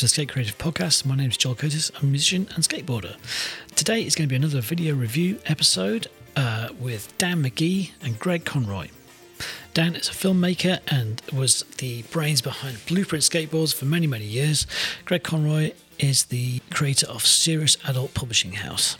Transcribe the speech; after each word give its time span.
to 0.00 0.06
the 0.06 0.08
Skate 0.08 0.30
Creative 0.30 0.56
Podcast. 0.56 1.04
My 1.04 1.14
name 1.14 1.28
is 1.28 1.36
Joel 1.36 1.56
Curtis. 1.56 1.90
I'm 1.94 2.04
a 2.04 2.06
musician 2.06 2.48
and 2.54 2.64
skateboarder. 2.64 3.16
Today 3.76 4.02
is 4.02 4.14
going 4.14 4.26
to 4.26 4.32
be 4.32 4.36
another 4.36 4.62
video 4.62 4.94
review 4.94 5.38
episode 5.44 6.06
uh, 6.36 6.70
with 6.78 7.12
Dan 7.18 7.42
Magee 7.42 7.92
and 8.00 8.18
Greg 8.18 8.46
Conroy. 8.46 8.88
Dan 9.74 9.94
is 9.94 10.08
a 10.08 10.12
filmmaker 10.12 10.78
and 10.88 11.20
was 11.30 11.64
the 11.76 12.00
brains 12.04 12.40
behind 12.40 12.78
Blueprint 12.86 13.24
Skateboards 13.24 13.74
for 13.74 13.84
many, 13.84 14.06
many 14.06 14.24
years. 14.24 14.66
Greg 15.04 15.22
Conroy 15.22 15.72
is 15.98 16.24
the 16.24 16.60
creator 16.70 17.06
of 17.06 17.26
Serious 17.26 17.76
Adult 17.86 18.14
Publishing 18.14 18.52
House. 18.52 18.96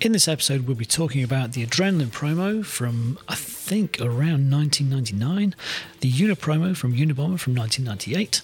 In 0.00 0.10
this 0.10 0.26
episode, 0.26 0.66
we'll 0.66 0.74
be 0.74 0.84
talking 0.84 1.22
about 1.22 1.52
the 1.52 1.64
Adrenalin 1.64 2.08
promo 2.08 2.66
from, 2.66 3.16
I 3.28 3.36
think, 3.62 4.00
around 4.00 4.50
1999, 4.50 5.54
the 6.00 6.10
Unapromo 6.10 6.76
from 6.76 6.94
Unabomber 6.94 7.38
from 7.38 7.54
1998, 7.54 8.42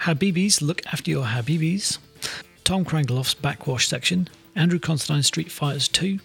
Habibis 0.00 0.60
Look 0.60 0.84
After 0.86 1.10
Your 1.12 1.26
Habibis, 1.26 1.98
Tom 2.64 2.84
Karangelov's 2.84 3.34
Backwash 3.34 3.86
section, 3.86 4.28
Andrew 4.56 4.80
Considine 4.80 5.22
Street 5.22 5.52
Fighters 5.52 5.86
2, 5.88 6.18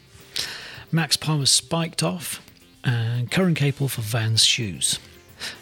Max 0.92 1.16
Palmer's 1.16 1.52
Spiked 1.52 2.02
Off, 2.02 2.42
and 2.84 3.30
Curren 3.30 3.54
Caples 3.54 3.94
for 3.94 4.02
Vans 4.02 4.44
Shoes. 4.44 5.00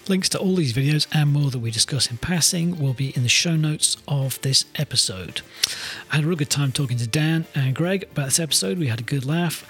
Links 0.08 0.30
to 0.30 0.40
all 0.40 0.56
these 0.56 0.74
videos 0.74 1.08
and 1.14 1.32
more 1.32 1.52
that 1.52 1.60
we 1.60 1.72
discuss 1.72 2.10
in 2.10 2.18
passing 2.18 2.80
will 2.80 2.94
be 2.94 3.10
in 3.16 3.24
the 3.24 3.30
show 3.30 3.56
notes 3.56 3.98
of 4.08 4.42
this 4.42 4.66
episode. 4.76 5.42
I 6.12 6.16
had 6.18 6.26
a 6.26 6.28
real 6.28 6.38
good 6.38 6.50
time 6.50 6.72
talking 6.72 6.98
to 6.98 7.08
Dan 7.08 7.46
and 7.56 7.74
Greg 7.76 8.04
about 8.12 8.26
this 8.26 8.40
episode. 8.40 8.78
We 8.78 8.88
had 8.88 9.00
a 9.00 9.04
good 9.04 9.26
laugh. 9.26 9.66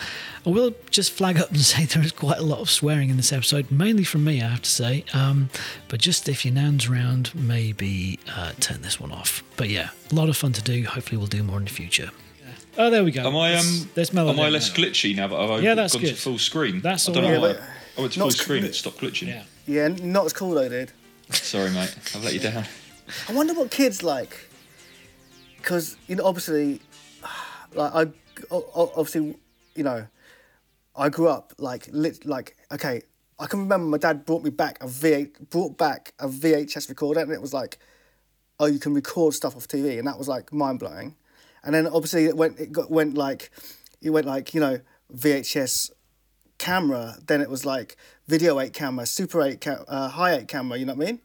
I 0.46 0.50
will 0.50 0.74
just 0.90 1.12
flag 1.12 1.38
up 1.38 1.50
and 1.50 1.60
say 1.62 1.86
there 1.86 2.04
is 2.04 2.12
quite 2.12 2.40
a 2.40 2.44
lot 2.44 2.60
of 2.60 2.70
swearing 2.70 3.10
in 3.10 3.18
this 3.18 3.32
episode, 3.32 3.70
mainly 3.72 4.04
from 4.04 4.24
me, 4.24 4.42
I 4.42 4.48
have 4.48 4.62
to 4.64 4.70
say. 4.70 5.06
Um, 5.14 5.50
but 5.88 6.00
just 6.00 6.28
if 6.30 6.44
your 6.46 6.54
nan's 6.54 6.88
around, 6.88 7.34
maybe 7.36 8.20
uh, 8.36 8.54
turn 8.60 8.82
this 8.82 9.00
one 9.00 9.12
off. 9.12 9.44
But 9.58 9.70
yeah, 9.70 9.90
a 10.12 10.16
lot 10.16 10.30
of 10.30 10.38
fun 10.38 10.54
to 10.54 10.62
do. 10.62 10.84
Hopefully, 10.86 11.18
we'll 11.18 11.28
do 11.28 11.44
more 11.44 11.58
in 11.58 11.66
the 11.66 11.70
future. 11.72 12.10
Oh, 12.78 12.90
there 12.90 13.04
we 13.04 13.12
go. 13.12 13.28
Am 13.28 13.36
I 13.36 13.50
um? 13.56 13.66
There's- 13.66 13.86
there's 13.96 14.14
melody 14.14 14.40
am 14.40 14.46
I 14.46 14.50
less 14.50 14.70
now. 14.70 14.84
glitchy 14.84 15.14
now 15.16 15.28
that 15.28 15.36
I've 15.36 15.62
Yeah, 15.62 15.72
gone 15.72 15.76
that's 15.78 15.94
to 15.94 16.14
full 16.16 16.38
screen? 16.40 16.80
That's 16.82 17.08
I 17.10 17.12
don't 17.12 17.26
all 17.26 17.32
know 17.32 17.42
why. 17.42 17.58
I 17.98 18.02
went 18.02 18.14
to 18.14 18.20
Not 18.20 18.26
full 18.26 18.32
screen. 18.32 18.64
It 18.64 18.74
stopped 18.74 19.00
glitching. 19.00 19.28
Yeah. 19.28 19.44
Yeah, 19.66 19.88
not 19.90 20.26
as 20.26 20.34
cool 20.34 20.52
though, 20.52 20.70
dude. 20.70 20.92
Sorry, 21.30 21.70
mate. 21.72 21.96
I've 22.16 22.24
let 22.24 22.34
you 22.34 22.40
down. 22.40 22.66
I 23.30 23.34
wonder 23.34 23.54
what 23.54 23.72
kids 23.72 24.04
like. 24.04 24.48
Because 25.58 25.98
you 26.08 26.16
know, 26.16 26.26
obviously, 26.26 26.82
like 27.74 27.94
I, 27.94 28.12
obviously, 28.52 29.36
you 29.76 29.84
know, 29.84 30.08
I 30.96 31.10
grew 31.10 31.28
up 31.28 31.54
like 31.58 31.88
lit, 31.92 32.26
like 32.26 32.58
okay. 32.72 33.04
I 33.40 33.48
can 33.48 33.62
remember 33.62 33.88
my 33.88 33.98
dad 33.98 34.24
brought 34.24 34.44
me 34.44 34.52
back 34.52 34.78
a 34.84 34.86
V8, 34.86 35.50
brought 35.50 35.76
back 35.76 36.14
a 36.20 36.28
VHS 36.28 36.90
recorder, 36.90 37.22
and 37.22 37.32
it 37.32 37.42
was 37.42 37.56
like, 37.56 37.80
oh, 38.60 38.68
you 38.68 38.78
can 38.78 38.94
record 38.94 39.34
stuff 39.34 39.56
off 39.56 39.68
TV, 39.68 39.98
and 39.98 40.08
that 40.08 40.20
was 40.20 40.28
like 40.28 40.54
mind 40.54 40.78
blowing. 40.78 41.16
And 41.64 41.74
then 41.74 41.88
obviously 41.88 42.26
it 42.26 42.38
went, 42.38 42.60
it 42.60 42.72
got 42.72 42.92
went 42.92 43.16
like, 43.16 43.50
it 44.00 44.12
went 44.12 44.28
like 44.28 44.54
you 44.54 44.60
know 44.60 44.80
VHS 45.16 45.92
camera, 46.60 47.16
then 47.26 47.42
it 47.42 47.50
was 47.50 47.66
like 47.66 47.98
video 48.28 48.60
8 48.60 48.74
camera, 48.74 49.06
super 49.06 49.42
8 49.42 49.60
ca- 49.62 49.84
uh, 49.88 50.08
high 50.10 50.36
8 50.36 50.48
camera, 50.48 50.78
you 50.78 50.86
know 50.86 50.94
what 50.94 51.08
I 51.08 51.12
mean? 51.12 51.22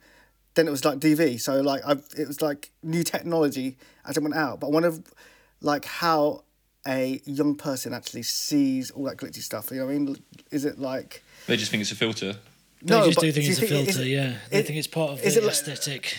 Then 0.55 0.67
it 0.67 0.71
was 0.71 0.85
like 0.85 0.99
DV. 0.99 1.41
So 1.41 1.61
like 1.61 1.83
I 1.87 1.93
it 2.17 2.27
was 2.27 2.41
like 2.41 2.71
new 2.83 3.03
technology 3.03 3.77
as 4.07 4.17
it 4.17 4.23
went 4.23 4.35
out. 4.35 4.61
But 4.61 4.69
I 4.69 4.71
wonder 4.71 4.93
like 5.61 5.85
how 5.85 6.45
a 6.87 7.21
young 7.25 7.57
person 7.57 7.93
actually 7.93 8.23
sees 8.23 8.91
all 8.93 9.05
that 9.05 9.17
glitchy 9.19 9.43
stuff. 9.43 9.71
You 9.71 9.79
know 9.81 9.87
what 9.87 9.95
I 9.95 9.99
mean? 9.99 10.17
Is 10.51 10.65
it 10.65 10.79
like 10.79 11.23
They 11.47 11.57
just 11.57 11.71
think 11.71 11.83
it's 11.83 11.93
a 11.93 11.97
filter. 11.97 12.37
They 12.83 12.95
just 13.01 13.17
but 13.17 13.21
do 13.23 13.33
think 13.33 13.47
you 13.47 13.53
it's 13.53 13.61
a 13.61 13.65
is 13.65 13.71
filter, 13.71 14.03
it- 14.03 14.07
yeah. 14.09 14.37
They 14.51 14.59
it- 14.61 14.67
think 14.67 14.79
it's 14.79 14.87
part 14.87 15.11
of 15.11 15.23
is 15.23 15.35
the 15.35 15.41
it 15.41 15.45
like- 15.45 15.53
aesthetic. 15.53 16.19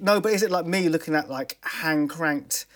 no, 0.00 0.20
but 0.20 0.32
is 0.32 0.42
it 0.42 0.50
like 0.50 0.66
me 0.66 0.88
looking 0.88 1.14
at 1.14 1.30
like 1.30 1.58
hand 1.64 2.10
cranked 2.10 2.66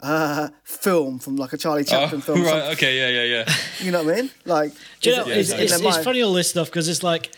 uh 0.00 0.48
film 0.64 1.18
from 1.18 1.36
like 1.36 1.52
a 1.52 1.56
Charlie 1.56 1.84
Chaplin 1.84 2.20
film? 2.20 2.40
Oh, 2.40 2.44
right. 2.44 2.62
some- 2.64 2.72
Okay. 2.72 2.98
Yeah. 2.98 3.22
Yeah. 3.24 3.44
Yeah. 3.46 3.54
You 3.84 3.90
know 3.92 4.02
what 4.02 4.14
I 4.16 4.20
mean? 4.22 4.30
Like 4.44 4.72
Do 5.00 5.10
you 5.10 5.16
know, 5.16 5.22
it- 5.26 5.36
it's, 5.38 5.48
is 5.50 5.60
it's, 5.60 5.72
it's 5.74 5.82
mind? 5.82 6.04
funny 6.04 6.22
all 6.22 6.32
this 6.32 6.50
stuff 6.50 6.66
because 6.68 6.88
it's 6.88 7.02
like, 7.02 7.30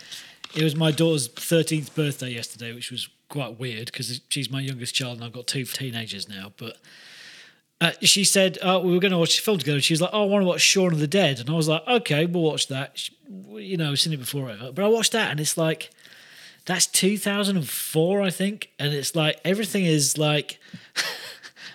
it 0.55 0.63
was 0.63 0.75
my 0.75 0.91
daughter's 0.91 1.29
13th 1.29 1.93
birthday 1.95 2.29
yesterday, 2.31 2.73
which 2.73 2.91
was 2.91 3.07
quite 3.29 3.59
weird 3.59 3.85
because 3.85 4.19
she's 4.29 4.49
my 4.49 4.59
youngest 4.61 4.95
child 4.95 5.15
and 5.17 5.23
I've 5.23 5.31
got 5.33 5.45
two 5.47 5.63
teenagers 5.65 6.27
now. 6.27 6.51
But 6.57 6.77
uh, 7.81 7.91
she 8.01 8.23
said, 8.25 8.57
uh, 8.61 8.81
we 8.83 8.91
were 8.91 8.99
going 8.99 9.11
to 9.11 9.17
watch 9.19 9.37
a 9.39 9.41
film 9.41 9.57
together. 9.59 9.79
She 9.79 9.93
was 9.93 10.01
like, 10.01 10.09
oh, 10.11 10.23
I 10.23 10.25
want 10.25 10.41
to 10.41 10.47
watch 10.47 10.61
Shaun 10.61 10.91
of 10.91 10.99
the 10.99 11.07
Dead. 11.07 11.39
And 11.39 11.49
I 11.49 11.53
was 11.53 11.67
like, 11.69 11.87
okay, 11.87 12.25
we'll 12.25 12.43
watch 12.43 12.67
that. 12.67 12.97
She, 12.97 13.13
you 13.53 13.77
know, 13.77 13.91
I've 13.91 13.99
seen 13.99 14.11
it 14.13 14.17
before. 14.17 14.53
But 14.73 14.83
I 14.83 14.87
watched 14.87 15.11
that 15.13 15.29
and 15.31 15.39
it's 15.39 15.55
like, 15.57 15.91
that's 16.65 16.87
2004, 16.87 18.21
I 18.21 18.29
think. 18.31 18.71
And 18.79 18.93
it's 18.93 19.15
like, 19.15 19.39
everything 19.45 19.85
is 19.85 20.17
like, 20.17 20.59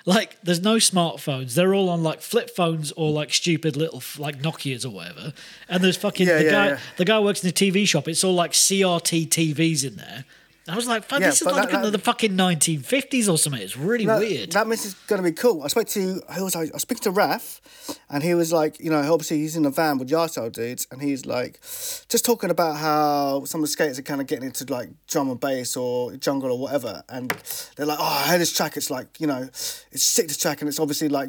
like 0.07 0.37
there's 0.43 0.61
no 0.63 0.77
smartphones. 0.77 1.55
They're 1.55 1.75
all 1.75 1.89
on 1.89 2.03
like 2.03 2.21
flip 2.21 2.51
phones 2.51 2.93
or 2.93 3.11
like 3.11 3.33
stupid 3.33 3.77
little 3.77 4.03
like 4.19 4.41
Nokia's 4.43 4.85
or 4.85 4.91
whatever. 4.91 5.33
And 5.69 5.83
there's 5.83 5.97
fucking 5.97 6.27
Yeah, 6.27 6.39
the 6.39 6.45
yeah, 6.45 6.51
guy 6.51 6.67
yeah. 6.69 6.79
the 6.99 7.05
guy 7.05 7.19
works 7.21 7.43
in 7.43 7.49
the 7.49 7.53
TV 7.55 7.87
shop. 7.87 8.09
It's 8.09 8.23
all 8.25 8.35
like 8.35 8.53
CRT 8.53 9.29
TVs 9.29 9.85
in 9.87 9.97
there. 9.97 10.25
I 10.67 10.77
was 10.77 10.87
like, 10.87 11.05
fuck, 11.05 11.21
Yeah, 11.21 11.27
this 11.27 11.43
is 11.43 11.47
like 11.47 11.71
that- 11.71 11.83
that- 11.83 11.93
the 11.93 11.99
fucking 11.99 12.33
1950s 12.37 13.29
or 13.29 13.37
something. 13.37 13.61
It's 13.61 13.77
really 13.77 14.07
No, 14.07 14.19
weird. 14.19 14.53
That 14.53 14.67
means 14.67 14.87
it's 14.87 14.95
going 15.07 15.23
to 15.23 15.29
be 15.29 15.35
cool. 15.35 15.63
I 15.63 15.69
spoke 15.69 15.89
to 15.89 16.23
who 16.35 16.45
was 16.45 16.57
I? 16.57 16.63
I 16.75 16.79
spoke 16.79 17.01
to 17.01 17.11
Raf, 17.11 17.61
and 18.09 18.23
he 18.23 18.33
was 18.33 18.51
like, 18.51 18.81
you 18.81 18.89
know, 18.91 19.01
obviously 19.13 19.39
he's 19.39 19.57
in 19.57 19.67
a 19.67 19.71
van 19.71 19.99
with 19.99 20.09
Yardstyle 20.09 20.51
dudes, 20.51 20.87
and 20.91 21.03
he's 21.03 21.27
like, 21.27 21.61
just 22.09 22.25
talking 22.25 22.49
about 22.49 22.77
how 22.79 23.45
some 23.45 23.61
of 23.61 23.65
the 23.65 23.69
skaters 23.73 23.99
are 23.99 24.03
kind 24.03 24.23
of 24.23 24.27
getting 24.27 24.47
into 24.47 24.65
like 24.73 24.89
drum 25.07 25.29
and 25.29 25.39
bass 25.39 25.77
or 25.77 26.13
jungle 26.17 26.51
or 26.51 26.59
whatever, 26.59 27.03
and 27.11 27.31
they're 27.77 27.85
like, 27.85 27.99
oh, 28.01 28.23
I 28.25 28.29
heard 28.31 28.41
this 28.41 28.53
track. 28.53 28.79
It's 28.79 28.91
like, 28.91 29.21
you 29.21 29.27
know, 29.27 29.43
it's 29.43 30.03
sick 30.03 30.29
this 30.29 30.39
track, 30.39 30.63
and 30.63 30.69
it's 30.71 30.81
obviously 30.81 31.11
like 31.11 31.29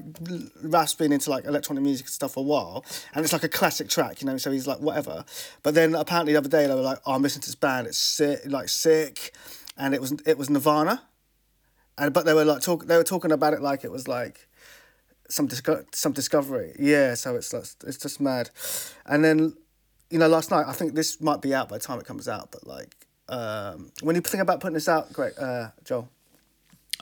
Raf's 0.63 0.93
been 0.93 1.11
into 1.11 1.29
like 1.29 1.43
electronic 1.43 1.83
music 1.83 2.05
and 2.05 2.13
stuff 2.13 2.35
for 2.35 2.39
a 2.39 2.43
while, 2.43 2.85
and 3.13 3.23
it's 3.25 3.33
like 3.33 3.43
a 3.43 3.49
classic 3.49 3.89
track, 3.89 4.21
you 4.21 4.27
know. 4.27 4.37
So 4.37 4.49
he's 4.51 4.65
like, 4.67 4.79
whatever. 4.79 5.25
But 5.61 5.73
then 5.75 5.93
apparently 5.93 6.31
the 6.31 6.39
other 6.39 6.47
day 6.49 6.67
they 6.67 6.73
were 6.73 6.81
like, 6.81 6.99
oh, 7.05 7.13
I'm 7.13 7.21
listening 7.21 7.41
to 7.41 7.47
this 7.49 7.55
band. 7.55 7.87
It's 7.87 7.97
sick, 7.97 8.39
like 8.45 8.69
sick, 8.69 9.24
and 9.77 9.93
it 9.93 10.01
was 10.01 10.13
it 10.25 10.37
was 10.37 10.49
Nirvana 10.49 11.01
and 11.97 12.13
but 12.13 12.25
they 12.25 12.33
were 12.33 12.45
like 12.45 12.61
talk 12.61 12.85
they 12.85 12.97
were 12.97 13.03
talking 13.03 13.31
about 13.31 13.53
it 13.53 13.61
like 13.61 13.83
it 13.83 13.91
was 13.91 14.07
like 14.07 14.47
some 15.29 15.47
disco- 15.47 15.85
some 15.91 16.11
discovery 16.11 16.75
yeah 16.77 17.13
so 17.15 17.35
it's 17.35 17.51
like, 17.53 17.65
it's 17.87 17.97
just 17.97 18.21
mad 18.21 18.49
and 19.05 19.23
then 19.23 19.53
you 20.09 20.19
know 20.19 20.27
last 20.27 20.51
night 20.51 20.65
i 20.67 20.73
think 20.73 20.93
this 20.93 21.19
might 21.19 21.41
be 21.41 21.53
out 21.53 21.67
by 21.69 21.77
the 21.77 21.83
time 21.83 21.99
it 21.99 22.05
comes 22.05 22.27
out 22.27 22.51
but 22.51 22.65
like 22.67 22.95
um 23.29 23.91
when 24.01 24.15
you 24.15 24.21
think 24.21 24.41
about 24.41 24.59
putting 24.59 24.75
this 24.75 24.87
out 24.87 25.11
great 25.13 25.37
uh 25.37 25.69
joel 25.83 26.09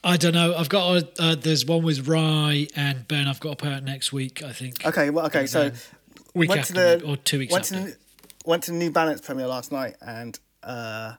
I 0.05 0.17
don't 0.17 0.33
know. 0.33 0.53
I've 0.53 0.67
got 0.67 0.97
a, 0.97 1.23
uh, 1.23 1.35
there's 1.35 1.65
one 1.65 1.81
with 1.81 2.09
Rye 2.09 2.67
and 2.75 3.07
Ben. 3.07 3.25
I've 3.25 3.39
got 3.39 3.51
to 3.51 3.63
put 3.63 3.71
out 3.71 3.83
next 3.85 4.11
week. 4.11 4.43
I 4.43 4.51
think. 4.51 4.85
okay 4.85 5.09
well 5.11 5.27
okay 5.27 5.45
so 5.45 5.71
Week 6.33 6.49
went 6.49 6.61
after 6.61 6.73
to 6.73 6.79
the 6.79 7.05
or 7.07 7.15
two 7.15 7.39
weeks 7.39 7.53
went 7.53 7.71
after. 7.71 7.91
to 7.91 7.91
the, 7.91 7.97
went 8.45 8.63
to 8.63 8.73
new 8.73 8.91
balance 8.91 9.21
premiere 9.21 9.47
last 9.47 9.71
night 9.71 9.95
and 10.01 10.37
uh 10.61 11.13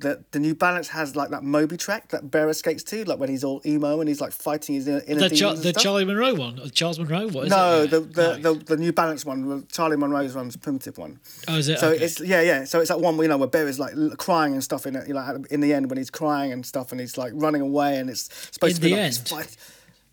the, 0.00 0.24
the, 0.32 0.38
New 0.40 0.54
Balance 0.54 0.88
has 0.88 1.14
like 1.14 1.30
that 1.30 1.42
Moby 1.44 1.76
track 1.76 2.08
that 2.08 2.30
Bearer 2.30 2.52
skates 2.52 2.82
to, 2.84 3.04
like 3.04 3.18
when 3.18 3.28
he's 3.28 3.44
all 3.44 3.60
emo 3.64 4.00
and 4.00 4.08
he's 4.08 4.20
like 4.20 4.32
fighting 4.32 4.74
his 4.74 4.88
inner, 4.88 5.02
inner 5.06 5.28
the, 5.28 5.36
demons 5.36 5.62
the. 5.62 5.72
Charlie 5.72 6.04
Monroe 6.04 6.34
one, 6.34 6.58
Charles 6.70 6.98
Monroe. 6.98 7.28
What 7.28 7.44
is 7.46 7.50
No, 7.50 7.82
it? 7.82 7.90
the 7.90 8.00
the, 8.00 8.38
No. 8.38 8.54
the 8.54 8.64
the 8.64 8.76
New 8.76 8.92
Balance 8.92 9.24
one, 9.24 9.48
the 9.48 9.66
Charlie 9.70 9.96
Monroe's 9.96 10.34
one's 10.34 10.56
primitive 10.56 10.98
one. 10.98 11.20
oh, 11.48 11.56
is 11.56 11.68
it? 11.68 11.78
So 11.78 11.90
Okay. 11.90 12.04
it's 12.04 12.20
yeah, 12.20 12.40
yeah. 12.40 12.64
So 12.64 12.80
it's 12.80 12.88
that 12.88 13.00
one 13.00 13.16
where 13.16 13.24
you 13.24 13.28
know 13.28 13.38
where 13.38 13.48
Barry's 13.48 13.78
like 13.78 13.94
crying 14.18 14.52
and 14.54 14.64
stuff 14.64 14.86
in 14.86 14.96
it. 14.96 15.06
You 15.06 15.14
know, 15.14 15.44
in 15.50 15.60
the 15.60 15.72
end 15.72 15.88
when 15.90 15.98
he's 15.98 16.10
crying 16.10 16.52
and 16.52 16.64
stuff, 16.66 16.92
and 16.92 17.00
he's 17.00 17.16
like 17.16 17.32
running 17.34 17.62
away, 17.62 17.98
and 17.98 18.10
it's 18.10 18.28
supposed 18.52 18.76
In 18.76 18.82
to 18.82 18.88
be 18.88 18.96
like 18.96 19.04
he's 19.06 19.18
end? 19.18 19.28
fight. 19.28 19.56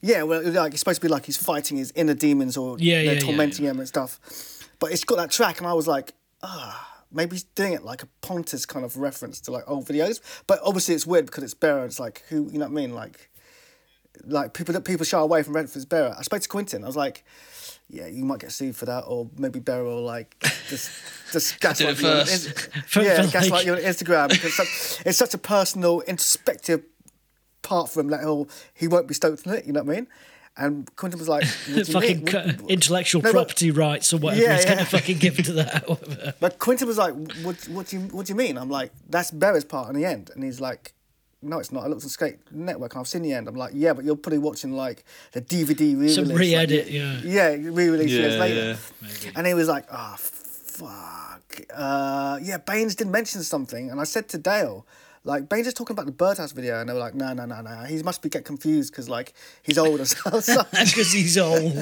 Yeah, 0.02 0.24
well, 0.24 0.44
like 0.52 0.74
it's 0.74 0.80
supposed 0.82 1.02
to 1.02 1.08
be 1.08 1.12
like 1.12 1.26
he's 1.26 1.38
fighting 1.38 1.78
his 1.78 1.92
inner 1.96 2.14
demons 2.14 2.56
or 2.56 2.78
Yeah, 2.80 3.04
they're 3.04 3.14
yeah, 3.16 3.20
tormenting 3.20 3.66
yeah. 3.66 3.72
him 3.72 3.80
and 3.80 3.88
stuff. 3.88 4.20
But 4.80 4.92
it's 4.92 5.04
got 5.04 5.18
that 5.18 5.32
track, 5.32 5.58
and 5.58 5.66
I 5.68 5.74
was 5.74 5.88
like, 5.88 6.14
ah, 6.44 6.87
maybe 7.12 7.36
he's 7.36 7.44
doing 7.44 7.74
it 7.74 7.84
like 7.84 8.04
a 8.04 8.08
Pontus 8.22 8.66
kind 8.66 8.86
of 8.86 8.98
reference 8.98 9.40
to 9.42 9.52
like 9.52 9.64
old 9.68 9.86
videos. 9.86 10.20
But 10.48 10.60
obviously 10.64 10.96
it's 10.96 11.08
weird 11.08 11.26
because 11.26 11.44
it's 11.44 11.54
Bearer. 11.54 11.86
It's 11.86 12.00
like 12.00 12.24
who 12.30 12.50
you 12.52 12.60
know 12.60 12.66
what 12.66 12.72
I 12.72 12.76
mean, 12.76 12.94
like. 12.94 13.30
Like 14.26 14.56
people 14.56 14.74
that 14.74 14.82
people 14.84 15.06
shy 15.06 15.20
away 15.20 15.44
from 15.44 15.56
Redford's 15.56 15.86
Bearer. 15.86 16.16
I 16.18 16.24
spoke 16.24 16.42
to 16.42 16.50
Quentin. 16.50 16.84
I 16.84 16.88
was 16.88 16.96
like, 16.96 17.24
"Yeah, 17.88 18.08
you 18.08 18.26
might 18.26 18.40
get 18.40 18.52
sued 18.52 18.76
for 18.76 18.86
that, 18.86 19.02
or 19.02 19.30
maybe 19.38 19.60
Bearer 19.60 19.84
will 19.84 20.02
like 20.02 20.36
just 20.70 20.90
just 21.32 21.60
gaslight 21.60 22.00
it 22.00 22.02
you 22.02 22.10
on 22.10 22.26
first. 22.26 22.50
For- 22.88 23.02
yeah, 23.04 23.22
for 23.22 23.32
gaslight 23.32 23.52
like- 23.52 23.66
you 23.68 23.74
on 23.74 23.80
Instagram 23.80 24.30
because 24.30 24.56
such, 24.56 25.06
it's 25.06 25.20
such 25.20 25.36
a 25.36 25.38
personal, 25.38 26.02
introspective 26.02 26.84
part 27.62 27.92
for 27.92 28.00
him 28.00 28.08
that 28.08 28.22
oh, 28.22 28.46
he'll 28.46 28.50
he 28.74 28.88
won't 28.88 29.08
be 29.08 29.14
stoked 29.14 29.46
on 29.46 29.54
it. 29.54 29.66
You 29.66 29.74
know 29.74 29.84
what 29.84 29.94
I 29.94 29.96
mean? 29.98 30.08
And 30.60 30.90
Quentin 30.96 31.20
was 31.20 31.30
like, 31.30 31.46
what 31.46 31.66
do 31.68 31.74
you 31.74 31.86
fucking 32.00 32.24
mean? 32.24 32.34
What- 32.34 32.62
what- 32.62 32.72
intellectual 32.72 33.22
No, 33.22 33.32
but- 33.32 33.38
property 33.48 33.70
rights 33.72 34.12
or 34.14 34.18
whatever 34.18 34.42
Yeah, 34.44 34.56
he's 34.56 34.66
going 34.66 34.80
to 34.80 34.86
fucking 34.86 35.18
give 35.20 35.38
to 35.38 35.54
that. 35.54 36.36
But 36.40 36.58
Quentin 36.60 36.88
was 36.88 36.98
like, 36.98 37.14
"What? 37.44 37.56
What 37.70 37.88
do 37.88 37.98
you? 37.98 38.04
What 38.08 38.26
do 38.26 38.32
you 38.34 38.38
mean?" 38.38 38.58
I'm 38.58 38.70
like, 38.70 38.92
"That's 39.10 39.32
Bearer's 39.32 39.66
part 39.66 39.90
in 39.90 39.96
the 39.96 40.06
end," 40.06 40.32
and 40.34 40.44
he's 40.44 40.60
like, 40.60 40.94
"No, 41.42 41.60
it's 41.60 41.72
not. 41.72 41.84
I 41.84 41.88
looked 41.88 42.04
on 42.04 42.10
Skate 42.10 42.38
Network 42.52 42.94
and 42.94 43.00
I've 43.02 43.08
seen 43.08 43.22
the 43.22 43.34
end." 43.34 43.48
I'm 43.48 43.56
like, 43.56 43.72
"Yeah, 43.76 43.94
but 43.94 44.04
you're 44.06 44.16
probably 44.16 44.40
watching 44.40 44.74
like 44.74 45.04
the 45.34 45.42
DVD 45.42 45.80
re-release, 45.80 46.16
Some 46.16 46.26
like, 46.26 46.38
re-edit, 46.40 46.90
yeah. 46.90 47.20
yeah, 47.24 47.50
re-release 47.50 48.12
years 48.12 48.38
later." 48.40 48.78
yeah. 49.24 49.32
And 49.36 49.46
he 49.48 49.54
was 49.54 49.68
like, 49.68 49.86
"Oh, 49.92 50.16
fuck, 50.18 51.62
uh, 51.74 52.40
yeah." 52.42 52.58
Baines 52.58 52.96
did 52.96 53.08
mention 53.08 53.44
something, 53.44 53.90
and 53.92 54.00
I 54.00 54.04
said 54.06 54.28
to 54.30 54.38
Dale, 54.38 54.86
Like 55.28 55.50
Baines 55.50 55.68
is 55.68 55.74
talking 55.74 55.94
about 55.94 56.06
the 56.06 56.12
birdhouse 56.14 56.54
video, 56.54 56.80
and 56.80 56.88
they 56.90 56.94
were 56.94 57.00
like, 57.00 57.14
no, 57.14 57.34
no, 57.34 57.46
no, 57.46 57.60
no. 57.62 57.84
He 57.84 58.02
must 58.02 58.22
be 58.22 58.30
get 58.30 58.46
confused 58.46 58.94
because 58.94 59.10
like 59.10 59.34
he's 59.62 59.78
old 59.78 60.00
or 60.00 60.06
something. 60.06 60.56
Because 60.72 61.12
he's 61.12 61.38
old. 61.50 61.74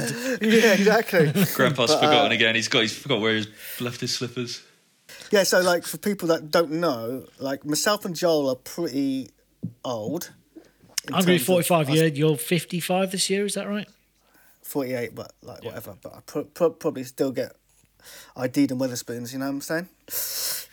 yeah, 0.42 0.74
exactly. 0.74 1.31
Grandpa's 1.53 1.92
But, 1.92 1.97
uh, 2.03 2.07
forgotten 2.07 2.31
again. 2.31 2.56
He's 2.56 2.68
got. 2.68 2.81
He's 2.81 2.97
forgot 2.97 3.21
where 3.21 3.36
he's 3.36 3.47
left 3.80 4.01
his 4.01 4.13
slippers. 4.15 4.63
Yeah, 5.31 5.44
so 5.44 5.62
like 5.62 5.83
for 5.86 5.97
people 5.97 6.27
that 6.30 6.50
don't 6.50 6.71
know, 6.71 7.25
like 7.39 7.63
myself 7.65 8.03
and 8.06 8.15
Joel 8.15 8.50
are 8.50 8.56
pretty 8.56 9.30
old. 9.83 10.31
I'm 11.07 11.12
going 11.12 11.21
to 11.21 11.27
be 11.27 11.31
terms 11.38 11.42
of 11.42 11.45
45 11.68 11.89
us- 11.89 11.95
year. 11.95 12.07
You're 12.07 12.38
55 12.38 13.12
this 13.12 13.30
year, 13.30 13.45
is 13.45 13.53
that 13.53 13.68
right? 13.68 13.88
48, 14.63 15.13
but 15.13 15.31
like 15.44 15.63
whatever. 15.63 15.95
But 16.01 16.15
I 16.15 16.19
pro- 16.25 16.44
pro- 16.45 16.71
probably 16.71 17.03
still 17.03 17.31
get 17.31 17.56
ID'd 18.38 18.72
and 18.72 18.80
Wetherspoons, 18.81 19.31
you 19.34 19.40
know 19.40 19.46
what 19.46 19.52
I'm 19.52 19.62
saying? 19.62 19.90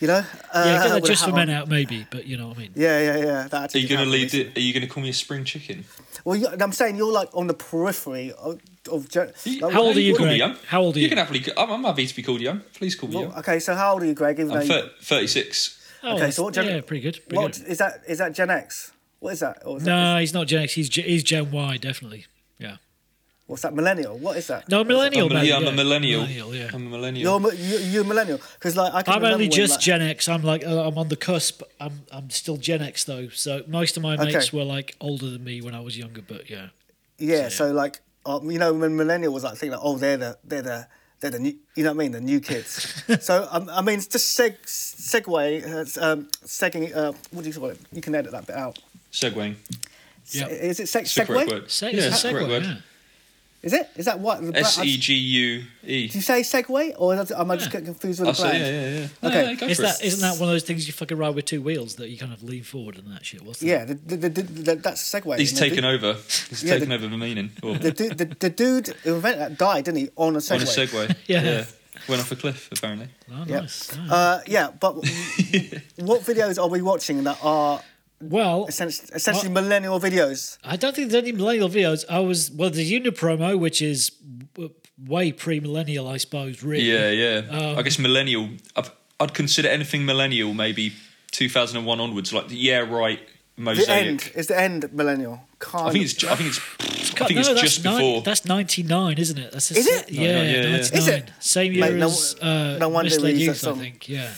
You 0.00 0.08
know? 0.08 0.24
Uh, 0.52 0.62
Yeah, 0.66 0.82
get 0.82 0.88
that 0.94 1.04
just 1.04 1.24
for 1.24 1.32
men 1.32 1.48
on. 1.48 1.54
out, 1.56 1.68
maybe, 1.68 2.06
but 2.10 2.26
you 2.26 2.36
know 2.36 2.48
what 2.48 2.56
I 2.58 2.60
mean. 2.60 2.72
Yeah, 2.74 3.00
yeah, 3.00 3.16
yeah. 3.24 3.48
That 3.48 3.74
Are 3.74 3.78
you 3.78 3.88
going 3.88 4.04
to 4.04 4.10
lead? 4.10 4.22
recently. 4.24 4.52
The, 4.52 4.60
are 4.60 4.64
you 4.64 4.72
going 4.72 4.82
to 4.82 4.88
call 4.88 5.02
me 5.02 5.08
a 5.10 5.12
spring 5.12 5.44
chicken? 5.44 5.84
Well, 6.24 6.36
you, 6.36 6.48
I'm 6.48 6.72
saying 6.72 6.96
you're 6.96 7.12
like 7.12 7.28
on 7.34 7.46
the 7.46 7.54
periphery 7.54 8.32
of. 8.32 8.60
of 8.90 9.08
gen- 9.08 9.32
like, 9.60 9.72
How 9.72 9.82
old 9.82 9.96
are 9.96 10.00
you, 10.00 10.14
Call 10.16 10.26
me 10.26 10.30
Greg? 10.32 10.38
young. 10.38 10.56
How 10.66 10.80
old 10.82 10.96
are 10.96 10.98
you? 10.98 11.04
You 11.04 11.08
can 11.08 11.18
happily. 11.18 11.44
I'm, 11.56 11.70
I'm 11.70 11.84
happy 11.84 12.06
to 12.06 12.16
be 12.16 12.22
called 12.22 12.40
young. 12.40 12.60
Please 12.74 12.94
call 12.96 13.08
me 13.08 13.16
well, 13.16 13.24
young. 13.26 13.34
okay, 13.38 13.58
so 13.60 13.74
how 13.74 13.92
old 13.92 14.02
are 14.02 14.06
you, 14.06 14.14
Greg? 14.14 14.38
Even 14.40 14.56
I'm 14.56 14.66
thir- 14.66 14.90
36. 15.00 15.78
Oh, 16.04 16.16
Okay, 16.16 16.30
so 16.32 16.42
what 16.42 16.54
gen- 16.54 16.66
yeah, 16.66 16.80
pretty 16.80 17.00
good. 17.00 17.20
Pretty 17.28 17.36
what 17.36 17.52
good. 17.52 17.66
is 17.68 17.78
that? 17.78 18.02
Is 18.08 18.18
that 18.18 18.32
Gen 18.34 18.50
X? 18.50 18.90
What 19.20 19.34
is 19.34 19.40
that? 19.40 19.62
Or 19.64 19.76
is 19.76 19.84
that 19.84 19.90
No, 20.14 20.18
he's 20.18 20.34
not 20.34 20.48
Gen 20.48 20.64
X. 20.64 20.72
He's 20.74 20.88
Gen- 20.88 21.04
he's 21.04 21.22
Gen 21.22 21.52
Y, 21.52 21.76
definitely. 21.76 22.26
Yeah. 22.58 22.78
What's 23.46 23.62
that? 23.62 23.74
Millennial? 23.74 24.16
What 24.18 24.36
is 24.36 24.46
that? 24.48 24.68
No, 24.68 24.82
millennial. 24.84 25.26
I'm, 25.26 25.32
a- 25.32 25.34
mate, 25.40 25.48
yeah, 25.48 25.56
I'm 25.56 25.62
yeah. 25.64 25.68
a 25.68 25.72
millennial. 25.72 26.20
Millennial, 26.22 26.54
yeah. 26.54 26.70
I'm 26.72 26.86
a 26.86 26.90
millennial. 26.90 27.22
You're 27.40 27.40
mi- 27.52 27.58
you, 27.58 27.78
you're 27.78 28.02
a 28.04 28.06
millennial 28.06 28.40
because 28.54 28.76
like 28.76 28.94
I 28.94 29.02
can 29.02 29.12
I'm 29.14 29.18
remember 29.20 29.34
only 29.34 29.46
when, 29.46 29.52
just 29.56 29.72
like- 29.74 29.80
Gen 29.80 30.02
X. 30.02 30.28
I'm 30.28 30.42
like 30.42 30.64
uh, 30.66 30.86
I'm 30.86 30.96
on 30.98 31.08
the 31.08 31.16
cusp. 31.16 31.62
I'm 31.80 32.02
I'm 32.10 32.30
still 32.30 32.56
Gen 32.56 32.82
X 32.82 33.04
though. 33.04 33.28
So 33.28 33.62
most 33.66 33.96
of 33.96 34.02
my 34.02 34.14
Okay. 34.14 34.32
mates 34.32 34.52
were 34.52 34.64
like 34.64 34.96
older 35.00 35.28
than 35.30 35.44
me 35.44 35.60
when 35.60 35.74
I 35.74 35.80
was 35.80 35.96
younger. 35.98 36.22
But 36.22 36.48
yeah, 36.50 36.68
Yeah, 37.18 37.48
so 37.48 37.72
like, 37.72 38.00
um, 38.26 38.50
you 38.50 38.58
know, 38.58 38.72
when 38.72 38.96
millennial 38.96 39.32
was 39.32 39.44
like 39.44 39.54
thinking, 39.58 39.72
like, 39.72 39.80
oh, 39.84 39.96
they're 39.98 40.16
the, 40.16 40.38
they're 40.44 40.62
the, 40.62 40.86
they're 41.20 41.30
the 41.30 41.38
new, 41.38 41.54
you 41.76 41.84
know 41.84 41.90
what 41.92 41.96
I 42.02 42.04
mean, 42.04 42.12
the 42.12 42.20
new 42.20 42.40
kids. 42.40 43.02
so 43.20 43.46
um, 43.50 43.68
I 43.70 43.80
mean, 43.82 43.98
it's 43.98 44.06
just 44.08 44.38
seg, 44.38 44.56
segue, 44.64 45.98
uh, 45.98 46.04
um, 46.04 46.28
segging, 46.44 46.94
uh, 46.96 47.12
what 47.30 47.42
do 47.42 47.48
you 47.48 47.54
call 47.54 47.70
it? 47.70 47.78
You 47.92 48.00
can 48.00 48.14
edit 48.14 48.32
that 48.32 48.46
bit 48.46 48.56
out. 48.56 48.78
Segueing. 49.12 49.54
Yeah. 50.30 50.46
Is 50.48 50.80
it 50.80 50.84
seg, 50.84 51.02
It's 51.02 51.14
the 51.14 51.24
correct 51.26 51.48
segue? 51.50 51.52
word. 51.52 51.70
Se- 51.70 51.90
yeah, 51.92 51.96
it's 51.98 52.06
it's 52.06 52.24
a 52.24 52.28
the 52.28 52.34
segue. 52.38 52.62
Yeah. 52.64 52.74
Is 53.62 53.72
it? 53.72 53.88
Is 53.94 54.06
that 54.06 54.18
what? 54.18 54.42
the 54.44 54.50
bla- 54.50 54.60
S 54.60 54.78
E 54.80 54.96
G 54.96 55.14
U 55.14 55.62
E. 55.84 56.08
Do 56.08 56.18
you 56.18 56.22
say 56.22 56.40
segue, 56.40 56.94
or 56.98 57.14
am 57.14 57.20
I 57.50 57.54
just 57.56 57.66
Yeah. 57.68 57.72
getting 57.72 57.86
confused 57.86 58.18
with 58.18 58.30
I 58.30 58.32
the 58.32 58.36
say, 58.36 58.48
brand? 58.50 58.64
yeah, 58.64 58.70
yeah, 58.80 58.98
yeah. 59.22 59.28
Okay. 59.28 59.42
No, 59.46 59.50
no, 59.52 59.56
go 59.56 59.66
is 59.66 59.78
that, 59.78 60.00
it. 60.00 60.06
isn't 60.06 60.20
that 60.20 60.32
one 60.40 60.48
of 60.48 60.54
those 60.54 60.64
things 60.64 60.86
you 60.88 60.92
fucking 60.92 61.16
ride 61.16 61.34
with 61.36 61.44
two 61.44 61.62
wheels 61.62 61.94
that 61.96 62.08
you 62.08 62.18
kind 62.18 62.32
of 62.32 62.42
lean 62.42 62.64
forward 62.64 62.98
and 62.98 63.06
that 63.12 63.24
shit? 63.24 63.42
What's 63.42 63.60
that? 63.60 63.66
Yeah, 63.66 63.84
the, 63.84 63.94
the, 63.94 64.16
the, 64.16 64.42
the, 64.42 64.74
that's 64.76 65.14
a 65.14 65.20
segue. 65.20 65.38
He's 65.38 65.52
taken 65.56 65.84
du- 65.84 65.90
over. 65.90 66.14
He's 66.14 66.64
Yeah, 66.64 66.72
taken 66.74 66.88
the- 66.88 66.94
over 66.96 67.06
the 67.06 67.16
meaning. 67.16 67.50
Or 67.62 67.74
The, 67.78 67.90
the, 67.92 68.34
the 68.38 68.50
dude 68.50 68.88
who 69.04 69.14
invented 69.14 69.40
that 69.40 69.58
died, 69.58 69.84
didn't 69.84 69.98
he, 69.98 70.08
on 70.16 70.34
a 70.34 70.38
segue? 70.40 70.54
on 70.56 70.62
a 70.62 70.64
Segway. 70.64 71.16
Yeah. 71.28 71.64
Went 72.08 72.20
off 72.20 72.32
a 72.32 72.36
cliff, 72.36 72.68
apparently. 72.72 73.08
Oh, 73.30 73.44
Yeah. 73.46 73.60
nice. 73.60 73.96
Oh. 74.10 74.12
Uh, 74.14 74.40
yeah, 74.48 74.70
but 74.80 74.94
what 75.98 76.22
videos 76.22 76.60
are 76.60 76.68
we 76.68 76.82
watching 76.82 77.22
that 77.24 77.38
are 77.42 77.80
well, 78.22 78.66
essentially, 78.66 79.08
essentially 79.14 79.50
millennial 79.50 79.98
videos? 80.00 80.58
I 80.64 80.76
don't 80.76 80.94
think 80.94 81.10
there's 81.10 81.22
any 81.22 81.32
millennial 81.32 81.68
videos. 81.68 82.04
I 82.08 82.20
was 82.20 82.50
well, 82.50 82.70
the 82.70 83.00
Unapromo, 83.00 83.58
which 83.58 83.82
is 83.82 84.12
way 85.04 85.32
pre-millennial, 85.32 86.08
I 86.08 86.16
suppose. 86.18 86.62
Really. 86.62 86.84
Yeah, 86.84 87.10
yeah. 87.10 87.36
Um, 87.50 87.78
I 87.78 87.82
guess 87.82 87.98
millennial. 87.98 88.48
I've, 88.76 88.90
I'd 89.20 89.34
consider 89.34 89.68
anything 89.68 90.04
millennial 90.04 90.54
maybe 90.54 90.92
2001 91.32 92.00
onwards, 92.00 92.32
like 92.32 92.46
yeah, 92.48 92.78
right 92.80 93.20
mosaic. 93.56 93.86
The 93.86 93.92
end 93.92 94.32
is 94.34 94.46
the 94.48 94.58
end 94.60 94.92
millennial. 94.92 95.40
Kind 95.58 95.88
I 95.88 95.92
think 95.92 96.04
of. 96.04 96.10
it's. 96.12 96.24
I 96.24 96.34
think 96.36 96.48
it's. 96.50 97.20
I 97.20 97.24
think 97.26 97.34
no, 97.44 97.52
it's 97.52 97.60
just 97.60 97.84
nine- 97.84 97.96
before. 97.96 98.22
That's 98.22 98.44
ninety 98.44 98.82
nine, 98.82 99.18
isn't 99.18 99.38
it? 99.38 99.52
That's 99.52 99.70
a 99.70 99.76
Is 99.78 99.86
it? 99.86 100.10
Yeah, 100.10 100.32
No, 100.32 100.38
no, 100.38 100.42
yeah, 100.42 100.50
yeah. 100.52 100.70
99. 100.72 100.98
Is 100.98 101.08
it? 101.08 101.32
Same 101.40 101.72
year 101.72 101.80
Mate, 101.90 101.94
no- 101.98 102.06
as 102.06 102.36
uh, 102.40 102.76
no 102.80 102.88
wonder 102.88 103.10
Misled 103.10 103.36
Youth, 103.36 103.60
that 103.60 103.68
I 103.68 103.70
song. 103.72 103.78
think. 103.78 104.08
Yeah. 104.08 104.30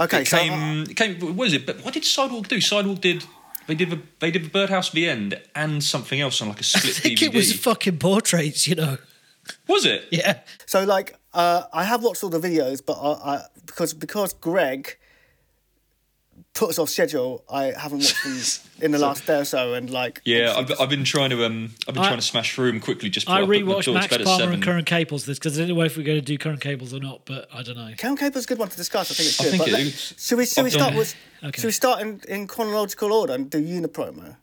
Okay. 0.00 0.22
it 0.22 0.28
so, 0.28 0.38
came. 0.38 0.82
it 0.82 0.96
came. 0.96 1.36
What 1.36 1.46
is 1.48 1.54
it? 1.54 1.66
But 1.66 1.84
what 1.84 1.94
did 1.94 2.04
Sidewalk 2.04 2.48
do? 2.48 2.60
Sidewalk 2.60 3.00
did. 3.00 3.24
They 3.66 3.74
did. 3.74 3.90
The, 3.90 4.00
they 4.20 4.30
did 4.30 4.44
the 4.44 4.50
Birdhouse 4.50 4.90
the 4.90 5.08
end 5.08 5.40
and 5.54 5.82
something 5.82 6.20
else 6.20 6.40
on 6.42 6.48
like 6.48 6.60
a 6.60 6.64
split 6.64 6.96
I 6.96 7.00
think 7.00 7.18
DVD. 7.18 7.26
it 7.26 7.34
was 7.34 7.52
fucking 7.52 7.98
portraits, 7.98 8.66
you 8.68 8.74
know. 8.74 8.98
Was 9.68 9.84
it? 9.84 10.04
Yeah. 10.10 10.40
so 10.66 10.84
like, 10.84 11.18
uh, 11.32 11.64
I 11.72 11.84
have 11.84 12.02
watched 12.02 12.24
all 12.24 12.30
the 12.30 12.40
videos, 12.40 12.84
but 12.84 12.94
I, 12.94 13.34
I 13.34 13.40
because 13.66 13.94
because 13.94 14.32
Greg 14.32 14.96
put 16.54 16.70
us 16.70 16.78
off 16.78 16.88
schedule, 16.88 17.42
I 17.50 17.72
haven't 17.76 17.98
watched 17.98 18.22
them 18.24 18.40
in 18.84 18.92
the 18.92 18.98
last 18.98 19.26
day 19.26 19.38
or 19.40 19.44
so, 19.44 19.74
and 19.74 19.90
like, 19.90 20.20
Yeah, 20.24 20.54
I've, 20.56 20.70
I've 20.80 20.88
been 20.88 21.02
trying 21.04 21.30
to. 21.30 21.44
Um, 21.44 21.74
I've 21.88 21.94
been 21.94 22.02
I- 22.04 22.06
trying 22.06 22.18
to 22.20 22.24
smash 22.26 22.54
through 22.54 22.70
them 22.72 22.80
quickly. 22.80 23.10
Just 23.10 23.28
I 23.28 23.40
put 23.40 23.48
my 23.48 23.54
rewatched 23.56 23.66
daughter's 23.84 23.94
Max 23.94 24.06
bed 24.08 24.20
at 24.20 24.26
Palmer 24.26 24.38
seven. 24.42 24.54
and 24.54 24.62
Curren 24.62 24.84
Caples 24.84 25.26
this 25.26 25.38
because 25.38 25.58
I 25.58 25.62
didn't 25.62 25.76
know 25.76 25.82
if 25.82 25.96
we 25.96 26.02
are 26.02 26.06
going 26.06 26.18
to 26.20 26.24
do 26.24 26.38
Curren 26.38 26.58
Caples 26.58 26.94
or 26.94 27.00
not, 27.00 27.22
but 27.24 27.48
I 27.52 27.62
don't 27.62 27.76
know. 27.76 27.90
Curren 27.98 28.16
Caples 28.16 28.36
is 28.42 28.44
a 28.44 28.48
good 28.48 28.58
one 28.58 28.68
to 28.68 28.76
discuss. 28.76 29.10
I 29.10 29.14
think 29.14 29.28
it's 29.28 29.40
I 29.40 29.44
think 29.44 29.58
but 29.58 29.68
it 29.68 29.72
let- 29.72 29.80
is. 29.82 30.14
should 30.16 30.38
we 30.38 30.46
should 30.46 30.62
we 30.64 30.70
I've 30.70 30.72
done 30.72 30.80
start 30.80 30.94
it. 30.94 30.98
with 30.98 31.16
Okay. 31.44 31.60
should 31.60 31.66
we 31.68 31.72
start 31.72 32.00
in, 32.00 32.20
in 32.28 32.46
chronological 32.46 33.12
order 33.12 33.34
and 33.34 33.50
do 33.50 33.60
Unapromo? 33.62 34.36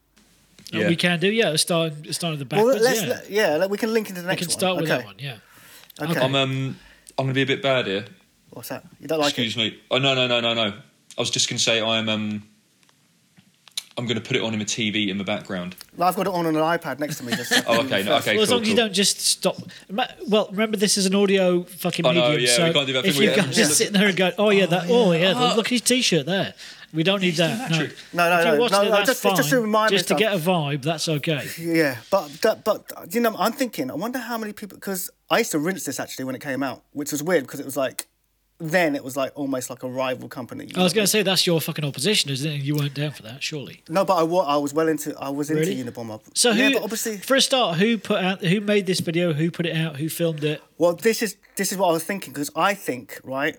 Yeah. 0.72 0.88
We 0.88 0.96
can 0.96 1.20
do, 1.20 1.28
yeah. 1.30 1.50
Let's 1.50 1.64
Start, 1.64 1.94
start 2.12 2.34
at 2.34 2.40
the 2.40 2.56
Well, 2.56 2.66
backwards, 2.68 2.84
let's 2.86 3.02
yeah. 3.02 3.08
let- 3.10 3.30
yeah, 3.30 3.56
let- 3.58 3.70
we 3.70 3.78
can 3.78 3.94
link 3.94 4.10
into 4.10 4.22
the 4.22 4.28
next. 4.28 4.42
One. 4.42 4.48
We 4.48 4.48
can 4.48 4.50
start 4.52 4.74
one. 4.76 4.84
with 4.84 4.92
okay. 4.92 5.00
that 5.02 5.06
one, 5.06 5.16
yeah. 5.20 5.38
Okay. 6.12 6.20
I'm 6.20 6.36
um. 6.36 6.78
I'm 7.20 7.26
going 7.26 7.30
to 7.30 7.34
be 7.34 7.42
a 7.42 7.46
bit 7.46 7.62
bad 7.62 7.88
here. 7.88 8.06
What's 8.52 8.70
that? 8.70 8.84
You 9.00 9.08
don't 9.08 9.20
like 9.20 9.30
Excuse 9.38 9.56
it? 9.56 9.60
me. 9.60 9.80
Oh 9.92 9.98
no 9.98 10.16
no 10.16 10.28
no 10.28 10.40
no 10.40 10.54
no. 10.54 10.74
I 11.18 11.22
was 11.22 11.30
just 11.30 11.50
going 11.50 11.58
to 11.58 11.64
say 11.64 11.82
I'm 11.82 12.10
um. 12.10 12.44
I'm 13.98 14.06
going 14.06 14.16
to 14.16 14.22
put 14.24 14.38
it 14.38 14.42
on 14.42 14.54
in 14.54 14.62
a 14.62 14.66
TV 14.66 15.10
in 15.10 15.18
the 15.18 15.24
background. 15.26 15.76
No, 15.98 16.06
I've 16.06 16.16
got 16.16 16.26
it 16.26 16.34
on 16.34 16.46
an 16.46 16.56
iPad 16.56 17.00
next 17.00 17.18
to 17.18 17.26
me. 17.26 17.36
Just 17.36 17.52
Oh 17.68 17.82
okay 17.84 18.04
no, 18.04 18.16
okay 18.20 18.34
Well, 18.36 18.44
as 18.44 18.48
cool, 18.50 18.58
long 18.58 18.62
as 18.64 18.70
you 18.70 18.76
don't 18.76 18.94
just 18.94 19.20
stop. 19.20 19.58
Well, 20.28 20.48
remember 20.50 20.78
this 20.78 20.98
is 20.98 21.06
an 21.06 21.14
audio 21.14 21.64
fucking 21.64 22.06
I 22.06 22.14
know, 22.14 22.30
medium, 22.30 22.42
yeah, 22.50 22.56
so 22.56 22.68
we 22.68 22.74
can't 22.74 22.88
do 22.88 22.94
that 22.94 23.06
if 23.06 23.18
you 23.20 23.28
where 23.28 23.36
guys 23.36 23.48
you- 23.50 23.54
just 23.66 23.78
sitting 23.78 23.94
there 23.94 24.08
and 24.08 24.16
go, 24.16 24.32
"Oh 24.38 24.50
yeah, 24.50 24.66
that, 24.68 24.86
oh 24.90 25.12
yeah, 25.12 25.34
Oh. 25.36 25.56
look 25.58 25.66
at 25.68 25.72
his 25.72 25.82
t-shirt 25.82 26.26
there," 26.26 26.54
we 26.94 27.04
don't 27.04 27.22
need 27.22 27.36
that. 27.36 27.70
that 27.70 27.72
No. 28.14 28.30
No, 28.30 28.44
no, 28.44 28.54
no, 28.56 28.62
watching 28.62 28.78
no, 28.78 28.84
it, 28.84 28.90
no, 28.92 29.04
just- 29.06 29.22
fine. 29.22 29.36
just 29.36 29.50
to 29.50 29.60
remind 29.60 29.92
me 29.92 29.98
just 29.98 30.08
to 30.08 30.16
get 30.16 30.34
a 30.34 30.38
vibe, 30.38 30.84
that's 30.84 31.10
okay. 31.10 31.46
Yeah, 31.60 31.98
but 32.10 32.32
but 32.64 32.92
you 33.14 33.20
know, 33.20 33.36
I'm 33.38 33.52
thinking. 33.52 33.92
I 33.92 33.96
wonder 33.96 34.20
how 34.20 34.38
many 34.38 34.54
people 34.54 34.78
because 34.78 35.12
I 35.30 35.40
used 35.40 35.52
to 35.52 35.60
rinse 35.60 35.84
this 35.84 36.00
actually 36.00 36.24
when 36.26 36.34
it 36.34 36.42
came 36.42 36.64
out, 36.64 36.84
which 36.94 37.12
was 37.12 37.22
weird 37.22 37.44
because 37.44 37.60
it 37.60 37.66
was 37.66 37.76
like 37.78 38.08
then 38.62 38.96
it 38.96 39.04
was 39.04 39.18
like 39.18 39.32
almost 39.36 39.70
like 39.70 39.82
a 39.84 39.90
rival 39.90 40.30
company. 40.30 40.70
I 40.76 40.84
was 40.84 40.94
going 40.94 41.04
to 41.04 41.10
say 41.12 41.24
that's 41.24 41.48
your 41.48 41.60
fucking 41.60 41.84
opposition, 41.84 42.30
isn't 42.32 42.50
it? 42.50 42.62
You 42.62 42.76
weren't 42.76 42.94
down 42.94 43.12
for 43.12 43.24
that, 43.24 43.42
surely. 43.42 43.84
no, 43.90 44.06
but 44.06 44.16
I, 44.18 44.24
wa- 44.24 44.46
I 44.46 44.58
was 44.58 44.74
well 44.74 44.88
into 44.88 45.18
I 45.20 45.30
was 45.30 45.50
into 45.50 45.62
Really? 45.64 45.84
Unabomber. 45.84 46.22
So 46.36 46.52
yeah, 46.52 46.68
who, 46.68 46.74
but 46.76 46.84
obviously, 46.84 47.18
for 47.18 47.36
a 47.36 47.42
start, 47.42 47.78
who 47.80 47.98
put 47.98 48.24
out, 48.24 48.42
who 48.44 48.62
made 48.62 48.86
this 48.86 49.00
video, 49.00 49.34
who 49.34 49.50
put 49.52 49.66
it 49.66 49.76
out, 49.76 49.98
who 49.98 50.08
filmed 50.10 50.44
it? 50.44 50.62
well, 50.78 50.94
this 50.94 51.22
is 51.22 51.38
this 51.56 51.72
is 51.72 51.78
what 51.78 51.90
I 51.90 51.92
was 51.94 52.04
thinking 52.04 52.34
because 52.34 52.52
I 52.56 52.74
think 52.76 53.20
right, 53.24 53.58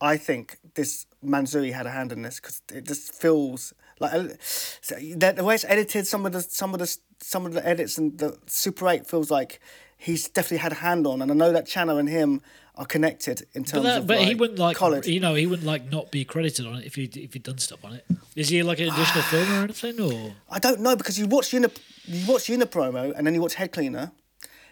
I 0.00 0.16
think 0.16 0.58
this 0.74 1.06
Manzoori 1.24 1.72
had 1.72 1.86
a 1.86 1.90
hand 1.90 2.12
in 2.12 2.22
this 2.22 2.36
because 2.40 2.62
it 2.72 2.86
just 2.86 3.12
feels 3.14 3.72
like 3.98 4.12
uh, 4.12 4.28
so 4.40 4.94
the, 4.94 5.32
the 5.36 5.44
way 5.44 5.54
it's 5.56 5.64
edited, 5.64 6.06
some 6.06 6.24
of 6.26 6.32
the 6.32 6.42
some 6.42 6.72
of 6.72 6.78
the 6.78 6.96
some 7.20 7.46
of 7.46 7.52
the 7.52 7.66
edits 7.66 7.98
and 7.98 8.18
the 8.18 8.38
Super 8.46 8.88
Eight 8.88 9.06
feels 9.06 9.30
like 9.30 9.58
he's 9.98 10.28
definitely 10.28 10.58
had 10.58 10.72
a 10.72 10.76
hand 10.76 11.06
on, 11.06 11.22
and 11.22 11.30
I 11.30 11.34
know 11.34 11.50
that 11.52 11.66
Channel 11.66 11.96
and 11.98 12.08
him 12.08 12.42
are 12.76 12.84
connected 12.86 13.46
in 13.54 13.62
But, 13.62 13.70
terms 13.70 13.84
that, 13.84 13.98
of 14.00 14.06
but 14.06 14.18
like, 14.18 14.28
he 14.28 14.34
wouldn't 14.34 14.58
like, 14.58 14.76
college. 14.76 15.06
you 15.06 15.18
know, 15.20 15.34
he 15.34 15.46
wouldn't 15.46 15.66
like 15.66 15.90
not 15.90 16.10
be 16.10 16.24
credited 16.24 16.66
on 16.66 16.76
it 16.76 16.84
if 16.86 16.94
he 16.94 17.04
if 17.04 17.32
he'd 17.32 17.42
done 17.42 17.58
stuff 17.58 17.84
on 17.84 17.94
it. 17.94 18.04
Is 18.34 18.48
he 18.50 18.62
like 18.62 18.78
an 18.80 18.88
additional 18.92 19.22
film 19.30 19.50
or 19.52 19.64
anything, 19.64 20.00
or? 20.00 20.32
I 20.50 20.58
don't 20.58 20.80
know 20.80 20.94
because 20.96 21.18
you 21.18 21.26
watch 21.26 21.52
Uni, 21.52 21.68
you 22.04 22.26
watch 22.30 22.48
Unapromo 22.48 23.12
and 23.16 23.26
then 23.26 23.34
you 23.34 23.40
watch 23.40 23.54
Head 23.54 23.72
Cleaner, 23.72 24.12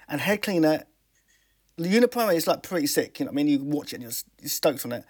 and 0.08 0.20
Head 0.20 0.42
Cleaner, 0.42 0.84
Unapromo 1.78 2.34
is 2.34 2.46
like 2.46 2.62
pretty 2.62 2.86
sick. 2.86 3.18
You 3.20 3.24
know, 3.26 3.30
what 3.32 3.40
I 3.40 3.44
mean, 3.44 3.48
you 3.48 3.64
watch 3.64 3.92
it 3.92 3.96
and 3.96 4.02
you're, 4.02 4.12
you're 4.40 4.48
stoked 4.50 4.84
on 4.84 4.92
it. 4.92 5.04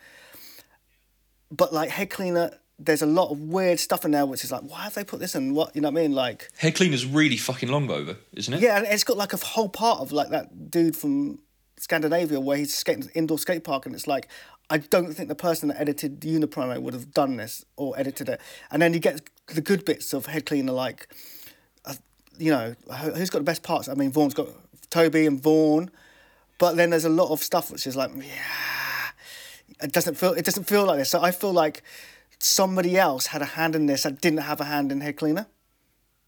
But 1.50 1.72
like 1.72 1.90
Head 1.90 2.10
Cleaner, 2.10 2.58
there's 2.78 3.02
a 3.02 3.06
lot 3.06 3.30
of 3.30 3.38
weird 3.40 3.78
stuff 3.78 4.04
in 4.04 4.10
there, 4.12 4.26
which 4.26 4.42
is 4.44 4.50
like, 4.52 4.62
why 4.62 4.82
have 4.84 4.94
they 4.94 5.04
put 5.04 5.20
this 5.20 5.34
in? 5.34 5.54
What 5.54 5.74
you 5.74 5.82
know 5.82 5.90
what 5.90 5.98
I 6.00 6.02
mean? 6.02 6.12
Like, 6.12 6.50
Head 6.58 6.74
cleaner's 6.74 7.06
really 7.06 7.36
fucking 7.36 7.68
long 7.68 7.90
over, 7.90 8.16
isn't 8.32 8.54
it? 8.54 8.60
yeah, 8.60 8.78
and 8.78 8.86
it's 8.86 9.04
got 9.04 9.16
like 9.16 9.32
a 9.32 9.36
whole 9.36 9.68
part 9.68 10.00
of 10.00 10.12
like 10.12 10.30
that 10.30 10.70
dude 10.70 10.96
from 10.96 11.38
Scandinavia 11.88 12.40
where 12.40 12.56
he's 12.56 12.74
skating 12.74 13.10
indoor 13.14 13.38
skate 13.38 13.62
park, 13.64 13.86
and 13.86 13.94
it's 13.94 14.06
like. 14.06 14.28
I 14.70 14.78
don't 14.78 15.12
think 15.12 15.28
the 15.28 15.34
person 15.34 15.68
that 15.68 15.78
edited 15.78 16.20
Unapromo 16.22 16.80
would 16.80 16.94
have 16.94 17.12
done 17.12 17.36
this 17.36 17.66
or 17.76 17.92
edited 17.98 18.30
it. 18.30 18.40
And 18.70 18.80
then 18.80 18.94
you 18.94 18.98
get 18.98 19.20
the 19.48 19.60
good 19.60 19.84
bits 19.84 20.14
of 20.14 20.24
Head 20.24 20.46
Cleaner, 20.46 20.72
like 20.72 21.06
uh, 21.84 21.92
you 22.38 22.50
know, 22.50 22.74
who- 22.90 23.10
who's 23.12 23.28
got 23.28 23.40
the 23.40 23.44
best 23.44 23.62
parts? 23.62 23.90
I 23.90 23.94
mean, 23.94 24.10
Vaughn's 24.10 24.32
got 24.32 24.48
Toby 24.88 25.26
and 25.26 25.38
Vaughan, 25.38 25.90
but 26.56 26.76
then 26.78 26.88
there's 26.88 27.04
a 27.04 27.10
lot 27.10 27.30
of 27.30 27.42
stuff 27.42 27.70
which 27.70 27.86
is 27.86 27.94
like, 27.94 28.10
yeah, 28.16 29.10
it 29.82 29.92
doesn't 29.92 30.14
feel 30.16 30.32
it 30.32 30.46
doesn't 30.46 30.64
feel 30.64 30.86
like 30.86 30.98
this. 30.98 31.10
So 31.10 31.20
I 31.22 31.30
feel 31.30 31.52
like 31.52 31.82
somebody 32.38 32.96
else 32.96 33.26
had 33.26 33.42
a 33.42 33.50
hand 33.58 33.76
in 33.76 33.84
this 33.84 34.04
that 34.04 34.22
didn't 34.22 34.38
have 34.40 34.62
a 34.62 34.64
hand 34.64 34.90
in 34.92 35.02
Head 35.02 35.16
Cleaner, 35.18 35.46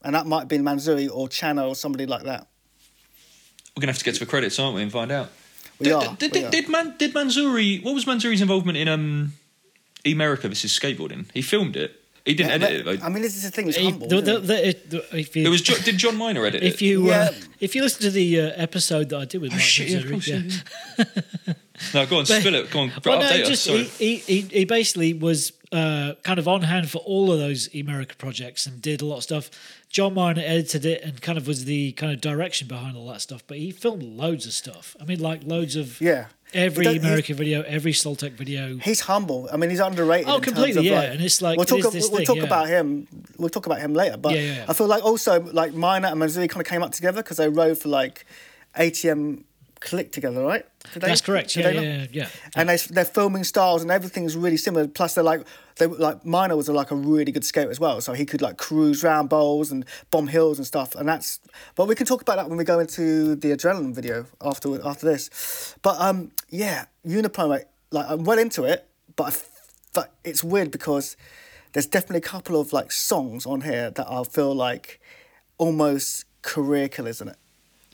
and 0.03 0.15
that 0.15 0.27
might 0.27 0.41
have 0.41 0.49
been 0.49 0.63
Manzoori 0.63 1.09
or 1.11 1.27
Chano 1.29 1.69
or 1.69 1.75
somebody 1.75 2.05
like 2.05 2.25
that. 2.25 2.49
We're 3.75 3.81
gonna 3.81 3.93
have 3.93 3.99
to 3.99 4.05
get 4.05 4.13
to 4.17 4.21
the 4.21 4.27
credits, 4.27 4.59
aren't 4.59 4.75
we, 4.77 4.83
and 4.83 4.93
find 4.93 5.11
out. 5.11 5.31
We 5.79 5.85
did, 5.85 5.93
are. 5.93 6.17
Did, 6.17 6.33
we 6.33 6.41
did, 6.41 6.45
are. 6.47 6.51
did, 6.51 6.69
Man, 6.69 6.95
did 6.99 7.15
Manzoori? 7.15 7.83
What 7.85 7.95
was 7.95 8.05
Manzoori's 8.05 8.41
involvement 8.41 8.79
in 8.79 8.89
um, 8.89 9.33
Emerica? 10.05 10.43
This 10.49 10.65
is 10.65 10.73
skateboarding. 10.73 11.27
He 11.33 11.43
filmed 11.43 11.77
it. 11.77 12.01
He 12.25 12.35
didn't 12.35 12.61
Yeah, 12.61 12.67
edit 12.67 12.85
but- 12.85 12.95
it. 12.95 13.01
Though. 13.01 13.07
I 13.07 13.09
mean, 13.09 13.23
this 13.23 13.37
is 13.37 13.43
the 13.45 13.51
thing. 13.53 13.69
It's 13.69 13.77
He- 13.77 13.85
humble. 13.85 14.09
the- 14.09 14.17
isn't 14.17 14.47
the- 14.47 14.69
it? 14.69 14.91
the- 14.91 14.99
it- 14.99 15.11
the- 15.13 15.19
if 15.19 15.37
you, 15.37 15.47
it 15.47 15.49
was 15.49 15.61
Jo- 15.63 15.79
did 15.85 15.97
Jon 15.99 16.17
Miner 16.17 16.45
edit 16.45 16.63
if 16.65 16.83
it? 16.83 16.85
you 16.85 17.05
uh, 17.05 17.09
Yeah. 17.31 17.31
if 17.61 17.75
you 17.77 17.83
listen 17.83 18.03
to 18.03 18.11
the 18.11 18.41
uh, 18.41 18.53
episode 18.57 19.11
that 19.11 19.19
I 19.19 19.25
did 19.27 19.41
with 19.41 19.53
Oh 19.53 19.55
Mike 19.55 19.63
shit! 19.65 19.89
Yeah, 19.91 19.99
of 19.99 20.05
Manzoori, 20.07 20.11
course. 20.11 20.29
yeah. 20.29 20.43
Yeah. 20.99 21.55
no, 21.95 22.07
go 22.07 22.17
on, 22.19 22.25
But- 22.25 22.41
spill 22.41 22.55
it. 22.57 22.71
Go 22.71 22.81
on, 22.81 22.93
Well, 23.05 23.21
no, 23.21 23.27
update 23.27 23.37
he 23.37 23.43
us. 23.43 23.49
just 23.49 23.65
Sorry. 23.65 23.85
he, 23.85 24.17
he, 24.17 24.41
he, 24.41 24.49
he 24.59 24.65
basically 24.65 25.13
was 25.13 25.53
uh, 25.71 26.15
kind 26.25 26.39
of 26.41 26.49
on 26.49 26.63
hand 26.63 26.91
for 26.91 26.99
all 26.99 27.31
of 27.33 27.39
those 27.39 27.69
Emerica 27.69 28.19
projects 28.19 28.67
and 28.67 28.83
did 28.83 29.03
a 29.03 29.07
lot 29.07 29.19
of 29.19 29.23
stuff. 29.23 29.51
Jon 29.97 30.13
Miner 30.13 30.43
edited 30.45 30.85
it 30.85 31.01
and 31.03 31.23
kind 31.23 31.39
of 31.39 31.47
was 31.47 31.65
the 31.65 31.93
kind 31.93 32.13
of 32.13 32.21
direction 32.21 32.69
behind 32.69 32.99
all 32.99 33.09
that 33.09 33.23
stuff. 33.23 33.43
But 33.47 33.57
he 33.57 33.71
filmed 33.71 34.03
loads 34.03 34.45
of 34.45 34.53
stuff. 34.53 34.95
I 35.01 35.05
mean, 35.05 35.21
like 35.21 35.41
loads 35.45 35.75
of 35.75 35.99
Yeah. 36.03 36.27
every 36.53 36.87
He 36.87 36.99
does- 36.99 37.07
Emerica 37.23 37.35
video, 37.35 37.63
every 37.63 37.95
Sole 37.95 38.15
Tech 38.15 38.33
video. 38.33 38.77
He's 38.77 39.01
humble. 39.01 39.49
I 39.51 39.57
mean, 39.57 39.71
he's 39.71 39.81
underrated. 39.81 40.29
Oh, 40.29 40.39
completely, 40.39 40.87
yeah, 40.91 40.99
like- 41.01 41.11
and 41.13 41.23
it's 41.23 41.41
like, 41.41 41.57
we'll 41.57 41.65
talk. 41.65 41.79
is 41.79 41.87
ab- 41.87 41.93
this 41.95 42.09
we'll 42.11 42.19
thing, 42.19 42.27
talk 42.27 42.37
yeah. 42.37 42.43
about 42.43 42.69
him. 42.69 43.09
We'll 43.39 43.49
talk 43.49 43.65
about 43.65 43.81
him 43.81 43.95
later. 43.95 44.19
But 44.19 44.35
Yeah, 44.35 44.41
yeah. 44.43 44.65
I 44.69 44.75
feel 44.75 44.87
like 44.87 45.03
also 45.03 45.41
like 45.41 45.73
Miner 45.73 46.09
and 46.09 46.21
Manzoori 46.21 46.51
kind 46.51 46.61
of 46.61 46.67
came 46.69 46.83
up 46.83 46.93
together 46.93 47.23
because 47.23 47.39
they 47.39 47.49
rode 47.49 47.79
for 47.79 47.89
like 47.89 48.27
ATM 48.79 49.45
Click 49.87 50.11
together, 50.11 50.43
right? 50.43 50.67
Did 50.93 51.03
they? 51.03 51.09
That's 51.09 51.21
correct. 51.21 51.55
Yeah, 51.55 51.71
yeah, 51.71 51.81
yeah, 51.81 52.07
yeah. 52.11 52.29
And 52.57 52.69
they, 52.69 52.77
their 52.77 53.05
filming 53.05 53.45
styles 53.45 53.83
and 53.83 53.91
everything's 53.91 54.37
really 54.37 54.57
similar. 54.57 54.89
Plus, 54.89 55.15
they're 55.15 55.23
like 55.23 55.47
they 55.77 55.87
like 55.87 56.27
Miner 56.27 56.57
was 56.57 56.69
like 56.69 56.91
a 56.91 56.97
really 56.97 57.31
good 57.31 57.45
skater 57.45 57.71
as 57.71 57.79
well, 57.79 58.01
so 58.01 58.13
he 58.13 58.27
could 58.27 58.43
like 58.43 58.57
cruise 58.57 59.05
round 59.05 59.29
bowls 59.29 59.71
and 59.71 59.85
bomb 60.11 60.27
hills 60.27 60.59
and 60.59 60.67
stuff. 60.67 60.97
And 60.97 61.09
that's. 61.09 61.39
But 61.77 61.87
we 61.87 61.95
can 61.95 62.05
talk 62.05 62.21
about 62.21 62.37
that 62.37 62.49
when 62.49 62.59
we 62.59 62.65
go 62.65 62.81
into 62.81 63.37
the 63.37 63.53
adrenaline 63.53 63.95
video 63.95 64.27
after 64.41 64.85
after 64.85 65.07
this. 65.07 65.75
But 65.83 66.01
um, 66.01 66.33
yeah, 66.51 66.87
Unipro, 67.07 67.49
like 67.49 67.69
I'm 67.93 68.25
well 68.25 68.39
into 68.39 68.65
it, 68.65 68.89
but 69.15 69.25
I 69.25 69.29
f- 69.29 69.51
but 69.95 70.13
it's 70.25 70.43
weird 70.43 70.73
because 70.73 71.17
there's 71.75 71.87
definitely 71.87 72.19
a 72.19 72.29
couple 72.33 72.61
of 72.61 72.73
like 72.73 72.91
songs 72.91 73.47
on 73.47 73.61
here 73.61 73.91
that 73.93 74.11
I 74.11 74.25
feel 74.25 74.53
like 74.53 75.01
almost 75.59 76.25
career 76.43 76.89
killers 76.89 77.21
in 77.21 77.29
it. 77.29 77.37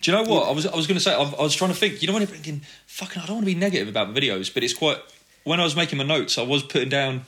Do 0.02 0.10
you 0.10 0.16
know 0.16 0.24
what? 0.24 0.48
I 0.48 0.52
was 0.52 0.66
I 0.66 0.74
was 0.76 0.86
going 0.86 0.96
to 0.98 1.00
say 1.02 1.14
I, 1.14 1.22
I 1.22 1.42
was 1.42 1.54
trying 1.54 1.70
to 1.70 1.76
think. 1.76 2.02
You 2.02 2.08
know 2.08 2.14
when 2.14 2.22
I'm 2.22 2.28
thinking, 2.28 2.60
fucking, 2.86 3.22
I 3.22 3.26
don't 3.26 3.36
want 3.36 3.46
to 3.46 3.54
be 3.54 3.58
negative 3.58 3.88
about 3.88 4.12
the 4.12 4.20
videos, 4.20 4.52
but 4.52 4.62
it's 4.62 4.74
quite. 4.74 4.98
When 5.44 5.58
I 5.60 5.64
was 5.64 5.74
making 5.74 5.98
my 5.98 6.04
notes, 6.04 6.38
I 6.38 6.42
was 6.42 6.62
putting 6.62 6.88
down. 6.88 7.22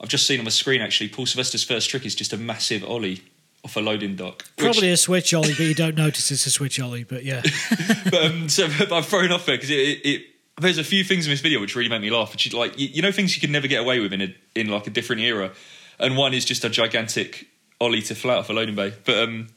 I've 0.00 0.08
just 0.08 0.26
seen 0.26 0.38
on 0.40 0.44
the 0.44 0.50
screen 0.50 0.80
actually. 0.80 1.10
Paul 1.10 1.26
Sylvester's 1.26 1.62
first 1.62 1.88
trick 1.88 2.04
is 2.04 2.14
just 2.14 2.32
a 2.32 2.36
massive 2.36 2.82
ollie 2.84 3.22
off 3.64 3.76
a 3.76 3.80
loading 3.80 4.16
dock. 4.16 4.42
which- 4.56 4.64
Probably 4.64 4.90
a 4.90 4.96
switch 4.96 5.32
ollie, 5.32 5.52
but 5.52 5.60
you 5.60 5.74
don't 5.74 5.94
notice 6.06 6.30
it's 6.30 6.46
a 6.46 6.50
switch 6.50 6.80
ollie. 6.80 7.04
But 7.04 7.24
yeah, 7.24 7.42
but, 8.10 8.24
um, 8.24 8.48
so 8.48 8.68
but 8.78 8.90
I've 8.92 9.06
thrown 9.06 9.30
off 9.30 9.46
there 9.46 9.56
because 9.56 9.70
it, 9.70 9.74
it, 9.74 10.06
it. 10.06 10.26
There's 10.60 10.78
a 10.78 10.84
few 10.84 11.04
things 11.04 11.26
in 11.26 11.30
this 11.30 11.40
video 11.40 11.60
which 11.60 11.76
really 11.76 11.88
make 11.88 12.02
me 12.02 12.10
laugh. 12.10 12.32
Which 12.32 12.52
like 12.52 12.78
you, 12.78 12.88
you 12.88 13.02
know 13.02 13.12
things 13.12 13.34
you 13.36 13.40
could 13.40 13.50
never 13.50 13.68
get 13.68 13.80
away 13.80 14.00
with 14.00 14.12
in 14.12 14.22
a, 14.22 14.34
in 14.54 14.68
like 14.68 14.86
a 14.86 14.90
different 14.90 15.22
era, 15.22 15.52
and 15.98 16.16
one 16.16 16.34
is 16.34 16.44
just 16.44 16.64
a 16.64 16.68
gigantic 16.70 17.46
ollie 17.80 18.02
to 18.02 18.14
flat 18.14 18.38
off 18.38 18.50
a 18.50 18.52
loading 18.52 18.74
bay. 18.74 18.92
But 19.04 19.18
um, 19.18 19.48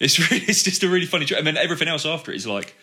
it's 0.00 0.18
really, 0.30 0.44
it's 0.44 0.62
just 0.62 0.82
a 0.82 0.88
really 0.88 1.06
funny 1.06 1.26
trick. 1.26 1.38
And 1.38 1.46
then 1.46 1.56
everything 1.56 1.88
else 1.88 2.06
after 2.06 2.32
it 2.32 2.36
is 2.36 2.46
like 2.46 2.74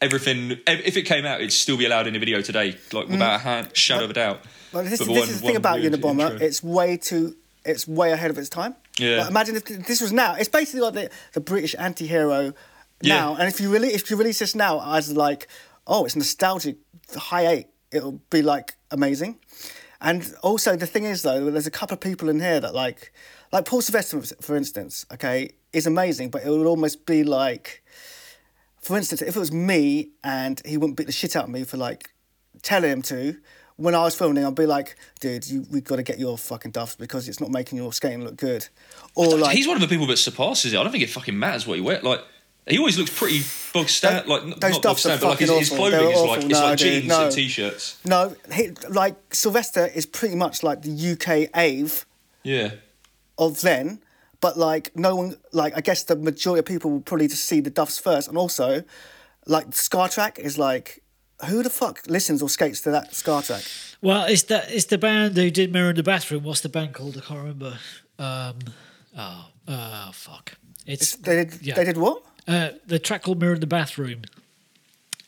everything. 0.00 0.58
If 0.66 0.96
it 0.96 1.02
came 1.02 1.24
out, 1.24 1.40
it'd 1.40 1.52
still 1.52 1.76
be 1.76 1.86
allowed 1.86 2.06
in 2.06 2.16
a 2.16 2.18
video 2.18 2.40
today, 2.40 2.76
like 2.92 3.06
mm. 3.06 3.12
without 3.12 3.36
a 3.36 3.38
hand, 3.38 3.76
shadow 3.76 4.04
of 4.04 4.10
a 4.10 4.14
doubt. 4.14 4.40
Well, 4.72 4.84
this, 4.84 4.98
But 4.98 5.08
this 5.08 5.18
one- 5.18 5.28
is 5.28 5.40
the 5.40 5.46
thing 5.46 5.56
about 5.56 5.78
Unabomber. 5.80 6.32
intro. 6.32 6.46
It's 6.46 6.62
way 6.62 6.96
too. 6.96 7.36
It's 7.64 7.86
way 7.86 8.10
ahead 8.12 8.30
of 8.30 8.38
its 8.38 8.48
time. 8.48 8.74
Yeah. 8.98 9.18
Like, 9.18 9.30
imagine 9.30 9.56
if 9.56 9.64
this 9.64 10.00
was 10.00 10.12
now. 10.12 10.34
It's 10.34 10.48
basically 10.48 10.80
like 10.80 10.94
the, 10.94 11.10
the 11.32 11.40
British 11.40 11.74
anti-hero 11.78 12.52
Yeah. 13.00 13.14
now. 13.14 13.36
And 13.36 13.48
if 13.48 13.60
you 13.60 13.70
really, 13.70 13.88
if 13.88 14.10
you 14.10 14.16
release 14.16 14.40
this 14.40 14.54
now 14.54 14.94
as 14.94 15.12
like, 15.12 15.46
oh, 15.86 16.04
it's 16.04 16.16
nostalgic, 16.16 16.76
high 17.14 17.46
eight, 17.46 17.66
it'll 17.92 18.20
be 18.30 18.42
like 18.42 18.74
amazing. 18.90 19.38
And 20.00 20.34
also 20.42 20.74
the 20.74 20.86
thing 20.86 21.04
is 21.04 21.22
though, 21.22 21.50
there's 21.50 21.66
a 21.66 21.70
couple 21.70 21.94
of 21.94 22.00
people 22.00 22.28
in 22.28 22.40
here 22.40 22.58
that 22.58 22.74
like, 22.74 23.12
like 23.52 23.64
Paul 23.66 23.82
Sylvester, 23.82 24.20
for 24.40 24.56
instance, 24.56 25.04
okay, 25.12 25.50
is 25.72 25.86
amazing, 25.86 26.30
but 26.30 26.44
it 26.44 26.50
would 26.50 26.66
almost 26.66 27.04
be 27.06 27.22
like, 27.24 27.82
for 28.80 28.96
instance, 28.96 29.22
if 29.22 29.36
it 29.36 29.38
was 29.38 29.52
me 29.52 30.10
and 30.24 30.60
he 30.64 30.76
wouldn't 30.76 30.96
beat 30.96 31.06
the 31.06 31.12
shit 31.12 31.36
out 31.36 31.44
of 31.44 31.50
me 31.50 31.64
for 31.64 31.76
like 31.76 32.10
telling 32.62 32.90
him 32.90 33.02
to, 33.02 33.36
when 33.76 33.94
I 33.94 34.02
was 34.04 34.14
filming, 34.14 34.44
I'd 34.44 34.54
be 34.54 34.66
like, 34.66 34.96
dude, 35.20 35.46
you 35.48 35.66
we've 35.70 35.84
got 35.84 35.96
to 35.96 36.02
get 36.02 36.18
your 36.18 36.36
fucking 36.38 36.70
duffs 36.72 36.94
because 36.94 37.28
it's 37.28 37.40
not 37.40 37.50
making 37.50 37.78
your 37.78 37.92
skating 37.92 38.22
look 38.24 38.36
good. 38.36 38.68
Or 39.14 39.26
like, 39.36 39.56
He's 39.56 39.66
one 39.66 39.76
of 39.76 39.80
the 39.80 39.88
people 39.88 40.06
that 40.08 40.18
surpasses 40.18 40.72
it. 40.72 40.78
I 40.78 40.82
don't 40.82 40.92
think 40.92 41.04
it 41.04 41.10
fucking 41.10 41.38
matters 41.38 41.66
what 41.66 41.76
he 41.76 41.80
wears. 41.80 42.02
Like 42.02 42.20
he 42.68 42.78
always 42.78 42.96
looks 42.98 43.16
pretty 43.18 43.40
bog 43.72 43.88
stand, 43.88 44.28
like 44.28 44.42
those 44.42 44.60
not 44.60 44.60
bog 44.60 44.82
duffs 44.82 45.06
are 45.06 45.16
stand, 45.16 45.20
but 45.22 45.28
like 45.30 45.38
his, 45.40 45.50
his 45.50 45.68
clothing 45.70 45.98
They're 46.00 46.10
is 46.12 46.20
like 46.20 46.28
awful. 46.30 46.50
it's 46.50 46.60
No, 46.60 46.64
like 46.66 46.78
dude, 46.78 46.92
jeans 47.02 47.08
no. 47.08 47.24
and 47.24 47.32
t-shirts. 47.34 47.98
no, 48.04 48.36
he, 48.52 48.70
like 48.88 49.34
Sylvester 49.34 49.86
is 49.86 50.06
pretty 50.06 50.36
much 50.36 50.62
like 50.62 50.82
the 50.82 51.12
UK 51.12 51.48
Ave 51.54 52.04
Yeah. 52.44 52.72
Of 53.46 53.60
then, 53.62 54.00
but 54.40 54.56
like 54.58 54.96
no 54.96 55.16
one, 55.16 55.36
like 55.52 55.76
I 55.76 55.80
guess 55.80 56.04
the 56.04 56.16
majority 56.16 56.60
of 56.60 56.64
people 56.66 56.90
will 56.90 57.00
probably 57.00 57.28
just 57.28 57.44
see 57.44 57.60
the 57.60 57.70
duffs 57.70 57.98
first, 57.98 58.28
and 58.28 58.36
also, 58.38 58.84
like 59.46 59.74
Ska 59.74 60.08
Track 60.10 60.38
is 60.38 60.58
like, 60.58 61.02
who 61.48 61.62
the 61.62 61.70
fuck 61.70 62.00
listens 62.06 62.42
or 62.42 62.48
skates 62.48 62.80
to 62.82 62.90
that 62.92 63.14
Ska 63.14 63.42
Track? 63.44 63.62
well, 64.00 64.24
it's 64.26 64.42
that 64.44 64.70
it's 64.70 64.86
the 64.86 64.98
band 64.98 65.36
who 65.36 65.50
did 65.50 65.72
Mirror 65.72 65.90
in 65.90 65.96
the 65.96 66.02
Bathroom. 66.02 66.44
What's 66.44 66.60
the 66.60 66.68
band 66.68 66.94
called? 66.94 67.16
I 67.16 67.20
can't 67.20 67.40
remember. 67.40 67.78
Um, 68.18 68.58
oh, 69.18 69.48
uh, 69.68 70.12
fuck. 70.12 70.52
It's 70.86 71.16
They 71.16 71.44
did, 71.44 71.62
Yeah. 71.62 71.74
they 71.74 71.84
did 71.84 71.96
what? 71.96 72.22
uh, 72.48 72.70
the 72.86 72.98
track 72.98 73.22
called 73.22 73.40
Mirror 73.40 73.54
in 73.54 73.60
the 73.60 73.66
Bathroom. 73.66 74.22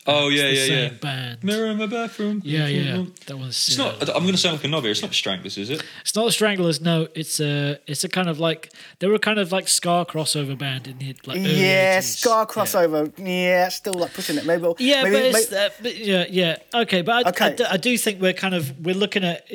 Oh 0.07 0.29
yeah, 0.29 0.45
It's 0.45 0.69
yeah, 0.69 0.77
the 0.77 0.83
yeah. 0.83 0.89
band. 1.01 1.43
Mirror 1.45 1.67
in 1.71 1.79
my 1.79 1.87
bathroom. 1.87 2.43
Yeah, 2.45 2.67
yeah. 2.67 3.05
That 3.27 3.39
one's. 3.39 3.69
It's 3.69 3.79
not. 3.79 4.03
I'm 4.15 4.23
going 4.23 4.33
to 4.33 4.37
sound 4.37 4.57
like 4.57 4.65
a 4.65 4.69
novice. 4.69 4.99
It's 4.99 5.03
not 5.03 5.15
Stranglers, 5.15 5.57
is 5.57 5.71
it? 5.71 5.83
It's 6.03 6.15
not 6.15 6.27
the 6.27 6.33
Stranglers. 6.33 6.81
No, 6.83 7.09
it's 7.15 7.41
a. 7.41 7.79
It's 7.87 8.05
a 8.05 8.09
kind 8.11 8.29
of 8.29 8.39
like 8.39 8.71
they 8.99 9.07
were 9.07 9.19
kind 9.19 9.39
of 9.39 9.51
like 9.51 9.67
Ska 9.67 10.05
crossover 10.09 10.59
band 10.59 10.87
in 10.89 10.99
the 10.99 11.17
like. 11.25 11.39
early 11.39 11.63
Yeah, 11.63 11.99
80s. 12.01 12.03
Ska 12.19 12.47
crossover. 12.51 13.13
Yeah. 13.19 13.69
still 13.71 13.95
like 13.95 14.13
pushing 14.13 14.37
it. 14.37 14.45
Maybe. 14.45 14.73
Yeah, 14.79 15.05
maybe, 15.05 15.17
but, 15.33 15.41
it's, 15.41 15.51
may- 15.51 15.57
uh, 15.67 15.71
but 15.83 15.97
yeah, 15.97 16.25
yeah, 16.29 16.57
okay, 16.75 17.01
but 17.03 17.27
I, 17.27 17.29
Okay. 17.31 17.65
I 17.65 17.73
I 17.75 17.77
do 17.79 17.97
think 17.97 18.21
we're 18.21 18.33
kind 18.35 18.55
of 18.55 18.85
we're 18.85 18.95
looking 18.95 19.25
at 19.25 19.47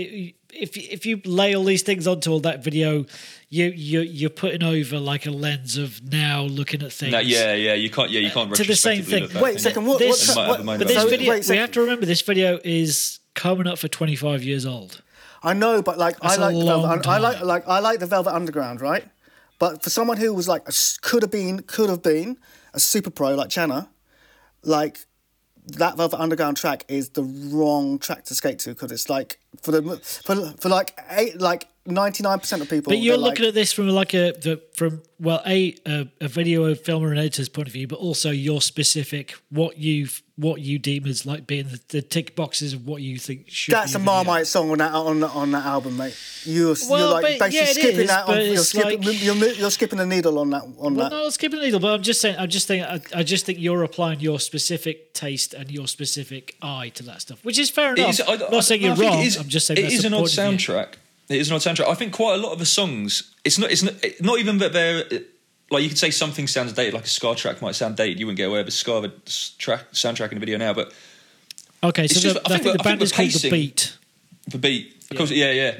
if 0.53 0.75
if 0.77 1.05
you 1.05 1.21
lay 1.25 1.55
all 1.55 1.63
these 1.63 1.83
things 1.83 2.07
onto 2.07 2.31
all 2.31 2.39
that 2.41 2.63
video, 2.63 3.05
you 3.49 3.65
you 3.75 4.01
you're 4.01 4.29
putting 4.29 4.63
over 4.63 4.99
like 4.99 5.25
a 5.25 5.31
lens 5.31 5.77
of 5.77 6.01
now 6.11 6.41
looking 6.43 6.81
at 6.83 6.91
things. 6.91 7.11
No, 7.11 7.19
yeah, 7.19 7.53
yeah. 7.53 7.73
You 7.73 7.89
can't. 7.89 8.09
Yeah, 8.09 8.21
you 8.21 8.31
can't. 8.31 8.53
To 8.55 8.63
the 8.63 8.75
same 8.75 9.03
thing. 9.03 9.23
look 9.23 9.33
back, 9.33 9.41
Wait 9.43 9.55
a 9.57 9.59
second. 9.59 9.85
What? 9.85 9.99
This- 9.99 10.35
what, 10.35 10.65
what, 10.65 10.79
But 10.79 10.87
this 10.87 11.01
So, 11.01 11.09
video, 11.09 11.31
wait 11.31 11.47
a 11.47 11.51
we 11.51 11.57
have 11.57 11.71
to 11.71 11.81
remember 11.81 12.05
this 12.05 12.21
video 12.21 12.59
is 12.63 13.19
coming 13.35 13.67
up 13.67 13.77
for 13.79 13.87
25 13.87 14.43
years 14.43 14.65
old. 14.65 15.01
I 15.41 15.53
know, 15.53 15.81
but 15.81 15.97
like 15.97 16.19
That's 16.19 16.37
I 16.37 16.37
a 16.37 16.45
like 16.51 16.55
the 16.55 16.65
Velvet, 16.65 17.07
I 17.07 17.17
like 17.19 17.41
like 17.41 17.67
I 17.67 17.79
like 17.79 17.99
the 17.99 18.05
Velvet 18.07 18.33
Underground, 18.33 18.81
right? 18.81 19.05
But 19.57 19.83
for 19.83 19.89
someone 19.89 20.17
who 20.17 20.33
was 20.33 20.47
like 20.47 20.63
a 20.63 20.69
s- 20.69 20.97
could 21.01 21.21
have 21.21 21.31
been 21.31 21.59
could 21.63 21.89
have 21.89 22.01
been 22.03 22.37
a 22.73 22.79
super 22.79 23.09
pro 23.09 23.35
like 23.35 23.49
Channa, 23.49 23.89
like 24.63 24.99
that 25.77 25.97
Velvet 25.97 26.19
Underground 26.19 26.57
track 26.57 26.85
is 26.87 27.09
the 27.09 27.23
wrong 27.23 27.99
track 27.99 28.25
to 28.25 28.35
skate 28.35 28.59
to 28.59 28.69
because 28.69 28.91
it's 28.91 29.09
like 29.09 29.39
for 29.61 29.71
the 29.71 29.97
for 30.23 30.35
for 30.59 30.69
like 30.69 30.99
eight 31.11 31.39
like 31.39 31.67
ninety 31.85 32.23
nine 32.23 32.39
percent 32.39 32.61
of 32.61 32.69
people. 32.69 32.91
But 32.91 32.99
you're 32.99 33.17
looking 33.17 33.43
like, 33.43 33.49
at 33.49 33.53
this 33.53 33.73
from 33.73 33.89
like 33.89 34.13
a 34.13 34.31
the, 34.31 34.61
from 34.73 35.01
well 35.19 35.41
a, 35.45 35.75
a 35.85 36.07
a 36.21 36.27
video 36.27 36.73
filmer 36.75 37.09
and 37.09 37.19
editor's 37.19 37.49
point 37.49 37.67
of 37.67 37.73
view, 37.73 37.87
but 37.87 37.99
also 37.99 38.31
your 38.31 38.61
specific 38.61 39.33
what 39.49 39.77
you 39.77 40.07
what 40.39 40.61
you 40.61 40.79
deem 40.79 41.05
as 41.05 41.25
like 41.25 41.45
being 41.45 41.67
the, 41.67 41.79
the 41.89 42.01
tick 42.01 42.35
boxes 42.35 42.71
of 42.73 42.87
what 42.87 43.01
you 43.01 43.17
think 43.17 43.45
should. 43.49 43.73
that's 43.73 43.91
be 43.91 43.97
a 43.97 43.99
video. 43.99 44.13
Marmite 44.13 44.47
song 44.47 44.71
on 44.71 44.77
that 44.77 44.93
on 44.93 45.23
on 45.23 45.51
that 45.51 45.65
album, 45.65 45.97
mate. 45.97 46.15
You're, 46.45 46.75
Well, 46.89 46.99
you're 46.99 47.09
like 47.11 47.21
but- 47.23 47.39
basically 47.51 47.57
yeah, 47.57 47.65
skipping 47.73 47.99
is, 48.01 48.07
that. 48.07 48.27
On, 48.29 48.37
you're 48.45 48.57
skipping 48.57 49.01
like- 49.01 49.21
you're, 49.23 49.35
you're 49.35 49.71
skipping 49.71 49.99
the 49.99 50.05
needle 50.05 50.39
on 50.39 50.49
that 50.51 50.63
on 50.63 50.95
Well, 50.95 51.09
that. 51.09 51.11
no, 51.11 51.25
I'm 51.25 51.31
skipping 51.31 51.59
the 51.59 51.65
needle, 51.65 51.79
but 51.81 51.93
I'm 51.93 52.01
just 52.03 52.21
saying. 52.21 52.37
I'm 52.39 52.49
just 52.49 52.67
saying. 52.67 52.83
I, 52.83 53.01
I 53.15 53.23
just 53.23 53.45
think 53.45 53.59
you're 53.59 53.83
applying 53.83 54.21
your 54.21 54.39
specific 54.39 55.13
taste 55.13 55.53
and 55.53 55.69
your 55.69 55.87
specific 55.87 56.55
eye 56.61 56.89
to 56.95 57.03
that 57.03 57.21
stuff, 57.21 57.43
which 57.43 57.59
is 57.59 57.69
fair 57.69 57.93
enough. 57.93 58.09
is- 58.11 58.21
I- 58.21 58.33
I'm 58.33 58.39
not 58.51 58.63
saying 58.63 58.81
no, 58.81 58.87
I 58.87 58.89
you're 58.89 58.95
think 58.97 59.11
wrong. 59.11 59.19
it 59.21 59.25
is- 59.27 59.35
I'm 59.37 59.47
just 59.49 59.67
saying 59.67 59.77
it 59.79 59.81
that's 59.83 59.93
is 59.95 60.01
the 60.03 60.07
an 60.07 60.13
odd 60.13 60.17
point 60.19 60.37
of 60.37 60.49
view. 60.57 60.57
soundtrack. 60.73 60.87
It 61.27 61.37
is 61.37 61.49
an 61.49 61.55
odd 61.55 61.61
soundtrack. 61.61 61.87
I 61.87 61.93
think 61.95 62.13
quite 62.13 62.35
a 62.35 62.37
lot 62.37 62.53
of 62.53 62.59
the 62.59 62.65
songs. 62.65 63.35
It's 63.43 63.57
not. 63.59 63.71
It's 63.71 63.83
not. 63.83 63.93
Not 64.21 64.39
even 64.39 64.57
that 64.59 64.73
they're 64.73 65.03
like 65.71 65.83
you 65.83 65.89
could 65.89 65.97
say 65.97 66.09
something 66.11 66.47
sounds 66.47 66.73
dated, 66.73 66.93
like 66.93 67.05
a 67.05 67.07
Ska 67.09 67.35
track 67.35 67.61
might 67.61 67.75
sound 67.75 67.95
dated. 67.97 68.19
You 68.19 68.25
wouldn't 68.25 68.37
get 68.37 68.49
away 68.49 68.59
with 68.59 68.67
a 68.67 68.71
Ska 68.71 69.11
track 69.57 69.91
soundtrack 69.91 70.31
in 70.31 70.37
a 70.37 70.39
video 70.39 70.57
now, 70.57 70.73
but 70.73 70.91
Okay, 71.83 72.07
so 72.07 72.19
just- 72.19 72.35
the, 72.35 72.41
I 72.41 72.43
I 72.55 72.57
think 72.57 72.63
think 72.63 72.73
the- 72.73 72.77
the 72.77 72.83
band 72.83 72.99
think 72.99 73.01
is 73.03 73.11
called 73.11 73.29
the 73.29 73.33
pacing- 73.33 73.51
Beat. 73.51 73.93
the 74.47 74.57
beat, 74.57 74.95
of 75.11 75.17
course, 75.17 75.31
yeah, 75.31 75.51
yeah. 75.51 75.75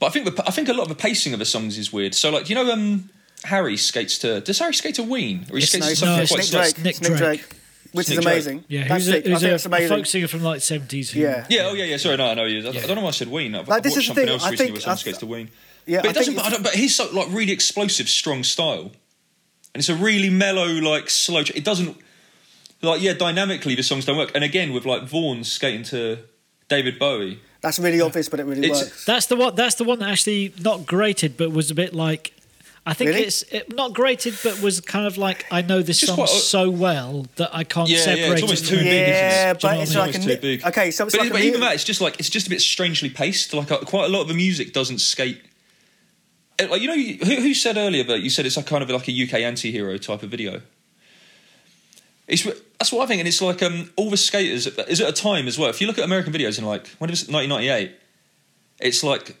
But 0.00 0.06
I 0.06 0.10
think 0.10 0.34
the, 0.34 0.44
I 0.46 0.50
think 0.50 0.68
a 0.68 0.72
lot 0.72 0.82
of 0.84 0.88
the 0.88 0.94
pacing 0.94 1.32
of 1.32 1.38
the 1.38 1.44
songs 1.44 1.78
is 1.78 1.92
weird. 1.92 2.14
So 2.14 2.30
like 2.30 2.48
you 2.48 2.54
know, 2.54 2.70
um, 2.72 3.10
Harry 3.44 3.76
skates 3.76 4.18
to. 4.18 4.40
Does 4.40 4.58
Harry 4.58 4.72
skate 4.74 4.94
to 4.96 5.02
Ween, 5.02 5.46
or 5.50 5.58
he 5.58 5.62
It's- 5.64 5.68
skates 5.68 5.84
no, 5.84 5.88
to 5.90 5.96
something 5.96 6.16
no, 6.16 6.22
it's 6.22 6.30
quite 6.32 6.42
Nick? 6.42 6.74
Drake. 6.74 6.84
Nick 6.84 6.90
It's 6.96 7.00
Nick 7.08 7.18
Drake. 7.18 7.40
Drake, 7.40 7.56
which 7.92 8.08
Nick 8.08 8.18
is 8.18 8.24
Drake. 8.24 8.34
amazing. 8.34 8.64
Yeah, 8.68 8.88
That's 8.88 8.90
who's 9.04 9.08
a, 9.08 9.12
sick. 9.12 9.26
I 9.26 9.28
who's 9.28 9.40
think 9.40 9.50
a, 9.52 9.54
it's 9.54 9.66
a 9.66 9.88
folk 9.88 10.06
singer 10.06 10.28
from 10.28 10.42
like 10.42 10.60
seventies. 10.62 11.14
Yeah. 11.14 11.46
Yeah, 11.50 11.66
oh 11.66 11.74
yeah, 11.74 11.84
yeah. 11.84 11.96
Sorry, 11.98 12.16
no, 12.16 12.26
I 12.30 12.34
know 12.34 12.46
he 12.46 12.58
is. 12.58 12.64
I, 12.64 12.70
I 12.70 12.86
don't 12.86 12.96
know 12.96 13.02
why 13.02 13.08
I 13.08 13.12
said 13.12 13.28
Ween. 13.28 13.54
I've, 13.54 13.68
Like, 13.68 13.76
I've 13.76 13.82
this 13.82 13.92
watched 13.92 13.96
the 14.00 14.06
something 14.06 14.24
thing, 14.24 14.32
else 14.34 14.42
I 14.44 14.50
recently 14.50 14.66
think- 14.66 14.74
where 14.76 14.80
someone 14.80 14.98
skates 14.98 15.18
to 15.18 15.26
Ween. 15.26 15.50
Yeah, 15.86 15.98
but 16.00 16.06
I 16.06 16.10
it 16.10 16.14
doesn't. 16.14 16.34
think 16.34 16.42
But, 16.44 16.46
I 16.46 16.50
don't, 16.50 16.62
but 16.62 16.74
he's 16.74 16.94
so 16.96 17.10
like 17.12 17.28
really 17.30 17.52
explosive, 17.52 18.08
strong 18.08 18.42
style, 18.42 18.90
and 19.74 19.80
it's 19.80 19.88
a 19.88 19.94
really 19.94 20.30
mellow, 20.30 20.66
like 20.66 21.10
slow. 21.10 21.40
It 21.40 21.64
doesn't 21.64 21.96
like 22.82 23.02
yeah, 23.02 23.12
dynamically 23.14 23.74
the 23.74 23.82
songs 23.82 24.04
don't 24.04 24.16
work. 24.16 24.30
And 24.34 24.44
again, 24.44 24.72
with 24.72 24.84
like 24.86 25.02
Vaughan 25.02 25.42
skating 25.44 25.82
to 25.84 26.18
David 26.68 26.98
Bowie, 26.98 27.40
That's 27.60 27.78
really 27.78 28.00
obvious, 28.00 28.28
but 28.28 28.40
it 28.40 28.44
really 28.44 28.64
It's- 28.66 28.82
works. 28.82 29.04
That's 29.04 29.26
the 29.26 29.36
one. 29.36 29.54
That's 29.56 29.74
the 29.76 29.84
one 29.84 29.98
that 30.00 30.08
actually 30.10 30.52
not 30.60 30.86
grated, 30.86 31.36
but 31.36 31.50
was 31.52 31.70
a 31.70 31.74
bit 31.74 31.94
like. 31.94 32.30
I 32.86 32.92
think 32.92 33.08
Really? 33.12 33.22
it's 33.22 33.42
it, 33.44 33.74
not 33.74 33.94
grated, 33.94 34.34
but 34.44 34.60
was 34.60 34.78
kind 34.82 35.06
of 35.06 35.16
like 35.16 35.46
I 35.50 35.62
know 35.62 35.80
this 35.80 36.00
Just 36.00 36.08
song 36.08 36.16
quite 36.16 36.28
a- 36.28 36.32
so 36.34 36.68
well 36.68 37.26
that 37.36 37.48
I 37.54 37.64
can't 37.64 37.88
separate. 37.88 38.18
Yeah, 38.18 38.26
yeah, 38.26 38.32
it's 38.34 38.42
almost 38.42 38.64
it. 38.64 38.68
too 38.68 38.76
from- 38.76 38.84
big, 38.84 38.92
isn't 38.92 39.04
it? 39.04 39.08
Yeah, 39.08 39.52
Do 39.54 39.56
you 39.56 39.60
but 39.62 39.74
know 39.76 39.80
it's 39.80 39.90
I 39.90 39.94
mean? 39.94 39.98
like 40.06 40.08
It's 40.14 40.18
a 40.18 40.28
too 40.28 40.34
mi- 40.34 40.40
big. 40.56 40.66
Okay, 40.66 40.90
so 40.90 41.06
it's 41.06 41.14
but, 41.16 41.18
like 41.20 41.26
it- 41.28 41.30
a 41.30 41.32
but 41.32 41.42
even 41.44 41.60
mu- 41.60 41.66
that, 41.66 41.74
it's 41.74 41.84
just 41.84 42.02
like 42.02 42.20
it's 42.20 42.28
just 42.28 42.46
a 42.46 42.50
bit 42.50 42.60
strangely 42.60 43.08
paced. 43.08 43.54
Like 43.54 43.70
uh, 43.72 43.78
quite 43.78 44.04
a 44.04 44.08
lot 44.08 44.20
of 44.20 44.28
the 44.28 44.34
music 44.34 44.74
doesn't 44.74 44.98
skate. 44.98 45.40
Uh, 46.60 46.68
Like 46.68 46.82
you 46.82 46.88
know, 46.88 47.26
who, 47.26 47.40
who 47.40 47.54
said 47.54 47.76
earlier, 47.76 48.04
but 48.04 48.22
you 48.22 48.30
said 48.30 48.46
it's 48.46 48.56
like 48.56 48.66
kind 48.66 48.82
of 48.82 48.90
like 48.90 49.08
a 49.08 49.22
UK 49.22 49.34
anti-hero 49.34 49.96
type 49.98 50.22
of 50.22 50.30
video. 50.30 50.60
It's 52.26 52.44
that's 52.78 52.92
what 52.92 53.04
I 53.04 53.06
think, 53.06 53.20
and 53.20 53.28
it's 53.28 53.42
like 53.42 53.62
um, 53.62 53.90
all 53.96 54.10
the 54.10 54.16
skaters 54.16 54.66
is 54.66 55.00
at 55.00 55.08
a 55.08 55.12
time 55.12 55.46
as 55.46 55.58
well. 55.58 55.68
If 55.68 55.80
you 55.80 55.86
look 55.86 55.98
at 55.98 56.04
American 56.04 56.32
videos 56.32 56.58
in 56.58 56.64
like 56.64 56.88
when 56.98 57.10
was 57.10 57.22
it 57.22 57.32
1998, 57.32 57.94
it's 58.80 59.04
like 59.04 59.36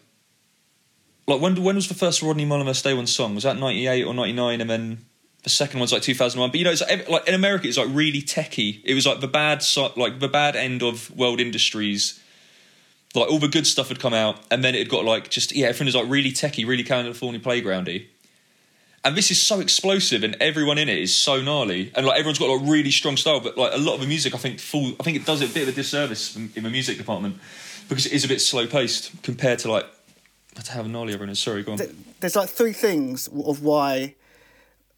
like 1.26 1.40
when 1.40 1.62
when 1.62 1.76
was 1.76 1.88
the 1.88 1.94
first 1.94 2.22
Rodney 2.22 2.44
Mullen 2.44 2.66
Daewon 2.66 3.08
Song? 3.08 3.34
Was 3.34 3.44
that 3.44 3.58
98 3.58 4.04
or 4.04 4.14
99? 4.14 4.60
And 4.60 4.68
then 4.70 5.04
the 5.42 5.50
second 5.50 5.78
one's 5.78 5.92
like 5.92 6.02
2001. 6.02 6.50
But 6.50 6.58
you 6.58 6.64
know, 6.64 6.70
it's 6.72 6.82
like, 6.82 7.08
like 7.08 7.28
in 7.28 7.34
America, 7.34 7.68
it's 7.68 7.78
like 7.78 7.88
really 7.90 8.22
techie. 8.22 8.80
It 8.84 8.94
was 8.94 9.06
like 9.06 9.20
the 9.20 9.28
bad 9.28 9.64
like 9.96 10.20
the 10.20 10.28
bad 10.28 10.56
end 10.56 10.82
of 10.82 11.14
world 11.16 11.40
industries. 11.40 12.20
Like 13.14 13.30
all 13.30 13.38
the 13.38 13.48
good 13.48 13.66
stuff 13.66 13.88
had 13.88 14.00
come 14.00 14.14
out, 14.14 14.40
and 14.50 14.64
then 14.64 14.74
it 14.74 14.88
got 14.88 15.04
like 15.04 15.30
just 15.30 15.54
yeah, 15.54 15.66
everything 15.66 15.86
was 15.86 15.94
like 15.94 16.08
really 16.08 16.32
techie, 16.32 16.66
really 16.66 16.82
California 16.82 17.40
playgroundy. 17.40 18.06
And 19.04 19.16
this 19.16 19.30
is 19.30 19.40
so 19.40 19.60
explosive, 19.60 20.24
and 20.24 20.34
everyone 20.40 20.78
in 20.78 20.88
it 20.88 20.98
is 20.98 21.14
so 21.14 21.40
gnarly, 21.42 21.92
and 21.94 22.06
like 22.06 22.18
everyone's 22.18 22.38
got 22.38 22.48
like 22.48 22.68
really 22.68 22.90
strong 22.90 23.16
style. 23.16 23.38
But 23.38 23.56
like 23.56 23.72
a 23.72 23.78
lot 23.78 23.94
of 23.94 24.00
the 24.00 24.06
music, 24.06 24.34
I 24.34 24.38
think, 24.38 24.58
full, 24.58 24.94
I 24.98 25.02
think 25.02 25.16
it 25.16 25.26
does 25.26 25.42
it 25.42 25.50
a 25.50 25.54
bit 25.54 25.64
of 25.64 25.68
a 25.68 25.72
disservice 25.72 26.34
in, 26.36 26.50
the 26.62 26.70
music 26.70 26.96
department 26.96 27.36
because 27.88 28.06
it 28.06 28.12
is 28.12 28.24
a 28.24 28.28
bit 28.28 28.40
slow 28.40 28.66
paced 28.66 29.22
compared 29.22 29.58
to 29.60 29.70
like 29.70 29.86
to 30.62 30.72
how 30.72 30.82
gnarly 30.82 31.12
everyone 31.12 31.30
is. 31.30 31.38
Sorry, 31.38 31.62
go 31.62 31.72
on. 31.72 31.80
there's 32.20 32.36
like 32.36 32.48
three 32.48 32.72
things 32.72 33.28
of 33.28 33.62
why 33.62 34.14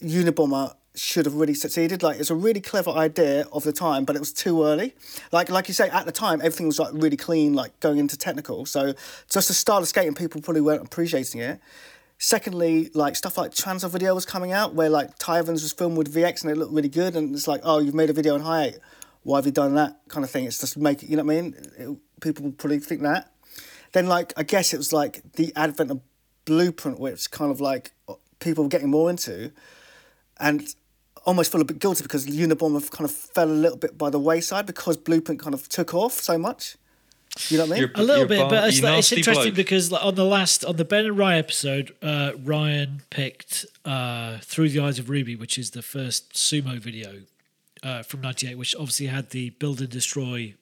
Unabomber 0.01 0.75
should 0.97 1.27
have 1.27 1.35
really 1.35 1.55
succeeded. 1.55 2.03
Like 2.03 2.19
it's 2.19 2.31
a 2.31 2.35
really 2.35 2.61
clever 2.61 2.91
idea 2.91 3.47
of 3.53 3.65
the 3.65 3.73
time, 3.73 4.05
but 4.05 4.17
it 4.17 4.19
was 4.21 4.33
too 4.33 4.65
early. 4.65 4.95
Like 5.33 5.51
like 5.51 5.69
you 5.69 5.75
say, 5.75 5.89
at 5.91 6.07
the 6.07 6.13
time 6.13 6.41
everything 6.41 6.67
was 6.67 6.79
like 6.79 6.91
really 6.93 7.17
clean, 7.17 7.55
like 7.55 7.79
going 7.81 7.99
into 7.99 8.17
technical. 8.17 8.67
So 8.67 8.95
just 9.31 9.49
the 9.49 9.55
style 9.55 9.79
of 9.79 9.89
skating, 9.89 10.15
people 10.15 10.41
probably 10.41 10.63
weren't 10.63 10.83
appreciating 10.83 11.41
it. 11.41 11.61
Secondly, 12.19 12.91
like 12.95 13.15
stuff 13.15 13.37
like 13.37 13.51
Transworld 13.53 13.91
video 13.91 14.15
was 14.15 14.25
coming 14.25 14.53
out 14.53 14.75
where 14.75 14.89
like 14.89 15.19
Ty 15.19 15.39
Evans 15.39 15.63
was 15.63 15.73
filmed 15.73 15.99
with 15.99 16.13
VX 16.15 16.43
and 16.43 16.51
it 16.51 16.57
looked 16.57 16.73
really 16.73 16.89
good, 16.89 17.15
and 17.15 17.35
it's 17.35 17.47
like, 17.47 17.61
oh, 17.63 17.79
you've 17.79 17.95
made 17.95 18.09
a 18.11 18.15
video 18.15 18.35
on 18.35 18.41
high 18.41 18.65
eight. 18.65 18.79
Why 19.23 19.39
have 19.39 19.47
you 19.47 19.53
done 19.53 19.75
that 19.75 20.01
kind 20.09 20.25
of 20.25 20.31
thing? 20.31 20.45
It's 20.45 20.59
just 20.59 20.77
make 20.79 21.03
you 21.03 21.17
know 21.17 21.25
what 21.25 21.33
I 21.37 21.41
mean? 21.41 21.55
It- 21.79 21.99
people 22.21 22.51
probably 22.53 22.79
think 22.79 23.03
that. 23.03 23.31
Then 23.93 24.07
like 24.07 24.33
I 24.37 24.43
guess 24.43 24.73
it 24.73 24.79
was 24.79 24.93
like 24.93 25.21
the 25.35 25.53
advent 25.55 25.91
of 25.91 26.01
Blueprint, 26.47 26.99
which 26.99 27.31
kind 27.31 27.51
of 27.51 27.61
like 27.61 27.93
people 28.39 28.65
were 28.65 28.71
getting 28.71 28.89
more 28.91 29.11
into, 29.11 29.53
and 30.39 30.75
almost 31.27 31.53
feel 31.53 31.61
a 31.61 31.65
bit 31.65 31.79
guilty 31.79 32.03
because 32.03 32.27
Unabomber 32.27 32.89
kind 32.91 33.05
of 33.09 33.15
fell 33.15 33.51
a 33.51 33.53
little 33.53 33.77
bit 33.79 33.99
by 33.99 34.09
the 34.11 34.19
wayside 34.19 34.65
because 34.67 34.97
Blueprint 34.97 35.41
kind 35.41 35.55
of 35.55 35.69
took 35.69 35.93
off 35.95 36.13
so 36.15 36.39
much. 36.39 36.77
You 37.49 37.59
know 37.59 37.65
what 37.65 37.71
I 37.71 37.73
mean? 37.75 37.81
You're- 37.83 37.93
A 37.97 38.03
little 38.03 38.27
bit, 38.27 38.39
bar- 38.39 38.49
but 38.51 38.69
it's, 38.69 38.81
like, 38.81 38.99
it's 39.01 39.13
interesting 39.13 39.45
bloke. 39.53 39.55
because 39.57 39.93
like, 39.93 40.03
on 40.03 40.15
the 40.15 40.25
last 40.25 40.65
on 40.65 40.77
the 40.77 40.85
Ben 40.87 41.05
and 41.05 41.19
Ryan 41.19 41.39
episode, 41.39 41.95
uh, 42.01 42.33
Ryan 42.43 43.03
picked 43.11 43.67
uh, 43.85 44.39
"Through 44.39 44.71
the 44.71 44.81
Eyes 44.81 44.99
of 44.99 45.11
Ruby," 45.11 45.37
which 45.37 45.59
is 45.59 45.73
the 45.73 45.83
first 45.83 46.33
sumo 46.33 46.79
video 46.79 47.23
uh, 47.83 48.03
from 48.05 48.23
'98, 48.23 48.57
which 48.57 48.75
obviously 48.77 49.07
had 49.09 49.31
the 49.31 49.51
build 49.51 49.81
and 49.81 49.91
destroy 49.91 50.55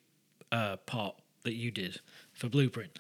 uh, 0.51 0.77
part 0.79 1.15
that 1.45 1.55
you 1.55 1.71
did 1.71 2.01
for 2.33 2.49
Blueprint, 2.49 2.99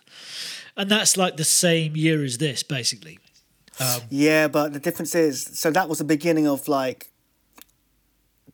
and 0.76 0.88
that's 0.88 1.16
like 1.16 1.36
the 1.36 1.42
same 1.44 1.96
year 1.96 2.22
as 2.22 2.38
this, 2.38 2.62
basically. 2.62 3.18
Yeah, 4.08 4.46
but 4.46 4.72
the 4.72 4.78
difference 4.78 5.16
is, 5.16 5.42
so 5.58 5.72
that 5.72 5.88
was 5.88 5.98
the 5.98 6.04
beginning 6.04 6.46
of 6.46 6.68
like, 6.68 7.10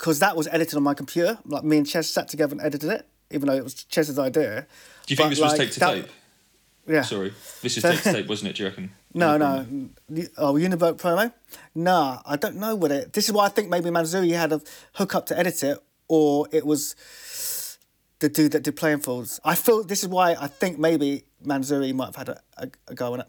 because 0.00 0.18
that 0.20 0.34
was 0.34 0.48
edited 0.48 0.76
on 0.78 0.82
my 0.82 0.94
computer. 0.94 1.38
Like 1.44 1.62
me 1.62 1.76
and 1.76 1.86
Ches 1.86 2.08
sat 2.08 2.26
together 2.26 2.52
and 2.54 2.60
edited 2.62 2.88
it, 2.90 3.06
even 3.30 3.46
though 3.48 3.54
it 3.54 3.62
was 3.62 3.74
Ches's 3.84 4.18
idea. 4.18 4.66
Do 5.06 5.12
you 5.12 5.16
think 5.16 5.26
But, 5.26 5.30
this 5.30 5.40
was 5.40 5.52
like, 5.52 5.60
tape 5.60 5.70
to 5.72 5.80
that- 5.80 5.94
tape? 5.94 6.08
Yeah. 6.86 7.02
Sorry, 7.02 7.32
this 7.60 7.76
is 7.76 7.82
tape 7.82 8.00
to 8.00 8.12
tape, 8.14 8.26
wasn't 8.26 8.50
it? 8.50 8.56
Do 8.56 8.62
you 8.64 8.68
reckon? 8.70 8.90
No, 9.12 9.36
no. 9.36 9.66
The- 10.08 10.28
Oh, 10.38 10.54
Univote 10.54 10.96
promo? 10.96 11.32
Nah, 11.74 12.22
I 12.24 12.36
don't 12.36 12.56
know 12.56 12.74
what 12.76 12.90
it. 12.92 13.12
This 13.12 13.26
is 13.28 13.32
why 13.32 13.44
I 13.46 13.48
think 13.48 13.68
maybe 13.68 13.90
Manzoori 13.90 14.32
had 14.36 14.52
a 14.52 14.60
hookup 14.94 15.26
to 15.26 15.38
edit 15.38 15.62
it, 15.64 15.78
or 16.08 16.46
it 16.52 16.64
was 16.64 16.94
the 18.20 18.28
dude 18.28 18.52
that 18.52 18.62
did 18.62 18.76
playing 18.76 19.00
fields. 19.00 19.38
I 19.44 19.54
feel 19.56 19.82
this 19.84 20.02
is 20.04 20.08
why 20.08 20.36
I 20.40 20.46
think 20.46 20.78
maybe 20.78 21.24
Manzoori 21.44 21.92
might 21.92 22.06
have 22.06 22.16
had 22.16 22.28
a, 22.30 22.40
a, 22.56 22.68
a 22.88 22.94
go 22.94 23.12
on 23.14 23.20
it. 23.20 23.26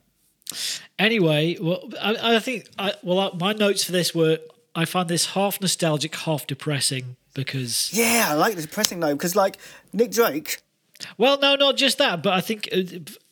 Anyway, 1.00 1.58
well, 1.60 1.82
I, 2.00 2.36
I 2.36 2.40
think 2.40 2.68
I, 2.78 2.94
well, 3.04 3.20
uh, 3.20 3.32
my 3.40 3.54
notes 3.54 3.84
for 3.84 3.92
this 3.92 4.14
were 4.14 4.38
I 4.76 4.86
find 4.86 5.10
this 5.10 5.28
half 5.28 5.60
nostalgic, 5.62 6.16
half 6.16 6.48
depressing 6.48 7.18
because 7.34 7.92
Yeah, 7.94 8.28
I 8.30 8.34
like 8.34 8.56
this 8.56 8.66
depressing 8.66 9.00
though, 9.00 9.14
because 9.14 9.36
like 9.36 9.58
Nick 9.94 10.12
Drake. 10.12 10.62
Well, 11.18 11.40
no, 11.40 11.56
not 11.56 11.78
just 11.78 11.98
that, 11.98 12.22
but 12.22 12.34
I 12.34 12.42
think 12.42 12.70
uh, 12.72 12.84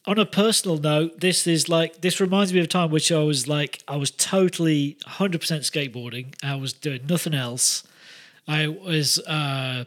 on 0.10 0.17
a 0.17 0.25
personal 0.25 0.78
note, 0.78 1.19
this 1.19 1.45
is 1.45 1.69
like 1.69 2.02
this 2.02 2.19
reminds 2.19 2.52
me 2.52 2.60
of 2.60 2.65
a 2.65 2.67
time 2.67 2.89
which 2.89 3.12
I 3.12 3.19
was 3.19 3.47
like 3.47 3.84
I 3.88 3.95
was 3.95 4.12
totally 4.12 4.97
100% 5.06 5.39
skateboarding. 5.39 6.34
I 6.43 6.56
was 6.56 6.73
doing 6.73 7.02
nothing 7.08 7.34
else. 7.34 7.84
I 8.47 8.67
was 8.67 9.19
uh 9.19 9.86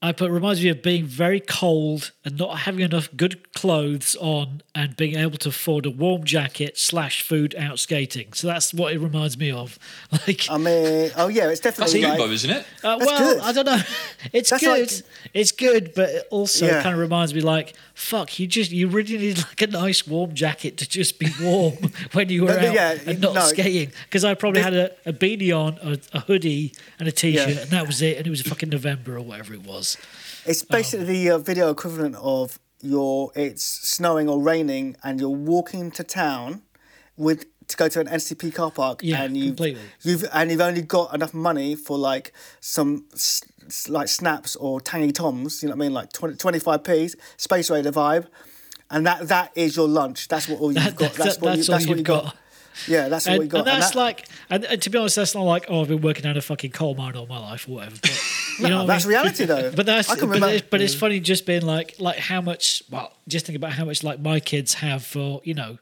I 0.00 0.12
put 0.12 0.30
reminds 0.30 0.62
me 0.62 0.68
of 0.68 0.80
being 0.80 1.06
very 1.06 1.40
cold 1.40 2.12
and 2.24 2.38
not 2.38 2.58
having 2.60 2.82
enough 2.82 3.08
good 3.16 3.52
clothes 3.52 4.16
on 4.20 4.62
and 4.72 4.96
being 4.96 5.16
able 5.16 5.38
to 5.38 5.48
afford 5.48 5.86
a 5.86 5.90
warm 5.90 6.22
jacket 6.22 6.78
slash 6.78 7.20
food 7.22 7.52
out 7.56 7.80
skating. 7.80 8.32
So 8.32 8.46
that's 8.46 8.72
what 8.72 8.92
it 8.92 9.00
reminds 9.00 9.36
me 9.36 9.50
of. 9.50 9.76
Like 10.26 10.46
I 10.50 10.56
mean, 10.58 11.10
oh 11.16 11.26
yeah, 11.28 11.48
it's 11.48 11.60
That's 11.60 11.78
definitely 11.78 12.00
good 12.02 12.08
like, 12.10 12.18
though, 12.18 12.30
isn't 12.30 12.50
it? 12.50 12.66
uh, 12.84 12.96
That's 12.98 13.06
well, 13.10 13.34
good. 13.34 13.42
I 13.42 13.52
don't 13.52 13.66
know. 13.66 13.78
It's 14.32 14.50
That's 14.50 14.62
good. 14.62 14.80
like- 14.92 15.02
it's 15.34 15.52
good, 15.52 15.92
but 15.94 16.08
it 16.10 16.26
also 16.30 16.66
Yeah. 16.66 16.82
kind 16.82 16.94
of 16.94 17.00
reminds 17.00 17.34
me 17.34 17.40
like, 17.40 17.74
fuck, 17.94 18.38
you 18.38 18.46
just 18.46 18.70
you 18.70 18.86
really 18.88 19.18
need 19.18 19.38
like 19.38 19.62
a 19.62 19.66
nice 19.66 20.06
warm 20.06 20.34
jacket 20.34 20.76
to 20.78 20.88
just 20.88 21.18
be 21.18 21.28
warm 21.42 21.74
when 22.12 22.28
you 22.28 22.42
were 22.42 22.48
No, 22.54 22.60
no, 22.60 22.68
out 22.68 22.74
yeah, 22.74 22.98
and 23.06 23.20
not 23.20 23.34
no. 23.34 23.40
skating. 23.42 23.90
Because 24.04 24.24
I 24.24 24.34
probably 24.34 24.60
had 24.62 24.74
a, 24.74 24.92
a 25.06 25.12
beanie 25.12 25.52
on, 25.52 25.78
a, 25.82 25.98
a 26.16 26.20
hoodie, 26.20 26.72
and 26.98 27.08
a 27.08 27.12
t-shirt, 27.12 27.48
Yeah. 27.48 27.60
and 27.62 27.70
that 27.70 27.86
was 27.86 28.00
it. 28.02 28.16
And 28.18 28.26
it 28.26 28.30
was 28.30 28.42
fucking 28.42 28.68
November 28.68 29.16
or 29.16 29.22
whatever 29.22 29.54
it 29.54 29.64
was. 29.64 29.87
It's 30.46 30.62
basically 30.64 31.06
the 31.06 31.30
uh, 31.30 31.38
video 31.38 31.70
equivalent 31.70 32.16
of 32.16 32.58
your 32.80 33.30
it's 33.34 33.62
snowing 33.64 34.28
or 34.28 34.40
raining 34.40 34.96
and 35.02 35.18
you're 35.20 35.28
walking 35.54 35.90
to 35.92 36.04
town 36.04 36.62
with 37.16 37.44
to 37.66 37.76
go 37.76 37.88
to 37.88 38.00
an 38.00 38.06
NCP 38.06 38.54
car 38.54 38.70
park 38.70 39.00
Yeah, 39.02 39.22
and 39.24 39.36
you've, 39.36 39.56
completely. 39.56 39.82
you've 40.02 40.24
and 40.32 40.50
you've 40.50 40.60
only 40.60 40.82
got 40.82 41.14
enough 41.14 41.34
money 41.34 41.74
for 41.74 41.98
like 41.98 42.32
some 42.60 43.04
s- 43.12 43.42
s- 43.66 43.88
like 43.90 44.08
snaps 44.08 44.56
or 44.56 44.80
tangy 44.80 45.12
toms, 45.12 45.62
you 45.62 45.68
know 45.68 45.74
what 45.74 45.84
I 45.84 45.86
mean, 45.88 45.92
like 45.94 46.12
20, 46.12 46.36
25p, 46.36 47.14
space 47.36 47.68
raider 47.70 47.92
vibe, 47.92 48.26
and 48.90 49.04
that 49.06 49.28
that 49.28 49.52
is 49.54 49.76
your 49.76 49.86
lunch. 49.88 50.28
That's 50.28 50.48
what 50.48 50.60
all 50.60 50.72
you've 50.72 50.96
got. 50.96 51.12
that- 51.14 51.24
That's 51.24 51.38
what 51.40 51.56
you, 51.58 51.62
all 51.62 51.66
that's 51.66 51.68
what 51.68 51.88
you've 51.88 51.98
you 51.98 52.04
got. 52.04 52.36
Yeah, 52.86 53.08
that's 53.08 53.26
And, 53.26 53.38
what 53.38 53.44
you 53.44 53.48
got. 53.50 53.58
and 53.58 53.66
that's 53.66 53.90
that- 53.90 53.96
like, 53.98 54.28
and, 54.50 54.64
and 54.64 54.80
to 54.82 54.90
be 54.90 54.98
honest, 54.98 55.16
that's 55.16 55.34
not 55.34 55.42
like, 55.42 55.66
oh, 55.68 55.82
I've 55.82 55.88
been 55.88 56.00
working 56.00 56.22
down 56.22 56.36
a 56.36 56.42
fucking 56.42 56.70
coal 56.70 56.94
mine 56.94 57.16
all 57.16 57.26
my 57.26 57.38
life 57.38 57.68
or 57.68 57.72
whatever. 57.76 57.96
But, 58.00 58.22
you 58.58 58.62
know, 58.64 58.68
No, 58.68 58.76
what 58.78 58.82
I 58.84 58.86
that's 58.94 59.04
mean? 59.04 59.10
reality 59.14 59.44
though. 59.46 59.72
But 59.76 59.86
that's 59.86 60.08
I 60.10 60.14
can 60.16 60.28
but, 60.28 60.34
remember- 60.34 60.54
it's, 60.56 60.66
but 60.70 60.80
it's 60.80 60.94
funny 60.94 61.20
just 61.20 61.46
being 61.46 61.62
like 61.62 61.96
like 61.98 62.18
how 62.18 62.40
much 62.40 62.82
well 62.90 63.12
just 63.26 63.46
think 63.46 63.56
about 63.56 63.72
how 63.72 63.84
much 63.84 64.02
like 64.04 64.20
my 64.20 64.40
kids 64.40 64.74
have 64.74 65.04
for 65.04 65.40
you 65.44 65.54
know 65.54 65.78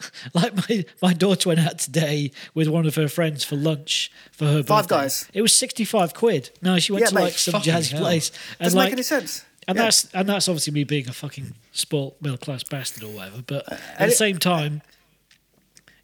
like 0.34 0.54
my 0.68 0.84
my 1.02 1.12
daughter 1.12 1.48
went 1.48 1.60
out 1.60 1.78
today 1.78 2.30
with 2.54 2.68
one 2.68 2.86
of 2.86 2.94
her 2.94 3.08
friends 3.08 3.42
for 3.44 3.56
lunch 3.56 4.12
for 4.32 4.44
her 4.46 4.62
Five 4.62 4.84
birthday. 4.88 5.02
Guys. 5.04 5.28
It 5.34 5.42
was 5.42 5.52
sixty 5.54 5.84
five 5.84 6.14
quid. 6.14 6.50
No, 6.62 6.78
she 6.78 6.92
went 6.92 7.02
Yeah, 7.02 7.08
to 7.08 7.14
mate, 7.16 7.22
like 7.22 7.32
some 7.38 7.60
jazzy 7.60 7.92
hell. 7.92 8.00
place 8.02 8.30
and 8.60 8.66
doesn't 8.66 8.76
like 8.78 8.86
make 8.86 8.92
any 8.92 9.02
sense. 9.02 9.44
and 9.66 9.76
Yeah. 9.76 9.82
that's 9.84 10.08
and 10.14 10.28
that's 10.28 10.48
obviously 10.48 10.72
me 10.72 10.84
being 10.84 11.08
a 11.08 11.12
fucking 11.12 11.54
spoilt 11.72 12.16
middle 12.22 12.38
class 12.38 12.62
bastard 12.62 13.02
or 13.02 13.08
whatever. 13.08 13.42
But 13.44 13.70
at 13.72 13.80
and 13.98 14.10
the 14.12 14.14
same 14.14 14.38
time, 14.38 14.74
it 14.76 14.82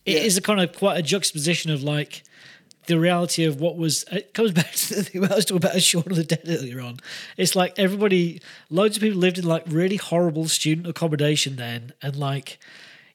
is 0.07 0.35
Yeah. 0.35 0.39
a 0.39 0.43
kind 0.43 0.61
of 0.61 0.73
quite 0.77 0.99
a 0.99 1.03
juxtaposition 1.03 1.71
of 1.71 1.83
like 1.83 2.23
the 2.87 2.99
reality 2.99 3.45
of 3.45 3.61
what 3.61 3.77
was. 3.77 4.05
Uh, 4.13 4.17
it 4.17 4.35
comes 4.35 4.53
back 4.61 4.73
to 4.73 4.95
the 4.97 5.05
thing 5.05 5.25
I 5.25 5.35
was 5.35 5.45
talking 5.45 5.57
about 5.57 5.81
Shaun 5.81 6.05
of 6.07 6.17
the 6.17 6.25
Dead 6.25 6.43
earlier 6.47 6.81
on. 6.81 6.99
It's 7.37 7.57
like 7.57 7.79
everybody, 7.79 8.41
loads 8.71 8.97
of 8.97 9.03
people 9.03 9.19
lived 9.19 9.39
in 9.39 9.47
like 9.47 9.65
really 9.67 9.97
horrible 9.97 10.49
student 10.49 10.87
accommodation 10.87 11.57
then, 11.57 11.93
and 12.03 12.17
like. 12.17 12.59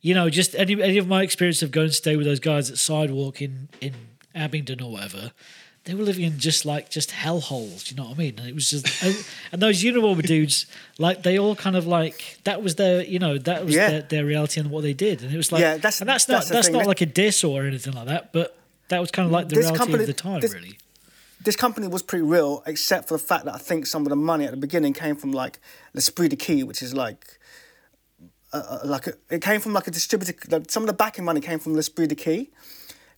You 0.02 0.14
know, 0.14 0.30
just 0.30 0.56
any 0.56 0.82
any 0.82 0.98
of 0.98 1.10
my 1.10 1.24
experience 1.24 1.62
of 1.62 1.72
going 1.72 1.90
to 1.90 1.94
stay 1.94 2.16
with 2.16 2.26
those 2.26 2.40
guys 2.40 2.72
at 2.72 2.78
Sidewalk 2.78 3.42
in 3.42 3.68
in 3.82 3.94
Abingdon 4.34 4.82
or 4.82 4.94
whatever, 4.94 5.34
they 5.90 5.96
were 5.96 6.04
living 6.04 6.24
in 6.24 6.38
just 6.38 6.66
like 6.66 6.90
just 6.90 7.10
hellholes. 7.12 7.90
You 7.90 7.98
know 7.98 8.04
what 8.04 8.16
I 8.16 8.18
mean? 8.20 8.36
And 8.38 8.48
it 8.48 8.54
was 8.56 8.70
just 8.70 8.86
and, 9.04 9.16
and 9.52 9.62
those 9.62 9.84
Unabomber 9.84 10.22
dudes, 10.26 10.66
like 10.98 11.24
they 11.24 11.40
all 11.40 11.56
kind 11.56 11.76
of 11.76 11.88
like 11.88 12.38
that 12.44 12.62
was 12.62 12.76
their 12.76 13.04
you 13.04 13.20
know 13.20 13.38
that 13.40 13.66
was 13.66 13.74
Yeah. 13.76 13.90
their, 13.90 14.02
their 14.04 14.26
reality 14.26 14.60
and 14.62 14.70
what 14.70 14.84
they 14.84 14.94
did, 14.94 15.24
and 15.24 15.34
it 15.34 15.38
was 15.38 15.52
like 15.52 15.62
Yeah, 15.62 15.74
that's- 15.76 16.00
and 16.02 16.08
that's, 16.10 16.26
that's 16.26 16.46
not 16.46 16.48
the 16.50 16.54
that's 16.54 16.70
not 16.70 16.86
like 16.86 17.02
a 17.02 17.06
diss 17.08 17.44
or 17.44 17.66
anything 17.66 17.94
like 17.94 18.06
that, 18.08 18.32
but 18.34 18.56
that 18.90 19.00
was 19.02 19.12
kind 19.12 19.26
of 19.26 19.32
like 19.32 19.50
the 19.50 19.56
This 19.56 19.66
reality 19.66 19.78
company- 19.80 20.04
of 20.04 20.08
the 20.08 20.14
time, 20.14 20.40
this- 20.42 20.54
really. 20.54 20.78
this 21.44 21.56
company 21.56 21.88
was 21.88 22.02
pretty 22.04 22.24
real, 22.24 22.64
except 22.66 23.08
for 23.08 23.16
the 23.16 23.24
fact 23.24 23.46
that 23.46 23.56
I 23.56 23.58
think 23.58 23.86
some 23.88 24.04
of 24.06 24.10
the 24.10 24.16
money 24.16 24.46
at 24.46 24.52
the 24.52 24.58
beginning 24.58 24.94
came 24.94 25.16
from 25.16 25.32
like 25.32 25.60
L'Esprit 25.94 26.30
de 26.30 26.36
Key, 26.36 26.64
which 26.64 26.82
is 26.82 26.94
like, 26.94 27.40
uh, 28.54 28.58
uh, 28.58 28.80
like 28.84 29.08
a, 29.08 29.14
it 29.30 29.42
came 29.42 29.60
from 29.62 29.74
like 29.74 29.88
a 29.88 29.92
distributor. 29.92 30.34
Like, 30.50 30.70
some 30.72 30.84
of 30.84 30.88
the 30.88 30.94
backing 30.94 31.24
money 31.26 31.40
came 31.42 31.60
from 31.60 31.76
L'Esprit 31.76 32.08
de 32.08 32.16
Key, 32.16 32.50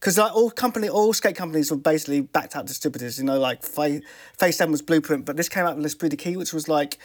because 0.02 0.18
like 0.18 0.34
all 0.34 0.50
company, 0.50 0.90
all 0.90 1.14
skate 1.14 1.36
companies 1.36 1.70
were 1.70 1.78
basically 1.78 2.22
backed 2.22 2.56
out 2.56 2.66
distributors. 2.66 3.20
You 3.20 3.24
know, 3.24 3.40
like 3.40 3.64
Phase 3.64 4.02
Seven 4.40 4.72
was 4.72 4.82
Blueprint, 4.82 5.26
but 5.26 5.38
this 5.38 5.48
came 5.48 5.66
out 5.66 5.76
with 5.76 5.86
L'Esprit 5.86 6.10
de 6.10 6.18
Key, 6.18 6.36
which 6.36 6.54
was 6.54 6.68
like 6.68 6.98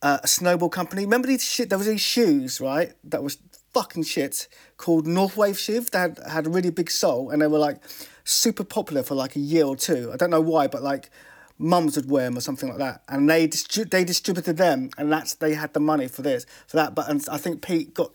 uh, 0.00 0.18
a 0.22 0.26
snowball 0.26 0.70
company. 0.70 1.02
Remember 1.02 1.28
these 1.28 1.44
shit? 1.44 1.68
There 1.68 1.76
was 1.76 1.86
these 1.86 2.00
shoes, 2.00 2.58
right? 2.58 2.94
That 3.04 3.22
was 3.22 3.36
fucking 3.74 4.04
shit 4.04 4.48
called 4.78 5.06
Northwave 5.06 5.58
shoes. 5.58 5.90
They 5.90 5.98
had 5.98 6.18
had 6.26 6.46
a 6.46 6.50
really 6.50 6.70
big 6.70 6.90
sole, 6.90 7.28
and 7.28 7.42
they 7.42 7.46
were 7.46 7.58
like 7.58 7.82
super 8.24 8.64
popular 8.64 9.02
for 9.02 9.14
like 9.14 9.36
a 9.36 9.40
year 9.40 9.66
or 9.66 9.76
two. 9.76 10.10
I 10.10 10.16
don't 10.16 10.30
know 10.30 10.40
why, 10.40 10.68
but 10.68 10.82
like 10.82 11.10
mums 11.58 11.96
would 11.96 12.10
wear 12.10 12.24
them 12.24 12.38
or 12.38 12.40
something 12.40 12.70
like 12.70 12.78
that, 12.78 13.02
and 13.10 13.28
they 13.28 13.46
distri- 13.46 13.90
they 13.90 14.04
distributed 14.04 14.56
them, 14.56 14.88
and 14.96 15.12
that's 15.12 15.34
they 15.34 15.52
had 15.52 15.74
the 15.74 15.80
money 15.80 16.08
for 16.08 16.22
this 16.22 16.46
for 16.66 16.78
that. 16.78 16.94
But 16.94 17.10
and 17.10 17.22
I 17.30 17.36
think 17.36 17.60
Pete 17.60 17.92
got 17.92 18.10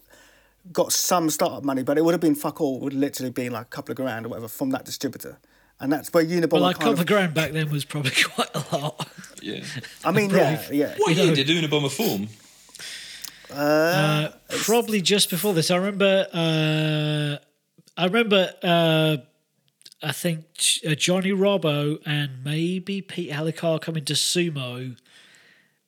got 0.71 0.91
some 0.93 1.30
startup 1.30 1.63
money, 1.63 1.84
but 1.84 1.97
it 1.97 2.03
would 2.06 2.13
have 2.13 2.21
been 2.21 2.36
fuck 2.36 2.62
all. 2.62 2.77
It 2.77 2.84
would 2.84 2.93
literally 2.93 3.32
been 3.32 3.51
like 3.51 3.65
a 3.67 3.69
couple 3.69 3.91
of 3.91 3.97
grand 3.97 4.25
or 4.25 4.30
whatever 4.30 4.47
from 4.47 4.69
that 4.71 4.86
distributor. 4.86 5.38
And 5.80 5.93
that's 5.93 6.12
where 6.12 6.25
Unabomber 6.25 6.53
Well, 6.53 6.62
like 6.63 6.75
a 6.77 6.80
couple 6.80 6.93
of, 6.93 6.99
of 7.01 7.06
grand 7.06 7.34
back 7.34 7.51
then 7.51 7.69
was 7.69 7.86
probably 7.86 8.12
quite 8.23 8.49
a 8.56 8.75
lot. 8.75 9.08
Yeah. 9.41 9.63
I 10.03 10.12
mean, 10.12 10.32
yeah, 10.32 10.62
yeah. 10.71 10.95
What 10.97 11.10
You 11.15 11.21
year 11.23 11.25
know- 11.27 11.36
did 11.36 11.47
Unabomber 11.47 11.91
form? 11.91 12.27
Uh, 13.51 14.30
probably 14.63 15.01
just 15.01 15.30
before 15.30 15.53
this. 15.53 15.71
I 15.71 15.77
remember. 15.77 16.27
Uh, 16.34 17.38
I 17.99 18.06
remember. 18.06 18.53
Uh, 18.62 19.17
I 20.03 20.12
think 20.12 20.45
uh, 20.88 20.93
Johnny 20.95 21.32
Robbo 21.32 21.99
and 22.06 22.43
maybe 22.43 23.01
Pete 23.01 23.32
Hellicar 23.32 23.82
coming 23.82 24.06
to 24.06 24.13
Sumo 24.13 24.95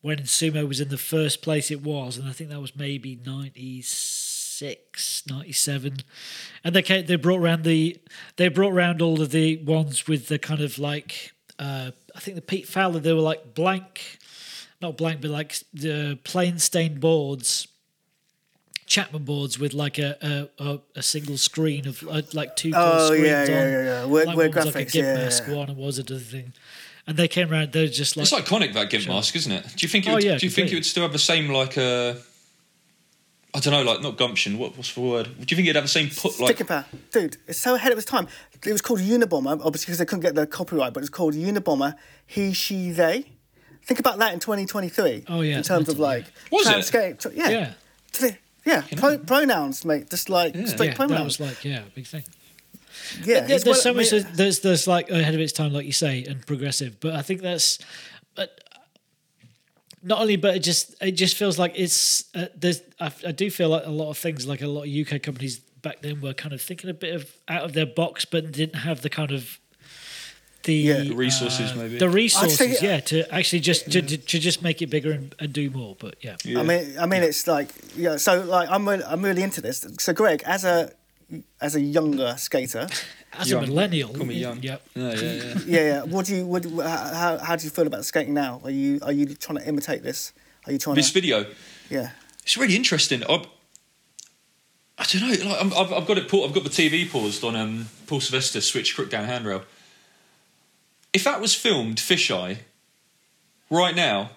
when 0.00 0.20
Sumo 0.20 0.66
was 0.66 0.80
in 0.80 0.88
the 0.88 0.98
first 0.98 1.42
place 1.42 1.70
it 1.70 1.82
was, 1.82 2.16
and 2.16 2.28
I 2.28 2.32
think 2.32 2.50
that 2.50 2.60
was 2.60 2.74
maybe 2.74 3.14
96, 4.60 5.22
97. 5.28 5.98
And 6.64 6.74
they 6.74 6.82
came, 6.82 7.06
they 7.06 7.16
brought 7.16 7.40
around 7.40 7.64
the 7.64 7.96
they 8.36 8.48
brought 8.48 8.72
around 8.72 9.00
all 9.02 9.20
of 9.20 9.30
the 9.30 9.56
ones 9.58 10.06
with 10.06 10.28
the 10.28 10.38
kind 10.38 10.60
of 10.60 10.78
like 10.78 11.32
uh, 11.58 11.90
I 12.14 12.20
think 12.20 12.34
the 12.36 12.42
Pete 12.42 12.66
Fowler 12.68 13.00
they 13.00 13.12
were 13.12 13.20
like 13.20 13.54
blank, 13.54 14.18
not 14.80 14.96
blank, 14.96 15.20
but 15.20 15.30
like 15.30 15.56
the 15.72 16.18
plain 16.24 16.58
stained 16.58 17.00
boards. 17.00 17.66
Chapman 18.86 19.22
boards 19.22 19.56
with 19.58 19.72
like 19.72 19.98
a 19.98 20.48
a, 20.58 20.64
a, 20.64 20.80
a 20.96 21.02
single 21.02 21.36
screen 21.36 21.86
of 21.86 22.02
uh, 22.08 22.22
like 22.32 22.56
two 22.56 22.72
Oh, 22.74 23.06
screens 23.06 23.26
yeah, 23.26 23.40
on. 23.42 23.48
yeah, 23.48 23.70
yeah, 23.70 23.82
yeah. 23.82 24.04
Word- 24.06 24.26
Like 24.26 24.36
word 24.36 24.54
one 24.54 24.64
was 24.66 24.74
like 24.74 24.74
a 24.74 24.78
graphics, 24.88 24.92
gimp 24.92 25.06
yeah, 25.06 25.14
mask 25.14 25.44
yeah. 25.46 25.54
one 25.54 25.68
and 25.68 25.78
was 25.78 25.98
another 25.98 26.18
thing. 26.18 26.52
And 27.06 27.16
they 27.16 27.28
came 27.28 27.50
around. 27.52 27.72
They're 27.72 27.86
just 27.86 28.16
like, 28.16 28.24
It's 28.24 28.32
iconic 28.32 28.72
that 28.74 28.90
gimp 28.90 29.06
mask, 29.08 29.34
isn't 29.36 29.50
it? 29.52 29.62
Do 29.76 29.84
you 29.84 29.88
think? 29.88 30.06
It 30.06 30.10
Oh, 30.10 30.18
yeah, 30.18 30.36
do 30.38 30.44
you 30.46 30.50
think 30.50 30.68
completely. 30.70 30.72
it 30.72 30.76
would 30.80 30.86
still 30.86 31.02
have 31.04 31.12
the 31.12 31.18
same 31.20 31.48
like 31.50 31.78
uh, 31.78 32.14
I 33.52 33.60
don't 33.60 33.72
know, 33.72 33.82
like 33.82 34.00
not 34.00 34.16
gumption. 34.16 34.58
What, 34.58 34.76
what's 34.76 34.94
the 34.94 35.00
word? 35.00 35.24
Do 35.26 35.32
you 35.40 35.56
think 35.56 35.60
it'd 35.66 35.74
have 35.76 35.84
the 35.84 35.88
same 35.88 36.08
put 36.08 36.38
like? 36.38 36.50
Sticking 36.56 36.66
power. 36.66 36.84
Dude, 37.10 37.36
it's 37.48 37.58
so 37.58 37.74
ahead 37.74 37.90
of 37.92 37.98
its 37.98 38.04
time. 38.06 38.28
It 38.64 38.70
was 38.72 38.80
called 38.82 39.00
Unabomber, 39.00 39.60
obviously 39.64 39.86
because 39.86 39.98
they 39.98 40.04
couldn't 40.04 40.20
get 40.22 40.34
the 40.34 40.46
copyright, 40.46 40.92
but 40.92 41.00
it's 41.02 41.10
called 41.10 41.34
Unabomber, 41.34 41.94
he, 42.26 42.52
she, 42.52 42.90
they. 42.92 43.24
Think 43.84 43.98
about 43.98 44.18
that 44.18 44.32
in 44.34 44.38
2023. 44.40 45.24
Oh, 45.28 45.40
yeah, 45.40 45.56
In 45.56 45.62
terms 45.64 45.88
of 45.88 45.98
like. 45.98 46.26
Was 46.52 46.66
it? 46.68 46.70
transcape- 46.76 47.18
tr- 47.20 47.28
Yeah. 47.34 47.48
yeah, 47.50 47.72
Yeah. 48.20 48.30
Yeah. 48.64 48.82
Pro- 48.98 49.18
pronouns, 49.18 49.84
mate. 49.84 50.10
Just 50.10 50.28
like 50.28 50.54
Yeah. 50.54 50.66
straight 50.66 50.96
yeah. 50.98 51.06
That 51.06 51.24
was 51.24 51.40
like, 51.40 51.64
yeah, 51.64 51.82
big 51.94 52.06
thing. 52.06 52.22
yeah. 53.24 53.40
There- 53.40 53.48
there's 53.48 53.64
well- 53.64 53.74
so 53.74 53.94
much. 53.94 54.12
mate, 54.12 54.26
There's 54.34 54.60
there's 54.60 54.86
like 54.86 55.10
ahead 55.10 55.34
of 55.34 55.40
its 55.40 55.52
time, 55.52 55.72
like 55.72 55.86
you 55.86 55.92
say, 55.92 56.24
and 56.24 56.46
progressive. 56.46 57.00
But 57.00 57.14
I 57.14 57.22
think 57.22 57.40
that's, 57.40 57.78
but 58.36 58.60
not 60.02 60.20
only, 60.20 60.36
but 60.36 60.56
it 60.56 60.60
just 60.60 60.94
it 61.02 61.12
just 61.12 61.36
feels 61.36 61.58
like 61.58 61.72
it's 61.76 62.24
uh, 62.34 62.46
there's. 62.56 62.82
I, 63.00 63.12
I 63.26 63.32
do 63.32 63.50
feel 63.50 63.68
like 63.68 63.86
a 63.86 63.90
lot 63.90 64.10
of 64.10 64.18
things, 64.18 64.46
like 64.46 64.62
a 64.62 64.66
lot 64.66 64.86
of 64.86 64.88
UK 64.94 65.22
companies 65.22 65.58
back 65.58 66.00
then, 66.02 66.20
were 66.20 66.34
kind 66.34 66.52
of 66.54 66.60
thinking 66.62 66.90
a 66.90 66.94
bit 66.94 67.14
of 67.14 67.30
out 67.48 67.64
of 67.64 67.72
their 67.72 67.86
box, 67.86 68.24
but 68.24 68.52
didn't 68.52 68.76
have 68.80 69.02
the 69.02 69.10
kind 69.10 69.30
of 69.32 69.58
the 70.64 70.74
Yeah. 70.74 71.02
The 71.04 71.14
resources, 71.14 71.72
uh, 71.72 71.76
maybe. 71.76 71.98
the 71.98 72.08
resources, 72.08 72.58
think- 72.58 72.82
yeah, 72.82 73.00
to 73.00 73.34
actually 73.34 73.60
just 73.60 73.90
to, 73.92 74.02
to, 74.02 74.16
to 74.18 74.38
just 74.38 74.62
make 74.62 74.82
it 74.82 74.88
bigger 74.90 75.10
and, 75.12 75.34
and 75.38 75.52
do 75.52 75.70
more. 75.70 75.96
But 75.98 76.16
yeah, 76.22 76.36
Yeah. 76.44 76.60
I 76.60 76.62
mean, 76.62 76.96
I 76.98 77.06
mean, 77.06 77.22
it's 77.22 77.46
like 77.46 77.68
yeah. 77.96 78.16
So 78.16 78.42
like, 78.42 78.68
I'm 78.70 78.88
really, 78.88 79.04
I'm 79.04 79.22
really 79.22 79.42
into 79.42 79.60
this. 79.60 79.86
So 79.98 80.12
Greg, 80.12 80.42
as 80.46 80.64
a 80.64 80.92
as 81.60 81.76
a 81.76 81.80
younger 81.80 82.34
skater, 82.38 82.88
as 83.38 83.50
Young. 83.50 83.64
a 83.64 83.66
millennial, 83.66 84.12
Call 84.12 84.26
me 84.26 84.34
young. 84.34 84.62
Yep. 84.62 84.82
Yeah, 84.94 85.12
yeah, 85.12 85.14
yeah. 85.14 85.42
yeah, 85.66 85.80
yeah. 85.80 86.02
What 86.02 86.26
do 86.26 86.36
you, 86.36 86.46
what, 86.46 86.64
how, 86.64 87.38
how 87.38 87.56
do 87.56 87.64
you 87.64 87.70
feel 87.70 87.86
about 87.86 88.04
skating 88.04 88.34
now? 88.34 88.60
Are 88.64 88.70
you, 88.70 88.98
are 89.02 89.12
you 89.12 89.34
trying 89.34 89.58
to 89.58 89.68
imitate 89.68 90.02
this? 90.02 90.32
Are 90.66 90.72
you 90.72 90.78
trying 90.78 90.96
this 90.96 91.08
to, 91.08 91.14
video, 91.14 91.46
yeah? 91.88 92.10
it's 92.42 92.56
really 92.58 92.76
interesting. 92.76 93.22
I, 93.28 93.44
I 94.98 95.04
don't 95.04 95.22
know. 95.22 95.50
Like, 95.50 95.60
I'm, 95.64 95.72
I've, 95.72 95.92
I've 95.92 96.06
got 96.06 96.18
it. 96.18 96.28
pa- 96.28 96.44
I've 96.44 96.52
got 96.52 96.64
the 96.64 96.70
TV 96.70 97.10
paused 97.10 97.42
on 97.44 97.56
um, 97.56 97.86
Paul 98.06 98.20
Sylvester 98.20 98.60
switch 98.60 98.94
crook 98.94 99.08
down 99.10 99.24
handrail. 99.24 99.62
If 101.12 101.24
that 101.24 101.40
was 101.40 101.54
filmed 101.54 101.96
fisheye, 101.96 102.58
right 103.70 103.94
now, 103.96 104.30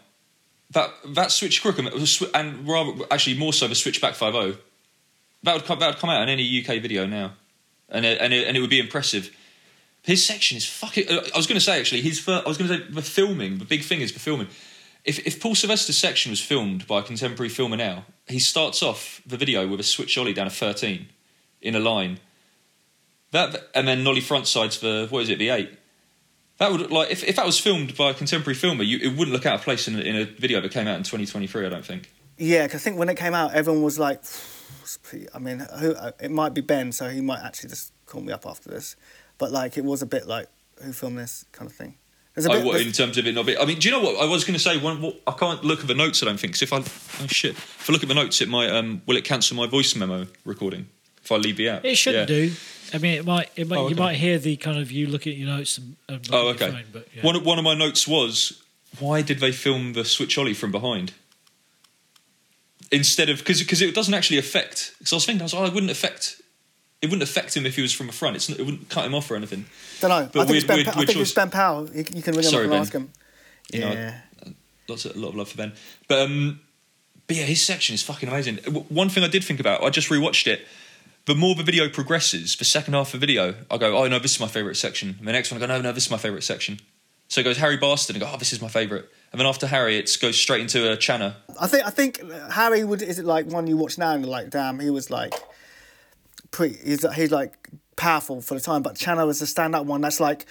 that 0.72 0.90
that 1.10 1.32
switch 1.32 1.62
crook 1.62 1.80
and, 1.80 1.90
and 2.34 2.68
rather 2.68 3.06
actually 3.12 3.38
more 3.38 3.54
so 3.54 3.68
the 3.68 3.76
switchback 3.76 4.16
five 4.16 4.34
zero, 4.34 4.56
that 5.44 5.54
would 5.56 5.66
come 5.66 5.80
that 5.80 5.88
would 5.88 5.98
come 5.98 6.10
out 6.10 6.24
in 6.24 6.30
any 6.30 6.64
UK 6.64 6.82
video 6.82 7.06
now, 7.06 7.34
and 7.94 8.06
it, 8.06 8.18
and 8.20 8.34
it, 8.34 8.48
and 8.48 8.58
it 8.58 8.60
would 8.60 8.70
be 8.70 8.80
impressive. 8.80 9.30
His 10.02 10.26
section 10.26 10.58
is 10.58 10.66
fucking. 10.66 11.08
uh, 11.10 11.22
I 11.34 11.38
was 11.38 11.48
going 11.48 11.56
to 11.60 11.64
say 11.64 11.80
actually, 11.80 12.02
his. 12.02 12.20
fir- 12.20 12.42
I 12.46 12.48
was 12.50 12.58
going 12.58 12.70
to 12.70 12.78
say 12.78 12.84
the 12.90 13.02
filming. 13.02 13.60
The 13.60 13.66
big 13.66 13.84
thing 13.84 14.02
is 14.02 14.12
the 14.12 14.20
filming. 14.20 14.48
If 15.06 15.26
if 15.26 15.40
Paul 15.42 15.56
Sylvester's 15.56 15.98
section 15.98 16.30
was 16.32 16.42
filmed 16.42 16.88
by 16.88 17.00
a 17.00 17.04
contemporary 17.04 17.50
filmer 17.50 17.78
now, 17.78 18.06
he 18.28 18.40
starts 18.40 18.84
off 18.84 19.22
the 19.26 19.38
video 19.38 19.68
with 19.68 19.80
a 19.80 19.84
switch 19.84 20.18
ollie 20.18 20.34
down 20.34 20.48
a 20.48 20.50
thirteen, 20.50 21.08
in 21.62 21.76
a 21.76 21.80
line. 21.80 22.20
That 23.32 23.70
and 23.74 23.88
then 23.88 24.04
nollie 24.04 24.22
front 24.22 24.48
sides 24.48 24.76
for 24.76 25.08
what 25.08 25.24
is 25.24 25.30
it? 25.30 25.40
The 25.40 25.50
eight. 25.50 25.70
That 26.60 26.72
would 26.72 26.92
like 26.92 27.10
if, 27.12 27.24
if 27.24 27.36
that 27.38 27.46
was 27.46 27.60
filmed 27.60 27.98
by 27.98 28.12
a 28.12 28.14
contemporary 28.14 28.56
filmer, 28.56 28.84
you, 28.84 28.98
it 29.00 29.18
wouldn't 29.18 29.32
look 29.32 29.46
out 29.46 29.56
of 29.56 29.62
place 29.62 29.88
in 29.88 29.96
a, 29.96 30.00
in 30.02 30.16
a 30.16 30.26
video 30.26 30.62
that 30.62 30.72
came 30.72 30.88
out 30.88 30.98
in 30.98 31.04
2023. 31.04 31.66
I 31.66 31.70
don't 31.70 31.86
think. 31.86 32.12
Yeah, 32.38 32.68
'cause 32.68 32.76
I 32.76 32.80
think 32.80 32.98
when 32.98 33.10
it 33.10 33.16
came 33.18 33.34
out, 33.34 33.54
everyone 33.54 33.82
was 33.84 33.98
like, 34.00 34.22
I 35.34 35.40
mean, 35.40 35.60
who, 35.80 35.94
uh, 35.94 36.12
it 36.20 36.32
might 36.32 36.54
be 36.54 36.62
Ben, 36.62 36.92
so 36.92 37.10
he 37.10 37.22
might 37.22 37.40
actually 37.42 37.70
just 37.70 37.92
call 38.06 38.22
me 38.22 38.32
up 38.34 38.46
after 38.46 38.70
this. 38.70 38.96
But 39.38 39.52
like, 39.52 39.78
it 39.78 39.84
was 39.84 40.02
a 40.02 40.06
bit 40.06 40.28
like, 40.28 40.48
who 40.84 40.92
filmed 40.94 41.18
this 41.18 41.46
kind 41.52 41.70
of 41.70 41.76
thing. 41.76 41.96
There's 42.36 42.48
a 42.48 42.52
I, 42.52 42.56
bit, 42.58 42.66
what, 42.66 42.82
in 42.82 42.92
terms 42.92 43.18
of 43.18 43.28
it 43.28 43.36
not 43.36 43.46
being. 43.46 43.60
I 43.60 43.66
mean, 43.66 43.78
do 43.80 43.88
you 43.88 43.92
know 43.94 44.02
what 44.02 44.20
I 44.20 44.26
was 44.26 44.44
going 44.44 44.56
to 44.56 44.60
say? 44.60 44.78
One, 44.78 45.02
what, 45.02 45.22
I 45.28 45.32
can't 45.34 45.64
look 45.64 45.82
at 45.82 45.88
the 45.88 45.94
notes. 45.94 46.24
I 46.24 46.26
don't 46.26 46.40
think. 46.40 46.54
'cause 46.54 46.64
if 46.64 46.74
I 46.74 46.78
oh 46.78 47.28
shit, 47.28 47.52
if 47.52 47.88
I 47.90 47.94
look 47.94 48.02
at 48.02 48.10
the 48.10 48.16
notes, 48.16 48.42
it 48.42 48.50
might 48.50 48.72
um, 48.72 49.02
will 49.06 49.18
it 49.18 49.24
cancel 49.24 49.56
my 49.56 49.68
voice 49.68 49.96
memo 49.96 50.26
recording 50.44 50.88
if 51.24 51.32
I 51.32 51.36
leave 51.36 51.58
the 51.58 51.70
app? 51.70 51.86
It 51.86 51.96
shouldn't 51.96 52.28
Yeah. 52.30 52.36
do. 52.48 52.52
I 52.94 52.98
mean, 52.98 53.14
it 53.20 53.26
might. 53.26 53.50
It 53.56 53.68
might. 53.68 53.78
Oh, 53.78 53.88
You 53.88 53.96
might 53.96 54.16
hear 54.16 54.40
the 54.40 54.56
kind 54.58 54.80
of 54.80 54.92
you 54.92 55.06
look 55.08 55.28
at 55.28 55.36
your 55.36 55.48
notes 55.48 55.78
and. 55.78 55.96
and 56.10 56.28
Oh, 56.32 56.50
at 56.50 56.60
your 56.60 56.70
okay. 56.70 56.72
phone, 56.78 56.86
but 56.92 57.08
yeah. 57.16 57.22
One 57.22 57.36
of- 57.36 57.46
one 57.46 57.60
of 57.60 57.64
my 57.64 57.76
notes 57.76 58.08
was 58.08 58.64
why 59.00 59.22
did 59.22 59.40
they 59.40 59.52
film 59.52 59.94
the 59.94 60.04
switch 60.06 60.36
ollie 60.38 60.54
from 60.56 60.72
behind 60.72 61.14
instead 62.94 63.30
of 63.30 63.40
because 63.40 63.60
because 63.60 63.82
it 63.82 63.94
doesn't 63.94 64.14
actually 64.14 64.38
affect. 64.38 64.94
Because 65.00 65.12
I 65.12 65.16
was 65.18 65.26
thinking, 65.26 65.42
I 65.42 65.46
was 65.46 65.54
like, 65.54 65.64
oh, 65.64 65.66
it 65.66 65.74
wouldn't 65.74 65.92
affect. 65.92 66.42
It 67.02 67.08
wouldn't 67.08 67.24
affect 67.24 67.58
him 67.58 67.66
if 67.66 67.76
he 67.76 67.82
was 67.82 67.92
from 67.92 68.08
the 68.08 68.14
front. 68.14 68.38
It's 68.38 68.50
it 68.50 68.60
wouldn't 68.60 68.88
cut 68.88 69.06
him 69.06 69.14
off 69.14 69.30
or 69.30 69.36
anything. 69.36 69.66
don't 70.00 70.10
know. 70.10 70.30
but 70.32 70.42
I 70.42 70.46
think, 70.46 70.58
it's 70.58 70.68
ben, 70.68 70.78
weird- 70.78 70.88
I 70.88 71.06
think 71.06 71.18
it's. 71.18 71.34
Ben 71.34 71.50
Powell. 71.50 71.90
You, 71.90 72.06
you 72.14 72.22
can 72.22 72.34
ring 72.34 72.46
him 72.46 72.52
Sorry, 72.52 72.66
up 72.68 72.72
and 72.72 72.72
Ben. 72.72 72.82
ask 72.82 72.94
him. 72.94 73.12
You 73.74 73.80
know, 73.82 73.92
yeah. 73.92 74.20
lots 74.88 75.06
of, 75.06 75.16
a 75.16 75.20
lot 75.20 75.30
of 75.30 75.36
love 75.36 75.50
for 75.50 75.58
Ben. 75.58 75.74
But 76.08 76.20
um, 76.20 76.62
but 77.28 77.36
yeah, 77.36 77.44
his 77.44 77.66
section 77.66 77.94
is 77.94 78.04
fucking 78.04 78.30
amazing. 78.30 78.58
One 78.90 79.10
thing 79.10 79.24
I 79.24 79.28
did 79.28 79.44
think 79.44 79.60
about, 79.60 79.84
I 79.84 79.90
just 79.90 80.10
rewatched 80.10 80.48
it. 80.48 80.66
The 81.26 81.36
more 81.36 81.56
the 81.56 81.64
video 81.64 81.88
progresses, 81.88 82.56
the 82.58 82.66
second 82.66 82.94
half 82.94 83.14
of 83.14 83.20
the 83.22 83.26
video, 83.26 83.56
I 83.72 83.78
go, 83.78 83.98
oh 83.98 84.08
no, 84.08 84.20
this 84.20 84.34
is 84.34 84.40
my 84.42 84.48
favourite 84.48 84.76
section. 84.76 85.16
And 85.20 85.28
the 85.28 85.32
next 85.32 85.52
one, 85.52 85.62
I 85.62 85.66
go, 85.66 85.74
no, 85.74 85.82
no, 85.82 85.92
this 85.94 86.06
is 86.06 86.12
my 86.12 86.18
favourite 86.18 86.44
section. 86.44 86.80
So 87.30 87.42
it 87.42 87.46
goes 87.46 87.58
Harry 87.58 87.78
Bastard, 87.78 88.18
and 88.18 88.24
I 88.24 88.28
go, 88.28 88.34
oh, 88.36 88.38
this 88.38 88.52
is 88.52 88.62
my 88.62 88.68
favourite. 88.68 89.06
And 89.34 89.40
then 89.40 89.48
after 89.48 89.66
Harry, 89.68 89.98
it 89.98 90.16
goes 90.22 90.38
straight 90.40 90.62
into 90.62 90.90
a 90.92 90.96
Channer. 90.96 91.34
I 91.60 91.68
think 91.68 91.86
I 91.86 91.90
think 91.90 92.22
Harry 92.52 92.84
would 92.84 93.02
is 93.02 93.20
it 93.20 93.26
like 93.26 93.48
one 93.48 93.68
you 93.68 93.76
watch 93.76 93.98
now 93.98 94.12
and 94.14 94.24
you're 94.24 94.32
like 94.32 94.50
damn 94.52 94.80
he 94.80 94.90
was 94.92 95.10
like 95.10 95.34
pretty 96.52 96.78
he's 96.84 97.06
he's 97.16 97.32
like 97.32 97.68
powerful 97.96 98.42
for 98.42 98.54
the 98.54 98.60
time. 98.62 98.82
But 98.84 98.96
Channer 98.96 99.26
was 99.26 99.42
a 99.42 99.46
standout 99.46 99.86
one 99.86 100.02
that's 100.02 100.20
like 100.20 100.46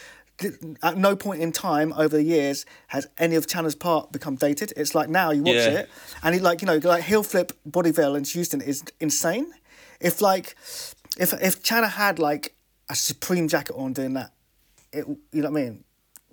at 0.82 0.96
no 0.96 1.14
point 1.14 1.40
in 1.42 1.52
time 1.52 1.92
over 1.92 2.16
the 2.16 2.22
years 2.24 2.66
has 2.88 3.06
any 3.18 3.36
of 3.36 3.46
Channer's 3.46 3.76
part 3.76 4.10
become 4.10 4.34
dated. 4.34 4.72
It's 4.76 4.94
like 4.96 5.08
now 5.08 5.30
you 5.30 5.42
watch 5.44 5.54
Yeah. 5.54 5.68
it 5.80 5.90
and 6.24 6.34
he 6.34 6.40
like 6.40 6.60
you 6.60 6.66
know 6.66 6.78
like 6.82 7.04
heel 7.04 7.22
flip 7.22 7.52
bodyville 7.68 8.16
in 8.16 8.24
Houston 8.24 8.60
is 8.60 8.82
insane. 8.98 9.46
If 10.00 10.20
like 10.20 10.56
if 11.18 11.32
if 11.40 11.62
Channer 11.62 11.88
had 11.90 12.18
like 12.18 12.56
a 12.88 12.96
supreme 12.96 13.46
jacket 13.46 13.76
on 13.76 13.92
doing 13.92 14.14
that 14.14 14.32
it 14.92 15.06
you 15.06 15.42
know 15.42 15.50
what 15.50 15.60
I 15.60 15.62
mean? 15.64 15.84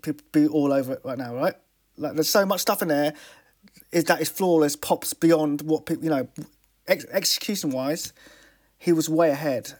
People 0.01 0.25
be 0.31 0.47
all 0.47 0.73
over 0.73 0.93
it 0.93 1.01
right 1.03 1.17
now 1.17 1.35
right 1.35 1.53
like 1.99 2.13
there's 2.13 2.29
so 2.29 2.45
much 2.45 2.61
stuff 2.61 2.81
in 2.81 2.87
there 2.87 3.13
is 3.91 4.05
that 4.05 4.21
is 4.21 4.29
flawless, 4.29 4.75
pops 4.75 5.13
beyond 5.13 5.61
what 5.61 5.85
people, 5.85 6.03
you 6.03 6.09
know, 6.09 6.27
ex- 6.87 7.05
execution 7.11 7.71
wise, 7.71 8.13
he 8.77 8.91
was 8.91 9.09
way 9.09 9.29
ahead. 9.29 9.73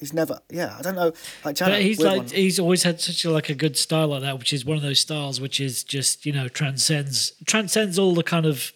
He's 0.00 0.12
never. 0.12 0.40
Yeah, 0.50 0.74
I 0.78 0.82
don't 0.82 0.96
know. 0.96 1.12
Like 1.44 1.56
Channel, 1.56 1.74
But 1.76 1.82
he's 1.82 2.00
like 2.00 2.16
one. 2.18 2.26
he's 2.26 2.58
always 2.58 2.82
had 2.82 3.00
such 3.00 3.24
a, 3.24 3.30
like 3.30 3.48
a 3.48 3.54
good 3.54 3.76
style 3.76 4.08
like 4.08 4.22
that, 4.22 4.38
which 4.38 4.52
is 4.52 4.64
one 4.64 4.76
of 4.76 4.82
those 4.82 5.00
styles 5.00 5.40
which 5.40 5.60
is 5.60 5.84
just 5.84 6.26
you 6.26 6.32
know 6.32 6.48
transcends 6.48 7.32
transcends 7.46 7.98
all 7.98 8.14
the 8.14 8.24
kind 8.24 8.44
of 8.44 8.72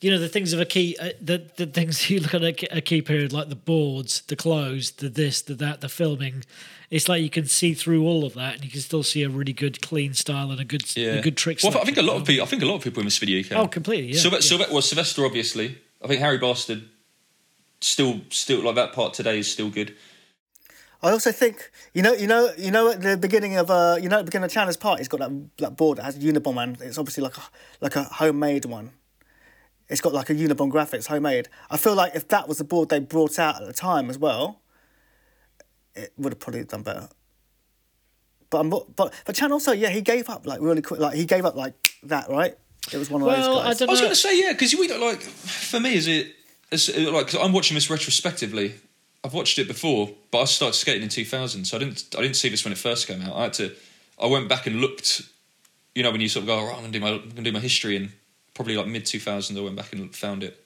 you 0.00 0.10
know 0.10 0.18
the 0.18 0.28
things 0.28 0.52
of 0.52 0.60
a 0.60 0.64
key 0.64 0.96
uh, 1.00 1.10
the 1.20 1.50
the 1.56 1.66
things 1.66 2.08
you 2.10 2.20
look 2.20 2.34
at 2.34 2.42
a, 2.42 2.76
a 2.76 2.80
key 2.80 3.02
period 3.02 3.32
like 3.32 3.48
the 3.48 3.56
boards, 3.56 4.22
the 4.22 4.36
clothes, 4.36 4.92
the 4.92 5.08
this, 5.08 5.42
the 5.42 5.54
that, 5.54 5.80
the 5.80 5.88
filming. 5.88 6.44
It's 6.90 7.08
like 7.08 7.22
you 7.22 7.30
can 7.30 7.46
see 7.46 7.74
through 7.74 8.04
all 8.04 8.24
of 8.24 8.34
that, 8.34 8.56
and 8.56 8.64
you 8.64 8.70
can 8.70 8.80
still 8.80 9.02
see 9.02 9.22
a 9.24 9.28
really 9.28 9.52
good 9.52 9.82
clean 9.82 10.14
style 10.14 10.50
and 10.50 10.60
a 10.60 10.64
good 10.64 10.84
a 10.96 11.20
good 11.20 11.36
trick. 11.36 11.60
Well, 11.62 11.76
I 11.78 11.84
think 11.84 11.96
a 11.96 12.02
lot 12.02 12.16
of 12.16 12.26
people. 12.26 12.44
I 12.44 12.46
think 12.46 12.62
a 12.62 12.66
lot 12.66 12.76
of 12.76 12.82
people 12.82 13.00
in 13.00 13.06
this 13.06 13.18
video 13.18 13.42
can. 13.42 13.56
Oh, 13.56 13.66
completely. 13.68 14.12
Yeah. 14.12 14.20
Sylve- 14.20 14.32
yeah. 14.32 14.38
Sylve- 14.66 14.72
well, 14.72 14.82
Sylvester 14.82 15.24
obviously. 15.24 15.78
I 16.02 16.06
think 16.08 16.20
Harry 16.20 16.38
Bastard 16.38 16.84
still, 17.80 18.20
still 18.30 18.62
like 18.62 18.74
that 18.76 18.92
part 18.92 19.14
today 19.14 19.38
is 19.38 19.50
still 19.50 19.70
good. 19.70 19.96
I 21.02 21.10
also 21.10 21.30
think 21.30 21.70
you 21.92 22.02
know, 22.02 22.12
you 22.14 22.26
know, 22.26 22.50
you 22.56 22.70
know, 22.70 22.90
at 22.90 23.02
the 23.02 23.16
beginning 23.16 23.56
of 23.56 23.70
uh, 23.70 23.96
you 24.00 24.08
know, 24.08 24.16
at 24.18 24.20
the 24.20 24.24
beginning 24.30 24.46
of 24.46 24.50
Chandler's 24.52 24.76
part, 24.76 24.98
he's 24.98 25.08
got 25.08 25.20
that 25.20 25.30
that 25.58 25.76
board 25.76 25.98
that 25.98 26.04
has 26.04 26.18
Unibomb, 26.18 26.62
and 26.62 26.80
it's 26.80 26.98
obviously 26.98 27.22
like 27.22 27.36
a 27.36 27.42
like 27.80 27.96
a 27.96 28.04
homemade 28.04 28.64
one. 28.64 28.92
It's 29.88 30.00
got 30.00 30.12
like 30.12 30.30
a 30.30 30.34
Unibomb 30.34 30.72
graphics, 30.72 31.06
homemade. 31.06 31.48
I 31.70 31.76
feel 31.76 31.94
like 31.94 32.14
if 32.14 32.26
that 32.28 32.48
was 32.48 32.58
the 32.58 32.64
board 32.64 32.88
they 32.88 32.98
brought 32.98 33.38
out 33.38 33.60
at 33.60 33.66
the 33.66 33.72
time 33.72 34.10
as 34.10 34.18
well, 34.18 34.60
it 35.96 36.12
would 36.16 36.32
have 36.32 36.40
probably 36.40 36.64
done 36.64 36.82
better. 36.82 37.08
But 38.50 38.58
I'm 38.60 38.68
not, 38.68 38.94
but 38.94 39.12
but 39.24 39.34
Chan 39.34 39.50
also, 39.50 39.72
yeah, 39.72 39.88
he 39.88 40.00
gave 40.00 40.28
up 40.30 40.46
like 40.46 40.60
really 40.60 40.82
quick. 40.82 41.00
Like 41.00 41.16
he 41.16 41.24
gave 41.24 41.44
up 41.44 41.56
like 41.56 41.74
that, 42.04 42.28
right? 42.30 42.56
It 42.92 42.96
was 42.98 43.10
one 43.10 43.20
of 43.22 43.26
Well, 43.26 43.36
those 43.36 43.64
I 43.64 43.68
guys. 43.68 43.78
don't 43.80 43.88
I 43.88 43.92
was 43.92 44.00
going 44.00 44.12
to 44.12 44.16
say 44.16 44.38
yeah, 44.40 44.52
because 44.52 44.72
we 44.74 44.86
don't 44.86 45.00
like. 45.00 45.20
For 45.20 45.80
me, 45.80 45.94
is 45.94 46.06
it? 46.06 46.32
Is 46.70 46.88
it 46.88 47.12
like 47.12 47.26
'cause 47.28 47.40
I'm 47.40 47.52
watching 47.52 47.74
this 47.74 47.90
retrospectively. 47.90 48.74
I've 49.24 49.34
watched 49.34 49.58
it 49.58 49.66
before, 49.66 50.10
but 50.30 50.42
I 50.42 50.44
started 50.44 50.74
skating 50.76 51.02
in 51.02 51.08
2000, 51.08 51.64
so 51.64 51.76
I 51.76 51.80
didn't. 51.80 52.04
I 52.16 52.22
didn't 52.22 52.36
see 52.36 52.48
this 52.48 52.64
when 52.64 52.70
it 52.72 52.78
first 52.78 53.08
came 53.08 53.20
out. 53.22 53.34
I 53.34 53.42
had 53.44 53.52
to. 53.54 53.74
I 54.20 54.26
went 54.26 54.48
back 54.48 54.66
and 54.68 54.80
looked. 54.80 55.22
You 55.96 56.02
know, 56.04 56.12
when 56.12 56.20
you 56.20 56.28
sort 56.28 56.42
of 56.42 56.46
go, 56.46 56.58
oh, 56.58 56.68
I'm 56.68 56.80
gonna 56.82 56.90
do 56.92 57.00
my, 57.00 57.08
I'm 57.12 57.28
gonna 57.30 57.42
do 57.42 57.52
my 57.52 57.58
history, 57.58 57.96
and 57.96 58.12
probably 58.54 58.76
like 58.76 58.86
mid 58.86 59.04
2000, 59.06 59.56
I 59.58 59.60
went 59.62 59.74
back 59.74 59.92
and 59.92 60.14
found 60.14 60.44
it. 60.44 60.62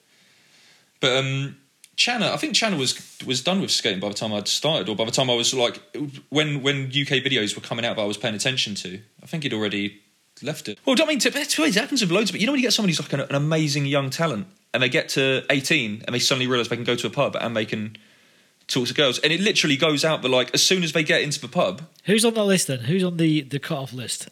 But 0.99 1.17
um, 1.17 1.57
Channa, 1.95 2.31
I 2.31 2.37
think 2.37 2.55
Channa 2.55 2.77
was 2.77 2.99
was 3.25 3.41
done 3.41 3.61
with 3.61 3.71
skating 3.71 3.99
by 3.99 4.07
the 4.07 4.13
time 4.15 4.33
I'd 4.33 4.47
started, 4.47 4.89
or 4.89 4.95
by 4.95 5.05
the 5.05 5.11
time 5.11 5.29
I 5.29 5.35
was 5.35 5.53
like 5.53 5.79
when 6.29 6.63
when 6.63 6.85
UK 6.85 7.21
videos 7.23 7.55
were 7.55 7.61
coming 7.61 7.85
out 7.85 7.97
that 7.97 8.01
I 8.01 8.05
was 8.05 8.17
paying 8.17 8.35
attention 8.35 8.75
to. 8.75 8.99
I 9.21 9.25
think 9.27 9.43
he'd 9.43 9.53
already 9.53 10.01
left 10.41 10.67
it. 10.67 10.79
Well, 10.85 10.95
I 10.99 11.05
mean, 11.05 11.19
to, 11.19 11.29
it 11.29 11.75
happens 11.75 12.01
with 12.01 12.11
loads 12.11 12.33
it. 12.33 12.39
You 12.39 12.47
know, 12.47 12.53
when 12.53 12.59
you 12.59 12.65
get 12.65 12.73
somebody 12.73 12.93
who's 12.93 13.01
like 13.01 13.13
an, 13.13 13.19
an 13.19 13.35
amazing 13.35 13.85
young 13.85 14.09
talent, 14.09 14.47
and 14.73 14.81
they 14.81 14.89
get 14.89 15.09
to 15.09 15.43
18, 15.49 16.03
and 16.05 16.15
they 16.15 16.19
suddenly 16.19 16.47
realise 16.47 16.69
they 16.69 16.75
can 16.75 16.85
go 16.85 16.95
to 16.95 17.07
a 17.07 17.11
pub 17.11 17.35
and 17.39 17.55
they 17.55 17.65
can 17.65 17.97
talk 18.67 18.87
to 18.87 18.93
girls, 18.93 19.19
and 19.19 19.31
it 19.33 19.41
literally 19.41 19.77
goes 19.77 20.05
out. 20.05 20.21
But 20.21 20.31
like 20.31 20.51
as 20.53 20.63
soon 20.63 20.83
as 20.83 20.93
they 20.93 21.03
get 21.03 21.21
into 21.21 21.39
the 21.39 21.47
pub, 21.47 21.83
Who's 22.05 22.25
on 22.25 22.33
that 22.33 22.43
list 22.43 22.67
then? 22.67 22.79
Who's 22.79 23.03
on 23.03 23.17
the 23.17 23.41
the 23.41 23.59
cut 23.59 23.77
off 23.77 23.93
list? 23.93 24.29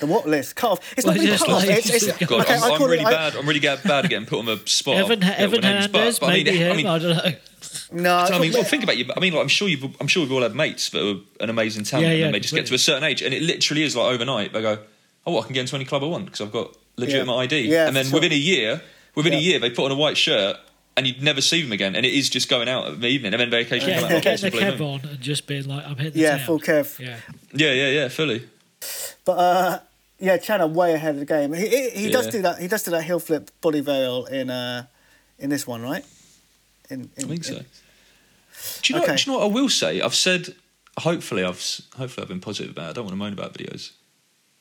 The 0.00 0.06
what 0.06 0.26
list? 0.26 0.56
Cut 0.56 0.72
off. 0.72 0.92
It's 0.96 1.06
Well, 1.06 1.14
not 1.14 1.20
really 1.20 1.30
just 1.32 1.44
cut 1.46 1.54
off. 1.54 1.66
like- 1.66 1.78
It's, 1.78 1.90
it's, 1.90 2.06
God, 2.18 2.28
God, 2.28 2.40
okay, 2.42 2.54
I'm, 2.54 2.62
I 2.64 2.74
I'm 2.74 2.82
really 2.82 2.98
it, 3.02 3.04
bad. 3.04 3.36
I'm 3.36 3.46
really 3.46 3.60
ga- 3.60 3.76
bad 3.84 4.04
at 4.04 4.10
getting 4.10 4.26
put 4.26 4.38
on 4.40 4.46
the 4.46 4.60
spot. 4.66 4.96
Evan 4.96 5.20
Yeah, 5.22 5.30
Evan 5.36 5.60
my 5.62 5.70
name's 5.72 5.86
Hernandez, 5.86 6.18
But, 6.18 6.26
but 6.26 6.32
I 6.32 6.34
mean, 6.36 6.44
maybe 6.46 6.56
him. 6.58 6.72
I 6.72 6.76
mean, 6.76 6.86
I 6.86 6.98
don't 6.98 7.16
know. 7.16 7.32
No, 7.92 8.16
I 8.16 8.38
mean, 8.38 8.50
yeah. 8.52 8.58
well, 8.58 8.64
think 8.64 8.82
about 8.84 8.96
you. 8.96 9.06
I 9.16 9.20
mean, 9.20 9.32
like, 9.32 9.42
I'm 9.42 9.48
sure 9.48 9.68
you've, 9.68 9.84
I'm 10.00 10.06
sure 10.08 10.22
we've 10.22 10.32
all 10.32 10.42
had 10.42 10.54
mates 10.54 10.90
that 10.90 11.02
are 11.02 11.20
an 11.42 11.50
amazing 11.50 11.84
talent, 11.84 12.08
Yeah, 12.08 12.14
yeah, 12.14 12.24
and 12.26 12.34
they 12.34 12.40
just 12.40 12.54
get 12.54 12.66
to 12.66 12.74
a 12.74 12.78
certain 12.78 13.04
age, 13.04 13.22
and 13.22 13.32
it 13.34 13.42
literally 13.42 13.82
is 13.84 13.94
like 13.96 14.12
overnight. 14.12 14.52
They 14.52 14.62
go, 14.62 14.78
"Oh, 15.26 15.32
well, 15.32 15.42
I 15.42 15.46
can 15.46 15.54
get 15.54 15.60
into 15.62 15.76
any 15.76 15.84
club 15.84 16.02
I 16.02 16.06
want 16.06 16.24
because 16.26 16.40
I've 16.40 16.52
got 16.52 16.76
legitimate 16.96 17.32
Yeah. 17.32 17.38
ID." 17.38 17.60
Yeah, 17.68 17.86
and 17.86 17.94
then 17.94 18.06
sure. 18.06 18.14
within 18.14 18.32
a 18.32 18.36
year, 18.36 18.82
within 19.14 19.34
a 19.34 19.38
year, 19.38 19.58
they 19.60 19.70
put 19.70 19.84
on 19.86 19.90
a 19.92 19.94
white 19.96 20.16
shirt, 20.16 20.56
and 20.96 21.06
you'd 21.06 21.22
never 21.22 21.40
see 21.40 21.62
them 21.62 21.72
again. 21.72 21.94
And 21.94 22.04
it 22.06 22.12
is 22.12 22.28
just 22.30 22.48
going 22.48 22.68
out 22.68 22.88
in 22.88 23.00
the 23.00 23.08
evening, 23.08 23.34
and 23.34 23.40
then 23.40 23.50
they 23.50 23.60
occasionally 23.62 23.94
Getting, 23.94 24.08
come 24.08 24.20
getting 24.20 24.50
the 24.50 24.58
possibly 24.58 24.86
Kev 24.86 24.94
on 25.04 25.10
and 25.10 25.20
just 25.20 25.46
being 25.46 25.66
like, 25.68 25.84
I'm 25.86 25.96
hitting 25.96 26.12
the 26.14 26.18
Yeah, 26.20 26.36
town. 26.38 26.46
full 26.46 26.60
Kev. 26.60 26.98
Yeah. 26.98 27.16
Yeah, 27.52 27.72
yeah, 27.72 27.88
yeah, 27.88 28.08
fully. 28.08 28.48
But 29.24 29.32
uh, 29.32 29.78
yeah, 30.18 30.36
Channa 30.38 30.66
way 30.66 30.92
ahead 30.94 31.14
of 31.14 31.20
the 31.20 31.26
game. 31.26 31.52
He 31.52 31.66
he, 31.68 31.90
he 31.90 32.10
does 32.10 32.28
do 32.28 32.42
that. 32.42 32.58
He 32.58 32.68
does 32.68 32.82
do 32.82 32.90
that 32.92 33.02
heel 33.04 33.18
flip 33.18 33.50
body 33.60 33.80
veil 33.80 34.26
in 34.26 34.50
uh 34.50 34.86
in 35.38 35.50
this 35.50 35.66
one, 35.66 35.82
right? 35.82 36.04
In, 36.90 37.10
in 37.16 37.24
I 37.24 37.28
think 37.28 37.44
so. 37.44 37.56
in- 37.56 37.64
Do 38.82 38.92
you 38.92 38.98
know? 38.98 39.04
Okay. 39.04 39.16
Do 39.16 39.22
you 39.22 39.32
know 39.32 39.38
what 39.40 39.50
I 39.50 39.54
will 39.54 39.68
say? 39.68 40.00
I've 40.00 40.14
said. 40.14 40.54
Hopefully, 40.98 41.44
I've 41.44 41.62
hopefully 41.98 42.22
I've 42.22 42.28
been 42.28 42.40
positive 42.40 42.70
about. 42.72 42.86
it. 42.86 42.90
I 42.90 42.92
don't 42.94 43.04
want 43.04 43.12
to 43.12 43.16
moan 43.16 43.32
about 43.34 43.52
videos. 43.52 43.90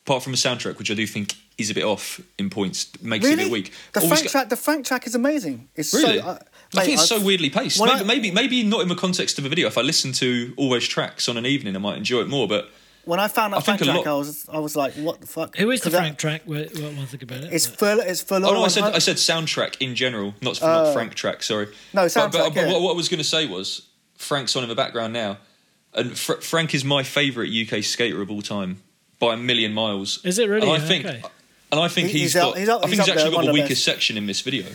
Apart 0.06 0.22
from 0.24 0.34
the 0.34 0.38
soundtrack, 0.38 0.78
which 0.78 0.92
I 0.92 0.94
do 0.94 1.08
think 1.08 1.34
is 1.58 1.70
a 1.70 1.74
bit 1.74 1.86
off 1.86 2.20
in 2.38 2.50
points, 2.50 2.92
makes 3.02 3.26
it 3.26 3.34
a 3.36 3.38
bit 3.38 3.50
weak. 3.52 3.72
the 3.94 4.02
Always 4.02 4.20
Frank 4.20 4.24
go- 4.26 4.30
track. 4.32 4.50
The 4.50 4.58
Frank 4.58 4.86
track 4.86 5.08
is 5.08 5.16
amazing. 5.16 5.70
It's 5.76 5.94
Really? 5.94 6.20
so. 6.20 6.26
Uh, 6.26 6.40
I 6.76 6.82
think 6.84 6.96
it's 7.00 7.08
so 7.08 7.22
weirdly 7.24 7.50
paced. 7.50 7.80
Maybe, 7.80 7.92
I- 7.92 8.04
maybe, 8.04 8.32
maybe 8.32 8.64
not 8.64 8.82
in 8.82 8.90
the 8.90 8.96
context 8.96 9.40
of 9.40 9.46
a 9.46 9.50
video. 9.50 9.68
If 9.68 9.78
I 9.78 9.82
listen 9.82 10.12
to 10.14 10.54
Always 10.58 10.86
tracks 10.88 11.30
on 11.30 11.38
an 11.38 11.46
evening, 11.46 11.74
I 11.76 11.80
might 11.80 11.98
enjoy 11.98 12.20
it 12.20 12.28
more. 12.28 12.48
But 12.50 12.70
When 13.06 13.20
I 13.20 13.28
found 13.28 13.54
I 13.54 13.60
Frank 13.60 13.82
track, 13.82 13.98
lot- 13.98 14.08
I 14.08 14.14
was 14.14 14.46
I 14.52 14.60
was 14.60 14.76
like, 14.76 14.94
what 14.96 15.22
the 15.22 15.28
fuck? 15.28 15.56
Who 15.58 15.70
is 15.72 15.80
the 15.82 15.86
'Cause 15.86 15.92
that- 15.94 16.00
Frank 16.00 16.18
track? 16.18 16.42
What, 16.46 16.74
what 16.74 16.94
one 16.96 17.06
thing 17.06 17.22
about 17.24 17.44
it? 17.44 17.54
It's 17.54 17.68
But- 17.68 17.80
full. 17.80 18.00
It's 18.00 18.22
full. 18.22 18.38
Of 18.38 18.44
Oh 18.46 18.54
no, 18.54 18.64
I 18.66 18.68
said 18.68 18.84
I 18.84 19.00
said 19.00 19.18
soundtrack 19.18 19.76
in 19.80 19.96
general, 19.96 20.34
not, 20.42 20.60
not 20.62 20.94
Frank 20.94 21.14
track. 21.14 21.44
Sorry. 21.44 21.68
Uh, 21.68 21.70
No, 21.94 22.02
But, 22.04 22.14
but, 22.14 22.32
soundtrack, 22.32 22.54
but 22.54 22.56
yeah. 22.56 22.72
what, 22.74 22.82
what 22.82 22.92
I 22.94 22.96
was 22.96 23.08
going 23.10 23.20
to 23.20 23.24
say 23.24 23.46
was 23.46 23.84
Frank's 24.18 24.56
on 24.56 24.64
in 24.64 24.70
the 24.70 24.76
background 24.76 25.14
now, 25.14 25.38
and 25.94 26.18
Fr- 26.18 26.42
Frank 26.42 26.74
is 26.74 26.84
my 26.84 27.04
favourite 27.04 27.50
UK 27.52 27.84
skater 27.84 28.22
of 28.22 28.32
all 28.32 28.42
time 28.42 28.82
by 29.20 29.34
a 29.36 29.38
million 29.38 29.74
miles. 29.74 30.20
Is 30.26 30.40
it 30.40 30.50
really? 30.50 30.68
And 30.68 30.82
I 30.84 30.86
think, 30.86 31.06
Okay. 31.06 31.22
and 31.72 31.80
I 31.80 31.88
think 31.88 32.08
He- 32.08 32.14
he's 32.20 32.34
he's 32.34 32.36
up- 32.38 32.54
got. 32.54 32.60
he's 32.60 32.70
up- 32.70 32.80
I 32.80 32.88
think 32.88 32.96
he's 32.96 33.06
he's, 33.06 33.10
actually 33.16 33.32
got 33.36 33.42
the 33.42 33.48
the 33.48 33.54
weakest 33.54 33.84
section 33.84 34.18
in 34.18 34.26
this 34.26 34.42
video. 34.42 34.66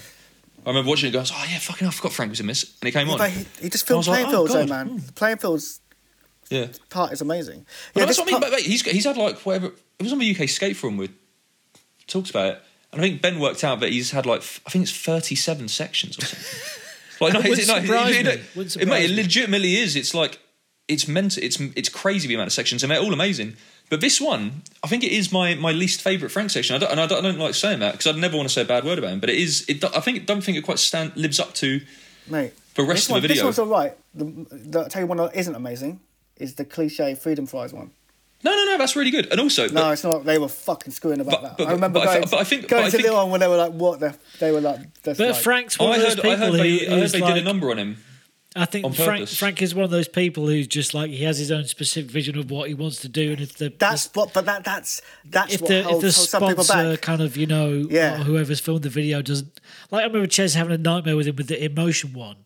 I 0.65 0.69
remember 0.69 0.91
watching 0.91 1.07
it. 1.07 1.17
and 1.17 1.23
Goes, 1.27 1.33
oh 1.35 1.45
yeah, 1.51 1.59
fucking, 1.59 1.89
I 1.89 1.91
forgot 1.91 2.13
Frank 2.13 2.31
was 2.31 2.39
in 2.41 2.47
this, 2.47 2.75
and 2.81 2.89
it 2.89 2.93
came 2.93 3.07
Yeah, 3.07 3.13
on. 3.15 3.19
but 3.19 3.31
he, 3.31 3.47
he 3.63 3.71
just 3.71 3.87
filmed 3.87 4.01
was 4.01 4.09
like, 4.09 4.25
playing 4.25 4.29
oh, 4.37 4.47
fields, 4.47 4.53
though, 4.53 4.67
man. 4.67 5.03
The 5.07 5.13
playing 5.15 5.39
fields 5.39 5.81
Yeah. 6.51 6.67
part 6.91 7.13
is 7.13 7.21
amazing. 7.21 7.65
Yeah, 7.95 8.05
that's 8.05 8.17
this 8.17 8.19
what 8.19 8.25
I 8.29 8.33
mean. 8.33 8.41
part- 8.41 8.53
But, 8.53 8.59
mate, 8.59 8.67
he's 8.67 8.83
he's 8.83 9.05
had 9.05 9.17
like 9.17 9.39
whatever. 9.41 9.69
It 9.69 10.03
was 10.03 10.13
on 10.13 10.19
the 10.19 10.31
UK 10.39 10.49
skate 10.49 10.77
forum 10.77 10.97
with 10.97 11.11
talks 12.07 12.31
about 12.31 12.55
it, 12.55 12.63
and 12.93 13.01
I 13.01 13.05
think 13.05 13.23
Ben 13.23 13.39
worked 13.41 13.63
out 13.65 13.81
that 13.81 13.91
he's 13.91 14.11
had 14.11 14.27
like 14.27 14.41
I 14.67 14.71
think 14.71 14.83
it's 14.85 14.97
thirty-seven 14.97 15.69
sections 15.69 16.19
or 16.19 16.25
something. 16.27 16.61
like 17.21 17.33
no, 17.35 17.41
it, 17.41 17.69
no, 17.69 17.77
it, 17.77 17.85
me. 17.85 18.31
it, 18.63 18.77
it, 18.77 18.89
mate, 18.89 19.11
it 19.11 19.15
legitimately 19.15 19.77
is. 19.77 19.95
It's 19.97 20.13
like 20.15 20.41
it's 20.89 21.07
meant. 21.07 21.39
It's 21.39 21.61
it's 21.61 21.89
crazy 21.89 22.29
the 22.29 22.35
amount 22.35 22.49
of 22.49 22.53
sections, 22.53 22.83
and 22.83 22.91
they're 22.91 23.01
all 23.01 23.13
amazing. 23.13 23.57
But 23.91 24.01
this 24.01 24.21
one, 24.21 24.63
I 24.85 24.87
think 24.87 25.03
it 25.03 25.11
is 25.11 25.33
my, 25.33 25.57
my 25.57 25.73
least 25.73 26.01
favourite 26.01 26.31
Frank 26.31 26.51
section. 26.51 26.77
I 26.77 26.79
don't, 26.79 26.93
and 26.93 27.01
I 27.01 27.07
don't, 27.07 27.25
I 27.25 27.29
don't 27.29 27.41
like 27.41 27.55
saying 27.57 27.81
that 27.81 27.91
because 27.93 28.07
I'd 28.07 28.17
never 28.21 28.37
want 28.37 28.49
to 28.49 28.53
say 28.55 28.63
a 28.63 28.65
bad 28.65 28.85
word 28.85 28.99
about 29.01 29.11
him. 29.13 29.19
But 29.19 29.31
it 29.31 29.39
is. 29.39 29.65
It, 29.69 29.85
I 29.85 29.99
think 30.01 30.27
don't 30.27 30.43
think 30.43 30.57
it 30.57 30.63
quite 30.63 30.79
stand 30.79 31.17
lives 31.17 31.41
up 31.41 31.55
to 31.55 31.81
mate. 32.29 32.53
the 32.77 32.85
rest 32.85 32.95
this 32.95 33.07
of 33.09 33.11
one, 33.15 33.23
the 33.23 33.29
This 33.29 33.39
video. 33.39 33.45
one's 33.47 33.59
all 33.59 33.67
right. 33.67 33.93
The, 34.15 34.25
the, 34.53 34.79
I'll 34.81 34.89
tell 34.89 35.03
you 35.03 35.07
one 35.09 35.19
that 35.19 35.35
isn't 35.35 35.55
amazing 35.55 35.99
is 36.41 36.55
the 36.55 36.65
cliche 36.65 37.15
Freedom 37.15 37.47
Fries 37.47 37.73
one. 37.73 37.91
No, 38.43 38.53
no, 38.57 38.65
no. 38.65 38.79
That's 38.79 38.97
really 38.97 39.11
good. 39.11 39.27
And 39.31 39.39
also, 39.39 39.69
No, 39.69 39.91
it's 39.91 40.03
not. 40.03 40.25
They 40.25 40.39
were 40.39 40.49
fucking 40.49 40.93
screwing 40.93 41.21
about 41.21 41.33
But- 41.33 41.43
that. 41.43 41.57
but- 41.59 41.69
I 41.69 41.73
remember 41.73 42.01
but 42.01 42.09
I 42.09 42.15
going, 42.15 42.23
thi- 42.27 42.31
but 42.31 42.41
I 42.41 42.45
think- 42.45 42.69
going 42.69 42.83
but 42.83 42.87
I 42.87 42.91
to 42.91 42.97
think- 42.97 43.07
the 43.09 43.15
one 43.15 43.31
when 43.31 43.41
they 43.41 43.49
were 43.49 43.57
like, 43.59 43.73
what 43.73 44.01
the? 44.01 44.15
They 44.39 44.51
were 44.51 44.63
like, 44.63 44.81
that's 45.03 45.19
But 45.19 45.29
like, 45.33 45.43
Frank's 45.43 45.79
one 45.79 45.91
I 45.93 45.97
of 45.97 46.01
those 46.01 46.09
heard, 46.15 46.17
people 46.17 46.31
I 46.31 46.37
heard 46.37 46.51
who, 46.53 46.57
they, 46.57 46.87
I 46.87 46.91
heard 46.91 46.99
who's 47.01 47.13
they 47.13 47.21
like, 47.21 47.35
did 47.35 47.43
a 47.43 47.45
number 47.45 47.71
on 47.71 47.79
him. 47.79 47.97
I 48.57 48.65
think 48.65 48.97
Frank. 48.97 49.29
Frank 49.29 49.63
is 49.63 49.77
one 49.77 49.85
of 49.85 49.91
those 49.93 50.09
people 50.09 50.49
who's 50.49 50.67
just 50.67 50.93
like 50.93 51.11
he 51.13 51.23
has 51.23 51.39
his 51.39 51.53
own 51.53 51.67
specific 51.67 52.11
vision 52.11 52.37
of 52.37 52.51
what 52.51 52.67
he 52.67 52.75
wants 52.75 52.97
to 53.03 53.09
do, 53.09 53.31
and 53.31 53.41
if 53.41 53.59
the 53.59 53.73
That's 53.79 54.09
what. 54.13 54.33
But 54.33 54.47
that 54.47 54.65
that's 54.65 55.01
that's 55.25 55.55
if 55.55 55.61
what 55.61 55.69
the 55.69 55.79
if 55.79 55.85
the 55.85 55.91
holds 55.93 56.17
some 56.29 56.43
people 56.49 56.65
sponsor 56.65 56.91
back. 56.95 57.01
kind 57.01 57.21
of 57.23 57.37
you 57.37 57.47
know 57.47 57.87
Yeah. 57.89 58.17
whoever's 58.25 58.59
filmed 58.59 58.83
the 58.83 58.89
video 58.89 59.23
doesn't 59.23 59.61
like 59.93 60.03
I 60.03 60.07
remember 60.09 60.27
Ches 60.27 60.55
having 60.55 60.73
a 60.73 60.79
nightmare 60.79 61.15
with 61.17 61.29
him 61.29 61.37
with 61.37 61.47
the 61.47 61.63
emotion 61.65 62.13
one, 62.13 62.39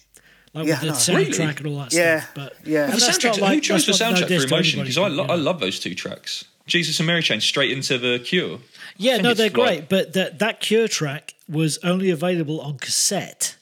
like 0.54 0.66
Yeah, 0.66 0.72
with 0.74 0.80
the 0.80 0.86
no. 0.86 0.92
soundtrack 0.92 1.38
Really? 1.38 1.48
and 1.48 1.66
all 1.66 1.78
that 1.80 1.92
Yeah, 1.92 2.20
stuff. 2.20 2.30
But 2.34 2.56
yeah. 2.64 2.84
and 2.84 2.92
The 2.94 2.96
soundtrack, 2.98 3.40
like- 3.40 3.54
who 3.54 3.60
chose 3.60 3.86
the 3.86 3.92
that's 3.92 4.00
no 4.00 4.26
soundtrack 4.26 4.40
for 4.40 4.46
Emotion? 4.46 4.80
Because 4.80 4.98
I, 4.98 5.08
lo- 5.08 5.24
you. 5.24 5.30
I 5.30 5.34
love 5.34 5.60
those 5.60 5.78
two 5.80 5.94
tracks. 5.94 6.44
Jesus 6.66 6.98
and 6.98 7.06
Mary 7.06 7.22
Chain 7.22 7.40
straight 7.40 7.70
into 7.72 7.98
the 7.98 8.18
Cure. 8.20 8.58
Yeah, 8.96 9.18
no, 9.18 9.34
they're 9.34 9.46
like- 9.46 9.52
great, 9.52 9.88
but 9.88 10.12
that 10.14 10.38
that 10.38 10.60
Cure 10.60 10.88
track 10.88 11.34
was 11.48 11.78
only 11.82 12.08
available 12.10 12.60
on 12.60 12.78
cassette, 12.78 13.56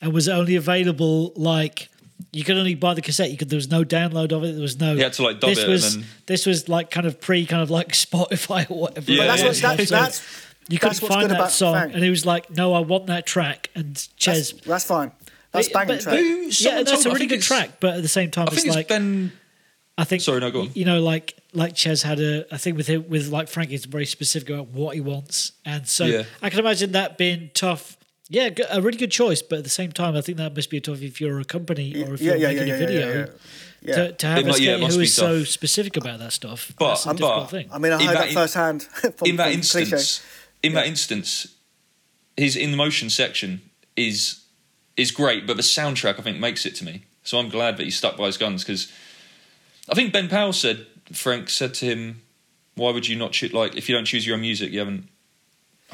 and 0.00 0.12
was 0.12 0.28
only 0.28 0.56
available 0.56 1.32
like 1.36 1.88
you 2.32 2.42
could 2.42 2.56
only 2.56 2.74
buy 2.74 2.94
the 2.94 3.02
cassette. 3.02 3.30
You 3.30 3.36
could 3.36 3.50
there 3.50 3.56
was 3.56 3.70
no 3.70 3.84
download 3.84 4.32
of 4.32 4.42
it. 4.42 4.52
There 4.52 4.62
was 4.62 4.80
no. 4.80 4.94
You 4.94 5.02
had 5.04 5.12
to, 5.14 5.22
like, 5.22 5.38
dub 5.40 5.50
this 5.50 5.58
it 5.58 5.62
and 5.64 5.72
was 5.72 5.96
then- 5.96 6.06
this 6.26 6.46
was 6.46 6.68
like 6.68 6.90
kind 6.90 7.06
of 7.06 7.20
pre 7.20 7.46
kind 7.46 7.62
of 7.62 7.70
like 7.70 7.88
Spotify 7.92 8.68
or 8.70 8.80
whatever. 8.80 9.12
Yeah, 9.12 9.18
But 9.22 9.26
that's 9.26 9.40
yeah, 9.62 9.68
what 9.68 9.76
that's, 9.78 9.88
So 9.90 9.94
that's 9.94 10.22
you 10.68 10.78
couldn't 10.78 11.02
what's 11.02 11.14
find 11.14 11.20
good 11.22 11.30
that 11.30 11.36
about 11.36 11.52
song, 11.52 11.74
Frank. 11.74 11.94
and 11.94 12.02
he 12.02 12.10
was 12.10 12.24
like, 12.26 12.50
"No, 12.50 12.72
I 12.72 12.80
want 12.80 13.06
that 13.06 13.26
track." 13.26 13.68
And 13.76 13.94
that's, 14.24 14.52
that's 14.52 14.84
fine. 14.86 15.12
That's 15.54 15.68
But- 15.68 15.86
banging 15.86 15.96
but- 15.96 16.02
track. 16.02 16.18
Who- 16.18 16.48
yeah, 16.50 16.82
that's 16.82 16.90
told 16.92 17.06
a 17.06 17.10
really 17.10 17.26
good 17.26 17.40
track. 17.42 17.80
But 17.80 17.94
at 17.96 18.02
the 18.02 18.08
same 18.08 18.30
time, 18.30 18.48
I 18.48 18.50
think 18.50 18.58
it's 18.58 18.66
it's 18.66 18.76
like 18.76 18.88
Ben. 18.88 19.32
I 19.96 20.02
think 20.04 20.22
Sorry, 20.22 20.40
no, 20.40 20.50
go 20.50 20.62
on. 20.62 20.70
You 20.74 20.84
know, 20.84 21.00
like 21.00 21.36
like 21.52 21.74
Ches 21.76 22.02
had 22.02 22.18
a 22.20 22.44
I 22.52 22.58
think 22.58 22.76
with 22.76 22.88
him 22.88 23.08
with 23.08 23.28
like 23.28 23.48
Frank, 23.48 23.70
he's 23.70 23.84
very 23.86 24.06
specific 24.06 24.50
about 24.50 24.68
what 24.68 24.94
he 24.96 25.00
wants, 25.00 25.52
and 25.64 25.86
so 25.88 26.04
Yeah. 26.04 26.24
I 26.42 26.50
can 26.50 26.58
imagine 26.58 26.92
that 26.92 27.16
being 27.16 27.50
tough. 27.54 27.96
Yeah, 28.28 28.48
a 28.70 28.80
really 28.82 28.96
good 28.98 29.12
choice, 29.12 29.40
but 29.42 29.58
at 29.58 29.64
the 29.64 29.70
same 29.70 29.92
time, 29.92 30.16
I 30.16 30.20
think 30.22 30.38
that 30.38 30.54
must 30.56 30.68
be 30.70 30.80
tough 30.80 31.00
if 31.02 31.20
you're 31.20 31.38
a 31.40 31.44
company 31.44 31.94
or 32.02 32.14
if 32.14 32.20
yeah, 32.20 32.32
you're 32.32 32.36
yeah, 32.40 32.48
making 32.48 32.68
yeah, 32.68 32.74
a 32.74 32.78
video 32.78 33.08
yeah, 33.08 33.14
yeah. 33.18 33.26
Yeah. 33.82 33.94
To, 33.96 34.12
to 34.12 34.26
have 34.26 34.38
It 34.38 34.44
a 34.44 34.48
might- 34.48 34.60
yeah, 34.60 34.70
it 34.70 34.74
skater 34.74 34.78
must 34.80 34.94
who 34.94 34.98
be 35.00 35.04
is 35.04 35.14
so 35.14 35.44
specific 35.44 35.96
about 35.98 36.18
that 36.20 36.32
stuff. 36.32 36.72
But- 36.78 36.88
That's 36.88 37.04
a 37.04 37.08
but- 37.08 37.16
difficult 37.18 37.50
thing. 37.50 37.68
I 37.70 37.78
mean, 37.78 37.92
I 37.92 38.02
heard 38.02 38.16
that 38.16 38.24
that, 38.28 38.32
firsthand. 38.32 38.82
from, 39.16 39.28
in 39.28 39.36
that 39.36 39.52
instance, 39.52 39.90
Cliche. 39.90 40.22
in 40.62 40.72
that 40.72 40.86
instance, 40.86 41.48
his 42.36 42.56
in 42.56 42.70
the 42.72 42.76
motion 42.78 43.10
section 43.10 43.60
is 43.94 44.40
is 44.96 45.10
great, 45.10 45.46
but 45.46 45.56
the 45.56 45.62
soundtrack 45.62 46.18
I 46.18 46.22
think 46.22 46.38
makes 46.38 46.66
it 46.66 46.74
to 46.76 46.84
me. 46.84 47.04
So 47.22 47.38
I'm 47.38 47.48
glad 47.48 47.76
that 47.76 47.84
he 47.84 47.90
stuck 47.90 48.16
by 48.16 48.26
his 48.26 48.36
guns 48.36 48.62
because 48.62 48.92
I 49.88 49.94
think 49.94 50.12
Ben 50.12 50.28
Powell 50.28 50.52
said 50.52 50.86
Frank 51.12 51.50
said 51.50 51.74
to 51.74 51.86
him, 51.86 52.22
"Why 52.74 52.90
would 52.90 53.08
you 53.08 53.16
not 53.16 53.32
choose? 53.32 53.52
Like, 53.52 53.76
if 53.76 53.88
you 53.88 53.94
don't 53.94 54.04
choose 54.04 54.26
your 54.26 54.36
own 54.36 54.42
music, 54.42 54.72
you 54.72 54.78
haven't." 54.78 55.08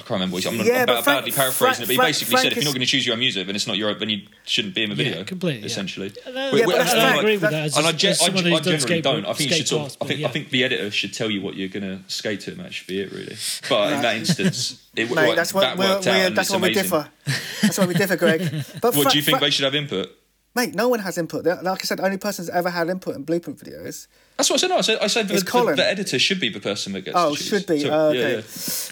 I 0.01 0.03
can't 0.03 0.11
remember. 0.19 0.35
What 0.35 0.43
he, 0.45 0.49
I'm 0.49 0.57
not 0.57 0.67
Yeah, 0.67 0.87
but 0.87 0.93
about, 0.93 1.05
Frank- 1.05 1.19
badly 1.19 1.33
paraphrasing 1.33 1.59
Frank- 1.59 1.79
it, 1.79 1.87
but 1.87 1.91
he 1.93 1.97
Frank- 1.97 2.09
basically 2.09 2.31
Frank 2.33 2.43
said, 2.43 2.53
"If 2.53 2.57
you're 2.57 2.61
is- 2.63 2.65
not 2.65 2.75
going 2.75 2.81
to 2.81 2.87
choose 2.87 3.07
your 3.07 3.13
own 3.13 3.19
music, 3.21 3.47
then 3.47 3.55
it's 3.57 3.67
not 3.67 3.77
your, 3.77 3.95
then 3.95 4.09
you 4.09 4.23
shouldn't 4.45 4.75
be 4.75 4.83
in 4.85 4.91
the 4.91 4.97
Yeah, 4.97 5.05
video." 5.11 5.25
completely, 5.25 5.61
yeah. 5.61 5.67
essentially. 5.67 6.09
Uh, 6.09 6.31
Yeah, 6.31 6.53
Wait, 6.53 6.61
but 6.65 6.69
wait, 6.69 6.77
that's 6.79 6.93
and 6.93 7.01
I 7.01 7.05
I'm 7.05 7.11
Frank. 7.11 7.17
like- 7.17 7.19
agree 7.23 7.33
with 7.33 7.41
that- 7.43 7.51
that. 7.53 7.65
As, 7.67 7.77
and 7.77 7.87
I, 7.87 7.91
as 7.91 7.97
gen- 7.97 8.11
I, 8.11 8.15
someone 8.15 8.43
gen- 8.45 8.53
I 8.53 8.57
who's 8.57 8.65
done 8.67 8.79
generally 8.79 9.01
skateboard- 9.01 9.03
don't. 9.05 9.27
I 9.27 9.33
think 9.35 9.51
you 9.51 9.57
should 9.57 9.67
skate 9.67 9.69
sort. 9.69 9.81
Of, 9.81 9.83
parts, 9.85 9.97
I 10.01 10.05
think. 10.07 10.23
but 10.23 10.29
I 10.29 10.33
think 10.33 10.51
the 10.51 10.65
editor 10.65 10.91
should 10.91 11.13
tell 11.15 11.31
you 11.31 11.41
what 11.43 11.55
you're 11.57 11.69
going 11.69 11.83
to 11.83 11.99
skate 12.09 12.41
to. 12.41 12.51
and 12.53 12.61
That 12.61 12.73
should 12.75 12.87
be 12.87 13.01
it, 13.01 13.13
really. 13.13 13.37
But 13.69 13.93
in 13.93 14.03
that 14.03 14.17
instance, 14.17 14.81
it 14.97 15.09
Mate, 15.11 15.15
like, 15.17 15.37
that's 15.37 15.53
what 15.55 15.61
that 15.61 15.77
we're, 15.77 15.85
worked 15.89 16.07
out, 16.07 16.15
we're, 16.17 16.27
and 16.27 16.37
that's 16.37 16.49
it's 16.49 16.55
why 16.55 16.61
we 16.63 16.69
amazing. 16.69 16.83
differ. 16.85 17.11
That's 17.63 17.79
why 17.79 17.87
we 17.87 17.95
differ, 17.95 18.17
Greg. 18.17 18.41
But 18.81 18.95
What 18.97 19.11
do 19.13 19.19
you 19.19 19.23
think 19.23 19.41
they 19.41 19.51
should 19.51 19.65
have 19.65 19.75
input? 19.75 20.11
Mate, 20.57 20.75
no 20.75 20.89
one 20.89 20.99
has 20.99 21.17
input. 21.17 21.45
Like 21.47 21.65
I 21.65 21.85
said, 21.85 21.99
the 21.99 22.05
only 22.05 22.17
person 22.17 22.43
who's 22.45 22.51
ever 22.51 22.71
had 22.71 22.89
input 22.89 23.15
in 23.15 23.23
blueprint 23.23 23.61
videos. 23.61 24.09
That's 24.41 24.49
what 24.51 24.57
I 24.57 24.61
said. 24.61 24.69
No, 24.71 24.79
I 24.79 24.81
said, 24.81 24.99
I 25.03 25.07
said 25.09 25.29
the, 25.29 25.35
It's 25.35 25.45
the, 25.45 25.75
the 25.77 25.87
editor 25.87 26.19
should 26.19 26.41
be 26.41 26.49
the 26.49 26.61
person 26.61 26.95
that 26.95 27.03
gets. 27.03 27.15
Oh, 27.15 27.35
to 27.35 27.37
choose. 27.37 27.47
should 27.49 27.67
be. 27.67 27.81
So, 27.81 27.91
Oh, 27.91 28.11
yeah, 28.13 28.21
okay. 28.21 28.31
yeah. 28.37 28.43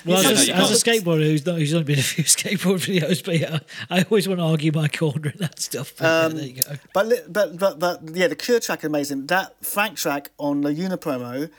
Well, 0.05 0.19
as, 0.27 0.49
a, 0.49 0.55
as 0.55 0.71
a 0.71 0.91
skateboarder 0.91 1.25
who's, 1.25 1.47
not, 1.47 1.59
who's 1.59 1.73
only 1.73 1.85
been 1.85 1.99
a 1.99 2.03
few 2.03 2.25
skateboard 2.37 2.81
videos, 2.87 3.25
but 3.25 3.39
yeah, 3.39 3.61
I 3.89 4.03
always 4.03 4.29
want 4.29 4.41
to 4.41 4.45
argue 4.45 4.73
my 4.73 4.89
corner 4.89 5.31
and 5.31 5.41
that 5.41 5.59
stuff. 5.59 5.95
But 5.97 6.07
Um, 6.07 6.33
yeah, 6.33 6.39
there 6.39 6.47
you 6.49 6.63
go. 6.63 6.73
But 6.93 7.33
but 7.33 7.59
but 7.59 7.79
but 7.79 8.03
yeah, 8.15 8.27
the 8.29 8.37
Cure 8.37 8.61
track 8.61 8.85
amazing. 8.85 9.27
That 9.29 9.55
Frank 9.65 9.97
track 9.97 10.31
on 10.37 10.61
the 10.61 10.71
Unapromo 10.75 11.51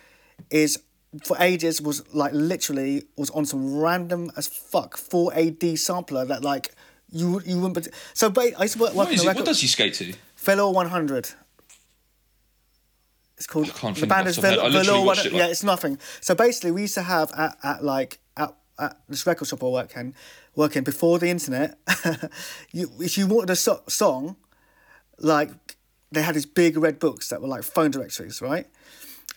is 0.52 0.80
for 1.25 1.36
ages 1.39 1.82
was 1.82 2.04
like 2.13 2.32
literally 2.34 3.06
was 3.17 3.32
on 3.32 3.43
some 3.45 3.75
random 3.75 4.32
as 4.38 4.47
fuck 4.47 4.95
four 4.97 5.34
AD 5.34 5.80
sampler 5.80 6.25
that 6.25 6.43
like 6.43 6.71
you 7.12 7.41
you 7.43 7.60
wouldn't. 7.60 7.84
Be- 7.86 7.91
so 8.13 8.30
ba- 8.30 8.52
I 8.60 8.63
used 8.63 8.73
to 8.75 8.80
work, 8.82 8.89
work 8.93 9.08
What, 9.08 9.10
on 9.19 9.25
the 9.25 9.32
it? 9.32 9.36
what 9.36 9.45
does 9.45 9.62
he 9.62 9.67
skate 9.67 9.95
to? 9.95 10.13
Velour 10.38 10.71
100. 10.71 11.32
It's 13.39 13.47
called. 13.47 13.67
The 13.67 14.06
band 14.06 14.28
is 14.28 14.38
of 14.38 14.43
Velour. 14.43 14.58
head. 14.58 14.65
I 14.65 14.67
literally 14.67 14.86
Velour 14.88 15.06
watched 15.06 15.23
100. 15.23 15.28
it, 15.28 15.34
like- 15.34 15.39
Yeah, 15.47 15.52
it's 15.52 15.63
nothing. 15.63 15.97
So 16.21 16.36
basically, 16.36 16.71
we 16.71 16.82
used 16.82 16.93
to 16.95 17.04
have 17.04 17.32
at, 17.34 17.58
at 17.63 17.84
like 17.84 18.19
at, 18.38 18.54
at 18.78 18.97
this 19.08 19.25
record 19.25 19.47
shop 19.47 19.63
I 19.63 19.67
work 19.67 19.95
in, 19.95 20.13
working 20.56 20.84
before 20.84 21.19
the 21.19 21.30
internet. 21.30 21.78
you, 22.71 22.91
if 22.99 23.17
you 23.17 23.25
wanted 23.28 23.49
a 23.52 23.56
so- 23.56 23.82
song, 23.88 24.36
like 25.19 25.52
they 26.12 26.21
had 26.21 26.36
these 26.36 26.45
big 26.45 26.75
red 26.78 26.99
books 26.99 27.30
that 27.30 27.41
were 27.41 27.47
like 27.47 27.63
phone 27.63 27.91
directories, 27.91 28.41
right? 28.41 28.67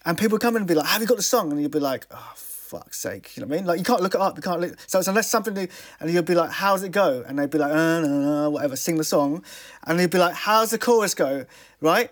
And 0.05 0.19
people 0.19 0.33
would 0.33 0.43
come 0.43 0.57
in 0.57 0.63
and 0.63 0.69
be 0.69 0.75
like, 0.75 0.87
"Have 0.87 1.01
you 1.01 1.07
got 1.07 1.17
the 1.17 1.23
song?" 1.23 1.53
And 1.53 1.63
you'd 1.63 1.71
be 1.71 1.79
like, 1.79 2.07
"Oh, 2.11 2.33
fuck's 2.35 2.99
sake," 2.99 3.37
you 3.37 3.43
know 3.43 3.47
what 3.47 3.55
I 3.55 3.57
mean? 3.59 3.67
Like 3.67 3.79
you 3.79 3.85
can't 3.85 4.01
look 4.01 4.17
it 4.17 4.21
up, 4.21 4.37
you 4.37 4.43
can't. 4.43 4.61
Look... 4.61 4.77
So 4.89 4.99
it's 4.99 5.07
unless 5.07 5.31
something 5.31 5.55
new, 5.55 5.69
and 6.01 6.11
you'd 6.11 6.25
be 6.25 6.35
like, 6.35 6.51
"How's 6.51 6.83
it 6.83 6.89
go?" 6.91 7.23
And 7.25 7.39
they'd 7.39 7.51
be 7.51 7.59
like, 7.59 7.71
uh, 7.71 8.01
no, 8.01 8.51
whatever, 8.51 8.75
sing 8.75 8.97
the 8.97 9.05
song, 9.05 9.45
and 9.87 10.01
you'd 10.01 10.11
be 10.11 10.19
like, 10.19 10.35
"How's 10.35 10.71
the 10.71 10.79
chorus 10.79 11.15
go?" 11.15 11.47
Right? 11.81 12.11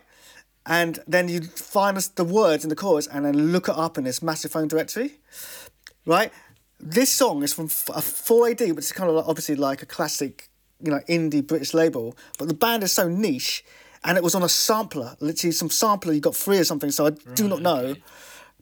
And 0.66 0.98
then 1.06 1.28
you'd 1.28 1.50
find 1.50 1.96
us 1.96 2.08
the 2.08 2.24
words 2.24 2.64
in 2.64 2.70
the 2.70 2.76
chorus, 2.76 3.06
and 3.06 3.24
then 3.24 3.52
look 3.52 3.68
it 3.68 3.74
up 3.76 3.96
in 3.98 4.04
this 4.04 4.22
massive 4.22 4.52
phone 4.52 4.68
directory, 4.68 5.12
right? 6.06 6.32
This 6.78 7.12
song 7.12 7.42
is 7.42 7.52
from 7.52 7.66
f- 7.66 7.88
a 7.88 8.00
4AD, 8.00 8.74
which 8.74 8.84
is 8.86 8.92
kind 8.92 9.08
of 9.10 9.16
like, 9.16 9.26
obviously 9.28 9.54
like 9.54 9.82
a 9.82 9.86
classic, 9.86 10.48
you 10.82 10.90
know, 10.90 11.00
indie 11.08 11.46
British 11.46 11.74
label. 11.74 12.16
But 12.38 12.48
the 12.48 12.54
band 12.54 12.82
is 12.82 12.92
so 12.92 13.08
niche, 13.08 13.64
and 14.04 14.16
it 14.16 14.22
was 14.24 14.34
on 14.34 14.42
a 14.42 14.48
sampler, 14.48 15.16
literally 15.20 15.52
some 15.52 15.70
sampler. 15.70 16.12
You 16.12 16.20
got 16.20 16.36
free 16.36 16.58
or 16.58 16.64
something, 16.64 16.90
so 16.90 17.06
I 17.06 17.10
do 17.34 17.48
not 17.48 17.60
know. 17.62 17.96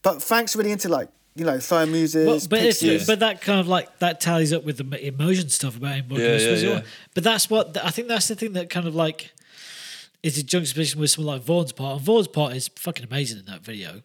But 0.02 0.22
Frank's 0.22 0.54
really 0.56 0.72
into 0.72 0.88
like 0.88 1.08
you 1.34 1.44
know 1.44 1.60
phone 1.60 1.92
music. 1.92 2.26
Well, 2.26 2.40
but 2.50 2.62
it's, 2.62 2.82
Yeah. 2.82 2.98
but 3.06 3.20
that 3.20 3.40
kind 3.40 3.60
of 3.60 3.68
like 3.68 3.98
that 4.00 4.20
tallies 4.20 4.52
up 4.52 4.64
with 4.64 4.78
the 4.78 5.06
emotion 5.06 5.48
stuff 5.48 5.76
about 5.76 5.94
him. 5.96 6.06
Yeah, 6.10 6.36
yeah, 6.36 6.54
yeah. 6.54 6.80
But 7.14 7.24
that's 7.24 7.48
what 7.50 7.76
I 7.84 7.90
think. 7.90 8.08
That's 8.08 8.28
the 8.28 8.34
thing 8.36 8.52
that 8.54 8.70
kind 8.70 8.86
of 8.88 8.94
like 8.96 9.32
is 10.22 10.36
a 10.38 10.42
juxtaposition 10.42 11.00
with 11.00 11.10
someone 11.10 11.36
like 11.36 11.44
Vaughan's 11.44 11.72
part. 11.72 11.96
And 11.96 12.04
Vaughan's 12.04 12.28
part 12.28 12.54
is 12.54 12.68
fucking 12.76 13.06
amazing 13.06 13.38
in 13.40 13.44
that 13.46 13.60
video. 13.62 14.02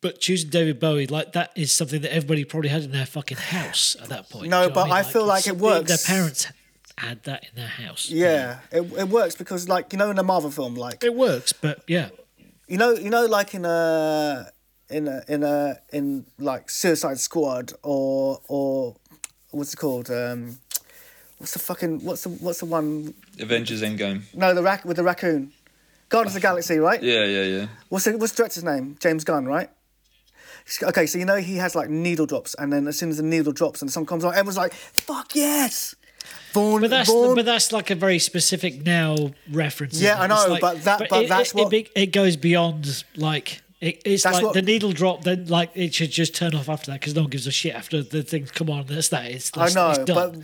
But 0.00 0.20
choosing 0.20 0.50
David 0.50 0.80
Bowie 0.80 1.06
like 1.06 1.32
that 1.32 1.50
is 1.56 1.72
something 1.72 2.02
that 2.02 2.14
everybody 2.14 2.44
probably 2.44 2.68
had 2.68 2.82
in 2.82 2.90
their 2.92 3.06
fucking 3.06 3.38
house 3.38 3.96
at 4.02 4.08
that 4.10 4.28
point. 4.28 4.50
No, 4.50 4.62
Do 4.62 4.68
you 4.68 4.74
know 4.74 4.80
what 4.80 4.88
but 4.88 4.90
I 4.94 5.02
mean? 5.02 5.12
feel 5.12 5.24
like 5.24 5.46
it 5.46 5.56
works. 5.56 5.88
Their 5.88 6.16
parents 6.16 6.46
had 6.98 7.22
that 7.24 7.44
in 7.44 7.50
their 7.56 7.66
house. 7.68 8.08
yeah, 8.10 8.60
it, 8.70 8.82
it 8.98 9.08
works 9.08 9.34
because 9.34 9.68
like 9.68 9.92
you 9.92 9.98
know 9.98 10.10
in 10.10 10.18
a 10.18 10.22
Marvel 10.22 10.50
film, 10.50 10.74
like 10.74 11.02
it 11.02 11.14
works. 11.14 11.52
But 11.54 11.82
yeah, 11.88 12.10
you 12.68 12.76
know 12.76 12.92
you 12.92 13.08
know 13.08 13.24
like 13.24 13.54
in 13.54 13.64
a 13.64 14.50
in 14.90 15.08
a 15.08 15.22
in 15.26 15.42
a 15.42 15.78
in 15.92 16.26
like 16.38 16.68
Suicide 16.68 17.18
Squad 17.18 17.72
or 17.82 18.40
or 18.48 18.96
what's 19.52 19.72
it 19.72 19.76
called? 19.78 20.10
Um, 20.10 20.58
what's 21.44 21.52
the 21.52 21.58
fucking 21.58 22.02
what's 22.02 22.22
the 22.22 22.30
what's 22.30 22.60
the 22.60 22.64
one? 22.64 23.12
Avengers 23.38 23.82
Endgame. 23.82 24.22
No, 24.34 24.54
the 24.54 24.62
rac 24.62 24.82
with 24.86 24.96
the 24.96 25.02
raccoon. 25.02 25.52
Guardians 26.08 26.34
of 26.34 26.40
the 26.40 26.46
Galaxy, 26.48 26.78
right? 26.78 27.02
Yeah, 27.02 27.24
yeah, 27.24 27.42
yeah. 27.42 27.66
What's 27.90 28.06
the, 28.06 28.16
what's 28.16 28.32
the 28.32 28.36
director's 28.38 28.64
name? 28.64 28.96
James 28.98 29.24
Gunn, 29.24 29.44
right? 29.44 29.68
Okay, 30.82 31.04
so 31.04 31.18
you 31.18 31.26
know 31.26 31.36
he 31.36 31.56
has 31.56 31.74
like 31.74 31.90
needle 31.90 32.24
drops, 32.24 32.54
and 32.54 32.72
then 32.72 32.86
as 32.88 32.98
soon 32.98 33.10
as 33.10 33.18
the 33.18 33.22
needle 33.22 33.52
drops 33.52 33.82
and 33.82 33.90
the 33.90 33.92
song 33.92 34.06
comes 34.06 34.24
on, 34.24 34.32
everyone's 34.32 34.56
like, 34.56 34.72
"Fuck 34.72 35.34
yes!" 35.36 35.94
Vaughn, 36.54 36.80
but 36.80 36.88
that's 36.88 37.10
Vaughn, 37.10 37.34
but 37.34 37.44
that's 37.44 37.72
like 37.72 37.90
a 37.90 37.94
very 37.94 38.18
specific 38.18 38.82
now 38.86 39.32
reference. 39.52 40.00
Yeah. 40.00 40.18
I 40.18 40.26
know, 40.26 40.46
like- 40.48 40.62
but 40.62 40.82
that- 40.84 40.98
but 41.10 41.24
it, 41.24 41.28
that's 41.28 41.50
it, 41.50 41.56
what- 41.56 41.72
it, 41.74 41.90
it 41.94 42.06
goes 42.06 42.36
beyond 42.38 43.04
like. 43.16 43.60
It, 43.82 44.00
it's 44.06 44.22
That's 44.22 44.36
like 44.36 44.44
what- 44.44 44.54
the 44.54 44.62
needle 44.62 44.92
drop. 44.92 45.24
Then, 45.24 45.48
like, 45.48 45.70
it 45.74 45.92
should 45.92 46.10
just 46.10 46.34
turn 46.34 46.54
off 46.54 46.70
after 46.70 46.90
that 46.90 47.00
because 47.00 47.14
no 47.14 47.22
one 47.22 47.30
gives 47.30 47.46
a 47.46 47.50
shit 47.52 47.74
after 47.74 48.02
the 48.02 48.22
things 48.22 48.50
come 48.50 48.70
on. 48.70 48.86
That's 48.86 49.08
that. 49.10 49.26
It's, 49.26 49.50
I 49.54 49.66
it's, 49.66 49.74
know, 49.74 49.90
it's 49.90 49.98
done. 50.04 50.30
but 50.32 50.40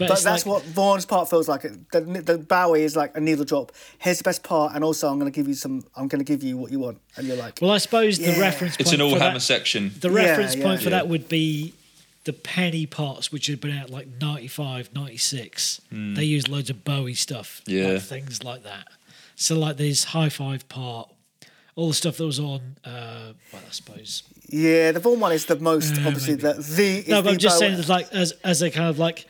But, 0.00 0.08
but 0.08 0.14
it's 0.14 0.24
that's 0.24 0.46
like, 0.46 0.52
what 0.54 0.64
Vaughn's 0.64 1.06
part 1.06 1.30
feels 1.30 1.48
like. 1.48 1.62
The, 1.62 2.00
the 2.24 2.38
Bowie 2.38 2.82
is 2.82 2.96
like 2.96 3.16
a 3.16 3.20
needle 3.20 3.44
drop. 3.44 3.70
Here's 3.98 4.18
the 4.18 4.24
best 4.24 4.42
part, 4.42 4.74
and 4.74 4.82
also 4.82 5.08
I'm 5.08 5.18
going 5.20 5.30
to 5.30 5.34
give 5.34 5.46
you 5.46 5.54
some. 5.54 5.84
I'm 5.94 6.08
going 6.08 6.18
to 6.18 6.24
give 6.24 6.42
you 6.42 6.56
what 6.56 6.72
you 6.72 6.80
want, 6.80 7.00
and 7.16 7.26
you're 7.26 7.36
like, 7.36 7.58
Well, 7.62 7.70
I 7.70 7.78
suppose 7.78 8.18
the 8.18 8.32
Yeah. 8.32 8.40
reference. 8.40 8.76
It's 8.80 8.92
an 8.92 9.00
all 9.00 9.12
for 9.12 9.18
hammer 9.20 9.34
that, 9.34 9.40
section. 9.40 9.92
The 10.00 10.10
reference 10.10 10.56
yeah. 10.56 10.64
point 10.64 10.80
for 10.80 10.90
Yeah. 10.90 10.96
that 10.96 11.08
would 11.08 11.28
be 11.28 11.74
the 12.24 12.32
penny 12.34 12.84
parts, 12.86 13.30
which 13.32 13.46
had 13.46 13.60
been 13.60 13.76
out 13.78 13.88
like 13.90 14.06
95, 14.20 14.90
96. 14.94 15.80
They 15.90 16.24
used 16.24 16.48
loads 16.48 16.68
of 16.70 16.84
Bowie 16.84 17.14
stuff. 17.14 17.62
Yeah. 17.66 17.92
like 17.94 18.02
things 18.02 18.42
like 18.44 18.62
that. 18.64 18.88
So 19.36 19.58
like 19.58 19.76
this 19.78 20.04
high 20.04 20.28
five 20.28 20.68
part, 20.68 21.08
all 21.76 21.88
the 21.88 21.94
stuff 21.94 22.18
that 22.18 22.26
was 22.26 22.38
on. 22.38 22.76
Uh, 22.84 23.32
well, 23.52 23.62
I 23.66 23.70
suppose. 23.70 24.22
yeah, 24.48 24.92
the 24.92 25.00
Vaughan 25.00 25.18
one 25.20 25.32
is 25.32 25.46
the 25.46 25.56
most 25.56 25.92
Uh, 25.96 26.08
obviously 26.08 26.36
maybe. 26.36 26.42
the 26.42 26.52
the. 26.62 26.82
is 26.98 27.08
No, 27.08 27.16
but 27.16 27.22
the 27.22 27.30
I'm 27.30 27.38
just 27.38 27.54
Bowie- 27.54 27.60
saying, 27.60 27.74
there's 27.76 27.88
like 27.88 28.12
as 28.12 28.32
as 28.44 28.60
a 28.60 28.70
kind 28.70 28.90
of 28.90 28.98
like 28.98 29.26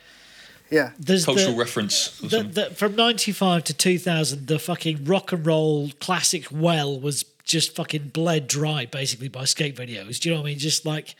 yeah, 0.70 0.92
there's 0.98 1.24
Cultural 1.24 1.52
the, 1.52 1.59
reference. 1.59 2.18
the, 2.18 2.42
the, 2.42 2.70
from 2.74 2.94
95 2.96 3.64
to 3.64 3.74
2000 3.74 4.46
the 4.46 4.59
fucking 4.59 5.04
rock 5.04 5.33
and 5.33 5.44
roll 5.46 5.90
classic 6.00 6.46
well 6.50 6.98
was 6.98 7.24
just 7.44 7.74
fucking 7.74 8.09
bled 8.09 8.46
dry 8.46 8.87
basically 8.87 9.28
by 9.28 9.44
skate 9.44 9.74
videos 9.74 10.20
do 10.20 10.28
you 10.28 10.35
know 10.35 10.40
what 10.40 10.46
i 10.46 10.50
mean 10.50 10.59
just 10.59 10.87
like 10.87 11.16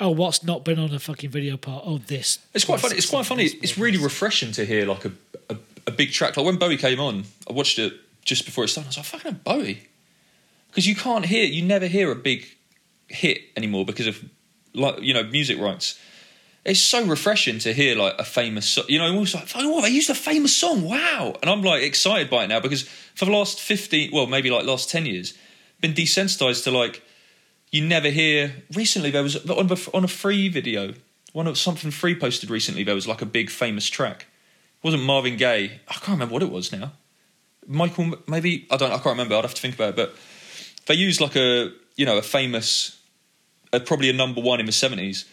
oh 0.00 0.10
what's 0.10 0.44
not 0.44 0.64
been 0.64 0.78
on 0.78 0.92
a 0.92 0.98
fucking 0.98 1.30
video 1.30 1.56
part 1.56 1.82
oh 1.86 1.98
this 1.98 2.38
It's 2.52 2.64
quite 2.64 2.80
funny. 2.80 2.96
It's 2.96 3.08
quite 3.10 3.26
funny. 3.26 3.44
It's 3.44 3.78
really 3.78 3.98
refreshing 3.98 4.52
to 4.52 4.64
hear 4.64 4.86
like 4.86 5.04
a, 5.04 5.12
a, 5.50 5.56
a 5.86 5.90
big 5.90 6.12
track. 6.12 6.36
Like 6.36 6.46
when 6.46 6.56
Bowie 6.56 6.76
came 6.76 7.00
on, 7.00 7.24
I 7.48 7.52
watched 7.52 7.78
it 7.78 7.92
just 8.24 8.44
before 8.44 8.64
it 8.64 8.68
started. 8.68 8.88
I 8.88 9.00
was 9.00 9.12
like, 9.12 9.22
fucking 9.22 9.40
Bowie, 9.44 9.88
because 10.68 10.86
you 10.86 10.94
can't 10.94 11.24
hear, 11.26 11.44
you 11.44 11.62
never 11.62 11.86
hear 11.86 12.10
a 12.10 12.16
big 12.16 12.46
hit 13.08 13.42
anymore 13.56 13.84
because 13.84 14.06
of 14.06 14.24
like 14.74 15.00
you 15.00 15.14
know 15.14 15.22
music 15.22 15.60
rights 15.60 15.98
it's 16.64 16.80
so 16.80 17.04
refreshing 17.04 17.58
to 17.58 17.72
hear 17.72 17.94
like 17.96 18.14
a 18.18 18.24
famous 18.24 18.66
song. 18.66 18.84
you 18.88 18.98
know 18.98 19.04
i'm 19.06 19.14
always 19.14 19.34
like 19.34 19.50
oh 19.54 19.82
they 19.82 19.88
used 19.88 20.10
a 20.10 20.14
famous 20.14 20.56
song? 20.56 20.82
Wow. 20.82 21.36
And 21.42 21.50
i'm 21.50 21.62
like 21.62 21.82
excited 21.82 22.30
by 22.30 22.44
it 22.44 22.48
now 22.48 22.60
because 22.60 22.82
for 23.14 23.24
the 23.24 23.32
last 23.32 23.60
15 23.60 24.10
well 24.12 24.26
maybe 24.26 24.50
like 24.50 24.64
last 24.64 24.90
10 24.90 25.06
years 25.06 25.34
been 25.80 25.94
desensitized 25.94 26.64
to 26.64 26.70
like 26.70 27.02
you 27.70 27.84
never 27.84 28.08
hear 28.08 28.54
recently 28.72 29.10
there 29.10 29.22
was 29.22 29.36
on 29.50 29.70
a, 29.70 29.76
on 29.96 30.04
a 30.04 30.08
free 30.08 30.48
video 30.48 30.94
one 31.34 31.48
of 31.48 31.58
something 31.58 31.90
free 31.90 32.14
posted 32.14 32.48
recently 32.48 32.84
there 32.84 32.94
was 32.94 33.08
like 33.08 33.20
a 33.20 33.26
big 33.26 33.50
famous 33.50 33.90
track. 33.90 34.26
It 34.78 34.84
wasn't 34.84 35.02
marvin 35.02 35.36
gaye. 35.36 35.80
I 35.88 35.94
can't 35.94 36.10
remember 36.10 36.32
what 36.32 36.44
it 36.44 36.50
was 36.50 36.70
now. 36.70 36.92
Michael 37.66 38.14
maybe 38.28 38.66
i 38.70 38.76
don't 38.76 38.92
i 38.92 38.96
can't 38.96 39.06
remember. 39.06 39.34
I'd 39.34 39.44
have 39.44 39.54
to 39.54 39.60
think 39.60 39.74
about 39.74 39.90
it. 39.90 39.96
But 39.96 40.14
they 40.86 40.94
used 40.94 41.20
like 41.20 41.34
a 41.34 41.72
you 41.96 42.06
know 42.06 42.16
a 42.18 42.22
famous 42.22 43.00
uh, 43.72 43.80
probably 43.80 44.08
a 44.08 44.12
number 44.12 44.40
one 44.40 44.60
in 44.60 44.66
the 44.66 44.72
70s 44.72 45.24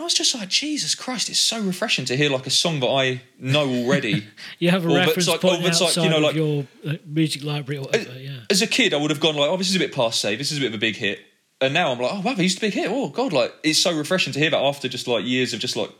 I 0.00 0.04
was 0.04 0.14
just 0.14 0.34
like, 0.34 0.48
Jesus 0.48 0.94
Christ! 0.94 1.28
It's 1.28 1.38
so 1.38 1.60
refreshing 1.60 2.04
to 2.06 2.16
hear 2.16 2.30
like 2.30 2.46
a 2.46 2.50
song 2.50 2.80
that 2.80 2.86
I 2.88 3.22
know 3.38 3.68
already. 3.68 4.26
you 4.58 4.70
have 4.70 4.84
a 4.84 4.88
Or 4.88 4.96
reference 4.96 5.28
like- 5.28 5.40
point 5.40 5.62
that's 5.62 5.80
like, 5.80 5.88
outside 5.88 6.04
you 6.04 6.10
know, 6.10 6.16
of 6.18 6.22
like- 6.22 6.34
your 6.36 6.66
uh, 6.86 6.94
music 7.06 7.42
library 7.44 7.78
or 7.78 7.82
whatever 7.84 8.18
yeah 8.18 8.40
As 8.50 8.62
a 8.62 8.66
kid, 8.66 8.94
I 8.94 8.96
would 8.98 9.10
have 9.10 9.20
gone 9.20 9.34
like, 9.36 9.50
"Oh, 9.50 9.56
this 9.56 9.68
is 9.70 9.76
a 9.76 9.80
bit 9.80 9.92
passe. 9.94 10.36
This 10.36 10.52
is 10.52 10.58
a 10.58 10.60
bit 10.60 10.68
of 10.68 10.74
a 10.74 10.78
big 10.78 10.96
hit." 10.96 11.20
And 11.60 11.74
now 11.74 11.90
I'm 11.90 11.98
like, 11.98 12.12
"Oh 12.12 12.20
wow, 12.20 12.34
they 12.34 12.44
used 12.44 12.58
to 12.58 12.60
be 12.60 12.68
a 12.68 12.70
big 12.70 12.78
hit." 12.78 12.90
Oh 12.90 13.08
god, 13.08 13.32
like 13.32 13.52
it's 13.64 13.78
so 13.80 13.96
refreshing 13.96 14.32
to 14.32 14.38
hear 14.38 14.50
that 14.50 14.62
after 14.62 14.88
just 14.88 15.08
like 15.08 15.24
years 15.24 15.52
of 15.54 15.60
just 15.60 15.74
like, 15.76 15.90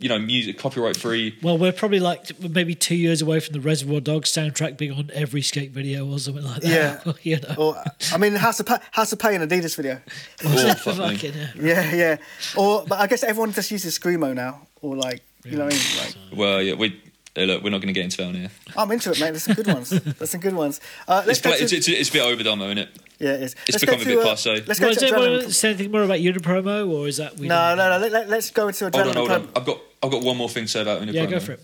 you 0.00 0.08
know, 0.08 0.18
music 0.18 0.58
copyright 0.58 0.96
free. 0.96 1.38
well, 1.42 1.56
we're 1.58 1.72
probably 1.72 2.00
like 2.00 2.38
maybe 2.40 2.74
two 2.74 2.96
years 2.96 3.20
away 3.22 3.38
from 3.38 3.52
the 3.52 3.60
Reservoir 3.60 4.00
Dogs 4.00 4.32
soundtrack 4.32 4.76
being 4.78 4.92
on 4.92 5.10
every 5.12 5.42
skate 5.42 5.70
video 5.70 6.10
or 6.10 6.18
something 6.18 6.42
like 6.42 6.62
that. 6.62 7.04
Yeah. 7.06 7.12
you 7.22 7.38
know. 7.40 7.54
or 7.58 7.84
I 8.12 8.16
mean, 8.18 8.32
House 8.34 8.58
of 8.60 8.66
pa- 8.66 8.80
House 8.92 9.12
of 9.12 9.18
Pain 9.18 9.40
Adidas 9.40 9.76
video. 9.76 10.00
Oh, 10.44 10.74
fuck 10.74 10.96
me. 10.98 11.16
Fucking 11.16 11.32
hell. 11.34 11.50
Yeah, 11.64 11.94
yeah. 11.94 12.16
Or 12.56 12.84
but 12.88 12.98
I 12.98 13.06
guess 13.06 13.22
everyone 13.22 13.52
just 13.52 13.70
uses 13.70 13.98
screamo 13.98 14.34
now, 14.34 14.66
or 14.80 14.96
like 14.96 15.22
you 15.44 15.56
know 15.58 15.66
what 15.66 15.74
I 15.74 15.76
mean. 15.76 16.06
Like, 16.30 16.38
Well, 16.38 16.62
yeah, 16.62 16.74
we 16.74 17.00
Uh, 17.36 17.42
look, 17.42 17.62
we're 17.62 17.70
not 17.70 17.78
going 17.80 17.88
to 17.88 17.92
get 17.92 18.04
into 18.04 18.16
that 18.18 18.26
on 18.26 18.34
here. 18.34 18.50
I'm 18.76 18.90
into 18.90 19.10
it, 19.12 19.20
mate. 19.20 19.30
There's 19.30 19.44
some 19.44 19.54
good 19.54 19.66
ones. 19.68 19.90
There's 20.18 20.30
some 20.30 20.40
good 20.40 20.54
ones. 20.54 20.80
Uh, 21.06 21.22
let's 21.26 21.38
It's, 21.38 21.40
pla- 21.40 21.56
to, 21.56 21.62
it's, 21.62 21.72
it's, 21.72 21.88
it's 21.88 22.08
a 22.10 22.12
bit 22.12 22.22
overdone, 22.22 22.58
though, 22.58 22.64
isn't 22.66 22.78
it? 22.78 22.88
yeah, 23.20 23.30
it 23.34 23.42
is. 23.42 23.54
it's 23.68 23.74
let's 23.74 23.84
become 23.84 24.00
a 24.00 24.04
bit 24.04 24.18
uh, 24.18 24.24
passé. 24.24 24.66
Let's 24.66 24.80
go 24.80 24.86
Well, 24.86 24.90
is 24.92 24.98
to 24.98 25.06
there 25.06 25.14
Adrenalin. 25.14 25.42
more, 25.42 25.50
say 25.50 25.68
anything 25.70 25.90
more 25.92 26.02
about 26.02 26.18
Unapromo, 26.18 26.90
or 26.92 27.06
is 27.06 27.18
that 27.18 27.36
we 27.38 27.46
no, 27.46 27.74
no, 27.76 27.88
no. 27.90 27.98
Let, 27.98 28.10
let, 28.12 28.28
let's 28.28 28.50
go 28.50 28.66
into 28.68 28.86
a. 28.86 28.90
Hold 28.92 29.06
on, 29.08 29.14
hold 29.16 29.30
on. 29.30 29.48
I've 29.54 29.64
got 29.64 29.80
I've 30.02 30.10
got 30.10 30.22
one 30.24 30.36
more 30.36 30.48
thing 30.48 30.64
to 30.64 30.68
say 30.70 30.82
about 30.82 31.02
Unapromo. 31.02 31.12
Yeah, 31.12 31.26
go 31.26 31.38
for 31.40 31.52
it. 31.52 31.60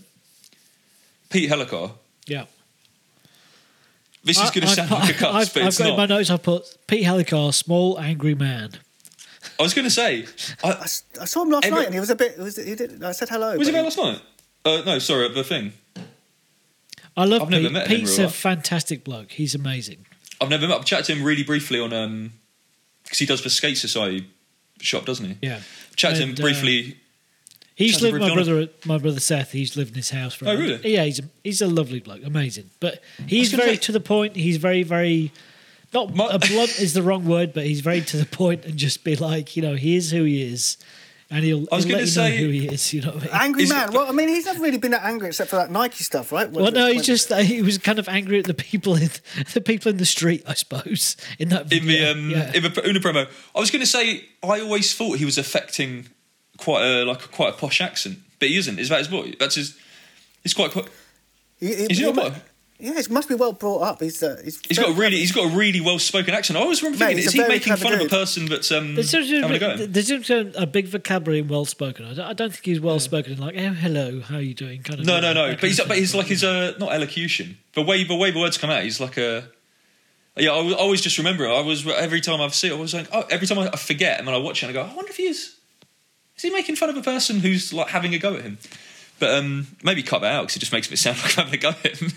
Pete 1.29 1.49
Hellicar. 1.49 1.91
Yeah. 2.27 2.45
This 4.23 4.41
is 4.41 4.51
going 4.51 4.67
to 4.67 4.73
sound 4.73 4.91
I've- 4.91 5.01
like 5.07 5.15
a 5.15 5.19
cuss, 5.19 5.33
I've, 5.47 5.53
but 5.53 5.61
I've 5.63 5.67
it's 5.67 5.77
got 5.79 5.89
in 5.89 5.97
my 5.97 6.05
notes. 6.05 6.29
I've 6.29 6.43
put 6.43 6.63
Pete 6.87 7.05
Hellicar, 7.05 7.53
small 7.53 7.99
angry 7.99 8.35
man. 8.35 8.71
I 9.59 9.63
was 9.63 9.73
going 9.73 9.85
to 9.85 9.91
say, 9.91 10.25
I 10.63 10.85
saw 10.85 11.43
him 11.43 11.49
last 11.49 11.65
Every- 11.65 11.77
night, 11.79 11.85
and 11.87 11.93
he 11.93 11.99
was 11.99 12.09
a 12.09 12.15
bit. 12.15 12.35
He, 12.35 12.41
was, 12.41 12.55
he 12.57 12.75
did. 12.75 13.03
I 13.03 13.11
said 13.11 13.29
hello. 13.29 13.57
was 13.57 13.67
he 13.67 13.73
there 13.73 13.83
last 13.83 13.97
night? 13.97 14.21
Uh, 14.67 14.83
no, 14.85 14.99
sorry, 14.99 15.29
the 15.29 15.43
thing. 15.43 15.73
I 17.15 17.25
love 17.25 17.43
I've 17.43 17.49
never 17.49 17.63
Pete. 17.63 17.71
met 17.73 17.87
him 17.87 17.93
in 17.93 17.99
Pete's 18.01 18.17
real 18.17 18.27
a 18.27 18.29
life. 18.29 18.35
fantastic 18.35 19.03
bloke. 19.03 19.31
He's 19.31 19.55
amazing. 19.55 20.05
I've 20.39 20.49
never 20.49 20.67
met. 20.67 20.77
I've 20.79 20.85
chatted 20.85 21.05
to 21.07 21.15
him 21.15 21.23
really 21.23 21.43
briefly 21.43 21.79
on 21.79 21.93
um 21.93 22.33
because 23.03 23.19
he 23.19 23.25
does 23.25 23.41
the 23.43 23.49
Skate 23.49 23.77
Society 23.77 24.27
shop, 24.79 25.05
doesn't 25.05 25.25
he? 25.25 25.37
Yeah. 25.41 25.61
Chatted 25.95 26.17
to 26.17 26.23
And, 26.23 26.37
him 26.37 26.43
uh, 26.43 26.47
briefly. 26.47 26.97
He's 27.75 27.93
Sounds 27.93 28.03
lived 28.03 28.13
with 28.15 28.21
my 28.29 28.33
brother. 28.33 28.69
My 28.85 28.97
brother 28.97 29.19
Seth. 29.19 29.51
He's 29.51 29.75
lived 29.77 29.91
in 29.91 29.95
his 29.95 30.09
house 30.09 30.33
for. 30.33 30.47
Oh, 30.47 30.55
really? 30.55 30.79
Yeah, 30.93 31.05
he's 31.05 31.19
a, 31.19 31.23
he's 31.43 31.61
a 31.61 31.67
lovely 31.67 31.99
bloke, 31.99 32.23
amazing. 32.25 32.69
But 32.79 33.01
he's 33.27 33.51
gonna 33.51 33.63
very 33.63 33.75
say- 33.77 33.81
to 33.83 33.91
the 33.91 33.99
point. 33.99 34.35
He's 34.35 34.57
very 34.57 34.83
very. 34.83 35.31
Not 35.93 36.13
My- 36.13 36.27
a 36.31 36.37
blunt 36.39 36.79
is 36.79 36.93
the 36.93 37.01
wrong 37.01 37.25
word, 37.25 37.53
but 37.53 37.65
he's 37.65 37.79
very 37.81 38.01
to 38.01 38.17
the 38.17 38.25
point 38.25 38.65
and 38.65 38.75
just 38.77 39.03
be 39.05 39.15
like, 39.15 39.55
you 39.55 39.61
know, 39.61 39.75
here's 39.75 40.11
who 40.11 40.23
he 40.25 40.41
is, 40.43 40.77
and 41.29 41.43
he'll, 41.43 41.65
I 41.71 41.75
was 41.75 41.83
he'll 41.85 41.93
gonna 41.95 42.03
you 42.07 42.15
know 42.15 42.27
say- 42.29 42.37
who 42.37 42.49
he 42.49 42.67
is. 42.67 42.93
You 42.93 43.01
know 43.01 43.11
what 43.11 43.23
I 43.23 43.25
mean? 43.25 43.29
Angry 43.33 43.63
Is 43.63 43.71
it- 43.71 43.73
man. 43.73 43.91
Well, 43.93 44.07
I 44.07 44.11
mean, 44.11 44.29
he's 44.29 44.45
never 44.45 44.61
really 44.61 44.77
been 44.77 44.91
that 44.91 45.03
angry 45.03 45.27
except 45.27 45.49
for 45.49 45.57
that 45.57 45.71
Nike 45.71 46.03
stuff, 46.03 46.31
right? 46.31 46.49
Well, 46.49 46.71
no, 46.71 46.87
he's 46.91 47.05
just 47.05 47.31
uh, 47.31 47.37
he 47.37 47.61
was 47.61 47.77
kind 47.77 47.99
of 47.99 48.07
angry 48.07 48.39
at 48.39 48.45
the 48.45 48.53
people 48.53 48.95
in 48.95 49.09
the 49.53 49.61
people 49.61 49.89
in 49.91 49.97
the 49.97 50.05
street, 50.05 50.43
I 50.47 50.53
suppose, 50.53 51.17
in 51.39 51.49
that 51.49 51.65
video. 51.67 52.11
in 52.11 52.29
the 52.29 52.37
um, 52.37 52.41
yeah. 52.41 52.53
in 52.53 52.63
the 52.63 52.87
Una 52.87 52.99
promo. 52.99 53.27
I 53.55 53.59
was 53.59 53.71
going 53.71 53.81
to 53.81 53.85
say 53.87 54.25
I 54.43 54.61
always 54.61 54.93
thought 54.95 55.17
he 55.17 55.25
was 55.25 55.37
affecting 55.37 56.07
quite 56.57 56.83
a 56.83 57.03
like 57.03 57.25
a, 57.25 57.27
quite 57.27 57.49
a 57.53 57.57
posh 57.57 57.81
accent, 57.81 58.19
but 58.39 58.47
he 58.49 58.57
isn't. 58.57 58.79
Is 58.79 58.89
that 58.89 58.99
his 58.99 59.07
boy? 59.07 59.33
That's 59.39 59.55
his. 59.55 59.77
He's 60.43 60.53
quite. 60.53 60.71
quite 60.71 60.87
He, 61.59 61.67
he, 61.67 61.73
is 61.91 61.97
he 61.97 62.05
he, 62.05 62.11
not? 62.11 62.33
Yeah, 62.79 62.99
he 63.01 63.13
must 63.13 63.27
be 63.27 63.35
well 63.35 63.53
brought 63.53 63.79
up. 63.81 64.01
He's 64.01 64.21
uh, 64.21 64.39
he's, 64.43 64.61
He's 64.67 64.77
got 64.77 64.89
a 64.89 64.93
really. 64.93 65.17
He's 65.17 65.31
got 65.31 65.51
a 65.51 65.55
really 65.55 65.81
well 65.81 65.97
spoken 65.99 66.33
accent. 66.33 66.57
I 66.57 66.61
always 66.61 66.81
remember 66.83 67.05
Mate, 67.05 67.15
thinking, 67.15 67.23
he's 67.23 67.27
is 67.27 67.33
he 67.33 67.47
making 67.47 67.75
clever 67.75 67.83
fun 67.83 67.93
of 67.93 68.01
a 68.01 68.09
person 68.09 68.45
that's 68.45 68.71
um 68.71 68.95
There's 68.95 69.11
just, 69.11 69.31
having 69.31 69.55
a 69.55 69.59
go? 69.59 69.69
at 69.71 69.79
him? 69.79 69.91
there's 69.91 70.07
just 70.07 70.29
a 70.29 70.67
big 70.67 70.87
vocabulary 70.87 71.39
and 71.39 71.49
well 71.49 71.65
spoken. 71.65 72.05
I 72.05 72.13
don't, 72.13 72.25
I 72.25 72.33
don't 72.33 72.51
think 72.51 72.65
he's 72.65 72.79
well 72.79 72.99
spoken 72.99 73.33
in 73.33 73.39
like, 73.39 73.55
oh, 73.57 73.69
hello, 73.73 74.21
how 74.21 74.35
are 74.35 74.41
you 74.41 74.53
doing? 74.53 74.83
Kind 74.83 74.99
of. 74.99 75.05
No, 75.05 75.19
no, 75.19 75.33
no. 75.33 75.55
But 75.55 75.63
he's 75.63 75.77
kind 75.77 75.85
of 75.85 75.87
but 75.89 75.97
he's 75.97 76.13
like 76.13 76.27
his 76.27 76.43
uh 76.43 76.73
not 76.79 76.93
elocution. 76.93 77.57
The 77.73 77.81
way 77.81 78.03
the 78.03 78.15
way 78.15 78.31
the 78.31 78.39
words 78.39 78.57
come 78.57 78.69
out, 78.69 78.83
he's 78.83 78.99
like 78.99 79.17
a. 79.17 79.49
Yeah, 80.35 80.51
I 80.51 80.57
al- 80.57 80.75
always 80.75 81.01
just 81.01 81.17
remember. 81.17 81.45
it. 81.45 81.51
I 81.51 81.61
was 81.61 81.87
every 81.87 82.21
time 82.21 82.41
I've 82.41 82.53
seen, 82.53 82.71
it, 82.71 82.75
I 82.75 82.79
was 82.79 82.93
like, 82.93 83.07
oh, 83.11 83.25
every 83.31 83.47
time 83.47 83.57
I 83.57 83.69
I 83.73 83.75
forget, 83.75 84.19
and 84.19 84.27
then 84.27 84.35
I 84.35 84.37
watch 84.37 84.61
it, 84.61 84.67
and 84.69 84.77
I 84.77 84.83
go, 84.83 84.87
I 84.87 84.93
wonder 84.95 85.09
if 85.09 85.17
he 85.17 85.23
is. 85.23 85.55
Is 86.35 86.43
he 86.43 86.51
making 86.51 86.75
fun 86.75 86.89
of 86.91 86.97
a 86.97 87.01
person 87.01 87.39
who's 87.39 87.73
like 87.73 87.87
having 87.87 88.13
a 88.13 88.19
go 88.19 88.35
at 88.35 88.41
him? 88.43 88.59
But 89.19 89.31
um, 89.33 89.65
maybe 89.83 90.03
cut 90.03 90.21
that 90.21 90.31
out 90.35 90.43
because 90.43 90.57
it 90.57 90.59
just 90.59 90.71
makes 90.71 90.91
it 90.91 90.97
sound 90.97 91.17
like 91.23 91.37
I'm 91.39 91.45
having 91.45 91.59
a 91.59 91.61
go 91.61 91.69
at 91.69 91.97
him. 91.99 92.11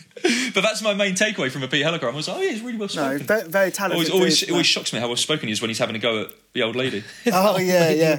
but 0.53 0.61
that's 0.61 0.83
my 0.83 0.93
main 0.93 1.15
takeaway 1.15 1.51
from 1.51 1.63
a 1.63 1.69
Pete 1.69 1.85
Hellicar. 1.85 2.13
I 2.13 2.15
was 2.15 2.29
like, 2.29 2.37
oh 2.37 2.41
yeah, 2.43 2.51
he's 2.51 2.61
really 2.61 2.77
well 2.77 2.89
No, 2.89 2.93
spoken. 2.93 3.19
he's 3.19 3.27
very, 3.27 3.49
very 3.49 3.71
talented. 3.71 3.97
always, 3.97 4.11
always, 4.11 4.43
it 4.43 4.51
always 4.51 4.67
shocks 4.67 4.93
me 4.93 4.99
how 5.01 5.07
well 5.07 5.17
spoken 5.17 5.49
he 5.49 5.53
is 5.53 5.63
when 5.63 5.71
he's 5.71 5.79
having 5.79 5.97
a 5.97 5.99
go 5.99 6.23
at 6.25 6.29
the 6.53 6.63
old 6.63 6.77
lady. 6.77 7.03
Oh 7.33 7.59
yeah, 7.59 7.89
yeah. 7.91 8.13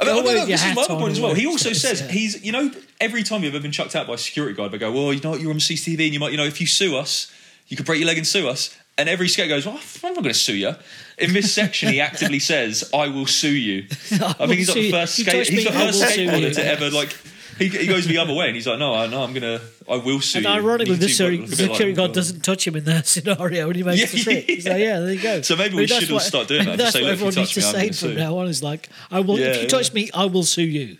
I 0.00 0.04
mean, 0.04 0.14
oh, 0.14 0.22
no, 0.22 0.32
no, 0.34 0.46
this 0.46 0.64
is 0.64 0.74
my 0.74 0.82
other 0.82 0.94
point 0.96 1.12
as 1.12 1.20
well. 1.20 1.34
He 1.34 1.46
also 1.46 1.72
says 1.74 2.00
Yeah. 2.00 2.08
he's, 2.08 2.42
you 2.44 2.52
know, 2.52 2.70
every 3.00 3.22
time 3.22 3.44
you've 3.44 3.54
ever 3.54 3.62
been 3.62 3.72
chucked 3.72 3.94
out 3.94 4.06
by 4.06 4.14
a 4.14 4.18
security 4.18 4.54
guard, 4.54 4.72
they 4.72 4.78
go, 4.78 4.90
well, 4.90 5.12
you 5.12 5.20
know, 5.20 5.30
what, 5.32 5.40
you're 5.40 5.50
on 5.52 5.58
CCTV 5.58 6.04
and 6.06 6.14
you 6.14 6.20
might, 6.20 6.30
you 6.32 6.38
know, 6.38 6.44
if 6.44 6.58
you 6.60 6.66
sue 6.66 6.96
us, 6.96 7.30
you 7.68 7.76
could 7.76 7.84
break 7.84 7.98
your 8.00 8.06
leg 8.06 8.16
and 8.16 8.26
sue 8.26 8.48
us. 8.48 8.74
And 8.98 9.10
every 9.10 9.28
skate 9.28 9.50
goes, 9.50 9.66
well, 9.66 9.78
I'm 10.04 10.14
not 10.14 10.22
going 10.22 10.32
to 10.32 10.34
sue 10.34 10.54
you. 10.56 10.74
In 11.18 11.34
this 11.34 11.52
section, 11.52 11.90
he 11.90 12.00
actively 12.00 12.38
says, 12.38 12.88
I 12.94 13.08
will 13.08 13.26
sue 13.26 13.50
you. 13.52 13.86
I, 14.10 14.34
will 14.38 14.46
think 14.46 14.52
he's 14.52 14.68
not 14.68 14.74
sue 14.74 14.82
the 14.84 14.90
first 14.90 15.18
You 15.18 15.24
skate, 15.26 15.48
he's 15.48 15.64
the 15.64 15.70
first 15.70 16.00
will 16.00 16.08
sue 16.08 16.26
skateboarder 16.26 16.54
to 16.54 16.64
ever 16.66 16.90
like. 16.90 17.14
He, 17.58 17.68
he 17.68 17.86
goes 17.86 18.06
the 18.06 18.18
other 18.18 18.34
way 18.34 18.46
and 18.48 18.54
he's 18.54 18.66
like, 18.66 18.78
no, 18.78 18.92
I, 18.94 19.06
no, 19.06 19.22
I'm 19.22 19.32
gonna, 19.32 19.60
I 19.90 19.96
will 19.96 20.20
sue 20.20 20.38
And 20.38 20.46
you. 20.46 20.52
ironically, 20.52 20.92
You 20.94 20.96
the 20.98 21.06
can 21.06 21.08
see, 21.08 21.14
security, 21.14 21.38
like, 21.38 21.46
a 21.46 21.50
bit 21.50 21.58
like- 21.58 21.70
security 21.76 21.96
guard 21.96 22.12
doesn't 22.12 22.40
touch 22.44 22.66
him 22.66 22.76
in 22.76 22.84
that 22.84 23.06
scenario 23.14 23.66
when 23.66 23.76
he 23.76 23.82
makes 23.82 24.00
Yeah, 24.00 24.06
the 24.08 24.18
trick. 24.22 24.44
He's 24.44 24.66
like, 24.68 24.78
yeah, 24.80 24.98
there 25.00 25.12
you 25.14 25.22
go. 25.22 25.40
So 25.42 25.56
maybe 25.56 25.74
we 25.74 25.78
I 25.78 25.80
mean, 25.80 25.88
that's 25.88 26.00
should 26.00 26.10
all 26.10 26.16
what- 26.16 26.22
start 26.24 26.48
doing 26.48 26.66
that. 26.66 26.76
That's 26.78 26.92
say, 26.92 27.02
what 27.02 27.06
"Look, 27.08 27.14
if 27.14 27.20
you 27.20 27.26
everyone 27.28 27.42
needs 27.42 27.52
to 27.52 27.60
me, 27.60 27.64
say 27.64 27.72
gonna 27.72 27.86
from 27.88 27.94
sue." 27.94 28.14
now 28.14 28.38
on 28.38 28.46
is 28.48 28.62
like, 28.62 28.88
I 29.10 29.20
will, 29.20 29.38
Yeah, 29.38 29.46
if 29.46 29.62
you 29.62 29.68
touch 29.68 29.92
me, 29.94 30.10
I 30.12 30.26
will 30.26 30.42
sue 30.42 30.62
you. 30.62 30.98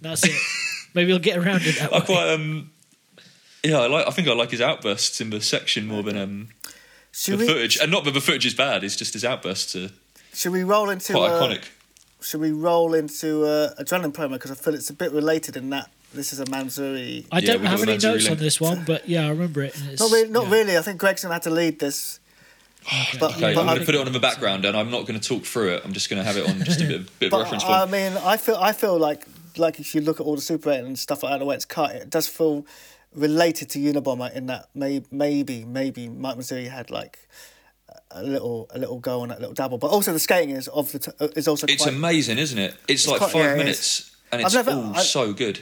That's 0.00 0.24
it. 0.24 0.32
maybe 0.94 1.10
he'll 1.10 1.18
get 1.18 1.36
around 1.36 1.62
it 1.64 1.78
that 1.78 1.92
I 1.92 1.98
way. 1.98 2.04
quite, 2.04 2.28
um, 2.32 2.70
yeah, 3.62 3.78
I 3.80 3.86
like. 3.86 4.06
I 4.08 4.10
think 4.10 4.28
I 4.28 4.32
like 4.34 4.50
his 4.50 4.60
outbursts 4.60 5.20
in 5.20 5.30
the 5.30 5.40
section 5.40 5.86
more 5.86 6.02
than 6.02 6.16
um, 6.16 6.48
Should 7.12 7.34
the 7.38 7.44
we 7.44 7.46
footage, 7.46 7.76
and 7.78 7.90
not 7.92 8.04
that 8.04 8.10
the 8.14 8.20
footage 8.20 8.44
is 8.46 8.54
bad. 8.54 8.82
It's 8.82 8.96
just 8.96 9.12
his 9.12 9.24
outbursts 9.24 9.76
are 9.76 9.90
should 10.34 10.52
we 10.52 10.64
roll 10.64 10.90
into 10.90 11.12
quite 11.12 11.30
uh, 11.30 11.40
iconic. 11.40 11.64
Should 12.22 12.40
we 12.40 12.52
roll 12.52 12.94
into 12.94 13.44
uh, 13.44 13.74
Adrenalin 13.74 14.12
promo 14.12 14.32
because 14.32 14.50
I 14.50 14.54
feel 14.54 14.74
it's 14.74 14.90
a 14.90 14.94
bit 14.94 15.12
related 15.12 15.56
in 15.56 15.70
that 15.70 15.90
this 16.14 16.32
is 16.32 16.40
a 16.40 16.44
Manzoori. 16.44 17.26
I 17.32 17.40
don't 17.40 17.60
we've 17.60 17.70
have 17.70 17.82
any 17.82 17.96
the 17.96 18.06
Manzoori 18.06 18.12
notes 18.12 18.28
on 18.30 18.36
this 18.36 18.60
one, 18.60 18.84
but 18.86 19.08
yeah, 19.08 19.26
I 19.26 19.30
remember 19.30 19.62
it. 19.62 19.76
and 19.80 19.98
Not 19.98 20.10
really. 20.10 20.30
Not 20.30 20.44
yeah. 20.46 20.52
really. 20.52 20.78
I 20.78 20.82
think 20.82 20.98
Gregson 21.00 21.30
had 21.30 21.42
to 21.42 21.50
lead 21.50 21.78
this. 21.78 22.20
But, 23.20 23.36
Okay, 23.36 23.54
but 23.54 23.60
I'm 23.60 23.66
going 23.66 23.78
to 23.78 23.84
put 23.86 23.94
it 23.94 24.00
on 24.00 24.08
in 24.08 24.12
the 24.12 24.18
background, 24.18 24.64
and 24.64 24.76
I'm 24.76 24.90
not 24.90 25.06
going 25.06 25.18
to 25.18 25.26
talk 25.28 25.44
through 25.44 25.74
it. 25.74 25.82
I'm 25.84 25.92
just 25.92 26.10
going 26.10 26.20
to 26.20 26.24
have 26.24 26.36
it 26.36 26.48
on 26.48 26.64
just 26.64 26.80
a 26.80 26.84
bit, 26.86 27.18
bit 27.20 27.26
of 27.26 27.30
But 27.30 27.42
reference 27.44 27.64
I 27.64 27.80
point. 27.80 27.92
mean, 27.92 28.12
I 28.16 28.36
feel 28.36 28.56
I 28.56 28.72
feel 28.72 28.98
like 28.98 29.24
like 29.56 29.78
if 29.78 29.94
you 29.94 30.00
look 30.00 30.18
at 30.20 30.26
all 30.26 30.34
the 30.34 30.42
Super 30.42 30.70
8 30.70 30.80
and 30.80 30.98
stuff 30.98 31.22
like 31.22 31.32
that, 31.32 31.38
the 31.38 31.44
way 31.44 31.54
it's 31.54 31.64
cut, 31.64 31.94
it 31.94 32.10
does 32.10 32.26
feel 32.26 32.66
related 33.14 33.68
to 33.70 33.78
Unabomber 33.78 34.32
in 34.34 34.46
that 34.46 34.68
may, 34.74 35.02
maybe 35.10 35.64
maybe 35.64 36.08
Mike 36.08 36.36
Manzoori 36.36 36.68
had 36.70 36.90
like 36.90 37.28
a 38.14 38.22
little 38.22 38.68
a 38.74 38.78
little 38.78 38.98
go 38.98 39.20
on 39.22 39.28
that 39.28 39.40
little 39.40 39.54
dabble, 39.54 39.78
but 39.78 39.88
also 39.88 40.12
the 40.12 40.18
skating 40.18 40.50
is 40.56 40.68
of 40.68 40.92
the 40.92 40.98
t- 40.98 41.10
uh, 41.20 41.28
is 41.36 41.48
also 41.48 41.66
It's 41.68 41.82
quite. 41.84 41.94
amazing, 41.94 42.38
isn't 42.38 42.58
it? 42.58 42.74
It's, 42.88 43.06
like 43.06 43.18
quite- 43.18 43.32
five 43.32 43.44
yeah, 43.44 43.54
it 43.54 43.58
minutes, 43.58 44.10
and 44.30 44.42
it's 44.42 44.54
never- 44.54 44.72
all 44.72 44.96
I- 44.96 45.02
so 45.02 45.32
good. 45.32 45.60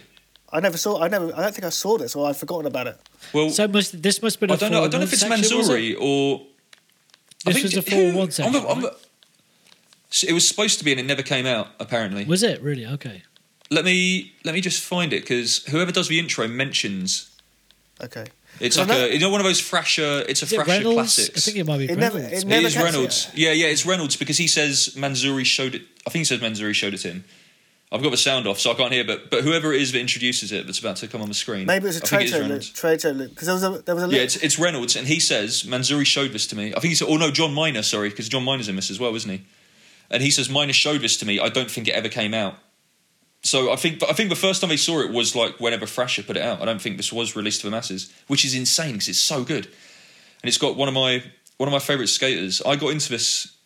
I 0.52 0.58
never 0.60 0.76
saw. 0.76 1.00
I 1.00 1.08
never. 1.08 1.26
I 1.36 1.42
don't 1.42 1.54
think 1.54 1.64
I 1.64 1.70
saw 1.70 1.96
this, 1.96 2.16
or 2.16 2.28
I've 2.28 2.36
forgotten 2.36 2.66
about 2.66 2.88
it. 2.88 2.96
Well, 3.32 3.50
So 3.50 3.68
must, 3.68 4.02
this 4.02 4.20
must 4.20 4.36
have 4.36 4.40
been 4.40 4.50
a 4.50 4.54
I 4.54 4.56
don't 4.56 4.72
know. 4.72 4.84
I 4.84 4.88
don't 4.88 5.00
know 5.00 5.06
if 5.06 5.12
it's 5.12 5.22
section, 5.22 5.56
was 5.58 5.68
it? 5.68 5.72
Manzoori 5.72 5.96
or. 6.00 6.46
I 7.46 7.52
This 7.52 7.62
think 7.62 7.64
was 7.64 7.76
a 7.76 7.82
4-1 7.82 8.20
on 8.20 8.26
the- 8.26 8.32
section, 8.32 8.56
on 8.66 8.80
the- 8.82 8.88
right? 8.88 8.96
So 10.10 10.26
It 10.26 10.32
was 10.32 10.46
supposed 10.46 10.78
to 10.80 10.84
be, 10.84 10.90
and 10.90 10.98
it 11.00 11.06
never 11.06 11.22
came 11.22 11.46
out. 11.46 11.68
Apparently, 11.78 12.24
Was 12.24 12.42
it 12.42 12.60
really? 12.62 12.84
Okay. 12.84 13.22
let 13.70 13.84
me 13.84 14.32
let 14.44 14.54
me 14.56 14.60
just 14.60 14.82
find 14.82 15.12
it 15.12 15.20
because 15.22 15.58
whoever 15.70 15.92
does 15.92 16.08
the 16.08 16.18
intro 16.18 16.48
mentions 16.48 17.30
Okay. 18.02 18.26
It's 18.58 18.76
like 18.76 18.88
that- 18.88 19.10
a 19.10 19.12
you 19.14 19.20
know 19.20 19.30
one 19.30 19.40
of 19.40 19.46
those 19.46 19.60
Thrasher. 19.60 20.24
It's 20.28 20.42
a 20.42 20.44
Is 20.44 20.52
it 20.52 20.56
Thrasher 20.56 20.70
Reynolds? 20.70 20.94
classics. 20.94 21.38
I 21.38 21.40
think 21.40 21.56
it 21.58 21.66
might 21.66 21.78
be 21.78 21.84
It 21.84 21.96
Reynolds. 21.96 22.16
it 22.26 22.32
It 22.42 22.46
never 22.46 22.66
is 22.66 22.74
catches 22.74 22.94
Reynolds. 22.94 23.28
it. 23.32 23.38
Yeah, 23.38 23.52
yeah, 23.52 23.66
it's 23.66 23.86
Reynolds 23.86 24.16
because 24.16 24.36
he 24.38 24.46
says 24.46 24.94
Manzoori 24.96 25.44
showed 25.46 25.74
it. 25.74 25.82
I 26.06 26.10
think 26.10 26.20
he 26.20 26.24
says 26.24 26.40
Manzoori 26.40 26.74
showed 26.74 26.92
it 26.94 26.98
to 26.98 27.08
him. 27.08 27.24
I've 27.92 28.02
got 28.04 28.10
the 28.10 28.16
sound 28.16 28.46
off, 28.46 28.60
so 28.60 28.70
I 28.70 28.74
can't 28.74 28.92
hear. 28.92 29.02
But 29.02 29.30
but 29.30 29.42
whoever 29.44 29.72
it 29.72 29.80
is 29.82 29.90
that 29.92 29.98
introduces 29.98 30.52
it, 30.52 30.66
that's 30.66 30.78
about 30.78 30.96
to 30.96 31.08
come 31.08 31.22
on 31.22 31.28
the 31.28 31.34
screen. 31.34 31.66
Maybe 31.66 31.84
it 31.84 31.88
was 31.88 31.96
a 32.00 32.04
I 32.04 32.06
trade 32.06 32.20
it 32.20 32.24
is 32.26 32.30
show 32.30 32.36
loop. 32.36 32.42
Reynolds. 32.44 32.70
Trade 32.70 33.00
show 33.00 33.10
loop 33.10 33.30
because 33.30 33.46
there 33.46 33.54
was 33.54 33.64
a 33.64 33.82
there 33.82 33.94
was 33.96 34.04
a 34.04 34.08
Yeah, 34.08 34.22
it's, 34.22 34.36
it's 34.36 34.58
Reynolds, 34.58 34.94
and 34.94 35.08
he 35.08 35.18
says 35.18 35.62
Manzoori 35.64 36.06
showed 36.06 36.32
this 36.32 36.46
to 36.48 36.56
me. 36.56 36.68
I 36.68 36.80
think 36.80 36.90
he 36.90 36.94
said, 36.94 37.08
oh 37.10 37.16
no, 37.16 37.30
Jon 37.30 37.52
Miner, 37.54 37.82
sorry, 37.82 38.10
because 38.10 38.28
Jon 38.28 38.44
Miner's 38.44 38.68
in 38.68 38.76
this 38.76 38.90
as 38.90 39.00
well, 39.00 39.14
isn't 39.16 39.30
he? 39.30 39.42
And 40.10 40.22
he 40.22 40.30
says 40.30 40.48
Miner 40.48 40.72
showed 40.72 41.00
this 41.00 41.16
to 41.16 41.26
me. 41.26 41.40
I 41.40 41.48
don't 41.48 41.70
think 41.70 41.88
it 41.88 41.92
ever 41.92 42.08
came 42.08 42.32
out. 42.34 42.56
So 43.42 43.72
I 43.72 43.76
think, 43.76 44.02
I 44.02 44.12
think 44.12 44.28
the 44.28 44.36
first 44.36 44.60
time 44.60 44.68
they 44.68 44.76
saw 44.76 45.00
it 45.00 45.10
was 45.10 45.34
like 45.34 45.58
whenever 45.60 45.86
Thrasher 45.86 46.22
put 46.22 46.36
it 46.36 46.42
out. 46.42 46.60
I 46.60 46.66
don't 46.66 46.80
think 46.80 46.96
this 46.98 47.12
was 47.12 47.34
released 47.34 47.60
to 47.62 47.66
the 47.66 47.70
masses, 47.70 48.12
which 48.26 48.44
is 48.44 48.54
insane 48.54 48.92
because 48.92 49.08
it's 49.08 49.18
so 49.18 49.44
good, 49.44 49.66
and 49.66 50.48
it's 50.48 50.58
got 50.58 50.76
one 50.76 50.88
of 50.88 50.94
my 50.94 51.22
one 51.56 51.68
of 51.68 51.72
my 51.72 51.78
favorite 51.78 52.08
skaters. 52.08 52.60
I 52.62 52.76
got 52.76 52.88
into 52.90 53.08
this 53.10 53.56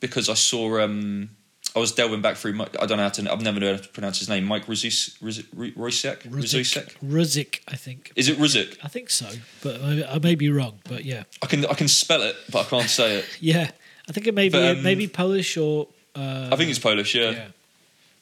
because 0.00 0.28
I 0.28 0.34
saw. 0.34 0.80
um 0.80 1.30
I 1.74 1.78
was 1.78 1.92
delving 1.92 2.20
back 2.20 2.36
through. 2.36 2.52
Mike- 2.52 2.76
I 2.82 2.84
don't 2.84 2.98
know 2.98 3.04
how 3.04 3.08
to. 3.10 3.32
I've 3.32 3.40
never 3.40 3.58
known 3.58 3.76
how 3.76 3.80
to 3.82 3.88
pronounce 3.88 4.18
his 4.18 4.28
name. 4.28 4.44
Mike. 4.44 4.66
Rousek. 4.66 5.18
Ruzik, 5.22 5.44
Rousek. 5.74 6.98
Ruzik, 7.02 7.60
I 7.66 7.76
think. 7.76 8.12
Is 8.14 8.28
it 8.28 8.36
Ruzik? 8.38 8.76
I 8.82 8.88
think 8.88 9.08
so, 9.08 9.26
but 9.62 9.80
I, 9.80 10.04
I 10.16 10.18
may 10.18 10.34
be 10.34 10.50
wrong. 10.50 10.80
But 10.84 11.04
yeah, 11.06 11.22
I 11.42 11.46
can 11.46 11.64
I 11.64 11.74
can 11.74 11.88
spell 11.88 12.22
it, 12.22 12.36
but 12.50 12.66
I 12.66 12.68
can't 12.68 12.90
say 12.90 13.18
it. 13.18 13.24
yeah, 13.40 13.70
I 14.08 14.12
think 14.12 14.26
it 14.26 14.34
may 14.34 14.48
be 14.48 14.52
But, 14.52 14.76
um, 14.78 14.82
maybe 14.82 15.06
Polish 15.08 15.56
or. 15.56 15.88
Uh, 16.14 16.50
I 16.52 16.56
think 16.56 16.68
it's 16.68 16.78
Polish, 16.78 17.14
yeah. 17.14 17.30
yeah. 17.30 17.48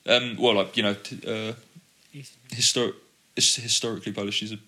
Um, 0.07 0.36
well, 0.38 0.55
like 0.55 0.76
you 0.76 0.82
know, 0.82 0.94
t- 0.94 1.20
uh, 1.26 1.53
historic, 2.51 2.94
it's 3.36 3.57
historically 3.57 4.12
Polish. 4.12 4.40
He's 4.40 4.53
a, 4.53 4.59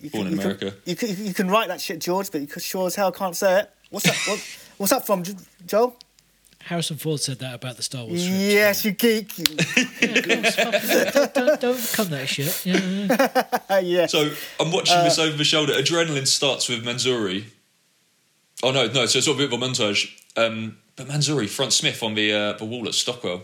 you 0.00 0.10
born 0.10 0.26
in 0.26 0.34
you 0.34 0.40
America. 0.40 0.74
you, 0.84 0.96
can, 0.96 1.24
you 1.24 1.34
can 1.34 1.50
write 1.50 1.68
that 1.68 1.80
shit, 1.80 2.00
George, 2.00 2.30
but 2.30 2.40
you 2.40 2.46
could 2.46 2.62
sure 2.62 2.86
as 2.86 2.94
hell 2.94 3.12
can't 3.12 3.36
say 3.36 3.60
it. 3.60 3.70
What's 3.90 4.06
that? 4.06 4.16
what, 4.26 4.58
what's 4.78 4.92
that 4.92 5.06
from, 5.06 5.22
Jo- 5.22 5.34
Joel? 5.66 5.96
Harrison 6.66 6.96
Ford 6.96 7.20
said 7.20 7.38
that 7.38 7.54
about 7.54 7.76
the 7.76 7.82
Star 7.82 8.04
Wars. 8.04 8.24
script. 8.24 8.40
Yes, 8.40 8.84
you 8.84 8.90
geek. 8.90 9.36
don't, 9.36 11.34
don't, 11.34 11.60
don't 11.60 11.90
come 11.92 12.08
that 12.08 12.26
shit. 12.26 12.66
Yeah. 12.66 13.78
yeah. 13.80 14.06
so 14.06 14.30
I'm 14.58 14.72
watching 14.72 14.98
this 15.04 15.18
over 15.20 15.36
the 15.36 15.44
shoulder. 15.44 15.74
Adrenalin 15.74 16.26
starts 16.26 16.68
with 16.68 16.84
Manzoori. 16.84 17.44
Oh 18.64 18.72
no, 18.72 18.86
no. 18.88 19.06
So 19.06 19.18
it's 19.18 19.26
sort 19.26 19.38
of 19.38 19.44
a 19.44 19.46
bit 19.46 19.52
of 19.52 19.62
a 19.62 19.64
montage. 19.64 20.20
Um, 20.36 20.78
but 20.96 21.06
Manzoori, 21.06 21.48
front 21.48 21.72
Smith 21.72 22.02
on 22.02 22.14
the 22.14 22.32
uh, 22.32 22.52
the 22.54 22.64
wall 22.64 22.88
at 22.88 22.94
Stockwell. 22.94 23.42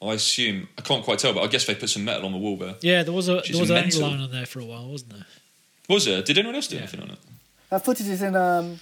I 0.00 0.12
assume 0.14 0.68
I 0.78 0.82
can't 0.82 1.04
quite 1.04 1.18
tell, 1.18 1.32
but 1.32 1.42
I 1.42 1.48
guess 1.48 1.64
they 1.66 1.74
put 1.74 1.90
some 1.90 2.04
metal 2.04 2.26
on 2.26 2.32
the 2.32 2.38
wall 2.38 2.56
there. 2.56 2.76
yeah, 2.82 3.02
there 3.02 3.12
was 3.12 3.28
a 3.28 3.36
Which 3.36 3.48
there 3.50 3.60
was 3.60 3.70
an 3.70 3.76
mental. 3.76 4.02
line 4.02 4.20
on 4.20 4.30
there 4.30 4.46
for 4.46 4.60
a 4.60 4.64
while, 4.64 4.88
wasn't 4.88 5.12
there? 5.14 5.26
Was 5.88 6.04
there? 6.04 6.22
Did 6.22 6.38
anyone 6.38 6.54
else 6.54 6.68
do 6.68 6.76
Yeah. 6.76 6.82
anything 6.82 7.00
on 7.00 7.10
it? 7.10 7.18
That 7.70 7.84
footage 7.84 8.06
is 8.08 8.22
in 8.22 8.36
um, 8.36 8.78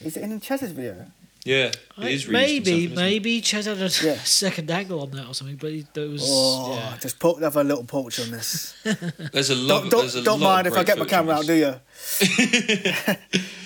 is 0.00 0.16
it 0.16 0.22
in 0.22 0.40
Chez's 0.40 0.72
video? 0.72 1.06
Yeah, 1.44 1.66
it 1.66 1.76
I- 1.98 2.08
is 2.08 2.26
maybe, 2.26 2.72
reused 2.72 2.76
isn't 2.86 2.92
it? 2.92 2.96
maybe 2.96 3.40
Chez 3.42 3.66
had 3.66 3.76
a 3.76 3.90
Yeah. 4.02 4.14
second 4.24 4.70
angle 4.70 5.02
on 5.02 5.10
that 5.10 5.26
or 5.28 5.34
something, 5.34 5.56
but 5.56 5.72
he, 5.72 5.86
there 5.92 6.08
was. 6.08 6.22
Oh, 6.24 6.72
yeah. 6.74 6.96
just 7.02 7.18
put 7.18 7.42
have 7.42 7.56
a 7.56 7.64
little 7.64 7.84
porch 7.84 8.18
on 8.18 8.30
this. 8.30 8.74
There's 9.32 9.50
a 9.50 9.54
lot. 9.54 9.82
don't 9.82 9.90
don't, 9.90 10.00
there's 10.00 10.14
a 10.14 10.22
don't 10.22 10.40
lot 10.40 10.54
mind 10.54 10.66
of 10.68 10.72
if 10.72 10.78
I 10.78 10.84
get 10.84 10.96
my 10.98 11.04
camera 11.04 11.34
out, 11.34 11.44
do 11.46 11.52
you? 11.54 11.74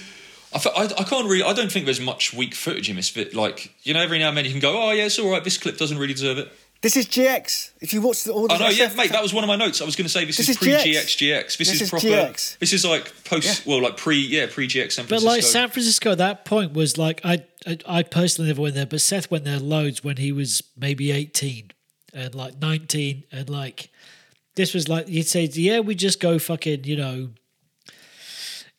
I, 0.52 0.58
I, 0.68 0.82
I 0.84 1.04
can't 1.04 1.28
really. 1.28 1.42
I 1.42 1.52
don't 1.52 1.70
think 1.70 1.84
there's 1.84 2.00
much 2.00 2.32
weak 2.32 2.54
footage 2.54 2.88
in 2.88 2.96
this 2.96 3.10
bit. 3.10 3.34
Like 3.34 3.74
you 3.82 3.94
know, 3.94 4.00
every 4.00 4.18
now 4.18 4.28
and 4.28 4.36
then 4.36 4.44
you 4.44 4.50
can 4.50 4.60
go, 4.60 4.82
"Oh 4.82 4.90
yeah, 4.92 5.04
it's 5.04 5.18
all 5.18 5.30
right. 5.30 5.44
This 5.44 5.58
clip 5.58 5.76
doesn't 5.76 5.98
really 5.98 6.14
deserve 6.14 6.38
it." 6.38 6.52
This 6.80 6.96
is 6.96 7.06
GX. 7.06 7.72
If 7.80 7.92
you 7.92 8.00
watch 8.00 8.22
the, 8.22 8.32
all 8.32 8.46
the 8.46 8.54
I 8.54 8.58
know, 8.58 8.68
yeah, 8.68 8.92
mate. 8.96 9.10
That 9.10 9.22
was 9.22 9.34
one 9.34 9.42
of 9.42 9.48
my 9.48 9.56
notes. 9.56 9.82
I 9.82 9.84
was 9.84 9.96
going 9.96 10.04
to 10.04 10.12
say 10.12 10.24
this, 10.24 10.36
This 10.36 10.48
is 10.48 10.56
is 10.56 10.62
pre 10.62 10.68
GX. 10.68 10.82
GX 10.82 11.16
GX. 11.16 11.44
This, 11.44 11.56
This 11.56 11.68
is, 11.74 11.82
is 11.82 11.90
proper. 11.90 12.06
GX. 12.06 12.58
This 12.58 12.72
is 12.72 12.84
like 12.84 13.24
post. 13.24 13.66
Well, 13.66 13.82
like 13.82 13.96
pre. 13.96 14.16
Yeah, 14.16 14.46
pre 14.48 14.68
GX 14.68 14.92
San 14.92 15.06
But 15.06 15.22
like 15.22 15.42
San 15.42 15.70
Francisco 15.70 16.12
at 16.12 16.18
that 16.18 16.44
point 16.44 16.72
was 16.72 16.96
like 16.96 17.20
I, 17.24 17.44
I 17.66 17.78
I 17.86 18.02
personally 18.04 18.48
never 18.48 18.62
went 18.62 18.74
there, 18.76 18.86
but 18.86 19.00
Seth 19.00 19.30
went 19.30 19.44
there 19.44 19.58
loads 19.58 20.04
when 20.04 20.18
he 20.18 20.30
was 20.30 20.62
maybe 20.76 21.10
eighteen 21.10 21.72
and 22.14 22.34
like 22.34 22.60
nineteen 22.60 23.24
and 23.32 23.50
like 23.50 23.90
this 24.54 24.72
was 24.72 24.88
like 24.88 25.08
you'd 25.08 25.26
say 25.26 25.44
yeah 25.44 25.80
we 25.80 25.94
just 25.94 26.20
go 26.20 26.38
fucking 26.38 26.84
you 26.84 26.96
know 26.96 27.28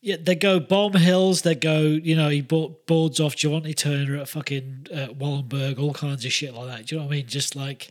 yeah 0.02 0.16
they 0.22 0.36
go 0.36 0.60
bomb 0.60 0.94
hills 0.94 1.42
they 1.42 1.56
go 1.56 1.82
you 1.82 2.16
know 2.16 2.30
he 2.30 2.42
bought 2.42 2.86
boards 2.88 3.20
off 3.20 3.36
Jovontae 3.36 3.76
Turner 3.76 4.18
at 4.18 4.28
fucking 4.30 4.88
uh, 4.94 5.08
Wallenberg 5.14 5.80
all 5.80 5.94
kinds 5.94 6.26
of 6.26 6.32
shit 6.32 6.54
like 6.54 6.68
that 6.68 6.86
do 6.86 6.96
you 6.96 7.02
know 7.02 7.08
what 7.08 7.14
I 7.14 7.18
mean 7.18 7.28
just 7.28 7.56
like 7.56 7.90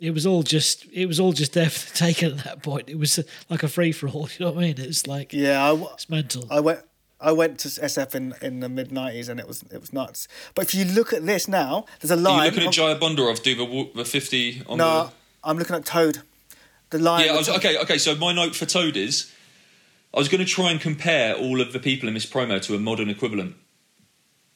it 0.00 0.10
was 0.12 0.26
all 0.26 0.42
just 0.42 0.84
it 0.92 1.06
was 1.06 1.18
all 1.18 1.32
just 1.32 1.54
there 1.54 1.70
for 1.70 1.90
the 1.90 1.96
taking 1.96 2.32
at 2.38 2.44
that 2.44 2.62
point 2.62 2.88
it 2.90 2.98
was 2.98 3.18
like 3.48 3.62
a 3.62 3.68
free 3.68 3.92
for 3.92 4.08
all 4.08 4.28
you 4.38 4.44
know 4.44 4.52
what 4.52 4.62
I 4.64 4.66
mean 4.68 4.74
it's 4.78 5.06
like 5.06 5.32
Yeah, 5.32 5.64
I, 5.64 5.68
w- 5.68 5.88
it's 5.94 6.08
mental 6.10 6.44
I 6.50 6.60
went. 6.60 6.80
I 7.18 7.32
went 7.32 7.58
to 7.60 7.68
SF 7.68 8.14
in, 8.14 8.34
in 8.42 8.60
the 8.60 8.68
mid 8.68 8.90
'90s 8.90 9.30
and 9.30 9.40
it 9.40 9.48
was 9.48 9.62
it 9.72 9.80
was 9.80 9.90
nuts. 9.90 10.28
But 10.54 10.66
if 10.66 10.74
you 10.74 10.84
look 10.84 11.14
at 11.14 11.24
this 11.24 11.48
now, 11.48 11.86
there's 12.00 12.10
a 12.10 12.14
Are 12.14 12.16
line. 12.18 12.38
you 12.40 12.50
looking 12.50 12.62
at 12.64 12.68
of- 12.68 12.74
Jaya 12.74 12.96
Bonderov 12.98 13.42
do 13.42 13.54
the, 13.54 13.90
the 13.94 14.04
50 14.04 14.64
on 14.68 14.76
the 14.76 14.84
no, 14.84 15.10
I'm 15.42 15.56
looking 15.56 15.74
at 15.76 15.86
Toad. 15.86 16.20
The 16.90 16.98
line. 16.98 17.24
Yeah, 17.24 17.32
I 17.32 17.36
was, 17.38 17.48
okay, 17.48 17.78
okay. 17.78 17.96
So 17.96 18.14
my 18.16 18.34
note 18.34 18.54
for 18.54 18.66
Toad 18.66 18.98
is 18.98 19.32
I 20.16 20.18
was 20.18 20.30
going 20.30 20.44
to 20.44 20.50
try 20.50 20.70
and 20.70 20.80
compare 20.80 21.34
all 21.34 21.60
of 21.60 21.74
the 21.74 21.78
people 21.78 22.08
in 22.08 22.14
this 22.14 22.24
promo 22.24 22.60
to 22.62 22.74
a 22.74 22.78
modern 22.78 23.10
equivalent. 23.10 23.54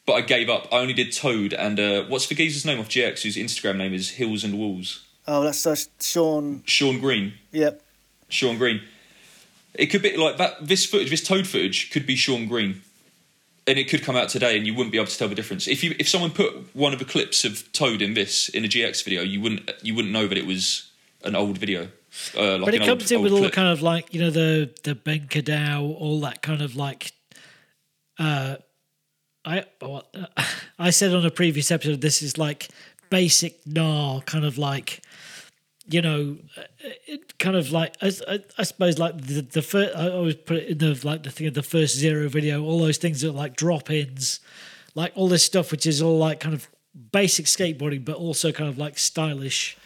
But 0.06 0.14
I 0.14 0.22
gave 0.22 0.48
up. 0.48 0.66
I 0.72 0.78
only 0.78 0.94
did 0.94 1.12
Toad 1.12 1.52
and 1.52 1.78
uh, 1.78 2.04
what's 2.04 2.26
the 2.28 2.34
geezer's 2.34 2.64
name 2.64 2.80
off 2.80 2.88
GX 2.88 3.22
whose 3.22 3.36
Instagram 3.36 3.76
name 3.76 3.92
is 3.92 4.12
Hills 4.12 4.42
and 4.42 4.58
Walls? 4.58 5.04
Oh, 5.28 5.42
that's 5.42 5.66
uh, 5.66 5.76
Sean. 6.00 6.62
Sean 6.64 6.98
Greene. 6.98 7.34
Yep. 7.52 7.82
Sean 8.30 8.56
Greene. 8.56 8.80
It 9.74 9.86
could 9.86 10.00
be 10.00 10.16
like 10.16 10.38
that. 10.38 10.66
This 10.66 10.86
footage, 10.86 11.11
this 11.11 11.22
Toad 11.22 11.46
footage, 11.46 11.90
could 11.90 12.06
be 12.06 12.16
Sean 12.16 12.48
Greene, 12.48 12.80
and 13.66 13.78
it 13.78 13.88
could 13.88 14.02
come 14.02 14.16
out 14.16 14.30
today, 14.30 14.56
and 14.56 14.66
you 14.66 14.74
wouldn't 14.74 14.92
be 14.92 14.98
able 14.98 15.08
to 15.08 15.16
tell 15.16 15.28
the 15.28 15.34
difference. 15.34 15.68
If 15.68 15.84
you 15.84 15.94
if 15.98 16.08
someone 16.08 16.30
put 16.30 16.74
one 16.74 16.92
of 16.94 16.98
the 16.98 17.04
clips 17.04 17.44
of 17.44 17.70
Toad 17.72 18.02
in 18.02 18.14
this 18.14 18.48
in 18.48 18.64
a 18.64 18.68
GX 18.68 19.04
video, 19.04 19.22
you 19.22 19.40
wouldn't 19.40 19.70
you 19.82 19.94
wouldn't 19.94 20.12
know 20.12 20.26
that 20.26 20.38
it 20.38 20.46
was 20.46 20.90
an 21.22 21.36
old 21.36 21.58
video. 21.58 21.88
Uh, 22.36 22.58
like 22.58 22.64
but 22.64 22.74
it 22.74 22.84
comes 22.84 23.02
old, 23.04 23.12
in 23.12 23.22
with 23.22 23.32
all 23.32 23.42
the 23.42 23.50
kind 23.50 23.68
of 23.68 23.82
like 23.82 24.12
you 24.12 24.20
know 24.20 24.30
the 24.30 24.70
the 24.84 24.94
Ben 24.94 25.26
Kadow, 25.28 25.94
all 25.98 26.20
that 26.20 26.42
kind 26.42 26.62
of 26.62 26.76
like. 26.76 27.12
Uh, 28.18 28.56
I 29.44 29.64
well, 29.80 30.04
uh, 30.14 30.42
I 30.78 30.90
said 30.90 31.14
on 31.14 31.24
a 31.24 31.30
previous 31.30 31.70
episode 31.70 32.00
this 32.00 32.22
is 32.22 32.36
like 32.36 32.68
basic 33.11 33.64
gnar 33.64 34.24
kind 34.24 34.44
of 34.44 34.56
like 34.56 35.02
you 35.88 36.00
know 36.00 36.36
uh, 36.56 36.62
it 37.06 37.38
kind 37.38 37.56
of 37.56 37.72
like 37.72 37.96
I, 38.00 38.12
I, 38.28 38.40
I 38.58 38.62
suppose 38.62 38.98
like 38.98 39.20
the 39.20 39.40
the 39.40 39.62
first 39.62 39.96
I 39.96 40.08
always 40.11 40.36
put 40.36 40.58
it 40.58 40.68
in 40.68 40.78
the 40.78 41.00
like 41.02 41.24
the 41.24 41.30
thing 41.30 41.46
of 41.46 41.54
the 41.54 41.62
first 41.62 41.96
zero 41.96 42.28
video 42.28 42.62
all 42.62 42.78
those 42.78 42.98
things 42.98 43.20
that 43.20 43.30
are 43.30 43.32
like 43.32 43.56
drop 43.56 43.90
ins 43.90 44.40
like 44.94 45.12
all 45.14 45.28
this 45.28 45.44
stuff 45.44 45.70
which 45.70 45.86
is 45.86 46.00
all 46.00 46.18
like 46.18 46.40
kind 46.40 46.54
of 46.54 46.68
basic 47.12 47.46
skateboarding 47.46 48.04
but 48.04 48.16
also 48.16 48.52
kind 48.52 48.68
of 48.68 48.78
like 48.78 48.98
stylish 48.98 49.76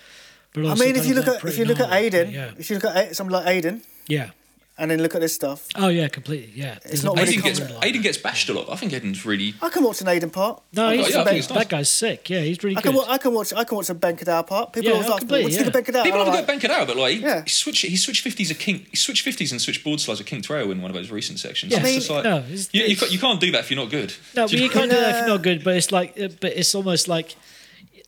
but 0.55 0.65
I 0.65 0.75
mean, 0.77 0.97
if 0.97 1.03
kind 1.03 1.05
you 1.07 1.11
of, 1.13 1.17
look 1.19 1.27
like, 1.27 1.45
at 1.45 1.51
if 1.51 1.59
you 1.59 1.65
look 1.67 1.81
at. 1.81 1.91
Aiden, 1.91 2.33
yeah 2.33 2.51
if 2.59 2.71
you 2.71 2.77
look 2.77 2.85
at 2.87 2.97
A- 3.11 3.15
something 3.15 3.33
like 3.35 3.45
Aiden, 3.47 3.83
yeah 4.09 4.31
and 4.77 4.91
then 4.91 5.01
look 5.01 5.15
at 5.15 5.21
this 5.21 5.33
stuff, 5.33 5.69
Oh 5.77 5.87
yeah, 5.87 6.09
completely. 6.09 6.51
Yeah, 6.53 6.79
There's 6.85 7.05
not 7.05 7.17
a 7.17 7.23
really 7.23 7.37
Aiden 7.37 7.45
gets 7.45 7.61
like 7.61 7.71
Aiden 7.95 8.03
gets 8.03 8.19
bashed 8.19 8.49
a 8.49 8.55
lot. 8.55 8.69
I 8.69 8.75
think 8.75 8.91
Aiden's 8.93 9.25
really. 9.25 9.55
I 9.63 9.69
can 9.69 9.85
watch 9.85 10.01
an 10.01 10.09
Aiden 10.09 10.33
part. 10.33 10.65
No, 10.73 10.91
he's, 10.91 11.11
yeah, 11.11 11.15
I 11.15 11.19
watch 11.19 11.27
think 11.29 11.37
a 11.37 11.39
it's 11.39 11.47
Ben- 11.47 11.55
nice. 11.57 11.65
that 11.65 11.69
guy's 11.71 11.91
sick. 11.91 12.29
Yeah, 12.29 12.41
he's 12.41 12.61
really 12.65 12.77
I 12.77 12.81
good. 12.81 12.89
can, 12.89 12.97
wa- 12.97 13.07
I 13.09 13.19
can 13.19 13.33
watch 13.35 13.53
I 13.53 13.63
can 13.63 13.77
watch 13.77 13.89
a 13.91 13.95
Ben 13.95 14.17
Kadow 14.17 14.45
part. 14.45 14.73
People 14.73 14.89
Yeah, 14.91 14.95
always 14.97 15.07
ask 15.11 15.15
me, 15.15 15.21
completely, 15.21 15.45
"What 15.45 15.49
do 15.51 15.55
you 15.55 15.59
think 15.59 15.69
of 15.69 15.73
Ben 15.75 15.85
Kadow?" 15.95 16.03
People 16.05 16.21
I'm 16.23 16.27
have 16.27 16.35
a 16.35 16.39
like, 16.39 16.47
Ben 16.49 16.61
Kadow, 16.61 16.87
but 16.89 16.97
like 16.97 17.15
he, 17.15 17.21
Yeah. 17.23 17.43
he 17.45 17.51
switched 17.51 17.85
he 17.87 17.97
switched 17.97 18.23
fifties 18.25 18.51
a 18.51 18.55
king 18.57 18.85
he 18.91 18.97
switched 18.97 19.23
fifties 19.23 19.53
and 19.53 19.61
switched 19.63 19.85
board 19.85 20.01
slides 20.01 20.19
a 20.19 20.25
king 20.25 20.43
trail 20.43 20.69
in 20.73 20.83
one 20.83 20.91
of 20.91 20.97
those 20.97 21.09
recent 21.13 21.39
sections. 21.39 21.71
Yeah, 21.73 21.79
I 21.79 21.83
mean, 21.85 21.95
just 21.95 22.11
like, 22.11 22.25
no, 22.25 22.39
it's- 22.39 22.69
you, 22.73 22.81
you, 22.81 22.87
it's- 22.87 22.99
can't, 22.99 23.13
you 23.13 23.19
can't 23.21 23.41
do 23.41 23.53
that 23.53 23.61
if 23.61 23.71
you're 23.71 23.81
not 23.81 23.91
good. 23.93 24.13
no, 24.35 24.49
Do 24.49 24.57
you 24.59 24.69
can't 24.71 24.91
do 24.91 24.97
that 24.97 25.11
if 25.11 25.17
you're 25.21 25.29
not 25.37 25.43
good. 25.43 25.63
But 25.63 25.77
it's 25.77 25.93
like, 25.93 26.17
but 26.17 26.53
it's 26.53 26.75
almost 26.75 27.07
like 27.07 27.37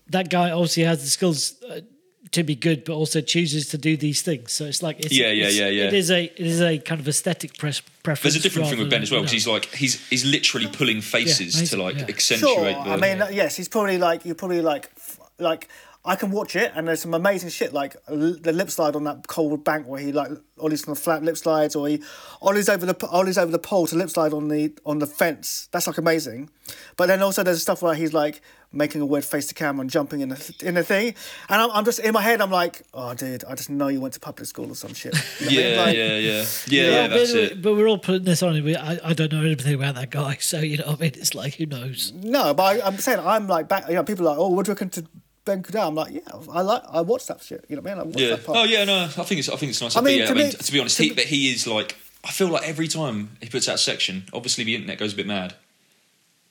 that 0.08 0.30
guy 0.30 0.50
obviously 0.50 0.82
has 0.82 1.00
the 1.04 1.08
skills 1.10 1.54
uh, 1.70 1.78
to 2.36 2.44
be 2.44 2.54
good, 2.54 2.84
but 2.84 2.94
also 2.94 3.20
chooses 3.20 3.68
to 3.68 3.78
do 3.78 3.96
these 3.96 4.22
things. 4.22 4.52
So 4.52 4.64
it's 4.64 4.82
like, 4.82 5.00
it's, 5.00 5.12
Yeah, 5.12 5.26
yeah, 5.26 5.48
it's- 5.48 5.56
yeah, 5.56 5.68
yeah. 5.68 5.84
It 5.88 5.94
is 5.94 6.10
a, 6.10 6.24
it 6.24 6.46
is 6.46 6.60
a 6.60 6.78
kind 6.78 7.00
of 7.00 7.08
aesthetic 7.08 7.58
press 7.58 7.80
preference. 8.02 8.22
There's 8.22 8.36
a 8.36 8.48
different 8.48 8.68
thing 8.68 8.78
with 8.78 8.90
Ben 8.90 9.02
as 9.02 9.10
well 9.10 9.20
you 9.20 9.26
because 9.26 9.46
know. 9.46 9.54
he's 9.54 9.64
like 9.68 9.74
he's 9.74 10.08
he's 10.08 10.24
literally 10.24 10.68
pulling 10.68 11.00
faces 11.00 11.70
to 11.70 11.76
like 11.76 11.96
yeah. 11.96 12.06
accentuate 12.08 12.54
Sure, 12.54 12.64
the. 12.64 12.90
I 12.90 12.96
mean, 12.96 13.22
yes, 13.32 13.56
he's 13.56 13.68
probably 13.68 13.98
like 13.98 14.24
you're 14.24 14.34
probably 14.36 14.62
like 14.62 14.90
like 15.38 15.68
I 16.06 16.16
can 16.16 16.30
watch 16.30 16.54
it, 16.56 16.72
and 16.74 16.86
there's 16.88 17.00
some 17.02 17.14
amazing 17.14 17.50
shit 17.50 17.72
like 17.72 17.96
l- 18.08 18.36
the 18.40 18.52
lip 18.52 18.70
slide 18.70 18.94
on 18.96 19.04
that 19.04 19.26
cold 19.26 19.64
bank 19.64 19.86
where 19.86 20.00
he 20.00 20.12
like 20.12 20.30
ollies 20.58 20.84
from 20.84 20.94
the 20.94 21.00
flat 21.00 21.22
lip 21.22 21.36
slides, 21.36 21.74
or 21.76 21.88
he 21.88 22.02
ollies 22.40 22.68
over 22.68 22.86
the 22.86 23.08
ollies 23.08 23.36
over 23.38 23.50
the 23.52 23.58
pole 23.58 23.86
to 23.88 23.96
lip 23.96 24.10
slide 24.10 24.32
on 24.32 24.48
the 24.48 24.72
on 24.86 24.98
the 25.00 25.06
fence. 25.06 25.68
That's 25.72 25.86
like 25.86 25.98
amazing. 25.98 26.48
But 26.96 27.06
then 27.06 27.22
also 27.22 27.42
there's 27.42 27.60
stuff 27.62 27.82
where 27.82 27.94
he's 27.94 28.12
like 28.14 28.40
making 28.72 29.00
a 29.00 29.06
weird 29.06 29.24
face 29.24 29.46
to 29.46 29.54
camera 29.54 29.80
and 29.82 29.90
jumping 29.90 30.20
in 30.20 30.28
the 30.30 30.54
in 30.62 30.74
the 30.74 30.82
thing, 30.84 31.14
and 31.48 31.60
I'm, 31.62 31.70
I'm 31.72 31.84
just 31.84 31.98
in 31.98 32.12
my 32.12 32.22
head 32.22 32.40
I'm 32.40 32.50
like, 32.50 32.82
oh 32.94 33.14
dude, 33.14 33.44
I 33.44 33.54
just 33.54 33.70
know 33.70 33.88
you 33.88 34.00
went 34.00 34.14
to 34.14 34.20
public 34.20 34.46
school 34.46 34.70
or 34.70 34.74
some 34.74 34.94
shit. 34.94 35.14
You 35.14 35.20
know 35.20 35.46
what 35.46 35.48
I 35.48 35.54
mean? 35.56 35.74
yeah, 35.76 35.82
Like, 35.82 35.96
yeah, 35.96 36.06
yeah, 36.06 36.18
yeah, 36.18 36.44
Yeah, 36.66 36.90
yeah. 37.02 37.08
That's 37.08 37.32
but, 37.32 37.42
it. 37.42 37.62
but 37.62 37.74
we're 37.74 37.88
all 37.88 37.98
putting 37.98 38.24
this 38.24 38.42
on. 38.42 38.62
We- 38.64 38.76
I, 38.76 38.98
I 39.04 39.12
don't 39.12 39.32
know 39.32 39.42
anything 39.42 39.74
about 39.74 39.94
that 39.96 40.10
guy, 40.10 40.36
so 40.40 40.58
you 40.60 40.78
know, 40.78 40.86
what 40.86 40.98
I 40.98 41.02
mean, 41.02 41.12
it's 41.16 41.34
like 41.34 41.54
who 41.54 41.66
knows? 41.66 42.12
No, 42.14 42.54
but 42.54 42.62
I, 42.82 42.86
I'm 42.86 42.98
saying 42.98 43.20
I'm 43.20 43.46
like 43.48 43.68
back. 43.68 43.88
You 43.88 43.94
know, 43.94 44.04
people 44.04 44.26
are 44.26 44.30
like, 44.30 44.38
oh, 44.38 44.48
what 44.48 44.66
do 44.66 44.70
you 44.70 44.74
reckon 44.74 44.90
to 44.90 45.04
Ben 45.46 45.62
Kadow? 45.62 45.88
I'm 45.88 45.94
like, 45.94 46.12
yeah, 46.12 46.20
I 46.52 46.60
like, 46.60 46.82
I 46.90 47.00
watch 47.00 47.26
that 47.28 47.42
shit. 47.42 47.64
You 47.68 47.76
know 47.76 47.82
what 47.82 47.92
I 47.92 47.94
mean? 47.94 48.00
I 48.02 48.04
watched 48.06 48.20
Yeah. 48.20 48.28
that 48.36 48.44
part. 48.44 48.58
Oh 48.58 48.64
yeah, 48.64 48.84
no, 48.84 49.04
I 49.04 49.08
think 49.08 49.38
it's 49.38 49.48
I 49.48 49.56
think 49.56 49.70
it's 49.70 49.80
nice. 49.80 49.96
I 49.96 50.00
I 50.00 50.02
mean, 50.02 50.18
yeah, 50.18 50.26
to 50.26 50.32
I 50.32 50.34
mean, 50.34 50.46
me- 50.48 50.52
to 50.52 50.72
be 50.72 50.80
honest, 50.80 50.96
to 50.98 51.02
he, 51.04 51.12
but 51.14 51.24
he 51.24 51.50
is 51.50 51.66
like 51.66 51.96
I 52.24 52.30
feel 52.32 52.48
like 52.48 52.68
every 52.68 52.88
time 52.88 53.30
he 53.40 53.48
puts 53.48 53.68
out 53.68 53.76
a 53.76 53.78
section, 53.78 54.24
obviously 54.34 54.64
the 54.64 54.74
internet 54.74 54.98
goes 54.98 55.14
a 55.14 55.16
bit 55.16 55.26
mad. 55.26 55.54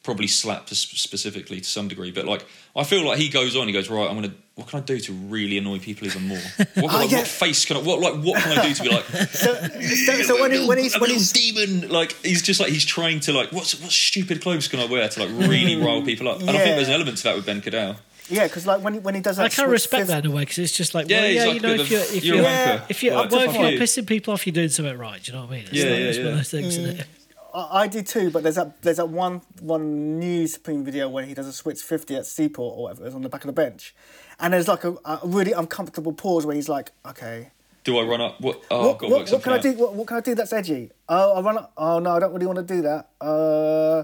Probably 0.04 0.28
slap 0.28 0.70
specifically 0.70 1.58
to 1.62 1.68
some 1.68 1.88
degree, 1.88 2.12
but 2.12 2.26
like 2.26 2.46
I 2.76 2.84
feel 2.84 3.04
like 3.04 3.18
he 3.18 3.28
goes 3.28 3.56
on. 3.56 3.66
He 3.66 3.74
goes 3.74 3.90
right. 3.90 4.08
I'm 4.08 4.14
gonna. 4.16 4.34
What 4.54 4.68
can 4.68 4.80
I 4.80 4.84
do 4.84 5.00
to 5.00 5.12
really 5.14 5.58
annoy 5.58 5.80
people 5.80 6.06
even 6.06 6.28
more? 6.28 6.38
What, 6.76 6.76
like, 6.76 6.94
ah, 6.94 7.02
yeah. 7.10 7.18
what 7.18 7.28
face 7.28 7.66
can 7.66 7.78
I? 7.78 7.82
What 7.82 8.00
like 8.00 8.14
what 8.24 8.40
can 8.44 8.58
I 8.60 8.68
do 8.68 8.74
to 8.76 8.84
be 8.84 8.90
like? 8.90 9.04
So, 9.32 9.54
so, 9.56 10.22
so 10.22 10.42
when, 10.42 10.52
he, 10.52 10.68
when 10.68 10.78
he's 10.78 10.94
when 10.94 11.10
little 11.10 11.16
he's 11.18 11.32
demon, 11.34 11.90
like 11.90 12.12
he's 12.24 12.44
just 12.44 12.60
like 12.60 12.70
he's 12.70 12.86
trying 12.86 13.20
to 13.22 13.34
like 13.34 13.52
what's 13.52 13.82
what 13.82 13.92
stupid 13.92 14.42
clothes 14.44 14.68
can 14.68 14.80
I 14.80 14.86
wear 14.86 15.10
to 15.10 15.20
like 15.26 15.30
really 15.50 15.76
rile 15.84 16.04
people 16.04 16.30
up? 16.30 16.40
And 16.40 16.52
I 16.52 16.54
Yeah. 16.54 16.60
think 16.64 16.76
there's 16.76 16.88
an 16.90 16.94
element 16.94 17.18
to 17.18 17.24
that 17.24 17.36
with 17.36 17.46
Ben 17.48 17.62
Kadow. 17.62 17.96
Yeah, 18.30 18.48
because 18.48 18.66
like 18.66 18.82
when 18.82 18.94
he, 18.96 19.00
when 19.00 19.16
he 19.16 19.22
does 19.22 19.38
that, 19.38 19.46
I 19.46 19.50
can't 19.50 19.70
respect 19.70 20.02
fifth- 20.02 20.08
that 20.10 20.26
in 20.26 20.32
a 20.32 20.34
way 20.36 20.42
because 20.44 20.58
it's 20.60 20.72
just 20.74 20.94
like, 20.96 21.10
Yeah, 21.10 21.22
well, 21.22 21.32
yeah, 21.32 21.44
like 21.46 21.54
you 21.56 21.60
know, 21.62 21.74
if 21.74 21.92
you're 21.92 22.00
if 22.02 22.24
you're 22.24 22.36
you're 22.38 22.46
wanker. 22.46 22.86
if 22.90 23.04
you're 23.04 23.16
Like, 23.16 23.32
well, 23.32 23.50
if 23.50 23.56
you're 23.56 23.70
you. 23.72 23.80
pissing 23.80 24.08
people 24.08 24.34
off, 24.34 24.46
you're 24.48 24.54
doing 24.54 24.70
something 24.70 24.98
right. 24.98 25.22
Do 25.22 25.32
you 25.32 25.38
know 25.38 25.46
what 25.46 25.52
I 25.54 25.56
mean? 25.58 25.64
It's, 25.66 25.74
Yeah, 25.74 25.84
like, 25.86 26.00
yeah, 26.00 26.06
it's 26.06 26.18
one 26.18 26.28
of 26.28 26.32
yeah. 26.34 26.38
those 26.38 26.52
things. 26.52 26.78
Isn't 26.78 27.00
it? 27.02 27.08
I, 27.54 27.82
I 27.84 27.88
did 27.88 28.08
too, 28.08 28.32
but 28.32 28.44
there's 28.44 28.56
that 28.56 28.82
there's 28.82 28.98
that 28.98 29.10
one 29.10 29.42
one 29.62 30.20
new 30.20 30.48
Supreme 30.48 30.84
video 30.84 31.08
where 31.10 31.24
he 31.26 31.34
does 31.34 31.48
a 31.48 31.54
switch 31.54 31.82
fifty 31.82 32.16
at 32.16 32.26
Seaport 32.26 32.78
or 32.78 32.84
whatever. 32.84 33.06
It's 33.06 33.16
on 33.16 33.22
the 33.22 33.30
back 33.30 33.42
of 33.44 33.48
the 33.48 33.54
bench, 33.54 33.96
and 34.40 34.54
there's 34.54 34.68
like 34.68 34.84
a, 34.84 34.96
a 35.06 35.20
really 35.24 35.52
uncomfortable 35.54 36.12
pause 36.14 36.46
where 36.46 36.56
he's 36.56 36.68
like, 36.70 36.92
okay. 37.06 37.52
Do 37.84 38.00
I 38.00 38.04
run 38.04 38.20
up? 38.20 38.42
What? 38.42 38.64
Oh, 38.72 38.88
what, 38.88 38.98
God, 38.98 39.12
what, 39.12 39.32
what 39.32 39.44
can 39.44 39.54
I 39.54 39.60
do? 39.60 39.74
What, 39.74 39.94
what 39.94 40.08
can 40.08 40.18
I 40.18 40.22
do 40.22 40.34
that's 40.34 40.52
edgy? 40.52 40.90
Oh, 41.08 41.36
I 41.38 41.42
run. 41.42 41.60
Up, 41.60 41.72
oh 41.78 42.00
no, 42.00 42.16
I 42.16 42.20
don't 42.20 42.34
really 42.34 42.48
want 42.48 42.58
to 42.58 42.64
do 42.74 42.82
that. 42.82 43.10
Uh, 43.22 44.04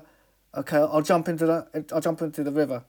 okay, 0.59 0.77
I'll 0.77 1.01
jump 1.01 1.27
into 1.27 1.47
the. 1.47 1.85
I'll 1.91 1.99
jump 2.01 2.21
into 2.21 2.43
the 2.43 2.51
river. 2.51 2.83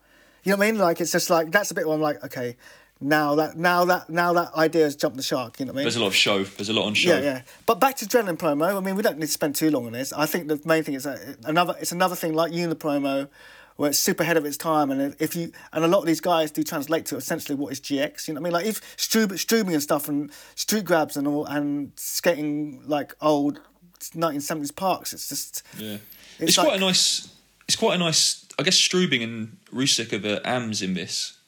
You 0.44 0.52
know 0.52 0.56
what 0.58 0.66
I 0.66 0.70
mean? 0.72 0.80
Like 0.80 1.00
it's 1.00 1.12
just 1.12 1.30
like 1.30 1.50
that's 1.52 1.70
a 1.70 1.74
bit 1.74 1.86
where 1.86 1.94
I'm 1.94 2.00
like, 2.00 2.22
okay, 2.24 2.56
now 3.00 3.34
that 3.36 3.56
now 3.56 3.84
that 3.84 4.08
now 4.10 4.32
that 4.32 4.54
idea 4.54 4.84
has 4.84 4.96
jumped 4.96 5.16
the 5.16 5.22
shark. 5.22 5.58
You 5.60 5.66
know 5.66 5.72
what 5.72 5.76
I 5.76 5.80
mean? 5.80 5.84
There's 5.84 5.96
a 5.96 6.00
lot 6.00 6.08
of 6.08 6.14
show. 6.16 6.42
There's 6.44 6.68
a 6.68 6.72
lot 6.72 6.86
on 6.86 6.94
show. 6.94 7.16
Yeah, 7.16 7.20
yeah. 7.22 7.42
But 7.66 7.80
back 7.80 7.96
to 7.96 8.06
Adrenalin 8.06 8.36
promo. 8.38 8.76
I 8.76 8.80
mean, 8.80 8.96
we 8.96 9.02
don't 9.02 9.18
need 9.18 9.26
to 9.26 9.32
spend 9.32 9.54
too 9.54 9.70
long 9.70 9.86
on 9.86 9.92
this. 9.92 10.12
I 10.12 10.26
think 10.26 10.48
the 10.48 10.60
main 10.64 10.82
thing 10.82 10.94
is 10.94 11.04
that 11.04 11.18
another. 11.44 11.74
It's 11.80 11.92
another 11.92 12.16
thing 12.16 12.34
like 12.34 12.52
you 12.52 12.64
in 12.64 12.70
the 12.70 12.76
promo, 12.76 13.28
where 13.76 13.90
it's 13.90 13.98
super 13.98 14.22
ahead 14.24 14.36
of 14.36 14.44
its 14.44 14.56
time, 14.56 14.90
and 14.90 15.14
if 15.20 15.36
you 15.36 15.52
and 15.72 15.84
a 15.84 15.88
lot 15.88 16.00
of 16.00 16.06
these 16.06 16.20
guys 16.20 16.50
do 16.50 16.62
translate 16.64 17.06
to 17.06 17.16
essentially 17.16 17.54
what 17.56 17.72
is 17.72 17.80
GX. 17.80 18.26
You 18.28 18.34
know 18.34 18.40
what 18.40 18.48
I 18.48 18.50
mean? 18.50 18.52
Like 18.52 18.66
if 18.66 18.96
Strub, 18.96 19.28
Strubing 19.38 19.72
and 19.74 19.82
stuff, 19.82 20.08
and 20.08 20.30
street 20.56 20.84
grabs 20.84 21.16
and 21.16 21.26
all, 21.28 21.44
and 21.46 21.92
skating 21.96 22.82
like 22.86 23.14
old 23.20 23.60
1970s 24.00 24.74
parks. 24.74 25.12
It's 25.12 25.28
just. 25.28 25.62
Yeah. 25.78 25.98
It's 26.38 26.50
It's, 26.50 26.58
like- 26.58 26.66
quite 26.68 26.76
a 26.78 26.80
nice. 26.80 27.28
It's 27.68 27.76
quite 27.76 27.94
a 27.94 27.98
nice. 27.98 28.44
I 28.58 28.64
guess 28.64 28.76
Strubing 28.76 29.22
and 29.22 29.56
Rusick 29.72 30.12
of 30.12 30.22
the 30.22 30.46
AMs 30.48 30.82
in 30.82 30.94
this. 30.94 31.38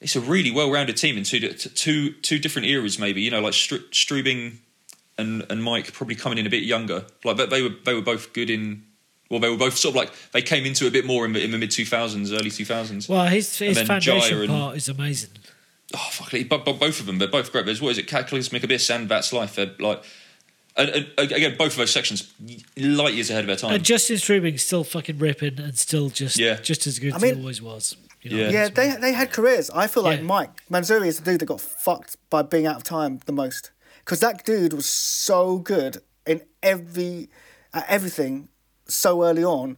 It's 0.00 0.14
a 0.16 0.20
really 0.20 0.50
well-rounded 0.50 0.96
team 0.96 1.16
in 1.16 1.24
two 1.24 1.40
two 1.52 2.12
two 2.12 2.38
different 2.38 2.68
eras. 2.68 2.98
Maybe 2.98 3.22
you 3.22 3.30
know, 3.30 3.40
like 3.40 3.54
Stru- 3.54 3.88
Strubing 3.90 4.58
and 5.18 5.44
and 5.50 5.62
Mike 5.62 5.92
probably 5.92 6.14
coming 6.14 6.38
in 6.38 6.46
a 6.46 6.50
bit 6.50 6.62
younger. 6.64 7.06
Like, 7.24 7.36
but 7.38 7.50
they 7.50 7.62
were 7.62 7.70
they 7.84 7.94
were 7.94 8.02
both 8.02 8.32
good 8.32 8.50
in. 8.50 8.84
Well, 9.30 9.40
they 9.40 9.48
were 9.48 9.56
both 9.56 9.76
sort 9.76 9.92
of 9.92 9.96
like 9.96 10.12
they 10.32 10.42
came 10.42 10.64
into 10.66 10.86
a 10.86 10.90
bit 10.90 11.04
more 11.04 11.24
in, 11.24 11.32
the- 11.32 11.42
in 11.42 11.50
the 11.50 11.58
mid 11.58 11.70
two 11.72 11.84
thousands, 11.84 12.30
early 12.32 12.50
two 12.50 12.64
thousands. 12.64 13.08
Well, 13.08 13.26
his 13.26 13.58
his 13.58 13.80
foundation 13.82 14.38
and- 14.42 14.48
part 14.50 14.76
is 14.76 14.88
amazing. 14.88 15.30
Oh 15.94 16.08
fuck! 16.10 16.34
it, 16.34 16.48
But, 16.48 16.64
but 16.64 16.78
both 16.80 17.00
of 17.00 17.06
them, 17.06 17.18
they're 17.18 17.28
both 17.28 17.50
great. 17.52 17.64
There's 17.64 17.80
what 17.80 17.90
is 17.90 17.98
it? 17.98 18.06
Cataclysmic 18.08 18.62
Abyss 18.64 18.90
and 18.90 19.08
That's 19.08 19.32
Life. 19.32 19.54
They're 19.54 19.70
like, 19.78 20.02
and, 20.76 20.90
and 20.90 21.32
again, 21.32 21.56
both 21.56 21.72
of 21.72 21.78
those 21.78 21.90
sections 21.92 22.32
light 22.76 23.14
years 23.14 23.30
ahead 23.30 23.44
of 23.44 23.46
their 23.48 23.56
time. 23.56 23.74
And 23.74 23.84
Justin 23.84 24.16
Strubing's 24.18 24.62
still 24.62 24.84
fucking 24.84 25.18
ripping 25.18 25.58
and 25.58 25.76
still 25.78 26.10
just 26.10 26.38
Yeah. 26.38 26.56
just 26.60 26.86
as 26.86 26.98
good 26.98 27.12
I 27.12 27.16
as 27.16 27.22
mean- 27.22 27.34
he 27.36 27.40
always 27.40 27.62
was. 27.62 27.96
You 28.22 28.30
know, 28.30 28.36
Yeah. 28.44 28.50
Yeah, 28.50 28.68
they 28.68 28.96
they 29.00 29.12
had 29.12 29.30
careers. 29.32 29.70
I 29.70 29.86
feel 29.86 30.02
like 30.02 30.18
Yeah. 30.20 30.24
Mike 30.26 30.62
Manzoori 30.70 31.06
is 31.06 31.18
the 31.20 31.24
dude 31.30 31.40
that 31.40 31.46
got 31.46 31.60
fucked 31.60 32.16
by 32.30 32.42
being 32.42 32.66
out 32.66 32.76
of 32.76 32.82
time 32.82 33.20
the 33.26 33.32
most 33.32 33.70
because 34.04 34.20
that 34.20 34.44
dude 34.44 34.72
was 34.72 34.86
so 34.88 35.58
good 35.58 35.98
in 36.26 36.42
every 36.62 37.28
at 37.72 37.84
everything 37.88 38.48
so 38.88 39.22
early 39.24 39.44
on 39.44 39.76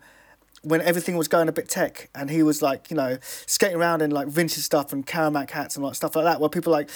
when 0.63 0.81
everything 0.81 1.17
was 1.17 1.29
going 1.29 1.49
a 1.49 1.53
bit 1.53 1.69
tech 1.69 2.09
and 2.15 2.31
he 2.31 2.43
was 2.43 2.63
like 2.63 2.91
you 2.91 2.97
know 2.97 3.19
skating 3.47 3.77
around 3.77 4.03
in 4.03 4.11
like 4.11 4.29
vintage 4.29 4.65
stuff 4.65 4.93
and 4.93 5.07
Karamak 5.07 5.51
hats 5.51 5.77
and 5.77 5.85
like 5.85 5.95
stuff 5.95 6.17
like 6.17 6.25
that 6.25 6.41
where 6.41 6.49
people 6.51 6.73
like 6.73 6.89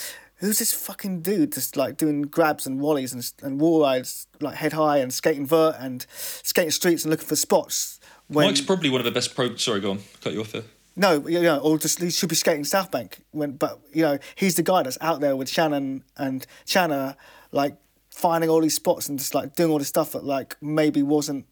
who's 0.43 0.59
this 0.59 0.74
fucking 0.74 1.22
dude 1.22 1.53
just 1.53 1.76
like 1.76 1.97
doing 1.97 2.22
grabs 2.22 2.66
and 2.66 2.80
wallies 2.80 3.14
and, 3.14 3.32
and 3.43 3.61
wall 3.61 3.80
rides 3.80 4.26
like 4.40 4.57
head 4.57 4.74
high 4.74 4.99
and 4.99 5.14
skating 5.14 5.47
vert 5.47 5.76
and 5.78 6.05
skating 6.11 6.70
streets 6.70 7.05
and 7.05 7.11
looking 7.11 7.26
for 7.26 7.36
spots 7.36 8.01
when 8.28 8.47
Mike's 8.47 8.61
probably 8.61 8.90
one 8.90 9.01
of 9.01 9.05
the 9.05 9.11
best 9.12 9.34
pro. 9.34 9.55
Sorry, 9.57 9.80
go 9.80 9.93
on. 9.93 10.01
Cut 10.20 10.32
you 10.32 10.40
off 10.40 10.53
there. 10.53 10.64
no, 10.97 11.26
you 11.28 11.40
know, 11.40 11.59
or 11.59 11.78
just 11.78 12.01
he 12.01 12.11
should 12.11 12.28
be 12.28 12.34
skating 12.34 12.64
South 12.64 12.90
Bank. 12.90 13.20
When, 13.30 13.53
but 13.53 13.80
you 13.93 14.03
know, 14.03 14.18
he's 14.34 14.57
the 14.57 14.62
guy 14.62 14.82
that's 14.82 14.99
out 15.01 15.20
there 15.20 15.36
with 15.36 15.49
Shannon 15.49 16.05
and 16.16 16.45
Channa, 16.66 17.16
like 17.53 17.76
finding 18.11 18.51
all 18.51 18.61
these 18.61 18.74
spots 18.74 19.09
and 19.09 19.18
just 19.18 19.34
like 19.34 19.55
doing 19.55 19.70
all 19.70 19.78
this 19.78 19.88
stuff 19.88 20.12
that 20.12 20.24
like 20.24 20.57
maybe 20.61 21.03
wasn't 21.03 21.47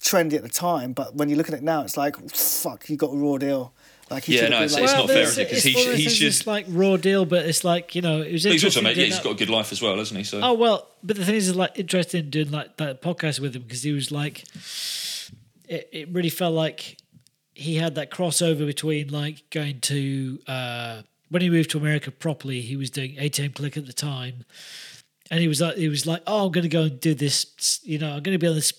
trendy 0.00 0.34
at 0.34 0.42
the 0.42 0.48
time. 0.48 0.92
But 0.92 1.16
when 1.16 1.28
you 1.28 1.36
look 1.36 1.48
at 1.48 1.54
it 1.54 1.62
now, 1.62 1.82
it's 1.82 1.96
like 1.96 2.16
fuck, 2.30 2.88
you 2.88 2.96
got 2.96 3.12
a 3.12 3.16
raw 3.16 3.38
deal. 3.38 3.72
Like 4.10 4.24
he 4.24 4.36
Yeah, 4.36 4.48
no, 4.48 4.58
have 4.60 4.70
been 4.70 4.78
it's- 4.78 4.92
like, 4.92 4.96
not 4.98 5.06
fair, 5.06 5.14
there's- 5.16 5.30
is 5.32 5.38
it? 5.38 5.48
'Cause 5.48 5.56
it's 5.58 5.64
he 5.66 5.74
one 5.74 5.82
of 5.82 5.90
should- 5.90 5.98
he 6.00 6.08
should- 6.08 6.26
that's 6.32 6.46
like 6.46 6.66
raw 6.68 6.96
deal, 6.96 7.24
but 7.26 7.44
it's 7.46 7.62
like 7.64 7.94
you 7.94 8.00
know, 8.02 8.22
it 8.22 8.32
was 8.32 8.44
he's 8.44 8.64
also 8.64 8.80
interesting. 8.80 8.84
mate. 8.84 8.96
Yeah, 8.96 9.04
he's 9.06 9.14
that- 9.16 9.24
got 9.24 9.30
a 9.32 9.34
good 9.36 9.50
life 9.50 9.72
as 9.72 9.82
well, 9.82 9.96
hasn't 9.98 10.18
he? 10.18 10.24
So 10.24 10.40
Oh 10.42 10.54
well, 10.54 10.88
but 11.02 11.16
the 11.16 11.24
thing 11.24 11.34
is, 11.34 11.54
like, 11.54 11.78
interested 11.78 12.24
in 12.24 12.30
doing 12.30 12.50
like 12.50 12.76
that 12.78 13.02
podcast 13.02 13.40
with 13.40 13.54
him 13.54 13.62
because 13.62 13.82
he 13.82 13.92
was 13.92 14.10
like, 14.10 14.44
it, 15.68 15.88
it 15.92 16.08
really 16.10 16.30
felt 16.30 16.54
like 16.54 16.96
he 17.54 17.74
had 17.76 17.94
that 17.96 18.10
crossover 18.10 18.66
between 18.66 19.08
like 19.08 19.42
going 19.50 19.80
to 19.80 20.38
uh, 20.46 21.02
when 21.30 21.42
he 21.42 21.50
moved 21.50 21.70
to 21.70 21.78
America 21.78 22.10
properly, 22.10 22.60
he 22.60 22.76
was 22.76 22.90
doing 22.90 23.16
ATM 23.16 23.54
Click 23.54 23.76
at 23.76 23.84
the 23.86 23.92
time, 23.92 24.44
and 25.30 25.40
he 25.40 25.48
was 25.48 25.60
like, 25.60 25.76
he 25.76 25.88
was 25.88 26.06
like, 26.06 26.22
oh, 26.26 26.46
I'm 26.46 26.52
going 26.52 26.62
to 26.62 26.68
go 26.68 26.84
and 26.84 26.98
do 27.00 27.14
this, 27.14 27.80
you 27.84 27.98
know, 27.98 28.12
I'm 28.12 28.22
going 28.22 28.34
to 28.34 28.38
be 28.38 28.46
on 28.46 28.54
this 28.54 28.72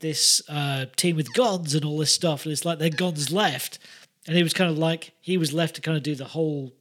this 0.00 0.42
uh, 0.50 0.84
team 0.96 1.16
with 1.16 1.32
guns 1.32 1.74
and 1.74 1.84
all 1.84 1.98
this 1.98 2.12
stuff, 2.12 2.44
and 2.44 2.52
it's 2.52 2.64
like 2.64 2.78
their 2.78 2.90
guns 2.90 3.32
left, 3.32 3.78
and 4.26 4.36
he 4.36 4.42
was 4.42 4.52
kind 4.52 4.70
of 4.70 4.78
like 4.78 5.12
he 5.20 5.36
was 5.36 5.52
left 5.52 5.74
to 5.76 5.80
kind 5.80 5.96
of 5.96 6.02
do 6.02 6.14
the 6.14 6.24
whole 6.26 6.72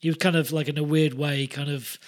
he 0.00 0.08
was 0.08 0.16
kind 0.18 0.36
of 0.36 0.52
like 0.52 0.68
in 0.68 0.76
a 0.78 0.82
weird 0.82 1.14
way 1.14 1.46
kind 1.46 1.70
of 1.70 1.98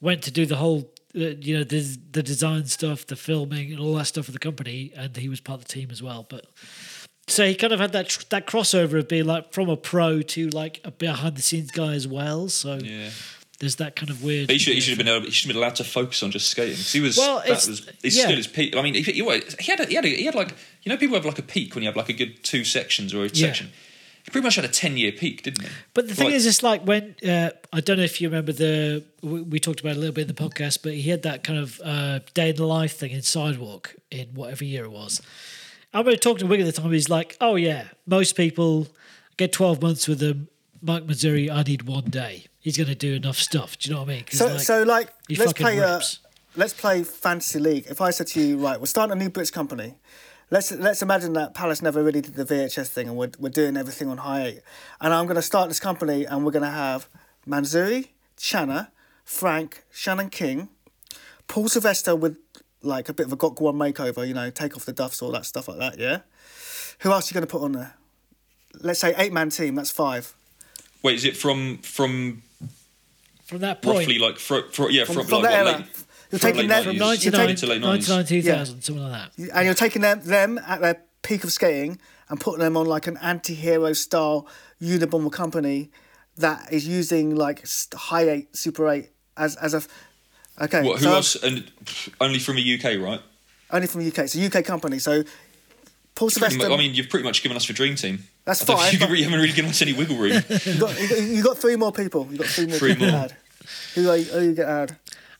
went 0.00 0.22
to 0.22 0.30
do 0.30 0.44
the 0.46 0.56
whole 0.56 0.90
uh, 1.16 1.20
you 1.40 1.56
know 1.56 1.64
the 1.64 1.80
the 2.12 2.22
design 2.22 2.66
stuff 2.66 3.06
the 3.06 3.16
filming 3.16 3.70
and 3.72 3.80
all 3.80 3.94
that 3.94 4.04
stuff 4.06 4.26
for 4.26 4.32
the 4.32 4.38
company 4.38 4.92
and 4.96 5.16
he 5.16 5.28
was 5.28 5.40
part 5.40 5.60
of 5.60 5.66
the 5.66 5.72
team 5.72 5.90
as 5.90 6.02
well 6.02 6.26
but 6.28 6.46
so 7.26 7.46
he 7.46 7.54
kind 7.54 7.72
of 7.72 7.80
had 7.80 7.92
that 7.92 8.08
tr- 8.08 8.22
that 8.30 8.46
crossover 8.46 8.98
of 8.98 9.08
being 9.08 9.24
like 9.24 9.52
from 9.52 9.68
a 9.70 9.76
pro 9.76 10.20
to 10.20 10.48
like 10.50 10.80
a 10.84 10.90
behind 10.90 11.36
the 11.36 11.42
scenes 11.42 11.70
guy 11.70 11.94
as 11.94 12.06
well 12.06 12.48
so 12.48 12.74
yeah. 12.74 13.08
there's 13.60 13.76
that 13.76 13.96
kind 13.96 14.10
of 14.10 14.22
weird 14.22 14.48
But 14.48 14.54
he 14.54 14.58
should, 14.58 14.74
he 14.74 14.80
should 14.80 14.98
have 14.98 14.98
been 14.98 15.08
able, 15.14 15.24
he 15.24 15.30
should 15.30 15.48
have 15.48 15.54
been 15.54 15.62
allowed 15.62 15.76
to 15.76 15.84
focus 15.84 16.22
on 16.22 16.30
just 16.32 16.48
skating 16.48 16.74
because 16.74 16.92
he 16.92 17.00
was 17.00 17.16
Well, 17.16 17.38
that 17.46 17.48
was 17.48 17.88
he's 18.02 18.16
yeah. 18.18 18.24
still 18.24 18.36
his 18.36 18.46
peak. 18.46 18.76
I 18.76 18.82
mean, 18.82 18.92
he, 18.94 19.00
he, 19.02 19.12
he 19.12 19.70
had 19.70 19.80
a, 19.80 19.86
he 19.86 19.94
had 19.94 20.04
a, 20.04 20.08
he 20.08 20.24
had 20.24 20.34
like 20.34 20.54
you 20.82 20.90
know 20.90 20.98
people 20.98 21.14
have 21.14 21.24
like 21.24 21.38
a 21.38 21.42
peak 21.42 21.74
when 21.74 21.82
you 21.82 21.88
have 21.88 21.96
like 21.96 22.10
a 22.10 22.12
good 22.12 22.42
two 22.44 22.62
sections 22.64 23.14
or 23.14 23.20
a 23.20 23.28
Yeah. 23.28 23.46
section. 23.46 23.70
He 24.24 24.30
pretty 24.30 24.44
much 24.44 24.56
had 24.56 24.64
a 24.64 24.68
ten 24.68 24.96
year 24.96 25.12
peak, 25.12 25.42
didn't 25.42 25.64
he? 25.64 25.68
But 25.92 26.08
the 26.08 26.14
thing 26.14 26.26
Like- 26.28 26.34
is, 26.34 26.46
it's 26.46 26.62
like 26.62 26.82
when 26.82 27.14
uh, 27.26 27.50
I 27.72 27.80
don't 27.80 27.98
know 27.98 28.04
if 28.04 28.20
you 28.20 28.28
remember 28.28 28.52
the 28.52 29.04
we, 29.22 29.42
we 29.42 29.60
talked 29.60 29.80
about 29.80 29.90
it 29.90 29.96
a 29.96 30.00
little 30.00 30.14
bit 30.14 30.22
in 30.22 30.34
the 30.34 30.34
podcast, 30.34 30.78
but 30.82 30.94
he 30.94 31.10
had 31.10 31.22
that 31.22 31.44
kind 31.44 31.58
of 31.58 31.80
uh, 31.84 32.20
day 32.32 32.50
in 32.50 32.56
the 32.56 32.66
life 32.66 32.96
thing 32.96 33.10
in 33.10 33.22
Sidewalk 33.22 33.94
in 34.10 34.28
whatever 34.28 34.64
year 34.64 34.84
it 34.84 34.90
was. 34.90 35.20
I 35.92 35.98
remember 35.98 36.16
talking 36.16 36.38
to 36.40 36.46
Wig 36.46 36.60
at 36.60 36.66
the 36.66 36.72
time. 36.72 36.90
He's 36.90 37.10
like, 37.10 37.36
"Oh 37.40 37.56
yeah, 37.56 37.88
most 38.06 38.34
people 38.34 38.88
get 39.36 39.52
twelve 39.52 39.82
months 39.82 40.08
with 40.08 40.20
them. 40.20 40.48
Mike 40.80 41.06
Manzoori, 41.06 41.50
I 41.50 41.62
need 41.62 41.82
one 41.82 42.04
day. 42.04 42.44
He's 42.60 42.76
going 42.76 42.88
to 42.88 42.94
do 42.94 43.14
enough 43.14 43.36
stuff. 43.36 43.78
Do 43.78 43.88
you 43.88 43.94
know 43.94 44.02
what 44.02 44.10
I 44.10 44.14
mean? 44.14 44.24
So, 44.30 44.46
like, 44.46 44.60
so 44.60 44.82
like, 44.82 45.08
let's 45.38 45.52
play. 45.52 45.80
Uh, 45.80 46.00
let's 46.56 46.72
play 46.74 47.04
fantasy 47.04 47.58
league. 47.58 47.86
If 47.88 48.00
I 48.00 48.10
said 48.10 48.26
to 48.28 48.40
you, 48.40 48.58
right, 48.58 48.78
we're 48.80 48.86
starting 48.86 49.12
a 49.12 49.22
new 49.22 49.30
British 49.30 49.50
company. 49.50 49.94
Let's 50.54 50.70
let's 50.70 51.02
imagine 51.02 51.32
that 51.32 51.52
Palace 51.52 51.82
never 51.82 52.00
really 52.00 52.20
did 52.20 52.34
the 52.34 52.44
VHS 52.44 52.86
thing, 52.86 53.08
and 53.08 53.16
we're 53.16 53.32
we're 53.40 53.48
doing 53.48 53.76
everything 53.76 54.08
on 54.08 54.18
high 54.18 54.44
eight. 54.44 54.60
And 55.00 55.12
I'm 55.12 55.24
going 55.24 55.34
to 55.34 55.42
start 55.42 55.66
this 55.66 55.80
company, 55.80 56.24
and 56.24 56.44
we're 56.44 56.52
going 56.52 56.62
to 56.62 56.70
have 56.70 57.08
Manzoori, 57.44 58.10
Channa, 58.36 58.92
Frank, 59.24 59.82
Shannon 59.90 60.30
King, 60.30 60.68
Paul 61.48 61.68
Sylvester 61.68 62.14
with 62.14 62.36
like 62.82 63.08
a 63.08 63.12
bit 63.12 63.26
of 63.26 63.32
a 63.32 63.36
Gok 63.36 63.60
Wan 63.60 63.74
makeover. 63.74 64.24
You 64.24 64.32
know, 64.32 64.48
take 64.48 64.76
off 64.76 64.84
the 64.84 64.92
duffs, 64.92 65.20
all 65.22 65.32
that 65.32 65.44
stuff 65.44 65.66
like 65.66 65.78
that. 65.78 65.98
Yeah. 65.98 66.20
Who 67.00 67.10
else 67.10 67.26
are 67.26 67.30
you 67.30 67.34
going 67.34 67.48
to 67.48 67.50
put 67.50 67.64
on 67.64 67.72
there? 67.72 67.94
Let's 68.80 69.00
say 69.00 69.12
eight 69.16 69.32
man 69.32 69.50
team. 69.50 69.74
That's 69.74 69.90
five. 69.90 70.34
Wait, 71.02 71.16
is 71.16 71.24
it 71.24 71.36
from 71.36 71.78
from 71.78 72.44
from 73.44 73.58
that 73.58 73.82
point, 73.82 73.98
roughly 73.98 74.20
like 74.20 74.38
fro, 74.38 74.62
fro, 74.70 74.86
yeah 74.86 75.04
From, 75.04 75.16
from, 75.16 75.26
from 75.26 75.42
like, 75.42 75.50
that 75.50 75.64
what, 75.64 75.74
era. 75.74 75.78
late- 75.78 76.04
You're 76.30 76.38
from 76.38 76.52
taking 76.52 76.68
them. 76.68 76.84
from 76.84 76.96
90s, 76.96 77.00
99, 77.00 77.32
taking- 77.32 77.56
to 77.56 77.66
late 77.66 77.82
90s. 77.82 78.08
99 78.08 78.24
2000, 78.26 78.82
something 78.82 79.02
like 79.04 79.12
that. 79.36 79.50
and 79.54 79.64
you're 79.66 79.74
taking 79.74 80.02
them 80.02 80.20
them 80.24 80.58
at 80.66 80.80
their 80.80 81.02
peak 81.22 81.44
of 81.44 81.52
skating 81.52 81.98
and 82.28 82.40
putting 82.40 82.60
them 82.60 82.76
on 82.76 82.86
like 82.86 83.06
an 83.06 83.16
anti-hero 83.18 83.92
style 83.92 84.46
Unabomber 84.82 85.30
company 85.32 85.90
that 86.36 86.72
is 86.72 86.86
using 86.88 87.34
like 87.36 87.64
high 87.94 88.28
eight, 88.28 88.56
super 88.56 88.88
eight 88.88 89.10
as 89.36 89.56
as 89.56 89.74
a 89.74 89.82
okay. 90.62 90.82
What, 90.82 90.98
who 90.98 91.04
so 91.04 91.14
else? 91.14 91.36
And 91.36 91.70
only 92.20 92.38
from 92.38 92.56
the 92.56 92.74
UK, 92.78 93.00
right? 93.00 93.20
Only 93.70 93.86
from 93.86 94.00
the 94.02 94.08
UK. 94.08 94.18
It's 94.20 94.34
a 94.36 94.44
UK 94.58 94.64
company. 94.64 94.98
So 94.98 95.22
Paul 96.14 96.30
Sylvester. 96.30 96.70
I 96.70 96.76
mean, 96.76 96.94
you've 96.94 97.08
pretty 97.08 97.24
much 97.24 97.42
given 97.42 97.56
us 97.56 97.66
the 97.66 97.72
dream 97.72 97.94
team. 97.96 98.24
That's 98.44 98.62
I 98.62 98.64
don't 98.66 98.76
fine, 98.78 98.92
You, 98.92 98.98
but- 98.98 99.08
haven't 99.18 99.40
really 99.40 99.52
given 99.52 99.70
us 99.70 99.80
any 99.82 99.92
wiggle 99.92 100.16
room. 100.16 100.32
you 100.64 100.78
got, 100.78 101.00
you 101.00 101.08
got 101.08 101.18
you 101.22 101.42
got 101.42 101.58
three 101.58 101.76
more 101.76 101.92
people. 101.92 102.28
You 102.30 102.38
got 102.38 102.46
three 102.48 102.66
more 102.66 102.76
Three 102.78 102.92
people 102.94 103.06
to 103.06 103.12
more. 103.12 103.20
add. 103.22 103.36
Who 103.94 104.10
are 104.10 104.16
you, 104.16 104.24
who 104.24 104.38
are 104.38 104.42
you 104.42 104.54
gonna 104.54 104.68
add? 104.82 104.96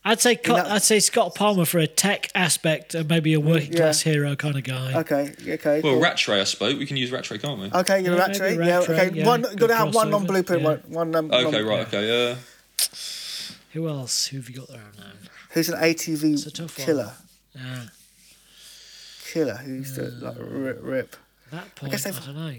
I'd 0.07 0.21
say 0.21 0.35
Co- 0.35 0.55
know- 0.55 0.69
I'd 0.69 0.83
say 0.83 0.99
Scott 0.99 1.33
Palmer 1.33 1.65
for 1.65 1.79
a 1.79 1.87
tech 1.87 2.29
aspect 2.35 2.93
and 2.93 3.09
maybe 3.09 3.33
a 3.33 3.39
working 3.39 3.71
Yeah. 3.73 3.77
class 3.79 4.01
hero 4.01 4.35
kind 4.35 4.55
of 4.55 4.63
guy. 4.63 4.93
Okay, 4.99 5.33
okay. 5.47 5.81
well, 5.81 5.93
cool. 5.93 5.99
Rattray, 6.01 6.39
I 6.41 6.43
spoke. 6.43 6.77
We 6.77 6.85
can 6.85 6.95
use 6.95 7.11
Rattray, 7.11 7.39
can't 7.39 7.59
we? 7.59 7.71
Okay, 7.71 8.01
you're 8.01 8.11
Yeah, 8.15 8.23
a 8.25 8.27
rat 8.27 8.39
maybe 8.39 8.55
tree. 8.55 8.67
Yeah, 8.67 8.79
okay. 8.81 9.11
yeah, 9.13 9.25
One, 9.25 9.41
you 9.49 9.55
got 9.55 9.67
to 9.67 9.75
have 9.75 9.95
one 9.95 10.11
non 10.11 10.25
blueprint. 10.27 10.61
yeah. 10.61 10.67
One, 10.67 10.81
one 10.89 11.15
um, 11.15 11.31
Okay, 11.31 11.57
non- 11.59 11.65
right, 11.67 11.87
okay. 11.87 12.31
Uh, 12.31 12.35
Who 13.73 13.89
else? 13.89 14.27
Who 14.27 14.37
have 14.37 14.49
you 14.49 14.57
got 14.57 14.67
there 14.69 14.77
now? 14.97 15.11
Who's 15.51 15.69
an 15.69 15.83
It's 15.83 16.07
a 16.07 16.11
ATV 16.11 16.53
tough 16.53 16.77
one. 16.77 16.85
killer? 16.85 17.13
Yeah, 17.55 17.81
Killer 19.33 19.55
who 19.55 19.73
used 19.73 19.95
to 19.95 20.03
like 20.03 20.35
rip. 20.39 20.79
rip. 20.83 21.15
that 21.51 21.73
point, 21.75 21.91
I, 21.91 21.95
guess 21.95 22.03
they've- 22.03 22.25
don't 22.25 22.35
know. 22.35 22.55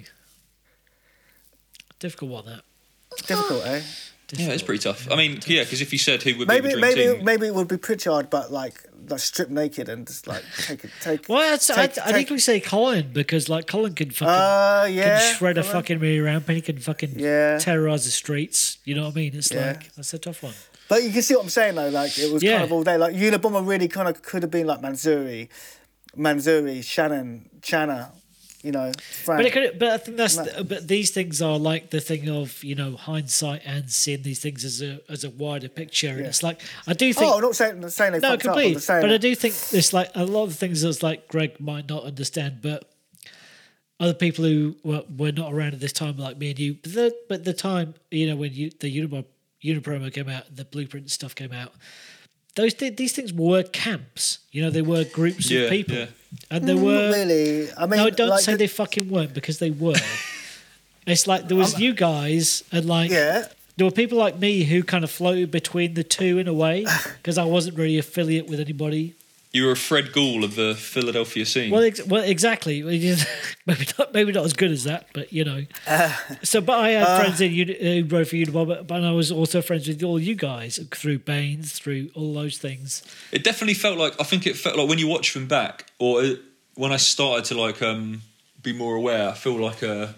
Difficult 2.00 2.30
one, 2.32 2.46
that. 2.46 2.62
Difficult, 3.26 3.64
eh? 3.66 3.82
Yeah, 4.32 4.48
it's 4.48 4.62
pretty 4.62 4.82
tough. 4.82 5.08
I 5.10 5.14
mean, 5.16 5.40
yeah, 5.46 5.62
because 5.62 5.80
if 5.80 5.92
you 5.92 5.98
said 5.98 6.22
who 6.22 6.36
would 6.38 6.48
Maybe 6.48 6.68
be 6.68 6.74
the 6.74 6.80
dream 6.80 6.94
maybe 6.96 7.16
team, 7.16 7.24
maybe 7.24 7.46
it 7.46 7.54
would 7.54 7.68
be 7.68 7.76
Pritchard, 7.76 8.28
but 8.30 8.50
like 8.50 8.74
like 9.08 9.20
strip 9.20 9.50
naked 9.50 9.88
and 9.88 10.04
just 10.04 10.26
like 10.26 10.42
take 10.66 10.82
it 10.82 10.90
take. 11.00 11.28
Well, 11.28 11.52
I'd, 11.52 11.62
say- 11.62 11.74
Take- 11.76 11.98
I'd, 11.98 12.08
I'd 12.08 12.12
take- 12.14 12.22
equally 12.22 12.40
say 12.40 12.58
Colin 12.58 13.10
because 13.12 13.48
like 13.48 13.68
Colin 13.68 13.94
can 13.94 14.10
fucking 14.10 14.26
Uh, 14.28 14.88
yeah. 14.90 15.20
can 15.20 15.36
shred 15.36 15.58
a 15.58 15.62
fucking 15.62 16.00
rear 16.00 16.24
ramp 16.24 16.48
and 16.48 16.56
he 16.56 16.62
can 16.62 16.78
fucking 16.78 17.18
Yeah. 17.20 17.58
terrorize 17.58 18.04
the 18.04 18.10
streets. 18.10 18.78
You 18.84 18.96
know 18.96 19.04
what 19.04 19.12
I 19.12 19.14
mean? 19.14 19.36
It's 19.36 19.52
Yeah. 19.52 19.66
like 19.68 19.94
that's 19.94 20.12
a 20.12 20.18
tough 20.18 20.42
one. 20.42 20.54
But 20.88 21.04
you 21.04 21.10
can 21.12 21.22
see 21.22 21.34
what 21.36 21.44
I'm 21.44 21.50
saying 21.50 21.76
though. 21.76 21.88
Like 21.90 22.18
it 22.18 22.32
was 22.32 22.42
Yeah. 22.42 22.54
kind 22.54 22.64
of 22.64 22.72
all 22.72 22.82
day. 22.82 22.96
Like 22.96 23.14
Unabomber 23.14 23.64
really 23.64 23.86
kind 23.86 24.08
of 24.08 24.20
could 24.22 24.42
have 24.42 24.50
been 24.50 24.66
like 24.66 24.80
Manzoori, 24.80 25.48
Manzoori, 26.16 26.82
Shannon, 26.82 27.48
Channa, 27.62 28.10
you 28.66 28.72
know, 28.72 28.92
Frank. 29.24 29.38
But 29.38 29.46
it 29.46 29.52
could, 29.52 29.78
but 29.78 29.88
I 29.88 29.96
think 29.98 30.16
that's 30.16 30.36
No. 30.36 30.64
but 30.64 30.88
these 30.88 31.10
things 31.12 31.40
are 31.40 31.58
like 31.58 31.90
the 31.90 32.00
thing 32.00 32.28
of 32.28 32.62
you 32.64 32.74
know 32.74 32.96
hindsight 32.96 33.62
and 33.64 33.90
seeing 33.90 34.22
these 34.22 34.40
things 34.40 34.64
as 34.64 34.82
a 34.82 35.00
as 35.08 35.24
a 35.24 35.30
wider 35.30 35.68
picture. 35.68 36.08
And 36.10 36.20
Yeah. 36.20 36.26
it's 36.26 36.42
like 36.42 36.60
I 36.86 36.92
do 36.92 37.12
think 37.14 37.30
oh, 37.32 37.36
I'm 37.36 37.42
not 37.42 37.56
saying 37.56 37.80
not 37.80 37.92
saying 37.92 38.12
they 38.12 38.18
no, 38.18 38.30
fucked 38.30 38.46
up. 38.46 38.56
I'm 38.56 38.78
saying 38.78 39.00
But 39.02 39.12
I 39.12 39.16
do 39.18 39.34
think 39.34 39.54
there's 39.70 39.92
like 39.92 40.10
a 40.14 40.24
lot 40.26 40.44
of 40.44 40.56
things 40.56 40.82
that's 40.82 41.02
like 41.02 41.28
Greg 41.28 41.60
might 41.60 41.88
not 41.88 42.04
understand, 42.04 42.58
but 42.60 42.90
other 43.98 44.12
people 44.14 44.44
who 44.44 44.76
were, 44.84 45.04
were 45.16 45.32
not 45.32 45.52
around 45.54 45.72
at 45.72 45.80
this 45.80 45.92
time, 45.92 46.18
like 46.18 46.36
me 46.36 46.50
and 46.50 46.58
you, 46.58 46.74
but 46.82 46.92
the, 46.92 47.16
but 47.28 47.44
the 47.44 47.54
time 47.54 47.94
you 48.10 48.26
know 48.28 48.36
when 48.36 48.52
you 48.52 48.70
the 48.80 48.94
Unibom, 48.94 49.24
Unapromo 49.64 50.12
came 50.12 50.28
out, 50.28 50.54
the 50.54 50.64
blueprint 50.64 51.10
stuff 51.10 51.34
came 51.34 51.52
out. 51.52 51.72
Those 52.56 52.72
thi- 52.74 52.90
these 52.90 53.12
things 53.12 53.32
were 53.32 53.62
camps, 53.62 54.38
you 54.50 54.62
know. 54.62 54.70
They 54.70 54.82
were 54.82 55.04
groups 55.04 55.50
Yeah, 55.50 55.60
of 55.62 55.70
people, 55.70 55.94
yeah. 55.96 56.06
And 56.50 56.66
there 56.66 56.74
mm, 56.76 56.78
Not 56.78 56.84
were. 56.84 57.12
really. 57.12 57.68
I 57.76 57.86
mean, 57.86 57.98
No, 57.98 58.10
don't 58.10 58.28
like, 58.28 58.40
say 58.40 58.52
the- 58.52 58.58
they 58.58 58.66
fucking 58.66 59.10
weren't 59.10 59.34
because 59.34 59.58
they 59.58 59.70
were. 59.70 59.94
it's 61.06 61.26
like 61.26 61.48
there 61.48 61.56
was 61.56 61.78
you 61.78 61.92
guys 61.94 62.64
and 62.72 62.86
like 62.86 63.10
Yeah, 63.10 63.46
there 63.76 63.86
were 63.86 63.92
people 63.92 64.18
like 64.18 64.38
me 64.38 64.64
who 64.64 64.82
kind 64.82 65.04
of 65.04 65.10
floated 65.10 65.50
between 65.50 65.94
the 65.94 66.02
two 66.04 66.38
in 66.38 66.48
a 66.48 66.52
way 66.54 66.84
because 67.18 67.38
I 67.38 67.44
wasn't 67.44 67.76
really 67.78 67.98
affiliate 67.98 68.46
with 68.48 68.60
anybody. 68.60 69.14
You 69.56 69.64
were 69.64 69.72
a 69.72 69.76
Fred 69.76 70.12
Gall 70.12 70.44
of 70.44 70.54
the 70.54 70.74
Philadelphia 70.74 71.46
scene. 71.46 71.70
Well, 71.70 71.82
ex- 71.82 72.04
well, 72.04 72.22
exactly. 72.22 72.82
maybe 73.66 73.86
not, 73.98 74.12
maybe 74.12 74.30
not 74.30 74.44
as 74.44 74.52
good 74.52 74.70
as 74.70 74.84
that, 74.84 75.06
but 75.14 75.32
you 75.32 75.44
know. 75.44 75.64
so, 76.42 76.60
but 76.60 76.78
I 76.78 76.90
had 76.90 77.22
friends 77.22 77.40
in 77.40 77.52
Uni- 77.52 78.02
who 78.02 78.04
wrote 78.14 78.28
for 78.28 78.36
Unibomber, 78.36 78.66
but, 78.66 78.86
but 78.86 79.02
I 79.02 79.12
was 79.12 79.32
also 79.32 79.62
friends 79.62 79.88
with 79.88 80.02
all 80.02 80.20
you 80.20 80.34
guys 80.34 80.78
through 80.94 81.20
Baines, 81.20 81.72
through 81.72 82.10
all 82.14 82.34
those 82.34 82.58
things. 82.58 83.02
it 83.32 83.44
definitely 83.44 83.72
felt 83.72 83.96
like 83.96 84.12
I 84.20 84.24
think 84.24 84.46
it 84.46 84.58
felt 84.58 84.76
like 84.76 84.90
when 84.90 84.98
you 84.98 85.08
watch 85.08 85.32
them 85.32 85.48
back, 85.48 85.86
or 85.98 86.20
uh, 86.20 86.34
when 86.74 86.92
I 86.92 86.98
started 86.98 87.46
to 87.46 87.58
like 87.58 87.80
um 87.80 88.20
be 88.62 88.74
more 88.74 88.94
aware. 88.94 89.30
I 89.30 89.34
feel 89.34 89.58
like 89.58 89.82
uh 89.82 90.08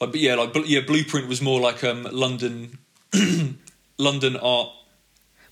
like 0.00 0.10
but 0.10 0.16
yeah, 0.16 0.34
like 0.34 0.52
bl- 0.52 0.66
yeah, 0.66 0.80
Blueprint 0.80 1.28
was 1.28 1.40
more 1.40 1.60
like 1.60 1.84
um 1.84 2.02
London, 2.10 2.78
London 3.98 4.36
art, 4.38 4.70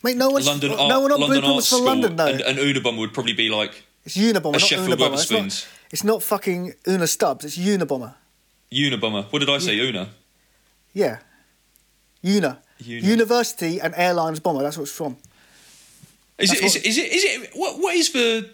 Mate, 0.02 0.16
no 0.16 0.30
one's 0.30 0.46
London 0.46 0.70
no 0.72 1.00
one 1.00 1.12
on 1.12 1.20
London 1.20 1.40
Blueprint 1.40 1.44
art 1.54 1.64
from 1.64 1.84
London 1.84 2.16
though. 2.16 2.26
and, 2.26 2.40
and 2.40 2.58
Unabomber 2.58 2.98
would 2.98 3.14
probably 3.14 3.34
be 3.34 3.48
like 3.48 3.84
it's 4.04 4.16
Unabomber, 4.16 4.48
a 4.48 4.52
not 4.52 4.60
Sheffield 4.60 4.98
Unabomber. 4.98 5.14
It's 5.14 5.30
not, 5.30 5.68
it's 5.92 6.04
not 6.04 6.22
fucking 6.22 6.74
Una 6.88 7.06
Stubbs. 7.06 7.44
It's 7.44 7.56
Unabomber. 7.58 8.14
Unabomber. 8.72 9.24
What 9.32 9.38
did 9.40 9.48
I 9.50 9.58
say? 9.58 9.78
Una. 9.78 10.08
Yeah, 10.92 11.18
Una. 12.24 12.58
Una. 12.84 13.00
University 13.14 13.80
and 13.80 13.94
Airlines 13.96 14.40
Bomber. 14.40 14.62
That's 14.62 14.76
what 14.76 14.84
it's 14.84 14.92
from. 14.92 15.16
Is 16.38 16.52
it, 16.52 16.60
That's 16.60 16.74
is, 16.74 16.82
it, 16.82 16.86
is 16.88 16.98
it? 16.98 17.12
Is 17.12 17.24
it? 17.24 17.50
What? 17.54 17.78
What 17.80 17.94
is 17.94 18.10
the? 18.12 18.50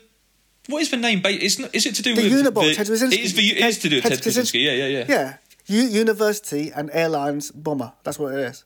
What 0.69 0.83
is 0.83 0.91
the 0.91 0.99
name? 0.99 1.23
Is 1.25 1.59
is 1.73 1.87
it 1.87 1.95
to 1.95 2.03
do 2.03 2.15
The 2.15 2.23
with 2.25 2.33
Unabomber. 2.45 2.69
the- 2.69 2.75
Ted 2.75 2.87
Kaczynski. 2.87 3.13
It 3.15 3.21
is, 3.21 3.35
the, 3.35 3.49
it 3.59 3.65
is 3.65 3.79
to 3.79 3.89
do 3.89 3.97
with 3.97 4.05
Ted, 4.05 4.19
Kaczynski. 4.21 4.63
Yeah, 4.63 4.73
yeah, 4.73 4.87
yeah. 4.87 5.05
Yeah, 5.09 5.37
U- 5.69 5.89
University 5.89 6.71
and 6.77 6.91
Airlines 6.93 7.51
Bomber. 7.53 7.93
That's 8.05 8.19
what 8.19 8.35
it 8.35 8.41
is. 8.41 8.65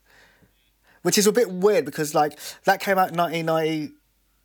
Which 1.03 1.19
is 1.19 1.27
a 1.27 1.33
bit 1.33 1.51
weird 1.51 1.85
because 1.85 2.15
like 2.15 2.39
that 2.65 2.81
came 2.81 2.99
out 2.99 3.11
in 3.11 3.17
1990. 3.17 3.95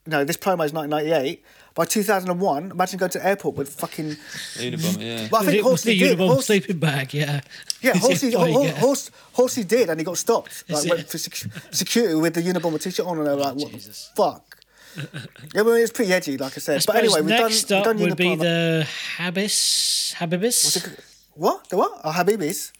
No, 0.07 0.23
this 0.23 0.37
promo 0.37 0.65
is 0.65 0.71
1998. 0.73 1.43
By 1.75 1.85
2001, 1.85 2.71
imagine 2.71 2.97
going 2.97 3.11
to 3.11 3.23
airport 3.23 3.55
with 3.55 3.69
fucking. 3.69 4.15
Unabomber. 4.55 4.99
Yeah. 4.99 5.27
But 5.29 5.41
I 5.41 5.45
think 5.45 5.57
it 5.57 5.63
Horsey 5.63 5.99
did. 5.99 6.17
Unabomber 6.17 6.27
Horsey, 6.29 6.45
sleeping 6.61 6.79
bag, 6.79 7.13
yeah. 7.13 7.41
yeah, 7.81 7.93
Horsey, 7.97 8.31
Hor- 8.31 8.67
Horse, 8.69 9.11
Horsey 9.33 9.63
did, 9.63 9.89
and 9.89 9.99
he 9.99 10.03
got 10.03 10.17
stopped. 10.17 10.63
Like 10.69 10.85
Is 10.85 10.89
went 10.89 11.01
it? 11.01 11.09
for 11.09 11.17
sec- 11.19 11.51
security 11.71 12.15
with 12.15 12.33
the 12.33 12.41
Unabomber 12.41 12.81
t-shirt 12.81 13.05
on, 13.05 13.17
and 13.19 13.27
they 13.27 13.31
were 13.31 13.37
like, 13.37 13.55
"What 13.55 13.71
Jesus. 13.73 14.09
the 14.15 14.23
fuck?" 14.23 14.57
yeah, 15.53 15.61
well, 15.61 15.75
it's 15.75 15.91
pretty 15.91 16.11
edgy, 16.13 16.37
like 16.37 16.53
I 16.57 16.59
said. 16.59 16.81
I 16.81 16.83
but 16.87 16.95
anyway, 16.95 17.21
we've 17.21 17.29
done. 17.29 17.41
next 17.43 17.69
We've 17.69 17.77
up 17.79 17.83
done 17.85 17.99
would 17.99 18.17
be 18.17 18.35
the 18.35 18.87
Habis. 19.17 20.15
Habibis. 20.15 20.99
what? 21.35 21.69
The 21.69 21.77
what? 21.77 22.01
Oh, 22.03 22.11
Habibis. 22.11 22.71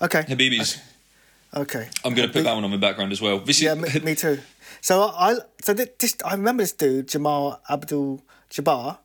Okay. 0.00 0.22
Habibis. 0.22 0.76
Okay. 0.76 0.82
I'm 1.54 2.14
going 2.14 2.28
to 2.28 2.32
put 2.32 2.44
that 2.44 2.54
one 2.54 2.64
on 2.64 2.70
my 2.70 2.76
background 2.76 3.12
as 3.12 3.20
well. 3.20 3.38
This 3.38 3.62
Yeah, 3.62 3.74
is, 3.74 3.94
me, 3.94 4.00
me 4.00 4.14
too. 4.14 4.38
So 4.80 5.02
I, 5.02 5.32
I 5.32 5.36
so 5.62 5.72
this 5.72 6.16
I 6.24 6.32
remember 6.34 6.62
this 6.62 6.72
dude 6.72 7.08
Jamal 7.08 7.60
Abdul 7.70 8.22
Jabbar, 8.50 8.98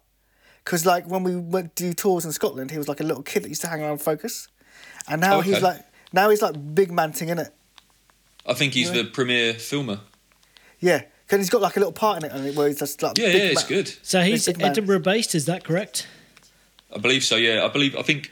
because 0.66 0.86
like 0.86 1.06
when 1.08 1.24
we 1.24 1.36
went 1.36 1.76
to 1.78 1.84
do 1.84 1.93
tours 1.93 2.26
in 2.26 2.32
Scotland, 2.32 2.72
he 2.72 2.78
was 2.78 2.88
like 2.88 3.00
a 3.00 3.04
little 3.04 3.24
kid 3.24 3.43
that 3.43 3.50
used 3.50 3.62
to 3.62 3.68
hang 3.68 3.82
around 3.82 4.00
Focus, 4.00 4.47
and 5.08 5.22
now 5.22 5.38
oh, 5.38 5.41
he's 5.41 5.62
like 5.62 5.82
now 6.12 6.30
he's 6.30 6.41
like 6.41 6.56
big 6.76 6.91
man 6.91 7.12
thing 7.12 7.30
in 7.30 7.38
it. 7.39 7.54
I 8.45 8.54
think 8.54 8.74
he's 8.74 8.91
the 8.91 9.04
premier 9.06 9.54
filmer. 9.54 10.00
Yeah, 10.80 11.04
because 11.26 11.39
he's 11.39 11.50
got 11.50 11.62
like 11.62 11.76
a 11.76 11.80
little 11.80 11.93
part 11.93 12.24
in 12.24 12.30
it, 12.30 12.36
and 12.36 12.45
it 12.47 12.56
where 12.56 12.68
he's 12.68 12.80
just 12.80 13.02
like 13.04 13.18
Yeah, 13.18 13.28
big 13.28 13.36
yeah, 13.43 13.50
it's 13.50 13.70
man. 13.70 13.78
good. 13.78 13.93
So 14.02 14.22
he's 14.22 14.47
Edinburgh 14.47 15.00
based, 15.00 15.36
is 15.36 15.45
that 15.45 15.64
correct? 15.64 16.08
I 16.93 16.97
believe 16.97 17.24
so. 17.24 17.36
Yeah, 17.36 17.64
I 17.64 17.68
believe. 17.68 17.95
I 17.95 18.02
think. 18.02 18.32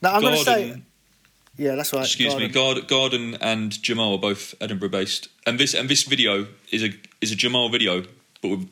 Now 0.00 0.14
I'm 0.14 0.22
gonna 0.22 0.36
say, 0.36 0.80
yeah, 1.58 1.74
that's 1.74 1.92
right. 1.92 2.04
excuse 2.04 2.34
me, 2.36 2.48
Garden. 2.48 2.86
Garden, 2.86 3.32
Garden 3.32 3.42
and 3.42 3.82
Jamal 3.82 4.14
are 4.14 4.18
both 4.18 4.54
Edinburgh 4.60 4.88
based, 4.90 5.28
and 5.46 5.58
this 5.58 5.74
and 5.74 5.88
this 5.88 6.04
video 6.04 6.46
is 6.72 6.82
a 6.82 6.90
is 7.20 7.30
a 7.32 7.36
Jamal 7.36 7.68
video, 7.68 8.04
but 8.40 8.48
with 8.48 8.70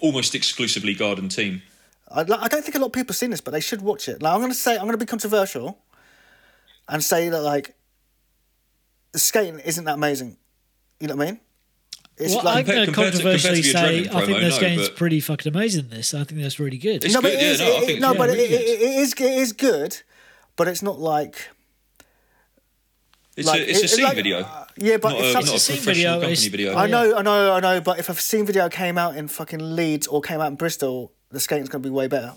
almost 0.00 0.34
exclusively 0.34 0.94
Garden 0.94 1.28
team. 1.28 1.62
I, 2.10 2.22
like, 2.22 2.40
I 2.40 2.48
don't 2.48 2.62
think 2.64 2.74
a 2.74 2.78
lot 2.78 2.86
of 2.86 2.92
people 2.92 3.12
have 3.12 3.16
seen 3.16 3.30
this, 3.30 3.40
but 3.40 3.50
they 3.52 3.60
should 3.60 3.82
watch 3.82 4.08
it. 4.08 4.20
Now 4.22 4.34
I'm 4.34 4.40
gonna 4.40 4.54
say 4.54 4.76
I'm 4.76 4.86
gonna 4.86 4.96
be 4.96 5.06
controversial, 5.06 5.78
and 6.88 7.02
say 7.04 7.28
that 7.28 7.42
like 7.42 7.74
the 9.12 9.18
skating 9.18 9.60
isn't 9.60 9.84
that 9.84 9.94
amazing. 9.94 10.36
You 11.00 11.08
know 11.08 11.16
what 11.16 11.28
I 11.28 11.30
mean? 11.32 11.40
It's 12.16 12.34
well, 12.34 12.44
like 12.44 12.68
I'm 12.68 12.74
going 12.74 12.86
to 12.86 12.92
compared 12.92 13.12
to- 13.14 13.18
controversially 13.22 13.62
say 13.62 14.04
Adrenalin 14.04 14.14
I 14.14 14.26
think 14.26 14.38
promo, 14.38 14.40
this 14.40 14.54
no, 14.54 14.60
game's 14.60 14.88
but- 14.88 14.96
pretty 14.96 15.20
fucking 15.20 15.52
amazing. 15.52 15.88
This, 15.88 16.14
I 16.14 16.22
think 16.22 16.40
that's 16.40 16.60
really 16.60 16.78
good. 16.78 17.02
No, 17.12 17.20
but 17.20 17.30
good, 17.32 17.32
it 17.34 17.42
yeah, 17.42 17.50
is, 17.50 17.58
no, 17.58 17.64
I 17.64 17.68
it- 17.68 17.86
think 17.86 18.00
no, 18.00 18.10
it's 18.10 18.18
but 18.18 18.28
really 18.30 18.44
it, 18.44 18.48
good. 18.50 18.60
it, 18.60 18.80
it 18.80 18.94
is 19.00 19.12
it 19.14 19.20
is 19.22 19.52
good, 19.52 20.02
but 20.54 20.68
it's 20.68 20.80
not 20.82 21.00
like 21.00 21.48
It's 23.36 23.48
like 23.48 23.60
a 23.62 23.70
it's 23.70 23.80
a 23.80 23.84
it- 23.84 23.88
scene 23.90 24.04
like, 24.04 24.14
video. 24.16 24.40
uh, 24.40 24.66
yeah, 24.76 24.96
but 24.98 25.10
not 25.10 25.20
if 25.20 25.24
a, 25.24 25.32
some- 25.32 25.44
not 25.44 25.50
a 25.50 25.54
It's 25.54 25.54
a 25.54 25.58
scene 25.72 25.76
professional 25.76 25.94
video, 25.94 26.10
company 26.12 26.32
it's- 26.32 26.46
video. 26.46 26.74
I 26.74 26.84
yeah. 26.84 26.90
know, 26.90 27.16
I 27.18 27.22
know, 27.22 27.52
I 27.54 27.60
know, 27.60 27.80
but 27.80 27.98
if 27.98 28.08
a 28.08 28.14
scene 28.14 28.46
video 28.46 28.68
came 28.68 28.96
out 28.98 29.16
in 29.16 29.28
fucking 29.28 29.74
Leeds 29.76 30.06
or 30.06 30.20
came 30.20 30.40
out 30.40 30.48
in 30.48 30.54
Bristol, 30.56 31.12
the 31.30 31.40
skating's 31.40 31.68
gonna 31.68 31.82
be 31.82 31.90
way 31.90 32.06
better. 32.08 32.32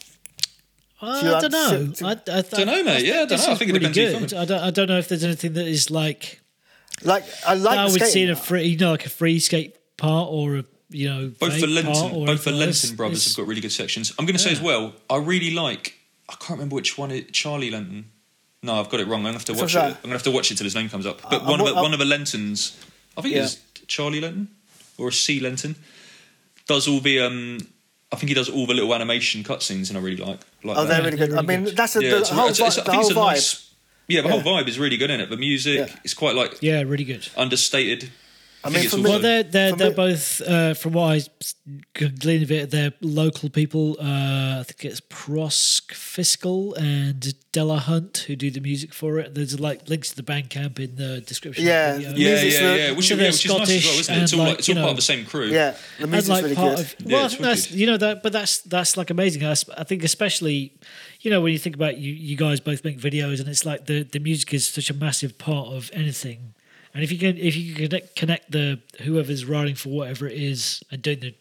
I 0.99 1.17
you 1.21 1.29
don't 1.41 1.51
know. 1.51 1.93
like- 2.07 2.27
I, 2.27 2.39
I, 2.39 2.41
Don't 2.41 2.65
know, 2.65 2.83
mate. 2.83 3.05
Yeah, 3.05 3.21
I 3.21 3.25
don't 3.25 3.37
know. 3.37 3.51
I 3.51 3.55
think 3.55 3.69
it 3.69 3.73
really 3.73 3.79
depends 3.93 3.97
good. 3.97 4.31
you're 4.31 4.41
I 4.41 4.45
don't. 4.45 4.63
I 4.63 4.71
don't 4.71 4.87
know 4.87 4.97
if 4.97 5.07
there's 5.07 5.23
anything 5.23 5.53
that 5.53 5.67
is 5.67 5.91
like 5.91 6.41
Like 7.03 7.23
I 7.45 7.53
like 7.53 7.77
I 7.77 7.87
the 7.87 7.93
would 7.93 8.01
see 8.07 8.23
in 8.23 8.31
a 8.31 8.35
free, 8.35 8.63
you 8.63 8.77
know, 8.77 8.91
like 8.91 9.05
a 9.05 9.09
free 9.09 9.39
skate 9.39 9.75
part 9.97 10.29
or 10.31 10.57
a 10.57 10.65
you 10.89 11.07
know 11.07 11.31
both 11.39 11.59
for 11.59 11.67
Lenton, 11.67 12.25
both 12.25 12.43
for. 12.43 12.51
Lenton 12.51 12.95
brothers 12.95 13.27
have 13.27 13.35
got 13.37 13.47
really 13.47 13.61
good 13.61 13.71
sections. 13.71 14.11
I'm 14.17 14.25
going 14.25 14.35
to 14.37 14.41
say 14.41 14.51
as 14.51 14.61
well, 14.61 14.95
I 15.09 15.17
really 15.17 15.51
like. 15.53 15.93
I 16.29 16.33
can't 16.33 16.51
remember 16.57 16.73
which 16.75 16.97
one. 16.97 17.11
It 17.11 17.31
Charlie 17.31 17.69
Lenton. 17.69 18.09
No, 18.63 18.79
I've 18.79 18.89
got 18.89 18.99
it 18.99 19.07
wrong. 19.07 19.19
I'm 19.19 19.25
gonna 19.25 19.33
have 19.33 19.45
to 19.45 19.53
watch 19.53 19.75
it. 19.75 19.79
I'm 19.79 19.93
gonna 20.01 20.13
have 20.13 20.23
to 20.23 20.31
watch 20.31 20.51
it 20.51 20.55
till 20.57 20.65
his 20.65 20.75
name 20.75 20.89
comes 20.89 21.05
up. 21.05 21.21
But 21.21 21.41
Uh, 21.41 21.45
one 21.45 21.59
of 21.61 21.67
I'm- 21.67 21.75
the, 21.75 21.81
one 21.81 21.93
of 21.93 21.99
the 21.99 22.05
Lentons, 22.05 22.73
I 23.17 23.21
think 23.21 23.35
Yeah. 23.35 23.43
it's 23.43 23.57
Charlie 23.87 24.19
Lenton 24.21 24.49
or 24.97 25.09
a 25.09 25.13
C 25.13 25.39
Lenton, 25.39 25.75
does 26.67 26.87
all 26.87 26.99
the. 26.99 27.19
um 27.19 27.59
I 28.11 28.15
think 28.15 28.29
he 28.29 28.33
does 28.35 28.47
all 28.49 28.65
the 28.65 28.73
little 28.73 28.95
animation 28.95 29.43
cutscenes, 29.43 29.89
and 29.89 29.97
I 29.97 30.01
really 30.01 30.15
like. 30.23 30.39
like 30.63 30.77
Oh, 30.77 30.85
that. 30.85 30.87
they're 30.87 31.03
really 31.03 31.17
good. 31.17 31.31
they're 31.31 31.39
I 31.39 31.41
mean, 31.41 31.65
good. 31.65 31.75
that's 31.75 31.95
a, 31.97 32.01
Yeah, 32.01 32.19
the 32.19 32.25
whole, 32.33 32.47
it's, 32.47 32.57
it's, 32.59 32.75
the 32.77 32.93
whole 32.93 33.09
vibe. 33.11 33.33
nice. 33.33 33.65
Yeah, 34.07 34.21
the 34.21 34.29
Yeah. 34.29 34.39
whole 34.39 34.41
vibe 34.57 34.67
is 34.69 34.79
really 34.79 34.95
good 34.95 35.09
in 35.11 35.19
it. 35.19 35.29
The 35.29 35.35
music, 35.35 35.89
Yeah. 35.89 35.95
it's 36.05 36.13
quite 36.13 36.33
like 36.33 36.57
Yeah, 36.61 36.83
really 36.83 37.03
good. 37.03 37.27
understated. 37.35 38.09
I, 38.67 38.69
I 38.69 38.81
mean, 38.81 38.89
for 38.89 38.97
me- 38.97 39.03
Well, 39.03 39.19
they're 39.19 39.43
they're, 39.43 39.71
for 39.71 39.75
they're 39.77 39.89
me- 39.89 39.95
both 39.95 40.41
uh, 40.41 40.73
from 40.73 40.93
what 40.93 41.11
I 41.17 41.21
could 41.93 42.19
glean 42.19 42.43
of 42.43 42.51
it. 42.51 42.71
They're 42.71 42.93
local 43.01 43.49
people. 43.49 43.97
Uh, 43.99 44.59
I 44.59 44.63
think 44.65 44.85
it's 44.85 45.01
Prosk 45.01 45.93
Fiscal 45.93 46.73
and 46.75 47.33
Della 47.51 47.77
Hunt 47.77 48.25
who 48.27 48.35
do 48.35 48.51
the 48.51 48.59
music 48.59 48.93
for 48.93 49.19
it. 49.19 49.33
There's 49.35 49.59
like 49.59 49.87
links 49.89 50.09
to 50.09 50.15
the 50.15 50.23
Bandcamp 50.23 50.79
in 50.79 50.95
the 50.95 51.21
description. 51.21 51.65
Yeah, 51.65 51.95
of 51.95 52.01
the 52.01 52.07
video. 52.09 52.17
yeah, 52.27 52.29
music's 52.41 52.53
yeah, 52.61 52.67
really- 52.67 52.79
yeah. 52.83 52.91
Which, 52.91 53.07
So 53.07 53.13
yeah, 53.13 53.17
they're 53.21 53.31
which 53.31 53.45
is 53.45 53.51
nice 53.51 53.61
as 53.61 53.85
well, 53.85 53.93
Scottish 53.93 53.99
isn't 53.99 54.15
it? 54.15 54.23
It's 54.23 54.31
and, 54.33 54.39
all, 54.41 54.45
like, 54.47 54.51
like, 54.53 54.59
it's 54.59 54.69
all 54.69 54.75
you 54.75 54.75
part 54.81 54.85
know- 54.85 54.91
of 54.91 54.95
the 54.95 55.01
same 55.01 55.25
crew. 55.25 55.45
Yeah, 55.47 55.75
the 55.99 56.07
music's 56.07 56.29
like 56.29 56.43
really 56.43 56.55
good. 56.55 56.79
of 56.79 56.95
Yeah, 56.99 57.15
well, 57.17 57.25
it's 57.25 57.35
that's 57.37 57.65
wicked. 57.67 57.79
you 57.79 57.87
know 57.87 57.97
that, 57.97 58.23
but 58.23 58.33
that's 58.33 58.59
that's 58.59 58.97
like 58.97 59.09
amazing. 59.09 59.43
I 59.45 59.53
think 59.83 60.03
especially, 60.03 60.73
you 61.21 61.31
know, 61.31 61.41
when 61.41 61.51
you 61.53 61.59
think 61.59 61.75
about 61.75 61.97
you, 61.97 62.13
you 62.13 62.35
guys 62.37 62.59
both 62.59 62.83
make 62.83 62.99
videos, 62.99 63.39
and 63.39 63.47
it's 63.49 63.65
like 63.65 63.85
the 63.85 64.03
the 64.03 64.19
music 64.19 64.53
is 64.53 64.67
such 64.67 64.89
a 64.89 64.93
massive 64.93 65.37
part 65.37 65.67
of 65.69 65.89
anything. 65.93 66.53
And 66.97 67.03
if 67.03 67.11
you 67.11 67.19
can 67.19 67.37
if 67.37 67.55
you 67.55 67.75
can 67.75 67.89
connect, 67.89 68.15
connect 68.15 68.51
the 68.51 68.79
whoever's 69.03 69.45
writing 69.45 69.75
for 69.75 69.89
whatever 69.89 70.25
it 70.25 70.33
is 70.33 70.81
and 70.89 70.99
doing 70.99 71.19
the 71.19 71.35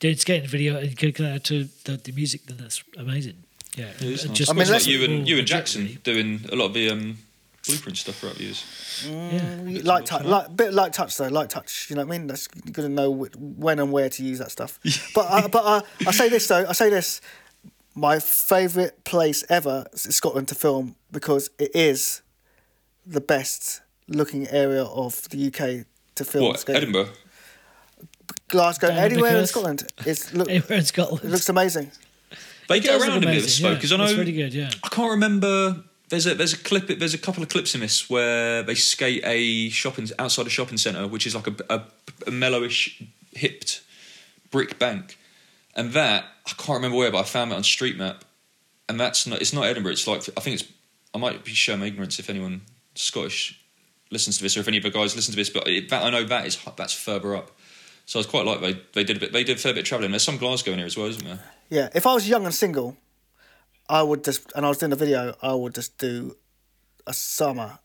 doing 0.00 0.16
skating 0.16 0.48
video 0.48 0.78
and 0.78 0.96
connect 0.96 1.18
that 1.18 1.44
to 1.44 1.64
the, 1.84 1.98
the 1.98 2.12
music, 2.12 2.46
then 2.46 2.56
that's 2.56 2.82
amazing. 2.96 3.44
Yeah, 3.76 3.90
It 3.90 4.00
is 4.00 4.24
nice. 4.26 4.38
just 4.38 4.50
I 4.50 4.54
mean, 4.54 4.62
It's 4.62 4.70
like 4.70 4.86
you 4.86 5.04
and 5.04 5.28
you 5.28 5.36
and 5.36 5.46
Jackson 5.46 5.98
doing 6.02 6.40
a 6.50 6.56
lot 6.56 6.68
of 6.68 6.72
the 6.72 6.88
um, 6.88 7.18
blueprint 7.66 7.98
stuff 7.98 8.16
throughout 8.16 8.36
the 8.36 8.44
years. 8.44 8.64
Yeah. 9.06 9.82
light 9.84 10.06
touch, 10.06 10.24
light, 10.24 10.56
bit 10.56 10.68
of 10.68 10.74
light 10.74 10.94
touch 10.94 11.14
though, 11.18 11.28
light 11.28 11.50
touch. 11.50 11.88
You 11.90 11.96
know 11.96 12.06
what 12.06 12.14
I 12.14 12.18
mean? 12.18 12.26
That's 12.26 12.48
you 12.64 12.72
got 12.72 12.82
to 12.82 12.88
know 12.88 13.10
when 13.10 13.78
and 13.78 13.92
where 13.92 14.08
to 14.08 14.22
use 14.24 14.38
that 14.38 14.50
stuff. 14.50 14.78
but 15.14 15.26
uh, 15.28 15.48
but 15.48 15.62
uh, 15.66 15.82
I 16.06 16.10
say 16.12 16.30
this 16.30 16.48
though, 16.48 16.64
I 16.66 16.72
say 16.72 16.88
this. 16.88 17.20
My 17.94 18.18
favourite 18.18 19.04
place 19.04 19.44
ever 19.50 19.84
is 19.92 20.02
Scotland 20.16 20.48
to 20.48 20.54
film 20.54 20.96
because 21.12 21.50
it 21.58 21.70
is 21.74 22.22
the 23.04 23.20
best 23.20 23.82
looking 24.08 24.46
area 24.48 24.84
of 24.84 25.28
the 25.30 25.46
UK 25.48 25.86
to 26.16 26.24
film. 26.24 26.44
What 26.46 26.60
skating. 26.60 26.82
Edinburgh? 26.82 27.08
Glasgow, 28.48 28.88
Down 28.88 28.98
anywhere 29.10 29.36
in. 29.38 29.46
Scotland. 29.46 29.84
It's 30.04 30.32
look, 30.32 30.48
it 30.48 30.52
Anywhere 30.52 30.78
in 30.78 30.84
Scotland. 30.84 31.30
looks 31.30 31.48
amazing. 31.48 31.90
They 32.68 32.78
It 32.78 32.82
get 32.82 32.88
does 32.92 33.00
look 33.02 33.08
around 33.10 33.18
a 33.18 33.20
bit 33.20 33.28
of 33.28 33.32
amazing, 33.34 33.48
spoke 33.50 33.68
yeah. 33.70 33.74
because 33.74 33.92
I 33.92 33.96
know 33.96 34.04
It's 34.04 34.14
really 34.14 34.32
good. 34.32 34.54
Yeah. 34.54 34.70
I 34.82 34.88
can't 34.88 35.10
remember. 35.10 35.84
There's 36.08 36.26
a 36.26 36.34
there's 36.34 36.52
a 36.52 36.58
clip. 36.58 36.86
There's 36.86 37.14
a 37.14 37.18
couple 37.18 37.42
of 37.42 37.48
clips 37.48 37.74
in 37.74 37.80
this 37.80 38.08
where 38.08 38.62
they 38.62 38.74
skate 38.74 39.22
a 39.24 39.68
shopping 39.70 40.08
outside 40.18 40.46
a 40.46 40.50
shopping 40.50 40.76
centre, 40.78 41.06
which 41.06 41.26
is 41.26 41.34
like 41.34 41.46
a, 41.48 41.54
a, 41.68 41.82
a 42.26 42.30
mellowish, 42.30 43.04
hipped 43.32 43.82
brick 44.50 44.78
bank, 44.78 45.18
and 45.74 45.92
that 45.92 46.24
I 46.46 46.50
can't 46.52 46.76
remember 46.76 46.96
where, 46.96 47.10
but 47.10 47.18
I 47.18 47.22
found 47.24 47.50
it 47.50 47.56
on 47.56 47.64
Street 47.64 47.96
Map, 47.96 48.24
and 48.88 49.00
that's 49.00 49.26
not 49.26 49.40
it's 49.40 49.52
not 49.52 49.64
Edinburgh. 49.64 49.92
It's 49.92 50.06
like 50.06 50.22
I 50.36 50.40
think 50.40 50.60
it's 50.60 50.70
I 51.12 51.18
might 51.18 51.44
be 51.44 51.52
showing 51.52 51.80
my 51.80 51.86
ignorance 51.86 52.18
if 52.20 52.30
anyone 52.30 52.62
Scottish 52.94 53.60
listens 54.10 54.36
to 54.38 54.42
this 54.42 54.56
or 54.56 54.60
if 54.60 54.68
any 54.68 54.76
of 54.76 54.82
the 54.82 54.90
guys 54.90 55.16
listen 55.16 55.32
to 55.32 55.36
this, 55.36 55.50
but 55.50 55.66
it, 55.66 55.88
that, 55.90 56.02
I 56.02 56.10
know 56.10 56.24
that 56.24 56.46
is 56.46 56.58
that's 56.76 56.92
further 56.92 57.34
up. 57.34 57.50
So 58.04 58.18
I 58.18 58.20
was 58.20 58.26
quite 58.26 58.46
like 58.46 58.60
they 58.60 58.80
they 58.92 59.04
did 59.04 59.16
a 59.16 59.20
bit 59.20 59.32
they 59.32 59.44
did 59.44 59.56
a 59.56 59.60
fair 59.60 59.72
bit 59.72 59.80
of 59.80 59.86
travelling. 59.86 60.12
There's 60.12 60.22
some 60.22 60.36
Glasgow 60.36 60.72
in 60.72 60.78
here 60.78 60.86
as 60.86 60.96
well, 60.96 61.06
isn't 61.06 61.24
there? 61.24 61.40
Yeah, 61.68 61.88
if 61.94 62.06
I 62.06 62.14
was 62.14 62.28
young 62.28 62.44
and 62.44 62.54
single, 62.54 62.96
I 63.88 64.02
would 64.02 64.24
just, 64.24 64.52
and 64.54 64.64
I 64.64 64.68
was 64.68 64.78
doing 64.78 64.92
a 64.92 64.96
video, 64.96 65.34
I 65.42 65.54
would 65.54 65.74
just 65.74 65.98
do 65.98 66.36
a 67.06 67.12
summer 67.12 67.78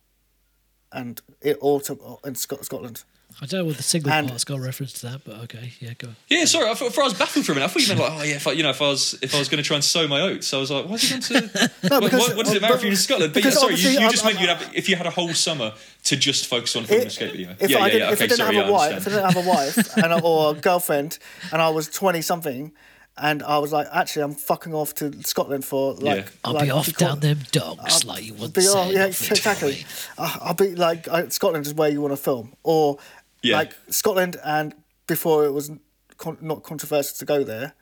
and 0.91 1.21
it 1.41 1.57
autumn 1.61 1.99
in 2.25 2.35
Scotland. 2.35 3.03
I 3.39 3.45
don't 3.45 3.59
know 3.61 3.65
what 3.65 3.77
the 3.77 3.83
single 3.83 4.11
And- 4.11 4.27
part's 4.27 4.43
got 4.43 4.59
reference 4.59 4.93
to 5.01 5.07
that, 5.07 5.21
but 5.23 5.35
okay, 5.43 5.71
yeah, 5.79 5.93
go. 5.97 6.09
Yeah, 6.27 6.45
sorry. 6.45 6.69
I 6.69 6.73
thought, 6.73 6.97
I 6.97 7.03
was 7.03 7.13
baffled 7.13 7.45
for 7.45 7.53
a 7.53 7.55
minute. 7.55 7.65
I 7.65 7.69
thought 7.69 7.81
you 7.81 7.87
meant 7.87 7.99
like, 8.01 8.11
oh 8.11 8.23
yeah, 8.23 8.35
if 8.35 8.47
I, 8.47 8.51
you 8.51 8.63
know, 8.63 8.69
if 8.71 8.81
I 8.81 8.87
was 8.89 9.17
if 9.21 9.33
I 9.33 9.39
was 9.39 9.47
going 9.49 9.63
to 9.63 9.67
try 9.67 9.75
and 9.75 9.83
sow 9.83 10.07
my 10.07 10.21
oats, 10.21 10.53
I 10.53 10.57
was 10.57 10.69
like, 10.69 10.85
why's 10.87 11.01
he 11.03 11.19
going 11.19 11.49
to? 11.49 11.71
No, 11.89 11.99
what, 11.99 12.03
because- 12.03 12.19
what, 12.27 12.37
what 12.37 12.45
does 12.45 12.55
it 12.55 12.61
matter 12.61 12.75
if 12.75 12.81
you're 12.81 12.91
in 12.91 12.97
Scotland? 12.97 13.33
But 13.33 13.43
yeah, 13.43 13.49
because 13.49 13.59
sorry, 13.61 13.73
you, 13.75 13.77
obviously 13.77 13.93
you 13.93 13.99
I'm- 14.01 14.11
just 14.11 14.25
meant 14.25 14.37
I'm- 14.37 14.47
you'd 14.49 14.57
have 14.57 14.75
if 14.75 14.89
you 14.89 14.95
had 14.95 15.07
a 15.07 15.11
whole 15.11 15.33
summer 15.33 15.73
to 16.03 16.15
just 16.15 16.47
focus 16.47 16.75
on 16.75 16.83
film 16.83 17.01
escape 17.07 17.31
video. 17.31 17.55
If 17.59 17.69
yeah, 17.69 17.77
yeah, 17.79 17.85
yeah. 17.85 17.95
if 17.97 18.03
I 18.03 18.11
Okay, 18.13 18.27
didn't 18.27 18.37
sorry, 18.37 18.55
have 18.55 18.65
yeah, 18.67 18.71
wife, 18.71 18.91
if 19.07 19.07
I 19.07 19.11
understand. 19.11 19.33
didn't 19.33 19.33
have 19.33 19.45
a 19.45 19.49
wife 19.49 19.97
and 20.03 20.13
I, 20.13 20.19
or 20.19 20.51
a 20.51 20.53
girlfriend, 20.55 21.17
and 21.51 21.61
I 21.61 21.69
was 21.69 21.87
twenty 21.89 22.21
something, 22.21 22.71
and 23.17 23.43
I 23.43 23.57
was 23.59 23.71
like, 23.71 23.87
actually, 23.91 24.23
I'm 24.23 24.33
fucking 24.35 24.73
off 24.73 24.93
to 24.95 25.11
Scotland 25.23 25.65
for 25.65 25.93
like. 25.95 26.03
Yeah. 26.25 26.29
I'll 26.43 26.53
like, 26.53 26.63
be 26.65 26.71
off 26.71 26.85
because- 26.87 26.99
down 27.07 27.19
them 27.19 27.39
dogs, 27.51 28.03
like 28.05 28.23
you 28.23 28.33
would 28.35 28.53
be 28.53 28.61
say. 28.61 28.77
off, 28.77 28.91
yeah, 28.91 29.05
exactly. 29.05 29.85
I'll 30.17 30.53
be 30.53 30.75
like 30.75 31.07
Scotland 31.31 31.65
is 31.65 31.73
where 31.73 31.89
you 31.89 32.01
want 32.01 32.13
to 32.13 32.17
film, 32.17 32.53
or 32.63 32.97
Yeah. 33.41 33.57
like 33.57 33.73
Scotland, 33.89 34.37
and 34.43 34.75
before 35.07 35.45
it 35.45 35.51
was 35.51 35.71
con- 36.17 36.37
not 36.41 36.63
controversial 36.63 37.17
to 37.17 37.25
go 37.25 37.43
there, 37.43 37.73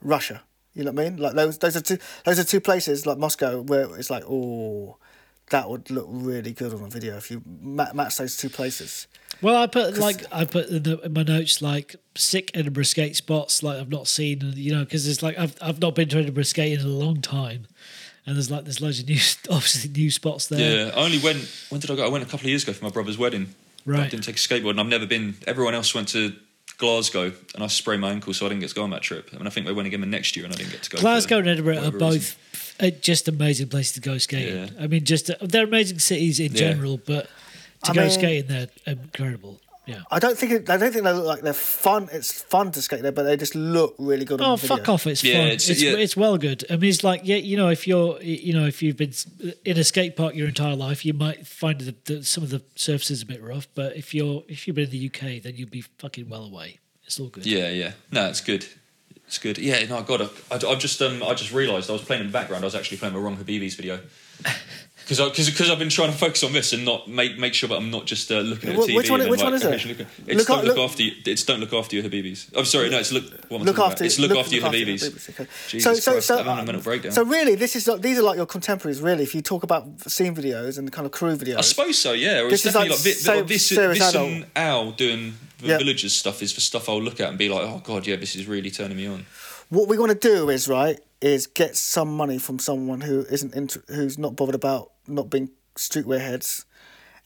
Russia. 0.00 0.42
You 0.74 0.84
know 0.84 0.92
what 0.92 1.06
I 1.06 1.10
mean? 1.10 1.16
Like 1.16 1.34
those, 1.34 1.58
those 1.58 1.76
are 1.76 1.80
two, 1.80 1.98
those 2.24 2.38
are 2.38 2.44
two 2.44 2.60
places 2.60 3.06
like 3.06 3.16
Moscow 3.16 3.62
where 3.62 3.96
it's 3.96 4.10
like, 4.10 4.24
oh, 4.28 4.98
that 5.50 5.70
would 5.70 5.90
look 5.90 6.06
really 6.08 6.52
good 6.52 6.74
on 6.74 6.82
a 6.82 6.88
video 6.88 7.16
if 7.16 7.30
you 7.30 7.42
ma- 7.46 7.92
match 7.94 8.18
those 8.18 8.36
two 8.36 8.50
places. 8.50 9.06
Well, 9.42 9.56
I 9.56 9.66
put 9.66 9.96
like 9.98 10.24
I 10.32 10.44
put 10.44 10.68
in, 10.68 10.82
the, 10.82 10.98
in 11.00 11.12
my 11.12 11.22
notes 11.22 11.60
like 11.60 11.96
sick 12.14 12.50
Edinburgh 12.54 12.84
skate 12.84 13.16
spots 13.16 13.62
like 13.62 13.78
I've 13.78 13.90
not 13.90 14.08
seen, 14.08 14.52
you 14.56 14.74
know, 14.74 14.84
because 14.84 15.06
it's 15.06 15.22
like 15.22 15.38
I've 15.38 15.56
I've 15.60 15.80
not 15.80 15.94
been 15.94 16.08
to 16.10 16.18
Edinburgh 16.18 16.44
skate 16.44 16.78
in 16.78 16.84
a 16.84 16.88
long 16.88 17.20
time, 17.20 17.66
and 18.24 18.36
there's 18.36 18.50
like 18.50 18.64
there's 18.64 18.80
loads 18.80 19.00
of 19.00 19.06
new 19.08 19.18
obviously 19.50 19.90
new 19.90 20.10
spots 20.10 20.48
there. 20.48 20.86
Yeah, 20.86 20.90
I 20.94 21.04
only 21.04 21.18
went. 21.18 21.50
When 21.68 21.80
did 21.80 21.90
I 21.90 21.96
go? 21.96 22.04
I 22.04 22.08
went 22.08 22.24
a 22.24 22.26
couple 22.26 22.46
of 22.46 22.50
years 22.50 22.62
ago 22.64 22.72
for 22.72 22.84
my 22.84 22.90
brother's 22.90 23.18
wedding. 23.18 23.54
I 23.88 24.08
didn't 24.08 24.24
take 24.24 24.36
a 24.36 24.38
skateboard, 24.38 24.70
and 24.70 24.80
I've 24.80 24.86
never 24.86 25.06
been. 25.06 25.34
Everyone 25.46 25.74
else 25.74 25.94
went 25.94 26.08
to 26.08 26.34
Glasgow, 26.78 27.32
and 27.54 27.62
I 27.64 27.68
sprained 27.68 28.00
my 28.02 28.10
ankle, 28.10 28.34
so 28.34 28.46
I 28.46 28.48
didn't 28.50 28.60
get 28.60 28.68
to 28.70 28.74
go 28.74 28.82
on 28.82 28.90
that 28.90 29.02
trip. 29.02 29.30
I 29.32 29.36
mean, 29.38 29.46
I 29.46 29.50
think 29.50 29.66
they 29.66 29.72
went 29.72 29.86
again 29.86 30.00
the 30.00 30.06
next 30.06 30.36
year, 30.36 30.44
and 30.44 30.52
I 30.54 30.56
didn't 30.58 30.72
get 30.72 30.82
to 30.82 30.90
go. 30.90 30.98
for 30.98 31.02
Glasgow 31.02 31.38
and 31.38 31.48
Edinburgh 31.48 31.78
are 31.84 31.90
both 31.90 32.36
reason. 32.80 32.94
uh, 32.96 32.98
just 33.00 33.28
amazing 33.28 33.68
places 33.68 33.92
to 33.94 34.00
go 34.00 34.18
skating. 34.18 34.56
Yeah. 34.56 34.68
I 34.80 34.86
mean, 34.86 35.04
just 35.04 35.30
uh, 35.30 35.34
they're 35.40 35.64
amazing 35.64 36.00
cities 36.00 36.38
in 36.40 36.52
Yeah. 36.52 36.58
general, 36.58 36.98
but 36.98 37.28
to 37.84 37.90
I 37.92 37.94
go 37.94 38.00
mean- 38.02 38.10
skating 38.10 38.46
there, 38.48 38.68
incredible. 38.86 39.60
Yeah. 39.86 40.00
I 40.10 40.18
don't 40.18 40.36
think 40.36 40.50
it, 40.52 40.68
I 40.68 40.76
don't 40.78 40.90
think 40.92 41.04
they 41.04 41.12
look 41.12 41.24
like 41.26 41.42
they're 41.42 41.52
fun. 41.52 42.08
It's 42.12 42.42
fun 42.42 42.72
to 42.72 42.82
skate 42.82 43.02
there, 43.02 43.12
but 43.12 43.22
they 43.22 43.36
just 43.36 43.54
look 43.54 43.94
really 43.98 44.24
good 44.24 44.40
on 44.40 44.50
Oh 44.52 44.56
video. 44.56 44.76
fuck 44.76 44.88
off! 44.88 45.06
It's 45.06 45.22
Yeah, 45.22 45.34
fun. 45.34 45.46
it's- 45.46 45.68
It's 45.68 45.80
it's, 45.82 46.16
well 46.16 46.36
good. 46.38 46.64
I 46.68 46.76
mean, 46.76 46.90
it's 46.90 47.04
like 47.04 47.20
yeah, 47.24 47.36
you 47.36 47.56
know, 47.56 47.68
if 47.68 47.86
you're 47.86 48.20
you 48.20 48.52
know 48.52 48.66
if 48.66 48.82
you've 48.82 48.96
been 48.96 49.12
in 49.64 49.78
a 49.78 49.84
skate 49.84 50.16
park 50.16 50.34
your 50.34 50.48
entire 50.48 50.74
life, 50.74 51.04
you 51.06 51.12
might 51.14 51.46
find 51.46 51.80
the, 51.80 51.94
the, 52.04 52.24
some 52.24 52.42
of 52.42 52.50
the 52.50 52.62
surfaces 52.74 53.22
a 53.22 53.26
bit 53.26 53.40
rough. 53.42 53.68
But 53.76 53.96
if 53.96 54.12
you're 54.12 54.42
if 54.48 54.66
you've 54.66 54.74
been 54.74 54.86
in 54.86 54.90
the 54.90 55.06
UK, 55.06 55.40
then 55.42 55.54
you'll 55.56 55.70
be 55.70 55.82
fucking 55.98 56.28
well 56.28 56.44
away. 56.44 56.78
It's 57.04 57.20
all 57.20 57.28
good. 57.28 57.46
Yeah, 57.46 57.68
yeah. 57.68 57.92
No, 58.10 58.28
it's 58.28 58.40
good. 58.40 58.66
It's 59.28 59.38
good. 59.38 59.58
Yeah, 59.58 59.84
no, 59.86 60.02
God, 60.02 60.22
I, 60.22 60.54
I, 60.54 60.70
I've 60.72 60.78
just 60.80 61.00
um, 61.00 61.22
I 61.22 61.34
just 61.34 61.52
realised 61.52 61.90
I 61.90 61.92
was 61.92 62.02
playing 62.02 62.22
in 62.22 62.26
the 62.26 62.32
background. 62.32 62.64
I 62.64 62.66
was 62.66 62.74
actually 62.74 62.96
playing 62.98 63.14
the 63.14 63.20
wrong 63.20 63.36
Habibis 63.36 63.76
video. 63.76 64.00
Because 65.08 65.20
because 65.30 65.48
because 65.50 65.70
I've 65.70 65.78
been 65.78 65.88
trying 65.88 66.10
to 66.10 66.18
focus 66.18 66.42
on 66.42 66.52
this 66.52 66.72
and 66.72 66.84
not 66.84 67.06
make 67.08 67.38
make 67.38 67.54
sure 67.54 67.68
that 67.68 67.76
I'm 67.76 67.92
not 67.92 68.06
just 68.06 68.32
uh, 68.32 68.40
looking 68.40 68.70
at 68.70 68.76
TV. 68.76 68.96
which 68.96 69.08
one- 69.08 69.20
and, 69.20 69.30
which 69.30 69.38
like, 69.38 69.44
one 69.46 69.54
is 69.54 69.64
it? 69.64 69.86
look- 69.86 70.00
It's 70.26 70.38
Look 70.38 70.46
don't 70.48 70.64
look, 70.64 70.76
look- 70.76 70.90
after 70.90 71.02
you. 71.04 71.12
It's 71.24 71.44
don't 71.44 71.60
look 71.60 71.72
after 71.72 71.94
your 71.94 72.04
Habibis. 72.04 72.50
I'm 72.58 72.64
sorry, 72.64 72.90
no, 72.90 72.98
it's 72.98 73.12
look. 73.12 73.24
What 73.48 73.60
am 73.60 73.66
Look 73.66 73.78
after, 73.78 73.92
about? 73.94 74.00
It's 74.02 74.18
look, 74.18 74.36
after 74.36 74.56
your 74.56 74.64
Habibis. 74.64 75.04
Habibis, 75.08 75.30
okay. 75.30 75.46
Jesus 75.68 76.04
Christ, 76.04 76.30
I'm 76.32 76.44
having 76.44 76.74
a 76.74 76.78
breakdown. 76.78 77.12
so 77.12 77.24
really, 77.24 77.54
this 77.54 77.76
is 77.76 77.86
like, 77.86 78.02
these 78.02 78.18
are 78.18 78.22
like 78.22 78.36
your 78.36 78.46
contemporaries. 78.46 79.00
Really, 79.00 79.22
if 79.22 79.32
you 79.32 79.42
talk 79.42 79.62
about 79.62 79.86
scene 80.10 80.34
videos 80.34 80.76
and 80.76 80.90
kind 80.90 81.06
of 81.06 81.12
crew 81.12 81.36
videos, 81.36 81.58
I 81.58 81.60
suppose 81.60 81.96
so, 81.98 82.12
yeah. 82.12 82.40
Or 82.40 82.50
This 82.50 82.66
it's 82.66 82.66
is 82.66 82.74
like 82.74 82.88
definitely 82.88 83.10
like, 83.12 83.18
so- 83.18 83.32
vi- 83.34 83.46
this, 83.46 83.68
this 83.68 84.14
and 84.16 84.46
Al 84.56 84.90
doing 84.90 85.34
the 85.60 85.68
Yeah. 85.68 85.78
villagers 85.78 86.14
stuff 86.16 86.42
is 86.42 86.52
the 86.54 86.60
stuff 86.60 86.88
I'll 86.88 87.00
look 87.00 87.20
at 87.20 87.28
and 87.28 87.38
be 87.38 87.48
like, 87.48 87.62
oh 87.62 87.80
god, 87.84 88.08
yeah, 88.08 88.16
this 88.16 88.34
is 88.34 88.46
really 88.48 88.72
turning 88.72 88.96
me 88.96 89.06
on. 89.06 89.24
what 89.68 89.88
we 89.88 89.98
want 89.98 90.10
to 90.12 90.18
do 90.18 90.50
is 90.50 90.66
right 90.68 90.98
is 91.20 91.46
get 91.46 91.76
some 91.76 92.14
money 92.14 92.38
from 92.38 92.58
someone 92.58 93.00
who 93.02 93.24
isn't 93.30 93.54
inter- 93.54 93.82
who's 93.88 94.18
not 94.18 94.34
bothered 94.36 94.54
about 94.54 94.90
not 95.08 95.30
being 95.30 95.50
streetwear 95.76 96.20
heads, 96.20 96.64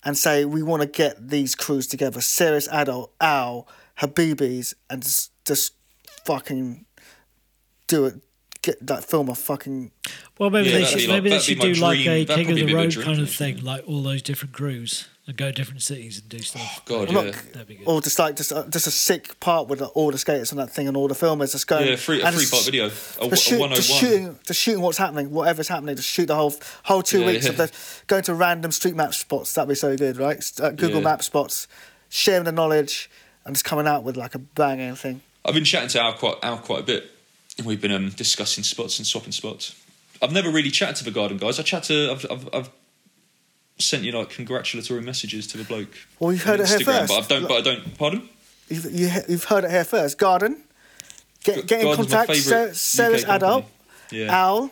and 0.05 0.17
say 0.17 0.45
we 0.45 0.63
want 0.63 0.83
to 0.83 0.89
get 0.89 1.29
these 1.29 1.55
crews 1.55 1.87
together, 1.87 2.21
serious 2.21 2.69
adult, 2.69 3.13
Al, 3.21 3.69
Habibis, 4.01 4.75
and 4.89 5.03
just, 5.03 5.31
just 5.45 5.75
fucking 6.25 6.85
do 7.87 8.07
it. 8.07 8.15
Get 8.63 8.87
that 8.87 9.05
film 9.05 9.31
a 9.31 9.35
fucking 9.35 9.91
Well, 10.39 10.51
maybe 10.51 10.69
Yeah, 10.69 10.79
they 10.81 10.85
should 10.85 10.99
be 10.99 11.07
like- 11.07 11.23
maybe 11.23 11.31
they 11.31 11.39
should 11.39 11.61
do 11.61 11.73
like 11.75 12.01
a 12.07 12.25
King 12.27 12.51
of 12.51 12.57
the 12.67 12.75
Road 12.75 12.91
dream 12.91 13.05
kind 13.07 13.21
of 13.21 13.31
thing. 13.31 13.57
thing, 13.57 13.65
like 13.65 13.85
all 13.89 14.03
those 14.03 14.21
different 14.21 14.53
crews 14.55 15.07
and 15.31 15.39
go 15.39 15.51
different 15.51 15.81
cities 15.81 16.19
and 16.19 16.29
do 16.29 16.39
stuff. 16.41 16.61
Oh 16.81 16.83
God, 16.85 17.09
Look, 17.11 17.25
yeah. 17.27 17.33
That'd 17.53 17.69
be 17.69 17.77
good. 17.77 17.87
or 17.89 18.01
just 18.03 18.19
like 18.19 18.37
just 18.37 18.53
uh, 18.53 18.67
just 18.69 18.87
a 18.87 18.91
sick 18.91 19.41
part 19.41 19.69
with 19.69 19.81
all 19.81 20.11
the 20.11 20.19
skaters 20.19 20.53
on 20.53 20.59
that 20.59 20.71
thing 20.71 20.87
and 20.89 20.97
all 20.97 21.09
the 21.09 21.15
filmers 21.15 21.53
just 21.53 21.67
going 21.67 21.87
Yeah, 21.89 21.97
free, 21.97 22.21
a 22.21 22.27
and 22.27 22.37
three-part 22.37 22.65
video. 22.65 22.87
A, 22.87 22.89
just, 22.91 23.19
a 23.21 23.37
shoot, 23.37 23.61
101. 23.61 23.77
just 23.77 23.91
shooting, 23.91 24.39
just 24.47 24.61
shooting 24.61 24.81
what's 24.83 24.99
happening, 24.99 25.31
whatever's 25.31 25.69
happening. 25.69 25.97
Just 25.97 26.09
shoot 26.09 26.27
the 26.27 26.35
whole 26.37 26.53
whole 26.83 27.03
two 27.03 27.21
Yeah, 27.21 27.27
weeks 27.27 27.45
yeah. 27.45 27.51
of 27.53 27.57
the 27.57 27.73
going 28.07 28.23
to 28.25 28.35
random 28.35 28.73
street 28.73 28.95
map 28.97 29.15
spots. 29.15 29.55
That'd 29.55 29.69
be 29.71 29.75
so 29.75 29.97
good, 29.97 30.19
right? 30.19 30.45
Uh, 30.61 30.71
Google 30.71 30.99
Yeah. 30.99 31.05
Map 31.05 31.23
spots, 31.23 31.67
sharing 32.11 32.45
the 32.45 32.53
knowledge, 32.53 33.09
and 33.47 33.55
just 33.55 33.65
coming 33.65 33.87
out 33.87 34.03
with 34.05 34.17
like 34.17 34.35
a 34.35 34.39
banging 34.39 34.95
thing. 34.97 35.23
I've 35.45 35.55
been 35.55 35.65
chatting 35.65 35.89
to 35.91 36.03
Al 36.03 36.13
quite, 36.15 36.35
Al 36.43 36.59
quite 36.59 36.81
a 36.81 36.85
bit. 36.85 37.11
We've 37.65 37.81
been 37.81 37.93
um, 37.93 38.11
discussing 38.11 38.63
spots 38.65 38.99
and 38.99 39.07
swapping 39.07 39.33
spots. 39.33 39.75
I've 40.23 40.33
never 40.33 40.51
really 40.51 40.71
chatted 40.71 40.97
to 40.97 41.05
the 41.05 41.11
garden 41.11 41.39
guys. 41.39 41.59
I 41.59 41.63
chat 41.63 41.85
to. 41.85 42.11
I've, 42.13 42.27
I've, 42.31 42.49
I've 42.55 42.71
sent 43.81 44.03
you 44.05 44.13
like 44.13 44.31
congratulatory 44.31 45.01
messages 45.03 45.47
to 45.49 45.59
the 45.59 45.65
bloke. 45.65 45.89
Well, 46.19 46.33
you've 46.33 46.43
on 46.43 46.59
heard 46.59 46.61
it 46.61 46.69
here 46.69 46.79
Instagram, 46.79 47.09
first. 47.09 47.29
But 47.29 47.35
I 47.37 47.39
don't. 47.39 47.49
But 47.49 47.55
I 47.59 47.61
don't. 47.63 47.99
Pardon. 47.99 48.29
You've 48.69 48.85
you, 48.93 49.09
he- 49.09 49.21
you've 49.29 49.45
heard 49.45 49.65
it 49.65 49.71
here 49.71 49.85
first. 49.85 50.19
Garden, 50.19 50.63
get 51.45 51.67
get 51.67 51.81
in 51.85 51.95
contact. 51.97 52.29
favourite 52.31 52.75
Sarah, 52.75 52.75
Sarah's 52.75 53.25
UK 53.25 53.31
adult. 53.31 53.65
Yeah. 54.11 54.35
Al. 54.37 54.71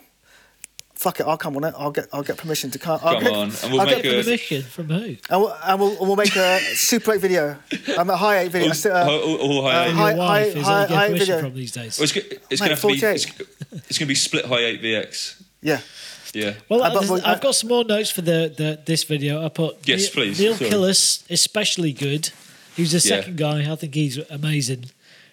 Fuck 0.94 1.20
it, 1.20 1.26
I'll 1.28 1.36
come 1.38 1.56
on 1.56 1.62
it. 1.62 1.74
I'll 1.78 1.92
get 1.92 2.08
I'll 2.12 2.24
get 2.24 2.36
permission 2.38 2.72
to 2.72 2.78
come. 2.80 2.98
I'll 3.04 3.14
Come 3.14 3.22
get, 3.22 3.32
on, 3.32 3.42
and 3.62 3.70
we'll 3.72 3.80
I'll 3.82 3.86
make 3.86 4.02
get, 4.02 4.14
a- 4.18 4.22
Permission 4.24 4.62
from 4.62 4.86
who? 4.88 4.96
and 5.30 5.40
we'll, 5.40 5.56
and 5.64 5.80
we'll, 5.80 5.96
we'll 6.00 6.16
make 6.16 6.34
a 6.34 6.58
Super 6.74 7.12
8 7.14 7.20
video. 7.20 7.56
I'm 7.96 8.10
a 8.10 8.16
high 8.16 8.40
8 8.40 8.50
video. 8.50 8.72
all, 8.72 8.90
Uh, 8.92 9.08
all, 9.08 9.36
all 9.36 9.62
high 9.62 9.76
uh, 9.76 9.84
eight. 9.86 9.92
high- 9.92 10.10
Your 10.10 10.18
wife 10.18 10.56
is 10.56 10.64
high- 10.64 10.74
only 10.74 10.88
get 10.88 10.96
high 10.96 11.06
permission 11.06 11.26
video. 11.26 11.40
from 11.48 11.54
these 11.54 11.70
days. 11.70 11.98
Well, 12.00 12.04
it's, 12.04 12.16
it's 12.16 12.60
going 12.60 12.74
to 12.76 12.80
have 12.80 12.82
be. 12.82 13.06
It's, 13.06 13.26
it's 13.88 13.98
going 13.98 14.06
to 14.06 14.06
be 14.06 14.14
split 14.16 14.46
high 14.46 14.64
eight 14.64 14.82
VX. 14.82 15.40
yeah. 15.62 15.80
Yeah. 16.34 16.54
Well, 16.68 16.80
but 16.80 16.92
there's- 16.94 17.10
we- 17.10 17.20
I've 17.20 17.38
uh, 17.38 17.40
got 17.40 17.54
some 17.54 17.68
more 17.68 17.84
notes 17.84 18.10
for 18.10 18.22
the, 18.22 18.52
the 18.56 18.78
this 18.84 19.04
video. 19.04 19.44
I 19.44 19.48
put 19.48 19.76
Yes, 19.86 20.02
Neil, 20.02 20.10
please. 20.12 20.40
Neil 20.40 20.54
Sorry. 20.54 20.70
Killis, 20.70 21.30
especially 21.30 21.92
good. 21.92 22.30
He's 22.76 22.92
the 22.92 22.96
Yeah. 23.08 23.16
second 23.20 23.36
guy. 23.38 23.70
I 23.70 23.76
think 23.76 23.94
he's 23.94 24.18
amazing, 24.30 24.86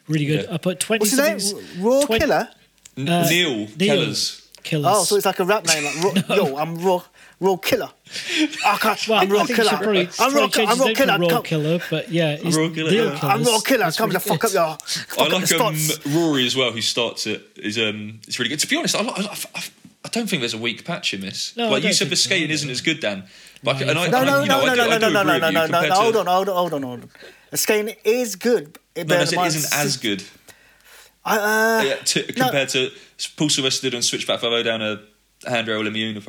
really 0.08 0.26
good. 0.26 0.46
Yeah. 0.48 0.54
I 0.56 0.58
put 0.58 0.80
twenty. 0.80 1.02
What's 1.02 1.12
his 1.12 1.54
name? 1.54 1.84
Raw 1.86 2.02
20 2.02 2.20
Killer? 2.20 2.50
Uh, 2.98 3.02
Neil, 3.30 3.68
Neil. 3.68 3.68
Kellers. 3.78 4.42
Killis. 4.64 4.86
Oh, 4.88 5.04
so 5.04 5.16
it's 5.16 5.26
like 5.28 5.40
a 5.40 5.46
rap 5.46 5.66
name. 5.68 5.84
Like, 5.84 6.28
raw, 6.30 6.36
Yo, 6.38 6.58
I'm 6.58 6.78
Raw, 6.80 7.04
raw 7.40 7.56
Killer. 7.58 7.90
I 8.66 8.78
can't, 8.82 9.08
Well, 9.08 9.20
I'm 9.22 9.30
Raw 9.30 9.40
think 9.46 9.50
you 9.50 9.56
Killer. 9.64 9.70
probably, 9.78 10.10
I'm 10.18 10.34
Raw, 10.34 10.48
change 10.48 10.70
I'm 10.72 10.80
raw 10.80 10.86
name 10.88 10.96
Killer. 10.96 11.18
to 11.20 11.34
Raw 11.36 11.42
Killer, 11.42 11.80
but 11.92 12.10
yeah, 12.12 12.38
it's 12.42 12.56
Raw 12.58 12.70
Killer, 12.70 12.90
Neil 12.90 13.06
yeah. 13.14 13.20
I'm 13.22 13.44
Raw 13.44 13.60
Killer. 13.60 13.92
Come 13.92 14.10
to 14.10 14.18
really 14.18 14.20
fuck 14.22 14.34
up 14.36 14.42
good. 14.42 14.54
your. 14.54 14.64
I 14.64 14.78
Fuck 14.78 15.20
up 15.20 15.32
like 15.34 15.46
the 15.48 15.64
um. 15.64 16.14
Rory 16.16 16.48
as 16.48 16.56
well, 16.56 16.72
who 16.72 16.82
starts 16.82 17.28
it. 17.28 17.44
Is 17.58 17.78
um, 17.78 18.22
it's 18.28 18.40
really 18.40 18.50
good. 18.50 18.60
To 18.62 18.68
be 18.68 18.76
honest, 18.78 18.96
I, 18.96 19.02
I, 19.02 19.12
I, 19.22 19.38
I 19.56 19.64
don't 20.10 20.30
think 20.30 20.42
there's 20.42 20.54
a 20.54 20.58
weak 20.58 20.86
patch 20.86 21.14
in 21.14 21.22
this. 21.22 21.56
No, 21.56 21.68
I 21.68 21.70
like 21.72 21.84
you 21.84 21.94
said, 21.94 22.10
the 22.10 22.16
skating 22.16 22.50
isn't 22.52 22.70
as 22.70 22.82
good, 22.82 23.00
Dan. 23.00 23.24
But 23.64 23.80
No, 23.80 23.88
and 23.90 24.00
I, 24.00 24.08
No, 24.08 24.18
and 24.20 24.26
No, 24.28 24.34
I- 24.34 24.36
no, 24.36 24.42
you 24.42 24.48
know, 24.48 24.66
no, 24.66 24.74
no, 24.76 25.10
no, 25.10 25.10
no, 25.10 25.24
no, 25.24 25.24
no, 25.24 25.38
no, 25.38 25.50
no, 25.50 25.66
no, 25.68 25.82
no. 25.88 25.94
Hold 25.96 26.16
on, 26.18 26.26
hold 26.28 26.50
on, 26.50 26.56
hold 26.56 26.74
on, 26.74 26.84
hold 26.84 27.02
on. 27.04 27.10
The 27.52 27.58
skating 27.58 27.96
is 28.04 28.36
good. 28.36 28.78
No, 28.98 29.04
no, 29.04 29.22
it 29.22 29.34
isn't 29.34 29.74
as 29.78 29.98
good 29.98 30.24
I, 31.26 31.38
uh, 31.38 31.84
yeah, 31.84 31.96
to, 31.96 32.24
compared 32.34 32.70
to 32.70 32.92
Paul 33.36 33.50
Sylvester 33.50 33.90
did 33.90 33.96
on 33.96 34.02
Switchback 34.04 34.40
50 34.40 34.64
down 34.64 34.82
a 34.82 35.02
handrail 35.50 35.86
in 35.88 35.94
the 35.94 36.04
Una, 36.04 36.22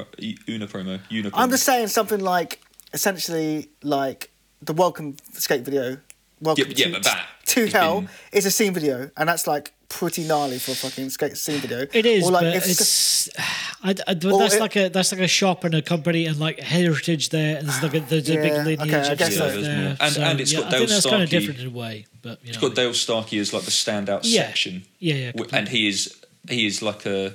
Una 0.49 0.67
promo. 0.67 1.01
Una 1.13 1.31
promo. 1.31 1.33
I'm 1.35 1.51
just 1.51 1.65
saying 1.65 1.89
something 1.89 2.21
like 2.21 2.61
essentially 2.95 3.69
like 3.83 4.31
the 4.63 4.73
welcome 4.73 5.17
skate 5.35 5.63
video. 5.63 5.99
Welcome 6.41 6.73
Yeah, 6.77 6.87
yeah, 6.89 6.99
to, 7.01 7.67
to 7.67 7.67
hell 7.69 8.01
been- 8.03 8.11
is 8.33 8.47
a 8.47 8.51
scene 8.51 8.73
video, 8.75 9.11
and 9.17 9.29
that's 9.29 9.47
like 9.47 9.73
pretty 9.89 10.25
gnarly 10.25 10.59
for 10.59 10.73
a 10.73 10.75
fucking 10.75 11.11
skate 11.11 11.37
scene 11.37 11.61
video. 11.61 11.87
It 11.93 12.07
is, 12.07 12.25
Or 12.27 12.33
like 12.33 12.43
but 12.45 12.57
if- 12.57 12.67
it's 12.69 13.29
I, 13.83 13.91
I, 13.91 14.15
but 14.15 14.39
that's 14.39 14.55
it- 14.55 14.61
like 14.61 14.77
a 14.77 14.89
that's 14.89 15.13
like 15.13 15.21
a 15.21 15.29
shop 15.29 15.65
and 15.65 15.75
a 15.75 15.83
company 15.83 16.27
and 16.27 16.39
like 16.39 16.59
heritage 16.61 17.29
there, 17.31 17.57
and 17.59 17.69
there's 17.69 17.83
like 17.83 17.95
a, 17.95 18.01
there's 18.01 18.29
a 18.29 18.35
Yeah, 18.35 18.43
big 18.43 18.53
okay, 18.53 18.65
lineage 18.65 18.91
I 19.09 19.13
of 19.13 19.19
guess 19.19 19.37
so. 19.37 19.61
there. 19.61 19.81
more. 19.89 19.97
And- 20.01 20.13
so, 20.13 20.23
and 20.23 20.41
it's 20.41 20.53
yeah, 20.53 20.59
got 20.61 20.67
I 20.67 20.71
think 20.79 20.89
Dale 20.89 20.97
that's 20.97 21.07
kind 21.07 21.23
of 21.23 21.31
different 21.31 21.61
in 21.61 21.67
a 21.67 21.71
way, 21.71 22.07
but 22.23 22.39
you 22.43 22.47
know, 22.47 22.51
It's 22.51 22.59
got 22.59 22.75
Dale 22.75 22.95
Starkey 22.95 23.39
as 23.39 23.53
like 23.53 23.63
the 23.63 23.71
standout 23.71 24.21
Yeah. 24.25 24.47
section. 24.47 24.85
Yeah, 24.99 25.15
yeah, 25.15 25.31
completely. 25.33 25.59
And 25.59 25.69
he 25.69 25.89
is 25.89 26.17
he 26.49 26.67
is 26.67 26.83
like 26.83 27.07
a 27.07 27.35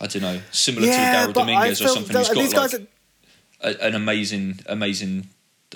I 0.00 0.06
don't 0.06 0.22
know 0.22 0.40
similar 0.52 0.86
yeah, 0.86 1.26
to 1.26 1.28
Daryl 1.32 1.34
Dominguez 1.34 1.80
or 1.82 1.88
something. 1.88 2.12
that 2.12 2.26
He's 2.26 2.28
got 2.28 2.40
these 2.40 2.54
like 2.54 2.70
guys. 2.70 2.80
Are, 2.80 2.86
a, 3.82 3.86
an 3.88 3.94
amazing 3.94 4.60
amazing 4.66 5.28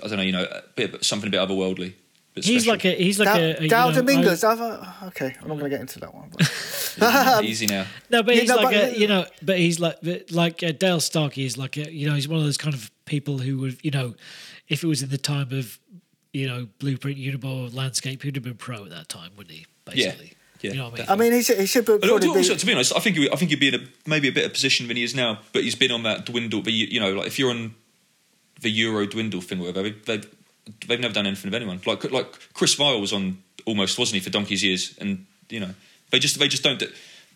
I 0.02 0.08
don't 0.08 0.16
know 0.18 0.22
you 0.22 0.32
know 0.32 0.44
a 0.44 0.62
bit 0.76 1.04
something 1.04 1.28
a 1.28 1.30
bit 1.30 1.40
otherworldly. 1.40 1.94
Bit 2.34 2.44
He's 2.44 2.62
special. 2.62 2.72
like 2.74 2.84
a 2.84 2.94
he's 3.02 3.18
like 3.18 3.26
Dow, 3.28 3.36
a, 3.36 3.50
a 3.64 3.68
Dow 3.68 3.86
you 3.88 3.92
know, 3.94 4.00
Dominguez. 4.00 4.44
I've, 4.44 4.60
uh, 4.60 4.84
okay, 5.08 5.36
I'm 5.40 5.48
not 5.48 5.58
going 5.58 5.64
to 5.64 5.70
get 5.70 5.80
into 5.80 5.98
that 6.00 6.14
one. 6.14 6.30
But. 6.30 7.44
easy 7.44 7.66
now. 7.66 7.86
No, 8.10 8.22
but 8.22 8.34
Yeah, 8.34 8.40
he's 8.40 8.50
no, 8.50 8.56
like 8.56 8.64
but- 8.74 8.84
a, 8.94 8.98
you 8.98 9.06
know, 9.08 9.26
but 9.42 9.58
he's 9.58 9.80
like 9.80 9.96
like 10.30 10.62
uh, 10.62 10.72
Dale 10.72 11.00
Starkey 11.00 11.44
is 11.44 11.56
like 11.58 11.76
a, 11.76 11.92
you 11.92 12.08
know 12.08 12.14
he's 12.14 12.28
one 12.28 12.38
of 12.38 12.44
those 12.44 12.56
kind 12.58 12.74
of 12.74 12.90
people 13.04 13.38
who 13.38 13.58
would 13.58 13.78
you 13.84 13.90
know 13.90 14.14
if 14.68 14.84
it 14.84 14.86
was 14.86 15.02
in 15.02 15.08
the 15.10 15.18
time 15.18 15.52
of 15.52 15.78
you 16.32 16.46
know 16.46 16.68
Blueprint 16.78 17.18
Uniball 17.18 17.74
landscape 17.74 18.22
he'd 18.22 18.36
have 18.36 18.44
been 18.44 18.54
pro 18.54 18.84
at 18.84 18.90
that 18.90 19.08
time, 19.08 19.30
wouldn't 19.36 19.54
he? 19.56 19.66
Basically, 19.84 20.32
yeah, 20.60 20.70
you 20.72 20.76
know 20.78 20.84
what 20.90 20.94
I 20.94 21.02
mean. 21.02 21.06
I 21.08 21.16
mean, 21.16 21.32
he 21.32 21.42
should, 21.42 21.58
he 21.58 21.66
should 21.66 21.84
be, 21.86 21.98
But 21.98 22.02
probably 22.08 22.28
also, 22.28 22.52
be. 22.52 22.58
to 22.60 22.66
be 22.66 22.72
honest, 22.74 22.94
I 22.94 23.00
think 23.00 23.16
he, 23.16 23.28
I 23.30 23.34
think 23.36 23.50
he'd 23.50 23.58
be 23.60 23.68
in 23.68 23.74
a 23.74 23.78
maybe 24.06 24.28
a 24.28 24.32
better 24.32 24.50
position 24.50 24.86
than 24.88 24.96
he 24.96 25.02
is 25.02 25.14
now. 25.14 25.40
But 25.52 25.64
he's 25.64 25.74
been 25.74 25.90
on 25.90 26.02
that 26.04 26.26
dwindle. 26.26 26.62
But 26.62 26.74
you, 26.74 26.86
you 26.86 27.00
know, 27.00 27.12
like 27.14 27.26
if 27.26 27.38
you're 27.38 27.50
on 27.50 27.74
the 28.60 28.70
Euro 28.70 29.06
dwindle 29.06 29.40
thing, 29.40 29.58
whatever, 29.58 29.90
they've 29.90 30.26
they've 30.86 31.00
never 31.00 31.14
done 31.14 31.26
anything 31.26 31.50
with 31.50 31.54
anyone. 31.54 31.80
Like 31.86 32.10
like 32.10 32.52
Chris 32.52 32.74
Vile 32.74 33.00
was 33.00 33.12
on 33.12 33.42
almost, 33.66 33.98
wasn't 33.98 34.16
he, 34.16 34.20
for 34.20 34.30
donkey's 34.30 34.62
years? 34.62 34.96
And 35.00 35.26
you 35.48 35.60
know, 35.60 35.74
they 36.10 36.18
just 36.18 36.38
they 36.38 36.48
just 36.48 36.62
don't. 36.62 36.82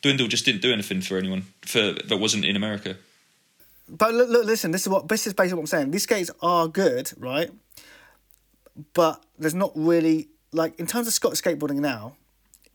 Dwindle 0.03 0.28
just 0.28 0.45
didn't 0.45 0.61
do 0.61 0.70
anything 0.70 1.01
for 1.01 1.16
anyone 1.16 1.47
for 1.62 1.93
that 1.93 2.18
wasn't 2.18 2.45
in 2.45 2.57
America. 2.57 2.97
But 3.89 4.14
look, 4.14 4.28
look, 4.28 4.45
listen, 4.45 4.70
this 4.70 4.82
is 4.82 4.89
what 4.89 5.09
this 5.09 5.26
is 5.26 5.35
basically 5.35 5.57
what 5.57 5.62
I'm 5.62 5.66
saying. 5.66 5.91
These 5.91 6.05
skates 6.05 6.30
are 6.43 6.68
good, 6.68 7.12
right? 7.18 7.51
But 8.93 9.22
there's 9.39 9.55
not 9.55 9.72
really 9.74 10.28
like 10.53 10.78
in 10.78 10.87
terms 10.87 11.07
of 11.07 11.12
Scottish 11.12 11.43
skateboarding 11.43 11.76
now. 11.76 12.16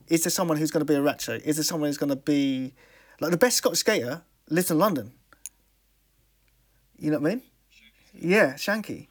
Is 0.08 0.24
there 0.24 0.32
someone 0.32 0.58
who's 0.58 0.72
going 0.72 0.86
to 0.86 0.92
be 0.92 0.96
a 0.96 1.02
retro? 1.02 1.36
Is 1.36 1.58
there 1.58 1.64
someone 1.64 1.90
who's 1.90 1.98
going 1.98 2.10
to 2.10 2.16
be 2.16 2.74
like 3.20 3.32
the 3.32 3.38
best 3.38 3.58
Scottish 3.58 3.80
skater 3.80 4.24
lives 4.50 4.72
in 4.72 4.80
London? 4.80 5.12
You 6.98 7.12
know 7.12 7.20
what 7.20 7.32
I 7.32 7.36
mean? 7.36 7.44
Yeah, 8.14 8.54
Shanky. 8.54 9.08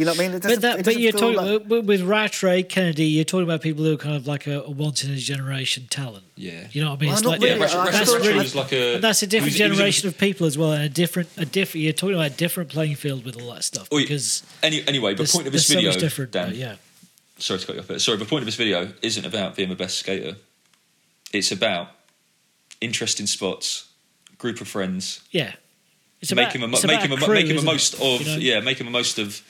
You 0.00 0.06
know 0.06 0.12
what 0.12 0.20
I 0.20 0.28
mean? 0.28 0.36
It 0.36 0.42
But 0.42 0.60
that, 0.62 0.78
it 0.78 0.84
but 0.86 0.96
you're 0.98 1.12
talking 1.12 1.36
like- 1.36 1.60
uh, 1.60 1.64
with, 1.68 1.84
with 1.84 2.00
Rattray 2.00 2.62
Kennedy. 2.62 3.04
You're 3.04 3.24
talking 3.24 3.44
about 3.44 3.60
people 3.60 3.84
who 3.84 3.92
are 3.92 3.98
kind 3.98 4.16
of 4.16 4.26
like 4.26 4.46
a, 4.46 4.62
a 4.62 4.70
once 4.70 5.04
in 5.04 5.10
a 5.10 5.16
generation 5.16 5.88
talent. 5.90 6.24
Yeah. 6.36 6.68
You 6.72 6.82
know 6.82 6.88
what 6.90 6.96
I 6.96 7.00
mean? 7.02 7.08
Well, 7.10 7.18
it's 7.18 7.26
like 7.26 7.40
really. 7.42 7.56
Yeah, 7.58 7.62
Rash- 7.62 7.74
I- 7.74 7.80
I 7.80 7.90
Rash- 7.90 8.08
really- 8.26 8.48
like 8.48 8.72
a. 8.72 8.94
and 8.94 9.04
that's 9.04 9.22
a 9.22 9.26
different 9.26 9.52
was- 9.52 9.58
he 9.58 9.62
was 9.64 9.70
in- 9.72 9.76
generation 9.76 10.08
of 10.08 10.16
people 10.16 10.46
as 10.46 10.56
well, 10.56 10.72
and 10.72 10.82
a 10.84 10.88
different, 10.88 11.28
a 11.36 11.44
different. 11.44 11.84
You're 11.84 11.92
talking 11.92 12.14
about 12.14 12.28
a 12.30 12.34
different 12.34 12.70
playing 12.70 12.94
field 12.94 13.26
with 13.26 13.38
all 13.38 13.52
that 13.52 13.62
stuff 13.62 13.88
Oh, 13.92 13.98
because 13.98 14.42
Any, 14.62 14.82
anyway, 14.88 15.12
the 15.12 15.24
point 15.24 15.46
of 15.46 15.52
this 15.52 15.68
video, 15.68 15.90
much 15.90 16.00
different. 16.00 16.30
Dan, 16.30 16.54
yeah, 16.54 16.76
sorry 17.36 17.60
to 17.60 17.66
cut 17.66 17.74
you 17.74 17.80
off 17.82 17.88
there. 17.88 17.98
Sorry, 17.98 18.16
the 18.16 18.24
point 18.24 18.40
of 18.40 18.46
this 18.46 18.56
video 18.56 18.90
isn't 19.02 19.26
about 19.26 19.54
being 19.54 19.68
the 19.68 19.76
best 19.76 19.98
skater. 19.98 20.36
It's 21.30 21.52
about 21.52 21.88
interesting 22.80 23.26
spots, 23.26 23.86
group 24.38 24.62
of 24.62 24.68
friends, 24.68 25.20
yeah. 25.30 25.52
It's 26.22 26.32
about, 26.32 26.48
making 26.54 26.60
the, 26.60 26.68
it's 26.76 26.86
making 26.86 27.06
about 27.06 27.20
the, 27.20 27.24
crew, 27.26 27.34
making 27.34 27.48
the 27.50 27.54
isn't 27.56 27.68
it? 27.68 27.72
most 27.72 27.94
of 27.94 28.20
You 28.20 28.26
know? 28.26 28.36
yeah, 28.36 28.60
making 28.60 28.84
the 28.86 28.92
most 28.92 29.18
of. 29.18 29.40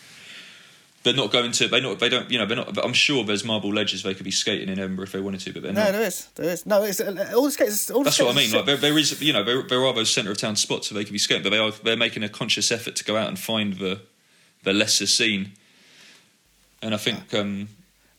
They're 1.02 1.14
not 1.14 1.32
going 1.32 1.52
to. 1.52 1.68
They 1.68 1.80
not. 1.80 1.98
They 1.98 2.10
don't. 2.10 2.30
You 2.30 2.38
know. 2.38 2.46
They're 2.46 2.58
not. 2.58 2.84
I'm 2.84 2.92
sure 2.92 3.24
there's 3.24 3.44
marble 3.44 3.72
ledges 3.72 4.02
they 4.02 4.12
could 4.12 4.24
be 4.24 4.30
skating 4.30 4.68
in 4.68 4.78
Edinburgh 4.78 5.04
if 5.04 5.12
they 5.12 5.20
wanted 5.20 5.40
to, 5.40 5.52
but 5.54 5.62
they're 5.62 5.72
not. 5.72 5.80
No, 5.80 5.84
not. 5.86 5.92
there 5.92 6.06
is, 6.06 6.26
there 6.34 6.50
is. 6.50 6.66
No, 6.66 6.82
it's 6.82 7.00
all 7.00 7.44
the 7.44 7.50
skates. 7.50 7.90
All 7.90 8.00
the 8.00 8.04
That's 8.04 8.20
what 8.20 8.34
I 8.34 8.36
mean. 8.36 8.52
Like 8.52 8.66
there, 8.66 8.76
there 8.76 8.98
is, 8.98 9.20
you 9.22 9.32
know, 9.32 9.42
there, 9.42 9.62
there 9.62 9.82
are 9.86 9.94
those 9.94 10.10
centre 10.10 10.30
of 10.30 10.36
town 10.36 10.56
spots 10.56 10.90
where 10.90 11.00
they 11.00 11.04
can 11.04 11.14
be 11.14 11.18
skating, 11.18 11.42
but 11.42 11.50
they 11.50 11.58
are 11.58 11.70
they're 11.70 11.96
making 11.96 12.22
a 12.22 12.28
conscious 12.28 12.70
effort 12.70 12.96
to 12.96 13.04
go 13.04 13.16
out 13.16 13.28
and 13.28 13.38
find 13.38 13.74
the 13.74 14.02
the 14.62 14.74
lesser 14.74 15.06
scene. 15.06 15.52
And 16.82 16.94
I 16.94 16.98
think, 16.98 17.32
um, 17.34 17.68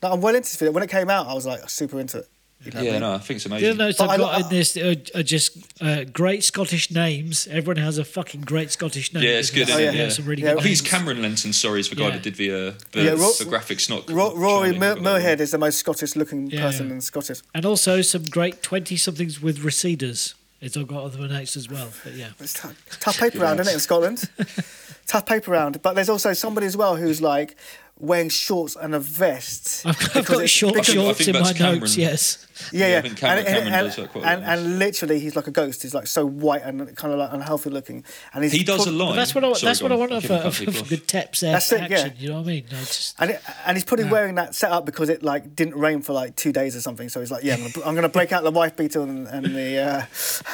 No, 0.01 0.13
I'm 0.13 0.21
well 0.21 0.35
into 0.35 0.65
it. 0.65 0.73
When 0.73 0.83
it 0.83 0.89
came 0.89 1.09
out, 1.09 1.27
I 1.27 1.33
was 1.33 1.45
like 1.45 1.69
super 1.69 1.99
into 1.99 2.19
it. 2.19 2.29
You 2.63 2.71
know 2.71 2.75
what 2.79 2.83
I 2.83 2.85
yeah, 2.85 2.91
mean? 2.91 3.01
no, 3.01 3.13
I 3.13 3.17
think 3.17 3.35
it's 3.37 3.43
The 3.45 3.49
amazing. 3.49 3.69
other 3.69 3.77
notes 3.77 3.97
But 3.97 4.09
I've 4.11 4.19
got 4.19 4.41
in 4.41 4.49
this 4.49 4.77
are, 4.77 4.95
are 5.19 5.23
just 5.23 5.57
uh, 5.81 6.03
great 6.05 6.43
Scottish 6.43 6.91
names. 6.91 7.47
Everyone 7.47 7.77
has 7.83 7.97
a 7.97 8.05
fucking 8.05 8.41
great 8.41 8.69
Scottish 8.71 9.13
name. 9.13 9.23
Yeah, 9.23 9.31
it's 9.31 9.49
good, 9.49 9.67
There's- 9.67 9.79
isn't 9.81 9.95
it? 9.95 9.97
there's 9.97 10.11
Yeah. 10.13 10.15
some 10.15 10.25
really 10.25 10.43
Yeah, 10.43 10.49
good 10.53 10.59
I 10.59 10.61
think 10.63 10.71
it's. 10.73 10.81
Cameron 10.81 11.21
Lenton. 11.23 11.53
Sorry, 11.53 11.79
is 11.79 11.89
the 11.89 11.95
guy 11.95 12.03
Yeah. 12.05 12.09
that 12.11 12.21
did 12.23 12.35
the 12.35 12.51
uh, 12.51 12.73
the, 12.91 13.03
Yeah, 13.03 13.09
Ro- 13.11 13.31
the 13.37 13.45
graphics. 13.45 13.89
Not 13.89 14.07
Ro- 14.09 14.35
Rory 14.35 14.69
Charlie, 14.73 14.79
Mo- 14.79 14.85
I 14.85 14.89
forgot 14.89 14.95
the 14.95 14.95
name. 14.95 15.03
Moorhead 15.03 15.41
is 15.41 15.51
the 15.51 15.57
most 15.57 15.77
Scottish 15.79 16.15
looking 16.15 16.51
Yeah, 16.51 16.61
person 16.61 16.91
in 16.91 17.01
Scottish. 17.01 17.41
And 17.55 17.65
also 17.65 18.01
some 18.01 18.23
great 18.23 18.61
20 18.61 18.95
somethings 18.95 19.41
with 19.41 19.59
receders. 19.63 20.35
It's 20.61 20.77
all 20.77 20.83
got 20.83 21.03
other 21.03 21.27
notes 21.27 21.57
as 21.57 21.67
well. 21.67 21.89
But 22.03 22.13
yeah. 22.13 22.27
It's 22.39 22.53
tough, 22.53 22.75
tough 22.99 23.17
paper 23.17 23.39
round, 23.39 23.59
isn't 23.59 23.71
it, 23.71 23.73
in 23.73 23.79
Scotland? 23.79 24.29
tough 25.07 25.25
paper 25.25 25.49
round. 25.51 25.81
But 25.81 25.93
there's 25.95 26.09
also 26.09 26.33
somebody 26.33 26.67
as 26.67 26.77
well 26.77 26.95
who's 26.97 27.19
like 27.21 27.57
wearing 28.01 28.29
shorts 28.29 28.75
and 28.75 28.93
a 28.95 28.99
vest. 28.99 29.85
I've, 29.85 29.95
I've 29.95 30.13
Because 30.13 30.27
got 30.27 30.43
it- 30.43 30.47
short 30.49 30.73
I 30.77 30.81
think- 30.81 30.85
shorts 30.97 31.27
in 31.27 31.33
my 31.33 31.39
that's 31.41 31.57
Cameron. 31.57 31.79
notes, 31.79 31.97
yes. 31.97 32.47
Yeah, 32.71 32.79
Yeah, 32.85 32.91
yeah. 32.93 32.97
I 32.97 33.01
think 33.01 33.17
Cameron- 33.17 33.37
and, 33.39 33.47
Cameron 33.47 33.73
and, 33.73 33.87
does 33.87 33.97
and, 33.97 34.13
well. 34.15 34.25
and 34.25 34.79
literally, 34.79 35.19
he's 35.19 35.35
like 35.35 35.47
a 35.47 35.51
ghost. 35.51 35.81
He's 35.81 35.93
like 35.93 36.07
so 36.07 36.25
white 36.27 36.61
and 36.63 36.95
kind 36.95 37.13
of 37.13 37.19
like 37.19 37.29
unhealthy 37.31 37.69
looking. 37.69 38.03
And 38.33 38.43
he's 38.43 38.53
He 38.53 38.63
does 38.63 38.79
put- 38.85 38.87
a 38.87 38.91
line. 38.91 39.15
That's 39.15 39.33
what 39.33 39.43
I, 39.43 39.53
Sorry, 39.53 39.69
that's 39.69 39.81
what 39.81 39.91
I 39.91 39.95
on. 39.95 39.99
want 39.99 40.11
I'll 40.11 40.17
of, 40.17 40.23
give 40.23 40.31
him 40.31 40.37
a- 40.37 40.43
a 40.43 40.47
of, 40.47 40.57
cut 40.59 40.67
of 40.67 40.81
off. 40.81 40.89
good 40.89 41.07
Teps 41.07 41.39
there 41.39 41.53
That's 41.53 41.71
it, 41.71 41.89
yeah. 41.89 42.09
You 42.17 42.29
know 42.29 42.35
what 42.35 42.41
I 42.43 42.47
mean? 42.47 42.65
No, 42.71 42.77
just, 42.79 43.15
And, 43.19 43.31
it, 43.31 43.41
and 43.65 43.77
he's 43.77 43.83
probably 43.85 44.05
wearing 44.05 44.35
that 44.35 44.53
setup 44.55 44.85
because 44.85 45.09
it 45.09 45.23
like 45.23 45.55
didn't 45.55 45.75
rain 45.75 46.01
for 46.01 46.13
like 46.13 46.35
two 46.35 46.51
days 46.51 46.75
or 46.75 46.81
something. 46.81 47.09
So 47.09 47.19
he's 47.19 47.31
like, 47.31 47.43
yeah, 47.43 47.55
I'm 47.55 47.71
gonna, 47.71 47.85
I'm 47.87 47.95
gonna 47.95 48.09
break 48.09 48.31
out 48.31 48.43
the 48.43 48.51
wife 48.51 48.75
beater 48.75 49.01
and, 49.01 49.27
and 49.27 49.45
the 49.55 49.77
uh, 49.79 50.05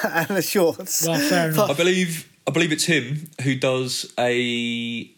and 0.08 0.28
the 0.30 0.42
shorts. 0.42 1.06
Well, 1.08 1.20
fair 1.20 1.54
But- 1.54 1.72
I 1.72 1.74
believe 1.74 2.30
I 2.48 2.52
believe 2.52 2.72
it's 2.72 2.86
him 2.86 3.30
who 3.44 3.56
does 3.56 4.14
a 4.18 5.12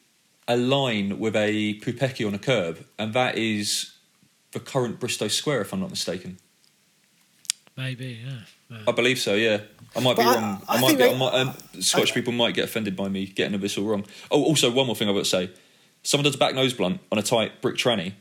a 0.50 0.58
line 0.58 1.18
with 1.20 1.36
a 1.38 1.80
pupeki 1.80 2.28
on 2.28 2.34
a 2.34 2.40
curb, 2.40 2.84
and 2.98 3.14
that 3.14 3.38
is 3.38 3.94
the 4.52 4.60
current 4.60 5.00
Bristo 5.00 5.30
Square, 5.30 5.62
if 5.62 5.72
I'm 5.74 5.80
not 5.80 5.90
mistaken. 5.92 6.38
maybe, 7.78 8.20
yeah. 8.26 8.76
Uh, 8.78 8.90
I 8.90 8.92
believe 8.92 9.18
so. 9.20 9.34
Yeah, 9.36 9.62
I 9.96 10.00
might 10.02 10.18
be 10.18 10.24
I- 10.24 10.34
wrong. 10.36 10.62
I, 10.68 10.76
I 10.76 10.82
might 10.82 10.88
think 10.88 11.00
be. 11.00 11.04
they- 11.06 11.14
I 11.14 11.18
might, 11.18 11.34
um, 11.34 11.54
Scottish 11.80 12.14
people 12.14 12.34
might 12.34 12.54
get 12.54 12.66
offended 12.66 12.96
by 12.96 13.08
me 13.10 13.26
getting 13.26 13.60
this 13.60 13.78
all 13.78 13.86
wrong. 13.86 14.06
Oh, 14.30 14.44
also 14.44 14.70
one 14.70 14.86
more 14.88 14.96
thing 14.96 15.08
I've 15.10 15.16
got 15.16 15.24
to 15.24 15.30
say: 15.30 15.50
someone 16.04 16.26
does 16.26 16.36
a 16.36 16.38
back 16.38 16.54
nose 16.56 16.74
blunt 16.74 17.00
on 17.12 17.18
a 17.18 17.24
tight 17.24 17.62
brick 17.62 17.76
tranny, 17.78 18.14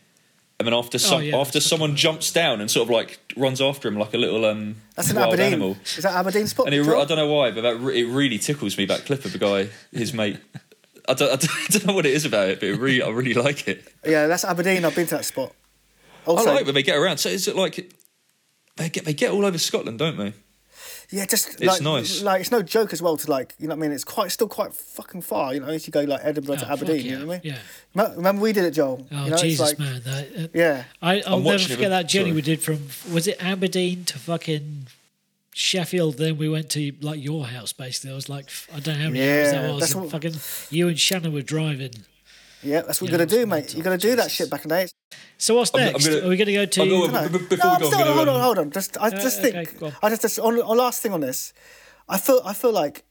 and 0.59 0.67
then 0.67 0.73
after 0.75 0.99
some, 0.99 1.19
Oh, 1.19 1.21
yeah, 1.21 1.37
after 1.37 1.61
someone 1.61 1.97
jumps 1.97 2.33
down 2.33 2.61
and 2.61 2.71
sort 2.71 2.85
of 2.89 2.91
like 2.91 3.19
runs 3.37 3.61
after 3.61 3.89
him 3.89 3.99
like 3.99 4.15
a 4.15 4.19
little 4.19 4.45
um 4.47 4.77
That's 4.95 5.11
an 5.11 5.17
wild 5.17 5.29
Aberdeen. 5.35 5.47
animal. 5.55 5.77
Is 5.85 6.03
that 6.03 6.15
Aberdeen 6.15 6.47
spot? 6.47 6.67
And 6.67 6.75
it, 6.75 6.83
I 6.87 7.05
don't 7.05 7.19
know 7.19 7.27
why, 7.33 7.51
but 7.51 7.63
that 7.63 7.79
re- 7.81 8.01
it 8.01 8.07
really 8.07 8.39
tickles 8.39 8.79
me. 8.79 8.87
That 8.87 9.05
clip 9.07 9.25
of 9.25 9.33
the 9.33 9.39
guy, 9.39 9.69
his 9.93 10.15
mate. 10.15 10.39
I 11.09 11.15
don't, 11.15 11.33
I 11.33 11.67
don't, 11.71 11.87
know 11.87 11.95
what 11.95 12.07
it 12.07 12.13
is 12.13 12.25
about 12.25 12.49
it, 12.49 12.61
but 12.61 12.69
it 12.69 12.79
really, 12.79 13.03
I 13.03 13.09
really 13.09 13.35
like 13.35 13.67
it. 13.69 13.87
Yeah, 14.05 14.27
that's 14.27 14.45
Aberdeen. 14.45 14.85
I've 14.85 14.95
been 14.95 15.07
to 15.07 15.17
that 15.17 15.25
spot. 15.25 15.53
Also, 16.27 16.51
I 16.51 16.55
like 16.55 16.67
when 16.67 16.75
they 16.75 16.83
get 16.83 16.97
around. 16.97 17.19
So 17.19 17.29
is 17.31 17.49
it 17.49 17.57
like 17.57 17.93
they 18.77 18.89
get 18.91 19.05
they 19.05 19.15
get 19.15 19.31
all 19.33 19.45
over 19.45 19.59
Scotland, 19.59 19.99
don't 19.99 20.19
they? 20.19 20.35
yeah, 21.11 21.25
just 21.25 21.61
It's 21.61 21.63
like, 21.63 21.81
nice. 21.81 22.23
Like 22.23 22.43
it's 22.43 22.51
no 22.51 22.61
joke 22.61 22.93
as 22.93 23.01
well 23.01 23.17
to 23.17 23.31
like 23.31 23.55
you 23.59 23.67
know 23.67 23.75
what 23.75 23.85
I 23.85 23.89
mean. 23.89 23.93
It's 23.93 24.05
quite 24.05 24.31
still 24.31 24.49
quite 24.49 24.75
fucking 24.75 25.23
far. 25.23 25.55
You 25.55 25.61
know, 25.61 25.69
if 25.69 25.87
you 25.87 25.91
go 25.91 26.03
like 26.03 26.21
Edinburgh 26.23 26.57
oh, 26.57 26.59
to 26.59 26.71
Aberdeen, 26.71 26.97
yeah, 26.97 27.03
you 27.13 27.19
know 27.19 27.27
what 27.27 27.41
I 27.41 27.41
mean. 27.45 27.55
Yeah. 27.55 27.59
Ma- 27.95 28.15
Remember 28.15 28.43
we 28.43 28.53
did 28.53 28.65
it, 28.65 28.73
Joel. 28.73 29.07
Oh, 29.11 29.25
you 29.25 29.31
know, 29.31 29.37
Jesus, 29.39 29.71
it's 29.71 29.81
like, 29.81 29.89
man. 29.89 30.03
That, 30.05 30.45
uh, 30.45 30.49
Yeah, 30.53 30.85
I, 31.01 31.21
I'll 31.21 31.37
I'm 31.37 31.43
never 31.43 31.55
watching 31.55 31.73
it 31.73 31.75
forget 31.77 31.91
that 31.91 32.09
journey 32.09 32.27
sorry. 32.27 32.35
we 32.35 32.43
did 32.43 32.61
from, 32.61 32.89
was 33.13 33.27
it 33.27 33.43
Aberdeen 33.43 34.05
to 34.05 34.19
fucking 34.19 34.87
Sheffield? 35.59 36.19
Then 36.19 36.37
we 36.39 36.49
went 36.49 36.71
to 36.71 36.93
like 37.01 37.23
your 37.23 37.47
house, 37.47 37.73
basically. 37.73 38.13
I 38.13 38.15
was 38.15 38.29
like, 38.29 38.49
I 38.73 38.79
don't 38.79 38.97
know 38.97 39.05
how 39.05 39.11
many 39.11 39.21
hours 39.29 39.53
Yeah, 39.53 39.63
that 39.63 39.71
was. 39.75 39.81
that's 39.81 39.95
what- 39.97 40.11
fucking 40.11 40.35
you 40.71 40.87
and 40.89 40.99
Shannon 40.99 41.33
were 41.33 41.43
driving. 41.43 41.95
yeah. 42.63 42.83
That's 42.83 43.01
what 43.01 43.11
Yeah, 43.11 43.15
you 43.19 43.19
got 43.25 43.29
to 43.29 43.37
do, 43.37 43.47
mate. 43.47 43.57
mental, 43.63 43.77
You 43.79 43.83
got 43.83 43.91
to 44.01 44.07
do 44.09 44.15
that 44.17 44.31
shit 44.31 44.49
back 44.51 44.65
in 44.65 44.69
the 44.69 44.77
day. 44.77 44.89
So 45.37 45.57
what's 45.57 45.75
I'm- 45.75 45.87
I'm 45.89 45.93
next? 45.95 46.07
gonna- 46.07 46.21
Are 46.27 46.29
we 46.29 46.37
going 46.37 46.47
to 46.47 46.53
go 46.53 46.65
to. 46.65 46.83
I'm 46.83 46.89
going- 46.89 47.13
No, 47.13 47.29
B- 47.29 47.39
b- 47.39 47.45
before 47.47 47.57
no, 47.59 47.65
we 47.71 47.75
I'm 47.75 47.81
go, 47.81 47.87
still- 47.89 47.99
gonna, 47.99 48.13
hold 48.13 48.29
on, 48.29 48.37
um, 48.37 48.43
hold 48.43 48.59
on. 48.59 48.71
Just, 48.71 48.97
I 48.99 49.07
Uh, 49.09 49.11
just 49.11 49.39
okay, 49.41 49.53
think, 49.65 49.79
go. 49.81 49.93
I 50.01 50.09
just, 50.11 50.23
just 50.23 50.39
on, 50.39 50.61
on 50.61 50.77
last 50.77 51.03
thing 51.03 51.13
on 51.13 51.21
this, 51.23 51.53
I 52.09 52.19
feel, 52.19 52.41
I 52.45 52.55
feel 52.55 52.73
like 52.73 53.03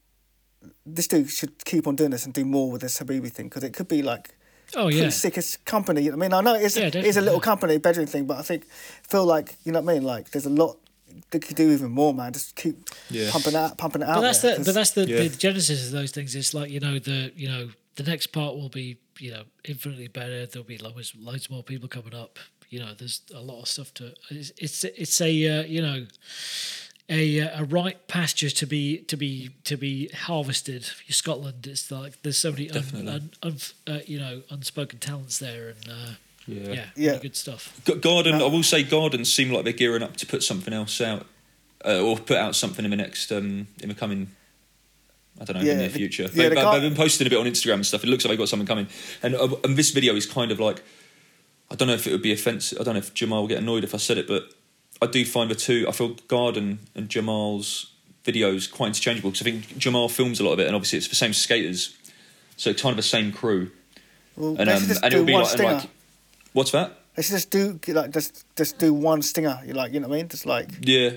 this 0.85 1.07
dude 1.07 1.29
should 1.29 1.65
keep 1.65 1.85
on 1.85 1.95
doing 1.97 2.11
this 2.11 2.23
and 2.25 2.33
do 2.33 2.45
more 2.45 2.71
with 2.71 2.81
this 2.81 2.97
Habibi 2.99 3.29
thing 3.29 3.47
because 3.47 3.63
it 3.63 3.73
could 3.73 3.87
be 3.89 4.01
like 4.01 4.35
oh, 4.75 4.83
pretty 4.85 4.97
yeah. 4.99 5.09
sickest 5.09 5.65
company. 5.65 6.01
You 6.01 6.11
know 6.11 6.17
I 6.17 6.19
mean, 6.19 6.33
I 6.33 6.41
know 6.41 6.55
it's, 6.55 6.77
Yeah, 6.77 6.89
it's 6.93 7.17
a 7.17 7.21
little 7.21 7.35
yeah. 7.39 7.51
company 7.51 7.77
bedroom 7.77 8.07
thing, 8.07 8.25
but 8.25 8.37
I 8.37 8.41
think 8.41 8.65
feel 9.07 9.25
like 9.25 9.55
you 9.65 9.71
know 9.73 9.81
what 9.81 9.91
I 9.91 9.95
mean. 9.95 10.03
Like 10.03 10.31
there's 10.31 10.45
a 10.45 10.49
lot 10.49 10.77
they 11.31 11.39
could 11.39 11.55
do 11.55 11.71
even 11.71 11.91
more, 11.91 12.13
man. 12.13 12.33
Just 12.33 12.55
keep 12.55 12.89
Yeah. 13.09 13.29
pumping 13.31 13.53
it 13.53 13.57
out, 13.57 13.77
pumping 13.77 14.01
it 14.01 14.07
out. 14.07 14.15
But 14.15 14.21
that's 14.21 14.41
there, 14.41 14.51
the 14.51 14.57
'cause- 14.57 14.65
but 14.67 14.73
that's 14.75 14.91
the, 14.91 15.07
Yeah. 15.07 15.23
the 15.27 15.29
genesis 15.37 15.85
of 15.87 15.91
those 15.91 16.11
things. 16.11 16.35
It's 16.35 16.53
like 16.53 16.69
you 16.71 16.79
know 16.79 16.99
the 16.99 17.31
you 17.35 17.47
know 17.47 17.69
the 17.95 18.03
next 18.03 18.27
part 18.27 18.55
will 18.55 18.69
be 18.69 18.97
you 19.19 19.31
know 19.31 19.43
infinitely 19.65 20.07
better. 20.07 20.45
There'll 20.45 20.67
be 20.67 20.77
loads 20.77 21.13
loads 21.17 21.49
more 21.49 21.63
people 21.63 21.87
coming 21.87 22.13
up. 22.13 22.39
You 22.69 22.79
know, 22.81 22.93
there's 22.93 23.21
a 23.33 23.39
lot 23.41 23.61
of 23.61 23.67
stuff 23.67 23.93
to. 23.95 24.13
It's 24.29 24.51
it's, 24.57 24.83
it's 24.83 25.21
a 25.21 25.47
uh, 25.47 25.63
you 25.63 25.81
know 25.81 26.05
a 27.09 27.39
uh, 27.39 27.61
a 27.61 27.63
ripe 27.63 28.07
pasture 28.07 28.49
to 28.49 28.65
be 28.67 28.97
to 29.03 29.15
be 29.15 29.51
to 29.63 29.77
be 29.77 30.09
harvested. 30.09 30.83
For 30.85 31.13
Scotland, 31.13 31.65
it's 31.65 31.89
like 31.89 32.21
there's 32.23 32.37
so 32.37 32.51
many 32.51 32.69
un, 32.69 32.83
un, 33.07 33.29
un, 33.43 33.57
uh, 33.87 33.99
you 34.05 34.19
know 34.19 34.41
unspoken 34.49 34.99
talents 34.99 35.37
there, 35.39 35.69
and 35.69 35.89
uh, 35.89 36.11
yeah, 36.47 36.71
Yeah. 36.73 36.85
Yeah. 36.95 37.17
good 37.19 37.35
stuff. 37.35 37.79
G- 37.85 37.95
Garden, 37.95 38.35
I 38.35 38.45
will 38.45 38.63
say, 38.63 38.83
Garden 38.83 39.25
seem 39.25 39.51
like 39.51 39.63
they're 39.63 39.73
gearing 39.73 40.03
up 40.03 40.17
to 40.17 40.25
put 40.25 40.43
something 40.43 40.73
else 40.73 40.99
out, 41.01 41.25
uh, 41.85 41.99
or 42.01 42.17
put 42.17 42.37
out 42.37 42.55
something 42.55 42.83
in 42.85 42.91
the 42.91 42.97
next, 42.97 43.31
um, 43.31 43.67
in 43.81 43.89
the 43.89 43.95
coming, 43.95 44.31
I 45.39 45.45
don't 45.45 45.55
know, 45.55 45.61
in 45.61 45.67
the 45.67 45.75
near 45.75 45.87
the- 45.89 45.93
future. 45.97 46.23
yeah, 46.33 46.49
they, 46.49 46.55
the 46.55 46.71
they've 46.71 46.81
been 46.81 46.95
posting 46.95 47.27
a 47.27 47.29
bit 47.29 47.37
on 47.39 47.45
Instagram 47.45 47.75
and 47.75 47.85
stuff. 47.85 48.03
It 48.03 48.07
looks 48.07 48.23
like 48.25 48.31
they've 48.31 48.39
got 48.39 48.49
something 48.49 48.65
coming, 48.67 48.87
and 49.21 49.35
uh, 49.35 49.55
and 49.63 49.75
this 49.77 49.91
video 49.91 50.15
is 50.15 50.25
kind 50.25 50.51
of 50.51 50.59
like, 50.59 50.81
I 51.69 51.75
don't 51.75 51.87
know 51.87 51.93
if 51.93 52.07
it 52.07 52.11
would 52.11 52.21
be 52.23 52.31
offensive. 52.31 52.79
I 52.79 52.83
don't 52.83 52.93
know 52.95 52.99
if 52.99 53.13
Jamal 53.13 53.41
will 53.41 53.47
get 53.47 53.59
annoyed 53.59 53.83
if 53.83 53.93
I 53.93 53.97
said 53.97 54.17
it, 54.17 54.27
but 54.27 54.49
I 55.01 55.05
do 55.05 55.23
find 55.25 55.51
the 55.51 55.55
two. 55.55 55.85
I 55.87 55.91
feel 55.91 56.15
Garden 56.27 56.79
and 56.95 57.07
Jamal's 57.09 57.91
videos 58.25 58.69
quite 58.71 58.87
interchangeable 58.87 59.29
because 59.31 59.45
I 59.45 59.51
think 59.51 59.77
Jamal 59.77 60.09
films 60.09 60.39
a 60.39 60.43
lot 60.43 60.53
of 60.53 60.59
it, 60.59 60.67
and 60.67 60.75
obviously 60.75 60.97
it's 60.97 61.07
the 61.07 61.15
same 61.15 61.33
skaters, 61.33 61.95
so 62.55 62.73
kind 62.73 62.91
of 62.91 62.97
the 62.97 63.03
same 63.03 63.31
crew. 63.31 63.69
well, 64.35 64.55
And 64.59 64.69
um, 64.69 64.83
and 65.03 65.13
it'll 65.13 65.23
be 65.25 65.33
like, 65.33 65.57
like, 65.59 65.89
what's 66.57 66.71
that? 66.71 66.91
Should 67.15 67.25
just 67.25 67.49
do 67.51 67.79
like 67.87 68.11
just 68.11 68.45
just 68.55 68.77
do 68.79 68.93
one 68.93 69.21
stinger. 69.21 69.59
You 69.65 69.73
like 69.73 69.93
you 69.93 69.99
know 69.99 70.07
what 70.07 70.15
I 70.15 70.17
mean? 70.17 70.27
Just 70.27 70.45
like 70.45 70.69
Yeah. 70.81 71.11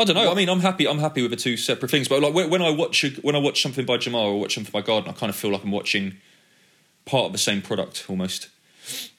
I 0.00 0.04
don't 0.04 0.14
know. 0.14 0.30
I 0.30 0.34
mean, 0.34 0.48
I'm 0.48 0.60
happy. 0.60 0.86
I'm 0.86 1.00
happy 1.00 1.22
with 1.22 1.32
the 1.32 1.36
two 1.36 1.56
separate 1.56 1.90
things. 1.90 2.06
But 2.06 2.22
like 2.22 2.32
when 2.32 2.50
when 2.50 2.62
I 2.62 2.70
watch 2.70 3.02
a, 3.02 3.08
when 3.22 3.34
I 3.34 3.38
watch 3.38 3.60
something 3.60 3.84
by 3.84 3.96
Jamal 3.96 4.26
or 4.26 4.40
watch 4.40 4.54
something 4.54 4.70
by 4.70 4.82
Garden, 4.82 5.10
I 5.10 5.12
kind 5.12 5.28
of 5.30 5.36
feel 5.36 5.50
like 5.50 5.64
I'm 5.64 5.72
watching 5.72 6.18
part 7.04 7.26
of 7.26 7.32
the 7.32 7.38
same 7.38 7.62
product 7.62 8.06
almost. 8.08 8.48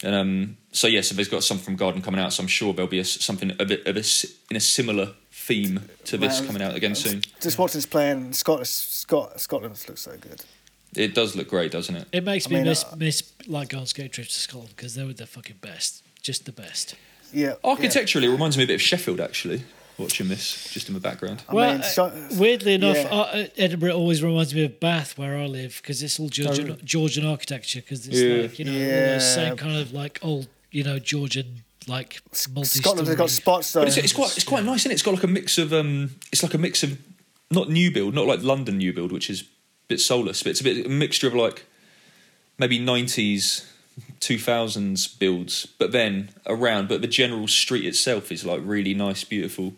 And 0.04 0.16
um, 0.16 0.58
so 0.72 0.88
yes, 0.88 0.94
yeah, 0.94 1.02
so 1.02 1.16
there's 1.16 1.28
got 1.28 1.44
some 1.44 1.58
from 1.58 1.76
Garden 1.76 2.02
coming 2.02 2.22
out. 2.22 2.32
So 2.32 2.42
I'm 2.42 2.48
sure 2.48 2.74
there'll 2.74 2.90
be 2.90 3.00
a, 3.00 3.06
something 3.06 3.52
a 3.60 3.66
bit 3.66 3.86
of 3.86 3.98
a, 3.98 4.04
in 4.50 4.56
a 4.56 4.60
similar 4.60 5.14
theme 5.32 5.90
to 6.06 6.18
this 6.18 6.40
Man, 6.40 6.48
coming 6.48 6.62
out 6.62 6.76
again 6.76 6.96
soon. 6.96 7.22
just 7.42 7.58
watching 7.58 7.80
this 7.80 7.86
playing 7.86 8.34
Scott 8.34 8.66
Scott 8.66 9.40
Scotland 9.42 9.84
looks 9.88 10.02
so 10.02 10.16
good. 10.18 10.44
It 10.96 11.14
does 11.14 11.36
look 11.36 11.48
great, 11.50 11.72
doesn't 11.72 11.96
it? 11.96 12.08
It 12.12 12.24
makes 12.24 12.48
I 12.48 12.50
me 12.50 12.56
mean, 12.58 12.66
miss 12.66 12.84
uh, 12.84 12.96
miss 12.98 13.32
like 13.48 13.70
going 13.70 13.86
skate 13.86 14.12
trips 14.12 14.34
to 14.34 14.40
Scotland 14.40 14.74
because 14.76 14.96
they 14.96 15.04
were 15.04 15.14
the 15.14 15.28
fucking 15.28 15.58
best, 15.62 16.04
just 16.22 16.46
the 16.46 16.52
best. 16.52 16.96
Yeah. 17.32 17.56
Architecturally, 17.64 18.28
it 18.28 18.32
reminds 18.32 18.58
me 18.58 18.64
a 18.64 18.68
bit 18.68 18.76
of 18.76 18.82
Sheffield 18.82 19.20
actually. 19.22 19.64
Watching 20.00 20.30
this 20.30 20.72
just 20.72 20.88
in 20.88 20.94
the 20.94 21.02
background. 21.02 21.44
I 21.50 21.54
well, 21.54 21.74
mean, 21.74 21.82
uh, 21.82 21.84
so- 21.84 22.14
weirdly 22.38 22.76
enough, 22.76 22.96
yeah. 22.96 23.10
uh, 23.14 23.48
Edinburgh 23.58 23.92
always 23.98 24.24
reminds 24.24 24.56
me 24.56 24.64
of 24.64 24.80
Bath, 24.80 25.18
where 25.18 25.38
I 25.38 25.46
live, 25.46 25.80
because 25.82 26.02
it's 26.02 26.18
all 26.18 26.30
Georgian, 26.30 26.80
Georgian 26.86 27.26
architecture. 27.26 27.82
Because 27.82 28.08
it's 28.08 28.18
Yeah. 28.18 28.44
like 28.44 28.58
you 28.58 28.64
know 28.64 28.72
Yeah. 28.72 29.16
the 29.16 29.20
same 29.20 29.58
kind 29.58 29.76
of 29.76 29.92
like 29.92 30.18
old, 30.22 30.48
you 30.72 30.86
know, 30.86 31.00
Georgian 31.00 31.64
like 31.86 32.22
multi. 32.54 32.80
Scotland 32.80 33.08
has 33.10 33.18
got 33.18 33.30
spots 33.30 33.74
though. 33.74 33.82
But 33.82 33.90
it's, 33.90 33.98
it's 33.98 34.14
quite 34.14 34.36
it's 34.38 34.46
quite 34.46 34.64
nice, 34.64 34.82
isn't 34.82 34.92
it? 34.92 34.94
It's 34.94 35.04
got 35.04 35.16
like 35.16 35.24
a 35.26 35.28
mix 35.28 35.58
of 35.58 35.74
um, 35.74 36.12
it's 36.32 36.44
like 36.44 36.54
a 36.54 36.58
mix 36.58 36.82
of 36.82 36.98
not 37.52 37.70
new 37.70 37.92
build, 37.92 38.14
not 38.14 38.26
like 38.26 38.42
London 38.42 38.78
new 38.78 38.94
build, 38.94 39.12
which 39.12 39.30
is 39.30 39.42
a 39.42 39.46
bit 39.90 40.00
soulless, 40.00 40.44
but 40.44 40.52
it's 40.52 40.62
a 40.62 40.64
bit 40.64 40.86
a 40.86 40.90
mixture 40.90 41.28
of 41.28 41.34
like 41.36 41.66
maybe 42.58 42.80
nineties, 42.80 43.70
two 44.20 44.38
thousands 44.40 45.08
builds, 45.08 45.66
but 45.66 45.92
then 45.92 46.30
around, 46.46 46.88
but 46.88 47.02
the 47.02 47.08
general 47.08 47.48
street 47.48 47.86
itself 47.86 48.32
is 48.32 48.46
like 48.46 48.62
really 48.64 48.94
nice, 48.94 49.24
beautiful. 49.26 49.74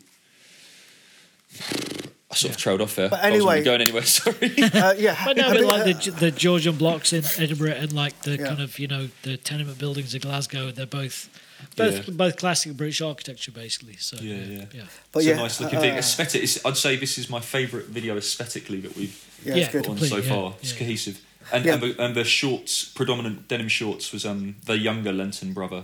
I 2.31 2.35
sort 2.35 2.51
of 2.53 2.57
trailed 2.57 2.81
off 2.81 2.95
there. 2.95 3.09
But 3.09 3.19
I 3.19 3.31
wasn't 3.31 3.35
anyway- 3.35 3.63
going 3.63 3.81
anywhere. 3.81 4.03
Sorry. 4.05 4.53
Uh, 4.61 4.93
yeah. 4.93 5.17
But 5.25 5.35
no, 5.37 5.43
have 5.43 5.53
but 5.53 5.61
like 5.63 5.81
uh, 5.81 5.85
the 5.85 6.11
the 6.11 6.31
Georgian 6.31 6.77
blocks 6.77 7.11
in 7.13 7.23
Edinburgh 7.37 7.71
and 7.71 7.91
like 7.93 8.21
the 8.21 8.37
Yeah. 8.37 8.47
kind 8.47 8.61
of 8.61 8.79
you 8.79 8.87
know 8.87 9.09
the 9.23 9.37
tenement 9.37 9.77
buildings 9.79 10.13
in 10.15 10.21
Glasgow, 10.21 10.71
they're 10.71 10.85
both 10.85 11.29
both 11.75 12.07
Yeah. 12.07 12.13
both 12.15 12.35
classic 12.37 12.75
British 12.77 13.01
architecture 13.01 13.51
basically. 13.51 13.97
So 13.97 14.17
Yeah, 14.21 14.35
yeah. 14.35 14.65
yeah. 14.73 14.83
But 15.11 15.19
it's 15.19 15.27
yeah, 15.27 15.33
a 15.33 15.37
nice 15.37 15.59
looking 15.61 15.79
thing. 15.79 15.93
uh, 15.95 15.99
Aesthetic. 15.99 16.43
It's, 16.43 16.65
I'd 16.65 16.77
say 16.77 16.95
this 16.97 17.17
is 17.17 17.29
my 17.29 17.39
favourite 17.39 17.87
video 17.87 18.17
aesthetically 18.17 18.81
that 18.81 18.95
we've 18.95 19.15
yeah, 19.45 19.55
Yeah. 19.55 19.69
put 19.71 19.87
on 19.89 19.97
so 19.97 20.17
yeah, 20.17 20.29
far. 20.29 20.53
It's 20.61 20.73
yeah. 20.73 20.79
cohesive. 20.79 21.19
And, 21.51 21.65
Yeah. 21.65 21.73
and, 21.73 21.81
the, 21.83 22.03
and 22.03 22.15
the 22.15 22.23
shorts, 22.23 22.85
predominant 22.85 23.47
denim 23.47 23.67
shorts, 23.69 24.11
was 24.13 24.25
um 24.25 24.55
the 24.65 24.77
younger 24.77 25.11
Lenton 25.13 25.53
brother. 25.53 25.83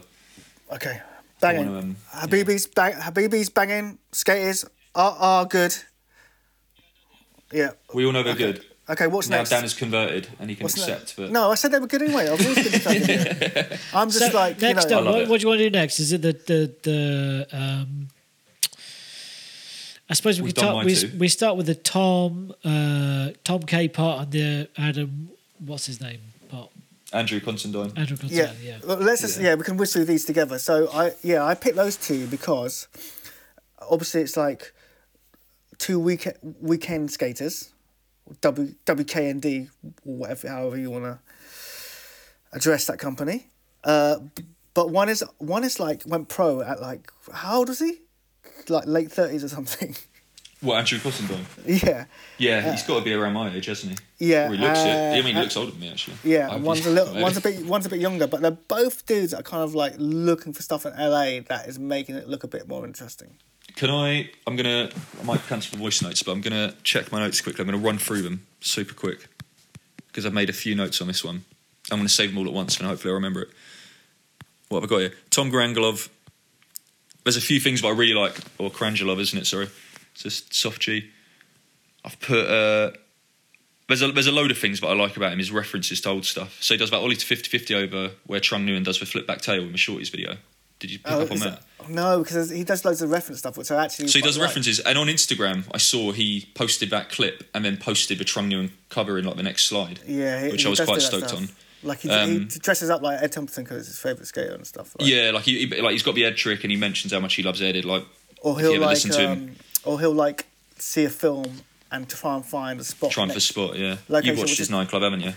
Okay. 0.71 1.01
Banging. 1.39 1.67
One 1.67 1.77
of 1.77 1.83
'em, 1.83 1.95
Habibi's 2.13 2.67
bang. 2.67 2.93
Habibi's 2.93 3.49
banging. 3.49 3.97
Skaters 4.11 4.65
are 4.95 5.15
are 5.19 5.45
good. 5.45 5.73
Yeah. 7.51 7.71
We 7.93 8.05
all 8.05 8.11
know 8.11 8.23
they're 8.23 8.33
Okay. 8.33 8.51
good. 8.53 8.65
Okay. 8.89 9.07
What's 9.07 9.27
next? 9.29 9.29
now 9.29 9.37
next? 9.39 9.49
Dan 9.49 9.63
is 9.65 9.73
converted 9.73 10.29
and 10.39 10.49
he 10.49 10.55
can 10.55 10.63
What's 10.63 10.77
accept 10.77 11.17
that. 11.17 11.31
No, 11.31 11.51
I 11.51 11.55
said 11.55 11.71
they 11.71 11.79
were 11.79 11.87
good 11.87 12.01
anyway. 12.03 12.29
I've 12.29 12.39
always 12.41 12.55
been 12.71 12.79
stuck 12.79 12.95
in 12.95 13.03
here. 13.03 13.79
I'm 13.93 14.09
just 14.09 14.31
So 14.31 14.37
like 14.37 14.61
next 14.61 14.85
you 14.89 14.91
know. 14.91 14.99
up, 14.99 15.05
what, 15.05 15.27
what 15.29 15.37
do 15.39 15.41
you 15.43 15.47
want 15.49 15.59
to 15.59 15.69
do 15.69 15.77
next? 15.77 15.99
Is 15.99 16.13
it 16.13 16.21
the 16.21 16.33
the 16.33 16.73
the 16.83 17.47
um? 17.51 18.07
I 20.09 20.13
suppose 20.13 20.39
we 20.39 20.45
We've 20.45 20.55
could 20.55 20.61
done 20.61 20.71
start. 20.73 20.85
We, 20.85 20.95
too. 20.95 21.17
we 21.17 21.27
start 21.27 21.57
with 21.57 21.65
the 21.65 21.75
Tom 21.75 22.53
uh, 22.63 23.31
Tom 23.43 23.61
K 23.63 23.89
part 23.89 24.21
and 24.23 24.31
the 24.31 24.69
Adam. 24.77 25.29
What's 25.59 25.85
his 25.87 25.99
name 25.99 26.21
part? 26.49 26.69
Andrew 27.11 27.39
Constantine. 27.41 27.91
Andrew 27.97 28.15
yeah. 28.29 28.45
Constantine. 28.45 28.67
Yeah. 28.67 28.77
Well, 28.85 28.97
let's 28.97 29.21
just 29.21 29.37
Yeah. 29.39 29.49
yeah. 29.49 29.55
We 29.55 29.63
can 29.63 29.75
whiz 29.75 29.91
through 29.91 30.05
these 30.05 30.23
together. 30.23 30.59
So 30.59 30.89
I 30.93 31.11
yeah 31.23 31.43
I 31.43 31.55
picked 31.55 31.75
those 31.75 31.97
two 31.97 32.27
because 32.27 32.87
obviously 33.81 34.21
it's 34.21 34.37
like 34.37 34.71
two 35.77 35.99
week 35.99 36.25
weekend 36.61 37.11
skaters, 37.11 37.73
W 38.41 38.73
WKND 38.85 39.69
or 40.05 40.15
whatever 40.15 40.49
however 40.49 40.77
you 40.77 40.89
want 40.91 41.05
to 41.05 41.19
address 42.53 42.85
that 42.85 42.99
company. 42.99 43.47
Uh, 43.83 44.17
but 44.73 44.89
one 44.89 45.09
is 45.09 45.23
one 45.37 45.63
is 45.63 45.79
like 45.79 46.03
went 46.05 46.29
pro 46.29 46.61
at 46.61 46.81
like 46.81 47.11
how 47.33 47.57
old 47.59 47.69
is 47.69 47.79
he? 47.79 48.01
Like 48.69 48.85
late 48.87 49.11
thirties 49.11 49.43
or 49.43 49.49
something. 49.49 49.95
What, 50.59 50.79
Andrew 50.79 50.97
Constantine? 50.97 51.45
yeah. 51.67 52.05
Yeah, 52.39 52.71
he's 52.71 52.81
got 52.81 52.97
to 52.97 53.05
be 53.05 53.13
around 53.13 53.33
my 53.33 53.53
age, 53.53 53.67
hasn't 53.67 53.99
he? 54.17 54.29
Yeah, 54.31 54.47
Or 54.49 54.53
he 54.53 54.57
looks 54.57 54.79
it. 54.79 54.87
uh, 54.89 55.11
I 55.11 55.21
mean, 55.21 55.25
he 55.25 55.39
uh, 55.39 55.41
looks 55.43 55.55
older 55.55 55.69
than 55.69 55.79
me, 55.81 55.91
actually. 55.91 56.17
Yeah, 56.23 56.49
I- 56.49 56.55
one's 56.55 56.83
a 56.83 56.89
little, 56.89 57.09
maybe. 57.13 57.21
one's 57.21 57.37
a 57.37 57.41
bit, 57.41 57.63
one's 57.67 57.85
a 57.85 57.89
bit 57.89 57.99
younger, 57.99 58.25
but 58.25 58.41
they're 58.41 58.49
both 58.49 59.05
dudes 59.05 59.33
that 59.33 59.41
are 59.41 59.43
kind 59.43 59.61
of 59.63 59.75
like 59.75 59.93
looking 59.99 60.53
for 60.53 60.63
stuff 60.63 60.87
in 60.87 60.93
LA 60.97 61.41
that 61.47 61.67
is 61.67 61.77
making 61.77 62.15
it 62.15 62.27
look 62.27 62.43
a 62.43 62.47
bit 62.47 62.67
more 62.67 62.85
interesting. 62.87 63.37
Can 63.77 63.91
I? 63.91 64.27
I'm 64.47 64.55
gonna. 64.55 64.89
I 65.21 65.23
might 65.23 65.45
cancel 65.45 65.77
the 65.77 65.83
voice 65.83 66.01
notes, 66.01 66.23
but 66.23 66.31
I'm 66.31 66.41
gonna 66.41 66.73
check 66.81 67.11
my 67.11 67.19
notes 67.19 67.41
quickly. 67.41 67.61
I'm 67.61 67.67
gonna 67.67 67.77
run 67.77 67.99
through 67.99 68.23
them 68.23 68.47
super 68.59 68.95
quick 68.95 69.27
because 70.07 70.25
I've 70.25 70.33
made 70.33 70.49
a 70.49 70.53
few 70.53 70.73
notes 70.73 70.99
on 70.99 71.05
this 71.05 71.23
one. 71.23 71.45
I'm 71.91 71.99
gonna 71.99 72.09
save 72.09 72.29
them 72.31 72.39
all 72.39 72.47
at 72.47 72.53
once, 72.53 72.79
and 72.79 72.87
hopefully 72.87 73.11
I 73.11 73.13
remember 73.13 73.43
it. 73.43 73.49
What 74.69 74.81
have 74.81 74.89
I 74.89 74.95
got 74.95 74.97
here? 75.01 75.13
Tom 75.29 75.51
Grangelov. 75.51 76.09
There's 77.23 77.37
a 77.37 77.41
few 77.41 77.59
things 77.59 77.83
that 77.83 77.89
I 77.89 77.91
really 77.91 78.15
like, 78.15 78.35
or 78.57 78.71
Krangelov, 78.71 79.19
isn't 79.19 79.37
it? 79.37 79.45
Sorry, 79.45 79.67
it's 80.11 80.23
just 80.23 80.55
soft 80.55 80.81
G. 80.81 81.11
I've 82.03 82.19
put. 82.19 82.47
Uh, 82.47 82.93
there's 83.87 84.01
a 84.01 84.11
there's 84.11 84.25
a 84.25 84.31
load 84.31 84.49
of 84.49 84.57
things 84.57 84.79
that 84.79 84.87
I 84.87 84.95
like 84.95 85.17
about 85.17 85.33
him. 85.33 85.37
His 85.37 85.51
references 85.51 86.01
to 86.01 86.09
old 86.09 86.25
stuff. 86.25 86.57
So 86.63 86.73
he 86.73 86.79
does 86.79 86.89
that 86.89 86.97
Ollie 86.97 87.15
to 87.15 87.35
50-50 87.35 87.75
over 87.75 88.13
where 88.25 88.39
Trung 88.39 88.65
Nguyen 88.65 88.83
does 88.83 88.99
the 88.99 89.05
flip 89.05 89.27
back 89.27 89.41
tail 89.41 89.61
in 89.61 89.71
the 89.71 89.77
shorties 89.77 90.09
video. 90.09 90.37
Did 90.79 90.91
you 90.91 90.99
pick 90.99 91.11
up 91.11 91.31
on 91.31 91.37
Oh, 91.37 91.43
that? 91.45 91.63
it- 91.81 91.89
no, 91.89 92.21
because 92.23 92.49
he 92.51 92.63
does 92.63 92.83
loads 92.85 93.01
of 93.01 93.09
reference 93.09 93.39
stuff, 93.39 93.57
which 93.57 93.71
I 93.71 93.83
actually. 93.85 94.07
So 94.09 94.19
he 94.19 94.23
does 94.23 94.37
like. 94.37 94.47
references, 94.47 94.79
and 94.79 94.97
on 94.97 95.07
Instagram, 95.07 95.63
I 95.73 95.77
saw 95.77 96.11
he 96.11 96.49
posted 96.53 96.89
that 96.91 97.09
clip 97.09 97.43
and 97.55 97.63
then 97.65 97.77
posted 97.77 98.19
the 98.19 98.25
Trung 98.25 98.49
Nguyen 98.51 98.71
cover 98.89 99.17
in 99.17 99.25
like 99.25 99.37
the 99.37 99.43
next 99.43 99.65
slide, 99.65 99.99
Yeah, 100.05 100.43
he, 100.45 100.51
which 100.51 100.61
he 100.61 100.67
I 100.67 100.69
was 100.69 100.79
quite 100.81 101.01
stoked 101.01 101.29
stuff. 101.29 101.39
on. 101.41 101.49
Like 101.83 102.01
he, 102.01 102.09
Um, 102.09 102.49
he 102.51 102.59
dresses 102.59 102.89
up 102.89 103.01
like 103.01 103.21
Ed 103.21 103.31
Templeton 103.31 103.63
because 103.63 103.77
it's 103.79 103.87
his 103.87 103.99
favorite 103.99 104.25
skater 104.27 104.53
and 104.53 104.65
stuff. 104.67 104.95
Like. 104.99 105.07
Yeah, 105.09 105.31
like 105.31 105.43
he, 105.43 105.65
like 105.67 105.93
he's 105.93 106.03
got 106.03 106.15
the 106.15 106.25
Ed 106.25 106.35
trick, 106.35 106.63
and 106.63 106.71
he 106.71 106.77
mentions 106.77 107.13
how 107.13 107.19
much 107.19 107.35
he 107.35 107.43
loves 107.43 107.61
Ed. 107.61 107.85
Like, 107.85 108.03
Or 108.41 108.59
he'll 108.59 108.79
like, 108.79 108.89
listen 108.89 109.11
to 109.11 109.19
him, 109.19 109.31
um, 109.31 109.55
or 109.83 109.99
he'll 109.99 110.11
like 110.13 110.45
see 110.77 111.05
a 111.05 111.09
film 111.09 111.61
and 111.91 112.09
try 112.09 112.35
and 112.35 112.45
find 112.45 112.79
a 112.79 112.83
spot. 112.83 113.11
trying 113.11 113.27
for 113.29 113.33
next- 113.35 113.45
spot. 113.45 113.77
Yeah, 113.77 113.97
Location, 114.09 114.29
you've 114.31 114.37
watched 114.39 114.49
his 114.57 114.67
is- 114.67 114.69
Nine 114.69 114.87
Club, 114.87 115.03
haven't 115.03 115.21
you? 115.21 115.33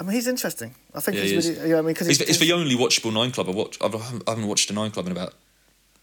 I 0.00 0.02
mean, 0.02 0.12
he's 0.12 0.26
interesting. 0.26 0.74
I 0.94 1.00
think 1.00 1.18
Yeah, 1.18 1.24
he's 1.24 1.46
he 1.46 1.52
really. 1.54 1.70
Yeah, 1.70 1.76
I 1.78 1.80
mean, 1.82 1.88
because 1.88 2.08
It's, 2.08 2.20
it's 2.20 2.38
the 2.38 2.52
only 2.52 2.74
watchable 2.74 3.12
nine 3.12 3.30
club 3.32 3.48
I've 3.50 3.54
watched. 3.54 3.82
I've, 3.84 3.94
I 3.94 3.98
haven't 4.30 4.46
watched 4.48 4.70
a 4.70 4.72
nine 4.72 4.90
club 4.90 5.06
in 5.06 5.12
about 5.12 5.34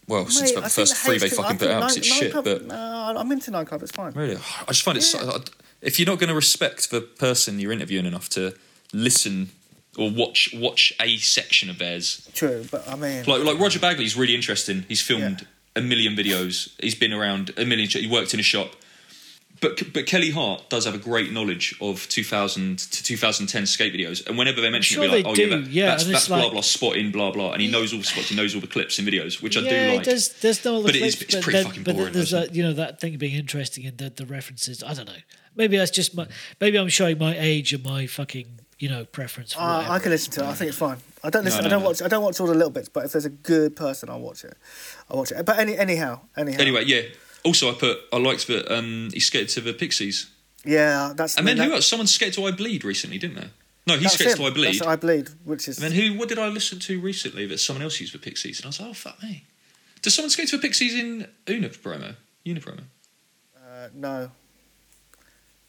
well 0.06 0.26
since 0.28 0.52
about 0.52 0.64
the 0.64 0.70
first 0.70 0.96
three 0.96 1.18
they 1.18 1.28
fucking 1.28 1.58
put 1.58 1.68
out. 1.68 1.96
it's 1.96 2.06
shit, 2.06 2.32
but 2.32 2.64
no, 2.64 3.14
I'm 3.18 3.30
into 3.32 3.50
Nine 3.50 3.66
Club. 3.66 3.82
It's 3.82 3.90
fine. 3.92 4.12
Really, 4.12 4.36
I 4.36 4.64
just 4.68 4.82
find 4.82 4.96
it. 4.96 5.02
So, 5.02 5.42
if 5.82 5.98
you're 5.98 6.06
not 6.06 6.18
going 6.18 6.28
to 6.28 6.34
respect 6.34 6.90
the 6.90 7.00
person 7.00 7.58
you're 7.58 7.72
interviewing 7.72 8.06
enough 8.06 8.28
to 8.30 8.54
listen 8.92 9.50
or 9.98 10.10
watch 10.10 10.50
watch 10.54 10.92
a 11.00 11.16
section 11.18 11.68
of 11.68 11.78
theirs, 11.78 12.28
True, 12.34 12.64
but 12.70 12.88
I 12.88 12.94
mean, 12.94 13.24
like 13.26 13.42
like 13.44 13.58
Roger 13.58 13.80
Bagley's 13.80 14.16
really 14.16 14.34
interesting. 14.36 14.84
He's 14.88 15.02
filmed 15.02 15.40
Yeah. 15.42 15.46
a 15.76 15.80
million 15.82 16.14
videos. 16.16 16.70
He's 16.80 16.94
been 16.94 17.12
around 17.12 17.52
a 17.56 17.64
million. 17.64 17.88
He 17.88 18.06
worked 18.06 18.32
in 18.32 18.40
a 18.40 18.44
shop. 18.44 18.70
But 19.60 19.92
but 19.92 20.06
Kelly 20.06 20.30
Hart 20.30 20.68
does 20.70 20.84
have 20.84 20.94
a 20.94 20.98
great 20.98 21.32
knowledge 21.32 21.74
of 21.80 22.08
2000 22.08 22.78
to 22.78 23.02
2010 23.02 23.66
skate 23.66 23.92
videos, 23.92 24.26
and 24.26 24.38
whenever 24.38 24.60
they 24.60 24.70
mention 24.70 24.94
sure 24.96 25.04
it, 25.04 25.08
we're 25.10 25.16
like, 25.16 25.24
they 25.24 25.30
oh 25.30 25.34
do, 25.34 25.42
yeah, 25.42 25.56
that, 25.56 25.70
yeah, 25.70 25.86
that's, 25.86 26.04
that's 26.04 26.18
it's 26.18 26.28
blah 26.28 26.50
blah 26.50 26.60
spot 26.60 26.96
in 26.96 27.10
blah 27.10 27.30
blah, 27.32 27.52
and 27.52 27.60
he 27.62 27.68
knows 27.70 27.92
all 27.92 27.98
the 27.98 28.04
spots, 28.04 28.28
he 28.28 28.36
knows 28.36 28.54
all 28.54 28.60
the 28.60 28.66
clips 28.66 28.98
and 28.98 29.08
videos, 29.08 29.42
which 29.42 29.56
I 29.56 29.60
do 29.60 29.96
like. 29.96 30.04
There's 30.04 30.28
there's 30.40 30.64
no 30.64 30.76
other 30.76 30.84
But 30.84 30.96
it 30.96 31.02
is- 31.02 31.16
clips, 31.16 31.34
it's 31.34 31.44
pretty 31.44 31.58
then- 31.58 31.66
fucking 31.66 31.82
but 31.82 31.96
boring, 31.96 32.12
There's 32.12 32.26
isn't 32.28 32.40
that 32.40 32.54
you 32.54 32.62
know 32.62 32.72
that 32.74 33.00
thing 33.00 33.16
being 33.18 33.34
interesting 33.34 33.84
in 33.84 33.96
the 33.96 34.10
the 34.10 34.26
references. 34.26 34.82
I 34.82 34.94
don't 34.94 35.06
know. 35.06 35.22
Maybe 35.56 35.76
that's 35.76 35.90
just 35.90 36.14
my. 36.14 36.28
Maybe 36.60 36.78
I'm 36.78 36.88
showing 36.88 37.18
my 37.18 37.36
age 37.36 37.72
and 37.72 37.82
my 37.84 38.06
fucking 38.06 38.60
you 38.78 38.88
know 38.88 39.04
preference. 39.06 39.54
For 39.54 39.60
Uh, 39.60 39.90
I 39.90 39.98
can 39.98 40.10
listen 40.12 40.30
to 40.34 40.42
it. 40.44 40.46
I 40.46 40.54
think 40.54 40.68
it's 40.68 40.78
fine. 40.78 40.98
I 41.24 41.30
don't 41.30 41.44
listen. 41.44 41.62
No, 41.62 41.66
I 41.66 41.70
don't 41.70 41.80
no. 41.82 41.86
watch. 41.88 42.00
I 42.02 42.06
don't 42.06 42.22
watch 42.22 42.38
all 42.38 42.46
the 42.46 42.54
little 42.54 42.70
bits. 42.70 42.88
But 42.88 43.06
if 43.06 43.12
there's 43.12 43.24
a 43.24 43.30
good 43.30 43.74
person, 43.74 44.08
I'll 44.08 44.20
watch 44.20 44.44
it. 44.44 44.56
I'll 45.10 45.16
watch 45.18 45.32
it. 45.32 45.44
But 45.44 45.58
any 45.58 45.76
anyhow, 45.76 46.20
anyhow. 46.36 46.60
Anyway, 46.60 46.84
yeah. 46.84 47.00
Also, 47.44 47.70
I 47.70 47.74
put 47.74 47.98
I 48.12 48.18
liked 48.18 48.46
that 48.48 48.70
um, 48.72 49.10
he 49.12 49.20
skated 49.20 49.48
to 49.50 49.60
the 49.60 49.72
Pixies, 49.72 50.26
Yeah, 50.64 51.12
that's. 51.16 51.36
and 51.36 51.46
then 51.46 51.56
that, 51.58 51.66
who 51.68 51.74
else? 51.74 51.86
Someone 51.86 52.06
skated 52.06 52.34
to 52.34 52.44
I 52.46 52.50
Bleed 52.52 52.84
recently, 52.84 53.18
didn't 53.18 53.36
they? 53.36 53.48
No, 53.86 53.96
he 53.96 54.08
skates 54.08 54.32
him. 54.32 54.38
to 54.38 54.44
I 54.44 54.50
Bleed. 54.50 54.74
That's 54.80 54.86
I 54.86 54.96
bleed, 54.96 55.30
which 55.44 55.66
is. 55.68 55.78
And 55.82 55.90
then 55.90 55.92
who? 55.98 56.18
What 56.18 56.28
did 56.28 56.38
I 56.38 56.48
listen 56.48 56.78
to 56.80 57.00
recently 57.00 57.46
that 57.46 57.58
someone 57.58 57.82
else 57.82 57.98
used 58.00 58.12
for 58.12 58.18
Pixies? 58.18 58.58
And 58.58 58.66
I 58.66 58.68
was 58.68 58.80
like, 58.80 58.90
oh 58.90 58.94
fuck 58.94 59.22
me. 59.22 59.44
Does 60.02 60.14
someone 60.14 60.30
skate 60.30 60.48
to 60.48 60.58
Pixies 60.58 60.94
in 60.94 61.26
Unapromo? 61.46 62.14
Unapromo. 62.44 62.82
Uh, 63.56 63.88
no. 63.94 64.30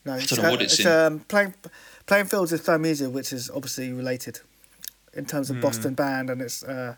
No, 0.06 0.14
I 0.14 0.20
don't 0.26 0.42
know 0.42 0.52
what 0.52 0.62
it's 0.62 0.80
in. 0.80 0.88
Um, 0.88 1.20
playing, 1.22 1.54
playing 2.08 2.26
fields 2.26 2.52
with 2.52 2.66
Thymesia, 2.66 3.12
which 3.12 3.32
is 3.34 3.50
obviously 3.50 3.92
related 3.92 4.40
in 5.14 5.26
terms 5.26 5.50
of 5.50 5.58
Hmm. 5.58 5.62
Boston 5.62 5.94
band 5.94 6.30
and 6.30 6.42
it's 6.42 6.64
uh, 6.64 6.96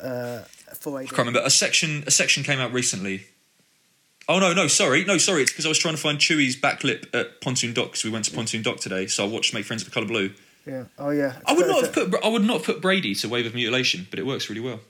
uh, 0.00 0.40
for 0.78 0.98
I 0.98 1.04
can't 1.04 1.18
remember. 1.18 1.40
A 1.44 1.50
section 1.50 2.04
a 2.06 2.10
section 2.10 2.42
came 2.42 2.58
out 2.58 2.72
recently. 2.72 3.26
Oh 4.28 4.38
no, 4.40 4.52
no, 4.52 4.66
sorry, 4.66 5.04
no, 5.04 5.18
sorry. 5.18 5.42
It's 5.42 5.52
because 5.52 5.66
I 5.66 5.68
was 5.68 5.78
trying 5.78 5.94
to 5.94 6.00
find 6.00 6.18
Chewie's 6.18 6.56
back 6.56 6.82
lip 6.82 7.06
at 7.14 7.40
Pontoon 7.40 7.72
Dock 7.72 7.86
because 7.86 8.04
we 8.04 8.10
went 8.10 8.24
to 8.24 8.32
Pontoon 8.32 8.62
Dock 8.62 8.78
today. 8.78 9.06
So 9.06 9.24
I 9.24 9.28
watched 9.28 9.54
Make 9.54 9.64
Friends 9.64 9.84
with 9.84 9.92
the 9.92 9.94
Colour 9.94 10.08
Blue, 10.08 10.32
Yeah. 10.66 10.84
Oh 10.98 11.10
yeah. 11.10 11.34
I 11.46 11.52
would 11.52 11.66
not 11.68 11.84
have 11.84 11.92
put 11.92 12.24
I 12.24 12.28
would 12.28 12.42
not 12.42 12.58
have 12.58 12.64
put 12.66 12.82
Brady 12.82 13.14
to 13.16 13.28
Wave 13.28 13.46
of 13.46 13.54
Mutilation, 13.54 14.06
but 14.10 14.18
it 14.18 14.26
works 14.26 14.48
really 14.48 14.60
well. 14.60 14.80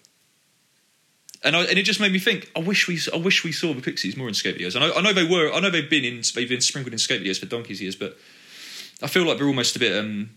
And 1.45 1.55
I, 1.55 1.65
and 1.65 1.79
it 1.79 1.83
just 1.85 2.01
made 2.01 2.13
me 2.13 2.19
think. 2.19 2.51
I 2.57 2.61
wish 2.61 2.89
we 2.89 2.99
I 3.13 3.19
wish 3.19 3.45
we 3.45 3.53
saw 3.53 3.75
the 3.75 3.83
Pixies 3.83 4.17
more 4.17 4.27
in 4.27 4.35
skate 4.35 4.59
videos. 4.59 4.75
I 4.75 4.81
know 4.81 4.95
I 4.95 5.01
know 5.03 5.13
they 5.13 5.27
were 5.27 5.53
I 5.53 5.61
know 5.61 5.71
they've 5.71 5.89
been 5.89 6.05
in 6.05 6.23
they've 6.35 6.49
been 6.49 6.63
sprinkled 6.63 6.95
in 6.95 6.99
skate 6.99 7.23
videos 7.23 7.39
for 7.39 7.47
donkey's 7.47 7.83
years, 7.83 7.95
but 7.95 8.17
I 9.03 9.07
feel 9.07 9.25
like 9.25 9.37
they're 9.37 9.47
almost 9.47 9.77
a 9.77 9.79
bit 9.79 9.97
um 9.97 10.31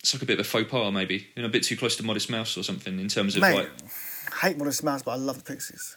it's 0.00 0.14
like 0.14 0.22
a 0.22 0.26
bit 0.26 0.40
of 0.40 0.46
a 0.46 0.48
faux 0.48 0.70
pas 0.70 0.92
maybe, 0.92 1.26
you 1.36 1.42
know, 1.42 1.48
a 1.48 1.50
bit 1.50 1.62
too 1.62 1.76
close 1.76 1.94
to 1.96 2.02
Modest 2.04 2.30
Mouse 2.30 2.56
or 2.56 2.62
something 2.62 2.98
in 2.98 3.08
terms 3.08 3.36
of 3.36 3.42
Mate, 3.42 3.54
like 3.54 3.70
I 4.32 4.46
hate 4.48 4.56
Modest 4.56 4.82
Mouse, 4.82 5.02
but 5.02 5.10
I 5.12 5.16
love 5.16 5.36
the 5.36 5.52
Pixies. 5.52 5.96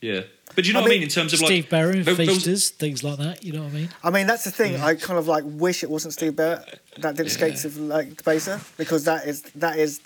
Yeah. 0.00 0.22
But 0.54 0.64
do 0.64 0.68
you 0.68 0.74
know 0.74 0.80
I 0.80 0.82
what 0.82 0.88
I 0.88 0.94
mean, 0.94 1.00
mean 1.00 1.08
in 1.08 1.12
terms 1.12 1.32
of 1.32 1.40
like 1.40 1.48
Steve 1.48 1.68
Barron, 1.68 2.02
there- 2.02 2.14
there 2.14 2.26
was- 2.26 2.36
Feasters, 2.36 2.70
things 2.70 3.02
like 3.02 3.18
that. 3.18 3.42
You 3.44 3.52
know 3.52 3.62
what 3.64 3.72
I 3.72 3.76
mean? 3.76 3.88
I 4.04 4.10
mean, 4.10 4.26
that's 4.26 4.44
the 4.44 4.50
thing. 4.50 4.76
I 4.80 4.94
kind 4.94 5.18
of 5.18 5.26
like 5.28 5.44
wish 5.46 5.82
it 5.82 5.90
wasn't 5.90 6.12
Steve 6.14 6.36
Barrett 6.36 6.80
that 6.98 7.16
did 7.16 7.30
Skates 7.30 7.64
of 7.64 7.76
like 7.76 8.14
Debaser 8.22 8.60
because 8.78 9.04
that 9.04 9.26
is 9.26 9.42
that 9.56 9.78
is 9.78 10.00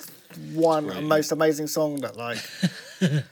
one 0.55 0.87
Great. 0.87 1.03
most 1.05 1.33
amazing 1.33 1.67
song 1.67 1.97
that 2.01 2.17
like. 2.17 2.39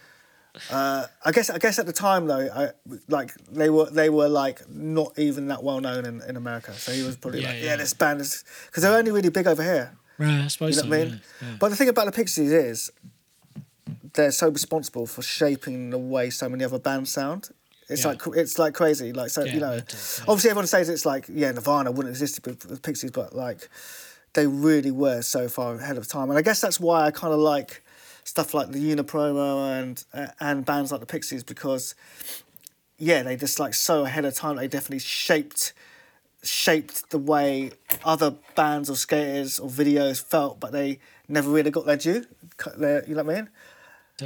uh, 0.70 1.06
I 1.24 1.32
guess 1.32 1.50
I 1.50 1.58
guess 1.58 1.78
at 1.78 1.86
the 1.86 1.92
time 1.92 2.26
though, 2.26 2.48
I, 2.54 2.70
like 3.08 3.32
they 3.50 3.70
were 3.70 3.88
they 3.90 4.10
were 4.10 4.28
like 4.28 4.68
not 4.68 5.18
even 5.18 5.48
that 5.48 5.62
well 5.62 5.80
known 5.80 6.04
in, 6.04 6.20
in 6.22 6.36
America. 6.36 6.72
So 6.74 6.92
he 6.92 7.02
was 7.02 7.16
probably 7.16 7.42
Yeah, 7.42 7.48
like, 7.50 7.58
yeah, 7.60 7.64
yeah. 7.66 7.76
this 7.76 7.94
band 7.94 8.20
is 8.20 8.44
because 8.66 8.82
they're 8.82 8.96
only 8.96 9.10
really 9.12 9.30
big 9.30 9.46
over 9.46 9.62
here. 9.62 9.96
Right, 10.18 10.40
I 10.44 10.48
suppose 10.48 10.76
You 10.76 10.82
know 10.82 10.88
so. 10.88 10.88
what 10.90 10.98
I 10.98 11.04
mean? 11.04 11.20
yeah, 11.42 11.48
yeah. 11.48 11.56
But 11.60 11.68
the 11.70 11.76
thing 11.76 11.88
about 11.88 12.06
the 12.06 12.12
Pixies 12.12 12.50
is 12.52 12.90
they're 14.18 14.32
so 14.32 14.48
responsible 14.50 15.06
for 15.06 15.22
shaping 15.22 15.90
the 15.90 15.98
way 15.98 16.28
so 16.28 16.48
many 16.48 16.64
other 16.64 16.78
bands 16.80 17.10
sound. 17.10 17.50
It's 17.88 18.02
Yeah. 18.02 18.08
like 18.10 18.22
it's 18.36 18.58
like 18.58 18.74
crazy. 18.74 19.12
Like 19.12 19.30
so, 19.30 19.44
Yeah, 19.44 19.54
you 19.54 19.60
know. 19.60 19.70
mental, 19.76 19.98
yeah. 20.18 20.24
Obviously, 20.28 20.50
everyone 20.50 20.66
says 20.66 20.88
it's 20.88 21.06
like 21.06 21.24
yeah, 21.28 21.52
Nirvana 21.52 21.90
wouldn't 21.92 22.10
exist 22.12 22.44
with, 22.44 22.82
Pixies, 22.82 23.12
but 23.12 23.34
like 23.34 23.68
they 24.34 24.46
really 24.46 24.90
were 24.90 25.22
so 25.22 25.48
far 25.48 25.74
ahead 25.76 25.96
of 25.96 26.06
time, 26.08 26.28
and 26.30 26.38
I 26.38 26.42
guess 26.42 26.60
that's 26.60 26.78
why 26.80 27.06
I 27.06 27.10
kind 27.12 27.32
of 27.32 27.40
like 27.40 27.82
stuff 28.24 28.52
like 28.52 28.72
the 28.72 28.94
Unapromo 28.94 29.80
and 29.80 30.04
uh, 30.12 30.26
and 30.40 30.64
bands 30.66 30.90
like 30.92 31.00
the 31.00 31.06
Pixies 31.06 31.44
because 31.44 31.94
yeah, 32.98 33.22
they 33.22 33.36
just 33.36 33.58
like 33.60 33.72
so 33.74 34.04
ahead 34.04 34.24
of 34.24 34.34
time. 34.34 34.56
They 34.56 34.68
definitely 34.68 34.98
shaped 34.98 35.72
shaped 36.42 37.10
the 37.10 37.18
way 37.18 37.70
other 38.04 38.34
bands 38.54 38.90
or 38.90 38.96
skaters 38.96 39.58
or 39.58 39.68
videos 39.70 40.22
felt, 40.22 40.60
but 40.60 40.72
they 40.72 40.98
never 41.28 41.48
really 41.50 41.70
got 41.70 41.86
their 41.86 41.96
due. 41.96 42.24
Their, 42.76 43.04
you 43.08 43.14
know 43.14 43.22
what 43.22 43.36
I 43.36 43.40
mean? 43.40 43.48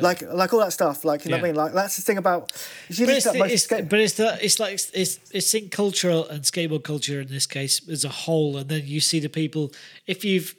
Like, 0.01 0.23
like 0.23 0.53
all 0.55 0.61
that 0.61 0.73
stuff. 0.73 1.05
Like, 1.05 1.25
you 1.25 1.31
know 1.31 1.37
what 1.37 1.45
I 1.45 1.47
mean? 1.49 1.55
Like, 1.57 1.73
that's 1.73 1.97
the 1.97 2.03
thing 2.03 2.17
about. 2.19 2.51
You 2.89 3.07
But 3.07 3.17
it's, 3.17 3.25
the, 3.31 3.45
it's, 3.45 3.65
skate- 3.65 3.89
but 3.89 4.01
it's 4.01 4.15
the 4.15 4.39
it's 4.45 4.59
like 4.59 4.75
it's 4.95 5.19
it's 5.31 5.55
in 5.55 5.69
cultural 5.69 6.27
and 6.29 6.43
skateboard 6.43 6.85
culture 6.85 7.21
in 7.21 7.29
this 7.29 7.47
case 7.47 7.87
as 7.89 8.05
a 8.05 8.09
whole, 8.09 8.57
and 8.57 8.69
then 8.69 8.87
you 8.87 9.01
see 9.01 9.21
the 9.21 9.29
people. 9.29 9.73
If 10.07 10.25
you've 10.25 10.55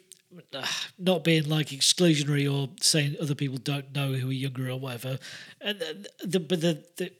uh, 0.52 0.64
not 0.98 1.24
being 1.24 1.48
like 1.48 1.68
exclusionary 1.68 2.52
or 2.52 2.68
saying 2.80 3.16
other 3.20 3.34
people 3.34 3.58
don't 3.58 3.94
know 3.94 4.12
who 4.12 4.28
are 4.28 4.32
younger 4.32 4.70
or 4.70 4.78
whatever, 4.78 5.18
and 5.60 5.78
the, 5.80 6.08
the 6.24 6.40
but 6.40 6.60
the, 6.60 6.84
the 6.96 7.10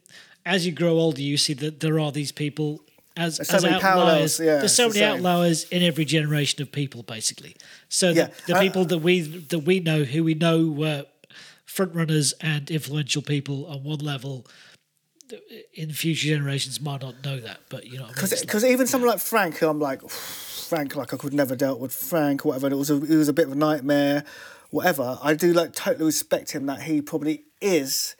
as 0.46 0.66
you 0.66 0.72
grow 0.72 0.98
older, 0.98 1.20
you 1.22 1.36
see 1.36 1.54
that 1.54 1.80
there 1.80 1.98
are 1.98 2.12
these 2.12 2.30
people 2.30 2.84
as, 3.16 3.38
There's 3.38 3.48
so 3.48 3.56
as 3.56 3.62
many 3.64 3.74
outliers. 3.76 4.40
yeah, 4.40 4.58
There's 4.58 4.74
so 4.74 4.86
it's 4.86 4.94
the 4.94 5.00
many 5.00 5.12
outliers 5.12 5.64
in 5.64 5.82
every 5.82 6.04
generation 6.04 6.62
of 6.62 6.72
people, 6.72 7.02
basically. 7.02 7.56
So 7.88 8.10
Yeah, 8.10 8.28
the, 8.46 8.56
uh, 8.56 8.60
people 8.60 8.84
that 8.86 8.98
we 8.98 9.20
that 9.20 9.60
we 9.60 9.80
know, 9.80 10.04
who 10.04 10.24
we 10.24 10.34
know 10.34 10.66
were 10.68 11.06
front 11.64 11.94
runners 11.94 12.32
and 12.40 12.70
influential 12.70 13.22
people 13.22 13.66
on 13.66 13.82
one 13.84 13.98
level, 14.00 14.46
in 15.72 15.90
future 15.90 16.28
generations 16.28 16.80
might 16.80 17.00
not 17.02 17.24
know 17.24 17.40
that. 17.40 17.60
But 17.70 17.86
you 17.86 17.98
know, 17.98 18.04
what 18.06 18.18
I 18.18 18.22
mean? 18.26 18.40
Because 18.42 18.64
even 18.64 18.86
someone 18.86 19.10
like 19.10 19.20
Frank, 19.20 19.56
who 19.56 19.68
I'm 19.68 19.80
like, 19.80 20.06
Frank, 20.08 20.94
like 20.96 21.14
I 21.14 21.16
could 21.16 21.32
never 21.34 21.56
dealt 21.56 21.80
with 21.80 21.92
Frank 21.92 22.44
or 22.44 22.50
whatever. 22.50 22.66
And 22.66 22.74
it 22.74 22.78
was 22.78 22.90
a, 22.90 22.96
it 22.96 23.16
was 23.16 23.28
a 23.28 23.32
bit 23.32 23.46
of 23.46 23.52
a 23.52 23.56
nightmare, 23.56 24.24
whatever. 24.70 25.18
I 25.22 25.34
do 25.34 25.52
like 25.52 25.72
totally 25.72 26.04
respect 26.06 26.52
him 26.52 26.66
that 26.66 26.82
he 26.82 27.00
probably 27.00 27.44
is 27.60 28.16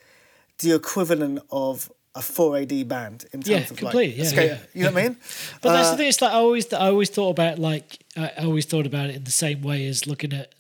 the 0.61 0.73
equivalent 0.75 1.41
of 1.51 1.91
a 2.15 2.21
4AD 2.21 2.87
band 2.87 3.25
in 3.33 3.41
terms 3.43 3.49
Yeah, 3.49 3.59
of 3.59 3.77
completely, 3.77 4.09
like 4.11 4.17
yeah, 4.19 4.25
skate- 4.25 4.51
yeah. 4.51 4.59
You 4.73 4.83
know 4.85 4.93
what 4.93 4.99
I 5.03 5.09
mean? 5.09 5.17
But 5.61 5.73
that's 5.73 5.89
Uh, 5.89 5.91
the 5.93 5.97
thing. 5.99 6.09
It's 6.09 6.23
like 6.23 6.31
I 6.31 6.37
always, 6.37 6.73
I 6.73 6.87
always 6.87 7.11
thought 7.11 7.31
about 7.31 7.59
like 7.59 7.99
I 8.17 8.31
always 8.39 8.65
thought 8.67 8.87
about 8.87 9.11
it 9.11 9.17
in 9.17 9.25
the 9.25 9.31
same 9.33 9.63
way 9.63 9.87
as 9.89 10.07
looking 10.07 10.33
at 10.33 10.55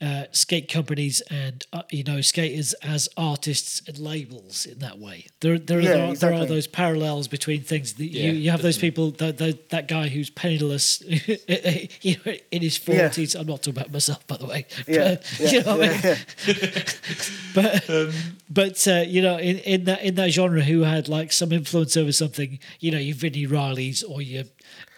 uh, 0.00 0.24
skate 0.30 0.70
companies 0.70 1.20
and 1.30 1.66
uh, 1.72 1.82
you 1.90 2.04
know 2.04 2.20
skaters 2.20 2.72
as 2.82 3.08
artists 3.16 3.82
and 3.88 3.98
labels 3.98 4.64
in 4.66 4.78
that 4.78 4.98
way. 4.98 5.26
There, 5.40 5.58
there, 5.58 5.80
Yeah, 5.80 5.90
there, 5.92 6.04
are, 6.10 6.14
there 6.14 6.34
are 6.34 6.46
those 6.46 6.66
parallels 6.68 7.26
between 7.26 7.62
things. 7.62 7.94
That 7.94 8.04
Yeah, 8.06 8.26
you, 8.26 8.32
you 8.32 8.50
have 8.52 8.62
those 8.62 8.78
people. 8.78 9.10
That 9.12 9.38
that, 9.38 9.70
that 9.70 9.88
guy 9.88 10.08
who's 10.08 10.30
penniless, 10.30 11.02
you 12.02 12.16
know, 12.24 12.32
in 12.52 12.62
his 12.62 12.78
Yeah. 12.88 13.08
forties. 13.08 13.34
I'm 13.34 13.46
not 13.46 13.62
talking 13.62 13.80
about 13.80 13.92
myself, 13.92 14.24
by 14.26 14.36
the 14.36 14.46
way. 14.46 14.66
Yeah, 14.86 15.16
But, 15.38 15.40
yeah, 15.40 15.50
you 15.50 15.62
know 15.64 15.82
I 15.82 15.88
mean? 15.88 16.16
but 17.54 17.90
Um, 17.90 18.12
but 18.50 18.86
uh, 18.88 19.04
you 19.06 19.22
know 19.22 19.36
in, 19.38 19.58
in 19.58 19.84
that 19.84 20.02
in 20.02 20.14
that 20.16 20.30
genre 20.30 20.62
who 20.62 20.82
had 20.82 21.08
like 21.08 21.32
some 21.32 21.52
influence 21.52 21.96
over 21.96 22.12
something 22.12 22.58
you 22.80 22.90
know 22.90 22.98
your 22.98 23.16
Vini 23.16 23.46
Reilly's 23.46 24.02
or 24.02 24.22
your 24.22 24.44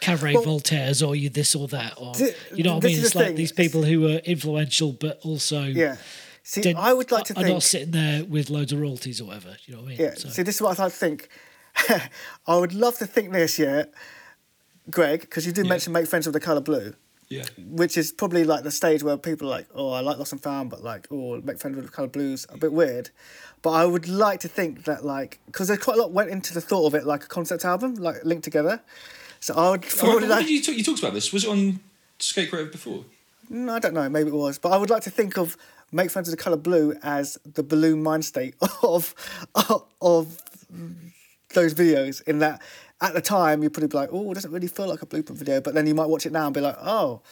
Cabaret 0.01 0.35
Well- 0.35 0.45
Voltaire's 0.45 1.03
or 1.03 1.15
you 1.15 1.29
this 1.29 1.55
or 1.55 1.69
that 1.69 1.95
or 1.97 2.15
Th- 2.15 2.35
you 2.55 2.63
know 2.65 2.77
what 2.77 2.85
I 2.85 2.89
mean 2.89 2.99
it's 3.01 3.13
the 3.13 3.19
like 3.19 3.27
thing. 3.29 3.37
these 3.37 3.53
people 3.53 3.83
who 3.85 4.07
are 4.09 4.19
influential 4.19 4.93
but 4.93 5.21
also 5.23 5.63
Yeah. 5.65 5.97
See, 6.43 6.75
I 6.75 6.93
would 6.95 7.11
like 7.13 7.25
to 7.27 7.35
are 7.35 7.43
think. 7.43 7.49
not 7.55 7.63
sitting 7.63 7.91
there 7.91 8.25
with 8.25 8.49
loads 8.51 8.73
of 8.73 8.81
royalties 8.81 9.21
or 9.21 9.27
whatever 9.27 9.57
you 9.67 9.75
know 9.75 9.81
what 9.83 9.87
I 9.87 9.89
mean 9.91 10.01
Yeah. 10.01 10.15
So- 10.15 10.29
See, 10.31 10.43
this 10.43 10.57
is 10.57 10.63
what 10.63 10.79
I 10.81 10.85
would 10.85 10.93
think. 10.93 11.29
I 12.47 12.57
would 12.57 12.75
love 12.75 12.99
to 12.99 13.07
think 13.07 13.33
this, 13.33 13.59
yeah, 13.59 13.85
Greg, 14.91 15.21
because 15.21 15.47
you 15.47 15.53
did 15.53 15.67
mention 15.69 15.93
make 15.93 16.07
friends 16.07 16.27
with 16.27 16.33
the 16.33 16.41
color 16.41 16.61
blue, 16.61 16.95
yeah. 17.29 17.45
which 17.59 17.97
is 17.97 18.11
probably 18.11 18.43
like 18.45 18.65
the 18.65 18.71
stage 18.73 19.03
where 19.05 19.17
people 19.17 19.47
are 19.49 19.51
like, 19.51 19.67
oh, 19.75 19.93
I 19.93 20.01
like 20.01 20.19
Lost 20.19 20.33
and 20.33 20.43
Found, 20.43 20.69
but 20.71 20.83
like, 20.83 21.07
oh, 21.13 21.41
make 21.43 21.59
friends 21.61 21.77
with 21.77 21.87
the 21.87 21.93
color 21.93 22.09
blues, 22.09 22.47
a 22.51 22.57
bit 22.59 22.73
weird. 22.73 23.11
But 23.63 23.71
I 23.71 23.85
would 23.85 24.09
like 24.09 24.41
to 24.41 24.49
think 24.49 24.85
that 24.85 25.05
like, 25.05 25.39
because 25.47 25.69
there's 25.69 25.79
quite 25.81 25.97
a 25.97 26.01
lot 26.01 26.11
went 26.13 26.31
into 26.31 26.53
the 26.55 26.61
thought 26.61 26.87
of 26.87 26.95
it, 26.95 27.05
like 27.07 27.23
a 27.25 27.29
concept 27.29 27.65
album, 27.65 27.95
like 27.95 28.25
linked 28.25 28.45
together. 28.45 28.81
So 29.41 29.55
I 29.55 29.71
would 29.71 29.85
Oh, 29.85 29.89
probably 29.99 30.15
what 30.23 30.29
like. 30.29 30.47
did 30.47 30.53
you, 30.53 30.63
talk, 30.63 30.77
you 30.77 30.85
talked 30.85 30.99
about 31.01 31.15
this? 31.15 31.33
Was 31.33 31.45
it 31.45 31.51
on 31.51 31.81
Skate 32.19 32.51
Creative 32.51 32.71
before? 32.73 33.05
No, 33.49 33.75
I 33.75 33.79
don't 33.79 33.95
know. 33.95 34.09
Maybe 34.09 34.29
it 34.29 34.35
was, 34.35 34.59
but 34.59 34.71
I 34.73 34.77
would 34.77 34.91
like 34.91 35.03
to 35.05 35.11
think 35.11 35.37
of 35.39 35.57
"Make 35.93 36.11
Friends 36.11 36.29
with 36.29 36.39
the 36.39 36.43
Color 36.43 36.59
Blue" 36.59 36.95
as 37.03 37.37
the 37.45 37.63
balloon 37.63 38.03
mind 38.03 38.25
state 38.25 38.55
of 38.83 39.15
of 40.01 40.41
those 41.55 41.75
videos. 41.75 42.23
In 42.29 42.39
that, 42.41 42.61
at 43.01 43.15
the 43.15 43.21
time, 43.21 43.63
you'd 43.63 43.73
probably 43.73 43.89
be 43.89 43.97
like, 43.97 44.11
"Oh, 44.13 44.31
it 44.31 44.35
doesn't 44.35 44.53
really 44.53 44.69
feel 44.69 44.89
like 44.89 45.03
a 45.03 45.07
blueprint 45.07 45.39
video," 45.39 45.61
but 45.61 45.75
then 45.75 45.87
you 45.87 45.95
might 45.95 46.07
watch 46.09 46.27
it 46.27 46.33
now 46.33 46.47
and 46.47 46.55
be 46.55 46.61
like, 46.61 46.77
"Oh." 46.81 47.23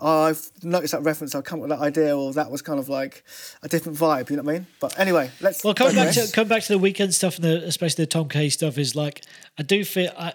I've 0.00 0.50
noticed 0.62 0.92
that 0.92 1.02
reference. 1.02 1.34
I've 1.34 1.44
come 1.44 1.58
up 1.58 1.68
with 1.68 1.78
that 1.78 1.84
idea, 1.84 2.16
or 2.16 2.32
that 2.32 2.50
was 2.50 2.62
kind 2.62 2.78
of 2.78 2.88
like 2.88 3.22
a 3.62 3.68
different 3.68 3.98
vibe. 3.98 4.30
You 4.30 4.36
know 4.36 4.42
what 4.42 4.50
I 4.54 4.58
mean? 4.60 4.66
But 4.80 4.98
anyway, 4.98 5.30
let's. 5.42 5.62
Well, 5.62 5.74
coming 5.74 5.94
back 5.94 6.14
to 6.14 6.26
come 6.32 6.48
back 6.48 6.62
to 6.62 6.72
the 6.72 6.78
weekend 6.78 7.12
stuff 7.12 7.36
and 7.36 7.44
the, 7.44 7.62
especially 7.66 8.04
the 8.04 8.06
Tom 8.08 8.30
K 8.30 8.48
stuff 8.48 8.78
is 8.78 8.96
like 8.96 9.20
I 9.58 9.62
do 9.62 9.84
feel 9.84 10.10
I. 10.18 10.32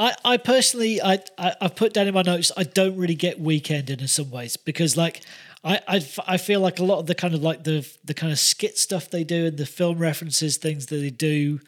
I, 0.00 0.14
I 0.24 0.36
personally 0.38 1.00
I, 1.02 1.18
I 1.38 1.54
I've 1.60 1.76
put 1.76 1.92
down 1.92 2.08
in 2.08 2.14
my 2.14 2.22
notes 2.22 2.50
I 2.56 2.64
don't 2.64 2.96
really 2.96 3.14
get 3.14 3.38
weekend 3.38 3.90
in 3.90 4.06
some 4.08 4.30
ways 4.30 4.56
because 4.56 4.96
like 4.96 5.20
I, 5.62 5.78
I 5.86 5.96
f- 5.98 6.18
I 6.26 6.36
feel 6.38 6.60
like 6.60 6.78
a 6.78 6.84
lot 6.84 7.00
of 7.00 7.06
the 7.06 7.14
kind 7.14 7.34
of 7.34 7.42
like 7.42 7.64
the 7.64 7.86
the 8.04 8.14
kind 8.14 8.32
of 8.32 8.38
skit 8.38 8.78
stuff 8.78 9.10
they 9.10 9.24
do 9.24 9.46
and 9.46 9.56
the 9.58 9.66
film 9.66 9.98
references 9.98 10.56
things 10.56 10.86
that 10.86 10.96
they 10.96 11.10
do 11.10 11.60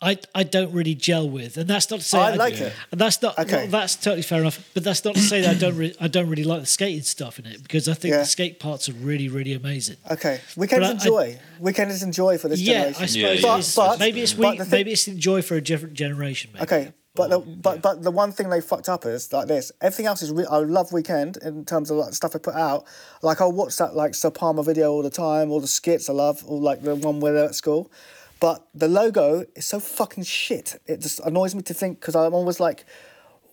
I 0.00 0.18
I 0.34 0.44
don't 0.44 0.72
really 0.72 0.94
gel 0.94 1.28
with 1.28 1.56
and 1.58 1.68
that's 1.68 1.90
not 1.90 2.00
to 2.00 2.04
say 2.06 2.18
oh, 2.18 2.22
I 2.22 2.34
like 2.36 2.54
it. 2.58 2.72
and 2.90 2.98
that's 3.00 3.20
not 3.22 3.38
Okay. 3.38 3.56
well, 3.58 3.66
that's 3.68 3.96
totally 3.96 4.22
fair 4.22 4.40
enough 4.40 4.58
but 4.74 4.82
that's 4.82 5.04
not 5.04 5.14
to 5.14 5.20
say 5.20 5.42
that 5.42 5.56
I 5.56 5.58
don't 5.58 5.76
re- 5.76 5.94
I 6.00 6.08
don't 6.08 6.28
really 6.30 6.42
like 6.44 6.60
the 6.60 6.66
skating 6.66 7.02
stuff 7.02 7.38
in 7.38 7.44
it 7.46 7.62
because 7.62 7.86
I 7.88 7.92
think 7.94 8.12
Yeah. 8.12 8.18
the 8.20 8.24
skate 8.26 8.58
parts 8.60 8.88
are 8.88 8.92
really 8.94 9.28
really 9.28 9.52
amazing 9.52 9.98
Okay, 10.10 10.40
weekend 10.56 10.80
But 10.80 10.96
is 10.96 11.02
I- 11.02 11.06
enjoy. 11.06 11.38
weekend 11.60 11.90
is 11.92 12.02
enjoy 12.02 12.38
for 12.38 12.48
this 12.48 12.60
yeah, 12.60 12.90
generation. 12.90 13.02
I 13.02 13.06
suppose 13.06 13.14
Yeah, 13.16 13.28
it 13.28 13.40
yeah. 13.42 13.56
is. 13.58 13.74
But- 13.76 13.88
but- 13.88 13.98
maybe 14.00 14.20
it's 14.22 14.32
but 14.32 14.52
we, 14.52 14.56
the 14.58 14.64
thing- 14.64 14.70
maybe 14.78 14.92
it's 14.92 15.06
enjoy 15.06 15.42
for 15.42 15.54
a 15.56 15.60
different 15.62 15.94
generation. 15.94 16.50
Maybe. 16.54 16.64
Okay, 16.64 16.92
but 17.14 17.30
the, 17.30 17.36
Or- 17.38 17.42
but 17.42 17.82
but 17.82 18.02
the 18.02 18.10
one 18.10 18.32
thing 18.32 18.48
they 18.50 18.60
fucked 18.60 18.88
up 18.88 19.06
is 19.06 19.32
like 19.32 19.46
this. 19.48 19.70
Everything 19.80 20.06
else 20.06 20.22
is 20.22 20.30
re- 20.32 20.46
I 20.50 20.58
love 20.58 20.92
Weekend 20.92 21.36
in 21.38 21.64
terms 21.64 21.90
of 21.90 21.98
like 21.98 22.12
stuff 22.14 22.32
they 22.32 22.38
put 22.38 22.54
out. 22.54 22.84
Like 23.22 23.40
I'll 23.40 23.52
watch 23.52 23.76
that 23.76 23.94
like 23.94 24.14
Sir 24.14 24.30
Palmer 24.30 24.62
video 24.62 24.90
all 24.90 25.02
the 25.02 25.10
time, 25.10 25.50
all 25.50 25.60
the 25.60 25.68
skits 25.68 26.08
I 26.10 26.12
love, 26.12 26.44
All 26.46 26.60
like 26.60 26.82
the 26.82 26.94
one 26.96 27.20
where 27.20 27.32
they're 27.32 27.44
at 27.44 27.54
school. 27.54 27.90
But 28.40 28.66
the 28.74 28.88
logo 28.88 29.44
is 29.54 29.64
so 29.64 29.78
fucking 29.80 30.24
shit. 30.24 30.80
It 30.86 31.00
just 31.00 31.20
annoys 31.20 31.54
me 31.54 31.62
to 31.62 31.74
think 31.74 32.00
because 32.00 32.14
I'm 32.16 32.34
always 32.34 32.58
like, 32.60 32.84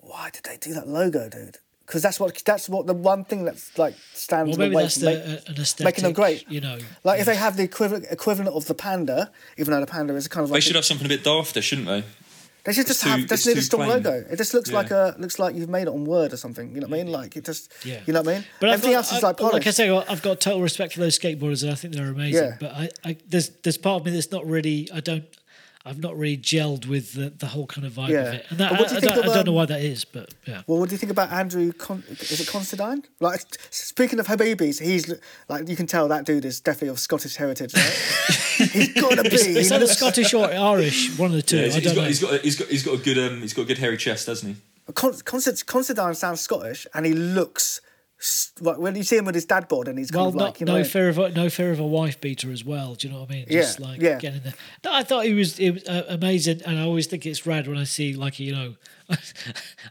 why 0.02 0.32
did 0.32 0.44
they 0.44 0.58
do 0.58 0.74
that 0.74 0.88
logo, 0.88 1.30
dude? 1.30 1.60
Because 1.86 2.02
that's 2.02 2.20
what 2.20 2.42
that's 2.46 2.68
what 2.68 2.88
the 2.88 2.94
one 2.94 3.26
thing 3.26 3.46
that's 3.46 3.78
like 3.78 3.94
stands 4.14 4.50
Well, 4.50 4.54
in 4.56 4.60
maybe 4.60 4.70
the 4.72 4.76
way 4.78 4.84
that's 4.84 4.96
from 4.96 5.06
the, 5.06 5.12
make- 5.12 5.48
uh, 5.48 5.52
an 5.52 5.62
aesthetic. 5.62 5.86
making 5.86 6.04
them 6.06 6.14
great. 6.14 6.50
You 6.50 6.62
know, 6.62 6.80
Like 7.04 7.20
if 7.20 7.26
they 7.28 7.36
have 7.36 7.58
the 7.58 7.64
equivalent 7.64 8.06
equivalent 8.10 8.56
of 8.56 8.66
the 8.66 8.74
panda, 8.74 9.32
even 9.58 9.72
though 9.74 9.82
the 9.82 9.88
panda 9.88 10.16
is 10.16 10.28
kind 10.28 10.44
of 10.46 10.50
like 10.50 10.54
They 10.56 10.58
like 10.58 10.64
should 10.64 10.76
have 10.78 10.86
something 10.86 11.06
a 11.06 11.10
bit 11.10 11.24
dafter, 11.24 11.62
shouldn't 11.62 11.88
they? 11.88 12.04
They 12.64 12.74
should 12.74 12.88
just 12.88 13.02
too- 13.04 13.10
have 13.10 13.20
just 13.22 13.32
it's 13.32 13.46
need 13.48 13.58
a 13.58 13.62
strong 13.62 13.86
plain. 13.86 14.04
logo. 14.04 14.26
It 14.30 14.36
just 14.38 14.54
looks 14.54 14.70
Yeah. 14.70 14.76
like 14.78 14.92
a 14.92 15.16
looks 15.18 15.40
like 15.40 15.56
you've 15.56 15.70
made 15.70 15.84
it 15.84 15.88
on 15.90 16.06
Word 16.06 16.32
or 16.34 16.38
something. 16.38 16.74
You 16.74 16.82
know 16.82 16.88
what 16.88 17.00
I 17.00 17.04
mean? 17.04 17.12
Like 17.12 17.36
it 17.36 17.46
just 17.46 17.72
Yeah. 17.84 18.02
you 18.06 18.14
know 18.14 18.22
what 18.22 18.30
I 18.30 18.34
mean? 18.36 18.46
But 18.60 18.70
I've 18.70 18.74
Everything 18.76 18.92
got- 18.94 18.98
else 18.98 19.12
is 19.18 19.24
I- 19.24 19.28
like 19.28 19.38
polished. 19.38 19.54
Like 19.54 19.68
I 19.68 19.72
say, 19.72 19.90
I've 19.90 20.22
got 20.22 20.40
total 20.40 20.62
respect 20.62 20.94
for 20.94 21.00
those 21.00 21.18
skateboarders, 21.18 21.64
and 21.64 21.72
I 21.72 21.76
think 21.76 21.96
they're 21.96 22.10
amazing. 22.12 22.44
Yeah. 22.44 22.58
But 22.60 22.72
I, 22.74 22.90
I, 23.04 23.18
there's 23.28 23.50
there's 23.64 23.78
part 23.78 24.02
of 24.02 24.06
me 24.06 24.12
that's 24.12 24.32
not 24.32 24.46
really. 24.46 24.90
I 24.94 25.00
don't. 25.00 25.24
I've 25.84 26.00
not 26.00 26.16
really 26.16 26.38
gelled 26.38 26.86
with 26.86 27.14
the, 27.14 27.32
the 27.32 27.48
whole 27.48 27.66
kind 27.66 27.88
of 27.88 27.94
vibe 27.94 28.10
Yeah. 28.10 28.20
of 28.22 28.34
it. 28.36 28.46
And 28.50 28.60
that, 28.60 28.72
what 28.74 28.80
do 28.80 28.84
I, 28.86 28.90
you 28.92 28.98
I 28.98 29.00
think 29.02 29.16
don't, 29.16 29.26
of, 29.26 29.32
I 29.32 29.36
don't 29.36 29.46
know 29.48 29.52
um, 29.54 29.56
why 29.56 29.66
that 29.66 29.82
is, 29.82 30.06
but 30.06 30.34
yeah. 30.48 30.62
Well, 30.68 30.80
what 30.80 30.90
do 30.90 30.94
you 30.94 31.00
think 31.00 31.12
about 31.12 31.32
Andrew? 31.32 31.74
Con- 31.74 32.04
is 32.10 32.40
it 32.40 32.48
Considine? 32.48 33.04
Like, 33.20 33.42
speaking 33.72 34.20
of 34.20 34.28
Habibis, 34.28 34.80
he's 34.80 35.12
like 35.50 35.68
you 35.68 35.76
can 35.76 35.88
tell 35.88 36.08
that 36.10 36.26
dude 36.26 36.46
is 36.46 36.60
definitely 36.60 36.90
of 36.90 37.00
Scottish 37.00 37.36
heritage, 37.36 37.74
right? 37.74 37.84
he's 38.72 38.94
got 38.94 39.16
to 39.16 39.24
be. 39.24 39.30
Is 39.36 39.46
he 39.46 39.54
that 39.70 39.78
a 39.78 39.80
looks- 39.80 39.98
Scottish 39.98 40.34
or 40.36 40.46
Irish? 40.46 41.18
One 41.18 41.32
of 41.32 41.36
the 41.38 41.42
two. 41.42 41.58
Yeah, 41.58 41.64
I 41.64 41.70
he's, 41.70 41.84
don't 41.84 41.96
know. 41.96 42.02
got, 42.02 42.08
he's 42.08 42.20
got 42.22 42.42
he's 42.42 42.56
got 42.60 42.68
he's 42.68 42.84
got 42.86 42.94
a 43.00 43.04
good 43.04 43.18
um 43.18 43.42
he's 43.42 43.54
got 43.54 43.64
a 43.64 43.66
good 43.66 43.78
hairy 43.80 43.98
chest, 43.98 44.28
doesn't 44.28 44.48
he? 44.50 44.56
Con- 44.94 45.14
Considine 45.26 46.14
sounds 46.16 46.42
Scottish, 46.42 46.86
and 46.94 47.06
he 47.06 47.14
looks 47.14 47.80
s- 47.80 47.82
like 48.60 48.78
when 48.78 48.96
you 48.96 49.04
see 49.04 49.18
him 49.18 49.26
with 49.26 49.36
his 49.36 49.46
dad 49.46 49.68
board, 49.68 49.88
and 49.88 49.98
he's 49.98 50.12
kind 50.12 50.20
well, 50.22 50.30
of 50.30 50.36
like 50.36 50.44
not, 50.46 50.60
you 50.60 50.66
know. 50.68 50.78
no 50.80 50.84
fear 50.84 51.10
of 51.10 51.18
a, 51.18 51.30
no 51.32 51.50
fear 51.50 51.72
of 51.72 51.80
a 51.80 51.86
wife 51.88 52.22
beater 52.22 52.52
as 52.52 52.64
well. 52.64 52.94
Do 52.96 53.08
you 53.08 53.14
know 53.14 53.22
what 53.22 53.30
I 53.32 53.34
mean? 53.34 53.46
Just 53.50 53.80
Yeah, 53.80 53.86
like 53.88 54.02
yeah. 54.02 54.18
getting 54.20 54.42
there. 54.44 54.54
No, 54.86 54.94
I 54.94 55.04
thought 55.04 55.26
he 55.26 55.34
was 55.34 55.58
it 55.60 55.72
was 55.72 55.84
uh, 55.88 56.06
amazing, 56.10 56.62
and 56.66 56.78
I 56.78 56.84
always 56.84 57.08
think 57.08 57.26
it's 57.26 57.46
rad 57.48 57.68
when 57.68 57.78
I 57.78 57.84
see 57.86 58.14
like 58.16 58.40
you 58.40 58.52
know, 58.54 58.76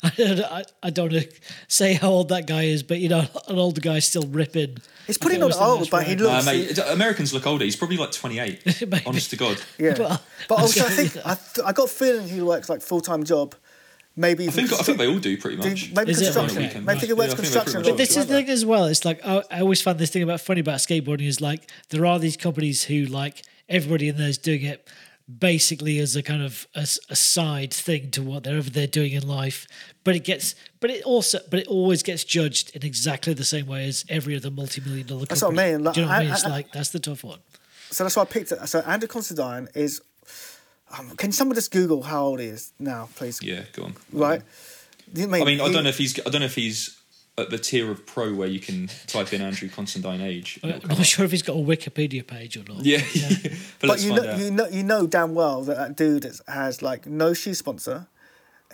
I, 0.02 0.10
don't- 0.16 0.40
I, 0.40 0.64
I 0.82 0.90
don't 0.90 1.12
want 1.12 1.24
to 1.30 1.36
say 1.68 1.94
how 1.94 2.08
old 2.10 2.28
that 2.28 2.46
guy 2.46 2.62
is, 2.64 2.82
but 2.82 2.98
you 3.00 3.08
know, 3.08 3.24
an 3.48 3.58
older 3.58 3.80
guy 3.80 3.98
still 3.98 4.22
ripping. 4.22 4.78
He's 5.06 5.18
I 5.18 5.22
putting 5.22 5.42
on 5.42 5.52
old, 5.52 5.80
that's 5.80 5.90
but 5.90 6.06
he 6.06 6.14
looks- 6.16 6.46
Nah, 6.46 6.52
mate, 6.52 6.78
Americans 6.88 7.32
look 7.34 7.46
older. 7.46 7.64
He's 7.64 7.76
probably 7.76 7.96
like 7.96 8.12
28. 8.12 9.02
Honest 9.06 9.30
to 9.30 9.36
God. 9.36 9.60
Yeah, 9.78 9.98
Well, 9.98 10.22
but 10.48 10.58
I 10.58 10.60
also 10.62 10.84
I 10.84 10.88
think 10.90 11.16
I, 11.26 11.34
th- 11.34 11.66
I 11.66 11.72
got 11.72 11.84
a 11.84 11.88
feeling 11.92 12.28
he 12.28 12.40
works 12.42 12.68
like 12.68 12.80
full 12.80 13.00
time 13.00 13.24
job. 13.24 13.54
Maybe 14.16 14.48
I 14.48 14.50
think 14.50 14.72
I 14.72 14.76
think 14.78 14.98
they 14.98 15.06
all 15.06 15.18
do 15.18 15.38
pretty 15.38 15.56
much. 15.56 15.92
maybe 15.94 16.10
Is 16.10 16.20
it? 16.20 16.24
construction. 16.34 16.64
Okay. 16.64 16.80
Maybe 16.80 17.00
he 17.00 17.06
Yeah, 17.08 17.12
works 17.14 17.32
I 17.32 17.36
think 17.36 17.52
construction. 17.52 17.82
But 17.82 17.96
this 17.96 18.16
is 18.16 18.26
the 18.26 18.34
thing 18.34 18.48
as 18.50 18.66
well. 18.66 18.84
It's 18.86 19.04
like 19.04 19.24
I, 19.24 19.42
I 19.50 19.60
always 19.60 19.80
find 19.80 19.98
this 19.98 20.10
thing 20.10 20.22
about 20.22 20.40
funny 20.40 20.60
about 20.60 20.78
skateboarding 20.80 21.26
is 21.26 21.40
like 21.40 21.70
there 21.90 22.04
are 22.04 22.18
these 22.18 22.36
companies 22.36 22.84
who 22.84 23.04
like 23.06 23.42
everybody 23.68 24.08
in 24.08 24.16
there 24.16 24.28
is 24.28 24.36
doing 24.38 24.62
it 24.62 24.86
basically 25.38 26.00
as 26.00 26.16
a 26.16 26.22
kind 26.24 26.42
of 26.42 26.66
a 26.74 26.84
side 26.86 27.72
thing 27.72 28.10
to 28.10 28.20
whatever 28.20 28.68
they're 28.68 28.88
doing 28.88 29.12
in 29.12 29.26
life. 29.26 29.68
But 30.02 30.16
it 30.16 30.24
gets, 30.24 30.56
but 30.80 30.90
it 30.90 31.04
also, 31.04 31.38
but 31.48 31.60
it 31.60 31.68
always 31.68 32.02
gets 32.02 32.24
judged 32.24 32.74
in 32.74 32.84
exactly 32.84 33.32
the 33.32 33.44
same 33.44 33.66
way 33.66 33.86
as 33.86 34.04
every 34.08 34.34
other 34.34 34.50
multi-million 34.50 35.06
dollar 35.06 35.26
company. 35.26 35.28
That's 35.28 35.42
what 35.42 35.58
I 35.58 35.70
mean, 35.72 35.84
like, 35.84 35.94
Do 35.94 36.00
you 36.00 36.06
know 36.06 36.12
what 36.12 36.16
I, 36.16 36.20
I- 36.20 36.24
mean? 36.24 36.32
It's 36.32 36.44
I- 36.44 36.48
like 36.50 36.72
that's 36.72 36.88
the 36.90 36.98
tough 36.98 37.22
one. 37.22 37.38
So 37.92 38.04
that's 38.04 38.16
why 38.16 38.22
I 38.22 38.26
picked 38.26 38.50
it. 38.52 38.66
So 38.68 38.80
Andrew 38.80 39.08
Considine 39.08 39.68
is. 39.74 40.00
Um, 40.98 41.10
can 41.16 41.32
someone 41.32 41.54
just 41.54 41.70
Google 41.70 42.02
how 42.02 42.24
old 42.24 42.40
he 42.40 42.46
is 42.46 42.72
now, 42.78 43.08
please? 43.14 43.40
Yeah, 43.42 43.62
go 43.72 43.84
on. 43.84 43.94
Right. 44.12 44.42
You 45.14 45.24
I 45.24 45.44
mean, 45.44 45.60
I 45.60 45.70
don't 45.72 45.84
know 45.84 45.90
if 45.90 45.98
he's 45.98 46.18
I 46.20 46.30
don't 46.30 46.40
know 46.40 46.46
if 46.46 46.54
he's 46.54 46.96
at 47.38 47.50
the 47.50 47.58
tier 47.58 47.90
of 47.90 48.04
pro 48.06 48.34
where 48.34 48.48
you 48.48 48.60
can 48.60 48.88
type 49.06 49.32
in 49.32 49.40
Andrew 49.40 49.68
Constantine 49.68 50.20
age. 50.20 50.58
I'm 50.62 50.70
not 50.70 50.84
up. 50.98 51.04
sure 51.04 51.24
if 51.24 51.30
he's 51.30 51.42
got 51.42 51.54
a 51.54 51.60
Wikipedia 51.60 52.26
page 52.26 52.56
or 52.56 52.64
not. 52.68 52.84
Yeah, 52.84 52.98
but, 53.42 53.52
But 53.80 53.90
let's 53.90 54.04
you 54.04 54.10
find 54.10 54.22
know, 54.24 54.30
out. 54.32 54.38
you 54.38 54.50
know, 54.50 54.68
you 54.68 54.82
know 54.82 55.06
damn 55.06 55.34
well 55.34 55.62
that 55.62 55.76
that 55.76 55.96
dude 55.96 56.24
is- 56.24 56.42
has 56.48 56.82
like 56.82 57.06
no 57.06 57.32
shoe 57.34 57.54
sponsor. 57.54 58.06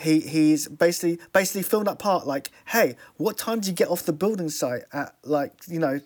He 0.00 0.20
he's 0.20 0.68
basically 0.68 1.18
basically 1.32 1.62
filmed 1.62 1.86
that 1.86 1.98
part 1.98 2.26
like, 2.26 2.50
hey, 2.66 2.96
what 3.16 3.38
time 3.38 3.60
do 3.60 3.68
you 3.70 3.74
get 3.74 3.88
off 3.88 4.02
the 4.02 4.12
building 4.12 4.50
site 4.50 4.82
at 4.92 5.14
like 5.24 5.52
you 5.68 5.78
know, 5.78 6.00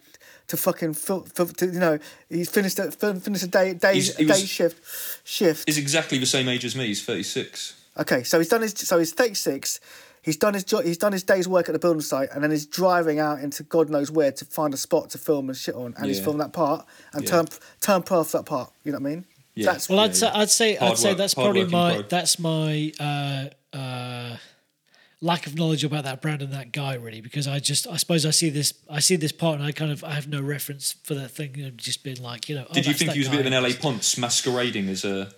to 0.50 0.56
fucking 0.56 0.94
fil- 0.94 1.26
fil- 1.34 1.46
to, 1.46 1.66
you 1.66 1.80
know 1.80 1.98
he's 2.28 2.50
finished 2.50 2.78
a 2.78 2.90
finished 2.92 3.44
a 3.44 3.48
day 3.48 3.72
day 3.74 3.94
He's- 3.94 4.16
he 4.16 4.24
day 4.24 4.32
was- 4.34 4.48
shift 4.48 4.78
shift. 5.24 5.62
He's 5.66 5.78
exactly 5.78 6.18
the 6.18 6.26
same 6.26 6.48
age 6.48 6.64
as 6.64 6.76
me. 6.76 6.86
He's 6.86 7.02
36. 7.02 7.74
Okay, 7.98 8.22
so 8.22 8.38
he's 8.38 8.48
done 8.48 8.62
his 8.62 8.74
so 8.76 8.98
he's 8.98 9.12
thirty 9.12 9.34
six. 9.34 9.80
He's 10.22 10.36
done 10.36 10.52
his 10.54 10.64
jo- 10.64 10.82
he's 10.82 10.98
done 10.98 11.12
his 11.12 11.22
day's 11.22 11.48
work 11.48 11.68
at 11.68 11.72
the 11.72 11.78
building 11.78 12.02
site, 12.02 12.28
and 12.32 12.42
then 12.44 12.50
he's 12.50 12.66
driving 12.66 13.18
out 13.18 13.40
into 13.40 13.62
God 13.62 13.88
knows 13.90 14.10
where 14.10 14.30
to 14.32 14.44
find 14.44 14.72
a 14.74 14.76
spot 14.76 15.10
to 15.10 15.18
film 15.18 15.48
and 15.48 15.56
shit 15.56 15.74
on, 15.74 15.94
and 15.96 16.06
he's 16.06 16.18
Yeah. 16.18 16.24
filmed 16.24 16.40
that 16.40 16.52
part 16.52 16.86
and 17.14 17.24
Yeah. 17.24 17.30
turn 17.30 17.46
turn 17.80 18.02
pro 18.02 18.22
for 18.24 18.38
that 18.38 18.44
part. 18.44 18.70
You 18.84 18.92
know 18.92 18.98
what 18.98 19.06
I 19.10 19.14
mean? 19.14 19.24
Yeah. 19.54 19.72
That's 19.72 19.88
Well, 19.88 19.98
Yeah, 19.98 20.04
I'd 20.04 20.16
say. 20.16 20.28
I'd 20.28 20.50
say 20.50 20.74
Hard 20.76 20.92
I'd 20.92 20.98
say 20.98 21.08
work- 21.10 21.18
that's 21.18 21.34
probably 21.34 21.64
my 21.64 21.92
pro. 21.94 22.02
that's 22.02 22.38
my 22.38 22.92
uh, 23.00 23.76
uh, 23.76 24.36
lack 25.22 25.46
of 25.46 25.54
knowledge 25.54 25.84
about 25.84 26.04
that 26.04 26.22
brand 26.22 26.40
and 26.40 26.52
that 26.52 26.72
guy 26.72 26.94
really 26.94 27.20
because 27.20 27.46
I 27.46 27.58
just 27.58 27.86
I 27.86 27.96
suppose 27.96 28.24
I 28.24 28.30
see 28.30 28.48
this 28.48 28.72
I 28.88 29.00
see 29.00 29.16
this 29.16 29.32
part 29.32 29.58
and 29.58 29.64
I 29.64 29.72
kind 29.72 29.92
of 29.92 30.02
I 30.02 30.12
have 30.12 30.28
no 30.28 30.40
reference 30.40 30.92
for 31.04 31.14
that 31.14 31.30
thing. 31.30 31.54
You 31.54 31.64
know, 31.64 31.70
just 31.70 32.02
been 32.02 32.22
like 32.22 32.48
you 32.48 32.56
know. 32.56 32.66
oh, 32.68 32.74
Did 32.74 32.86
you 32.86 32.94
think 32.94 33.12
he 33.12 33.18
was 33.18 33.28
a 33.28 33.30
bit 33.30 33.40
of 33.40 33.46
an. 33.46 33.62
LA 33.62 33.70
Ponce 33.78 34.16
masquerading 34.16 34.88
as 34.88 35.04
a? 35.04 35.30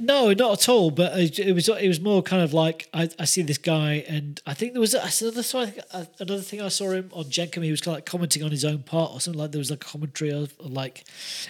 No, 0.00 0.32
not 0.32 0.60
at 0.60 0.68
all. 0.68 0.90
But 0.90 1.18
it 1.18 1.38
it 1.38 1.52
was 1.52 1.68
it 1.68 1.88
was 1.88 2.00
more 2.00 2.22
kind 2.22 2.42
of 2.42 2.54
like 2.54 2.88
I, 2.94 3.10
I 3.18 3.24
see 3.24 3.42
this 3.42 3.58
guy, 3.58 4.04
and 4.08 4.40
I 4.46 4.54
think 4.54 4.72
there 4.72 4.80
was 4.80 4.94
another 4.94 5.42
so 5.42 5.60
I 5.60 5.66
think, 5.66 5.84
uh, 5.92 6.04
another 6.20 6.40
thing 6.42 6.62
I 6.62 6.68
saw 6.68 6.90
him 6.90 7.10
on 7.12 7.24
Jenkem. 7.24 7.64
He 7.64 7.70
was 7.70 7.80
kind 7.80 7.94
of 7.94 7.98
like 7.98 8.06
commenting 8.06 8.42
on 8.44 8.50
his 8.50 8.64
own 8.64 8.82
part 8.84 9.12
or 9.12 9.20
something 9.20 9.40
like 9.40 9.52
there 9.52 9.58
was 9.58 9.70
like 9.70 9.80
commentary 9.80 10.30
of 10.30 10.54
like 10.60 11.04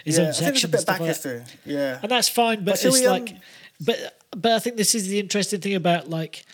his 0.04 0.16
yeah. 0.16 0.24
own 0.24 0.30
I 0.30 0.32
think 0.32 0.56
it's 0.56 0.64
a 0.64 0.68
section. 0.68 0.70
bit 0.70 0.76
and 0.76 0.82
stuff 0.82 0.98
back 0.98 1.06
like 1.06 1.22
that. 1.22 1.56
Yeah. 1.64 1.98
and 2.02 2.10
that's 2.10 2.28
fine. 2.28 2.64
But, 2.64 2.72
But 2.72 2.84
it's 2.84 3.00
we, 3.00 3.06
um, 3.06 3.12
like, 3.12 3.36
but 3.80 4.18
but 4.30 4.52
I 4.52 4.58
think 4.58 4.76
this 4.76 4.94
is 4.94 5.08
the 5.08 5.20
interesting 5.20 5.60
thing 5.60 5.74
about 5.74 6.10
like. 6.10 6.44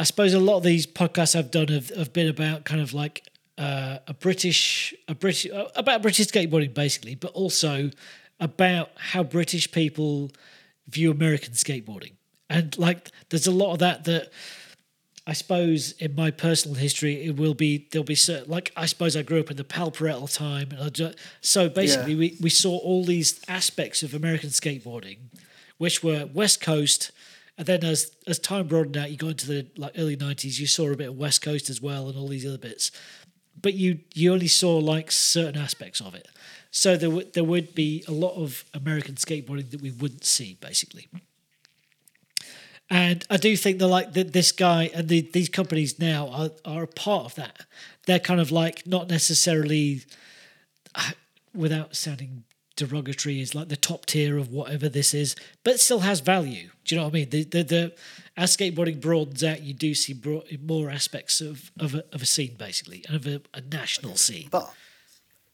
I 0.00 0.04
suppose 0.04 0.32
a 0.32 0.40
lot 0.40 0.56
of 0.56 0.62
these 0.62 0.86
podcasts 0.86 1.36
I've 1.38 1.50
done 1.50 1.68
have, 1.68 1.90
have 1.90 2.12
been 2.12 2.28
about 2.28 2.64
kind 2.64 2.80
of 2.80 2.94
like 2.94 3.22
uh, 3.58 3.98
a 4.08 4.14
British 4.14 4.94
a 5.08 5.14
British 5.14 5.50
uh, 5.52 5.66
about 5.76 6.00
British 6.00 6.26
skateboarding 6.26 6.72
basically, 6.72 7.14
but 7.14 7.32
also 7.32 7.90
about 8.40 8.88
how 8.96 9.22
British 9.22 9.70
people 9.70 10.30
view 10.88 11.10
American 11.10 11.52
skateboarding, 11.52 12.14
and 12.48 12.76
like 12.78 13.10
there's 13.28 13.46
a 13.46 13.52
lot 13.52 13.72
of 13.74 13.78
that 13.80 14.04
that 14.04 14.30
I 15.26 15.34
suppose 15.34 15.92
in 15.92 16.14
my 16.14 16.30
personal 16.30 16.76
history, 16.76 17.22
it 17.26 17.36
will 17.36 17.52
be 17.52 17.86
there'll 17.92 18.04
be 18.04 18.14
certain 18.14 18.50
like 18.50 18.72
I 18.76 18.86
suppose 18.86 19.16
I 19.16 19.22
grew 19.22 19.40
up 19.40 19.50
in 19.50 19.58
the 19.58 19.64
Pal 19.64 19.90
time, 19.90 20.68
and 20.70 20.80
I 20.80 20.88
just, 20.88 21.18
so 21.42 21.68
basically 21.68 22.14
Yeah. 22.14 22.18
we, 22.18 22.36
we 22.40 22.50
saw 22.50 22.78
all 22.78 23.04
these 23.04 23.38
aspects 23.48 24.02
of 24.02 24.14
American 24.14 24.48
skateboarding, 24.48 25.18
which 25.76 26.02
were 26.02 26.26
West 26.32 26.62
Coast, 26.62 27.12
and 27.60 27.66
then 27.66 27.84
as 27.84 28.16
as 28.26 28.38
time 28.38 28.68
broadened 28.68 28.96
out, 28.96 29.10
you 29.10 29.18
got 29.18 29.32
into 29.32 29.46
the 29.46 29.66
like 29.76 29.92
early 29.98 30.16
nineties, 30.16 30.58
you 30.58 30.66
saw 30.66 30.90
a 30.90 30.96
bit 30.96 31.10
of 31.10 31.18
West 31.18 31.42
Coast 31.42 31.68
as 31.68 31.78
well, 31.78 32.08
and 32.08 32.16
all 32.16 32.26
these 32.26 32.46
other 32.46 32.56
bits, 32.56 32.90
but 33.60 33.74
you 33.74 33.98
you 34.14 34.32
only 34.32 34.48
saw 34.48 34.78
like 34.78 35.12
certain 35.12 35.60
aspects 35.60 36.00
of 36.00 36.14
it. 36.14 36.26
So 36.70 36.96
there 36.96 37.10
would 37.10 37.34
there 37.34 37.44
would 37.44 37.74
be 37.74 38.02
a 38.08 38.12
lot 38.12 38.34
of 38.36 38.64
American 38.72 39.16
skateboarding 39.16 39.70
that 39.72 39.82
we 39.82 39.90
wouldn't 39.90 40.24
see 40.24 40.56
basically. 40.58 41.08
And 42.88 43.26
I 43.28 43.36
do 43.36 43.54
think 43.58 43.78
that 43.78 43.88
like 43.88 44.14
that 44.14 44.32
this 44.32 44.52
guy 44.52 44.90
and 44.94 45.06
the, 45.08 45.20
these 45.20 45.50
companies 45.50 45.98
now 45.98 46.28
are, 46.28 46.50
are 46.64 46.84
a 46.84 46.88
part 46.88 47.26
of 47.26 47.34
that. 47.34 47.66
They're 48.06 48.18
kind 48.18 48.40
of 48.40 48.50
like 48.50 48.86
not 48.86 49.10
necessarily, 49.10 50.02
uh, 50.94 51.10
without 51.54 51.94
sounding 51.94 52.44
derogatory, 52.80 53.40
is 53.40 53.54
like 53.54 53.68
the 53.68 53.76
top 53.76 54.06
tier 54.06 54.36
of 54.36 54.50
whatever 54.50 54.88
this 54.88 55.14
is, 55.14 55.36
but 55.64 55.80
still 55.80 56.00
has 56.00 56.20
value. 56.20 56.70
Do 56.84 56.94
you 56.94 57.00
know 57.00 57.04
what 57.04 57.12
I 57.12 57.14
mean? 57.14 57.30
The 57.30 57.44
the, 57.44 57.62
the 57.62 57.94
as 58.36 58.56
skateboarding 58.56 59.00
broadens 59.00 59.44
out, 59.44 59.62
you 59.62 59.74
do 59.74 59.94
see 59.94 60.20
more 60.62 60.90
aspects 60.90 61.40
of 61.40 61.70
of 61.78 61.94
a, 61.94 62.04
of 62.12 62.22
a 62.22 62.26
scene 62.26 62.56
basically, 62.56 63.04
of 63.08 63.26
a, 63.26 63.40
a 63.54 63.60
national 63.60 64.16
scene. 64.16 64.48
But 64.50 64.72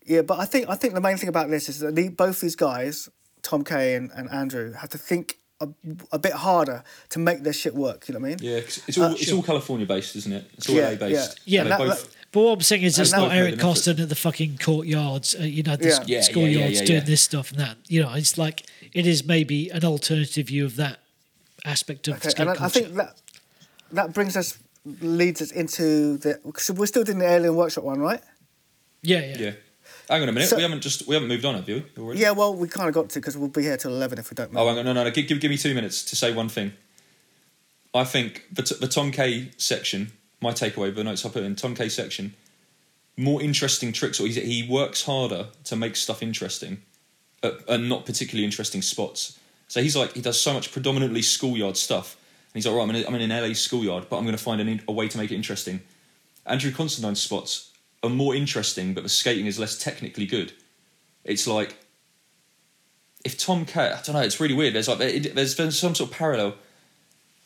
yeah, 0.04 0.22
but 0.22 0.38
I 0.38 0.44
think 0.44 0.68
I 0.68 0.76
think 0.76 0.94
the 0.94 1.00
main 1.00 1.16
thing 1.16 1.28
about 1.28 1.50
this 1.50 1.68
is 1.68 1.80
that 1.80 2.16
both 2.16 2.40
these 2.40 2.56
guys, 2.56 3.08
Tom 3.42 3.64
Kay 3.64 3.94
and, 3.94 4.10
and 4.14 4.30
Andrew, 4.30 4.72
have 4.72 4.90
to 4.90 4.98
think 4.98 5.38
a, 5.60 5.68
a 6.12 6.18
bit 6.18 6.32
harder 6.32 6.84
to 7.10 7.18
make 7.18 7.42
their 7.42 7.52
shit 7.52 7.74
work. 7.74 8.08
You 8.08 8.14
know 8.14 8.20
what 8.20 8.26
I 8.26 8.28
mean? 8.30 8.38
Yeah, 8.42 8.60
'cause 8.60 8.80
it's 8.86 8.98
all 8.98 9.12
it's 9.12 9.32
all 9.32 9.42
California 9.42 9.86
based, 9.86 10.14
isn't 10.16 10.32
it? 10.32 10.44
It's 10.54 10.68
all 10.68 10.76
Yeah, 10.76 10.90
LA 10.90 10.96
based. 10.96 11.40
Yeah, 11.44 11.60
And 11.62 11.70
that- 11.70 11.78
both, 11.78 12.02
that- 12.04 12.10
But 12.32 12.40
what 12.42 12.52
I'm 12.52 12.60
saying 12.60 12.82
is, 12.82 12.98
it's 12.98 13.12
And 13.12 13.22
not 13.22 13.28
now- 13.28 13.34
Eric 13.34 13.56
Made 13.56 13.64
an. 13.64 13.66
Koston 13.74 14.00
at 14.00 14.08
the 14.10 14.14
fucking 14.14 14.58
courtyards, 14.58 15.34
uh, 15.40 15.44
you 15.44 15.62
know, 15.62 15.76
the 15.76 15.86
Yeah. 15.88 15.94
s- 15.94 16.00
Yeah, 16.08 16.16
yeah, 16.18 16.28
schoolyards 16.28 16.52
yeah, 16.52 16.66
yeah, 16.80 16.84
doing 16.84 16.98
yeah. 17.00 17.04
this 17.06 17.22
stuff 17.22 17.50
and 17.52 17.60
that. 17.60 17.76
You 17.88 18.02
know, 18.02 18.12
it's 18.12 18.36
like 18.36 18.64
it 18.92 19.06
is 19.06 19.24
maybe 19.24 19.70
an 19.70 19.84
alternative 19.84 20.48
view 20.48 20.66
of 20.66 20.76
that 20.76 20.98
aspect 21.64 22.08
of 22.08 22.16
Okay, 22.16 22.28
skate 22.30 22.40
and 22.48 22.58
I, 22.58 22.64
I 22.66 22.68
think 22.68 22.94
that 22.94 23.16
that 23.92 24.12
brings 24.12 24.36
us 24.36 24.58
leads 25.00 25.40
us 25.40 25.50
into 25.50 26.18
the. 26.18 26.38
So 26.58 26.74
we're 26.74 26.86
still 26.86 27.04
doing 27.04 27.18
the 27.20 27.28
Alien 27.28 27.56
Workshop 27.56 27.84
one, 27.84 28.00
right? 28.00 28.20
yeah, 29.02 29.20
yeah, 29.20 29.36
yeah. 29.38 29.50
Hang 30.08 30.22
on 30.22 30.28
a 30.28 30.32
minute. 30.32 30.48
So- 30.48 30.56
we 30.56 30.62
haven't 30.62 30.80
just 30.82 31.06
we 31.06 31.14
haven't 31.14 31.28
moved 31.28 31.44
on, 31.44 31.54
have 31.56 31.68
you? 31.68 31.84
Already? 31.98 32.20
Yeah, 32.20 32.30
well, 32.32 32.54
we 32.54 32.68
kind 32.68 32.88
of 32.88 32.94
got 32.94 33.08
to 33.10 33.20
because 33.20 33.36
we'll 33.36 33.48
be 33.48 33.62
here 33.62 33.76
till 33.76 33.90
eleven 33.92 34.18
if 34.18 34.30
we 34.30 34.34
don't. 34.34 34.50
Oh, 34.54 34.66
hang 34.68 34.78
on, 34.78 34.84
no, 34.84 34.92
no, 34.92 35.04
no. 35.04 35.10
Give, 35.10 35.26
give, 35.26 35.40
give 35.40 35.50
me 35.50 35.56
two 35.56 35.74
minutes 35.74 36.04
to 36.04 36.16
say 36.16 36.32
one 36.32 36.48
thing. 36.48 36.72
I 37.94 38.04
think 38.04 38.44
the, 38.52 38.62
t- 38.62 38.76
the 38.78 38.88
Tom 38.88 39.10
K 39.10 39.50
section, 39.56 40.12
my 40.40 40.52
takeaway, 40.52 40.94
the 40.94 41.02
notes 41.02 41.24
I 41.24 41.30
put 41.30 41.42
in, 41.42 41.56
Tom 41.56 41.74
K 41.74 41.88
section, 41.88 42.34
more 43.16 43.40
interesting 43.40 43.92
tricks, 43.92 44.20
or 44.20 44.26
he 44.26 44.66
works 44.68 45.04
harder 45.04 45.46
to 45.64 45.76
make 45.76 45.96
stuff 45.96 46.22
interesting 46.22 46.82
at, 47.42 47.54
and 47.68 47.88
not 47.88 48.04
particularly 48.04 48.44
interesting 48.44 48.82
spots. 48.82 49.38
So 49.68 49.82
he's 49.82 49.96
like, 49.96 50.12
he 50.12 50.20
does 50.20 50.40
so 50.40 50.52
much 50.52 50.72
predominantly 50.72 51.22
schoolyard 51.22 51.76
stuff. 51.76 52.16
And 52.52 52.58
he's 52.58 52.66
like, 52.66 52.76
right, 52.76 52.82
I'm 52.82 52.94
in, 52.94 53.06
I'm 53.06 53.14
in 53.14 53.30
an 53.30 53.42
LA 53.48 53.54
schoolyard, 53.54 54.06
but 54.10 54.18
I'm 54.18 54.24
going 54.24 54.36
to 54.36 54.42
find 54.42 54.60
an, 54.60 54.82
a 54.86 54.92
way 54.92 55.08
to 55.08 55.18
make 55.18 55.30
it 55.32 55.34
interesting. 55.34 55.80
Andrew 56.44 56.70
Constantine's 56.70 57.20
spots 57.22 57.72
are 58.06 58.10
more 58.10 58.34
interesting, 58.34 58.94
but 58.94 59.02
the 59.02 59.08
skating 59.08 59.46
is 59.46 59.58
less 59.58 59.76
technically 59.76 60.26
good. 60.26 60.52
It's 61.24 61.46
like 61.46 61.76
if 63.24 63.36
Tom 63.36 63.66
I 63.74 64.00
don't 64.04 64.12
know, 64.12 64.20
it's 64.20 64.40
really 64.40 64.54
weird. 64.54 64.74
There's 64.74 64.88
like 64.88 65.00
it, 65.00 65.34
there's 65.34 65.54
been 65.54 65.72
some 65.72 65.94
sort 65.94 66.10
of 66.10 66.16
parallel. 66.16 66.54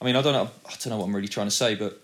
I 0.00 0.04
mean, 0.04 0.16
I 0.16 0.22
don't 0.22 0.32
know, 0.32 0.50
I 0.66 0.70
don't 0.70 0.88
know 0.88 0.98
what 0.98 1.06
I'm 1.06 1.16
really 1.16 1.28
trying 1.28 1.46
to 1.46 1.50
say, 1.50 1.74
but 1.74 2.00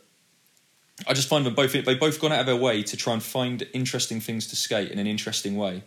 I 1.07 1.13
just 1.13 1.29
find 1.29 1.45
them 1.45 1.55
both 1.55 1.73
they've 1.73 2.01
both 2.01 2.21
gone 2.21 2.33
out 2.33 2.41
of 2.41 2.47
their 2.47 2.57
way 2.57 2.83
to 2.83 2.97
try 2.97 3.13
and 3.13 3.23
find 3.23 3.67
interesting 3.75 4.21
things 4.21 4.47
to 4.49 4.57
skate 4.57 4.91
in 4.91 4.99
an 4.99 5.07
interesting 5.07 5.57
way. 5.57 5.83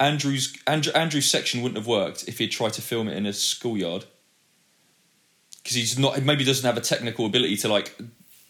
Andrew's 0.00 0.56
Andrew, 0.66 0.92
Andrew's 0.92 1.30
section 1.30 1.62
wouldn't 1.62 1.78
have 1.78 1.86
worked 1.86 2.26
if 2.26 2.38
he'd 2.38 2.48
tried 2.48 2.72
to 2.74 2.82
film 2.82 3.06
it 3.08 3.16
in 3.16 3.26
a 3.26 3.32
schoolyard 3.32 4.06
because 5.62 5.76
he's 5.76 5.98
not 5.98 6.20
maybe 6.22 6.42
doesn't 6.42 6.66
have 6.66 6.76
a 6.76 6.80
technical 6.80 7.26
ability 7.26 7.56
to 7.58 7.68
like 7.68 7.96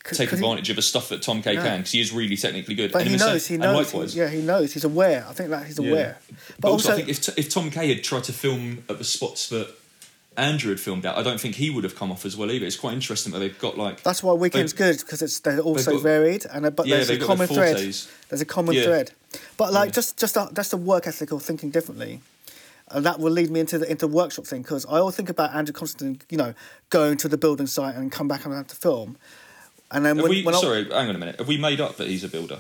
take 0.05 0.29
'cause 0.31 0.39
he- 0.39 0.45
advantage 0.45 0.71
of 0.71 0.77
the 0.77 0.83
stuff 0.83 1.09
that 1.11 1.23
Tom 1.23 1.43
K 1.43 1.55
can 1.57 1.79
because 1.79 1.93
he 1.93 2.01
is 2.01 2.13
really 2.13 2.37
technically 2.37 2.75
good. 2.75 2.93
But 2.93 3.03
And 3.03 3.11
he 3.11 3.17
knows. 3.17 3.47
He 3.47 3.57
knows. 3.57 3.77
likewise. 3.87 4.15
yeah, 4.17 4.29
he 4.29 4.41
knows. 4.41 4.73
He's 4.73 4.85
aware. 4.85 5.27
I 5.29 5.33
think 5.33 5.51
that 5.51 5.67
he's 5.67 5.79
Yeah. 5.79 5.89
aware. 5.91 6.19
But, 6.29 6.37
But, 6.61 6.69
also, 6.71 6.89
also, 6.91 6.93
I 6.93 7.05
think 7.05 7.09
if, 7.09 7.39
if 7.39 7.49
Tom 7.51 7.71
Kay 7.71 7.89
had 7.95 8.03
tried 8.03 8.25
to 8.25 8.33
film 8.33 8.85
at 8.89 8.99
the 8.99 9.05
spots 9.05 9.49
that 9.51 9.69
Andrew 10.37 10.71
had 10.71 10.81
filmed 10.81 11.05
at, 11.05 11.19
I 11.19 11.23
don't 11.23 11.41
think 11.41 11.57
he 11.57 11.71
would 11.71 11.85
have 11.85 11.97
come 11.97 12.11
off 12.11 12.25
as 12.25 12.37
well 12.37 12.51
either. 12.51 12.65
It's 12.65 12.77
quite 12.77 12.95
interesting 12.95 13.33
that 13.33 13.41
they've 13.41 13.59
got 13.59 13.77
like 13.77 14.03
that's 14.03 14.23
why 14.23 14.33
weekend's 14.33 14.73
good 14.73 14.99
because 14.99 15.21
it's 15.23 15.39
they're 15.41 15.59
also 15.61 15.93
got- 15.93 16.03
varied 16.03 16.47
and 16.51 16.65
uh, 16.67 16.71
but 16.71 16.87
yeah, 16.87 16.97
there's 16.97 17.11
a 17.11 17.13
they've 17.13 17.21
got 17.21 17.37
their 17.39 17.47
common 17.49 17.63
thread. 17.75 17.95
There's 18.29 18.41
a 18.41 18.45
common 18.47 18.75
Yeah. 18.77 18.85
thread. 18.85 19.11
But 19.57 19.73
like 19.73 19.89
Yeah. 19.89 19.95
just 19.95 20.17
just 20.17 20.37
a, 20.37 20.49
that's 20.53 20.71
the 20.71 20.77
work 20.77 21.07
ethic 21.07 21.33
or 21.33 21.41
thinking 21.41 21.71
differently. 21.71 22.21
And 22.93 23.05
that 23.07 23.21
will 23.21 23.31
lead 23.31 23.51
me 23.51 23.61
into 23.61 23.79
the 23.79 23.91
into 23.91 24.07
the 24.07 24.13
workshop 24.13 24.47
thing 24.47 24.63
because 24.63 24.87
I 24.87 24.99
always 24.99 25.15
think 25.15 25.29
about 25.29 25.55
Andrew 25.55 25.73
Constantine, 25.75 26.21
you 26.31 26.39
know, 26.39 26.55
going 26.91 27.17
to 27.19 27.29
the 27.29 27.37
building 27.37 27.67
site 27.67 27.95
and 27.97 28.11
come 28.11 28.27
back 28.27 28.45
and 28.45 28.55
have 28.55 28.67
to 28.69 28.77
film. 28.77 29.17
And 29.91 30.05
then 30.05 30.17
when, 30.19 30.29
we, 30.31 30.43
when 30.45 30.55
I- 30.55 30.61
sorry, 30.61 30.85
hang 30.85 31.09
on 31.09 31.17
a 31.17 31.19
minute. 31.19 31.39
Have 31.39 31.49
we 31.49 31.59
made 31.59 31.81
up 31.81 31.97
that 31.97 32.09
he's 32.09 32.25
a 32.25 32.29
builder? 32.29 32.59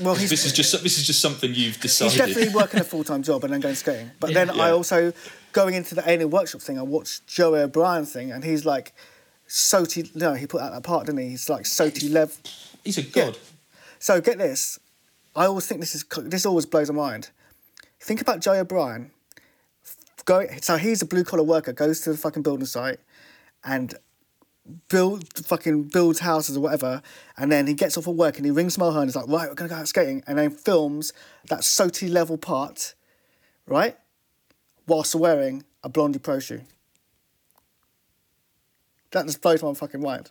well, 0.00 0.14
he's, 0.14 0.30
This 0.30 0.46
is 0.46 0.52
just 0.52 0.72
this 0.82 0.96
is 0.98 1.06
just 1.06 1.20
something 1.20 1.52
you've 1.54 1.78
decided. 1.80 2.12
He's 2.12 2.18
definitely 2.26 2.54
working 2.60 2.80
a 2.80 2.84
full 2.84 3.04
time 3.04 3.22
job 3.22 3.44
and 3.44 3.52
then 3.52 3.60
going 3.60 3.74
skating. 3.74 4.10
But 4.18 4.30
Yeah. 4.30 4.44
then 4.46 4.60
I 4.60 4.70
also 4.70 5.12
going 5.52 5.74
into 5.74 5.94
the 5.94 6.08
alien 6.10 6.30
workshop 6.30 6.62
thing. 6.62 6.78
I 6.78 6.82
watched 6.82 7.26
Joey 7.26 7.60
O'Brien 7.60 8.06
thing, 8.06 8.32
and 8.32 8.42
he's 8.44 8.64
like, 8.64 8.92
SOTY. 9.46 10.16
No, 10.16 10.34
he 10.34 10.46
put 10.46 10.62
out 10.62 10.72
that 10.72 10.82
part, 10.82 11.06
didn't 11.06 11.20
he? 11.20 11.28
He's 11.30 11.48
like 11.50 11.64
SOTY 11.66 12.08
Lev. 12.10 12.36
He's 12.82 12.98
a 12.98 13.02
god. 13.02 13.36
So 13.98 14.20
get 14.20 14.38
this. 14.38 14.78
I 15.36 15.44
always 15.46 15.66
think 15.66 15.80
this 15.80 15.94
is 15.94 16.04
this 16.24 16.46
always 16.46 16.64
blows 16.66 16.90
my 16.90 16.96
mind. 16.96 17.30
Think 18.00 18.20
about 18.20 18.40
Joey 18.40 18.58
O'Brien. 18.58 19.10
Go, 20.24 20.46
so 20.62 20.76
he's 20.78 21.02
a 21.02 21.06
blue 21.06 21.24
collar 21.24 21.42
worker. 21.42 21.72
Goes 21.74 22.00
to 22.02 22.12
the 22.12 22.16
fucking 22.16 22.42
building 22.42 22.64
site, 22.64 23.00
and 23.64 23.94
build 24.88 25.28
fucking 25.46 25.84
builds 25.84 26.20
houses 26.20 26.56
or 26.56 26.60
whatever, 26.60 27.02
and 27.36 27.50
then 27.52 27.66
he 27.66 27.74
gets 27.74 27.98
off 27.98 28.06
of 28.06 28.14
work 28.16 28.36
and 28.36 28.46
he 28.46 28.50
rings 28.50 28.78
Mo 28.78 28.90
and 28.90 29.04
he's 29.04 29.16
like, 29.16 29.28
right, 29.28 29.48
we're 29.48 29.54
gonna 29.54 29.68
go 29.68 29.76
out 29.76 29.88
skating, 29.88 30.22
and 30.26 30.38
then 30.38 30.50
films 30.50 31.12
that 31.48 31.60
SOTY 31.60 32.08
level 32.10 32.38
part, 32.38 32.94
right, 33.66 33.96
whilst 34.86 35.14
wearing 35.14 35.64
a 35.82 35.90
Blondey 35.90 36.22
Pro 36.22 36.38
shoe. 36.38 36.62
That 39.12 39.26
just 39.26 39.40
blows 39.42 39.62
my 39.62 39.74
fucking 39.74 40.00
mind. 40.00 40.30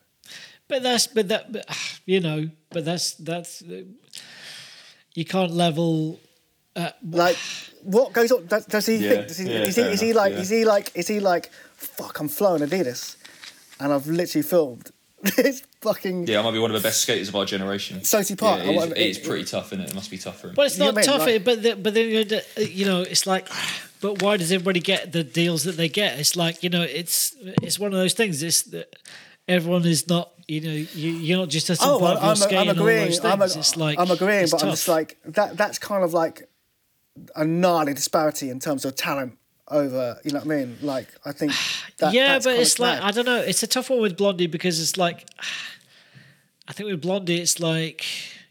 But 0.67 0.81
that's 0.83 1.07
but 1.07 1.27
that 1.27 1.51
but, 1.51 1.65
you 2.05 2.19
know 2.19 2.49
but 2.71 2.85
that's 2.85 3.13
that's 3.15 3.61
you 5.13 5.25
can't 5.25 5.51
level. 5.51 6.19
Uh, 6.75 6.89
Like, 7.07 7.37
what 7.83 8.13
goes 8.13 8.31
on? 8.31 8.47
Does, 8.47 8.65
does 8.65 8.85
he 8.87 8.95
Yeah, 8.95 9.09
think? 9.09 9.27
Does 9.27 9.37
he, 9.37 9.45
yeah, 9.45 9.59
is, 9.59 9.75
he, 9.75 9.83
fair 9.83 9.91
is 9.91 10.01
he 10.01 10.13
like? 10.13 10.33
yeah. 10.33 10.39
Is 10.39 10.49
he 10.49 10.65
like? 10.65 10.91
Is 10.95 11.07
he 11.07 11.19
like? 11.19 11.51
Fuck! 11.75 12.19
I'm 12.19 12.27
flowing 12.27 12.63
Adidas, 12.63 13.15
and 13.83 13.93
I've 13.93 14.07
literally 14.07 14.43
filmed 14.43 14.91
this 15.37 15.61
fucking 15.81 16.27
Yeah, 16.27 16.39
I 16.39 16.43
might 16.43 16.51
be 16.51 16.59
one 16.59 16.71
of 16.71 16.81
the 16.81 16.85
best 16.87 17.01
skaters 17.01 17.29
of 17.29 17.35
our 17.35 17.45
generation. 17.45 17.99
SOTY 18.01 18.35
Park. 18.37 18.59
Yeah, 18.63 18.65
I 18.65 18.67
it 18.67 18.71
is, 18.71 18.77
want- 18.77 18.91
it 18.97 19.07
is 19.07 19.17
pretty 19.19 19.43
tough, 19.45 19.67
isn't 19.73 19.81
it? 19.85 19.89
It 19.91 19.95
must 19.95 20.11
be 20.11 20.17
tough 20.17 20.39
for 20.41 20.47
him. 20.49 20.55
But 20.55 20.65
it's 20.67 20.77
You 20.79 20.91
not 20.91 21.03
tough. 21.03 21.21
like- 21.25 21.43
but 21.43 21.61
the, 21.63 21.75
but 21.75 21.93
then 21.93 22.09
you 22.09 22.17
know, 22.17 22.23
the- 22.23 22.69
you 22.71 22.85
know, 22.85 23.01
it's 23.01 23.25
like, 23.27 23.47
but 24.01 24.21
why 24.21 24.37
does 24.37 24.51
everybody 24.51 24.79
get 24.79 25.11
the 25.11 25.23
deals 25.23 25.63
that 25.63 25.77
they 25.77 25.87
get? 25.89 26.19
It's 26.19 26.35
like 26.35 26.63
you 26.63 26.69
know, 26.69 26.81
it's 26.83 27.35
it's 27.61 27.77
one 27.79 27.93
of 27.93 27.99
those 27.99 28.13
things. 28.13 28.43
It's 28.43 28.63
that 28.63 28.95
everyone 29.47 29.85
is 29.85 30.07
not. 30.07 30.29
You 30.45 30.59
know, 30.59 30.71
you, 30.71 31.11
you're 31.11 31.37
not 31.37 31.47
just 31.47 31.69
a 31.69 31.77
Oh, 31.79 31.99
part 31.99 32.17
of 32.17 32.21
your 32.23 32.29
I'm, 32.31 32.35
skating 32.35 32.57
I'm 32.57 32.69
and 32.69 32.79
all 32.79 32.85
agreeing. 32.85 33.05
those 33.05 33.23
I'm, 33.23 33.39
things. 33.39 33.55
a, 33.55 33.59
it's 33.59 33.77
like 33.77 33.97
I'm 33.97 34.11
agreeing, 34.11 34.43
it's 34.43 34.51
but 34.51 34.61
I'm 34.65 34.71
just 34.71 34.89
like 34.89 35.17
that. 35.23 35.55
That's 35.55 35.79
kind 35.79 36.03
of 36.03 36.13
like 36.13 36.49
a 37.33 37.45
gnarly 37.45 37.93
disparity 37.93 38.49
in 38.49 38.59
terms 38.59 38.83
of 38.83 38.93
talent 38.97 39.37
over. 39.73 40.19
You 40.23 40.31
know 40.31 40.39
what 40.39 40.45
I 40.51 40.55
mean? 40.57 40.77
Like 40.81 41.07
I 41.25 41.31
think. 41.31 41.51
That, 41.99 42.11
yeah, 42.11 42.33
that's 42.33 42.45
but 42.45 42.55
it's 42.55 42.79
like. 42.79 42.99
I 43.01 43.11
don't 43.11 43.25
know. 43.25 43.37
It's 43.39 43.61
a 43.61 43.67
tough 43.67 43.89
one 43.91 44.01
with 44.01 44.17
Blondey 44.17 44.49
because 44.49 44.81
it's 44.81 44.97
like 44.97 45.27
I 46.67 46.73
think 46.73 46.89
with 46.89 47.03
Blondey, 47.03 47.37
it's 47.37 47.59
like 47.59 48.03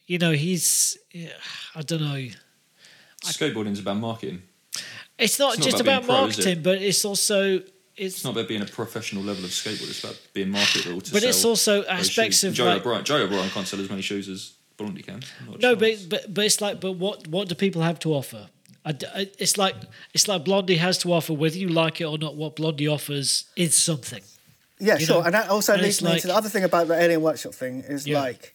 you 0.06 0.18
know 0.18 0.32
he's 0.32 0.96
I 1.74 1.82
don't 1.82 2.00
know. 2.02 2.28
Skateboarding's 3.24 3.80
about 3.80 3.96
marketing. 3.98 4.42
It's 5.18 5.38
not 5.38 5.54
It's 5.54 5.58
not 5.58 5.64
just 5.70 5.80
about 5.80 6.04
about, 6.04 6.16
pro, 6.18 6.26
is 6.26 6.38
it? 6.38 6.42
marketing, 6.44 6.62
but 6.62 6.78
it's 6.82 7.04
also 7.04 7.56
it's, 7.96 8.16
It's 8.16 8.24
not 8.24 8.30
about 8.32 8.48
being 8.48 8.62
a 8.62 8.66
professional 8.66 9.22
level 9.22 9.44
of 9.44 9.50
skateboard. 9.50 9.90
It's 9.90 10.02
about 10.04 10.18
being 10.32 10.50
marketable 10.50 11.00
to 11.00 11.12
But 11.12 11.22
it's 11.24 11.44
also 11.44 11.84
aspects 11.84 12.38
shoes. 12.38 12.44
of, 12.44 12.54
Joe 12.54 12.66
like- 12.66 12.80
O'Brien. 12.80 13.04
Joe 13.04 13.16
O'Brien 13.16 13.50
can't 13.50 13.66
sell 13.66 13.80
as 13.80 13.90
many 13.90 14.02
shoes 14.02 14.28
as 14.28 14.54
Blondey 14.78 15.04
can. 15.04 15.20
No, 15.60 15.76
but, 15.76 15.94
but 16.08 16.32
but 16.32 16.44
it's 16.44 16.60
like, 16.60 16.80
but 16.80 16.92
what 16.92 17.26
what 17.28 17.48
do 17.48 17.54
people 17.54 17.82
have 17.82 17.98
to 18.00 18.12
offer? 18.14 18.48
I 18.84 18.92
d 18.92 19.06
I- 19.14 19.30
it's 19.38 19.56
like 19.56 19.76
it's 20.14 20.26
like 20.28 20.44
Blondey 20.44 20.78
has 20.78 20.98
to 20.98 21.12
offer, 21.12 21.32
whether 21.32 21.56
you 21.56 21.68
like 21.68 22.00
it 22.00 22.04
or 22.04 22.18
not. 22.18 22.36
What 22.36 22.56
Blondey 22.56 22.92
offers 22.92 23.44
is 23.56 23.74
something. 23.76 24.22
Yeah, 24.80 24.98
sure. 24.98 25.20
know, 25.20 25.22
and 25.26 25.34
that 25.34 25.48
also 25.48 25.74
and 25.74 25.82
leads 25.82 26.02
me 26.02 26.10
like- 26.10 26.22
to 26.22 26.26
the 26.28 26.34
other 26.36 26.48
thing 26.48 26.64
about 26.64 26.88
the 26.88 26.94
Alien 27.00 27.22
Workshop 27.22 27.54
thing 27.54 27.84
is 27.86 28.06
Yeah. 28.06 28.20
like, 28.20 28.54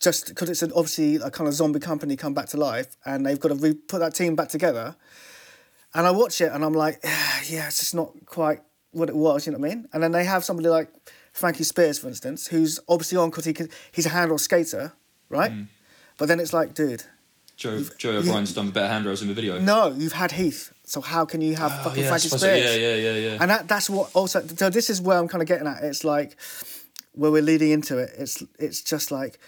just 0.00 0.28
because 0.28 0.48
it's 0.48 0.62
an, 0.62 0.72
obviously 0.74 1.16
a 1.16 1.30
kind 1.30 1.46
of 1.48 1.54
zombie 1.54 1.80
company 1.80 2.16
come 2.16 2.32
back 2.32 2.46
to 2.50 2.56
life 2.56 2.96
and 3.04 3.26
they've 3.26 3.38
got 3.40 3.48
to 3.50 3.54
re- 3.54 3.74
put 3.74 3.98
that 3.98 4.14
team 4.14 4.34
back 4.36 4.48
together. 4.48 4.96
And 5.94 6.06
I 6.06 6.10
watch 6.10 6.40
it 6.40 6.50
and 6.52 6.64
I'm 6.64 6.72
like, 6.74 7.00
"Ah, 7.04 7.40
yeah, 7.48 7.66
it's 7.66 7.80
just 7.80 7.94
not 7.94 8.12
quite 8.26 8.60
what 8.92 9.08
it 9.10 9.16
was, 9.16 9.44
you 9.46 9.52
know 9.52 9.58
what 9.58 9.70
I 9.70 9.74
mean? 9.74 9.88
And 9.92 10.02
then 10.02 10.12
they 10.12 10.24
have 10.24 10.42
somebody 10.44 10.68
like 10.70 10.88
Frankie 11.32 11.64
Spears, 11.64 11.98
for 11.98 12.08
instance, 12.08 12.46
who's 12.46 12.80
obviously 12.88 13.18
on 13.18 13.28
because 13.30 13.44
he 13.44 13.52
can, 13.52 13.68
he's 13.92 14.06
a 14.06 14.10
handle 14.10 14.38
skater, 14.38 14.92
right? 15.28 15.52
Mm. 15.52 15.66
But 16.18 16.28
then 16.28 16.40
it's 16.40 16.54
like, 16.54 16.72
dude, 16.72 17.04
Joe, 17.56 17.82
Joe 17.96 18.18
O'Brien's 18.18 18.52
done 18.52 18.70
better 18.70 18.86
hand 18.86 18.92
handrails 18.96 19.22
in 19.22 19.28
the 19.28 19.34
video. 19.34 19.58
no, 19.58 19.88
you've 19.88 20.12
had 20.12 20.32
Heath, 20.32 20.74
so 20.84 21.00
how 21.00 21.24
can 21.24 21.40
you 21.40 21.56
have 21.56 21.72
oh, 21.72 21.84
fucking 21.84 22.04
Oh, 22.04 22.06
yeah, 22.06 22.14
I 22.14 22.18
Frankie 22.18 22.28
Spears? 22.28 22.42
yeah, 22.42 22.74
yeah, 22.74 22.94
yeah, 22.94 23.28
yeah. 23.30 23.38
And 23.40 23.50
that, 23.50 23.66
that's 23.66 23.88
what 23.88 24.10
also. 24.14 24.46
So 24.46 24.68
this 24.68 24.90
is 24.90 25.00
where 25.00 25.18
I'm 25.18 25.26
kind 25.26 25.40
of 25.40 25.48
getting 25.48 25.66
at. 25.66 25.82
It's 25.82 26.04
like 26.04 26.36
where 27.12 27.30
we're 27.30 27.42
leading 27.42 27.70
into 27.70 27.96
it. 27.98 28.12
It's 28.18 28.42
it's 28.58 28.82
just 28.82 29.10
like 29.10 29.38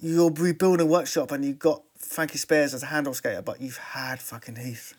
you're 0.00 0.30
rebuilding 0.30 0.86
a 0.86 0.88
workshop 0.88 1.32
and 1.32 1.44
you've 1.44 1.58
got 1.58 1.82
Frankie 2.08 2.38
Spears 2.38 2.72
as 2.72 2.82
a 2.82 2.86
handle 2.86 3.12
skater, 3.12 3.42
but 3.42 3.60
you've 3.60 3.76
had 3.76 4.18
fucking 4.20 4.56
Heath. 4.56 4.94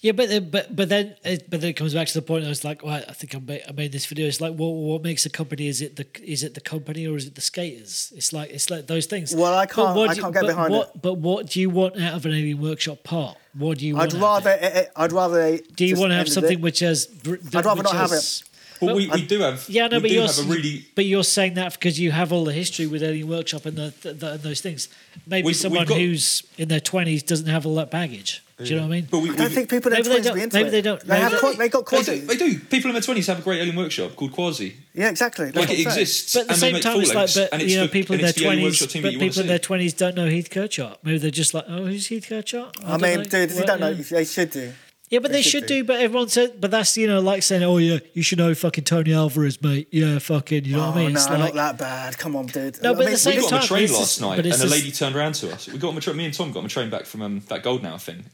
Yeah, 0.00 0.12
but 0.12 0.28
then, 0.30 0.48
but 0.48 0.74
but 0.74 0.88
then 0.88 1.14
it, 1.22 1.50
but 1.50 1.60
then 1.60 1.70
it 1.70 1.74
comes 1.74 1.92
back 1.92 2.08
to 2.08 2.14
the 2.14 2.22
point. 2.22 2.44
I 2.44 2.48
was 2.48 2.64
like, 2.64 2.82
well, 2.82 3.02
I 3.06 3.12
think 3.12 3.34
I 3.34 3.38
made, 3.38 3.62
I 3.68 3.72
made 3.72 3.92
this 3.92 4.06
video. 4.06 4.26
It's 4.26 4.40
like, 4.40 4.54
what 4.54 4.68
what 4.68 5.02
makes 5.02 5.26
a 5.26 5.30
company? 5.30 5.68
Is 5.68 5.82
it 5.82 5.96
the 5.96 6.06
is 6.22 6.42
it 6.42 6.54
the 6.54 6.62
company 6.62 7.06
or 7.06 7.16
is 7.16 7.26
it 7.26 7.34
the 7.34 7.42
skaters? 7.42 8.10
It's 8.16 8.32
like 8.32 8.50
it's 8.50 8.70
like 8.70 8.86
those 8.86 9.04
things. 9.06 9.34
Well, 9.34 9.54
I 9.54 9.66
can't- 9.66 9.98
I 9.98 10.14
can't 10.14 10.32
get 10.32 10.42
but 10.42 10.46
behind 10.46 10.72
what, 10.72 10.88
it. 10.94 11.02
But 11.02 11.14
what 11.18 11.46
do 11.50 11.60
you 11.60 11.68
want 11.68 12.00
out 12.00 12.14
of 12.14 12.24
an 12.24 12.32
alien 12.32 12.60
workshop 12.60 13.04
part? 13.04 13.36
What 13.52 13.78
do 13.78 13.86
you? 13.86 13.96
Want 13.96 14.14
I'd 14.14 14.20
rather. 14.20 14.50
it? 14.50 14.62
It, 14.62 14.76
it- 14.76 14.92
I'd 14.96 15.12
rather. 15.12 15.58
Do 15.58 15.84
you 15.84 15.96
want 15.98 16.10
to 16.12 16.16
have 16.16 16.28
something 16.28 16.58
it. 16.58 16.62
which 16.62 16.80
has? 16.80 17.08
I'd 17.54 17.64
rather 17.64 17.82
not 17.82 17.92
have 17.94 18.10
has- 18.10 18.44
Well, 18.80 18.94
But- 18.94 18.96
we, 18.96 19.08
we 19.08 19.26
do 19.26 19.40
have. 19.40 19.64
Yeah, 19.68 19.88
no, 19.88 20.00
but 20.00 20.10
you're 20.10 20.26
have 20.26 20.38
a 20.38 20.42
really. 20.42 20.84
but 20.94 21.04
you're 21.06 21.24
saying 21.24 21.54
that 21.54 21.72
because 21.74 21.98
you 21.98 22.10
have 22.12 22.32
all 22.32 22.44
the 22.44 22.52
history 22.52 22.86
with 22.86 23.02
Alien 23.02 23.28
Workshop 23.28 23.66
and 23.66 23.76
the, 23.76 23.94
the, 24.02 24.12
the 24.12 24.32
and 24.32 24.40
those 24.42 24.60
things. 24.60 24.88
Maybe 25.26 25.46
We've- 25.46 25.54
someone 25.58 25.80
we've 25.80 25.88
got- 25.88 25.98
who's 25.98 26.42
in 26.58 26.68
their 26.68 26.80
twenties 26.80 27.22
doesn't 27.22 27.46
have 27.48 27.66
all 27.66 27.74
that 27.76 27.90
baggage. 27.90 28.42
Do 28.58 28.64
you 28.64 28.76
know 28.76 28.82
what 28.82 28.86
I 28.88 28.90
mean? 28.90 29.08
But 29.10 29.18
we, 29.18 29.30
I 29.30 29.34
don't 29.36 29.50
think 29.52 29.68
people 29.68 29.92
in 29.92 29.98
Maybe 29.98 30.08
their 30.08 30.20
they 30.22 30.22
twenties 30.22 30.24
don't- 30.30 30.34
be 30.36 30.42
into 30.42 30.56
maybe 30.56 30.68
it. 30.68 30.70
they 30.70 30.80
don't- 30.80 31.02
They 31.06 31.20
have. 31.20 31.32
maybe- 31.32 31.40
Qua- 31.40 31.52
They 31.52 31.68
got 31.68 31.84
They 31.84 31.96
quasi. 31.96 32.20
do, 32.20 32.26
they 32.26 32.36
do. 32.36 32.58
People 32.60 32.88
in 32.88 32.94
their 32.94 33.02
twenties 33.02 33.26
have 33.26 33.38
a 33.38 33.42
great 33.42 33.60
alien 33.60 33.76
workshop 33.76 34.16
called 34.16 34.32
Quasi. 34.32 34.74
Yeah, 34.94 35.10
exactly. 35.10 35.50
That's 35.50 35.68
Like 35.68 35.78
it 35.78 35.82
exists, 35.82 36.32
But 36.32 36.40
at 36.42 36.48
the 36.48 36.54
same 36.54 36.80
time, 36.80 36.98
it's 37.02 37.12
like, 37.36 37.50
but 37.50 37.68
you 37.68 37.76
know, 37.76 37.86
people 37.88 38.14
in 38.14 38.22
their 38.22 38.30
it's 38.30 38.38
the 38.38 38.46
alien 38.46 38.60
twenties, 38.62 38.80
but 38.80 38.92
that 38.92 39.12
you 39.12 39.18
wanna 39.18 39.18
people 39.28 39.42
in 39.42 39.48
their 39.48 39.58
twenties 39.58 39.92
don't 39.92 40.14
know 40.16 40.28
Heath 40.30 40.48
Kirchart. 40.48 40.96
Maybe 41.02 41.18
they're 41.18 41.30
just 41.30 41.52
like, 41.52 41.64
oh, 41.68 41.84
who's 41.84 42.06
Heath 42.06 42.26
Kirchart? 42.30 42.72
I 42.82 42.96
mean, 42.96 43.18
know. 43.18 43.24
dude, 43.24 43.50
if 43.50 43.58
you 43.58 43.66
don't 43.66 43.78
know, 43.80 43.90
if 43.90 44.08
they 44.08 44.24
should 44.24 44.50
do. 44.50 44.72
Yeah, 45.08 45.20
but 45.20 45.30
they, 45.30 45.38
They 45.38 45.42
should 45.42 45.60
should 45.62 45.66
do. 45.68 45.84
But 45.84 46.00
everyone 46.00 46.28
said, 46.28 46.60
but 46.60 46.70
that's 46.72 46.96
you 46.96 47.06
know 47.06 47.20
like 47.20 47.42
saying, 47.44 47.62
oh 47.62 47.76
yeah, 47.78 47.98
you 48.12 48.22
should 48.22 48.38
know 48.38 48.52
fucking 48.54 48.84
Tony 48.84 49.14
Alvarez, 49.14 49.62
mate. 49.62 49.86
Yeah, 49.92 50.18
fucking, 50.18 50.64
you 50.64 50.76
know 50.76 50.82
Oh 50.82 50.86
what 50.88 50.96
I 50.96 51.04
mean? 51.04 51.12
no, 51.12 51.20
It's 51.20 51.28
not 51.28 51.54
that 51.54 51.78
bad. 51.78 52.18
Come 52.18 52.34
on, 52.34 52.46
dude. 52.46 52.82
No, 52.82 52.90
I 52.90 52.94
but 52.94 52.98
mean, 53.00 53.08
at 53.08 53.10
the 53.12 53.18
same 53.18 53.36
We 53.36 53.42
got 53.42 53.52
on 53.52 53.58
time, 53.60 53.64
a 53.64 53.66
train 53.66 53.92
last 53.92 54.20
night, 54.20 54.38
and 54.44 54.62
a 54.62 54.66
lady 54.66 54.90
turned 54.90 55.14
around 55.14 55.34
to 55.36 55.52
us. 55.52 55.68
We 55.68 55.78
got 55.78 55.90
on 55.90 55.96
a 55.96 56.00
train. 56.00 56.16
Me 56.16 56.24
and 56.24 56.34
Tom 56.34 56.50
got 56.50 56.60
on 56.60 56.66
a 56.66 56.68
train 56.68 56.90
back 56.90 57.06
from 57.06 57.22
um, 57.22 57.40
that 57.48 57.62
Gold 57.62 57.82
Now 57.84 57.98
thing. 57.98 58.24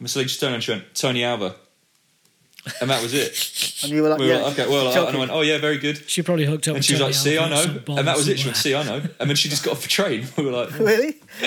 And 0.00 0.10
so 0.10 0.18
they 0.18 0.24
just 0.24 0.40
turned 0.40 0.50
around 0.50 0.54
and 0.56 0.64
she 0.64 0.72
went, 0.72 0.94
Tony 0.94 1.22
Alva. 1.24 1.54
And 2.80 2.90
that 2.90 3.00
was 3.02 3.14
it. 3.14 3.82
and 3.84 3.92
you 3.92 4.02
were 4.02 4.08
like, 4.08 4.18
We 4.18 4.26
were 4.26 4.32
yeah, 4.34 4.42
like, 4.42 4.58
okay, 4.58 4.68
well, 4.68 4.86
uh, 4.88 4.90
and 4.90 4.94
joking. 4.94 5.14
I 5.16 5.18
went, 5.20 5.30
oh 5.30 5.40
yeah, 5.42 5.58
very 5.58 5.78
good. 5.78 6.08
she 6.10 6.22
probably 6.22 6.46
hooked 6.46 6.66
up. 6.68 6.74
And 6.76 6.84
she 6.84 6.94
was 6.94 7.00
like, 7.02 7.14
see, 7.14 7.38
I 7.38 7.48
know. 7.48 7.62
and 7.96 8.08
that 8.08 8.16
was 8.16 8.26
it. 8.28 8.38
She 8.38 8.44
balls 8.44 8.46
went, 8.46 8.56
see, 8.56 8.74
I 8.74 8.82
know. 8.82 9.02
And 9.20 9.30
then 9.30 9.36
she 9.36 9.48
just 9.48 9.64
got 9.64 9.72
off 9.72 9.82
the 9.82 9.88
train. 9.88 10.26
We 10.36 10.44
were 10.44 10.50
like, 10.50 10.76
really? 10.78 11.16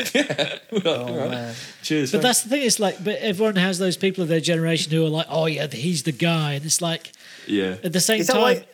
we 0.72 0.80
were 0.80 0.90
like, 0.92 1.00
all 1.00 1.18
right. 1.18 1.30
man. 1.32 1.56
cheers. 1.82 2.12
But 2.12 2.22
that's 2.22 2.44
the 2.44 2.50
thing. 2.50 2.64
It's 2.64 2.80
like, 2.80 3.04
but 3.04 3.18
everyone 3.20 3.56
has 3.58 3.80
those 3.80 3.98
people 3.98 4.22
of 4.24 4.30
their 4.30 4.40
generation 4.40 4.92
who 4.92 5.06
are 5.06 5.10
like, 5.10 5.28
oh 5.30 5.46
yeah, 5.46 5.68
he's 5.68 6.04
the 6.04 6.12
guy, 6.14 6.54
and 6.54 6.66
it's 6.66 6.82
like 6.82 7.12
yeah. 7.48 7.76
at 7.84 7.92
the 7.94 8.00
same 8.00 8.24
time, 8.24 8.42
why- 8.42 8.66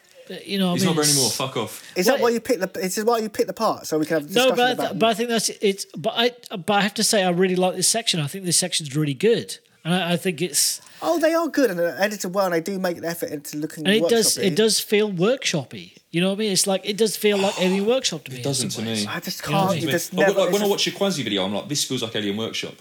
you 0.43 0.57
know, 0.57 0.69
I 0.69 0.73
He's 0.73 0.81
mean, 0.81 0.95
not 0.95 0.95
there 0.95 1.03
it's- 1.03 1.11
anymore. 1.15 1.29
Fuck 1.31 1.57
off. 1.57 1.83
Is 1.95 2.07
Well, 2.07 2.17
that 2.17 2.23
why 2.23 2.29
you 2.29 2.39
pick 2.39 2.59
the? 2.59 2.79
Is 2.79 2.95
this 2.95 3.05
why 3.05 3.19
you 3.19 3.29
pick 3.29 3.45
the 3.45 3.53
part 3.53 3.85
so 3.85 3.99
we 3.99 4.05
can 4.07 4.21
have 4.21 4.31
a 4.31 4.33
No, 4.33 4.49
discussion 4.49 4.55
but 4.55 4.65
I, 4.67 4.71
about? 4.71 4.87
th- 4.89 4.99
but 4.99 5.07
I 5.07 5.13
think 5.13 5.29
that's 5.29 5.49
it's. 5.61 5.85
But 5.95 6.13
I 6.15 6.31
but 6.57 6.73
I 6.73 6.81
have 6.81 6.95
to 6.95 7.03
say 7.03 7.23
I 7.23 7.29
really 7.29 7.55
like 7.55 7.75
this 7.75 7.87
section. 7.87 8.19
I 8.19 8.25
think 8.27 8.43
this 8.45 8.57
section's 8.57 8.95
really 8.95 9.13
good, 9.13 9.59
and 9.83 9.93
I, 9.93 10.13
I 10.13 10.17
think 10.17 10.41
it's 10.41 10.81
oh, 11.07 11.19
they 11.19 11.33
are 11.33 11.47
good 11.47 11.69
and 11.71 11.77
they're 11.79 11.95
edited 12.01 12.33
well, 12.33 12.45
and 12.47 12.53
they 12.55 12.61
do 12.61 12.77
make 12.79 12.97
an 12.97 13.05
effort 13.05 13.29
into 13.29 13.57
looking. 13.57 13.85
and 13.85 13.93
it 13.95 14.09
does 14.09 14.37
it 14.37 14.55
does 14.55 14.79
feel 14.91 15.11
workshoppy. 15.11 15.85
You 16.11 16.21
know 16.21 16.29
what 16.29 16.35
I 16.35 16.39
mean? 16.39 16.51
It's 16.51 16.67
like 16.67 16.81
it 16.91 16.97
does 16.97 17.15
feel 17.17 17.37
like 17.37 17.55
Alien 17.59 17.85
Workshop 17.93 18.23
to 18.25 18.31
me. 18.31 18.39
It 18.39 18.43
doesn't 18.43 18.69
to 18.69 18.81
me. 18.81 19.05
I 19.07 19.19
just 19.19 19.45
You 19.45 19.51
know 19.51 19.57
what 19.57 19.63
I 19.63 19.67
can't. 19.67 19.75
mean? 19.75 19.83
You 19.85 19.91
just 19.91 20.13
I- 20.13 20.17
I- 20.23 20.27
never. 20.27 20.51
when 20.51 20.61
I 20.61 20.67
watch 20.67 20.85
your 20.87 20.95
Quasi 20.95 21.23
video, 21.23 21.43
I'm 21.45 21.53
like, 21.53 21.67
this 21.69 21.83
feels 21.85 22.01
like 22.03 22.15
Alien 22.15 22.37
Workshop. 22.37 22.73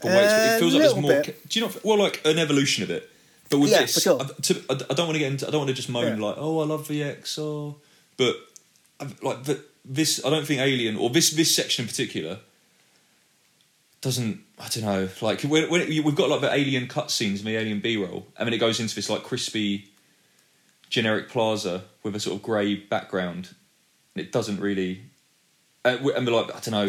But 0.00 0.08
where 0.08 0.24
it's, 0.24 0.32
Uh, 0.32 0.36
it 0.56 0.58
feels 0.60 0.72
like 0.74 0.82
there's 0.82 0.96
more. 0.96 1.10
bit. 1.22 1.48
Do 1.48 1.58
you 1.60 1.66
not? 1.66 1.84
Well, 1.84 1.98
like 1.98 2.20
an 2.24 2.38
evolution 2.38 2.82
of 2.84 2.90
it. 2.90 3.08
But 3.50 3.58
with 3.58 3.70
Yeah, 3.70 3.82
this, 3.82 3.94
for 3.94 4.00
sure. 4.00 4.20
I, 4.22 4.24
to, 4.46 4.52
I, 4.70 4.74
I 4.90 4.94
don't 4.94 5.06
want 5.08 5.14
to 5.14 5.18
get 5.24 5.30
into. 5.32 5.46
I 5.46 5.50
don't 5.50 5.60
want 5.60 5.68
to 5.68 5.74
just 5.82 5.88
moan 5.90 6.18
Yeah. 6.18 6.26
like, 6.26 6.36
oh, 6.38 6.60
I 6.60 6.64
love 6.64 6.88
VX, 6.88 7.38
or 7.38 7.76
but 8.16 8.34
like 9.22 9.44
the, 9.44 9.60
this. 9.84 10.24
I 10.24 10.30
don't 10.30 10.46
think 10.46 10.60
Alien 10.60 10.96
or 10.96 11.10
this 11.10 11.30
this 11.30 11.54
section 11.54 11.82
in 11.84 11.88
particular 11.88 12.38
doesn't. 14.00 14.40
I 14.62 14.68
don't 14.68 14.84
know. 14.84 15.08
Like 15.20 15.42
when, 15.42 15.68
when 15.70 15.80
it, 15.80 16.04
we've 16.04 16.14
got 16.14 16.28
like 16.28 16.40
the 16.40 16.52
Alien 16.54 16.86
cutscenes 16.86 17.38
and 17.38 17.46
the 17.46 17.56
Alien 17.56 17.80
B 17.80 17.96
roll, 17.96 18.26
and 18.36 18.46
then 18.46 18.54
it 18.54 18.58
goes 18.58 18.78
into 18.78 18.94
this 18.94 19.10
like 19.10 19.24
crispy, 19.24 19.90
generic 20.88 21.28
plaza 21.28 21.82
with 22.02 22.14
a 22.14 22.20
sort 22.20 22.36
of 22.36 22.42
grey 22.42 22.76
background. 22.76 23.54
And 24.14 24.24
it 24.24 24.30
doesn't 24.30 24.60
really. 24.60 25.02
Uh, 25.84 25.96
and 26.14 26.24
we're 26.24 26.32
like, 26.32 26.54
I 26.54 26.60
don't 26.60 26.70
know. 26.70 26.88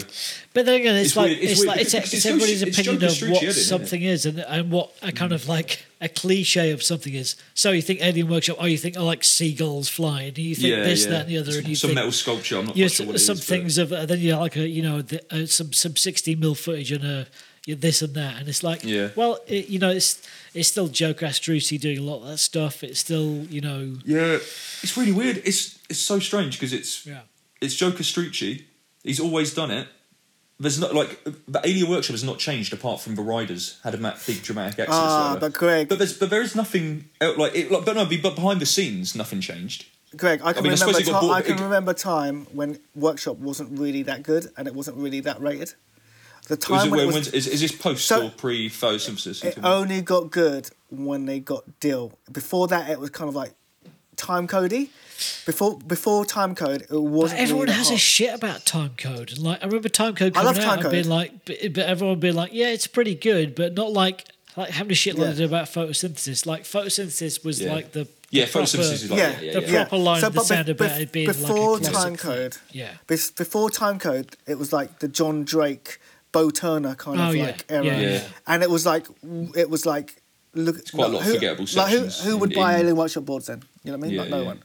But 0.53 0.67
then 0.67 0.75
again, 0.81 0.95
it's, 0.95 1.07
It's 1.07 1.17
like 1.17 1.25
weird- 1.29 1.39
it's 1.39 1.51
it's, 1.53 1.65
like 1.65 1.81
it's, 1.81 1.93
it's, 1.95 2.25
everybody's 2.27 2.61
opinion 2.61 3.03
of 3.03 3.31
what 3.31 3.41
isn't 3.41 3.63
something 3.63 4.03
is 4.03 4.27
and 4.27 4.39
and 4.41 4.69
what 4.69 4.91
a 5.01 5.11
kind 5.11 5.31
of 5.31 5.47
like 5.47 5.83
a 5.99 6.07
cliche 6.07 6.69
of 6.69 6.83
something 6.83 7.11
is. 7.11 7.35
So 7.55 7.71
you 7.71 7.81
think 7.81 8.01
Alien 8.03 8.27
Workshop? 8.27 8.57
Oh, 8.59 8.65
you 8.65 8.77
think 8.77 8.95
oh, 8.95 9.03
like 9.03 9.23
seagulls 9.23 9.89
flying? 9.89 10.33
You 10.35 10.53
think 10.53 10.75
this, 10.75 11.07
that, 11.07 11.21
and 11.21 11.29
the 11.29 11.39
other, 11.39 11.57
and 11.57 11.67
you 11.67 11.75
some 11.75 11.87
think 11.87 11.95
metal 11.95 12.11
sculpture. 12.11 12.59
I'm 12.59 12.67
not 12.67 12.77
yeah, 12.77 12.85
quite 12.85 12.91
sure 12.91 13.07
what 13.07 13.15
it 13.15 13.19
some 13.19 13.33
is, 13.33 13.39
but- 13.39 13.47
things 13.47 13.77
of 13.79 13.91
uh, 13.91 14.05
then 14.05 14.19
you 14.19 14.35
like 14.35 14.57
a 14.57 14.67
you 14.67 14.83
know 14.83 15.01
the, 15.01 15.23
uh, 15.33 15.47
some 15.47 15.73
some 15.73 15.95
sixty 15.95 16.35
mil 16.35 16.53
footage 16.53 16.91
and 16.91 17.03
a 17.03 17.17
yeah, 17.17 17.23
this 17.67 18.01
and 18.01 18.13
that, 18.15 18.37
and 18.39 18.47
it's 18.49 18.61
like 18.63 18.83
Yeah. 18.83 19.09
well, 19.15 19.39
it, 19.47 19.69
you 19.69 19.79
know, 19.79 19.89
it's 19.89 20.21
it's 20.53 20.67
still 20.69 20.87
Joe 20.87 21.13
Castrucci 21.13 21.79
doing 21.79 21.97
a 21.97 22.01
lot 22.01 22.21
of 22.21 22.27
that 22.27 22.37
stuff. 22.39 22.83
It's 22.83 22.99
still 22.99 23.45
you 23.49 23.61
know 23.61 23.95
Yeah, 24.05 24.39
it's 24.83 24.97
really 24.97 25.11
weird. 25.13 25.37
It's 25.45 25.79
it's 25.89 25.99
so 25.99 26.19
strange 26.19 26.57
because 26.59 26.73
it's 26.73 27.05
yeah. 27.05 27.21
it's 27.61 27.75
Joe 27.75 27.91
Castrucci. 27.91 28.63
He's 29.03 29.19
always 29.19 29.53
done 29.53 29.71
it. 29.71 29.87
There's 30.59 30.79
not 30.79 30.93
like 30.93 31.23
the 31.47 31.61
Alien 31.63 31.89
Workshop 31.89 32.13
has 32.13 32.23
not 32.23 32.37
changed 32.39 32.73
apart 32.73 33.01
from 33.01 33.15
the 33.15 33.21
riders 33.21 33.79
had 33.83 33.95
a 33.95 33.97
ma- 33.97 34.15
big 34.27 34.43
dramatic 34.43 34.79
exodus. 34.79 34.95
Ah, 35.01 35.27
whatever. 35.33 35.49
but 35.49 35.53
Greg, 35.59 35.87
but 35.89 35.97
there's 35.97 36.17
but 36.17 36.29
there 36.29 36.41
is 36.41 36.55
nothing 36.55 37.09
el- 37.21 37.37
like 37.37 37.55
it. 37.55 37.71
Like, 37.71 37.85
but 37.85 37.95
no, 37.95 38.05
but 38.05 38.35
behind 38.35 38.59
the 38.61 38.65
scenes, 38.65 39.15
nothing 39.15 39.41
changed. 39.41 39.85
Greg, 40.15 40.41
I 40.43 40.53
can 40.53 40.63
mean, 40.63 40.73
I 40.73 40.75
suppose 40.75 40.99
remember. 40.99 41.09
it 41.09 41.11
got 41.13 41.21
ti- 41.21 41.27
bought- 41.27 41.37
I 41.37 41.41
can 41.41 41.57
it- 41.57 41.61
remember 41.61 41.91
a 41.91 41.95
time 41.95 42.45
when 42.53 42.79
Workshop 42.93 43.37
wasn't 43.37 43.77
really 43.79 44.03
that 44.03 44.21
good 44.21 44.51
and 44.55 44.67
it 44.67 44.75
wasn't 44.75 44.97
really 44.97 45.21
that 45.21 45.41
rated. 45.41 45.73
The 46.47 46.55
Was 46.55 46.63
time 46.65 46.87
it, 46.87 46.91
when 46.91 46.99
it 46.99 47.05
when, 47.07 47.15
was, 47.15 47.27
when, 47.27 47.35
is, 47.35 47.47
is 47.47 47.61
this 47.61 47.71
post 47.71 48.05
So- 48.05 48.27
or 48.27 48.29
pre 48.31 48.69
photosynthesis? 48.69 49.43
it 49.45 49.57
only 49.63 50.01
got 50.01 50.29
good 50.31 50.69
when 50.89 51.25
they 51.25 51.39
got 51.39 51.63
Dill. 51.79 52.11
Before 52.31 52.67
that, 52.67 52.89
it 52.89 52.99
was 52.99 53.09
kind 53.09 53.29
of 53.29 53.35
like 53.35 53.53
time 54.17 54.47
codey. 54.47 54.89
Before 55.45 55.77
before 55.79 56.25
time 56.25 56.53
code, 56.53 56.81
it 56.89 56.91
wasn't. 56.91 57.39
everyone 57.39 57.65
really 57.65 57.73
that 57.73 57.77
has 57.77 57.91
a 57.91 57.97
shit 57.97 58.33
about 58.33 58.65
time 58.65 58.91
code. 58.97 59.37
Like 59.37 59.61
I 59.63 59.65
remember 59.67 59.87
time 59.87 60.15
code 60.15 60.35
I 60.35 60.41
coming 60.43 60.55
love 60.61 60.63
out 60.65 60.79
Timecode. 60.79 60.83
and 60.83 60.91
being 60.91 61.07
like, 61.09 61.45
but, 61.45 61.57
but 61.73 61.85
everyone 61.85 62.19
being 62.19 62.35
like, 62.35 62.51
yeah, 62.53 62.67
it's 62.69 62.87
pretty 62.87 63.15
good, 63.15 63.55
but 63.55 63.73
not 63.75 63.91
like 63.93 64.25
like 64.57 64.69
having 64.71 64.91
a 64.91 64.95
shit 64.95 65.17
Yeah. 65.17 65.29
about 65.45 65.67
photosynthesis. 65.67 66.45
Like 66.45 66.63
photosynthesis 66.63 67.45
was 67.45 67.61
Yeah. 67.61 67.73
like 67.73 67.93
the 67.93 68.07
yeah, 68.31 68.45
proper- 68.51 68.65
photosynthesis 68.67 68.91
is 68.93 69.11
like 69.11 69.19
Yeah, 69.19 69.29
yeah, 69.29 69.41
yeah, 69.41 69.59
the 69.59 69.71
yeah. 69.71 69.83
proper 69.85 69.97
line 69.97 70.21
So, 70.21 70.27
of 70.27 70.33
the 70.33 70.39
but 70.39 70.45
sound 70.45 70.67
bef- 70.67 70.71
about 70.71 71.01
it 71.01 71.11
being 71.11 71.27
before 71.27 71.73
like 71.77 71.81
a 71.87 71.91
classic 71.91 71.93
time 71.93 72.15
thing. 72.15 72.17
code, 72.17 72.57
Yeah. 72.71 72.91
before 73.07 73.69
time 73.69 73.99
code, 73.99 74.35
it 74.47 74.57
was 74.59 74.73
like 74.73 74.99
the 74.99 75.07
John 75.07 75.43
Drake, 75.43 75.99
Bo 76.33 76.49
Turner 76.49 76.95
kind 76.95 77.21
Oh, 77.21 77.29
of 77.29 77.35
yeah. 77.37 77.45
like 77.45 77.65
era, 77.69 77.85
Yeah, 77.85 77.99
yeah. 77.99 78.23
and 78.47 78.61
it 78.63 78.69
was 78.69 78.85
like 78.85 79.07
it 79.55 79.69
was 79.69 79.85
like 79.85 80.21
look. 80.53 80.77
It's 80.79 80.91
quite 80.91 81.05
a 81.05 81.13
lot 81.13 81.21
of 81.25 81.31
forgettable 81.33 81.63
Like 81.73 81.91
who, 81.91 82.09
sections 82.09 82.23
who 82.25 82.37
would 82.37 82.51
in- 82.51 82.59
buy 82.59 82.73
in- 82.73 82.79
Alien 82.81 82.95
Workshop 82.97 83.23
boards 83.23 83.45
then? 83.45 83.63
You 83.85 83.91
know 83.93 83.97
what 83.97 84.03
I 84.05 84.07
mean? 84.07 84.15
Yeah, 84.15 84.21
like 84.23 84.29
no 84.31 84.41
yeah. 84.41 84.47
one. 84.47 84.63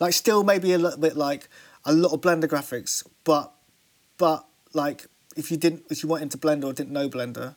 Like 0.00 0.12
still 0.14 0.42
maybe 0.42 0.72
a 0.72 0.78
little 0.78 0.98
bit 0.98 1.16
like 1.16 1.48
a 1.84 1.92
lot 1.92 2.12
of 2.12 2.20
Blender 2.20 2.46
graphics, 2.48 3.06
but 3.22 3.52
but 4.18 4.44
like 4.72 5.06
if 5.36 5.50
you 5.52 5.56
didn't 5.56 5.84
if 5.90 6.02
you 6.02 6.08
went 6.08 6.22
into 6.22 6.38
Blender 6.38 6.64
or 6.64 6.72
didn't 6.72 6.92
know 6.92 7.08
Blender. 7.08 7.54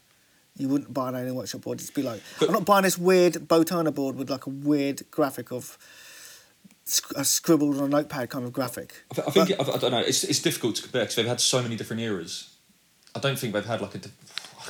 You 0.59 0.67
wouldn't 0.69 0.91
buy 0.91 1.09
an 1.09 1.15
Alien 1.15 1.35
Workshop 1.35 1.61
board. 1.61 1.79
It'd 1.79 1.93
be 1.93 2.01
like 2.01 2.19
But- 2.39 2.47
I'm 2.49 2.53
not 2.53 2.65
buying 2.65 2.81
this 2.81 2.97
weird 2.97 3.47
Bo 3.47 3.61
Turner 3.61 3.91
board 3.91 4.15
with 4.15 4.31
like 4.31 4.47
a 4.47 4.49
weird 4.49 5.03
graphic 5.11 5.51
of 5.51 5.77
a 7.15 7.23
scribbled 7.23 7.77
on 7.77 7.83
a 7.83 7.87
notepad 7.89 8.29
kind 8.31 8.43
of 8.43 8.53
graphic. 8.53 9.03
I, 9.11 9.29
think 9.29 9.51
it, 9.51 9.59
I, 9.59 9.63
I 9.71 9.77
don't 9.77 9.91
know. 9.91 9.99
It's 9.99 10.23
it's 10.23 10.39
difficult 10.39 10.75
to 10.77 10.81
compare 10.81 11.03
because 11.03 11.15
they've 11.15 11.27
had 11.27 11.39
so 11.41 11.61
many 11.61 11.75
different 11.75 12.01
eras. 12.01 12.55
I 13.17 13.19
don't 13.19 13.37
think 13.39 13.53
they've 13.53 13.65
had 13.65 13.81
like 13.81 13.95
a. 13.95 13.97
De- 13.99 14.09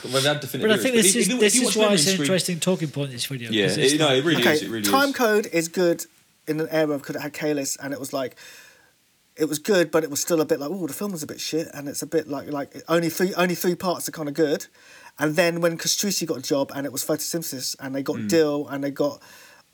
they've 0.03 0.23
had 0.23 0.39
definitive 0.39 0.61
But 0.61 0.69
I 0.69 0.73
eras, 0.73 0.83
think 0.83 0.95
this 0.95 1.05
if- 1.07 1.15
is 1.15 1.27
if 1.27 1.33
you- 1.33 1.39
this 1.39 1.55
if 1.55 1.61
is 1.61 1.65
watch 1.67 1.75
why 1.77 1.93
it's 1.93 2.05
Memory 2.05 2.11
an 2.11 2.15
Screen- 2.15 2.25
interesting 2.25 2.59
talking 2.59 2.87
point 2.89 3.07
in 3.09 3.13
this 3.13 3.25
video. 3.25 3.51
Yeah, 3.51 3.67
'cause 3.67 3.77
it's 3.77 3.93
it, 3.93 3.99
no, 3.99 4.13
it 4.13 4.23
really 4.23 4.41
okay, 4.41 4.53
is. 4.53 4.61
It 4.63 4.69
really 4.69 4.89
time 4.89 5.09
is. 5.09 5.15
code 5.15 5.45
is 5.47 5.67
good 5.67 6.05
in 6.47 6.59
an 6.59 6.67
era 6.69 6.91
of 6.95 7.01
because 7.01 7.15
it 7.15 7.21
had 7.21 7.33
Kalis 7.33 7.77
and 7.81 7.93
it 7.93 7.99
was 7.99 8.13
like 8.13 8.35
it 9.35 9.45
was 9.47 9.59
good, 9.59 9.91
but 9.91 10.03
it 10.03 10.09
was 10.09 10.19
still 10.19 10.41
a 10.41 10.45
bit 10.45 10.59
like 10.59 10.69
oh 10.71 10.87
the 10.87 10.93
film 10.93 11.11
was 11.11 11.21
a 11.23 11.27
bit 11.27 11.39
shit 11.39 11.67
and 11.73 11.87
it's 11.87 12.01
a 12.01 12.07
bit 12.07 12.27
like 12.27 12.49
like 12.51 12.81
only 12.87 13.09
three 13.09 13.33
only 13.35 13.53
three 13.55 13.75
parts 13.75 14.07
are 14.07 14.11
kind 14.11 14.27
of 14.29 14.33
good, 14.35 14.65
and 15.19 15.35
then 15.35 15.61
when 15.61 15.77
Castrucci 15.77 16.25
got 16.25 16.37
a 16.39 16.41
job 16.41 16.71
and 16.75 16.85
it 16.85 16.91
was 16.91 17.03
photosynthesis 17.03 17.75
and 17.79 17.93
they 17.95 18.01
got 18.03 18.17
hmm. 18.17 18.27
Dill 18.27 18.67
and 18.67 18.83
they 18.83 18.91
got 18.91 19.21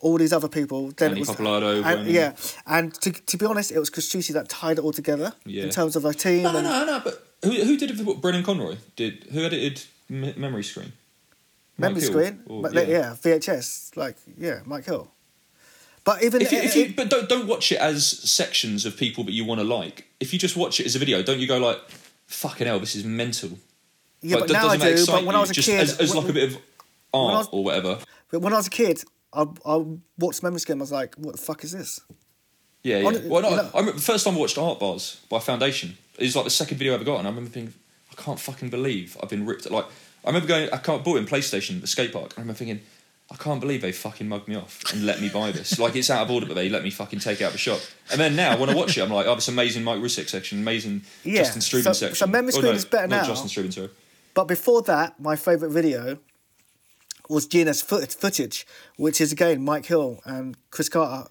all 0.04 0.18
these 0.18 0.32
other 0.32 0.48
people, 0.48 0.90
then 0.98 1.10
Andy 1.10 1.22
it 1.22 1.26
was 1.28 1.36
Pappalardo, 1.36 1.82
and, 1.84 2.06
yeah, 2.06 2.34
and 2.66 2.92
to, 3.02 3.10
to 3.10 3.36
be 3.38 3.46
honest, 3.46 3.72
it 3.72 3.78
was 3.78 3.90
Castrucci 3.90 4.32
that 4.34 4.48
tied 4.48 4.78
it 4.78 4.84
all 4.84 4.92
together 4.92 5.32
Yeah. 5.46 5.64
in 5.64 5.70
terms 5.70 5.96
of 5.96 6.04
a 6.04 6.12
team. 6.12 6.42
No, 6.42 6.52
no, 6.52 6.58
and 6.58 6.66
no, 6.68 6.84
no. 6.84 7.00
But 7.02 7.14
who 7.42 7.50
who 7.50 7.76
did 7.78 7.90
it? 7.90 8.00
What 8.04 8.20
Brennan 8.20 8.42
Conroy 8.44 8.76
did? 8.96 9.24
Who 9.32 9.40
edited 9.44 9.82
M- 10.10 10.34
Memory 10.36 10.62
Screen? 10.62 10.92
Memory 11.78 11.94
Mike 11.94 12.02
Hill, 12.02 12.12
screen, 12.12 12.40
or- 12.46 12.62
but 12.62 12.88
yeah. 12.88 13.16
VHS, 13.22 13.96
like 13.96 14.16
yeah, 14.38 14.60
Mike 14.66 14.84
Hill. 14.84 15.10
But 16.04 16.22
even 16.22 16.42
If 16.42 16.52
you, 16.52 16.58
if 16.58 16.76
you, 16.76 16.92
but 16.94 17.08
don't 17.08 17.28
don't 17.30 17.46
watch 17.48 17.72
it 17.72 17.78
as 17.78 18.06
sections 18.06 18.84
of 18.84 18.96
people 18.98 19.24
that 19.24 19.32
you 19.32 19.44
want 19.46 19.60
to 19.60 19.66
like. 19.78 20.04
If 20.20 20.32
you 20.34 20.38
just 20.38 20.54
watch 20.56 20.78
it 20.80 20.86
as 20.86 20.94
a 20.94 20.98
video, 20.98 21.22
don't 21.22 21.38
you 21.40 21.48
go 21.48 21.58
like, 21.58 21.78
"Fucking 22.26 22.66
hell, 22.66 22.78
this 22.78 22.94
is 22.94 23.04
mental." 23.04 23.50
yeah, 24.20 24.36
Like, 24.36 24.48
but 24.48 24.52
now 24.52 24.68
I 24.68 24.76
do. 24.76 25.06
But 25.06 25.24
when 25.24 25.34
I 25.34 25.40
was 25.40 25.50
a 25.50 25.54
just 25.54 25.68
kid, 25.68 25.80
as, 25.80 25.98
as 25.98 26.14
like 26.14 26.28
a 26.28 26.32
bit 26.34 26.50
of 26.52 26.58
art 27.14 27.38
was- 27.38 27.48
or 27.52 27.64
whatever. 27.64 27.98
But 28.30 28.40
when 28.40 28.52
I 28.52 28.56
was 28.56 28.66
a 28.66 28.70
kid, 28.70 29.02
I, 29.34 29.46
I 29.66 29.84
watched 30.18 30.42
Memory 30.42 30.60
Screen. 30.60 30.78
I 30.78 30.82
was 30.82 30.92
like, 30.92 31.14
"What 31.16 31.32
the 31.36 31.42
fuck 31.42 31.64
is 31.64 31.72
this?" 31.72 32.00
Yeah, 32.82 32.98
yeah. 32.98 33.06
On- 33.08 33.28
well, 33.28 33.42
no, 33.42 33.50
you 33.50 33.56
know- 33.56 33.70
I 33.74 33.78
remember 33.78 33.98
the 33.98 34.04
first 34.04 34.24
time 34.24 34.34
I 34.36 34.38
watched 34.40 34.58
Art 34.58 34.78
Bars 34.78 35.20
by 35.30 35.38
Foundation. 35.38 35.96
It 36.18 36.24
was 36.24 36.36
like 36.36 36.44
the 36.44 36.50
second 36.50 36.78
video 36.78 36.92
I 36.92 36.96
ever 36.96 37.04
got, 37.04 37.18
and 37.18 37.26
I 37.26 37.30
remember 37.30 37.50
thinking, 37.50 37.74
I 38.16 38.20
can't 38.22 38.38
fucking 38.38 38.68
believe 38.70 39.16
I've 39.22 39.30
been 39.30 39.46
ripped. 39.46 39.68
Like, 39.70 39.86
I 40.24 40.28
remember 40.28 40.46
going, 40.46 40.68
I 40.72 40.76
can't 40.76 41.02
bought 41.02 41.16
it 41.16 41.20
in 41.20 41.26
PlayStation, 41.26 41.80
the 41.80 41.86
skate 41.86 42.12
park. 42.12 42.34
I 42.36 42.40
remember 42.40 42.56
thinking, 42.58 42.80
I 43.32 43.36
can't 43.36 43.58
believe 43.60 43.80
they 43.80 43.90
fucking 43.90 44.28
mugged 44.28 44.46
me 44.48 44.54
off 44.54 44.82
and 44.92 45.06
let 45.06 45.20
me 45.20 45.28
buy 45.30 45.50
this. 45.50 45.78
like, 45.84 45.96
it's 45.96 46.10
out 46.10 46.22
of 46.22 46.30
order, 46.30 46.46
but 46.46 46.54
they 46.54 46.68
let 46.68 46.82
me 46.84 46.90
fucking 46.90 47.18
take 47.20 47.40
it 47.40 47.44
out 47.44 47.48
of 47.48 47.52
the 47.54 47.58
shop. 47.58 47.80
And 48.12 48.20
then 48.20 48.36
now, 48.36 48.56
when 48.58 48.68
I 48.70 48.74
watch 48.74 48.96
it, 48.98 49.00
I'm 49.02 49.10
like, 49.10 49.26
oh, 49.26 49.34
this 49.34 49.48
amazing 49.48 49.82
Mike 49.82 49.98
Rusczyk 49.98 50.28
section, 50.28 50.58
amazing 50.60 51.02
Yeah, 51.24 51.38
Justin 51.38 51.62
Strubing 51.62 51.84
so- 51.84 51.92
section. 51.94 52.16
so 52.16 52.26
Memory 52.26 52.52
Oh, 52.56 52.60
no, 52.60 52.70
is 52.72 52.84
better 52.84 53.08
not 53.08 53.22
now. 53.22 53.26
Justin 53.26 53.48
Strubing, 53.48 53.72
sorry. 53.72 53.90
But 54.34 54.44
before 54.44 54.82
that, 54.82 55.18
my 55.18 55.36
favourite 55.36 55.72
video 55.72 56.18
was 57.28 57.46
G&S 57.46 57.82
foot- 57.82 58.12
footage, 58.12 58.66
which 58.96 59.20
is 59.20 59.32
again 59.32 59.64
Mike 59.64 59.86
Hill 59.86 60.20
and 60.24 60.56
Chris 60.70 60.88
Carter, 60.88 61.30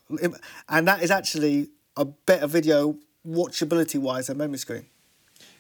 and 0.70 0.88
that 0.88 1.02
is 1.04 1.12
actually 1.12 1.70
a 1.96 2.06
better 2.06 2.48
video 2.48 2.98
watchability 3.28 4.00
wise 4.00 4.28
than 4.28 4.38
Memory 4.38 4.58
Screen. 4.58 4.86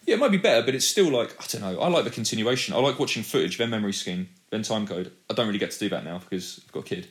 Yeah, 0.05 0.15
it 0.15 0.19
might 0.19 0.31
be 0.31 0.37
better, 0.37 0.65
but 0.65 0.75
it's 0.75 0.87
still 0.87 1.09
like 1.09 1.33
I 1.41 1.45
don't 1.47 1.61
know. 1.61 1.79
I 1.79 1.87
like 1.87 2.03
the 2.03 2.09
continuation. 2.09 2.73
I 2.73 2.77
like 2.79 2.99
watching 2.99 3.23
footage, 3.23 3.57
then 3.57 3.69
memory 3.69 3.93
screen, 3.93 4.27
then 4.49 4.61
time 4.61 4.85
code. 4.85 5.13
I 5.29 5.33
don't 5.33 5.47
really 5.47 5.59
get 5.59 5.71
to 5.71 5.79
do 5.79 5.89
that 5.89 6.03
now 6.03 6.17
because 6.19 6.59
I've 6.65 6.71
got 6.73 6.79
a 6.81 6.83
kid. 6.83 7.07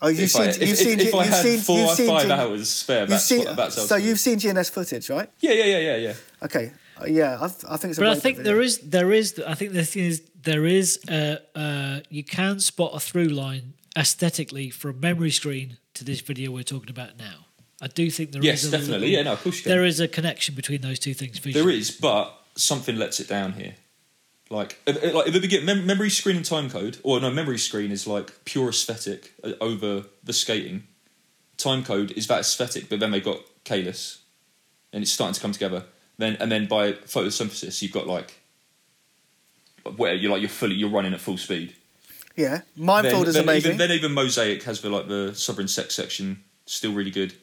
Oh, 0.00 0.06
you've 0.06 0.20
if 0.20 0.30
seen, 0.30 0.42
I, 0.42 0.44
you've 0.46 0.62
if, 0.62 0.76
seen, 0.76 1.00
if, 1.00 1.06
if 1.08 1.12
you've 1.12 1.24
had 1.24 1.42
seen, 1.42 1.58
four 1.58 1.80
or 1.80 1.96
five 1.96 2.26
G- 2.26 2.32
hours 2.32 2.68
spare, 2.68 3.06
that's 3.06 3.24
seen, 3.24 3.44
what 3.44 3.56
that 3.56 3.72
sounds 3.72 3.88
so 3.88 3.96
you've 3.96 4.20
seen 4.20 4.38
G&S 4.38 4.70
footage, 4.70 5.10
right? 5.10 5.28
Yeah, 5.40 5.50
yeah, 5.52 5.64
yeah, 5.64 5.78
yeah, 5.78 5.96
yeah. 5.96 6.14
Okay, 6.44 6.72
yeah, 7.06 7.38
I, 7.40 7.44
I 7.44 7.76
think 7.76 7.90
it's. 7.90 7.98
A 7.98 8.02
But 8.02 8.08
I 8.10 8.14
think 8.16 8.36
good 8.38 8.46
there 8.46 8.54
video. 8.56 8.66
is 8.66 8.78
there 8.78 9.12
is 9.12 9.42
I 9.46 9.54
think 9.54 9.72
the 9.72 9.84
thing 9.84 10.04
is 10.04 10.22
there 10.42 10.64
is 10.66 10.98
uh, 11.08 11.36
uh, 11.54 12.00
you 12.10 12.24
can 12.24 12.60
spot 12.60 12.92
a 12.94 13.00
through 13.00 13.28
line 13.28 13.74
aesthetically 13.96 14.70
from 14.70 15.00
memory 15.00 15.30
screen 15.30 15.78
to 15.94 16.04
this 16.04 16.20
video 16.20 16.50
we're 16.50 16.62
talking 16.62 16.90
about 16.90 17.18
now. 17.18 17.46
I 17.80 17.86
do 17.88 18.10
think 18.10 18.32
there 18.32 18.40
is 18.40 18.46
Yes, 18.46 18.64
a 18.64 18.70
definitely. 18.70 18.92
little- 18.94 19.08
Yeah, 19.08 19.22
no, 19.22 19.32
of 19.34 19.42
course 19.42 19.56
you 19.58 19.62
can. 19.64 19.70
there 19.70 19.84
is 19.84 20.00
a 20.00 20.08
connection 20.08 20.54
between 20.54 20.80
those 20.80 20.98
two 20.98 21.14
things. 21.14 21.38
Visually. 21.38 21.60
There 21.64 21.70
is, 21.78 21.90
but 21.92 22.32
something 22.56 22.96
lets 22.96 23.20
it 23.20 23.28
down 23.28 23.52
here. 23.52 23.74
Like, 24.50 24.78
if, 24.86 25.02
if- 25.02 25.14
like 25.14 25.28
if 25.28 25.34
it 25.34 25.42
begin, 25.42 25.64
mem- 25.64 25.86
memory 25.86 26.10
screen 26.10 26.36
and 26.36 26.44
time 26.44 26.70
code, 26.70 26.98
or 27.04 27.20
no, 27.20 27.30
memory 27.30 27.58
screen 27.58 27.90
is 27.92 28.06
like 28.06 28.44
pure 28.44 28.70
aesthetic 28.70 29.32
uh, 29.44 29.52
over 29.60 30.04
the 30.24 30.32
skating. 30.32 30.84
Time 31.56 31.82
code 31.84 32.12
is 32.12 32.26
that 32.28 32.40
aesthetic, 32.40 32.88
but 32.88 32.98
then 33.00 33.10
they 33.10 33.20
got 33.20 33.38
Kalis, 33.64 34.18
and 34.92 35.02
it's 35.02 35.12
starting 35.12 35.34
to 35.34 35.40
come 35.40 35.52
together. 35.52 35.84
Then 36.18 36.36
and 36.40 36.50
then 36.50 36.66
by 36.66 36.92
photosynthesis, 36.92 37.80
you've 37.82 37.92
got 37.92 38.06
like 38.06 38.34
where 39.96 40.14
you're 40.14 40.30
like 40.30 40.40
you're 40.40 40.48
fully 40.50 40.74
you're 40.74 40.90
running 40.90 41.14
at 41.14 41.20
full 41.20 41.38
speed. 41.38 41.74
Yeah, 42.36 42.60
Mind 42.76 43.06
Field 43.08 43.22
then, 43.22 43.28
is 43.28 43.34
then 43.34 43.44
amazing. 43.44 43.72
Even, 43.74 43.78
then 43.78 43.90
even 43.92 44.12
Mosaic 44.12 44.62
has 44.64 44.80
the 44.80 44.90
like 44.90 45.08
the 45.08 45.34
Sovereign 45.34 45.68
Sect 45.68 45.90
section 45.92 46.42
still 46.66 46.92
really 46.92 47.10
good. 47.10 47.34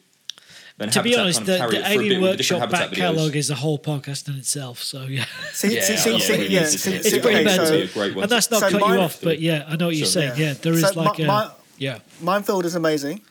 Then 0.78 0.90
to 0.90 1.02
be 1.02 1.16
honest, 1.16 1.38
kind 1.46 1.48
of 1.48 1.54
the, 1.54 1.58
carry 1.58 1.70
the 1.70 1.76
it 1.78 1.82
for 1.82 1.86
a 1.86 1.88
bit 1.88 2.00
Alien 2.04 2.20
with 2.22 2.30
the 2.48 2.54
Workshop 2.54 2.70
back 2.70 2.92
catalogue 2.92 3.34
is 3.36 3.48
a 3.50 3.54
whole 3.54 3.78
podcast 3.78 4.28
in 4.28 4.34
itself. 4.36 4.82
So 4.82 5.02
yeah, 5.04 5.24
see, 5.52 5.74
Yeah, 5.76 5.80
see, 5.82 5.96
see, 5.96 6.12
yeah, 6.12 6.18
see, 6.18 6.32
it 6.34 6.50
yeah, 6.50 6.60
is, 6.60 6.70
see, 6.82 6.90
isn't 6.90 6.92
it? 6.92 7.02
see, 7.04 7.16
it's 7.16 7.24
pretty 7.24 7.36
okay, 7.36 7.44
mental. 7.44 7.66
so 7.66 7.86
great 7.94 8.16
and 8.16 8.30
that's 8.30 8.50
not 8.50 8.60
So 8.60 8.70
cut 8.70 8.80
you 8.80 9.00
off, 9.00 9.20
but 9.22 9.40
yeah, 9.40 9.64
I 9.66 9.76
know 9.76 9.86
what 9.86 9.96
you're 9.96 10.04
Sure. 10.06 10.22
saying. 10.22 10.32
Yeah. 10.38 10.48
Yeah, 10.48 10.54
there 10.54 10.72
is 10.74 10.82
So 10.86 11.00
like 11.00 11.18
mi- 11.18 11.24
a 11.24 11.28
mi- 11.28 11.50
yeah. 11.78 11.98
Mind 12.20 12.44
Field 12.44 12.66
is 12.66 12.74
amazing. 12.74 13.22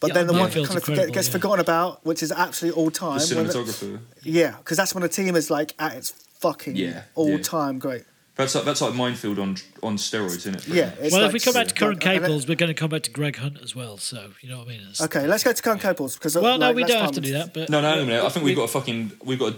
But 0.00 0.08
Yeah, 0.08 0.14
then 0.14 0.26
the 0.28 0.32
one 0.34 0.42
that 0.50 0.54
kind 0.54 0.68
of 0.70 0.76
incredible, 0.76 1.12
gets 1.12 1.26
yeah. 1.28 1.32
forgotten 1.32 1.60
about, 1.60 2.06
which 2.06 2.22
is 2.22 2.30
actually 2.30 2.70
all 2.70 2.90
time. 2.90 3.18
the- 3.18 3.24
cinematographer. 3.24 3.98
yeah, 4.22 4.52
because 4.58 4.76
that's 4.76 4.94
when 4.94 5.02
a 5.02 5.08
team 5.08 5.34
is 5.34 5.50
like 5.50 5.74
at 5.78 5.94
its 5.96 6.10
fucking 6.40 6.76
Yeah, 6.76 7.02
all 7.16 7.30
yeah. 7.30 7.38
time 7.42 7.78
great. 7.80 8.04
That's 8.36 8.54
like 8.54 8.64
that's 8.64 8.80
like 8.80 8.94
Mind 8.94 9.18
Field 9.18 9.40
on 9.40 9.56
on 9.82 9.96
steroids, 9.96 10.36
isn't 10.36 10.54
it? 10.54 10.68
Yeah. 10.68 10.92
It's 11.00 11.12
well, 11.12 11.22
like- 11.22 11.30
if 11.30 11.32
we 11.34 11.40
come 11.40 11.54
back 11.54 11.66
to 11.66 11.74
current 11.74 12.04
like- 12.04 12.14
and 12.14 12.24
cables, 12.24 12.46
we're 12.46 12.54
going 12.54 12.68
to 12.68 12.74
come 12.74 12.90
back 12.90 13.02
to 13.02 13.10
Greg 13.10 13.36
Hunt 13.36 13.58
as 13.60 13.74
well. 13.74 13.98
So 13.98 14.30
you 14.40 14.48
know 14.48 14.58
what 14.58 14.66
I 14.68 14.70
mean? 14.70 14.80
It's- 14.82 15.00
Okay, 15.00 15.26
let's 15.26 15.42
go 15.42 15.52
to 15.52 15.60
Curren 15.60 15.80
Caples 15.80 16.14
because 16.14 16.36
uh, 16.36 16.40
Well, 16.40 16.56
no, 16.58 16.70
we 16.72 16.84
don't 16.84 17.00
have 17.02 17.10
to 17.12 17.20
do 17.20 17.32
that. 17.32 17.52
But 17.52 17.68
No, 17.68 17.80
no, 17.80 17.96
no, 17.96 18.04
no. 18.04 18.24
I 18.24 18.28
think 18.28 18.44
we've 18.44 18.54
got 18.54 18.62
a 18.64 18.68
fucking 18.68 19.10
we've 19.24 19.40
got 19.40 19.54
a, 19.54 19.56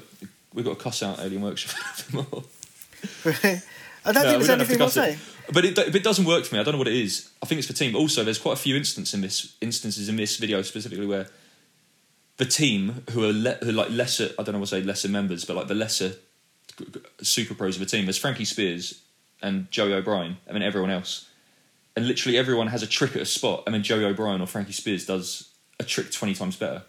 we've 0.55 0.65
got 0.65 0.79
to 0.79 0.83
cuss 0.83 1.03
out 1.03 1.19
Alien 1.19 1.43
Workshop. 1.43 1.77
more. 2.15 2.45
I 4.05 4.13
don't 4.13 4.23
No, 4.25 4.31
think 4.31 4.39
there's 4.39 4.49
don't 4.49 4.59
have 4.61 4.69
to 4.69 4.75
anything 4.75 4.79
more 4.79 4.89
to 4.89 5.19
say. 5.19 5.53
But 5.53 5.65
it, 5.65 5.95
it 5.97 6.03
doesn't 6.03 6.25
work 6.25 6.45
for 6.45 6.55
me, 6.55 6.61
I 6.61 6.65
don't 6.65 6.73
know 6.73 6.79
what 6.79 6.89
it 6.89 6.95
is. 6.95 7.31
I 7.43 7.47
think 7.47 7.59
it's 7.59 7.67
for 7.67 7.75
team. 7.75 7.95
Also, 7.97 8.25
there's 8.25 8.39
quite 8.39 8.53
a 8.55 8.57
few 8.61 8.77
instances 8.77 9.15
in 9.15 9.21
this 9.21 9.55
instances 9.61 10.09
in 10.09 10.17
this 10.17 10.37
video 10.37 10.63
specifically 10.63 11.07
where 11.07 11.27
the 12.37 12.45
team 12.47 13.03
who 13.11 13.25
are, 13.25 13.33
le- 13.33 13.59
who 13.63 13.71
are 13.71 13.73
like 13.73 13.91
lesser, 13.91 14.31
I 14.39 14.43
don't 14.43 14.53
know 14.55 14.61
what 14.61 14.69
to 14.71 14.77
say, 14.77 14.83
lesser 14.83 15.09
members, 15.09 15.45
but 15.45 15.57
like 15.57 15.69
the 15.69 15.75
lesser 15.75 16.13
super 17.21 17.55
pros 17.55 17.77
of 17.77 17.81
the 17.81 17.87
team. 17.87 18.07
There's 18.07 18.17
Frankie 18.17 18.45
Spears 18.47 19.03
and 19.43 19.71
Joey 19.71 19.93
O'Brien, 19.93 20.39
and 20.47 20.55
then 20.55 20.63
everyone 20.63 20.91
else. 20.91 21.29
And 21.97 22.07
literally 22.07 22.39
everyone 22.39 22.69
has 22.69 22.83
a 22.83 22.87
trick 22.87 23.17
at 23.17 23.23
a 23.23 23.27
spot, 23.27 23.65
and 23.67 23.75
then 23.75 23.83
Joey 23.83 24.05
O'Brien 24.05 24.41
or 24.41 24.47
Frankie 24.47 24.73
Spears 24.73 25.05
does 25.05 25.51
a 25.79 25.85
trick 25.85 26.11
twenty 26.13 26.35
times 26.35 26.57
better. 26.57 26.83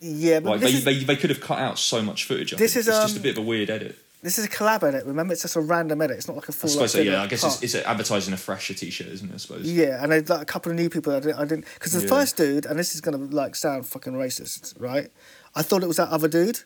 Yeah, 0.00 0.40
but 0.40 0.50
Like 0.50 0.60
they, 0.62 0.72
is, 0.72 0.84
they, 0.84 1.04
they 1.04 1.16
could 1.16 1.30
have 1.30 1.40
cut 1.40 1.60
out 1.60 1.78
so 1.78 2.02
much 2.02 2.24
footage. 2.24 2.52
I 2.52 2.56
This 2.56 2.74
think. 2.74 2.80
is, 2.80 2.88
it's 2.88 2.98
just 2.98 3.14
a 3.16 3.18
um, 3.20 3.22
bit 3.22 3.38
of 3.38 3.44
a 3.44 3.46
weird 3.46 3.70
edit. 3.70 3.96
This 4.22 4.38
is 4.38 4.44
a 4.44 4.48
collab 4.48 4.82
edit. 4.84 5.04
Remember, 5.04 5.32
it's 5.32 5.42
just 5.42 5.56
a 5.56 5.60
random 5.60 6.00
edit. 6.00 6.16
It's 6.16 6.28
not 6.28 6.36
like 6.36 6.48
a 6.48 6.52
full. 6.52 6.70
I 6.70 6.72
suppose 6.72 6.92
so. 6.92 7.00
Yeah, 7.00 7.22
I 7.22 7.26
guess 7.26 7.42
it's, 7.44 7.62
it's 7.62 7.74
advertising 7.74 8.32
a 8.32 8.36
fresher 8.36 8.72
t-shirt, 8.74 9.08
isn't 9.08 9.30
it? 9.30 9.34
I 9.34 9.36
suppose. 9.38 9.70
Yeah, 9.70 10.02
and 10.02 10.12
there's 10.12 10.28
like 10.28 10.42
a 10.42 10.44
couple 10.44 10.70
of 10.70 10.76
new 10.78 10.88
people 10.88 11.14
I 11.14 11.20
didn't, 11.20 11.38
I 11.38 11.44
didn't, 11.44 11.64
because 11.74 11.92
the 11.92 12.02
Yeah. 12.02 12.08
first 12.08 12.36
dude, 12.36 12.64
and 12.66 12.78
this 12.78 12.94
is 12.94 13.00
gonna 13.00 13.18
like 13.18 13.54
sound 13.56 13.86
fucking 13.86 14.12
racist, 14.12 14.80
right? 14.80 15.10
I 15.54 15.62
thought 15.62 15.82
it 15.82 15.86
was 15.88 15.96
that 15.98 16.08
other 16.08 16.28
dude, 16.28 16.60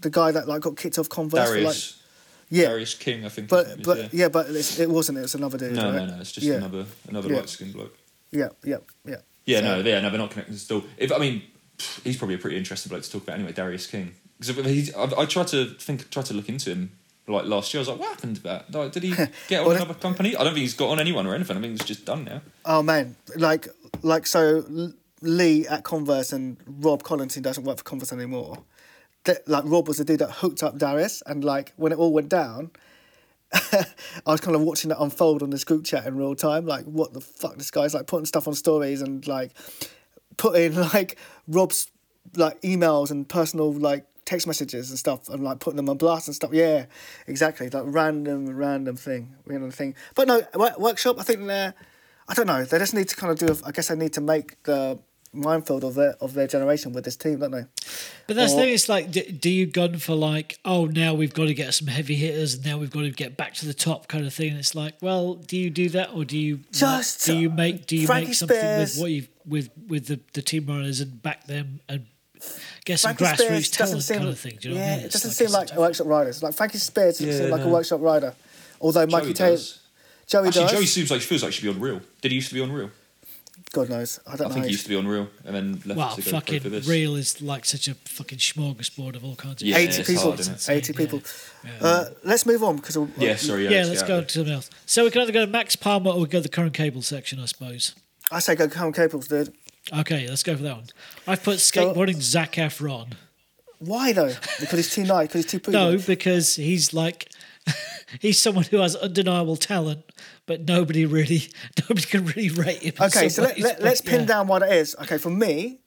the 0.00 0.10
guy 0.10 0.32
that 0.32 0.48
like 0.48 0.62
got 0.62 0.76
kicked 0.76 0.98
off 0.98 1.08
Converse. 1.08 1.48
For, 1.48 1.54
like, 1.56 1.62
Darius, 1.62 2.02
yeah, 2.48 2.66
Darius 2.68 2.94
King, 2.94 3.24
I 3.24 3.28
think. 3.28 3.48
but 3.48 3.82
but 3.82 3.98
yeah. 3.98 4.08
yeah, 4.12 4.28
but 4.28 4.46
it 4.48 4.88
wasn't. 4.90 5.18
It 5.18 5.22
was 5.22 5.34
another 5.34 5.58
dude. 5.58 5.74
no, 5.74 5.90
right? 5.90 5.94
no, 5.96 6.06
no. 6.06 6.20
It's 6.20 6.32
just 6.32 6.46
yeah. 6.46 6.54
another 6.54 6.86
another 7.08 7.28
Yeah. 7.28 7.36
light 7.36 7.48
skinned 7.48 7.74
bloke. 7.74 7.96
Yeah, 8.30 8.48
yeah, 8.64 8.78
yeah. 9.06 9.16
Yeah, 9.46 9.58
So- 9.60 9.64
no, 9.64 9.88
yeah, 9.88 10.00
no, 10.00 10.08
they're 10.10 10.18
not 10.18 10.30
connected 10.30 10.58
still. 10.58 10.84
If 10.96 11.12
I 11.12 11.18
mean, 11.18 11.42
he's 12.02 12.16
probably 12.16 12.36
a 12.36 12.38
pretty 12.38 12.56
interesting 12.56 12.88
bloke 12.90 13.02
to 13.02 13.10
talk 13.10 13.24
about 13.24 13.34
anyway. 13.34 13.52
Darius 13.52 13.86
King, 13.86 14.14
because 14.38 14.94
I, 14.94 15.22
I 15.22 15.26
tried 15.26 15.48
to 15.48 15.66
think, 15.74 16.10
tried 16.10 16.26
to 16.26 16.34
look 16.34 16.48
into 16.48 16.70
him 16.70 16.92
like 17.26 17.46
last 17.46 17.72
year. 17.72 17.80
I 17.80 17.82
was 17.82 17.88
like, 17.88 17.98
what 18.00 18.08
happened 18.10 18.36
to 18.36 18.42
that? 18.42 18.72
Like, 18.72 18.92
did 18.92 19.02
he 19.02 19.10
get 19.48 19.60
on 19.60 19.66
Well, 19.66 19.76
another 19.76 19.94
company? 19.94 20.36
I 20.36 20.44
don't 20.44 20.54
think 20.54 20.62
he's 20.62 20.74
got 20.74 20.90
on 20.90 21.00
anyone 21.00 21.26
or 21.26 21.34
anything. 21.34 21.56
I 21.56 21.60
think 21.60 21.72
he's 21.78 21.88
just 21.88 22.04
done 22.04 22.24
now. 22.24 22.42
Oh 22.64 22.82
man, 22.82 23.16
like 23.36 23.68
like 24.02 24.26
so 24.26 24.92
Lee 25.22 25.66
at 25.66 25.84
Converse 25.84 26.32
and 26.32 26.56
Rob 26.66 27.02
Collins 27.02 27.34
who 27.34 27.40
doesn't 27.40 27.64
work 27.64 27.78
for 27.78 27.84
Converse 27.84 28.12
anymore. 28.12 28.58
That, 29.24 29.48
like 29.48 29.64
Rob 29.66 29.88
was 29.88 29.96
the 29.96 30.04
dude 30.04 30.18
that 30.18 30.30
hooked 30.30 30.62
up 30.62 30.76
Darius, 30.76 31.22
and 31.26 31.42
like 31.42 31.72
when 31.76 31.92
it 31.92 31.98
all 31.98 32.12
went 32.12 32.28
down, 32.28 32.72
I 33.52 33.86
was 34.26 34.40
kind 34.40 34.54
of 34.54 34.62
watching 34.62 34.90
it 34.90 34.96
unfold 35.00 35.42
on 35.42 35.48
this 35.48 35.64
group 35.64 35.84
chat 35.84 36.06
in 36.06 36.16
real 36.16 36.34
time. 36.34 36.66
Like, 36.66 36.84
what 36.84 37.14
the 37.14 37.22
fuck? 37.22 37.56
This 37.56 37.70
guy's 37.70 37.94
like 37.94 38.06
putting 38.06 38.26
stuff 38.26 38.46
on 38.46 38.54
stories 38.54 39.00
and 39.00 39.26
like 39.26 39.52
putting 40.36 40.74
like 40.92 41.16
Rob's 41.48 41.90
like 42.36 42.60
emails 42.62 43.10
and 43.10 43.26
personal 43.26 43.72
like 43.72 44.04
text 44.24 44.46
messages 44.46 44.90
and 44.90 44.98
stuff 44.98 45.28
and 45.28 45.42
like 45.44 45.58
putting 45.60 45.76
them 45.76 45.88
on 45.88 45.96
blast 45.98 46.28
and 46.28 46.34
stuff. 46.34 46.50
Yeah, 46.52 46.86
exactly. 47.26 47.68
Like 47.70 47.84
random, 47.86 48.54
random 48.56 48.96
thing, 48.96 49.34
random 49.46 49.70
thing. 49.70 49.94
But 50.14 50.28
no, 50.28 50.42
workshop. 50.78 51.16
I 51.18 51.22
think 51.22 51.46
they're. 51.46 51.74
I 52.26 52.34
don't 52.34 52.46
know. 52.46 52.64
They 52.64 52.78
just 52.78 52.94
need 52.94 53.08
to 53.08 53.16
kind 53.16 53.30
of 53.32 53.38
do. 53.38 53.52
A, 53.52 53.68
I 53.68 53.70
guess 53.72 53.88
they 53.88 53.96
need 53.96 54.14
to 54.14 54.20
make 54.22 54.62
the 54.62 54.98
Mind 55.34 55.66
Field 55.66 55.84
of 55.84 55.94
their 55.94 56.12
of 56.20 56.32
their 56.32 56.46
generation 56.46 56.92
with 56.92 57.04
this 57.04 57.16
team, 57.16 57.40
don't 57.40 57.50
they? 57.50 57.64
But 58.26 58.36
that's 58.36 58.52
Or- 58.52 58.56
the 58.56 58.62
thing. 58.62 58.74
It's 58.74 58.88
like, 58.88 59.10
do, 59.10 59.20
do 59.24 59.50
you 59.50 59.66
gun 59.66 59.98
for 59.98 60.14
like, 60.14 60.58
oh, 60.64 60.86
now 60.86 61.12
we've 61.12 61.34
got 61.34 61.46
to 61.46 61.54
get 61.54 61.74
some 61.74 61.88
heavy 61.88 62.14
hitters, 62.14 62.54
and 62.54 62.64
now 62.64 62.78
we've 62.78 62.90
got 62.90 63.00
to 63.02 63.10
get 63.10 63.36
back 63.36 63.52
to 63.54 63.66
the 63.66 63.74
top 63.74 64.08
kind 64.08 64.24
of 64.24 64.32
thing? 64.32 64.50
And 64.50 64.58
it's 64.58 64.74
like, 64.74 64.94
well, 65.02 65.34
do 65.34 65.58
you 65.58 65.68
do 65.68 65.88
that, 65.90 66.14
or 66.14 66.24
do 66.24 66.38
you 66.38 66.60
Just, 66.72 67.26
do 67.26 67.36
you 67.36 67.50
make 67.50 67.84
do 67.86 67.96
you 67.96 68.06
Frankie 68.06 68.28
make 68.28 68.34
something 68.36 68.56
Spears- 68.56 68.94
with 68.96 69.02
what 69.02 69.10
you 69.10 69.26
with 69.44 69.70
with 69.88 70.06
the, 70.06 70.20
the 70.32 70.40
team 70.40 70.64
runners 70.66 71.00
and 71.00 71.20
back 71.20 71.46
them 71.46 71.80
and 71.90 72.06
get 72.84 72.98
some 73.00 73.14
Frankie 73.16 73.36
Spears 73.42 73.68
grassroots 73.70 73.78
doesn't 73.78 73.86
talent 73.88 74.02
seem. 74.04 74.16
kind 74.18 74.28
of 74.28 74.38
thing? 74.38 74.58
Do 74.60 74.68
you 74.68 74.74
know 74.74 74.80
yeah, 74.80 74.86
what 74.86 74.92
I 74.92 74.96
mean? 74.96 75.00
it 75.00 75.06
It's 75.06 75.14
doesn't 75.22 75.30
like 75.30 75.36
seem 75.50 75.52
like 75.60 75.74
a 75.76 75.80
workshop 75.80 76.06
riders. 76.06 76.42
Like 76.42 76.54
Frankie 76.54 76.78
Spears 76.78 77.18
doesn't 77.18 77.32
Yeah, 77.32 77.38
seem 77.38 77.50
like 77.50 77.62
a 77.62 77.68
workshop 77.68 78.00
rider. 78.00 78.34
Although 78.80 79.06
Mikey 79.06 79.26
Joey 79.26 79.34
Taylor, 79.34 79.50
does. 79.56 79.78
Joey 80.26 80.48
Actually, 80.48 80.62
does. 80.64 80.72
Joey 80.72 80.86
seems 80.86 81.10
like 81.10 81.20
feels 81.20 81.42
like 81.42 81.52
he 81.52 81.56
should 81.56 81.64
be 81.64 81.70
on 81.70 81.80
Real. 81.80 82.00
Did 82.20 82.30
he 82.32 82.36
used 82.36 82.48
to 82.48 82.54
be 82.54 82.60
on 82.60 82.72
Real? 82.72 82.90
God 83.72 83.88
knows. 83.90 84.20
I 84.26 84.36
don't 84.36 84.46
I 84.46 84.48
know. 84.48 84.54
think 84.54 84.66
he 84.66 84.70
used 84.72 84.84
to 84.84 84.88
be 84.88 84.94
on 84.96 85.06
Real 85.08 85.28
and 85.44 85.54
then 85.54 85.72
left 85.84 85.98
Well, 85.98 86.14
to 86.16 86.22
go 86.22 86.30
fucking 86.30 86.60
for 86.60 86.68
this. 86.68 86.86
real 86.86 87.16
is 87.16 87.42
like 87.42 87.64
such 87.64 87.88
a 87.88 87.94
fucking 87.94 88.38
smorgasbord 88.38 89.16
of 89.16 89.24
all 89.24 89.34
kinds 89.34 89.62
of 89.62 89.66
Yeah, 89.68 89.78
80 89.78 90.00
it's 90.00 90.08
people. 90.08 90.22
hard, 90.22 90.40
isn't 90.40 90.68
80 90.70 90.92
Yeah. 90.92 90.96
people. 90.96 91.22
Yeah. 91.64 91.70
Uh, 91.80 92.04
let's 92.22 92.46
move 92.46 92.62
on 92.62 92.76
because 92.76 92.96
Yeah, 93.16 93.34
sorry. 93.36 93.64
Yeah, 93.64 93.70
yeah, 93.70 93.76
let's 93.78 93.88
let's 93.88 94.02
get 94.02 94.08
go 94.08 94.22
to 94.22 94.32
something 94.32 94.52
else. 94.52 94.70
So 94.86 95.02
we 95.04 95.10
can 95.10 95.22
either 95.22 95.32
go 95.32 95.44
to 95.44 95.50
Max 95.50 95.74
Palmer 95.74 96.10
or 96.12 96.20
we 96.20 96.26
go 96.26 96.38
to 96.38 96.42
the 96.42 96.48
Curren 96.48 96.70
Caples 96.70 97.06
section, 97.08 97.40
I 97.40 97.46
suppose. 97.46 97.94
I 98.30 98.38
say 98.38 98.54
go 98.54 98.68
Curren 98.68 98.92
Caples, 98.92 99.26
dude. 99.26 99.52
Okay, 99.92 100.26
let's 100.28 100.42
go 100.42 100.56
for 100.56 100.62
that 100.62 100.76
one. 100.76 100.86
I've 101.26 101.42
put 101.42 101.58
skateboarding 101.58 102.20
Zac 102.20 102.52
Efron. 102.52 103.12
Why 103.78 104.12
though? 104.12 104.32
Because 104.60 104.78
he's 104.78 104.94
too 104.94 105.04
nice. 105.04 105.28
Because 105.28 105.42
he's 105.44 105.50
too 105.50 105.60
pretty. 105.60 105.78
No, 105.78 105.98
because 105.98 106.56
he's 106.56 106.94
like 106.94 107.28
he's 108.20 108.40
someone 108.40 108.64
who 108.64 108.78
has 108.78 108.96
undeniable 108.96 109.56
talent, 109.56 110.04
but 110.46 110.66
nobody 110.66 111.06
really 111.06 111.42
nobody 111.82 112.06
can 112.06 112.24
really 112.26 112.50
rate 112.50 112.82
him. 112.82 112.94
Okay, 113.00 113.28
so 113.28 113.42
let, 113.42 113.56
ways, 113.56 113.80
let, 113.80 114.04
pin 114.04 114.20
yeah. 114.20 114.26
down 114.26 114.46
what 114.46 114.62
it 114.62 114.72
is. 114.72 114.96
Okay, 115.02 115.18
for 115.18 115.30
me, 115.30 115.80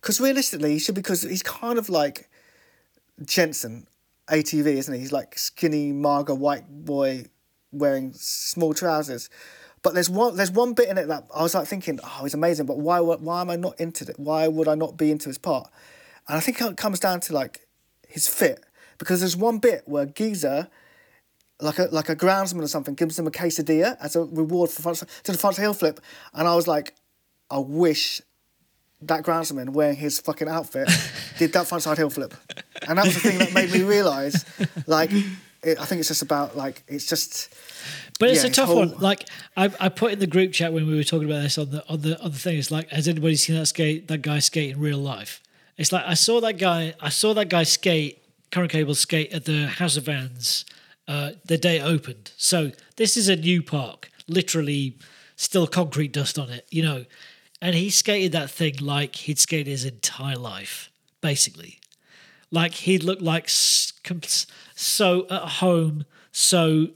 because 0.00 0.20
realistically, 0.20 0.72
he 0.72 0.78
should 0.78 0.94
because 0.94 1.22
he's 1.22 1.42
kind 1.42 1.78
of 1.78 1.88
like 1.88 2.28
Jensen, 3.24 3.86
ATV, 4.28 4.66
isn't 4.66 4.94
he? 4.94 5.00
He's 5.00 5.12
like 5.12 5.38
skinny, 5.38 5.92
mager 5.92 6.36
white 6.36 6.68
boy 6.68 7.26
wearing 7.72 8.12
small 8.14 8.74
trousers. 8.74 9.30
But 9.82 9.94
there's 9.94 10.10
one 10.10 10.36
there's 10.36 10.50
one 10.50 10.74
bit 10.74 10.88
in 10.88 10.98
it 10.98 11.08
that 11.08 11.24
I 11.34 11.42
was 11.42 11.54
like 11.54 11.66
thinking, 11.66 11.98
oh, 12.04 12.20
he's 12.22 12.34
amazing, 12.34 12.66
but 12.66 12.78
why 12.78 13.00
why 13.00 13.40
am 13.40 13.50
I 13.50 13.56
not 13.56 13.80
into 13.80 14.04
it? 14.08 14.18
Why 14.18 14.46
would 14.46 14.68
I 14.68 14.74
not 14.74 14.96
be 14.96 15.10
into 15.10 15.28
his 15.28 15.38
part? 15.38 15.70
And 16.28 16.36
I 16.36 16.40
think 16.40 16.60
it 16.60 16.76
comes 16.76 17.00
down 17.00 17.20
to 17.20 17.32
like 17.32 17.66
his 18.06 18.28
fit 18.28 18.64
because 18.98 19.20
there's 19.20 19.36
one 19.36 19.58
bit 19.58 19.82
where 19.86 20.06
Geezer 20.06 20.68
like 21.60 21.78
a 21.78 21.88
like 21.90 22.08
a 22.08 22.16
groundsman 22.16 22.62
or 22.62 22.68
something 22.68 22.94
gives 22.94 23.18
him 23.18 23.26
a 23.26 23.30
quesadilla 23.30 23.96
as 24.00 24.16
a 24.16 24.24
reward 24.24 24.70
for 24.70 24.82
front, 24.82 24.98
to 25.24 25.32
the 25.32 25.38
front 25.38 25.56
heel 25.56 25.74
flip, 25.74 26.00
and 26.34 26.46
I 26.46 26.54
was 26.54 26.66
like, 26.66 26.94
I 27.50 27.58
wish 27.58 28.20
that 29.02 29.24
groundsman 29.24 29.70
wearing 29.70 29.96
his 29.96 30.20
fucking 30.20 30.48
outfit 30.48 30.88
did 31.38 31.52
that 31.54 31.66
front 31.66 31.82
side 31.82 31.98
heel 31.98 32.10
flip, 32.10 32.34
and 32.86 32.98
that 32.98 33.06
was 33.06 33.14
the 33.14 33.20
thing 33.20 33.38
that 33.38 33.52
made 33.52 33.70
me 33.72 33.82
realise, 33.82 34.44
like, 34.86 35.10
it, 35.62 35.78
I 35.80 35.84
think 35.84 36.00
it's 36.00 36.08
just 36.08 36.22
about 36.22 36.56
like 36.56 36.82
it's 36.88 37.06
just 37.06 37.54
But 38.18 38.30
it's 38.30 38.44
yeah, 38.44 38.50
a 38.50 38.52
tough 38.52 38.68
whole- 38.68 38.78
one. 38.78 38.98
Like 38.98 39.28
I, 39.56 39.70
I 39.80 39.88
put 39.88 40.12
in 40.12 40.18
the 40.18 40.26
group 40.26 40.52
chat 40.52 40.72
when 40.72 40.86
we 40.86 40.94
were 40.94 41.04
talking 41.04 41.28
about 41.28 41.42
this 41.42 41.58
on 41.58 41.70
the 41.70 41.86
on 41.88 42.00
the 42.00 42.20
on 42.22 42.30
the 42.30 42.38
thing. 42.38 42.58
It's 42.58 42.70
like, 42.70 42.88
has 42.90 43.08
anybody 43.08 43.36
seen 43.36 43.56
that 43.56 43.66
skate 43.66 44.08
that 44.08 44.18
guy 44.22 44.38
skate 44.38 44.72
in 44.72 44.80
real 44.80 44.98
life? 44.98 45.42
It's 45.76 45.92
like 45.92 46.04
I 46.06 46.14
saw 46.14 46.40
that 46.40 46.58
guy. 46.58 46.94
I 47.00 47.08
saw 47.08 47.34
that 47.34 47.48
guy 47.48 47.62
skate 47.62 48.22
Curren 48.50 48.68
Caples 48.68 49.00
skate 49.00 49.32
at 49.32 49.44
the 49.44 49.66
House 49.66 49.96
of 49.96 50.04
Vans 50.04 50.64
uh, 51.08 51.32
the 51.44 51.58
day 51.58 51.78
it 51.78 51.82
opened. 51.82 52.32
So 52.36 52.72
this 52.96 53.16
is 53.16 53.28
a 53.28 53.36
new 53.36 53.62
park, 53.62 54.10
literally 54.28 54.98
still 55.36 55.66
concrete 55.66 56.12
dust 56.12 56.38
on 56.38 56.50
it, 56.50 56.66
you 56.70 56.82
know. 56.82 57.04
And 57.62 57.74
he 57.74 57.90
skated 57.90 58.32
that 58.32 58.50
thing 58.50 58.76
like 58.80 59.16
he'd 59.16 59.38
skated 59.38 59.66
his 59.66 59.84
entire 59.84 60.36
life, 60.36 60.90
basically 61.20 61.80
like 62.50 62.74
he 62.74 62.98
looked 62.98 63.22
like 63.22 63.48
so 63.48 65.26
at 65.30 65.42
home 65.42 66.04
so 66.32 66.88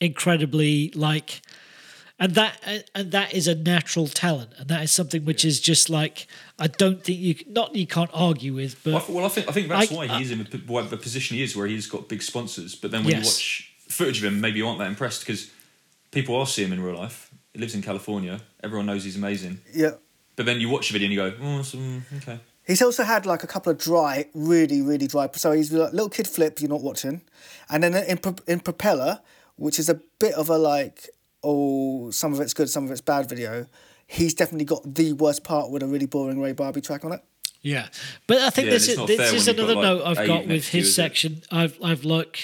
incredibly 0.00 0.90
like 0.94 1.42
and 2.20 2.34
that 2.34 2.84
and 2.94 3.10
that 3.12 3.32
is 3.34 3.46
a 3.48 3.54
natural 3.54 4.06
talent 4.06 4.50
and 4.58 4.68
that 4.68 4.82
is 4.82 4.92
something 4.92 5.24
which 5.24 5.44
is 5.44 5.60
just 5.60 5.88
like 5.90 6.26
i 6.58 6.66
don't 6.66 7.02
think 7.04 7.18
you 7.18 7.34
not 7.48 7.74
you 7.74 7.86
can't 7.86 8.10
argue 8.14 8.54
with 8.54 8.82
but 8.84 8.92
Well, 8.94 9.04
I- 9.08 9.12
well, 9.12 9.24
I 9.26 9.28
think 9.28 9.48
I 9.48 9.52
think 9.52 9.68
that's 9.68 9.92
I- 9.92 9.94
why 9.94 10.06
he's 10.18 10.30
in 10.30 10.38
the, 10.50 10.58
why 10.66 10.82
the 10.82 10.96
position 10.96 11.36
he 11.36 11.42
is, 11.42 11.56
where 11.56 11.66
he's 11.66 11.86
got 11.86 12.08
big 12.08 12.22
sponsors. 12.22 12.74
But 12.74 12.90
then 12.92 13.04
when 13.04 13.14
Yes. 13.14 13.24
you 13.24 13.28
watch 13.28 13.72
footage 13.88 14.18
of 14.18 14.24
him, 14.24 14.40
maybe 14.40 14.58
you 14.58 14.66
aren't 14.68 14.78
that 14.80 14.88
impressed 14.88 15.20
because 15.20 15.50
people 16.10 16.34
are 16.36 16.46
seeing 16.46 16.68
him 16.68 16.78
in 16.78 16.84
real 16.84 16.96
life. 16.96 17.30
He 17.54 17.58
lives 17.60 17.74
in 17.74 17.82
California. 17.82 18.40
Everyone 18.62 18.86
knows 18.86 19.04
he's 19.04 19.16
amazing. 19.16 19.60
yeah. 19.74 19.92
But 20.36 20.46
then 20.46 20.60
you 20.60 20.68
watch 20.68 20.90
a 20.90 20.92
video 20.92 21.06
and 21.06 21.14
you 21.14 21.18
go, 21.18 21.32
oh, 21.42 21.62
so, 21.62 21.78
mm, 21.78 22.02
okay. 22.18 22.38
He's 22.64 22.80
also 22.80 23.02
had 23.02 23.26
like 23.26 23.42
a 23.42 23.48
couple 23.48 23.72
of 23.72 23.78
dry, 23.78 24.26
really, 24.34 24.80
really 24.82 25.08
dry. 25.08 25.28
So 25.34 25.50
he's 25.52 25.72
like 25.72 25.92
little 25.92 26.08
kid 26.10 26.28
flip 26.28 26.60
you're 26.60 26.68
not 26.70 26.82
watching, 26.82 27.22
and 27.70 27.82
then 27.82 27.94
in 28.12 28.18
Pro- 28.18 28.36
in 28.46 28.60
propeller, 28.60 29.20
which 29.58 29.78
is 29.78 29.88
a 29.88 30.00
bit 30.18 30.34
of 30.34 30.48
a 30.48 30.56
like, 30.58 31.08
oh, 31.42 32.10
some 32.10 32.32
of 32.32 32.40
it's 32.40 32.54
good, 32.54 32.68
some 32.70 32.84
of 32.84 32.90
it's 32.90 33.00
bad 33.00 33.28
video. 33.28 33.66
He's 34.06 34.32
definitely 34.34 34.64
got 34.64 34.94
the 34.94 35.12
worst 35.12 35.44
part 35.44 35.70
with 35.70 35.82
a 35.82 35.86
really 35.86 36.06
boring 36.06 36.40
Ray 36.40 36.54
Barbee 36.54 36.82
track 36.82 37.04
on 37.04 37.12
it. 37.12 37.20
Yeah, 37.60 37.88
but 38.26 38.38
I 38.38 38.50
think 38.50 38.66
Yeah, 38.66 38.72
this 38.74 38.88
is 38.88 38.96
this 39.06 39.32
is 39.32 39.48
another 39.48 39.74
got, 39.74 39.82
note 39.82 40.04
like, 40.04 40.18
I've 40.18 40.26
got 40.26 40.46
with 40.46 40.70
to 40.70 40.76
you, 40.78 40.82
his 40.84 40.94
section. 40.94 41.42
I've 41.50 41.76
I've 41.82 42.04
look, 42.04 42.38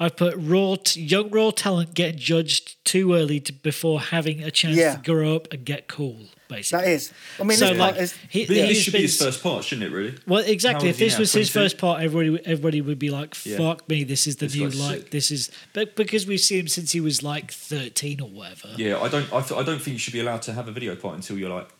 I 0.00 0.08
put 0.08 0.34
raw, 0.36 0.74
t- 0.82 1.00
young 1.02 1.30
raw 1.30 1.52
talent 1.52 1.94
getting 1.94 2.18
judged 2.18 2.84
too 2.84 3.14
early 3.14 3.38
to, 3.40 3.52
before 3.52 4.00
having 4.00 4.42
a 4.42 4.50
chance 4.50 4.76
Yeah. 4.76 4.96
to 4.96 5.02
grow 5.02 5.36
up 5.36 5.52
and 5.52 5.64
get 5.64 5.86
cool. 5.88 6.16
Basically, 6.48 6.84
That 6.84 6.90
is. 6.90 7.12
I 7.40 7.42
mean, 7.42 7.56
so 7.58 7.68
this 7.70 7.78
like 7.78 7.94
part 7.94 8.02
is. 8.02 8.14
he, 8.28 8.44
this 8.44 8.68
he's 8.68 8.82
should 8.82 8.92
been- 8.92 8.98
be 9.00 9.02
his 9.02 9.20
first 9.20 9.42
part, 9.42 9.64
shouldn't 9.64 9.90
it? 9.92 9.94
Really? 9.96 10.14
Well, 10.26 10.44
exactly. 10.46 10.88
How 10.88 10.90
If 10.90 10.96
old 10.96 11.00
is 11.00 11.00
he 11.00 11.04
this 11.06 11.12
now, 11.14 11.18
was 11.20 11.32
his 11.32 11.50
first 11.50 11.78
part, 11.78 12.02
everybody 12.02 12.46
everybody 12.46 12.80
would 12.80 12.98
be 12.98 13.10
like, 13.10 13.34
Yeah. 13.44 13.56
"Fuck 13.56 13.88
me, 13.88 14.04
this 14.04 14.26
is 14.26 14.36
the 14.36 14.46
This 14.46 14.54
new 14.54 14.68
like 14.70 14.98
sick. 15.00 15.10
this 15.10 15.30
is." 15.30 15.50
But 15.72 15.96
because 15.96 16.26
we've 16.26 16.40
seen 16.40 16.60
him 16.60 16.68
since 16.68 16.92
he 16.92 17.00
was 17.00 17.22
like 17.22 17.50
thirteen 17.50 18.20
or 18.20 18.28
whatever, 18.28 18.68
Yeah, 18.76 19.00
I 19.00 19.08
don't. 19.08 19.32
I, 19.32 19.40
th- 19.40 19.58
I 19.58 19.62
don't 19.64 19.80
think 19.82 19.94
you 19.94 19.98
should 19.98 20.12
be 20.12 20.20
allowed 20.20 20.42
to 20.42 20.52
have 20.52 20.68
a 20.68 20.72
video 20.72 20.94
part 20.94 21.16
until 21.16 21.36
you're 21.36 21.50
like 21.50 21.64
at 21.64 21.70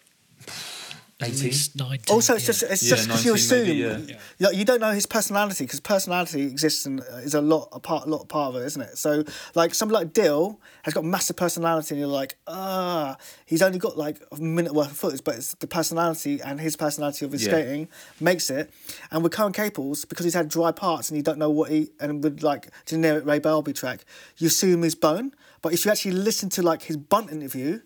18. 1.23 1.45
least 1.45 1.77
nineteen. 1.77 2.15
Also, 2.15 2.35
it's 2.35 2.43
yeah. 2.43 2.47
just 2.47 2.63
it's 2.65 2.83
Yeah, 2.83 2.91
just 2.91 3.07
because 3.09 3.25
you 3.25 3.33
19 3.33 3.35
assume 3.45 3.69
maybe, 3.69 4.13
yeah. 4.39 4.51
you, 4.51 4.59
you 4.59 4.65
don't 4.67 4.81
know 4.81 4.91
his 4.93 5.07
personality 5.07 5.65
because 5.65 5.81
personality 5.81 6.43
exists 6.43 6.85
and 6.85 7.01
is 7.23 7.33
a 7.35 7.41
lot 7.41 7.69
a 7.73 7.81
part 7.81 8.07
a 8.07 8.11
lot 8.11 8.29
part 8.29 8.55
of 8.55 8.61
it, 8.61 8.67
isn't 8.67 8.83
it? 8.83 8.99
So 8.99 9.25
like 9.55 9.75
somebody 9.75 10.05
like 10.05 10.13
Dill 10.13 10.61
has 10.83 10.93
got 10.93 11.05
massive 11.05 11.37
personality, 11.37 11.95
and 11.95 12.01
you're 12.01 12.09
like, 12.09 12.37
ah, 12.47 13.17
he's 13.47 13.63
only 13.63 13.79
got 13.79 13.97
like 13.97 14.21
a 14.31 14.37
minute 14.37 14.75
worth 14.75 14.91
of 14.91 14.97
footage, 14.99 15.25
but 15.25 15.37
it's 15.37 15.55
the 15.55 15.67
personality 15.67 16.41
and 16.43 16.61
his 16.61 16.77
personality 16.77 17.25
of 17.25 17.33
his 17.33 17.45
Yeah. 17.47 17.53
skating 17.53 17.89
makes 18.21 18.51
it. 18.51 18.71
And 19.11 19.23
with 19.23 19.33
Curren 19.33 19.53
Caples, 19.53 20.05
because 20.05 20.25
he's 20.25 20.35
had 20.35 20.49
dry 20.49 20.71
parts 20.71 21.09
and 21.09 21.17
you 21.17 21.23
don't 21.23 21.39
know 21.39 21.51
what 21.51 21.71
he 21.71 21.89
and 21.99 22.23
with 22.23 22.43
like 22.43 22.69
generic 22.85 23.25
Ray 23.25 23.41
Barbee 23.41 23.75
track, 23.75 24.05
you 24.37 24.49
assume 24.49 24.83
his 24.83 24.95
bone. 24.95 25.33
But 25.63 25.73
if 25.73 25.87
you 25.87 25.91
actually 25.91 26.13
listen 26.13 26.51
to 26.51 26.63
like 26.63 26.83
his 26.83 26.99
bunt 26.99 27.33
interview, 27.33 27.81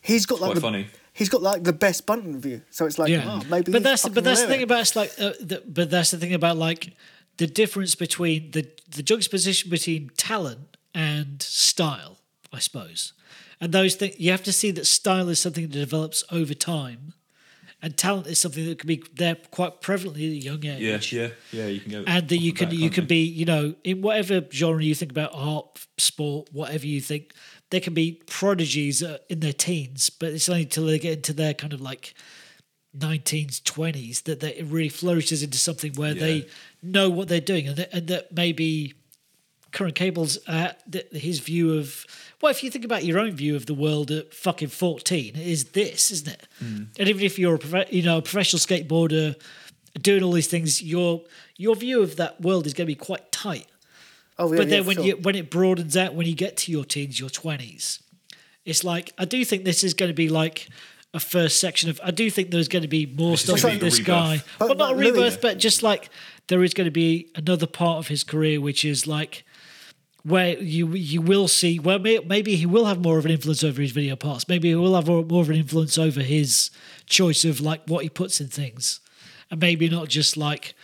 he's 0.00 0.26
got 0.26 0.40
like 0.40 0.48
quite 0.48 0.54
the, 0.56 0.60
funny. 0.60 0.86
He's 1.16 1.30
got 1.30 1.40
like 1.40 1.64
the 1.64 1.72
best 1.72 2.04
bunt 2.04 2.26
interview, 2.26 2.60
so 2.68 2.84
it's 2.84 2.98
like, 2.98 3.08
yeah, 3.08 3.24
oh, 3.26 3.42
maybe. 3.48 3.72
but 3.72 3.82
that's 3.82 4.02
fucking 4.02 4.14
but 4.14 4.22
that's 4.22 4.42
the 4.42 4.48
thing 4.48 4.60
hilarious. 4.60 4.90
about 4.94 5.06
it's 5.06 5.18
like, 5.18 5.26
uh, 5.26 5.32
the, 5.40 5.62
but 5.66 5.88
that's 5.88 6.10
the 6.10 6.18
thing 6.18 6.34
about 6.34 6.58
like 6.58 6.92
the 7.38 7.46
difference 7.46 7.94
between 7.94 8.50
the 8.50 8.68
the 8.94 9.02
juxtaposition 9.02 9.70
between 9.70 10.10
talent 10.18 10.76
and 10.94 11.40
style, 11.40 12.18
I 12.52 12.58
suppose. 12.58 13.14
And 13.62 13.72
those 13.72 13.94
things 13.94 14.20
you 14.20 14.30
have 14.30 14.42
to 14.42 14.52
see 14.52 14.70
that 14.72 14.86
style 14.86 15.30
is 15.30 15.38
something 15.38 15.68
that 15.68 15.72
develops 15.72 16.22
over 16.30 16.52
time, 16.52 17.14
and 17.80 17.96
talent 17.96 18.26
is 18.26 18.38
something 18.38 18.66
that 18.66 18.78
can 18.78 18.86
be 18.86 19.02
there 19.14 19.36
quite 19.50 19.80
prevalently 19.80 20.16
at 20.16 20.32
a 20.32 20.44
young 20.44 20.66
age. 20.66 21.14
Yeah, 21.14 21.28
yeah, 21.50 21.62
yeah. 21.62 21.66
You 21.68 21.80
can 21.80 21.92
go. 21.92 22.04
and 22.06 22.28
that 22.28 22.36
you 22.36 22.52
can 22.52 22.66
of 22.66 22.70
that, 22.72 22.76
you 22.76 22.90
can't 22.90 22.94
can 22.94 23.06
be 23.06 23.24
you 23.24 23.46
know 23.46 23.74
in 23.84 24.02
whatever 24.02 24.42
genre 24.52 24.82
you 24.82 24.94
think 24.94 25.12
about 25.12 25.30
art 25.32 25.86
sport 25.96 26.50
whatever 26.52 26.86
you 26.86 27.00
think 27.00 27.32
they 27.70 27.80
can 27.80 27.94
be 27.94 28.20
prodigies 28.26 29.02
uh, 29.02 29.18
in 29.28 29.40
their 29.40 29.52
teens 29.52 30.10
but 30.10 30.30
it's 30.32 30.48
only 30.48 30.62
until 30.62 30.86
they 30.86 30.98
get 30.98 31.16
into 31.18 31.32
their 31.32 31.54
kind 31.54 31.72
of 31.72 31.80
like 31.80 32.14
19s 32.96 33.60
20s 33.62 34.22
that, 34.22 34.40
that 34.40 34.58
it 34.58 34.64
really 34.64 34.88
flourishes 34.88 35.42
into 35.42 35.58
something 35.58 35.92
where 35.94 36.14
Yeah. 36.14 36.20
they 36.20 36.46
know 36.82 37.10
what 37.10 37.28
they're 37.28 37.40
doing 37.40 37.68
and 37.68 37.76
that, 37.76 37.92
and 37.92 38.06
that 38.08 38.32
maybe 38.34 38.94
Curren 39.72 39.92
Caples 39.92 40.38
uh, 40.46 40.72
th- 40.90 41.08
his 41.12 41.40
view 41.40 41.74
of 41.74 42.06
well 42.40 42.50
if 42.50 42.62
you 42.64 42.70
think 42.70 42.84
about 42.86 43.04
your 43.04 43.18
own 43.18 43.32
view 43.32 43.54
of 43.56 43.66
the 43.66 43.74
world 43.74 44.10
at 44.10 44.32
fucking 44.32 44.68
14 44.68 45.34
it 45.34 45.46
is 45.46 45.64
this 45.72 46.10
isn't 46.10 46.28
it 46.28 46.48
Mm. 46.64 46.86
and 46.98 47.08
even 47.08 47.22
if 47.22 47.38
you're 47.38 47.56
a 47.56 47.58
prof- 47.58 47.92
you 47.92 48.02
know 48.02 48.18
a 48.18 48.22
professional 48.22 48.60
skateboarder 48.60 49.34
doing 50.00 50.22
all 50.22 50.32
these 50.32 50.46
things 50.46 50.82
your 50.82 51.22
your 51.58 51.76
view 51.76 52.00
of 52.02 52.16
that 52.16 52.40
world 52.40 52.66
is 52.66 52.72
going 52.72 52.86
to 52.86 52.90
be 52.90 52.94
quite 52.94 53.30
tight 53.32 53.66
Oh, 54.38 54.52
yeah, 54.52 54.58
but 54.58 54.68
then 54.68 54.82
yeah, 54.82 54.86
when 54.86 54.96
sure. 54.96 55.04
you 55.04 55.16
when 55.16 55.34
it 55.34 55.50
broadens 55.50 55.96
out 55.96 56.14
when 56.14 56.26
you 56.26 56.34
get 56.34 56.56
to 56.58 56.72
your 56.72 56.84
teens 56.84 57.18
your 57.18 57.30
20s 57.30 58.00
it's 58.66 58.84
like 58.84 59.12
i 59.16 59.24
do 59.24 59.44
think 59.44 59.64
this 59.64 59.82
is 59.82 59.94
going 59.94 60.10
to 60.10 60.14
be 60.14 60.28
like 60.28 60.68
a 61.14 61.20
first 61.20 61.58
section 61.60 61.88
of 61.88 61.98
i 62.04 62.10
do 62.10 62.28
think 62.30 62.50
there's 62.50 62.68
going 62.68 62.82
to 62.82 62.88
be 62.88 63.06
more 63.06 63.30
This 63.32 63.42
stuff 63.44 63.62
gonna 63.62 63.74
with 63.74 63.80
this 63.82 63.98
rebirth. 64.00 64.06
guy 64.06 64.42
But- 64.58 64.68
but, 64.68 64.76
not 64.78 64.92
a 64.92 64.94
but 64.94 64.96
Louis- 65.02 65.10
rebirth 65.12 65.40
but 65.40 65.58
just 65.58 65.82
like 65.82 66.10
there 66.48 66.62
is 66.62 66.74
going 66.74 66.84
to 66.84 66.90
be 66.90 67.28
another 67.34 67.66
part 67.66 67.98
of 67.98 68.08
his 68.08 68.24
career 68.24 68.60
which 68.60 68.84
is 68.84 69.06
like 69.06 69.44
where 70.22 70.58
you 70.58 70.88
you 70.94 71.22
will 71.22 71.48
see 71.48 71.78
where 71.78 71.98
may, 71.98 72.18
maybe 72.18 72.56
he 72.56 72.66
will 72.66 72.84
have 72.86 73.00
more 73.00 73.16
of 73.16 73.24
an 73.24 73.30
influence 73.30 73.62
over 73.64 73.80
his 73.80 73.92
video 73.92 74.16
parts 74.16 74.48
maybe 74.48 74.68
he 74.68 74.74
will 74.74 74.94
have 74.96 75.06
more, 75.06 75.24
more 75.24 75.42
of 75.42 75.48
an 75.48 75.56
influence 75.56 75.96
over 75.96 76.20
his 76.20 76.70
choice 77.06 77.44
of 77.44 77.60
like 77.60 77.80
what 77.86 78.02
he 78.02 78.10
puts 78.10 78.40
in 78.40 78.48
things 78.48 79.00
and 79.50 79.60
maybe 79.60 79.88
not 79.88 80.08
just 80.08 80.36
like 80.36 80.74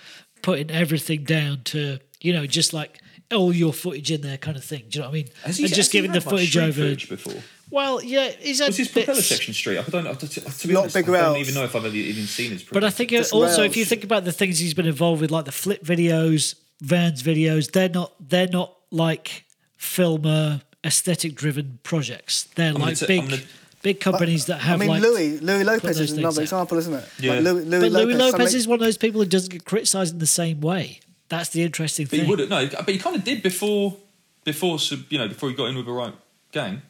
putting 0.41 0.71
everything 0.71 1.25
down 1.25 1.61
to 1.65 1.99
you 2.21 2.33
know 2.33 2.47
just 2.47 2.73
like 2.73 3.02
all 3.33 3.53
your 3.53 3.73
footage 3.73 4.11
in 4.11 4.21
there 4.21 4.37
kind 4.39 4.57
of 4.57 4.65
thing 4.65 4.83
do 4.89 4.99
you 4.99 5.01
know 5.03 5.09
what 5.09 5.13
i 5.13 5.15
mean 5.15 5.29
Has 5.45 5.57
he, 5.59 5.65
and 5.65 5.75
just 5.75 5.89
has 5.89 5.93
giving 5.93 6.11
the 6.13 6.19
had 6.21 6.25
much 6.27 6.33
footage 6.35 6.49
street 6.51 6.63
over 6.63 6.73
footage 6.83 7.09
before? 7.09 7.43
well 7.71 8.03
yeah 8.03 8.29
he's 8.41 8.59
had 8.61 8.69
Was 8.69 8.77
his 8.77 8.89
propeller 8.89 9.17
bits- 9.17 9.27
section 9.29 9.55
straight 9.55 9.79
up? 9.79 9.89
I 9.89 9.91
don't 9.91 10.05
know. 10.05 10.15
To, 10.15 10.29
to, 10.29 10.41
to 10.41 10.69
be 10.69 10.75
Not 10.75 10.81
honest, 10.81 10.95
big 10.97 11.09
I 11.09 11.21
don't 11.21 11.37
even 11.39 11.55
know 11.55 11.65
if 11.65 11.75
I've 11.77 11.85
ever 11.85 11.95
even 11.97 12.27
seen 12.27 12.51
his. 12.51 12.63
Propeller. 12.63 12.81
But 12.83 12.87
I 12.87 12.91
think 12.91 13.11
Just 13.11 13.33
also, 13.33 13.63
rails. 13.63 13.71
if 13.71 13.77
you 13.77 13.85
think 13.87 14.05
about 14.05 14.25
the 14.25 14.33
things 14.33 14.59
he's 14.59 14.75
been 14.75 14.87
involved 14.87 15.21
with, 15.23 15.31
like 15.31 15.47
the 15.47 15.53
flip 15.53 15.83
videos, 15.85 16.55
Vans 16.83 17.23
videos, 17.23 17.73
they're 17.73 17.89
not 17.89 18.13
they're 18.21 18.49
not 18.49 18.77
like 18.91 19.45
filmer 19.79 20.61
aesthetic 20.85 21.35
driven 21.35 21.79
projects. 21.83 22.45
They're 22.57 22.73
gonna 22.73 22.85
like 22.85 22.97
t- 22.99 23.07
big 23.07 23.21
I'm 23.23 23.29
gonna- 23.31 23.43
big 23.83 24.01
companies 24.01 24.47
that 24.47 24.59
have. 24.59 24.77
I 24.77 24.81
mean, 24.81 24.89
like. 24.91 25.03
Louis 25.03 25.39
Louis 25.41 25.65
Lopez 25.65 25.99
is 25.99 26.11
things 26.11 26.19
another 26.19 26.41
out. 26.41 26.43
example, 26.43 26.79
isn't 26.79 26.93
it? 26.95 27.05
Yeah. 27.21 27.33
Like 27.35 27.43
Louis, 27.45 27.65
Louis 27.65 27.81
but 27.81 27.93
Louis 27.93 28.15
Lopez 28.15 28.31
suddenly- 28.33 28.55
is 28.57 28.69
one 28.69 28.81
of 28.81 28.85
those 28.85 28.99
people 28.99 29.21
who 29.23 29.27
doesn't 29.27 29.51
get 29.51 29.65
criticised 29.65 30.13
in 30.13 30.19
the 30.19 30.27
same 30.27 30.61
way. 30.61 31.01
That's 31.33 31.49
the 31.49 31.63
interesting 31.63 32.05
But 32.05 32.11
thing. 32.11 32.25
he 32.25 32.29
wouldn't. 32.31 32.51
No, 32.51 32.69
but 32.69 32.91
he 32.91 32.99
kind 32.99 33.17
of 33.17 33.25
did 33.25 33.43
before. 33.43 33.97
Before 34.45 34.77
you 35.09 35.17
know, 35.17 35.29
before 35.29 35.49
he 35.49 35.55
got 35.55 35.67
in 35.71 35.77
with 35.77 35.87
the 35.87 35.93
right 35.93 36.13
gang. 36.51 36.83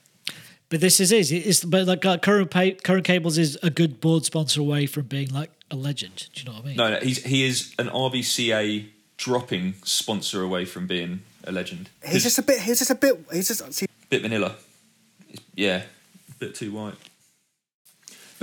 But 0.69 0.81
this 0.81 0.98
is 0.98 1.10
his. 1.10 1.31
It's 1.31 1.64
but 1.64 1.86
like 1.86 2.05
uh, 2.05 2.19
current 2.19 2.51
pa- 2.51 2.74
Curren 2.82 3.05
Caples 3.05 3.39
is 3.39 3.56
a 3.62 3.70
good 3.70 4.01
board 4.01 4.24
sponsor 4.24 4.60
away 4.60 4.86
from 4.86 5.05
being 5.05 5.28
like 5.28 5.51
a 5.70 5.77
legend. 5.77 6.27
Do 6.35 6.40
you 6.40 6.47
know 6.47 6.56
what 6.56 6.64
I 6.64 6.66
mean? 6.66 6.77
No, 6.77 6.90
no, 6.90 6.98
he's 6.98 7.23
he 7.23 7.44
is 7.44 7.73
an 7.78 7.86
RBCA 7.86 8.86
dropping 9.16 9.74
sponsor 9.85 10.43
away 10.43 10.64
from 10.64 10.89
being 10.89 11.23
a 11.44 11.52
legend. 11.52 11.89
He's 12.05 12.24
just 12.24 12.39
a 12.39 12.43
bit. 12.43 12.59
He's 12.62 12.81
just 12.81 12.90
a 12.90 12.97
bit. 12.97 13.24
He's 13.32 13.47
just. 13.47 13.73
See, 13.73 13.86
bit 14.10 14.23
vanilla. 14.23 14.56
Yeah, 15.55 15.82
a 16.31 16.35
bit 16.40 16.56
too 16.56 16.73
white. 16.73 16.94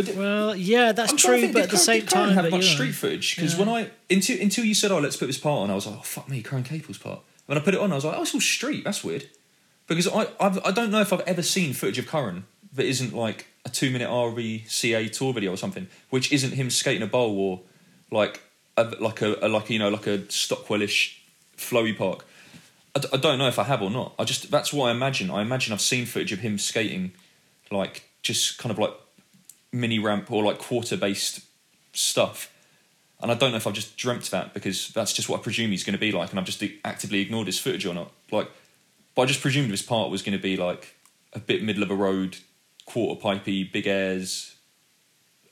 But 0.06 0.16
Well, 0.16 0.56
yeah, 0.56 0.94
that's 0.94 1.12
I'm 1.12 1.18
true. 1.18 1.42
think, 1.42 1.54
But 1.54 1.64
at 1.64 1.70
the 1.72 1.78
same 1.78 2.06
time, 2.06 2.30
have 2.30 2.46
much 2.46 2.62
know, 2.62 2.62
street 2.62 2.94
footage 2.94 3.36
because 3.36 3.54
yeah. 3.54 3.60
when 3.66 3.70
I 3.70 3.90
until 4.10 4.40
until 4.40 4.64
you 4.64 4.74
said, 4.74 4.92
"Oh, 4.92 5.00
let's 5.00 5.18
put 5.18 5.26
this 5.28 5.38
part 5.38 5.60
on," 5.60 5.70
I 5.70 5.76
was 5.76 5.88
like, 5.88 5.98
"Oh, 5.98 6.02
fuck 6.04 6.30
me, 6.30 6.42
Curren 6.42 6.64
Caples' 6.64 6.98
part." 6.98 7.20
When 7.48 7.58
I 7.58 7.62
put 7.62 7.74
it 7.74 7.82
on, 7.82 7.92
I 7.92 7.96
was 7.96 8.06
like, 8.06 8.18
"Oh, 8.18 8.22
it's 8.22 8.34
all 8.34 8.40
street. 8.40 8.86
That's 8.86 9.04
weird." 9.04 9.26
Because 9.88 10.08
I 10.08 10.28
I've, 10.40 10.64
I 10.66 10.72
don't 10.72 10.90
know 10.92 11.02
if 11.02 11.12
I've 11.12 11.22
ever 11.22 11.42
seen 11.42 11.74
footage 11.74 12.00
of 12.00 12.08
Curren 12.08 12.46
that 12.74 12.86
isn't 12.86 13.14
like 13.14 13.48
a 13.66 13.70
two 13.70 13.92
minute 13.92 14.08
RBCA 14.10 15.12
tour 15.12 15.34
video 15.34 15.52
or 15.52 15.58
something, 15.58 15.88
which 16.12 16.32
isn't 16.32 16.54
him 16.54 16.70
skating 16.70 17.04
a 17.04 17.08
bowl 17.08 17.38
or 17.38 17.62
like 18.10 18.42
a, 18.78 18.84
like 19.02 19.22
a, 19.22 19.36
a 19.42 19.50
like 19.50 19.70
you 19.70 19.80
know 19.80 19.90
like 19.90 20.08
a 20.08 20.20
Stockwellish 20.20 21.18
flowy 21.58 21.98
park. 21.98 22.26
I, 22.96 23.00
d- 23.02 23.10
I 23.12 23.18
don't 23.18 23.38
know 23.38 23.48
if 23.50 23.60
I 23.60 23.64
have 23.66 23.82
or 23.82 23.90
not. 23.90 24.14
I 24.18 24.24
just 24.24 24.50
that's 24.50 24.72
what 24.72 24.86
I 24.88 24.92
imagine. 24.92 25.30
I 25.30 25.42
imagine 25.42 25.74
I've 25.74 25.82
seen 25.82 26.06
footage 26.06 26.32
of 26.32 26.40
him 26.40 26.58
skating, 26.58 27.12
like 27.70 28.04
just 28.22 28.58
kind 28.60 28.72
of 28.72 28.80
like 28.80 28.94
mini 29.72 30.00
ramp 30.00 30.32
or 30.32 30.44
like 30.44 30.60
quarter 30.60 30.98
based 30.98 31.41
stuff. 31.94 32.54
And 33.22 33.32
I 33.32 33.36
don't 33.36 33.52
know 33.52 33.58
if 33.58 33.68
I've 33.68 33.74
just 33.74 33.98
dreamt 33.98 34.32
that 34.32 34.54
because 34.54 34.90
that's 34.90 35.12
just 35.12 35.28
what 35.28 35.41
I 35.41 35.44
presume 35.44 35.72
he's 35.72 35.84
going 35.84 35.94
to 35.94 36.00
be 36.00 36.12
like, 36.12 36.30
and 36.30 36.40
I've 36.40 36.46
just 36.46 36.64
actively 36.86 37.20
ignored 37.20 37.48
his 37.48 37.60
footage 37.60 37.86
or 37.86 37.94
not. 37.94 38.12
Like, 38.32 38.50
but 39.14 39.24
I 39.24 39.26
just 39.26 39.41
presumed 39.41 39.72
his 39.72 39.82
part 39.82 40.10
was 40.10 40.22
going 40.22 40.38
to 40.38 40.41
be 40.41 40.56
like 40.56 40.96
a 41.34 41.40
bit 41.40 41.62
middle 41.62 41.84
of 41.84 41.91
a 41.91 41.96
road, 41.96 42.38
quarter 42.86 43.20
pipey, 43.20 43.70
big 43.70 43.88
airs, 43.88 44.56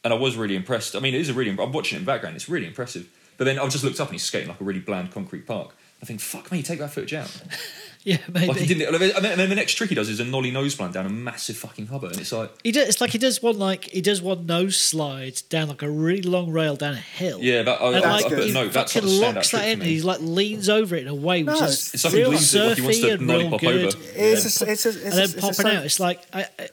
and 0.04 0.14
I 0.14 0.18
was 0.18 0.38
really 0.38 0.56
impressed. 0.56 0.96
I 0.96 1.00
mean, 1.00 1.14
it 1.14 1.20
is 1.20 1.30
a 1.30 1.34
really. 1.34 1.50
I'm 1.52 1.74
watching 1.74 1.98
it 1.98 2.00
in 2.00 2.06
the 2.06 2.12
background; 2.12 2.38
it's 2.38 2.48
really 2.48 2.68
impressive. 2.68 3.10
But 3.38 3.44
then 3.44 3.60
I 3.60 3.68
just 3.68 3.84
looked 3.84 4.00
up 4.00 4.08
and 4.08 4.16
he's 4.16 4.24
skating 4.24 4.48
like 4.48 4.62
a 4.62 4.64
really 4.64 4.80
bland 4.80 5.12
concrete 5.12 5.46
park. 5.46 5.76
I 6.02 6.06
think, 6.06 6.22
fuck 6.22 6.52
me, 6.52 6.64
take 6.64 6.80
that 6.80 6.94
footage 6.94 7.14
out. 7.14 7.42
Yeah, 8.08 8.20
maybe. 8.32 8.48
Like 8.48 8.58
he 8.60 8.68
didn't. 8.74 8.96
And 8.96 9.26
then, 9.26 9.38
then 9.38 9.50
the 9.50 9.56
next 9.56 9.74
trick 9.74 9.90
he 9.90 9.96
does 9.96 10.08
is 10.08 10.22
a 10.22 10.24
nollie 10.24 10.50
nose 10.50 10.74
plant 10.76 10.94
down 10.94 11.06
a 11.06 11.10
massive 11.10 11.58
fucking 11.58 11.88
hubba, 11.88 12.08
and 12.08 12.18
it's 12.22 12.32
like, 12.32 12.50
He 12.64 12.72
does. 12.72 12.88
It's 12.88 13.02
like 13.02 13.10
he 13.10 13.18
does 13.18 13.44
one 13.44 13.60
like 13.60 13.84
he 13.84 14.00
does 14.00 14.22
one 14.22 14.46
nose 14.46 14.78
slide 14.78 15.42
down 15.50 15.68
like 15.68 15.82
a 15.82 15.90
really 15.90 16.22
long 16.22 16.50
rail 16.50 16.78
down 16.78 16.94
a 16.94 16.96
hill. 16.96 17.40
yeah, 17.42 17.64
that, 17.64 17.82
I, 17.82 17.88
and 17.98 18.06
I, 18.06 18.12
like 18.14 18.26
I 18.28 18.30
put 18.30 18.44
he 18.46 18.50
a 18.52 18.54
note. 18.54 18.72
That's 18.72 18.94
fucking 18.94 19.10
not 19.20 19.32
a 19.32 19.36
locks 19.36 19.52
that 19.52 19.66
in. 19.68 19.82
And 19.82 19.84
he 19.84 20.02
like 20.02 20.20
leans 20.22 20.70
over 20.70 20.96
it 20.96 21.02
in 21.02 21.10
a 21.10 21.14
way 21.16 21.44
which 21.44 21.60
No, 21.60 21.66
is 21.66 21.94
It's 21.96 22.06
like 22.06 22.14
he 22.14 22.20
real 22.22 22.30
leans 22.30 22.56
it 22.56 22.60
like 22.66 22.78
he 22.78 22.82
wants 22.84 23.00
to 23.02 23.10
and 23.12 23.22
real 23.24 23.38
lollipop 23.40 23.60
good. 23.60 23.76
over. 23.88 23.98
it's 24.16 24.44
just, 24.44 24.62
it's 24.62 24.84
just, 24.84 24.86
it's 24.86 25.04
and 25.04 25.14
then 25.14 25.22
just, 25.24 25.34
it's 25.36 25.42
popping 25.42 25.72
so- 25.72 25.78
out. 25.78 25.86
It's 25.86 26.00
like 26.00 26.22
I, 26.32 26.46
I, 26.58 26.70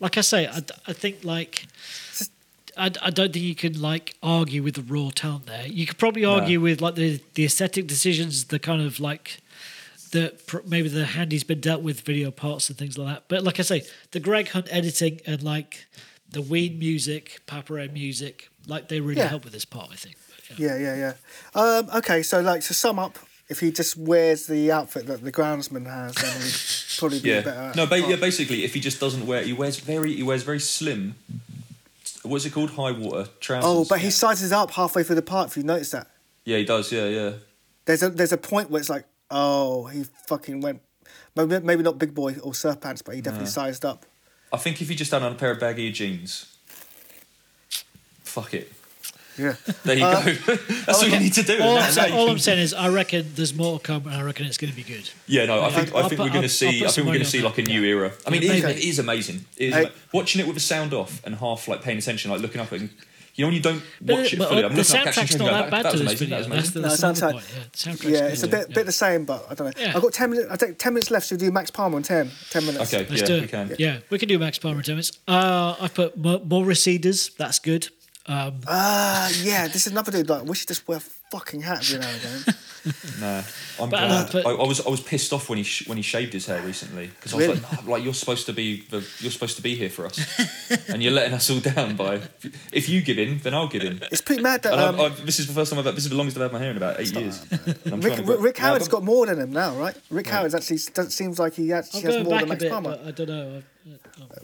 like 0.00 0.18
I 0.18 0.22
say, 0.22 0.48
I, 0.48 0.60
I 0.88 0.92
think 0.92 1.22
like. 1.22 1.66
I, 2.76 2.90
I 3.00 3.10
don't 3.10 3.32
think 3.32 3.44
you 3.44 3.54
can 3.54 3.80
like 3.80 4.16
argue 4.20 4.60
with 4.60 4.74
the 4.74 4.82
raw 4.82 5.10
talent 5.14 5.46
there. 5.46 5.64
You 5.64 5.86
could 5.86 5.96
probably 5.96 6.24
argue 6.24 6.60
with 6.60 6.80
like 6.80 6.96
the 6.96 7.20
the 7.34 7.44
aesthetic 7.44 7.86
decisions, 7.86 8.46
the 8.46 8.58
kind 8.58 8.82
of 8.82 8.98
like 8.98 9.38
the 10.14 10.34
pr- 10.46 10.64
maybe 10.66 10.88
the 10.88 11.04
hand 11.04 11.30
he's 11.32 11.44
been 11.44 11.60
dealt 11.60 11.82
with 11.82 12.00
video 12.00 12.30
parts 12.30 12.68
and 12.70 12.78
things 12.78 12.96
like 12.96 13.08
that. 13.14 13.24
But 13.28 13.42
like 13.44 13.58
I 13.60 13.62
say, 13.62 13.82
the 14.12 14.20
Greg 14.20 14.48
Hunt 14.48 14.66
editing 14.70 15.20
and 15.26 15.42
like 15.42 15.86
the 16.30 16.40
Ween 16.42 16.78
music, 16.78 17.40
Papare 17.46 17.92
music, 17.92 18.48
like 18.66 18.88
they 18.88 19.00
really 19.00 19.20
Yeah. 19.20 19.28
help 19.28 19.44
with 19.44 19.52
this 19.52 19.64
part. 19.64 19.88
I 19.92 19.96
think. 19.96 20.16
But, 20.48 20.58
yeah. 20.58 20.66
Yeah, 20.76 20.78
yeah, 20.86 20.96
yeah. 21.54 21.60
Um, 21.60 21.90
okay, 21.98 22.22
so 22.22 22.40
like 22.40 22.62
to 22.62 22.74
sum 22.74 22.98
up, 22.98 23.18
if 23.48 23.60
he 23.60 23.70
just 23.70 23.96
wears 23.96 24.46
the 24.46 24.72
outfit 24.72 25.06
that 25.06 25.22
the 25.22 25.30
groundsman 25.32 25.84
has, 25.86 26.14
then 26.14 26.40
he'd 26.40 26.98
probably 26.98 27.20
be 27.20 27.28
Yeah. 27.30 27.40
better. 27.42 27.72
No, 27.76 27.86
ba- 27.86 28.00
yeah, 28.00 28.16
basically, 28.16 28.64
if 28.64 28.72
he 28.74 28.80
just 28.80 28.98
doesn't 29.00 29.26
wear, 29.26 29.42
he 29.42 29.52
wears 29.52 29.78
very, 29.78 30.14
he 30.14 30.22
wears 30.22 30.42
very 30.44 30.60
slim. 30.60 31.14
What's 32.22 32.46
it 32.46 32.52
called? 32.54 32.70
High 32.70 32.92
water 32.92 33.28
trousers. 33.40 33.68
Oh, 33.68 33.84
but 33.88 33.98
he 34.00 34.10
sizes 34.10 34.50
up 34.50 34.70
halfway 34.70 35.02
through 35.02 35.16
the 35.16 35.22
part. 35.22 35.50
If 35.50 35.56
you 35.58 35.62
notice 35.62 35.90
that, 35.90 36.06
Yeah, 36.46 36.56
he 36.58 36.64
does. 36.64 36.90
Yeah, 36.90 37.06
yeah. 37.08 37.32
there's 37.84 38.02
a 38.02 38.08
there's 38.10 38.32
a 38.32 38.38
point 38.38 38.70
where 38.70 38.80
it's 38.80 38.88
like, 38.88 39.04
Oh, 39.30 39.86
he 39.86 40.04
fucking 40.26 40.60
went. 40.60 40.80
Maybe, 41.36 41.58
maybe 41.60 41.82
not 41.82 41.98
big 41.98 42.14
boy 42.14 42.36
or 42.42 42.54
surf 42.54 42.80
pants, 42.80 43.02
but 43.02 43.14
he 43.14 43.20
definitely 43.20 43.48
sized 43.48 43.84
up. 43.84 44.06
I 44.52 44.56
think 44.56 44.80
if 44.80 44.88
you 44.88 44.94
just 44.96 45.10
had 45.10 45.22
on 45.22 45.32
a 45.32 45.34
pair 45.34 45.50
of 45.50 45.58
baggy 45.60 45.90
jeans, 45.90 46.56
fuck 48.22 48.54
it. 48.54 48.72
Yeah. 49.36 49.56
There 49.82 49.96
you 49.98 50.04
Uh, 50.04 50.24
go. 50.24 50.32
That's 50.86 51.02
all 51.02 51.08
you 51.08 51.18
need 51.18 51.32
to 51.32 51.42
do. 51.42 51.54
All, 51.60 51.70
and 51.70 51.70
I'm, 51.70 51.76
that- 51.86 51.92
saying, 51.92 52.14
all 52.14 52.30
I'm 52.30 52.38
saying 52.38 52.60
is, 52.60 52.72
I 52.72 52.88
reckon 52.88 53.26
there's 53.34 53.52
more 53.52 53.80
to 53.80 53.82
come, 53.84 54.06
and 54.06 54.14
I 54.14 54.22
reckon 54.22 54.46
it's 54.46 54.56
going 54.58 54.70
to 54.70 54.76
be 54.76 54.84
good. 54.84 55.10
Yeah, 55.26 55.46
no, 55.46 55.60
I 55.60 55.70
think 55.70 55.90
I'll 55.92 56.04
I 56.04 56.08
think 56.08 56.20
put- 56.20 56.26
we're 56.26 56.30
going 56.30 56.42
to 56.42 56.48
see. 56.48 56.68
I'll 56.68 56.84
I 56.84 56.86
put 56.86 56.94
think 56.94 57.06
we're 57.08 57.12
going 57.14 57.24
to 57.24 57.30
see 57.30 57.42
like 57.42 57.58
a 57.58 57.62
new 57.62 57.80
yeah. 57.80 57.88
era. 57.96 58.12
I 58.26 58.30
mean, 58.30 58.42
Yeah, 58.42 58.52
it, 58.52 58.56
is, 58.58 58.62
maybe. 58.64 58.78
it 58.78 58.84
is 58.84 58.98
amazing. 59.00 59.44
It 59.56 59.64
is 59.70 59.74
Hey. 59.74 59.80
ama- 59.86 59.92
watching 60.12 60.40
it 60.40 60.46
with 60.46 60.54
the 60.54 60.60
sound 60.60 60.94
off 60.94 61.20
and 61.24 61.34
half 61.34 61.66
like 61.66 61.82
paying 61.82 61.98
attention, 61.98 62.30
like 62.30 62.40
looking 62.42 62.60
up 62.60 62.72
at. 62.72 62.80
You 63.36 63.42
know 63.44 63.48
when 63.48 63.56
you 63.56 63.62
don't 63.62 63.82
But, 64.00 64.16
watch 64.18 64.32
it 64.32 64.38
but 64.38 64.48
fully. 64.48 64.62
the 64.62 64.68
I'm 64.68 64.74
looking 64.76 64.96
up, 64.96 65.04
catching 65.06 65.22
soundtrack's 65.24 65.36
not 65.38 65.38
going, 65.50 65.52
that 65.62 65.70
bad 65.70 65.84
that 65.86 65.92
to 65.92 65.98
was 65.98 66.00
this 66.00 66.20
amazing. 66.20 66.28
video. 66.28 66.54
That's, 66.54 66.70
the, 66.70 66.80
that's 66.80 67.02
No, 67.02 67.08
another 67.08 67.20
soundtrack- 67.20 67.32
point. 67.84 68.04
Yeah, 68.04 68.10
Yeah, 68.10 68.26
it's 68.28 68.42
a 68.44 68.48
bit 68.48 68.66
yeah. 68.68 68.74
bit 68.74 68.86
the 68.86 68.92
same, 68.92 69.24
but 69.24 69.46
I 69.50 69.54
don't 69.54 69.66
know. 69.76 69.82
Yeah. 69.82 69.92
I've 69.96 70.02
got 70.02 70.12
ten 70.12 70.30
minutes. 70.30 70.48
I 70.52 70.56
take 70.56 70.78
ten 70.78 70.94
minutes 70.94 71.10
left. 71.10 71.26
Should 71.26 71.40
we 71.40 71.46
do 71.48 71.52
Max 71.52 71.70
Palmer 71.70 71.96
in 71.96 72.02
10? 72.04 72.30
10 72.50 72.66
minutes. 72.66 72.94
Okay, 72.94 73.06
Let's 73.10 73.22
yeah, 73.22 73.26
do 73.26 73.34
we 73.34 73.40
it. 73.40 73.48
can. 73.50 73.74
Yeah, 73.78 73.98
we 74.10 74.18
can 74.18 74.28
do 74.28 74.38
Max 74.38 74.58
Palmer 74.58 74.76
in 74.78 74.82
10 74.84 74.94
minutes. 74.94 75.12
Uh, 75.26 75.74
I 75.80 75.88
put 75.88 76.16
more, 76.16 76.38
more 76.44 76.64
receders. 76.64 77.36
That's 77.36 77.58
good. 77.58 77.88
Um, 78.26 78.60
Ah, 78.66 79.28
yeah. 79.42 79.66
This 79.66 79.86
is 79.86 79.92
another 79.92 80.12
dude. 80.12 80.28
Like, 80.30 80.44
we 80.44 80.54
should 80.54 80.68
just 80.68 80.86
wear 80.88 80.98
a 80.98 81.00
fucking 81.38 81.62
hat 81.62 81.78
every 81.80 81.98
now 82.00 82.08
and 82.08 82.22
again. 82.22 82.54
Nah, 83.18 83.40
I'm 83.80 83.88
But, 83.88 84.02
uh, 84.02 84.06
glad. 84.08 84.32
but- 84.32 84.46
I, 84.46 84.50
I 84.50 84.66
was 84.66 84.86
I 84.86 84.90
was 84.90 85.00
pissed 85.00 85.32
off 85.32 85.48
when 85.48 85.56
he 85.56 85.64
sh- 85.64 85.88
when 85.88 85.96
he 85.96 86.02
shaved 86.02 86.34
his 86.34 86.44
hair 86.44 86.60
recently 86.60 87.06
because 87.06 87.32
I 87.32 87.36
was 87.38 87.46
Really? 87.46 87.60
like, 87.60 87.84
no, 87.86 87.90
like 87.92 88.04
you're 88.04 88.12
supposed 88.12 88.44
to 88.44 88.52
be 88.52 88.82
the, 88.90 88.98
you're 89.20 89.30
supposed 89.32 89.56
to 89.56 89.62
be 89.62 89.74
here 89.74 89.88
for 89.88 90.04
us, 90.04 90.18
and 90.90 91.02
you're 91.02 91.10
letting 91.12 91.32
us 91.32 91.48
all 91.48 91.60
down 91.60 91.96
by. 91.96 92.20
If 92.72 92.90
you 92.90 93.00
give 93.00 93.18
in, 93.18 93.38
then 93.38 93.54
I'll 93.54 93.68
give 93.68 93.84
in. 93.84 94.00
It's 94.12 94.20
pretty 94.20 94.42
mad 94.42 94.62
that 94.64 94.74
um, 94.74 94.96
I've, 94.96 95.12
I've, 95.12 95.24
this 95.26 95.40
is 95.40 95.46
the 95.46 95.54
first 95.54 95.70
time 95.72 95.78
I've 95.78 95.94
this 95.94 96.04
is 96.04 96.10
the 96.10 96.16
longest 96.16 96.36
I've 96.36 96.42
had 96.42 96.52
my 96.52 96.58
hair 96.58 96.72
in 96.72 96.76
about 96.76 97.00
eight 97.00 97.10
years. 97.14 97.40
And 97.86 98.04
Rick, 98.04 98.14
trying 98.16 98.26
to- 98.26 98.36
Rick 98.36 98.58
No, 98.58 98.64
Howard's 98.66 98.88
but- 98.88 98.96
got 98.96 99.02
more 99.04 99.24
than 99.24 99.38
him 99.40 99.52
now, 99.52 99.74
right? 99.76 99.96
Rick 100.10 100.26
Howard's 100.28 100.54
actually 100.54 100.80
does, 100.92 101.14
seems 101.14 101.38
like 101.38 101.54
he 101.54 101.72
actually 101.72 102.00
I'm 102.04 102.12
has 102.16 102.24
more 102.24 102.34
than 102.40 102.42
a 102.44 102.46
Max 102.48 102.64
Palmer. 102.68 102.98
I 103.02 103.10
don't 103.12 103.28
know. 103.28 103.62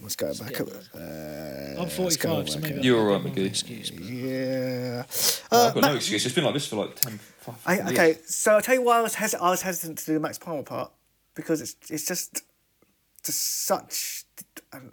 Let's 0.03 0.17
go 0.17 0.33
back. 0.35 0.61
up. 0.61 0.69
Uh, 0.95 1.81
I'm 1.83 1.89
45, 1.89 2.49
so 2.51 2.59
maybe 2.59 2.81
You're 2.83 2.99
I've 2.99 3.07
all 3.07 3.19
got 3.19 3.25
right, 3.25 3.35
Magee. 3.37 3.47
excuse. 3.47 3.91
but- 3.91 4.05
yeah. 4.05 5.05
No, 5.53 5.59
Uh, 5.59 5.67
I've 5.69 5.75
got 5.75 5.81
Ma- 5.83 5.89
no 5.89 5.95
excuse. 5.97 6.27
It's 6.27 6.35
been 6.35 6.45
like 6.45 6.55
this 6.55 6.67
for 6.67 6.77
like 6.77 6.97
10, 6.97 7.19
five, 7.41 7.55
I, 7.67 7.75
years. 7.77 7.87
okay, 7.91 8.19
so 8.27 8.53
I'll 8.55 8.63
tell 8.63 8.75
you 8.75 8.83
why 8.83 8.99
I 8.99 9.03
was, 9.03 9.15
hes- 9.15 9.35
I 9.35 9.51
was 9.51 9.63
hesitant 9.63 9.99
to 9.99 10.07
do 10.07 10.15
the 10.15 10.21
Max 10.21 10.39
Palmer 10.39 10.63
part 10.65 10.91
because 11.35 11.61
it's 11.61 11.77
it's 11.89 12.07
just 12.07 12.43
just 13.23 13.65
such 13.67 14.25
um, 14.73 14.93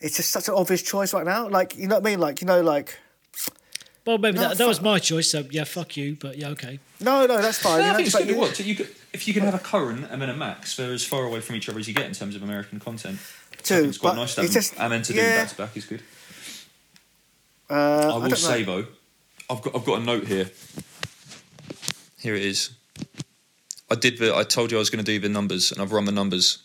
it's 0.00 0.16
just 0.16 0.30
such 0.32 0.48
an 0.48 0.54
obvious 0.54 0.82
choice 0.82 1.14
right 1.14 1.24
now. 1.24 1.48
Like 1.48 1.76
you 1.76 1.86
know 1.88 1.94
what 1.96 2.06
I 2.06 2.10
mean? 2.10 2.20
Like 2.20 2.40
you 2.42 2.46
know, 2.46 2.60
like 2.60 2.98
Well, 4.06 4.18
maybe 4.18 4.36
No, 4.36 4.48
that, 4.50 4.58
that 4.58 4.66
was 4.68 4.80
my 4.82 4.98
choice, 4.98 5.30
so 5.30 5.44
yeah, 5.50 5.64
fuck 5.64 5.96
you, 5.96 6.16
but 6.20 6.36
yeah, 6.36 6.48
okay. 6.48 6.78
no, 7.00 7.24
no, 7.26 7.40
that's 7.40 7.58
fine. 7.58 7.78
No, 7.78 7.84
you 7.84 7.84
I 7.84 7.90
know, 7.92 7.96
think 7.96 8.06
it's 8.08 8.14
but 8.14 8.18
going 8.18 8.28
to 8.28 8.34
you- 8.34 8.40
what? 8.40 8.56
So 8.56 8.62
you 8.64 8.74
could, 8.74 8.88
if 9.12 9.26
you 9.28 9.32
can 9.34 9.44
have 9.44 9.54
a 9.54 9.58
current 9.58 10.06
and 10.10 10.20
then 10.20 10.28
a 10.30 10.34
max, 10.36 10.76
they're 10.76 10.92
as 10.92 11.04
far 11.04 11.24
away 11.24 11.40
from 11.40 11.56
each 11.56 11.68
other 11.68 11.78
as 11.78 11.86
you 11.88 11.94
get 11.94 12.06
in 12.06 12.12
terms 12.12 12.34
of 12.34 12.42
American 12.42 12.80
content. 12.80 13.18
I 13.70 13.74
think 13.76 13.88
it's 13.88 13.98
quite 13.98 14.10
but 14.10 14.16
nice 14.16 14.38
it's 14.38 14.54
just- 14.54 14.74
and 14.78 14.92
then 14.92 15.02
to 15.02 15.12
do 15.12 15.18
yeah. 15.18 15.36
back 15.42 15.48
to 15.50 15.56
back 15.56 15.76
is 15.76 15.84
good. 15.84 16.02
Uh, 17.70 17.74
I 17.74 18.02
I 18.10 18.14
will 18.18 18.20
don't 18.28 18.36
say 18.36 18.64
know. 18.64 18.82
though, 18.82 18.88
I've 19.50 19.62
got 19.62 19.74
I've 19.76 19.84
got 19.84 20.00
a 20.00 20.04
note 20.04 20.26
here. 20.26 20.50
Here 22.18 22.34
it 22.34 22.42
is. 22.44 22.70
I 23.90 23.94
did 23.94 24.18
the. 24.18 24.34
I 24.36 24.44
told 24.44 24.70
you 24.70 24.78
I 24.78 24.80
was 24.80 24.90
going 24.90 25.04
to 25.04 25.10
do 25.12 25.18
the 25.18 25.28
numbers, 25.28 25.72
and 25.72 25.80
I've 25.80 25.92
run 25.92 26.04
the 26.04 26.12
numbers. 26.12 26.58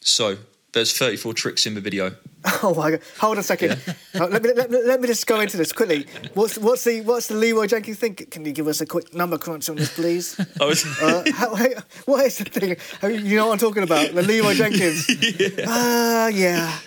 So 0.00 0.38
there's 0.72 0.96
34 0.96 1.34
tricks 1.34 1.66
in 1.66 1.74
the 1.74 1.80
video. 1.80 2.12
Oh 2.62 2.74
my 2.74 2.92
god! 2.92 3.00
Hold 3.18 3.36
on 3.36 3.40
a 3.40 3.42
second. 3.42 3.78
Uh, 4.14 4.26
let, 4.26 4.42
me, 4.42 4.52
let, 4.54 4.70
me, 4.70 4.82
let 4.82 5.00
me 5.00 5.06
just 5.06 5.26
go 5.26 5.38
into 5.40 5.56
this 5.56 5.72
quickly. 5.72 6.06
What's 6.34 6.58
what's 6.58 6.84
the 6.84 7.00
what's 7.02 7.28
the 7.28 7.34
Leeroy 7.34 7.66
Jenkins 7.66 7.98
thing? 7.98 8.14
Can 8.16 8.44
you 8.44 8.52
give 8.52 8.66
us 8.66 8.80
a 8.80 8.86
quick 8.86 9.14
number 9.14 9.38
crunch 9.38 9.68
on 9.68 9.76
this, 9.76 9.94
please? 9.94 10.38
I 10.60 10.64
was. 10.64 10.84
Uh, 11.00 11.22
how, 11.32 11.54
what 12.06 12.26
is 12.26 12.38
the 12.38 12.44
thing? 12.44 12.76
You 13.02 13.18
you 13.18 13.36
know 13.36 13.46
what 13.46 13.52
I'm 13.52 13.58
talking 13.58 13.82
about? 13.82 14.12
The 14.14 14.22
Leeroy 14.22 14.54
Jenkins. 14.54 15.06
Ah, 15.66 16.28
yeah. 16.28 16.78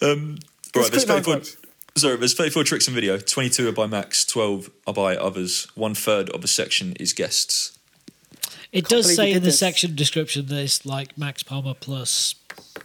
Um, 0.00 0.38
right, 0.74 0.90
there's 0.90 1.04
quick 1.04 1.24
34, 1.24 1.34
crunch. 1.34 1.56
sorry, 1.96 2.16
there's 2.16 2.34
34 2.34 2.64
tricks 2.64 2.86
in 2.86 2.94
the 2.94 3.00
video. 3.00 3.18
22 3.18 3.68
are 3.68 3.72
by 3.72 3.86
Max, 3.86 4.24
12 4.24 4.70
are 4.86 4.94
by 4.94 5.16
others. 5.16 5.66
One 5.74 5.94
third 5.94 6.30
of 6.30 6.42
the 6.42 6.48
section 6.48 6.92
is 7.00 7.12
guests. 7.12 7.76
It 8.72 8.88
does 8.88 9.16
say 9.16 9.28
in 9.28 9.34
did 9.34 9.42
the 9.42 9.46
this. 9.46 9.58
section 9.58 9.96
description 9.96 10.46
that 10.46 10.62
it's 10.62 10.86
like 10.86 11.18
Max 11.18 11.42
Palmer 11.42 11.74
plus. 11.74 12.34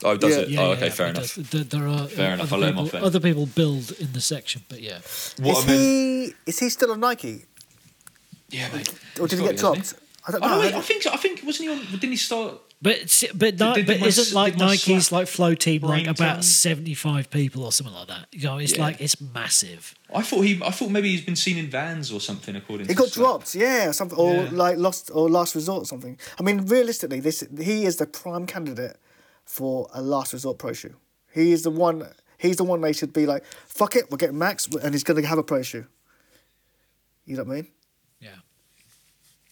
Oh, 0.03 0.17
does 0.17 0.35
Yeah. 0.35 0.41
it? 0.43 0.49
Yeah, 0.49 0.61
oh, 0.61 0.71
okay, 0.71 0.85
yeah, 0.87 0.91
fair 0.91 1.07
enough. 1.07 1.35
does. 1.35 1.49
There, 1.49 1.63
there 1.63 1.87
are 1.87 2.07
Fair 2.07 2.33
enough, 2.33 2.51
Other 2.53 2.65
I'll 2.65 2.71
people, 2.83 2.85
off 2.99 3.03
other 3.03 3.19
people 3.19 3.45
build 3.45 3.91
in 3.99 4.13
the 4.13 4.21
section, 4.21 4.63
but 4.69 4.81
yeah. 4.81 4.99
What 5.39 5.57
is 5.59 5.63
I 5.63 5.67
meant- 5.67 5.79
he 5.81 6.33
is 6.45 6.59
he 6.59 6.69
still 6.69 6.91
on 6.91 6.99
Nike 6.99 7.45
yeah, 8.49 8.69
mate. 8.73 8.93
or 9.19 9.27
did 9.27 9.39
he 9.39 9.45
get 9.45 9.57
got 9.59 9.75
dropped? 9.75 9.93
I 10.27 10.31
don't 10.31 10.43
Oh, 10.43 10.47
know. 10.47 10.55
no, 10.55 10.59
wait, 10.61 10.73
I 10.73 10.81
think 10.81 11.05
I 11.07 11.17
think 11.17 11.43
wasn't 11.45 11.69
he 11.69 11.75
on? 11.75 11.85
Didn't 11.91 12.09
he 12.11 12.15
start? 12.17 12.59
But 12.81 13.23
but 13.33 13.57
Ni- 13.59 13.73
did 13.73 13.87
but 13.87 13.99
my 14.01 14.07
isn't 14.07 14.35
like 14.35 14.57
Nike's 14.57 15.11
like 15.11 15.27
flow 15.27 15.55
team 15.55 15.81
like 15.83 16.07
about 16.07 16.43
seventy 16.43 16.93
five 16.93 17.29
people 17.31 17.63
or 17.63 17.71
something 17.71 17.95
like 17.95 18.07
that? 18.09 18.27
You 18.31 18.43
know, 18.43 18.57
it's 18.57 18.73
Yeah. 18.75 18.81
like 18.81 19.01
it's 19.01 19.19
massive. 19.33 19.95
I 20.13 20.21
thought 20.21 20.41
he. 20.41 20.61
I 20.63 20.71
thought 20.71 20.89
maybe 20.91 21.09
he's 21.09 21.21
been 21.25 21.35
seen 21.37 21.57
in 21.57 21.69
vans 21.69 22.11
or 22.11 22.19
something. 22.19 22.55
According 22.55 22.87
to 22.87 22.91
He 22.91 22.95
to 22.95 23.01
got 23.01 23.09
Slack. 23.09 23.23
dropped, 23.25 23.55
yeah, 23.55 23.87
or 23.87 23.93
something, 23.93 24.17
or 24.17 24.33
Yeah. 24.35 24.49
like 24.51 24.77
lost 24.77 25.09
or 25.13 25.29
last 25.29 25.55
resort 25.55 25.83
or 25.83 25.85
something. 25.85 26.17
I 26.39 26.43
mean, 26.43 26.65
realistically, 26.65 27.21
this 27.21 27.43
he 27.59 27.85
is 27.85 27.95
the 27.95 28.05
prime 28.05 28.45
candidate 28.45 28.97
for 29.45 29.87
a 29.93 30.01
last 30.01 30.33
resort 30.33 30.57
pro 30.57 30.73
shoe. 30.73 30.95
He 31.33 31.51
is 31.51 31.63
the 31.63 31.71
one. 31.71 32.07
He's 32.37 32.57
the 32.57 32.63
one 32.63 32.81
they 32.81 32.93
should 32.93 33.13
be 33.13 33.25
like, 33.25 33.45
fuck 33.45 33.95
it, 33.95 34.11
we're 34.11 34.17
getting 34.17 34.37
Max, 34.37 34.67
and 34.67 34.93
he's 34.93 35.03
going 35.05 35.21
to 35.21 35.27
have 35.27 35.37
a 35.37 35.43
pro 35.43 35.61
shoe. 35.61 35.85
You 37.23 37.37
know 37.37 37.43
what 37.43 37.51
I 37.51 37.55
mean? 37.55 37.67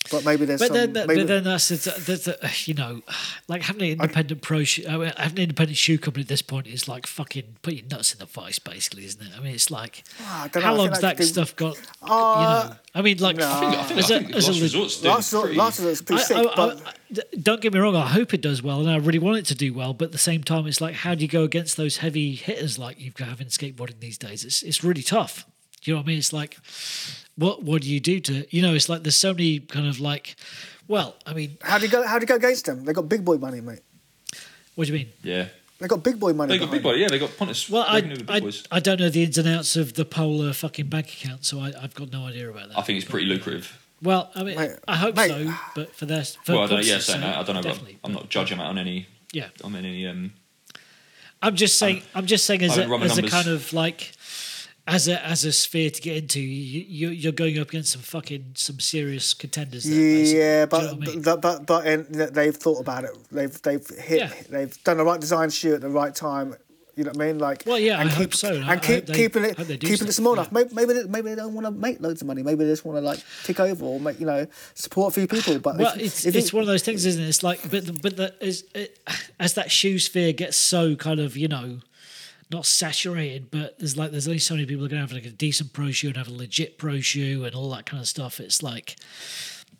Yeah. 0.05 0.09
But 0.11 0.25
maybe 0.25 0.45
there's 0.45 0.59
But 0.59 0.67
some. 0.67 0.75
then, 0.93 0.93
maybe, 1.07 1.21
but 1.21 1.27
then 1.27 1.43
that's 1.45 1.69
the, 1.69 1.75
the, 1.75 2.37
the, 2.41 2.53
you 2.65 2.73
know, 2.73 3.01
like 3.47 3.61
having 3.63 3.81
an 3.83 3.89
independent 4.01 4.41
pro 4.41 4.63
shoe, 4.63 4.83
I 4.87 4.97
mean, 4.97 5.13
having 5.17 5.37
an 5.37 5.43
independent 5.43 5.77
shoe 5.77 5.97
company 5.97 6.23
at 6.23 6.27
this 6.27 6.41
point 6.41 6.67
is 6.67 6.87
like 6.87 7.07
fucking 7.07 7.57
put 7.61 7.73
your 7.75 7.85
nuts 7.89 8.13
in 8.13 8.19
the 8.19 8.25
vice, 8.25 8.59
basically, 8.59 9.05
isn't 9.05 9.21
it? 9.21 9.29
I 9.37 9.41
mean, 9.41 9.53
it's 9.55 9.71
like 9.71 10.03
Ah, 10.21 10.49
I 10.53 10.59
know, 10.59 10.65
how 10.65 10.75
long's 10.75 10.91
that 10.99 11.01
that 11.01 11.17
could- 11.17 11.27
stuff 11.27 11.55
got? 11.55 11.77
Uh, 12.01 12.63
you 12.67 12.69
know, 12.71 12.75
I 12.95 13.01
mean, 13.01 13.17
like 13.19 13.37
no. 13.37 13.49
I 13.49 13.59
think- 13.59 13.75
I 13.75 13.83
think, 13.83 13.99
as 13.99 14.11
I 14.11 14.15
a- 14.15 14.19
think 14.19 14.35
as 14.35 14.47
a 14.47 14.51
last 14.51 14.57
le- 14.57 14.63
resort's 14.63 15.01
doing 15.01 15.13
last 15.13 15.31
resort, 15.33 15.43
pretty- 15.45 15.59
last 15.59 15.79
resort's 15.79 16.01
pretty 16.01 16.21
I- 16.21 16.25
sick. 16.25 16.47
But 16.55 17.43
don't 17.43 17.61
get 17.61 17.73
me 17.73 17.79
wrong. 17.79 17.95
I 17.95 18.07
hope 18.07 18.33
it 18.33 18.41
does 18.41 18.61
well, 18.63 18.79
and 18.81 18.89
I 18.89 18.97
really 18.97 19.19
want 19.19 19.37
it 19.37 19.45
to 19.47 19.55
do 19.55 19.73
well. 19.73 19.93
But 19.93 20.05
at 20.05 20.11
the 20.13 20.17
same 20.17 20.43
time, 20.43 20.65
it's 20.67 20.81
like, 20.81 20.95
how 20.95 21.13
do 21.15 21.21
you 21.21 21.27
go 21.27 21.43
against 21.43 21.77
those 21.77 21.97
heavy 21.97 22.33
hitters 22.35 22.77
like 22.79 22.99
you 22.99 23.11
have 23.19 23.39
in 23.39 23.47
skateboarding 23.47 23.99
these 23.99 24.17
days? 24.17 24.43
It's 24.43 24.63
it's 24.63 24.83
really 24.83 25.03
tough. 25.03 25.45
You 25.83 25.93
know 25.93 25.97
what 25.99 26.05
I 26.05 26.07
mean? 26.07 26.17
It's 26.17 26.31
like, 26.33 26.57
what 27.35 27.63
what 27.63 27.81
do 27.81 27.89
you 27.89 27.99
do 27.99 28.19
to 28.19 28.45
you 28.55 28.61
know? 28.61 28.73
It's 28.73 28.89
like 28.89 29.03
there's 29.03 29.15
so 29.15 29.33
many 29.33 29.59
kind 29.59 29.87
of 29.87 29.99
like, 29.99 30.35
well, 30.87 31.15
I 31.25 31.33
mean, 31.33 31.57
how 31.61 31.77
do 31.77 31.85
you 31.85 31.91
go? 31.91 32.05
How 32.05 32.19
do 32.19 32.23
you 32.23 32.27
go 32.27 32.35
against 32.35 32.65
them? 32.65 32.85
They 32.85 32.93
got 32.93 33.09
big 33.09 33.23
boy 33.25 33.37
money, 33.37 33.61
mate. 33.61 33.79
what 34.75 34.87
do 34.87 34.93
you 34.93 34.99
mean? 34.99 35.09
Yeah, 35.23 35.47
They 35.79 35.87
got 35.87 36.03
big 36.03 36.19
boy 36.19 36.33
money. 36.33 36.53
they 36.53 36.59
got 36.59 36.71
big 36.71 36.83
boy. 36.83 36.93
Yeah, 36.93 37.07
they 37.09 37.19
got 37.19 37.35
Pontus. 37.37 37.69
Well, 37.69 37.83
I, 37.87 37.95
Reckon 37.95 38.09
with 38.11 38.27
the 38.27 38.67
I. 38.71 38.77
I 38.77 38.79
don't 38.79 38.99
know 38.99 39.09
the 39.09 39.23
ins 39.23 39.37
and 39.37 39.47
outs 39.47 39.75
of 39.75 39.93
the 39.95 40.05
Polar 40.05 40.53
fucking 40.53 40.87
bank 40.87 41.07
account, 41.07 41.45
so 41.45 41.59
I, 41.59 41.73
I've 41.81 41.95
got 41.95 42.11
no 42.11 42.25
idea 42.25 42.49
about 42.49 42.69
that. 42.69 42.77
I 42.77 42.81
think 42.81 43.01
it's 43.01 43.09
pretty 43.09 43.25
lucrative. 43.27 43.79
Well, 44.01 44.29
I 44.35 44.43
mean, 44.43 44.57
Mate, 44.57 44.71
I 44.87 44.95
hope 44.97 45.15
mate. 45.15 45.29
so, 45.29 45.53
but 45.75 45.95
for 45.95 46.05
their 46.05 46.23
for 46.25 46.53
well, 46.53 46.61
I 46.63 46.67
don't 46.67 46.79
know. 46.81 46.85
Yeah, 46.85 46.93
Pontus's 46.95 47.05
saying 47.05 47.23
I 47.23 47.43
don't 47.43 47.55
know. 47.55 47.61
But 47.61 47.63
Definitely. 47.63 47.97
I'm 48.03 48.13
not 48.13 48.29
judging 48.29 48.57
that 48.57 48.65
on 48.65 48.77
any. 48.77 49.07
Yeah, 49.31 49.47
On 49.63 49.75
any. 49.75 50.05
Um, 50.05 50.33
I'm 51.41 51.55
just 51.55 51.77
saying. 51.79 52.03
I'm 52.13 52.25
just 52.25 52.45
saying 52.45 52.61
as 52.63 52.77
a, 52.77 52.87
run 52.87 52.99
my 52.99 53.05
as 53.07 53.17
a 53.17 53.23
kind 53.23 53.47
of 53.47 53.73
like 53.73 54.11
as 54.87 55.07
a 55.07 55.25
as 55.25 55.45
a 55.45 55.51
sphere 55.53 55.89
to 55.89 56.01
get 56.01 56.17
into. 56.17 56.39
You, 56.41 56.85
you 56.87 57.09
you're 57.09 57.31
going 57.31 57.57
up 57.59 57.69
against 57.69 57.91
some 57.93 58.01
fucking 58.01 58.51
some 58.55 58.79
serious 58.79 59.33
contenders. 59.33 59.83
There. 59.85 59.99
Yeah, 59.99 60.65
but 60.65 60.81
you 60.81 60.87
know 60.87 60.93
what 60.95 61.07
I 61.07 61.11
mean? 61.11 61.21
but 61.21 61.41
but 61.41 61.65
but 61.65 61.87
and 61.87 62.05
they've 62.07 62.55
thought 62.55 62.79
about 62.81 63.03
it. 63.05 63.11
They've 63.31 63.61
they've 63.61 63.87
hit. 63.87 64.19
Yeah. 64.19 64.31
They've 64.49 64.83
done 64.83 64.97
the 64.97 65.05
right 65.05 65.19
design 65.21 65.49
shoe 65.49 65.73
at 65.75 65.81
the 65.81 65.89
right 65.89 66.13
time. 66.13 66.55
You 66.95 67.03
know 67.05 67.09
what 67.09 67.21
I 67.23 67.25
mean? 67.25 67.39
Like 67.39 67.63
Well, 67.65 67.79
yeah, 67.79 67.99
and 67.99 68.07
I 68.07 68.11
keep, 68.11 68.21
hope 68.21 68.33
so. 68.35 68.53
And 68.53 68.65
I 68.65 68.77
keep 68.77 69.07
they- 69.07 69.13
keeping 69.15 69.45
it 69.45 69.57
keeping 69.57 70.07
it 70.07 70.11
small 70.13 70.35
yeah. 70.35 70.41
enough. 70.41 70.51
Maybe 70.51 70.75
maybe 70.75 70.93
they, 70.93 71.03
maybe 71.05 71.29
they 71.29 71.35
don't 71.35 71.55
want 71.55 71.65
to 71.65 71.71
make 71.71 71.99
loads 71.99 72.21
of 72.21 72.27
money. 72.27 72.43
Maybe 72.43 72.65
they 72.65 72.69
just 72.71 72.85
want 72.85 72.97
to 72.97 73.01
like 73.01 73.19
tick 73.45 73.59
over 73.59 73.83
or 73.83 73.99
make 73.99 74.19
you 74.19 74.27
know 74.27 74.45
support 74.75 75.11
a 75.11 75.19
few 75.19 75.27
people. 75.27 75.57
But 75.57 75.77
well, 75.77 75.95
if, 75.95 76.01
it's 76.03 76.25
if 76.27 76.35
it's 76.35 76.51
you- 76.51 76.57
one 76.57 76.61
of 76.61 76.67
those 76.67 76.83
things, 76.83 77.03
isn't 77.07 77.23
it? 77.23 77.27
It's 77.27 77.41
like, 77.41 77.61
but 77.71 77.87
the, 77.87 77.93
but 77.93 78.17
the, 78.17 78.35
is 78.45 78.65
it, 78.75 78.99
as 79.39 79.55
that 79.55 79.71
shoe 79.71 79.97
sphere 79.97 80.33
gets 80.33 80.55
so 80.55 80.95
kind 80.95 81.19
of 81.19 81.35
you 81.35 81.47
know, 81.47 81.79
not 82.51 82.65
saturated, 82.65 83.51
but 83.51 83.79
there's 83.79 83.97
like 83.97 84.11
there's 84.11 84.27
only 84.27 84.39
so 84.39 84.55
many 84.55 84.65
people 84.65 84.85
are 84.85 84.89
to 84.89 84.97
have 84.97 85.11
like 85.11 85.25
a 85.25 85.29
decent 85.29 85.73
pro 85.73 85.91
shoe 85.91 86.07
and 86.09 86.17
have 86.17 86.27
a 86.27 86.33
legit 86.33 86.77
pro 86.77 86.99
shoe 86.99 87.43
and 87.45 87.55
all 87.55 87.69
that 87.71 87.85
kind 87.85 88.01
of 88.01 88.07
stuff. 88.07 88.39
It's 88.39 88.63
like. 88.63 88.95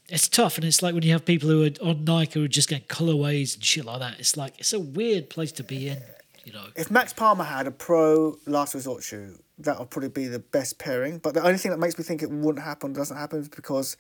It's 0.10 0.28
tough, 0.28 0.58
and 0.58 0.66
it's 0.66 0.84
like 0.84 0.94
when 0.94 1.02
you 1.04 1.14
have 1.14 1.24
people 1.24 1.50
who 1.50 1.64
are 1.64 1.70
on 1.82 2.04
Nike 2.04 2.38
who 2.38 2.46
are 2.46 2.50
just 2.50 2.68
getting 2.68 2.86
colorways 2.88 3.56
and 3.56 3.64
shit 3.64 3.86
like 3.86 4.00
that. 4.00 4.20
It's 4.20 4.36
like 4.36 4.60
it's 4.60 4.74
a 4.74 4.80
weird 4.80 5.30
place 5.30 5.54
to 5.54 5.64
be 5.64 5.88
in, 5.88 5.98
you 6.44 6.52
know. 6.52 6.66
if 6.76 6.92
Max 6.92 7.14
Palmer 7.14 7.46
had 7.46 7.68
a 7.68 7.72
pro 7.72 8.38
last 8.46 8.76
resort 8.76 9.02
shoe, 9.02 9.40
that 9.60 9.80
would 9.80 9.90
probably 9.90 10.10
be 10.10 10.28
the 10.28 10.40
best 10.40 10.78
pairing. 10.78 11.20
But 11.20 11.36
the 11.36 11.42
only 11.42 11.58
thing 11.58 11.72
that 11.72 11.78
makes 11.78 11.98
me 11.98 12.04
think 12.04 12.22
it 12.22 12.30
wouldn't 12.30 12.64
happen 12.64 12.92
doesn't 12.92 13.16
happen 13.16 13.40
is 13.40 13.50
because 13.50 13.96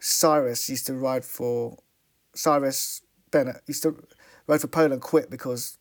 Cyrus 0.00 0.68
used 0.68 0.86
to 0.88 0.94
ride 0.94 1.24
for 1.24 1.78
Cyrus 2.34 3.02
Bennett 3.30 3.62
used 3.66 3.82
to 3.84 3.94
ride 4.46 4.60
for 4.60 4.68
Poland 4.68 5.00
quit 5.00 5.30
because 5.30 5.78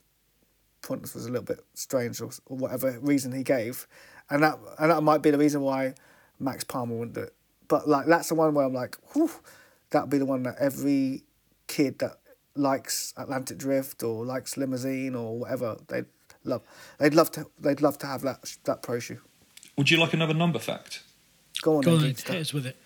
Pontus 0.85 1.13
was 1.13 1.25
a 1.25 1.29
little 1.29 1.43
bit 1.43 1.59
strange 1.73 2.21
or, 2.21 2.29
or 2.45 2.57
whatever 2.57 2.97
reason 3.01 3.33
he 3.33 3.43
gave, 3.43 3.87
and 4.29 4.43
that 4.43 4.57
and 4.79 4.91
that 4.91 5.01
might 5.01 5.21
be 5.21 5.31
the 5.31 5.37
reason 5.37 5.61
why 5.61 5.95
Max 6.39 6.63
Palmer 6.63 6.95
wouldn't 6.95 7.15
do 7.15 7.21
it. 7.21 7.33
But 7.67 7.89
like 7.89 8.05
that's 8.05 8.29
the 8.29 8.35
one 8.35 8.53
where 8.53 8.65
I'm 8.65 8.73
like, 8.73 8.97
whew, 9.13 9.31
that'd 9.89 10.09
be 10.09 10.17
the 10.17 10.25
one 10.25 10.43
that 10.43 10.55
every 10.59 11.23
kid 11.67 11.99
that 11.99 12.19
likes 12.55 13.13
Atlantic 13.17 13.57
Drift 13.57 14.03
or 14.03 14.23
likes 14.23 14.55
Limosine 14.55 15.15
or 15.15 15.39
whatever 15.39 15.77
they'd 15.87 16.05
love. 16.43 16.61
They'd 16.99 17.13
love 17.13 17.31
to. 17.31 17.47
They'd 17.59 17.81
love 17.81 17.97
to 17.99 18.07
have 18.07 18.21
that 18.21 18.55
that 18.65 18.83
pro 18.83 18.99
shoe. 18.99 19.21
Would 19.77 19.91
you 19.91 19.97
like 19.97 20.13
another 20.13 20.33
number 20.33 20.59
fact? 20.59 21.03
Go 21.61 21.77
on, 21.77 21.81
Go 21.81 21.91
on, 21.93 22.01
then, 22.01 22.13
then, 22.13 22.35
hit 22.35 22.41
us 22.41 22.53
with 22.53 22.65
it. 22.65 22.77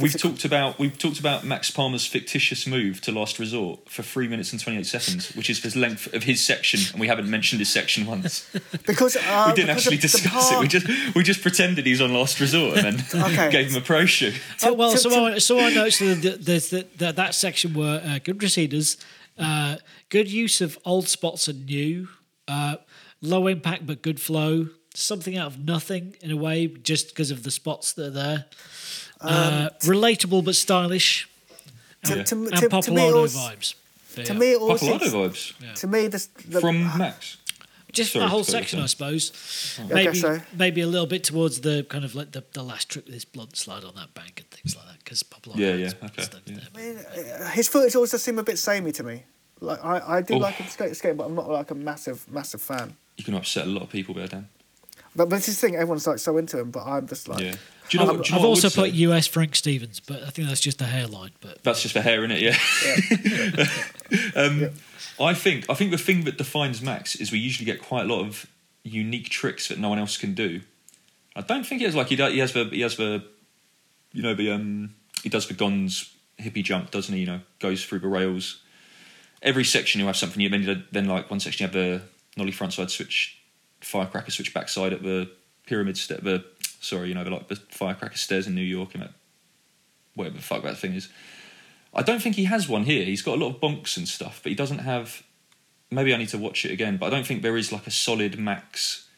We've 0.00 0.16
talked 0.18 0.44
about 0.44 0.78
we've 0.78 0.96
talked 0.98 1.18
about 1.18 1.44
Max 1.44 1.70
Palmer's 1.70 2.06
fictitious 2.06 2.66
move 2.66 3.00
to 3.02 3.12
Last 3.12 3.38
Resort 3.38 3.88
for 3.90 4.02
three 4.02 4.28
minutes 4.28 4.52
and 4.52 4.60
twenty 4.60 4.78
eight 4.78 4.86
seconds, 4.86 5.34
which 5.34 5.50
is 5.50 5.60
the 5.62 5.78
length 5.78 6.12
of 6.14 6.22
his 6.22 6.44
section, 6.44 6.80
and 6.92 7.00
we 7.00 7.08
haven't 7.08 7.28
mentioned 7.28 7.60
his 7.60 7.68
section 7.68 8.06
once. 8.06 8.48
because 8.86 9.16
uh, 9.16 9.44
we 9.48 9.54
didn't 9.54 9.68
because 9.74 9.86
actually 9.86 9.96
the- 9.96 10.02
the 10.02 10.08
discuss 10.08 10.52
it. 10.52 10.60
We 10.60 10.68
just 10.68 11.14
we 11.16 11.22
just 11.22 11.42
pretended 11.42 11.86
he's 11.86 12.00
on 12.00 12.12
Last 12.14 12.38
Resort 12.40 12.78
and 12.78 12.98
then 12.98 13.22
Okay. 13.32 13.50
gave 13.52 13.70
him 13.70 13.76
a 13.76 13.84
pro 13.84 14.04
shoe. 14.06 14.32
oh, 14.64 14.72
well, 14.74 14.92
to- 14.92 14.98
so, 14.98 15.10
to- 15.10 15.16
I, 15.34 15.38
so 15.38 15.58
I 15.58 15.72
noticed 15.74 16.00
that 16.00 16.22
the- 16.22 16.38
there's 16.40 16.70
that 16.70 16.98
that 16.98 17.16
that 17.16 17.34
section 17.34 17.74
were 17.74 18.00
uh, 18.04 18.18
good 18.22 18.38
receders, 18.38 18.96
uh, 19.38 19.76
good 20.10 20.30
use 20.30 20.60
of 20.60 20.78
old 20.84 21.08
spots 21.08 21.48
and 21.48 21.66
new, 21.66 22.08
uh, 22.46 22.76
low 23.20 23.46
impact 23.46 23.86
but 23.86 24.02
good 24.02 24.20
flow, 24.20 24.68
something 24.94 25.36
out 25.36 25.46
of 25.48 25.58
nothing 25.64 26.14
in 26.22 26.30
a 26.30 26.36
way, 26.36 26.66
just 26.66 27.08
because 27.08 27.30
of 27.30 27.42
the 27.42 27.50
spots 27.50 27.92
that 27.94 28.06
are 28.06 28.10
there. 28.10 28.44
Uh, 29.20 29.68
relatable 29.80 30.44
but 30.44 30.54
stylish, 30.54 31.28
to, 32.04 32.16
Yeah. 32.16 32.22
to, 32.24 32.34
and 32.46 32.56
to, 32.56 32.68
to 32.82 32.90
me, 32.92 33.08
it 33.08 33.12
vibes. 33.14 33.74
But 34.14 34.26
To 34.26 34.34
me, 34.34 34.52
it 34.52 34.60
always 34.60 34.80
Pappalardo 34.80 35.00
seems- 35.34 35.52
vibes 35.74 35.74
To 35.80 35.86
me, 35.86 36.06
this 36.08 36.26
the, 36.26 36.60
from 36.60 36.82
Max. 36.98 37.36
just 37.92 38.12
Sorry 38.12 38.24
the 38.24 38.28
whole 38.28 38.44
to 38.44 38.52
cut 38.52 38.58
you 38.60 38.60
section, 38.62 38.80
I 38.80 38.86
suppose. 38.86 39.78
Okay, 39.84 39.94
Maybe 39.94 40.18
so- 40.18 40.40
maybe 40.56 40.80
a 40.82 40.86
little 40.86 41.06
bit 41.06 41.24
towards 41.24 41.60
the 41.60 41.84
kind 41.88 42.04
of 42.04 42.14
like 42.14 42.30
the, 42.32 42.44
the 42.52 42.62
last 42.62 42.88
trip 42.88 43.06
with 43.06 43.14
this 43.14 43.24
blunt 43.24 43.56
slide 43.56 43.84
on 43.84 43.94
that 43.96 44.14
bank 44.14 44.34
and 44.40 44.50
things 44.50 44.76
like 44.76 44.86
that 44.86 44.98
because 45.04 45.22
Pappalardo. 45.24 45.56
Yeah, 45.58 45.72
has 45.72 45.94
yeah, 46.00 46.08
okay, 46.08 46.42
yeah. 46.46 46.58
I 46.74 46.78
mean, 46.78 46.98
uh, 46.98 47.50
his 47.50 47.68
footage 47.68 47.94
always 47.96 48.10
does 48.12 48.22
seem 48.22 48.38
a 48.38 48.42
bit 48.44 48.58
samey 48.58 48.92
to 48.92 49.02
me. 49.02 49.24
Like 49.60 49.84
I, 49.84 50.18
I 50.18 50.22
do 50.22 50.34
Oof. 50.36 50.42
like 50.42 50.54
him 50.54 50.68
skate, 50.68 50.96
skate, 50.96 51.16
but 51.16 51.24
I'm 51.24 51.34
not 51.34 51.48
like 51.50 51.70
a 51.72 51.74
massive, 51.74 52.30
massive 52.30 52.62
fan. 52.62 52.96
You 53.16 53.24
can 53.24 53.34
upset 53.34 53.66
a 53.66 53.70
lot 53.70 53.82
of 53.82 53.90
people 53.90 54.14
there, 54.14 54.28
Dan. 54.28 54.48
But 55.16 55.28
but 55.28 55.36
this 55.36 55.48
is 55.48 55.60
the 55.60 55.66
thing, 55.66 55.74
everyone's 55.74 56.06
like 56.06 56.18
so 56.20 56.36
into 56.36 56.58
him, 56.60 56.70
but 56.70 56.84
I'm 56.86 57.08
just 57.08 57.28
like, 57.28 57.42
Yeah. 57.42 57.54
Do 57.88 57.98
you 57.98 58.04
know? 58.04 58.10
I've, 58.10 58.16
what, 58.16 58.26
do 58.26 58.32
you 58.32 58.34
know 58.34 58.42
I've 58.42 58.48
also 58.48 58.66
would 58.66 58.72
say? 58.72 58.82
put 58.82 58.92
US 58.92 59.26
Frank 59.26 59.54
Stephens, 59.54 60.00
but 60.00 60.22
I 60.22 60.30
think 60.30 60.48
that's 60.48 60.60
just 60.60 60.80
a 60.80 60.84
hairline. 60.84 61.30
But 61.40 61.62
That's 61.62 61.82
just 61.82 61.94
for 61.94 62.00
hair, 62.00 62.24
in 62.24 62.30
it? 62.30 62.40
Yeah. 62.40 63.66
um, 64.42 64.70
I 65.20 65.34
think 65.34 65.68
I 65.68 65.74
think 65.74 65.90
the 65.90 65.98
thing 65.98 66.24
that 66.24 66.38
defines 66.38 66.80
Max 66.80 67.16
is 67.16 67.32
we 67.32 67.38
usually 67.38 67.66
get 67.66 67.82
quite 67.82 68.04
a 68.04 68.14
lot 68.14 68.20
of 68.20 68.46
unique 68.84 69.28
tricks 69.28 69.68
that 69.68 69.78
no 69.78 69.88
one 69.88 69.98
else 69.98 70.16
can 70.16 70.34
do. 70.34 70.60
I 71.34 71.40
don't 71.40 71.64
think 71.64 71.80
he 71.80 71.84
has 71.84 71.94
like 71.94 72.08
he 72.08 72.16
does, 72.16 72.32
he 72.32 72.38
has 72.38 72.52
the 72.52 72.64
he 72.64 72.80
has 72.82 72.96
the 72.96 73.24
you 74.12 74.22
know 74.22 74.34
the 74.34 74.50
um 74.50 74.94
he 75.22 75.28
does 75.28 75.46
the 75.48 75.54
Gonz 75.54 76.12
hippie 76.40 76.62
jump, 76.62 76.90
doesn't 76.90 77.12
he? 77.14 77.20
You 77.20 77.26
know, 77.26 77.40
goes 77.58 77.84
through 77.84 78.00
the 78.00 78.08
rails. 78.08 78.62
Every 79.42 79.64
section 79.64 80.00
you 80.00 80.06
have 80.06 80.16
something. 80.16 80.40
You 80.40 80.48
then 80.48 80.84
then 80.92 81.06
like 81.06 81.30
one 81.30 81.40
section 81.40 81.64
you 81.64 81.66
have 81.68 81.74
the 81.74 82.02
nollie 82.36 82.52
frontside 82.52 82.90
switch, 82.90 83.38
firecracker 83.80 84.30
switch 84.30 84.54
backside 84.54 84.92
at 84.92 85.02
the 85.02 85.30
pyramid 85.66 85.96
step. 85.96 86.22
The 86.22 86.44
sorry, 86.80 87.08
you 87.08 87.14
know 87.14 87.22
like 87.22 87.48
the 87.48 87.56
firecracker 87.56 88.16
stairs 88.16 88.46
in 88.46 88.54
New 88.54 88.62
York 88.62 88.94
and 88.94 89.02
that 89.04 89.12
whatever 90.14 90.36
the 90.36 90.42
fuck 90.42 90.62
that 90.62 90.78
thing 90.78 90.94
is. 90.94 91.08
I 91.94 92.02
don't 92.02 92.20
think 92.22 92.36
he 92.36 92.44
has 92.44 92.68
one 92.68 92.84
here. 92.84 93.04
He's 93.04 93.22
got 93.22 93.38
a 93.38 93.40
lot 93.44 93.54
of 93.54 93.60
bonks 93.60 93.96
and 93.96 94.06
stuff, 94.06 94.40
but 94.42 94.50
he 94.50 94.56
doesn't 94.56 94.80
have. 94.80 95.22
Maybe 95.90 96.12
I 96.12 96.18
need 96.18 96.28
to 96.30 96.38
watch 96.38 96.64
it 96.66 96.70
again, 96.70 96.98
but 96.98 97.06
I 97.06 97.10
don't 97.10 97.26
think 97.26 97.42
there 97.42 97.56
is 97.56 97.72
like 97.72 97.86
a 97.86 97.90
solid 97.90 98.38
max 98.38 99.08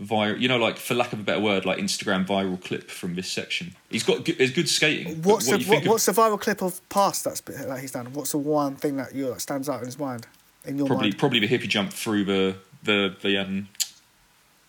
viral. 0.00 0.40
You 0.40 0.46
know, 0.46 0.56
like 0.56 0.76
for 0.76 0.94
lack 0.94 1.12
of 1.12 1.18
a 1.20 1.22
better 1.22 1.40
word, 1.40 1.64
like 1.64 1.78
Instagram 1.78 2.24
viral 2.24 2.62
clip 2.62 2.90
from 2.90 3.16
this 3.16 3.28
section. 3.30 3.74
He's 3.90 4.04
got 4.04 4.24
good, 4.24 4.36
good 4.54 4.68
skating. 4.68 5.22
What's 5.22 5.48
what 5.48 5.60
the 5.60 5.66
what, 5.66 5.82
of- 5.82 5.88
what's 5.88 6.06
the 6.06 6.12
viral 6.12 6.40
clip 6.40 6.62
of 6.62 6.86
past 6.88 7.24
that's 7.24 7.40
been- 7.40 7.68
that 7.68 7.80
he's 7.80 7.90
done? 7.92 8.12
What's 8.12 8.30
the 8.32 8.38
one 8.38 8.76
thing 8.76 8.96
that 8.96 9.14
you 9.14 9.26
that 9.30 9.40
stands 9.40 9.68
out 9.68 9.80
in 9.80 9.86
his 9.86 9.98
mind? 9.98 10.26
In 10.64 10.78
your 10.78 10.86
probably 10.86 11.08
mind, 11.08 11.18
probably 11.18 11.40
the 11.40 11.48
hippie 11.48 11.68
jump 11.68 11.92
through 11.92 12.24
the 12.24 12.56
the 12.84 13.16
the 13.20 13.38
um. 13.38 13.68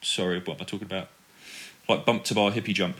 Sorry, 0.01 0.39
what 0.39 0.55
am 0.55 0.61
I 0.61 0.63
talking 0.63 0.85
about? 0.85 1.09
Like 1.89 2.05
bump 2.05 2.23
to 2.25 2.35
bar 2.35 2.51
hippie 2.51 2.73
jump 2.73 2.97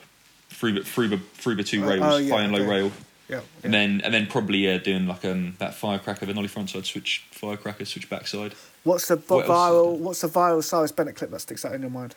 through 0.50 0.74
the 0.74 0.84
through 0.84 1.10
the 1.10 1.18
through 1.18 1.56
the 1.56 1.64
two 1.64 1.84
Oh, 1.84 1.88
rails, 1.90 2.04
oh, 2.04 2.18
yeah, 2.18 2.34
high 2.36 2.44
and 2.44 2.54
low 2.54 2.60
okay. 2.60 2.70
rail. 2.70 2.92
yeah. 3.30 3.42
And 3.64 3.74
then 3.74 4.02
and 4.04 4.14
then 4.14 4.28
probably 4.28 4.60
yeah, 4.60 4.78
doing 4.78 5.08
like 5.08 5.26
um 5.26 5.56
that 5.60 5.74
firecracker, 5.76 6.26
the 6.26 6.34
nollie 6.34 6.48
frontside 6.48 6.86
switch, 6.86 7.26
firecracker 7.32 7.86
switch 7.86 8.10
backside. 8.10 8.54
What's 8.84 9.08
the 9.10 9.18
what 9.18 9.46
viral? 9.46 9.98
What's 9.98 10.22
the 10.22 10.30
viral 10.30 10.64
Cyrus 10.64 10.92
Bennett 10.94 11.16
clip 11.16 11.32
that 11.32 11.42
sticks 11.42 11.66
out 11.66 11.74
in 11.76 11.82
your 11.82 11.92
mind? 11.92 12.16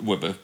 whether 0.00 0.34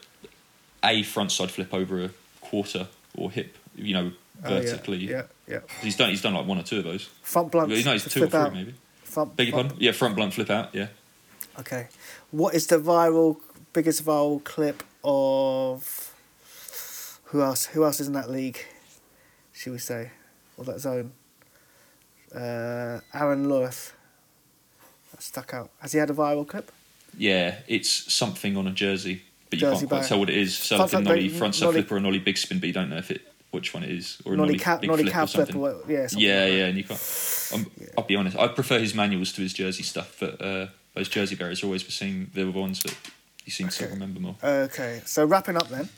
a 0.83 1.01
frontside 1.03 1.49
flip 1.49 1.73
over 1.73 2.03
a 2.05 2.09
quarter 2.39 2.87
or 3.17 3.31
hip, 3.31 3.57
you 3.75 3.93
know, 3.93 4.11
Oh, 4.41 4.53
yeah, 4.55 4.61
vertically. 4.61 4.97
yeah, 4.99 5.23
yeah. 5.47 5.59
He's 5.81 5.97
done. 5.97 6.11
He's 6.11 6.21
done 6.21 6.33
like 6.33 6.45
one 6.45 6.57
or 6.57 6.63
two 6.63 6.77
of 6.77 6.85
those. 6.85 7.09
Front 7.23 7.51
blunt. 7.51 7.67
no, 7.69 7.75
he's 7.75 8.05
two 8.05 8.23
or 8.23 8.27
three 8.27 8.39
out. 8.39 8.53
maybe. 8.53 8.73
Front, 9.03 9.35
Beg 9.35 9.47
your 9.49 9.53
pardon? 9.55 9.73
Yeah, 9.79 9.91
front 9.91 10.15
blunt 10.15 10.33
flip 10.33 10.49
out. 10.49 10.73
Yeah. 10.73 10.87
Okay. 11.59 11.89
What 12.31 12.55
is 12.55 12.67
the 12.67 12.77
viral 12.79 13.41
biggest 13.73 14.03
viral 14.05 14.43
clip 14.43 14.83
of 15.03 16.13
who 17.25 17.41
else 17.41 17.65
who 17.67 17.83
else 17.83 17.99
is 17.99 18.07
in 18.07 18.13
that 18.13 18.29
league? 18.29 18.65
Should 19.53 19.73
we 19.73 19.79
say? 19.79 20.11
Or 20.57 20.65
that 20.65 20.79
zone? 20.79 21.11
Uh, 22.33 22.99
Aaron 23.13 23.49
Lewis. 23.49 23.93
That 25.11 25.21
stuck 25.23 25.53
out. 25.53 25.69
Has 25.79 25.91
he 25.93 25.99
had 25.99 26.09
a 26.09 26.13
viral 26.13 26.47
clip? 26.47 26.71
Yeah, 27.17 27.55
it's 27.67 27.89
something 28.13 28.55
on 28.55 28.67
a 28.67 28.71
jersey, 28.71 29.23
but 29.49 29.59
you 29.59 29.67
can't 29.69 29.87
quite 29.89 30.05
tell 30.05 30.19
what 30.19 30.29
it 30.29 30.37
is. 30.37 30.55
So 30.55 30.77
Front 30.77 30.93
like 30.93 31.01
a 31.01 31.05
nollie 31.05 31.29
front 31.29 31.55
side 31.55 31.65
nollie- 31.65 31.81
flip 31.81 31.91
or 31.91 31.97
a 31.97 32.01
nollie 32.01 32.19
big 32.19 32.37
spin, 32.37 32.59
but 32.59 32.67
you 32.67 32.73
don't 32.73 32.89
know 32.89 32.97
if 32.97 33.09
it 33.11 33.21
which 33.51 33.73
one 33.73 33.81
it 33.83 33.89
is 33.89 34.21
or 34.25 34.33
a 34.33 34.37
Nolly 34.37 34.49
nollie, 34.49 34.59
cap, 34.59 34.81
big 34.81 34.89
nollie 34.91 35.03
flip 35.03 35.11
or 35.15 35.19
cap 35.19 35.29
flip, 35.29 35.47
something. 35.47 35.55
or 35.55 35.73
what- 35.73 35.89
yeah. 35.89 36.05
something 36.05 36.27
yeah, 36.27 36.41
like 36.41 36.51
that. 36.51 36.57
yeah, 36.57 36.65
and 36.67 36.77
you 36.77 36.83
can't. 36.83 37.49
Um, 37.53 37.71
I'll 37.97 38.03
be 38.03 38.15
honest. 38.15 38.37
I 38.37 38.47
prefer 38.47 38.77
his 38.77 38.93
manuals 38.93 39.33
to 39.33 39.41
his 39.41 39.53
jersey 39.53 39.81
stuff, 39.81 40.17
but 40.19 40.39
uh, 40.39 40.67
those 40.93 41.09
jersey 41.09 41.35
bearers 41.35 41.63
are 41.63 41.65
always 41.65 41.83
the 41.83 41.91
same. 41.91 42.29
They're 42.35 42.45
the 42.45 42.51
ones 42.51 42.83
that 42.83 42.95
you 43.49 43.51
seem 43.51 43.69
to 43.69 43.83
Okay. 43.85 43.93
remember 43.93 44.19
more. 44.19 44.35
Okay, 44.43 45.01
so 45.05 45.25
wrapping 45.25 45.55
up 45.57 45.69
then. 45.69 45.89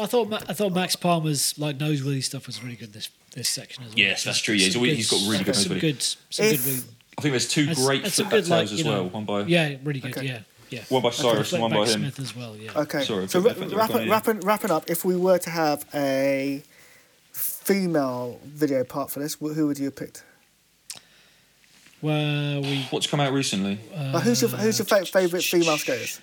I 0.00 0.06
thought 0.06 0.28
Ma- 0.28 0.40
I 0.48 0.52
thought 0.54 0.72
Max 0.72 0.96
Palmer's 0.96 1.56
like 1.58 1.78
noseworthy 1.78 2.24
stuff 2.24 2.46
was 2.48 2.62
really 2.62 2.76
good 2.76 2.92
this 2.92 3.08
this 3.34 3.48
section 3.48 3.84
as 3.84 3.90
well. 3.90 3.98
Yes, 3.98 4.24
that's 4.24 4.38
true, 4.40 4.54
yeah, 4.54 4.64
he's 4.64 4.72
Some 4.72 4.80
always- 4.82 4.96
he's 4.96 5.10
got 5.10 5.30
really 5.30 5.44
good 5.44 5.54
some 5.56 5.72
noseworthy. 5.72 5.80
good, 5.80 6.02
some 6.02 6.44
If- 6.46 6.64
good. 6.64 6.84
I 7.18 7.22
think 7.22 7.32
there's 7.32 7.48
two 7.48 7.66
That's- 7.66 7.86
great 7.86 8.02
that's 8.02 8.16
flip 8.16 8.30
good, 8.30 8.48
like, 8.48 8.64
as 8.64 8.72
you 8.72 8.84
know, 8.84 8.90
well. 9.04 9.08
One 9.10 9.24
by 9.24 9.42
Yeah, 9.42 9.76
really 9.84 10.00
good. 10.00 10.16
Okay. 10.16 10.26
Yeah, 10.26 10.40
yeah. 10.70 10.82
one 10.88 11.02
by 11.02 11.10
Cyrus 11.10 11.50
Flip 11.50 11.62
and 11.62 11.62
one 11.62 11.84
by 11.84 11.90
him. 11.90 12.00
Smith 12.00 12.18
as 12.18 12.34
well. 12.34 12.56
Yeah. 12.56 12.70
Okay, 12.74 13.04
Sorry, 13.04 13.28
so 13.28 13.40
put 13.42 13.44
wra- 13.44 13.54
my 13.54 13.60
finger 13.60 13.76
wrapping, 13.76 14.08
wrapping, 14.10 14.40
wrapping 14.40 14.70
up. 14.70 14.90
If 14.90 15.04
we 15.04 15.14
were 15.16 15.38
to 15.38 15.50
have 15.50 15.84
a 15.94 16.62
female 17.32 18.40
video 18.44 18.82
part 18.84 19.10
for 19.10 19.20
this, 19.20 19.34
who 19.34 19.66
would 19.66 19.78
you 19.78 19.84
have 19.86 19.96
picked? 19.96 20.24
Well, 22.00 22.62
we. 22.62 22.82
What's 22.90 23.06
come 23.06 23.20
out 23.20 23.32
recently? 23.32 23.78
Uh, 23.94 24.18
who's 24.20 24.40
your 24.42 24.50
who's 24.50 24.78
your 24.78 24.86
fa- 24.86 25.06
favorite 25.06 25.44
female 25.44 25.78
skaters? 25.78 26.20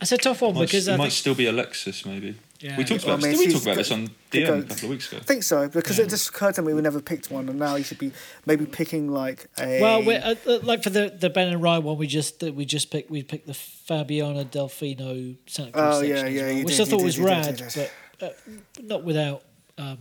It's 0.00 0.12
a 0.12 0.16
tough 0.16 0.40
one 0.42 0.54
Might, 0.54 0.62
because 0.66 0.88
it 0.88 0.94
I 0.94 0.96
might 0.96 1.12
still 1.12 1.34
be 1.34 1.46
Alexis, 1.46 2.04
maybe. 2.06 2.34
Yeah. 2.60 2.76
we 2.76 2.84
talked 2.84 3.04
Well, 3.06 3.14
about 3.14 3.24
I 3.26 3.28
mean, 3.30 3.38
this. 3.38 3.40
Did 3.40 3.46
we 3.48 3.52
talk 3.54 3.62
about 3.62 3.76
this 3.76 3.90
on 3.90 4.04
the 4.30 4.38
DM 4.38 4.42
a 4.42 4.46
goat. 4.46 4.68
couple 4.68 4.84
of 4.84 4.90
weeks 4.90 5.08
ago? 5.12 5.16
I 5.22 5.24
think 5.24 5.42
so 5.42 5.68
because 5.68 5.98
Yeah. 5.98 6.04
it 6.04 6.10
just 6.10 6.28
occurred 6.28 6.54
to 6.56 6.62
me 6.62 6.74
we 6.74 6.82
never 6.82 7.00
picked 7.00 7.30
one, 7.30 7.48
and 7.48 7.58
now 7.58 7.76
you 7.76 7.84
should 7.84 7.98
be 7.98 8.12
maybe 8.44 8.66
picking 8.66 9.10
like 9.10 9.46
a. 9.58 9.80
well, 9.80 10.02
we 10.02 10.14
uh, 10.16 10.34
uh, 10.46 10.58
like 10.62 10.82
for 10.82 10.90
the 10.90 11.08
the 11.18 11.30
Ben 11.30 11.48
and 11.48 11.62
Ryan 11.62 11.84
one, 11.84 11.96
we 11.96 12.06
just 12.06 12.42
we 12.42 12.64
just 12.66 12.90
picked 12.90 13.10
we 13.10 13.22
picked 13.22 13.46
the 13.46 13.54
Fabiana 13.54 14.44
Delfino 14.44 15.36
Santa 15.46 15.72
Cruz 15.72 15.84
Oh, 15.96 16.00
yeah, 16.02 16.26
yeah, 16.26 16.42
well, 16.42 16.52
you 16.52 16.64
which 16.64 16.76
did, 16.76 16.86
I 16.86 16.90
thought 16.90 16.98
you 17.00 17.04
was 17.06 17.14
did, 17.14 17.22
you 17.22 17.28
did, 17.28 17.70
rad, 17.76 17.90
but 18.18 18.38
uh, 18.46 18.50
not 18.82 19.04
without 19.04 19.42
um, 19.78 19.98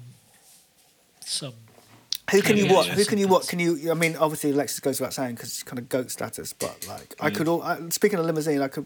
some. 1.21 1.53
who 2.31 2.41
can 2.41 2.57
you 2.57 2.65
Yeah, 2.65 2.73
watch? 2.73 2.87
yeah, 2.87 2.93
who 2.95 3.05
can 3.05 3.17
you 3.19 3.23
some 3.25 3.31
watch? 3.31 3.47
Can 3.47 3.59
you? 3.59 3.89
I 3.89 3.93
mean, 3.93 4.15
obviously 4.17 4.51
Alexis 4.51 4.79
goes 4.81 4.99
without 4.99 5.13
saying 5.13 5.35
because 5.35 5.53
she's 5.53 5.63
kind 5.63 5.79
of 5.79 5.87
goat 5.89 6.11
status, 6.11 6.51
but 6.53 6.85
like 6.87 7.15
I 7.21 7.29
could. 7.29 7.47
All, 7.47 7.61
I, 7.61 7.77
speaking 7.89 8.19
of 8.19 8.25
Limosine, 8.25 8.61
I 8.61 8.67
could 8.67 8.85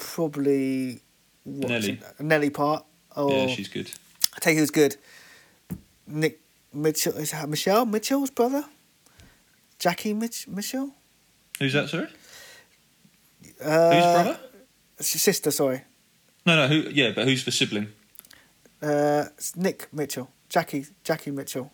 probably 0.00 1.00
watch 1.44 1.68
Nelly. 1.68 2.00
Nelly 2.18 2.50
part. 2.50 2.84
Or 3.16 3.30
Yeah, 3.30 3.46
she's 3.48 3.68
good. 3.68 3.90
I 4.34 4.38
take 4.40 4.56
it 4.56 4.60
who's 4.60 4.70
good. 4.70 4.96
Nick 6.06 6.40
Mitchell 6.72 7.14
is 7.16 7.30
that 7.32 7.48
Michelle 7.48 7.84
Mitchell's 7.86 8.30
brother. 8.30 8.64
Jackie 9.78 10.14
Mitch 10.14 10.48
Mitchell. 10.48 10.94
Who's 11.58 11.72
that? 11.74 11.88
Sorry, 11.88 12.08
Uh, 13.62 13.92
who's 13.94 14.04
brother? 14.24 14.40
Sister, 15.00 15.50
sorry. 15.50 15.82
No, 16.46 16.56
no. 16.56 16.68
Who? 16.68 16.90
Yeah, 16.90 17.12
but 17.14 17.24
who's 17.26 17.44
the 17.44 17.50
sibling? 17.52 17.88
Uh, 18.82 19.24
Nick 19.56 19.88
Mitchell. 19.92 20.30
Jackie 20.48 20.86
Jackie 21.04 21.30
Mitchell. 21.30 21.70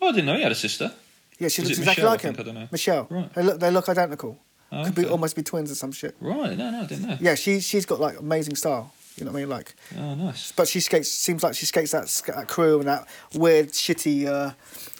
Oh, 0.00 0.08
I 0.08 0.12
didn't 0.12 0.26
know 0.26 0.36
he 0.36 0.42
had 0.42 0.52
a 0.52 0.56
sister. 0.56 0.92
Yeah, 1.38 1.48
she 1.48 1.62
Is 1.62 1.68
looks 1.68 1.78
exactly 1.78 2.02
Michelle? 2.04 2.10
Like 2.10 2.20
him. 2.22 2.36
I 2.38 2.42
don't 2.42 2.54
know. 2.54 2.68
Michelle. 2.70 3.06
Right. 3.10 3.32
They 3.34 3.42
look 3.42 3.60
they 3.60 3.70
look 3.70 3.88
identical. 3.88 4.38
Oh, 4.72 4.84
Could 4.84 4.94
be 4.94 5.04
almost 5.06 5.34
be 5.36 5.42
twins 5.42 5.70
or 5.70 5.74
some 5.74 5.90
shit. 5.92 6.14
Right. 6.20 6.56
No, 6.56 6.70
no, 6.70 6.82
I 6.82 6.86
didn't 6.86 7.08
know. 7.08 7.18
Yeah, 7.20 7.34
she 7.34 7.60
she's 7.60 7.86
got 7.86 7.98
like 8.00 8.18
amazing 8.18 8.54
style. 8.56 8.92
You 9.16 9.24
know 9.24 9.32
what 9.32 9.38
I 9.38 9.40
mean? 9.42 9.50
Like, 9.50 9.74
Oh, 9.98 10.14
nice. 10.14 10.52
but 10.52 10.68
she 10.68 10.80
skates. 10.80 11.10
Seems 11.10 11.42
like 11.42 11.54
she 11.54 11.66
skates 11.66 11.90
that, 11.90 12.06
that 12.34 12.46
crew 12.48 12.78
and 12.78 12.88
that 12.88 13.06
weird 13.34 13.72
shitty 13.72 14.26
uh, 14.26 14.52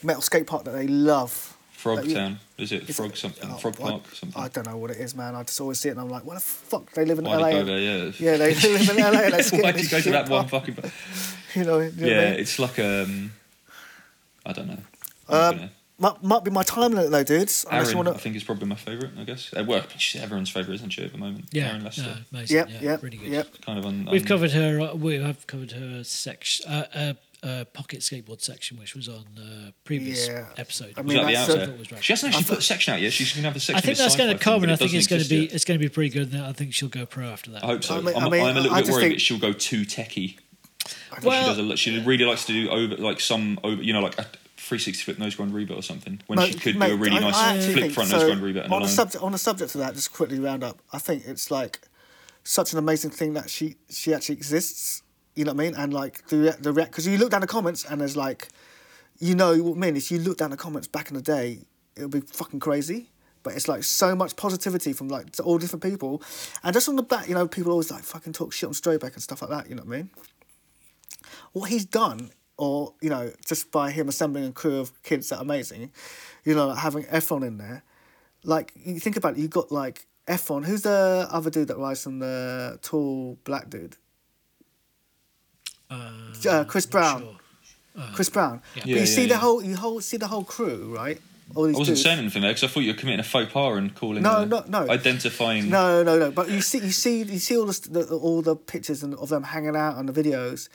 metal 0.03 0.21
skate 0.23 0.47
park 0.47 0.65
that 0.65 0.73
they 0.73 0.87
love. 0.89 1.57
Frog 1.73 2.05
Like, 2.05 2.13
Town. 2.13 2.39
Is 2.59 2.73
it 2.73 2.93
Frog 2.95 3.17
something? 3.17 3.49
oh, 3.51 3.55
Frog 3.57 3.77
I- 3.81 3.91
Park 3.91 4.15
something? 4.15 4.43
I 4.43 4.49
don't 4.49 4.67
know 4.67 4.77
what 4.77 4.91
it 4.91 4.99
is, 4.99 5.15
man. 5.17 5.35
I 5.35 5.45
just 5.45 5.59
always 5.63 5.81
see 5.81 5.89
it 5.89 5.93
and 5.93 6.01
I'm 6.03 6.11
like, 6.11 6.25
what 6.27 6.35
the 6.35 6.41
fuck? 6.41 6.93
They 6.93 7.07
live 7.07 7.19
in 7.21 7.25
Why'd 7.25 7.41
LA. 7.41 7.51
go 7.53 7.65
there? 7.65 7.79
Yeah. 7.79 8.13
Yeah, 8.19 8.37
they 8.37 8.55
live 8.55 8.91
in 8.91 8.97
LA. 8.99 9.31
They 9.31 9.43
skate 9.51 9.63
Why'd 9.63 9.81
you 9.81 9.89
go 9.89 10.01
to 10.01 10.11
that 10.11 10.29
one 10.29 10.49
fucking? 10.49 10.77
You 11.55 11.65
know, 11.65 11.79
you 11.79 11.91
know 11.91 11.91
what 11.91 12.05
I 12.05 12.07
Yeah, 12.07 12.31
mean? 12.33 12.41
it's 12.41 12.59
like 12.59 12.79
um, 12.79 13.33
I 14.45 14.53
don't 14.53 14.67
know. 14.69 14.79
I'm 15.29 15.35
Um, 15.37 15.57
gonna- 15.57 15.71
might, 16.01 16.23
might 16.23 16.45
be 16.45 16.51
my 16.51 16.63
time 16.63 16.93
limit 16.93 17.11
though, 17.11 17.23
dudes. 17.23 17.65
Unless 17.71 17.87
Aaron, 17.89 17.97
you 17.97 18.03
I 18.03 18.05
want 18.07 18.17
to. 18.19 18.23
think 18.23 18.37
is 18.37 18.45
probably 18.45 18.67
my 18.67 18.75
favourite. 18.77 19.13
I 19.19 19.25
guess. 19.25 19.53
Uh, 19.57 19.65
well, 19.67 19.85
she's 19.99 20.21
everyone's 20.23 20.51
favourite, 20.51 20.75
isn't 20.77 20.91
she, 20.91 21.05
at 21.05 21.13
the 21.13 21.19
moment? 21.19 21.47
Yeah, 21.53 21.69
Aaron 21.69 21.85
Lester. 21.85 22.03
no, 22.03 22.15
amazing. 22.33 22.57
Yep, 22.57 22.69
yeah, 22.71 22.81
yep, 22.83 23.03
really 23.03 23.17
good. 23.19 23.29
yep. 23.29 23.61
Kind 23.65 23.79
of 23.79 23.87
un, 23.87 24.09
We've 24.11 24.25
covered 24.25 24.53
her. 24.53 24.81
Uh, 24.81 24.95
we 24.95 25.15
have 25.21 25.47
covered 25.47 25.73
her 25.73 26.03
section, 26.05 26.67
uh, 26.71 26.85
uh, 26.95 27.13
uh, 27.47 27.65
pocket 27.73 28.01
skateboard 28.01 28.43
section, 28.43 28.79
which 28.79 28.95
was 28.95 29.09
on 29.09 29.25
uh, 29.39 29.71
previous 29.85 30.29
Yeah. 30.29 30.47
episode. 30.59 30.93
I 30.97 31.01
Was 31.03 31.09
mean, 31.15 31.23
that 31.23 31.27
the 31.29 31.33
that's- 31.35 31.51
outer? 31.51 31.67
Thought 31.67 31.79
was 31.79 31.93
right. 31.93 32.05
She 32.05 32.13
hasn't 32.13 32.35
actually 32.35 32.49
put 32.49 32.59
a 32.59 32.63
section 32.63 32.95
out 32.95 33.01
yet. 33.01 33.13
She's 33.13 33.33
going 33.33 33.43
to 33.43 33.49
have 33.49 33.57
a 33.57 33.61
section. 33.61 33.77
I 33.77 33.81
think 33.81 33.97
that's 33.99 34.17
going 34.17 34.37
to 34.37 34.43
come, 34.43 34.63
and 34.63 34.71
I 34.73 34.77
think 34.77 34.93
it's 34.95 35.07
going 35.07 35.23
to 35.23 35.29
be 35.29 35.37
yet. 35.45 35.53
it's 35.55 35.65
going 35.65 35.79
to 35.79 35.83
be 35.85 35.89
pretty 35.89 36.11
good. 36.11 36.33
And 36.35 36.43
I 36.45 36.53
think 36.53 36.75
she'll 36.75 36.89
go 36.91 37.07
pro 37.07 37.27
after 37.29 37.51
that. 37.53 37.65
I 37.65 37.67
hope 37.69 37.85
so. 37.85 37.97
I 37.97 38.01
mean- 38.03 38.15
I'm, 38.17 38.25
I 38.25 38.29
mean, 38.29 38.43
I'm 38.45 38.57
a 38.57 38.61
little 38.61 38.77
I 38.77 38.83
bit 38.83 38.91
worried 38.91 39.01
think- 39.03 39.15
that 39.15 39.21
she'll 39.21 39.39
go 39.39 39.53
too 39.53 39.83
techie. 39.83 40.39
Well- 41.23 41.55
she 41.55 41.61
does 41.63 41.71
a. 41.73 41.77
She 41.77 41.99
really 42.01 42.25
likes 42.25 42.45
to 42.47 42.53
do 42.53 42.69
over 42.71 42.97
like 42.97 43.21
some 43.21 43.59
over, 43.65 43.83
you 43.83 43.93
know, 43.93 44.01
like 44.01 44.19
a 44.19 44.27
360 44.71 45.03
flip 45.03 45.19
nose 45.19 45.35
grind 45.35 45.53
reboot 45.53 45.77
or 45.77 45.83
something. 45.83 46.21
When 46.29 46.39
she 46.41 46.55
could 46.55 46.77
mate, 46.77 46.89
do 46.89 46.95
a 46.95 46.97
really 46.97 47.17
I- 47.17 47.21
nice 47.21 47.35
I 47.37 47.61
flip 47.73 47.91
front 47.93 48.09
so 48.11 48.19
nose 48.19 48.27
grind 48.27 48.41
reboot 48.41 48.71
on 48.71 48.83
the 48.83 48.89
subject 48.89 49.23
on 49.25 49.33
the 49.33 49.39
subject 49.39 49.75
of 49.75 49.81
that, 49.81 49.95
just 49.95 50.13
quickly 50.13 50.39
round 50.39 50.63
up. 50.63 50.81
I 50.93 50.99
think 50.99 51.25
it's 51.27 51.51
like 51.51 51.81
such 52.45 52.73
an 52.73 52.79
amazing 52.79 53.11
thing 53.11 53.35
that 53.35 53.51
she 53.51 53.77
she 53.89 54.15
actually 54.15 54.37
exists. 54.37 55.03
You 55.35 55.45
know 55.45 55.53
what 55.53 55.63
I 55.63 55.65
mean? 55.71 55.75
And 55.75 55.93
like 55.93 56.29
the 56.29 56.57
the 56.61 56.73
because 56.73 57.07
you 57.07 57.19
look 57.19 57.33
down 57.33 57.41
the 57.41 57.47
comments 57.49 57.85
and 57.85 58.01
there's 58.01 58.17
like, 58.17 58.49
you 59.19 59.35
know 59.35 59.61
what 59.61 59.77
I 59.77 59.81
mean. 59.81 59.97
If 59.97 60.11
you 60.13 60.19
look 60.21 60.39
down 60.39 60.51
the 60.51 60.57
comments 60.57 60.87
back 60.87 61.09
in 61.11 61.17
the 61.17 61.23
day, 61.23 61.59
it 61.97 62.03
would 62.03 62.13
be 62.13 62.21
fucking 62.21 62.61
crazy. 62.61 63.11
But 63.43 63.55
it's 63.55 63.67
like 63.69 63.83
so 63.85 64.15
much 64.15 64.37
positivity 64.37 64.93
from 64.93 65.09
like 65.09 65.27
all 65.43 65.59
different 65.59 65.83
people, 65.83 66.23
and 66.63 66.73
just 66.75 66.89
on 66.89 66.95
the 66.97 67.03
back, 67.03 67.29
you 67.29 67.35
know, 67.35 67.49
people 67.49 67.73
always 67.73 67.91
like 67.91 68.05
fucking 68.05 68.35
talk 68.35 68.53
shit 68.53 68.69
on 68.69 68.75
Strayback 68.75 69.15
and 69.15 69.23
stuff 69.23 69.43
like 69.43 69.51
that. 69.51 69.69
You 69.69 69.75
know 69.75 69.83
what 69.83 69.95
I 69.95 69.97
mean? 69.99 70.11
what 71.53 71.71
he's 71.71 71.85
done, 71.85 72.31
or 72.61 72.95
you 73.01 73.11
know, 73.11 73.33
just 73.47 73.71
by 73.71 73.91
him 73.91 74.09
assembling 74.09 74.45
a 74.47 74.53
crew 74.53 74.79
of 74.79 75.03
kids 75.03 75.29
that 75.31 75.39
are 75.39 75.43
amazing, 75.43 75.91
you 76.45 76.55
know, 76.55 76.69
like 76.69 76.79
having 76.79 77.05
Efron 77.05 77.47
in 77.47 77.59
there, 77.59 77.83
like 78.45 78.73
you 78.77 79.01
think 79.01 79.17
about 79.17 79.33
it, 79.37 79.41
you 79.41 79.49
got 79.49 79.73
like 79.73 80.07
Efron. 80.27 80.65
Who's 80.65 80.83
the 80.83 81.27
other 81.31 81.51
dude 81.51 81.69
that 81.69 81.79
rides 81.79 82.03
from 82.05 82.19
the 82.21 82.79
tall 82.83 83.39
black 83.45 83.71
dude? 83.71 83.97
Uh, 85.91 86.65
Chris 86.69 86.87
Brown. 86.87 87.21
Sure. 87.21 88.05
Chris 88.15 88.31
Brown. 88.31 88.63
Yeah. 88.75 88.83
But 88.83 88.87
Yeah, 88.87 88.95
you 88.95 89.01
yeah, 89.01 89.07
see 89.07 89.27
the 89.27 89.39
whole, 89.39 89.63
you 89.63 89.77
whole 89.77 90.01
see 90.01 90.17
the 90.17 90.29
whole 90.29 90.45
crew, 90.45 90.95
right? 90.95 91.21
All 91.55 91.65
these 91.65 91.75
I 91.75 91.79
wasn't 91.81 91.97
dudes. 91.97 92.03
saying 92.05 92.19
anything 92.21 92.43
there 92.43 92.51
because 92.53 92.63
I 92.63 92.69
thought 92.69 92.81
you 92.81 92.93
were 92.93 92.99
committing 92.99 93.21
a 93.21 93.25
faux 93.25 93.53
pas 93.53 93.77
and 93.77 93.93
calling. 93.95 94.23
No, 94.23 94.31
uh, 94.31 94.45
no, 94.45 94.65
no. 94.69 94.89
Identifying. 94.89 95.69
No, 95.69 96.05
no, 96.05 96.17
no. 96.17 96.31
But 96.31 96.49
you 96.49 96.61
see, 96.61 96.79
you 96.79 96.93
see, 96.93 97.23
you 97.25 97.39
see 97.41 97.57
all 97.57 97.67
the, 97.67 97.89
the 97.91 98.17
all 98.17 98.41
the 98.41 98.55
pictures 98.55 99.03
and 99.03 99.15
of 99.17 99.29
them 99.31 99.43
hanging 99.43 99.75
out 99.75 99.97
on 99.97 100.07
the 100.07 100.13
videos, 100.13 100.69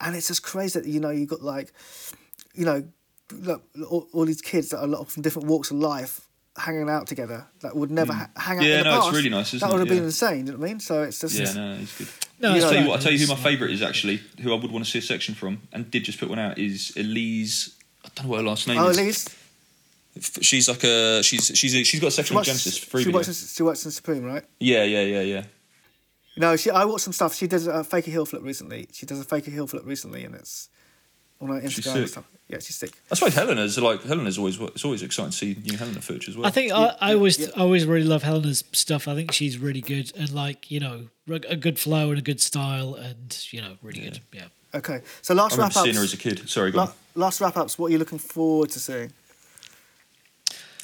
and 0.00 0.16
it's 0.16 0.28
just 0.28 0.42
crazy 0.42 0.80
that 0.80 0.88
you 0.88 1.00
know 1.00 1.10
you 1.10 1.26
got 1.26 1.42
like, 1.42 1.72
you 2.54 2.64
know, 2.64 2.84
look, 3.32 3.62
all, 3.90 4.08
all 4.12 4.24
these 4.24 4.40
kids 4.40 4.70
that 4.70 4.80
are 4.80 4.86
lot 4.86 5.10
from 5.10 5.22
different 5.22 5.48
walks 5.48 5.70
of 5.70 5.78
life 5.78 6.20
hanging 6.56 6.88
out 6.90 7.06
together 7.06 7.46
that 7.60 7.76
would 7.76 7.90
never 7.90 8.12
hmm. 8.12 8.18
ha- 8.18 8.30
hang 8.36 8.58
out. 8.58 8.64
Yeah, 8.64 8.78
in 8.78 8.84
the 8.84 8.90
no, 8.90 8.96
it's 8.96 9.04
past. 9.06 9.16
really 9.16 9.28
nice, 9.28 9.54
isn't 9.54 9.68
that 9.68 9.72
would 9.72 9.82
it? 9.82 9.88
have 9.88 9.96
been 9.96 10.04
insane. 10.04 10.46
You 10.46 10.52
know 10.52 10.58
what 10.58 10.66
I 10.66 10.68
mean? 10.68 10.80
So 10.80 11.02
it's 11.02 11.20
just 11.20 11.38
Yeah, 11.38 11.52
no, 11.52 11.76
he's 11.76 11.96
good. 11.96 12.08
No, 12.40 12.50
You 12.50 12.56
it's 12.56 12.62
know, 12.62 12.68
I'll 12.68 12.72
tell 12.72 12.82
you 12.82 12.88
what. 12.88 12.96
I'll 12.96 13.02
tell 13.02 13.12
you 13.12 13.18
who 13.18 13.26
my 13.26 13.36
favourite 13.40 13.72
is 13.72 13.82
actually. 13.82 14.20
Who 14.42 14.52
I 14.52 14.56
would 14.56 14.70
want 14.70 14.84
to 14.84 14.90
see 14.90 14.98
a 14.98 15.02
section 15.02 15.34
from, 15.34 15.62
and 15.72 15.90
did 15.90 16.04
just 16.04 16.18
put 16.18 16.28
one 16.28 16.38
out 16.38 16.58
is 16.58 16.92
Elise. 16.96 17.76
I 18.04 18.08
don't 18.14 18.26
know 18.26 18.30
what 18.30 18.36
her 18.38 18.46
last 18.46 18.68
name 18.68 18.78
Oh, 18.78 18.88
is. 18.88 18.98
Elise. 18.98 19.28
She's 20.40 20.68
like 20.68 20.82
a 20.84 21.22
she's 21.22 21.46
she's 21.54 21.86
she's 21.86 22.00
got 22.00 22.08
a 22.08 22.10
section 22.10 22.34
of 22.34 22.38
works, 22.40 22.48
Genesis 22.48 22.74
she, 22.76 22.86
free 22.86 23.04
video. 23.04 23.18
works 23.18 23.28
in, 23.28 23.34
she 23.34 23.62
works 23.62 23.84
in 23.84 23.90
Supreme, 23.92 24.24
right? 24.24 24.44
Yeah, 24.58 24.82
yeah, 24.82 25.02
yeah, 25.02 25.20
yeah. 25.20 25.44
No, 26.38 26.56
she. 26.56 26.70
I 26.70 26.84
watched 26.84 27.04
some 27.04 27.12
stuff. 27.12 27.34
She 27.34 27.46
does 27.46 27.66
a 27.66 27.84
faker 27.84 28.10
heel 28.10 28.24
flip 28.24 28.42
recently. 28.42 28.88
She 28.92 29.06
does 29.06 29.20
a 29.20 29.24
faker 29.24 29.50
heel 29.50 29.66
flip 29.66 29.82
recently, 29.84 30.24
and 30.24 30.34
it's 30.34 30.68
on 31.40 31.48
her 31.48 31.60
Instagram 31.60 31.96
and 31.96 32.08
stuff. 32.08 32.24
Yeah, 32.48 32.58
she's 32.60 32.76
sick. 32.76 32.92
I 33.10 33.14
suppose 33.14 33.34
Helena's 33.34 33.78
like 33.78 34.02
Helena's 34.02 34.38
always 34.38 34.58
it's 34.58 34.84
always 34.84 35.02
exciting 35.02 35.30
to 35.32 35.36
see 35.36 35.56
new 35.64 35.76
Helena 35.76 36.00
footage 36.00 36.28
as 36.28 36.36
well. 36.36 36.46
I 36.46 36.50
think 36.50 36.72
I, 36.72 36.96
I 37.00 37.14
always 37.14 37.38
yeah. 37.38 37.48
I 37.56 37.60
always 37.60 37.86
really 37.86 38.06
love 38.06 38.22
Helena's 38.22 38.64
stuff. 38.72 39.06
I 39.06 39.14
think 39.14 39.32
she's 39.32 39.58
really 39.58 39.80
good 39.80 40.12
and 40.16 40.32
like 40.32 40.70
you 40.70 40.80
know 40.80 41.08
a 41.28 41.56
good 41.56 41.78
flow 41.78 42.10
and 42.10 42.18
a 42.18 42.22
good 42.22 42.40
style 42.40 42.94
and 42.94 43.46
you 43.50 43.60
know 43.60 43.76
really 43.82 44.00
good. 44.00 44.20
Yeah. 44.32 44.44
Okay, 44.74 45.00
so 45.22 45.34
last 45.34 45.56
wrap 45.56 45.74
up. 45.76 45.84
seeing 45.84 45.96
her 45.96 46.02
as 46.02 46.12
a 46.12 46.18
kid. 46.18 46.48
Sorry, 46.48 46.70
go 46.70 46.78
La- 46.78 46.84
on. 46.84 46.92
last 47.14 47.40
wrap 47.40 47.56
ups. 47.56 47.78
What 47.78 47.86
are 47.88 47.90
you 47.90 47.98
looking 47.98 48.18
forward 48.18 48.70
to 48.70 48.80
seeing? 48.80 49.12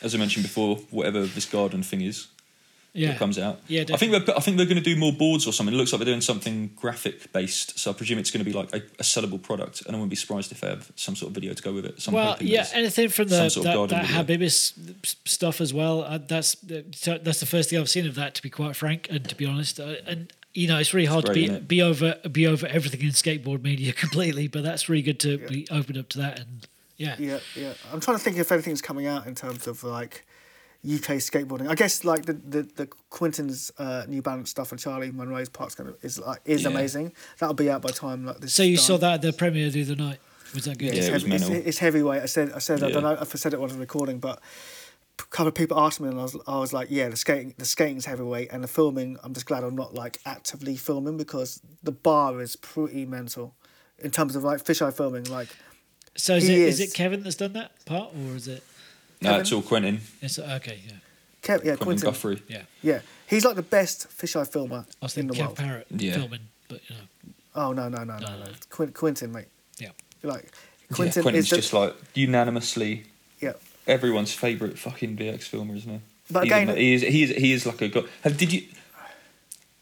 As 0.02 0.14
I 0.14 0.18
mentioned 0.18 0.42
before, 0.42 0.76
whatever 0.90 1.24
this 1.24 1.46
garden 1.46 1.82
thing 1.82 2.00
is 2.02 2.28
Yeah. 2.94 3.08
that 3.08 3.18
comes 3.18 3.38
out. 3.38 3.60
Yeah, 3.66 3.84
definitely. 3.84 3.94
I 3.94 3.98
think 3.98 4.26
they're 4.26 4.36
I 4.36 4.40
think 4.40 4.56
they're 4.56 4.66
going 4.66 4.82
to 4.82 4.82
do 4.82 4.96
more 4.96 5.12
boards 5.12 5.46
or 5.48 5.52
something. 5.52 5.74
It 5.74 5.78
looks 5.78 5.92
like 5.92 5.98
they're 5.98 6.06
doing 6.06 6.20
something 6.20 6.70
graphic 6.76 7.32
based, 7.32 7.76
so 7.78 7.90
I 7.90 7.94
presume 7.94 8.18
it's 8.18 8.30
going 8.30 8.44
to 8.44 8.50
be 8.50 8.56
like 8.56 8.72
a, 8.72 8.78
a 8.98 9.02
sellable 9.02 9.42
product. 9.42 9.82
And 9.84 9.96
I 9.96 9.98
wouldn't 9.98 10.10
be 10.10 10.16
surprised 10.16 10.52
if 10.52 10.60
they 10.60 10.68
have 10.68 10.92
some 10.94 11.16
sort 11.16 11.30
of 11.30 11.34
video 11.34 11.52
to 11.52 11.62
go 11.62 11.72
with 11.72 11.86
it. 11.86 12.00
So 12.00 12.12
well, 12.12 12.36
yeah, 12.40 12.66
anything 12.72 13.08
from 13.08 13.28
the 13.28 13.48
sort 13.48 13.66
of 13.66 13.90
that, 13.90 14.06
that. 14.06 14.28
Habibis 14.28 14.94
stuff 15.26 15.60
as 15.60 15.74
well. 15.74 16.02
Uh, 16.04 16.18
that's 16.18 16.54
that's 16.54 17.40
the 17.40 17.46
first 17.46 17.70
thing 17.70 17.80
I've 17.80 17.90
seen 17.90 18.06
of 18.06 18.14
that, 18.14 18.36
to 18.36 18.42
be 18.42 18.50
quite 18.50 18.76
frank, 18.76 19.08
and 19.10 19.28
to 19.28 19.34
be 19.34 19.44
honest. 19.44 19.80
Uh, 19.80 19.96
and 20.06 20.32
you 20.52 20.68
know, 20.68 20.78
it's 20.78 20.94
really 20.94 21.06
hard 21.06 21.24
great, 21.24 21.48
to 21.48 21.52
be 21.54 21.60
be 21.60 21.82
over 21.82 22.14
be 22.30 22.46
over 22.46 22.66
everything 22.68 23.00
in 23.00 23.08
skateboard 23.08 23.62
media 23.62 23.92
completely. 24.04 24.46
But 24.46 24.62
that's 24.62 24.88
really 24.88 25.02
good 25.02 25.18
to 25.20 25.38
be 25.38 25.66
opened 25.68 25.98
up 25.98 26.08
to 26.10 26.18
that, 26.18 26.38
and 26.38 26.68
yeah, 26.96 27.16
Yeah, 27.18 27.40
yeah. 27.56 27.72
I'm 27.92 28.00
trying 28.00 28.18
to 28.18 28.22
think 28.22 28.38
if 28.38 28.52
anything's 28.52 28.82
coming 28.82 29.06
out 29.06 29.26
in 29.26 29.34
terms 29.34 29.66
of 29.66 29.82
like 29.82 30.24
UK 30.84 31.18
skateboarding. 31.18 31.68
I 31.68 31.74
guess 31.74 32.04
like 32.04 32.26
the 32.26 32.34
the, 32.34 32.62
the 32.62 32.86
Quentin's 33.10 33.72
uh, 33.78 34.04
New 34.08 34.22
Balance 34.22 34.50
stuff 34.50 34.70
and 34.72 34.80
Charlie 34.80 35.10
Monroe's 35.10 35.48
parts 35.48 35.74
kind 35.74 35.88
of 35.88 35.96
is 36.02 36.18
like 36.18 36.40
is 36.44 36.62
Yeah. 36.62 36.68
amazing. 36.70 37.12
That'll 37.38 37.54
be 37.54 37.70
out 37.70 37.82
by 37.82 37.90
time 37.90 38.26
like 38.26 38.38
this. 38.40 38.52
So 38.54 38.62
you 38.62 38.74
is 38.74 38.82
saw 38.82 38.98
that 38.98 39.14
at 39.14 39.22
the 39.22 39.32
premiere 39.32 39.70
the 39.70 39.82
other 39.82 39.96
night. 39.96 40.18
Was 40.54 40.64
that 40.66 40.78
good? 40.78 40.94
Yeah, 40.94 41.00
it's, 41.00 41.06
it 41.08 41.12
was 41.12 41.22
heavy, 41.24 41.34
it's, 41.34 41.48
mental. 41.48 41.68
it's 41.68 41.78
heavyweight. 41.78 42.22
I 42.22 42.26
said, 42.26 42.52
I 42.52 42.58
said, 42.58 42.82
I 42.84 42.90
don't 42.90 43.02
know 43.02 43.12
if 43.12 43.34
I 43.34 43.38
said 43.38 43.54
it 43.54 43.60
on 43.60 43.68
the 43.68 43.74
recording, 43.76 44.18
but 44.20 44.40
a 45.18 45.22
couple 45.24 45.48
of 45.48 45.54
people 45.54 45.80
asked 45.80 46.00
me, 46.00 46.08
and 46.08 46.16
I 46.18 46.22
was, 46.22 46.36
I 46.46 46.58
was 46.58 46.72
like, 46.72 46.88
yeah, 46.90 47.08
the 47.08 47.16
skating, 47.16 47.54
the 47.58 47.64
skating's 47.64 48.04
heavyweight, 48.04 48.52
and 48.52 48.62
the 48.62 48.68
filming. 48.68 49.16
I'm 49.24 49.32
just 49.34 49.46
glad 49.46 49.64
I'm 49.64 49.74
not 49.74 49.94
like 49.94 50.20
actively 50.24 50.76
filming 50.76 51.16
because 51.16 51.60
the 51.82 51.90
bar 51.90 52.40
is 52.40 52.54
pretty 52.54 53.04
mental, 53.04 53.56
in 53.98 54.12
terms 54.12 54.36
of 54.36 54.44
like 54.44 54.62
fisheye 54.62 54.92
filming. 54.94 55.24
Like, 55.24 55.48
So 56.16 56.36
is 56.36 56.48
it 56.48 56.56
is 56.56 56.78
is. 56.80 56.90
it 56.92 56.94
Kevin 56.94 57.24
that's 57.24 57.34
done 57.36 57.54
that 57.54 57.72
part, 57.84 58.10
or 58.14 58.36
is 58.36 58.46
it? 58.46 58.62
No, 59.20 59.38
it's 59.40 59.52
all 59.52 59.62
Quentin, 59.62 60.00
It's 60.20 60.38
okay. 60.38 60.80
Yeah, 60.86 60.92
Kev, 61.42 61.64
yeah, 61.64 61.76
Quentin 61.76 61.76
Quinton, 61.78 62.06
Guthrie. 62.10 62.42
yeah. 62.48 62.62
yeah, 62.82 63.00
he's 63.26 63.44
like 63.44 63.56
the 63.56 63.62
best 63.62 64.08
fisheye 64.08 64.46
filmer 64.50 64.84
I 65.00 65.04
was 65.04 65.16
in 65.16 65.28
thinking 65.28 65.28
the 65.28 65.34
Kev 65.42 65.46
world. 65.46 65.56
Parrott 65.56 65.86
Yeah. 65.90 66.14
filming, 66.14 66.40
but 66.68 66.80
you 66.88 66.96
know, 66.96 67.02
Oh 67.56 67.72
no, 67.72 67.88
no, 67.88 68.02
no, 68.04 68.18
no, 68.18 68.26
no, 68.38 68.44
Quin- 68.70 68.92
Quentin, 68.92 69.30
mate. 69.32 69.46
yeah. 69.78 69.90
Like, 70.22 70.50
Yeah, 70.90 70.96
Quentin's 70.96 71.26
is 71.36 71.50
the, 71.50 71.56
just 71.56 71.72
like 71.72 71.94
unanimously 72.14 73.04
yeah. 73.40 73.52
everyone's 73.86 74.34
favourite 74.34 74.78
fucking 74.78 75.16
VX 75.16 75.44
filmer, 75.44 75.74
isn't 75.76 75.90
he? 75.92 76.00
But 76.30 76.44
He's 76.44 76.52
again- 76.52 76.68
a- 76.70 76.74
he 76.74 76.94
is 76.94 77.02
he 77.02 77.22
is 77.22 77.30
he 77.30 77.52
is 77.52 77.66
like 77.66 77.80
a 77.82 77.88
god. 77.88 78.08
Have, 78.22 78.36
did 78.36 78.52
you? 78.52 78.62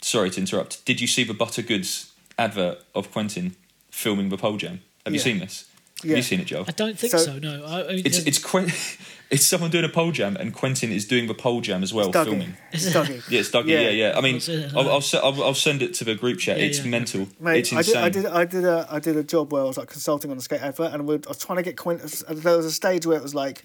Sorry 0.00 0.30
to 0.30 0.40
interrupt. 0.40 0.84
Did 0.84 1.00
you 1.00 1.06
see 1.06 1.24
the 1.24 1.32
Butter 1.34 1.62
Goods 1.62 2.10
advert 2.38 2.78
of 2.94 3.10
Quentin 3.12 3.54
filming 3.90 4.28
the 4.30 4.36
pole 4.36 4.56
jam? 4.56 4.82
Have 5.06 5.14
you 5.14 5.18
Yeah. 5.20 5.24
seen 5.24 5.38
this? 5.38 5.64
Yeah. 6.02 6.08
Have 6.10 6.16
you 6.18 6.22
seen 6.24 6.40
it, 6.40 6.46
Joe? 6.46 6.64
I 6.66 6.72
don't 6.72 6.98
think 6.98 7.12
so. 7.12 7.18
So- 7.18 7.38
no, 7.38 7.64
I, 7.64 7.84
I 7.88 7.92
mean, 7.94 8.02
It's 8.04 8.18
it's 8.18 8.38
Quentin. 8.38 8.74
It's 9.32 9.46
someone 9.46 9.70
doing 9.70 9.84
a 9.86 9.88
pole 9.88 10.12
jam, 10.12 10.36
and 10.36 10.52
Quentin 10.52 10.92
is 10.92 11.06
doing 11.06 11.26
the 11.26 11.32
pole 11.32 11.62
jam 11.62 11.82
as 11.82 11.92
well, 11.94 12.12
Dougie. 12.12 12.24
filming. 12.24 12.56
It's 12.70 12.90
Dougie. 12.90 13.30
Yeah, 13.30 13.40
it's 13.40 13.50
Dougie. 13.50 13.68
Yeah. 13.68 13.80
Yeah, 13.80 13.88
yeah. 13.88 14.18
I 14.18 14.20
mean, 14.20 14.40
I'll, 14.76 14.90
I'll, 14.90 15.00
se- 15.00 15.20
I'll, 15.22 15.42
I'll 15.42 15.54
send 15.54 15.80
it 15.80 15.94
to 15.94 16.04
the 16.04 16.14
group 16.14 16.38
chat. 16.38 16.58
Yeah, 16.58 16.66
it's 16.66 16.84
yeah. 16.84 16.90
mental. 16.90 17.28
Mate, 17.40 17.60
it's 17.60 17.72
I 17.72 17.76
did, 17.76 17.86
insane. 17.88 18.02
I 18.04 18.08
did, 18.10 18.26
I 18.26 18.44
did 18.44 18.64
a, 18.66 18.86
I 18.90 18.98
did 18.98 19.16
a 19.16 19.24
job 19.24 19.50
where 19.50 19.62
I 19.62 19.64
was 19.64 19.78
like 19.78 19.88
consulting 19.88 20.30
on 20.30 20.36
the 20.36 20.42
skate 20.42 20.60
advert, 20.60 20.92
and 20.92 21.08
we'd, 21.08 21.26
I 21.26 21.30
was 21.30 21.38
trying 21.38 21.56
to 21.56 21.62
get 21.62 21.78
Quentin. 21.78 22.08
There 22.28 22.56
was 22.58 22.66
a 22.66 22.70
stage 22.70 23.06
where 23.06 23.16
it 23.16 23.22
was 23.22 23.34
like, 23.34 23.64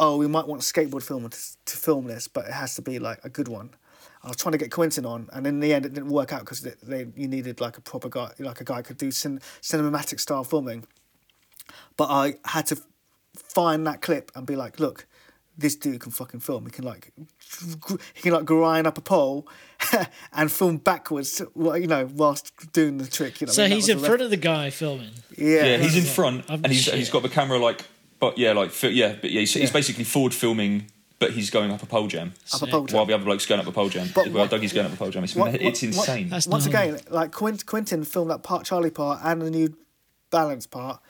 oh, 0.00 0.16
we 0.16 0.26
might 0.26 0.48
want 0.48 0.62
a 0.62 0.64
skateboard 0.64 1.04
filmer 1.04 1.28
to, 1.28 1.40
to 1.66 1.76
film 1.76 2.08
this, 2.08 2.26
but 2.26 2.46
it 2.46 2.52
has 2.52 2.74
to 2.74 2.82
be 2.82 2.98
like 2.98 3.24
a 3.24 3.28
good 3.28 3.46
one. 3.46 3.70
I 4.24 4.26
was 4.26 4.36
trying 4.36 4.52
to 4.52 4.58
get 4.58 4.72
Quentin 4.72 5.06
on, 5.06 5.28
and 5.32 5.46
in 5.46 5.60
the 5.60 5.72
end, 5.72 5.86
it 5.86 5.94
didn't 5.94 6.10
work 6.10 6.32
out 6.32 6.40
because 6.40 6.62
they, 6.62 6.72
they 6.82 7.06
you 7.14 7.28
needed 7.28 7.60
like 7.60 7.78
a 7.78 7.80
proper 7.80 8.08
guy, 8.08 8.32
like 8.40 8.60
a 8.60 8.64
guy 8.64 8.78
who 8.78 8.82
could 8.82 8.98
do 8.98 9.12
cin- 9.12 9.40
cinematic 9.62 10.18
style 10.18 10.42
filming. 10.42 10.86
But 11.96 12.08
I 12.10 12.34
had 12.44 12.66
to 12.66 12.78
find 13.48 13.86
that 13.86 14.00
clip 14.02 14.30
and 14.34 14.46
be 14.46 14.56
like, 14.56 14.78
look, 14.80 15.06
this 15.56 15.74
dude 15.74 16.00
can 16.00 16.12
fucking 16.12 16.40
film. 16.40 16.64
He 16.66 16.70
can 16.70 16.84
like, 16.84 17.12
he 18.14 18.22
can 18.22 18.32
like 18.32 18.44
grind 18.44 18.86
up 18.86 18.96
a 18.96 19.00
pole 19.00 19.48
and 20.32 20.52
film 20.52 20.76
backwards, 20.76 21.40
you 21.56 21.86
know, 21.86 22.08
whilst 22.14 22.52
doing 22.72 22.98
the 22.98 23.06
trick. 23.06 23.40
You 23.40 23.46
know, 23.48 23.52
so 23.52 23.64
I 23.64 23.68
mean? 23.68 23.76
He's 23.76 23.88
in 23.88 23.98
front 23.98 24.12
ref- 24.14 24.20
of 24.22 24.30
the 24.30 24.36
guy 24.36 24.70
filming. 24.70 25.10
Yeah, 25.36 25.64
yeah, 25.64 25.76
he's 25.78 25.96
in 25.96 26.04
front, 26.04 26.48
I'm- 26.48 26.60
and 26.64 26.72
he's 26.72 26.82
shit. 26.84 26.94
he's 26.94 27.10
got 27.10 27.22
the 27.22 27.28
camera 27.28 27.58
like, 27.58 27.84
but 28.20 28.38
yeah, 28.38 28.52
like 28.52 28.70
fi- 28.70 28.88
yeah, 28.88 29.16
but 29.20 29.30
yeah, 29.32 29.40
he's, 29.40 29.54
he's 29.54 29.70
basically 29.72 30.04
forward 30.04 30.32
filming, 30.34 30.86
but 31.18 31.32
he's 31.32 31.50
going 31.50 31.72
up 31.72 31.82
a 31.82 31.86
pole 31.86 32.06
jam. 32.06 32.34
up 32.54 32.62
a 32.62 32.66
pole 32.66 32.86
While 32.92 33.06
the 33.06 33.14
other 33.14 33.24
bloke's 33.24 33.46
going 33.46 33.60
up 33.60 33.66
a 33.66 33.72
pole 33.72 33.88
jam. 33.88 34.08
But 34.14 34.28
Well, 34.28 34.44
what- 34.44 34.50
Dougie's 34.50 34.72
going 34.72 34.86
up 34.86 34.92
a 34.92 34.96
pole 34.96 35.10
jam. 35.10 35.24
It's, 35.24 35.34
what- 35.34 35.54
it's 35.56 35.64
what- 35.64 35.82
insane. 35.82 36.28
That's 36.28 36.46
Once 36.46 36.66
normal. 36.66 36.82
again, 36.94 37.00
like 37.10 37.32
Quint, 37.32 37.66
Quentin 37.66 38.04
filmed 38.04 38.30
that 38.30 38.44
part, 38.44 38.64
Charlie 38.64 38.90
part, 38.90 39.20
and 39.24 39.42
the 39.42 39.50
new 39.50 39.76
balance 40.30 40.66
part. 40.68 41.00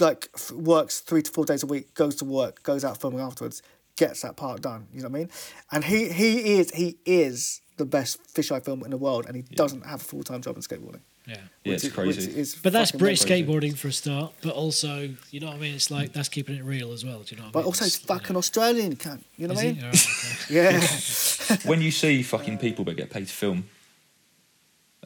Like 0.00 0.28
f- 0.34 0.50
works 0.52 1.00
three 1.00 1.22
to 1.22 1.30
four 1.30 1.44
days 1.44 1.62
a 1.62 1.66
week, 1.66 1.94
goes 1.94 2.14
to 2.16 2.24
work, 2.24 2.62
goes 2.62 2.84
out 2.84 3.00
filming 3.00 3.20
afterwards, 3.20 3.62
gets 3.96 4.22
that 4.22 4.36
part 4.36 4.62
done. 4.62 4.86
You 4.94 5.02
know 5.02 5.08
what 5.08 5.16
I 5.16 5.18
mean? 5.20 5.30
And 5.70 5.84
he 5.84 6.08
he 6.12 6.54
is 6.58 6.70
he 6.70 6.96
is 7.04 7.60
the 7.76 7.84
best 7.84 8.18
fisheye 8.34 8.64
filmer 8.64 8.84
in 8.86 8.90
the 8.90 8.96
world, 8.96 9.26
and 9.26 9.36
he 9.36 9.42
doesn't 9.42 9.84
have 9.84 10.00
a 10.00 10.04
full 10.04 10.22
time 10.22 10.40
job 10.40 10.56
in 10.56 10.62
skateboarding. 10.62 11.00
Yeah. 11.26 11.36
Yeah, 11.64 11.74
it's 11.74 11.84
is- 11.84 11.92
crazy. 11.92 12.36
is 12.40 12.54
But 12.56 12.72
that's 12.72 12.90
British 12.90 13.28
mental. 13.28 13.54
skateboarding 13.54 13.76
for 13.78 13.88
a 13.88 13.92
start, 13.92 14.32
but 14.42 14.54
also, 14.54 15.10
you 15.30 15.38
know 15.40 15.46
what 15.48 15.56
I 15.56 15.58
mean? 15.60 15.74
It's 15.74 15.90
like 15.90 16.12
that's 16.12 16.28
keeping 16.28 16.56
it 16.56 16.64
real 16.64 16.90
as 16.92 17.04
well. 17.04 17.20
Do 17.20 17.34
you 17.34 17.40
know 17.40 17.44
what 17.44 17.48
I 17.50 17.52
But 17.52 17.58
mean? 17.60 17.66
also, 17.66 17.84
it's 17.84 17.94
It's, 17.96 18.02
you 18.04 18.08
fucking 18.08 18.32
know- 18.34 18.38
Australian, 18.38 18.96
cunt. 18.96 19.22
You 19.36 19.46
know 19.46 19.52
Is 19.54 19.58
what 19.58 19.64
I 19.66 19.72
mean? 19.72 19.84
Alright, 19.84 20.06
okay. 20.50 20.54
Yeah. 21.52 21.56
when 21.70 21.80
you 21.82 21.90
see 21.92 22.22
fucking 22.22 22.58
people 22.58 22.84
that 22.86 22.94
get 22.96 23.10
paid 23.10 23.28
to 23.28 23.32
film, 23.32 23.68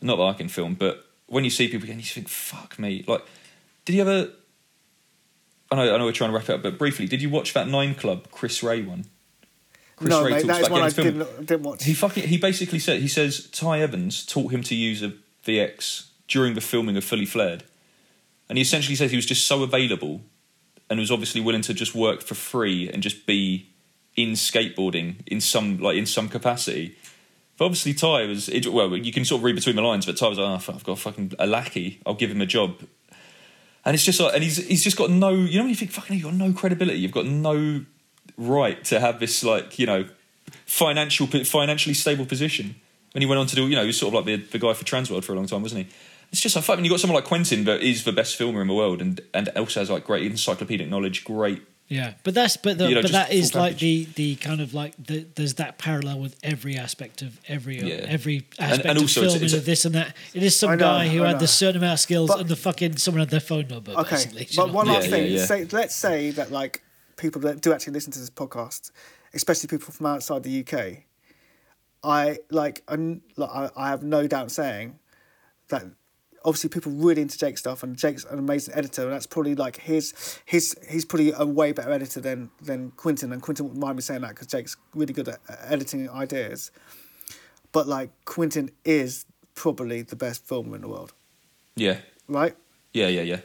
not 0.01 0.17
that 0.17 0.23
I 0.23 0.33
can 0.35 0.49
film, 0.49 0.75
but 0.75 1.05
when 1.27 1.45
you 1.45 1.51
see 1.51 1.67
people 1.69 1.85
again, 1.85 1.99
you 1.99 2.05
think, 2.05 2.29
"Fuck 2.29 2.79
me!" 2.79 3.05
Like, 3.07 3.23
did 3.85 3.95
you 3.97 4.01
ever? 4.03 4.31
I 5.71 5.77
know, 5.77 5.95
I 5.95 5.99
know, 5.99 6.05
we're 6.05 6.13
trying 6.13 6.31
to 6.31 6.37
wrap 6.37 6.49
it 6.49 6.55
up, 6.55 6.63
but 6.63 6.79
briefly, 6.79 7.07
did 7.07 7.21
you 7.21 7.29
watch 7.29 7.53
that 7.55 7.69
Nine 7.69 7.95
Club 7.95 8.31
Chris 8.31 8.63
Ray 8.63 8.83
one? 8.83 9.07
Chris 9.97 10.11
no, 10.11 10.25
Ray 10.25 10.33
mate, 10.33 10.47
that 10.47 10.61
is 10.63 10.71
one 10.71 10.83
I 10.83 10.91
film. 10.91 11.19
didn't, 11.19 11.47
didn't 11.47 11.63
watch. 11.63 11.85
He 11.85 11.95
fucking 11.95 12.29
he 12.29 12.37
basically 12.37 12.79
said 12.79 13.01
he 13.01 13.09
says 13.09 13.49
Ty 13.51 13.81
Evans 13.81 14.25
taught 14.25 14.53
him 14.53 14.63
to 14.65 14.75
use 14.75 15.03
a 15.03 15.15
VX 15.45 16.09
during 16.29 16.55
the 16.55 16.61
filming 16.61 16.97
of 16.97 17.05
Fully 17.05 17.27
Flared, 17.27 17.65
and 18.49 18.59
he 18.59 18.63
essentially 18.63 18.95
says 18.95 19.11
he 19.11 19.17
was 19.17 19.27
just 19.27 19.47
so 19.47 19.63
available, 19.63 20.21
and 20.91 21.01
was 21.01 21.11
obviously 21.11 21.41
willing 21.41 21.63
to 21.63 21.75
just 21.75 21.95
work 21.95 22.23
for 22.23 22.35
free 22.35 22.89
and 22.91 23.03
just 23.03 23.27
be 23.27 23.69
in 24.17 24.31
skateboarding 24.33 25.17
in 25.27 25.41
some 25.41 25.79
like 25.79 25.97
in 25.97 26.07
some 26.07 26.29
capacity. 26.29 26.97
But 27.59 27.67
obviously 27.67 27.95
Ty 27.95 28.27
was 28.27 28.51
well, 28.67 28.97
you 28.97 29.13
can 29.13 29.25
sort 29.25 29.41
of 29.41 29.45
read 29.45 29.55
between 29.55 29.77
the 29.77 29.83
lines, 29.83 30.07
but 30.07 30.17
Ty 30.17 30.29
was 30.29 30.39
like, 30.39 30.69
oh, 30.69 30.73
I've 30.75 30.85
got 30.85 30.93
a 30.93 30.97
fucking 30.97 31.33
a 31.39 31.47
lackey, 31.47 32.01
I'll 32.05 32.15
give 32.15 32.31
him 32.31 32.41
a 32.41 32.47
job. 32.47 32.77
And 33.87 33.95
it's 33.95 34.05
just 34.05 34.19
like, 34.19 34.35
and 34.35 34.43
he's 34.43 34.57
he's 34.57 34.83
just 34.83 34.97
got 34.97 35.11
no, 35.11 35.31
you 35.31 35.57
know, 35.59 35.63
when 35.63 35.71
you 35.71 35.77
think, 35.77 35.93
fucking, 35.93 36.17
you've 36.17 36.25
got 36.25 36.35
no 36.35 36.53
credibility, 36.53 36.99
you've 36.99 37.13
got 37.13 37.25
no 37.25 37.85
right 38.37 38.83
to 38.87 38.99
have 38.99 39.21
this 39.21 39.45
like, 39.45 39.79
you 39.79 39.87
know, 39.87 40.07
financial 40.67 41.29
financially 41.29 41.95
stable 41.95 42.27
position. 42.27 42.75
And 43.15 43.23
he 43.23 43.27
went 43.27 43.39
on 43.39 43.47
to 43.47 43.55
do, 43.55 43.67
you 43.69 43.77
know, 43.77 43.83
he 43.83 43.87
was 43.87 43.97
sort 43.97 44.13
of 44.13 44.15
like 44.15 44.25
the, 44.27 44.45
the 44.49 44.59
guy 44.59 44.75
for 44.75 44.85
Transworld 44.85 45.25
for 45.25 45.33
a 45.33 45.37
long 45.37 45.47
time, 45.47 45.63
wasn't 45.63 45.87
he? 45.87 45.93
It's 46.33 46.41
just 46.41 46.57
like. 46.57 46.67
When 46.67 46.85
you 46.85 46.91
got 46.91 46.99
someone 46.99 47.15
like 47.15 47.25
Quentin 47.25 47.65
that 47.65 47.81
is 47.81 48.03
the 48.03 48.13
best 48.13 48.35
filmer 48.35 48.61
in 48.61 48.67
the 48.67 48.75
world, 48.75 49.01
and 49.01 49.21
and 49.33 49.49
also 49.51 49.81
has 49.81 49.89
like 49.89 50.05
great 50.05 50.27
encyclopedic 50.27 50.89
knowledge, 50.89 51.25
great. 51.25 51.63
Yeah, 51.89 52.15
but 52.25 52.35
that's 52.35 52.57
but 52.57 52.79
the, 52.79 52.89
You 52.89 52.95
know, 52.97 53.03
but 53.03 53.13
that 53.13 53.33
is 53.33 53.53
full 53.53 53.61
like 53.61 53.79
the 53.79 54.07
the 54.17 54.35
kind 54.37 54.61
of 54.61 54.75
like 54.75 54.95
the, 54.99 55.25
there's 55.37 55.55
that 55.55 55.79
parallel 55.79 56.19
with 56.19 56.35
every 56.43 56.77
aspect 56.77 57.23
of 57.23 57.39
every 57.47 57.81
uh, 57.81 57.87
Yeah. 57.87 57.95
every 58.09 58.47
And- 58.59 58.71
aspect 58.73 58.87
and 58.89 58.97
of 58.99 59.03
also 59.05 59.21
it's- 59.21 59.33
filming 59.35 59.45
it's 59.45 59.55
a- 59.55 59.59
of 59.59 59.65
this 59.67 59.85
and 59.85 59.95
that. 59.95 60.17
It 60.35 60.43
is 60.43 60.59
some 60.59 60.71
know, 60.73 60.77
guy 60.79 61.07
who 61.09 61.23
had 61.23 61.39
the 61.39 61.47
certain 61.47 61.77
amount 61.81 61.95
of 61.95 62.01
skills 62.01 62.29
But- 62.29 62.41
and 62.41 62.49
the 62.49 62.57
fucking 62.57 62.97
someone 62.97 63.21
had 63.21 63.31
their 63.31 63.39
phone 63.41 63.69
number. 63.69 63.93
Okay, 63.93 64.17
basically. 64.17 64.49
But 64.57 64.73
one 64.73 64.89
last 64.89 65.05
Yeah, 65.05 65.11
thing. 65.11 65.23
yeah, 65.33 65.39
yeah. 65.39 65.47
Say, 65.47 65.65
let's 65.67 65.95
say 65.95 66.31
that 66.33 66.51
like 66.51 66.83
people 67.17 67.41
that 67.43 67.61
do 67.61 67.73
actually 67.73 67.93
listen 67.93 68.13
to 68.13 68.19
this 68.19 68.31
podcast, 68.31 68.91
especially 69.33 69.69
people 69.69 69.93
from 69.93 70.07
outside 70.07 70.43
the 70.43 70.65
UK, 70.67 71.05
I 72.03 72.39
like, 72.51 72.83
I'm, 72.89 73.23
like 73.37 73.51
I, 73.51 73.71
I 73.77 73.89
have 73.91 74.03
no 74.03 74.27
doubt 74.27 74.51
saying 74.51 74.99
that 75.69 75.85
obviously 76.47 76.71
people 76.71 76.93
really 76.93 77.21
into 77.21 77.37
Jake 77.37 77.59
stuff, 77.59 77.83
and 77.83 77.97
Jake's 77.97 78.25
an 78.25 78.39
amazing 78.39 78.73
editor, 78.75 79.03
and 79.03 79.13
that's 79.13 79.27
probably 79.27 79.55
like 79.55 79.77
his 79.81 80.15
his 80.47 80.75
he's 80.89 81.05
probably 81.05 81.33
a 81.37 81.45
way 81.45 81.73
better 81.73 81.91
editor 81.93 82.21
than 82.21 82.51
than 82.63 82.93
Quentin, 82.93 83.33
and 83.33 83.43
Quentin 83.43 83.67
wouldn't 83.67 83.81
mind 83.83 83.97
me 83.97 84.03
saying 84.03 84.23
that 84.23 84.31
because 84.31 84.47
Jake's 84.47 84.77
really 84.95 85.13
good 85.13 85.29
at 85.29 85.41
editing 85.67 86.09
ideas. 86.09 86.71
But 87.73 87.87
like 87.87 88.11
Quentin 88.25 88.71
is 88.85 89.27
probably 89.55 90.03
the 90.03 90.17
best 90.17 90.47
filmer 90.47 90.77
in 90.77 90.83
the 90.83 90.89
world, 90.89 91.13
Yeah, 91.75 91.99
right? 92.29 92.55
yeah, 92.93 93.09
yeah, 93.09 93.23
yeah, 93.23 93.41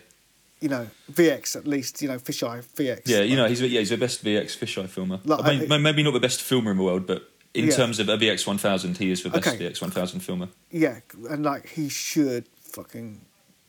you 0.59 0.69
know, 0.69 0.87
VX 1.11 1.55
at 1.55 1.65
least, 1.67 2.01
you 2.01 2.07
know, 2.07 2.17
fisheye 2.17 2.63
VX. 2.75 3.01
yeah. 3.05 3.21
You 3.21 3.35
know, 3.35 3.47
he's 3.47 3.61
yeah, 3.61 3.79
he's 3.79 3.89
the 3.89 3.97
best 3.97 4.23
VX 4.23 4.57
fisheye 4.57 4.87
filmer. 4.87 5.19
Like, 5.25 5.43
I 5.43 5.57
mean, 5.57 5.71
I- 5.71 5.77
maybe 5.77 6.03
not 6.03 6.13
the 6.13 6.19
best 6.19 6.41
filmer 6.41 6.71
in 6.71 6.77
the 6.77 6.83
world, 6.83 7.07
but 7.07 7.29
in 7.53 7.65
Yeah. 7.65 7.71
terms 7.75 7.99
of 7.99 8.07
a 8.09 8.17
VX 8.17 8.45
one 8.47 8.57
thousand, 8.57 8.97
he 8.97 9.11
is 9.11 9.23
the 9.23 9.29
best 9.29 9.47
Okay. 9.47 9.57
VX 9.57 9.81
one 9.81 9.91
thousand 9.91 10.19
filmer. 10.21 10.49
yeah, 10.69 10.99
and 11.29 11.43
like 11.43 11.67
he 11.69 11.89
should 11.89 12.45
fucking 12.71 13.21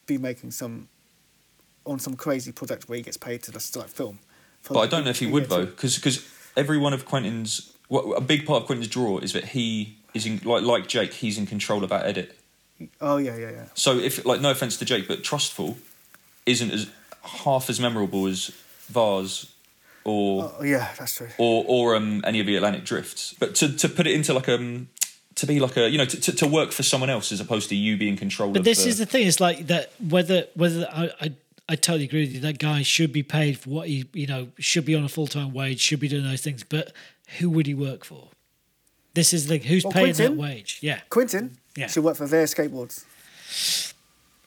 be 0.07 0.19
making 0.19 0.51
some 0.51 0.89
on 1.85 1.99
some 1.99 2.15
crazy 2.17 2.53
project 2.53 2.89
where 2.89 2.97
he 2.97 3.03
gets 3.03 3.17
paid 3.17 3.43
to 3.45 3.53
just 3.53 3.77
like 3.77 3.89
film. 3.89 4.19
But 4.69 4.81
I 4.81 4.87
don't 4.87 5.05
know 5.05 5.11
if 5.11 5.19
he 5.19 5.27
would 5.27 5.49
though, 5.49 5.67
because 5.67 5.97
because 5.97 6.29
every 6.57 6.79
one 6.79 6.93
of 6.93 7.05
Quentin's 7.05 7.73
what, 7.89 8.05
a 8.17 8.21
big 8.21 8.47
part 8.47 8.63
of 8.63 8.67
Quentin's 8.67 8.89
draw 8.89 9.19
is 9.19 9.33
that 9.33 9.47
he 9.47 9.97
is 10.15 10.27
in 10.27 10.41
like 10.45 10.63
like 10.63 10.87
Jake, 10.89 11.13
he's 11.15 11.39
in 11.39 11.47
control 11.47 11.83
of 11.83 11.91
that 11.91 12.07
edit. 12.07 12.39
Oh 13.01 13.17
yeah, 13.17 13.37
yeah, 13.37 13.51
yeah. 13.51 13.65
So 13.75 13.99
if 13.99 14.25
like 14.25 14.41
no 14.41 14.51
offense 14.51 14.77
to 14.79 14.85
Jake, 14.85 15.09
but 15.09 15.23
Trust 15.23 15.53
Fall 15.53 15.77
isn't 16.47 16.71
as 16.71 16.91
half 17.23 17.71
as 17.71 17.79
memorable 17.81 18.27
as 18.27 18.51
Vars 18.89 19.53
or 20.05 20.53
Oh 20.59 20.65
yeah, 20.65 20.91
that's 20.99 21.17
true. 21.17 21.29
or 21.39 21.65
or 21.67 21.97
um, 21.97 22.23
any 22.25 22.41
of 22.41 22.47
the 22.47 22.57
Atlantic 22.57 22.85
drifts. 22.85 23.35
But 23.39 23.55
to 23.57 23.77
to 23.77 23.89
put 23.89 24.07
it 24.07 24.15
into 24.15 24.33
like 24.33 24.49
um 24.49 24.89
to 25.43 25.47
be 25.47 25.61
like 25.61 25.77
a 25.77 25.91
you 25.91 25.99
know 25.99 26.05
to, 26.07 26.21
to, 26.21 26.33
to 26.33 26.47
work 26.47 26.73
for 26.73 26.83
someone 26.83 27.11
else 27.11 27.31
as 27.33 27.41
opposed 27.41 27.69
to 27.69 27.75
you 27.77 27.97
being 27.97 28.17
controlled. 28.17 28.55
But 28.55 28.61
of 28.61 28.65
this 28.65 28.83
the, 28.85 28.89
is 28.89 28.99
the 28.99 29.07
thing. 29.07 29.27
It's 29.27 29.41
like 29.41 29.67
that. 29.67 29.93
Whether 30.01 30.47
whether 30.55 30.89
I, 30.91 31.11
I 31.21 31.33
I 31.69 31.75
totally 31.77 32.05
agree 32.05 32.23
with 32.23 32.33
you. 32.35 32.41
That 32.41 32.59
guy 32.59 32.83
should 32.83 33.13
be 33.13 33.23
paid 33.23 33.59
for 33.59 33.71
what 33.71 33.89
he 33.89 34.09
you 34.13 34.27
know 34.27 34.49
should 34.59 34.85
be 34.85 34.95
on 34.95 35.05
a 35.05 35.09
full 35.09 35.27
time 35.27 35.53
wage. 35.53 35.81
Should 35.81 36.01
be 36.01 36.09
doing 36.09 36.25
those 36.25 36.41
things. 36.41 36.63
But 36.65 36.93
who 37.39 37.51
would 37.51 37.67
he 37.67 37.75
work 37.75 38.05
for? 38.05 38.29
This 39.15 39.33
is 39.35 39.47
the 39.49 39.59
who's 39.59 39.85
Well, 39.85 39.93
paying 39.93 40.15
Quentin. 40.15 40.37
that 40.37 40.41
wage. 40.43 40.79
Yeah. 40.81 41.01
Quentin 41.11 41.59
Yeah. 41.77 41.89
should 41.89 42.05
work 42.05 42.17
for 42.17 42.27
their 42.27 42.45
skateboards. 42.47 43.05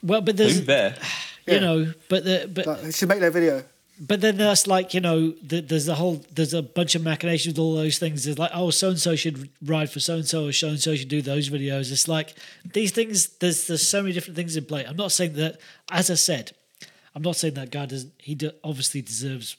Well, 0.01 0.21
but 0.21 0.37
there's 0.37 0.59
who 0.59 0.65
there. 0.65 0.95
you 1.47 1.53
Yeah. 1.55 1.59
know, 1.59 1.93
but 2.09 2.23
the 2.23 2.49
but 2.51 2.65
Like, 2.67 2.83
he 2.85 2.91
should 2.91 3.09
make 3.09 3.19
their 3.19 3.31
video. 3.31 3.63
But 3.99 4.19
then 4.19 4.37
that's 4.37 4.67
like 4.67 4.93
you 4.93 4.99
know, 4.99 5.31
the, 5.41 5.61
there's 5.61 5.87
a 5.87 5.95
whole 5.95 6.23
there's 6.33 6.53
a 6.53 6.61
bunch 6.61 6.95
of 6.95 7.03
machinations 7.03 7.53
with 7.53 7.59
all 7.59 7.75
those 7.75 7.97
things. 7.97 8.25
There's 8.25 8.37
like, 8.37 8.51
oh, 8.53 8.69
so 8.69 8.89
and 8.89 8.99
so 8.99 9.15
should 9.15 9.49
ride 9.63 9.89
for 9.89 9.99
so 10.01 10.15
and 10.15 10.25
so, 10.25 10.47
or 10.47 10.51
so 10.51 10.67
and 10.69 10.79
so 10.79 10.95
should 10.95 11.07
do 11.07 11.21
those 11.21 11.49
videos. 11.49 11.91
It's 11.91 12.07
like 12.07 12.33
these 12.73 12.91
things. 12.91 13.27
There's 13.37 13.67
there's 13.67 13.87
so 13.87 14.01
many 14.01 14.13
different 14.13 14.35
things 14.35 14.57
in 14.57 14.65
play. 14.65 14.83
I'm 14.85 14.97
not 14.97 15.11
saying 15.13 15.33
that, 15.33 15.59
as 15.91 16.11
I 16.11 16.15
said, 16.15 16.51
I'm 17.15 17.21
not 17.21 17.37
saying 17.37 17.53
that 17.53 17.71
guy 17.71 17.85
doesn't 17.85 18.11
He 18.17 18.35
do, 18.35 18.51
obviously 18.63 19.01
deserves 19.01 19.55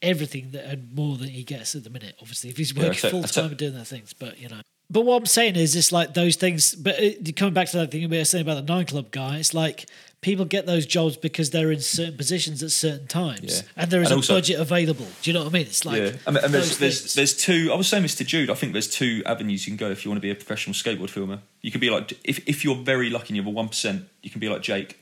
everything 0.00 0.52
that 0.52 0.64
and 0.64 0.94
more 0.94 1.16
than 1.16 1.28
he 1.28 1.42
gets 1.44 1.74
at 1.74 1.84
the 1.84 1.90
minute. 1.90 2.14
Obviously, 2.22 2.48
if 2.50 2.56
he's 2.56 2.74
working 2.74 2.94
said- 2.94 3.10
full 3.10 3.22
time 3.24 3.46
and 3.46 3.56
doing 3.56 3.74
those 3.74 3.90
things, 3.90 4.12
but 4.14 4.38
you 4.38 4.48
know. 4.48 4.60
But 4.90 5.02
what 5.02 5.16
I'm 5.16 5.26
saying 5.26 5.56
is, 5.56 5.76
it's 5.76 5.92
like 5.92 6.14
those 6.14 6.36
things. 6.36 6.74
But 6.74 6.98
it, 6.98 7.36
coming 7.36 7.52
back 7.54 7.68
to 7.70 7.76
that 7.78 7.90
thing 7.90 8.08
we 8.08 8.16
were 8.18 8.24
saying 8.24 8.42
about 8.42 8.66
the 8.66 8.72
nine 8.72 8.86
club 8.86 9.10
guy, 9.10 9.36
it's 9.36 9.52
like 9.52 9.84
people 10.22 10.46
get 10.46 10.64
those 10.64 10.86
jobs 10.86 11.16
because 11.16 11.50
they're 11.50 11.70
in 11.70 11.80
certain 11.80 12.16
positions 12.16 12.62
at 12.62 12.70
certain 12.70 13.06
times, 13.06 13.58
Yeah. 13.58 13.68
and 13.76 13.90
there 13.90 14.00
is 14.00 14.06
And 14.08 14.14
a 14.14 14.16
also- 14.16 14.34
budget 14.34 14.58
available. 14.58 15.06
Do 15.22 15.30
you 15.30 15.34
know 15.34 15.44
what 15.44 15.50
I 15.50 15.52
mean? 15.52 15.66
It's 15.66 15.84
like 15.84 15.98
yeah, 15.98 16.12
I 16.26 16.30
mean, 16.30 16.42
and 16.42 16.54
there's, 16.54 16.78
there's 16.78 17.14
there's 17.14 17.36
two. 17.36 17.70
I 17.70 17.76
was 17.76 17.86
saying 17.86 18.02
this 18.02 18.14
to 18.16 18.24
Jude. 18.24 18.48
I 18.50 18.54
think 18.54 18.72
there's 18.72 18.88
two 18.88 19.22
avenues 19.26 19.66
you 19.66 19.72
can 19.72 19.76
go 19.76 19.90
if 19.92 20.04
you 20.04 20.10
want 20.10 20.16
to 20.18 20.22
be 20.22 20.30
a 20.30 20.34
professional 20.34 20.72
skateboard 20.74 21.10
filmer. 21.10 21.40
You 21.60 21.70
could 21.70 21.82
be 21.82 21.90
like, 21.90 22.18
if 22.24 22.40
if 22.48 22.64
you're 22.64 22.76
very 22.76 23.10
lucky 23.10 23.28
and 23.28 23.36
you 23.36 23.42
have 23.42 23.46
a 23.48 23.50
one 23.50 23.68
percent, 23.68 24.08
you 24.22 24.30
can 24.30 24.40
be 24.40 24.48
like 24.48 24.62
Jake, 24.62 24.98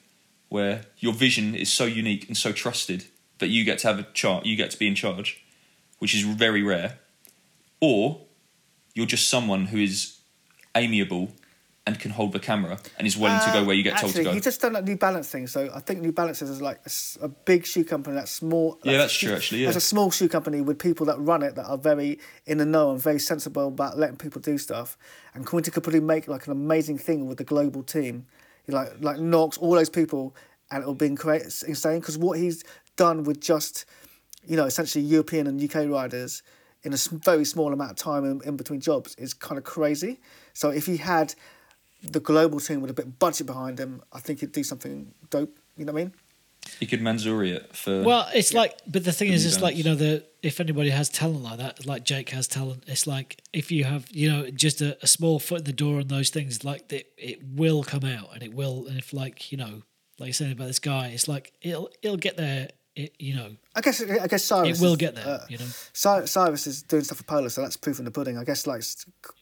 where 0.49 0.83
your 0.99 1.13
vision 1.13 1.55
is 1.55 1.71
so 1.73 1.85
unique 1.85 2.27
and 2.27 2.37
so 2.37 2.51
trusted 2.51 3.05
that 3.39 3.49
you 3.49 3.65
get 3.65 3.79
to 3.81 3.87
have 3.87 4.01
a 4.01 4.07
chart, 4.15 4.47
you 4.47 4.57
get 4.57 4.73
to 4.73 4.79
be 4.79 4.89
in 4.89 4.97
charge, 4.97 5.45
which 6.01 6.13
is 6.15 6.23
very 6.23 6.63
rare. 6.65 6.99
Or 7.81 8.23
you're 8.97 9.07
just 9.07 9.29
someone 9.29 9.67
who 9.67 9.79
is 9.79 10.19
amiable 10.75 11.29
and 11.87 12.01
can 12.01 12.11
hold 12.11 12.33
the 12.33 12.41
camera 12.41 12.79
and 12.99 13.07
is 13.07 13.17
willing 13.17 13.39
to 13.39 13.51
go 13.53 13.63
where 13.63 13.77
you 13.77 13.83
get 13.85 13.93
Uh, 13.95 14.01
told 14.01 14.11
actually, 14.11 14.25
to 14.25 14.31
go. 14.31 14.35
He 14.35 14.41
just 14.41 14.61
done 14.61 14.73
that 14.73 14.85
New 14.85 14.97
Balance 14.97 15.29
thing. 15.29 15.47
So 15.47 15.71
I 15.73 15.79
think 15.81 16.01
New 16.01 16.11
Balance 16.11 16.43
is 16.43 16.61
like 16.61 16.81
a 17.23 17.29
big 17.29 17.65
shoe 17.65 17.85
company 17.85 18.17
that's 18.17 18.33
small. 18.33 18.81
Yeah, 18.83 18.97
that's 18.99 19.15
true, 19.17 19.35
actually, 19.35 19.63
yeah. 19.63 19.69
It's 19.69 19.77
a 19.77 19.81
small 19.81 20.11
shoe 20.11 20.29
company 20.29 20.63
with 20.63 20.79
people 20.81 21.07
that 21.07 21.19
run 21.21 21.43
it 21.45 21.55
that 21.55 21.67
are 21.67 21.79
very 21.79 22.19
in 22.47 22.59
the 22.59 22.65
know 22.67 22.91
and 22.91 23.01
very 23.01 23.21
sensible 23.21 23.69
about 23.69 23.99
letting 23.99 24.17
people 24.17 24.41
do 24.41 24.59
stuff. 24.59 24.99
And 25.35 25.47
Quinty 25.47 25.71
could 25.71 25.85
probably 25.85 26.01
make 26.01 26.27
like 26.27 26.47
an 26.47 26.53
amazing 26.53 26.99
thing 26.99 27.27
with 27.29 27.39
the 27.39 27.45
global 27.45 27.83
team, 27.85 28.27
You 28.67 28.75
like 28.75 28.95
like 29.01 29.19
Knox, 29.21 29.57
all 29.59 29.75
those 29.75 29.91
people, 29.91 30.35
and 30.71 30.83
it'll 30.83 30.95
be 30.95 31.07
insane 31.07 32.01
because 32.01 32.19
what 32.19 32.39
he's 32.39 32.65
done 32.97 33.23
with 33.23 33.41
just, 33.41 33.85
you 34.45 34.57
know, 34.57 34.65
essentially 34.65 35.05
European 35.05 35.47
and 35.47 35.63
UK 35.63 35.89
riders 35.89 36.43
in 36.87 36.93
a 36.93 36.97
very 36.97 37.45
small 37.45 37.73
amount 37.73 37.91
of 37.91 37.97
time 37.97 38.25
in, 38.25 38.41
in 38.45 38.57
between 38.57 38.81
jobs 38.81 39.15
is 39.17 39.35
kind 39.35 39.59
of 39.59 39.65
crazy. 39.65 40.21
So 40.55 40.71
if 40.71 40.87
he 40.87 40.97
had 40.97 41.35
the 42.03 42.21
global 42.21 42.61
team 42.61 42.81
with 42.81 42.91
a 42.91 42.95
bit 42.95 43.07
of 43.07 43.19
budget 43.19 43.47
behind 43.47 43.79
him, 43.79 44.03
I 44.13 44.21
think 44.21 44.41
he'd 44.41 44.53
do 44.53 44.63
something 44.63 45.13
dope. 45.29 45.59
You 45.77 45.85
know 45.85 45.93
what 45.93 46.01
I 46.01 46.05
mean? 46.05 46.15
You 46.81 46.87
could 46.87 47.01
Manzoori 47.01 47.55
it 47.55 47.75
for. 47.75 48.03
Well, 48.03 48.29
it's 48.35 48.55
like, 48.55 48.79
but 48.87 49.05
the 49.05 49.13
thing 49.13 49.29
The 49.29 49.35
is, 49.35 49.47
it's 49.47 49.61
like 49.61 49.77
you 49.77 49.85
know, 49.85 49.95
the 49.95 50.25
if 50.43 50.61
anybody 50.61 50.91
has 50.91 51.09
talent 51.09 51.43
like 51.43 51.59
that, 51.59 51.87
like 51.87 52.05
Jake 52.05 52.31
has 52.31 52.49
talent, 52.49 52.85
it's 52.87 53.07
like 53.07 53.41
if 53.53 53.71
you 53.71 53.85
have, 53.85 54.09
you 54.11 54.31
know, 54.31 54.51
just 54.51 54.81
a, 54.81 54.97
a 55.03 55.07
small 55.07 55.39
foot 55.39 55.59
in 55.59 55.65
the 55.65 55.73
door 55.73 56.01
on 56.01 56.09
those 56.09 56.31
things, 56.31 56.65
like 56.65 56.91
it, 56.93 57.13
it 57.17 57.41
will 57.45 57.83
come 57.83 58.05
out 58.05 58.31
and 58.35 58.43
it 58.43 58.55
will, 58.55 58.87
and 58.87 58.99
if 58.99 59.13
like 59.13 59.53
you 59.53 59.59
know, 59.59 59.83
like 60.19 60.29
you 60.29 60.33
said 60.33 60.53
about 60.53 60.67
this 60.67 60.79
guy, 60.79 61.09
it's 61.09 61.29
like 61.29 61.53
it'll 61.63 61.91
it'll 62.03 62.17
get 62.17 62.37
there, 62.37 62.71
it, 62.97 63.15
you 63.19 63.35
know, 63.37 63.51
I 63.75 63.81
guess 63.83 64.03
I 64.03 64.27
guess 64.27 64.43
Cyrus 64.45 64.81
it 64.81 64.85
will 64.85 64.93
is, 64.93 64.99
get 64.99 65.15
there, 65.15 65.27
uh, 65.27 65.47
you 65.49 65.59
know. 65.59 65.67
Cyrus 65.93 66.67
is 66.67 66.83
doing 66.83 67.05
stuff 67.05 67.19
for 67.19 67.25
Polar, 67.25 67.49
so 67.51 67.61
that's 67.63 67.77
proof 67.77 67.99
in 67.99 68.05
the 68.05 68.11
pudding. 68.11 68.37
I 68.39 68.45
guess 68.45 68.67
like 68.67 68.79
s- 68.79 69.05
Qu- 69.23 69.33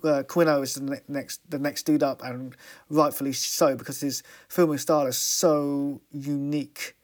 Qu- 0.00 0.08
uh, 0.08 0.22
Quino 0.24 0.62
is 0.62 0.74
the 0.74 1.00
next 1.08 1.40
the 1.50 1.58
next 1.58 1.84
dude 1.84 2.02
up, 2.02 2.22
and 2.22 2.54
rightfully 2.90 3.32
so 3.32 3.76
because 3.76 4.00
his 4.00 4.22
filming 4.48 4.78
style 4.78 5.06
is 5.06 5.16
so 5.16 6.00
unique, 6.12 6.94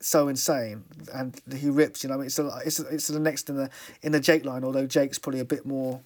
so 0.00 0.28
insane, 0.28 0.84
and 1.12 1.40
he 1.56 1.68
rips. 1.68 2.02
You 2.04 2.10
know, 2.10 2.20
it's 2.20 2.38
a, 2.38 2.50
it's 2.64 2.78
a, 2.80 2.86
it's 2.88 3.08
the 3.08 3.20
next 3.20 3.48
in 3.50 3.56
the 3.56 3.70
in 4.02 4.12
the 4.12 4.20
Jake 4.20 4.44
line. 4.44 4.64
Although 4.64 4.86
Jake's 4.86 5.18
probably 5.18 5.40
a 5.40 5.44
bit 5.44 5.66
more 5.66 6.00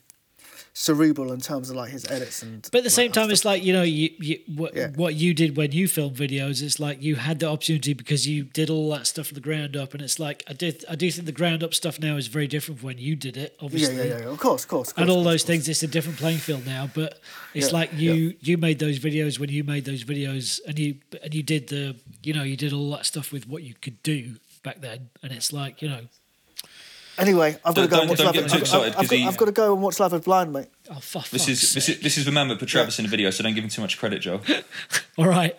cerebral 0.72 1.32
in 1.32 1.40
terms 1.40 1.70
of 1.70 1.76
like 1.76 1.90
his 1.90 2.04
edits 2.10 2.42
and. 2.42 2.68
But 2.72 2.78
at 2.78 2.84
the 2.84 2.90
same 2.90 3.08
like, 3.08 3.14
time, 3.14 3.30
it's 3.30 3.44
like 3.44 3.62
you 3.64 3.72
know, 3.72 3.82
you, 3.82 4.10
you 4.18 4.38
what, 4.54 4.74
Yeah. 4.74 4.88
what 4.96 5.14
you 5.14 5.34
did 5.34 5.56
when 5.56 5.72
you 5.72 5.88
filmed 5.88 6.16
videos. 6.16 6.62
It's 6.62 6.78
like 6.80 7.02
you 7.02 7.16
had 7.16 7.38
the 7.40 7.46
opportunity 7.48 7.92
because 7.94 8.26
you 8.26 8.44
did 8.44 8.70
all 8.70 8.90
that 8.90 9.06
stuff 9.06 9.26
from 9.28 9.34
the 9.36 9.40
ground 9.40 9.76
up, 9.76 9.94
and 9.94 10.02
it's 10.02 10.18
like 10.18 10.42
I 10.48 10.52
did. 10.52 10.84
I 10.88 10.94
do 10.96 11.10
think 11.10 11.26
the 11.26 11.32
ground 11.32 11.62
up 11.62 11.74
stuff 11.74 11.98
now 12.00 12.16
is 12.16 12.26
very 12.26 12.46
different 12.46 12.80
from 12.80 12.86
when 12.88 12.98
you 12.98 13.16
did 13.16 13.36
it, 13.36 13.56
obviously. 13.60 13.96
yeah, 13.96 14.02
yeah, 14.04 14.18
yeah. 14.20 14.26
Of 14.26 14.38
course, 14.38 14.64
of 14.64 14.68
course. 14.70 14.92
of 14.92 14.98
And 14.98 15.10
all 15.10 15.16
course, 15.16 15.24
those 15.26 15.42
course. 15.42 15.46
things, 15.46 15.68
it's 15.68 15.82
a 15.82 15.86
different 15.88 16.18
playing 16.18 16.38
field 16.38 16.66
now. 16.66 16.88
But 16.92 17.20
it's 17.54 17.68
Yeah, 17.68 17.78
like 17.78 17.90
you 17.94 18.34
you 18.40 18.56
made 18.58 18.78
those 18.78 18.98
videos 18.98 19.38
when 19.38 19.50
you 19.50 19.64
made 19.64 19.84
those 19.84 20.04
videos, 20.04 20.60
and 20.66 20.78
you 20.78 20.96
and 21.22 21.34
you 21.34 21.42
did 21.42 21.68
the 21.68 21.96
you 22.22 22.32
know 22.32 22.42
you 22.42 22.56
did 22.56 22.72
all 22.72 22.90
that 22.92 23.06
stuff 23.06 23.32
with 23.32 23.48
what 23.48 23.62
you 23.62 23.74
could 23.80 24.02
do 24.02 24.36
back 24.62 24.80
then, 24.80 25.10
and 25.22 25.32
it's 25.32 25.52
like 25.52 25.80
you 25.82 25.88
know 25.88 26.02
Anyway, 27.18 27.56
I've 27.64 27.74
got 27.74 27.82
to 27.82 27.88
go 27.88 28.00
and 28.00 28.08
don't- 28.08 28.08
watch 28.08 28.18
don't 28.18 28.26
Love. 28.26 28.34
get 28.34 28.42
and- 28.44 28.50
too 28.50 28.56
I've, 28.56 28.60
excited, 28.62 28.88
I've, 28.90 28.94
'cause 28.96 29.08
got, 29.08 29.16
he- 29.16 29.26
I've 29.26 29.36
got 29.36 29.44
to 29.46 29.52
go 29.52 29.72
and 29.74 29.82
watch 29.82 29.98
Love 30.00 30.14
is 30.14 30.20
Blind, 30.20 30.52
mate. 30.52 30.66
oh 30.90 30.94
fuck. 31.00 31.28
This 31.30 31.48
is 31.48 31.72
this 31.74 31.88
is 31.88 32.00
this 32.00 32.16
is 32.18 32.24
the 32.24 32.30
man 32.32 32.48
that 32.48 32.58
put 32.58 32.68
Travis 32.68 32.98
in 32.98 33.04
the 33.04 33.10
video, 33.10 33.30
so 33.30 33.42
don't 33.42 33.54
give 33.54 33.64
him 33.64 33.70
too 33.70 33.82
much 33.82 33.98
credit, 33.98 34.20
Joe. 34.20 34.40
All 35.18 35.26
right. 35.26 35.58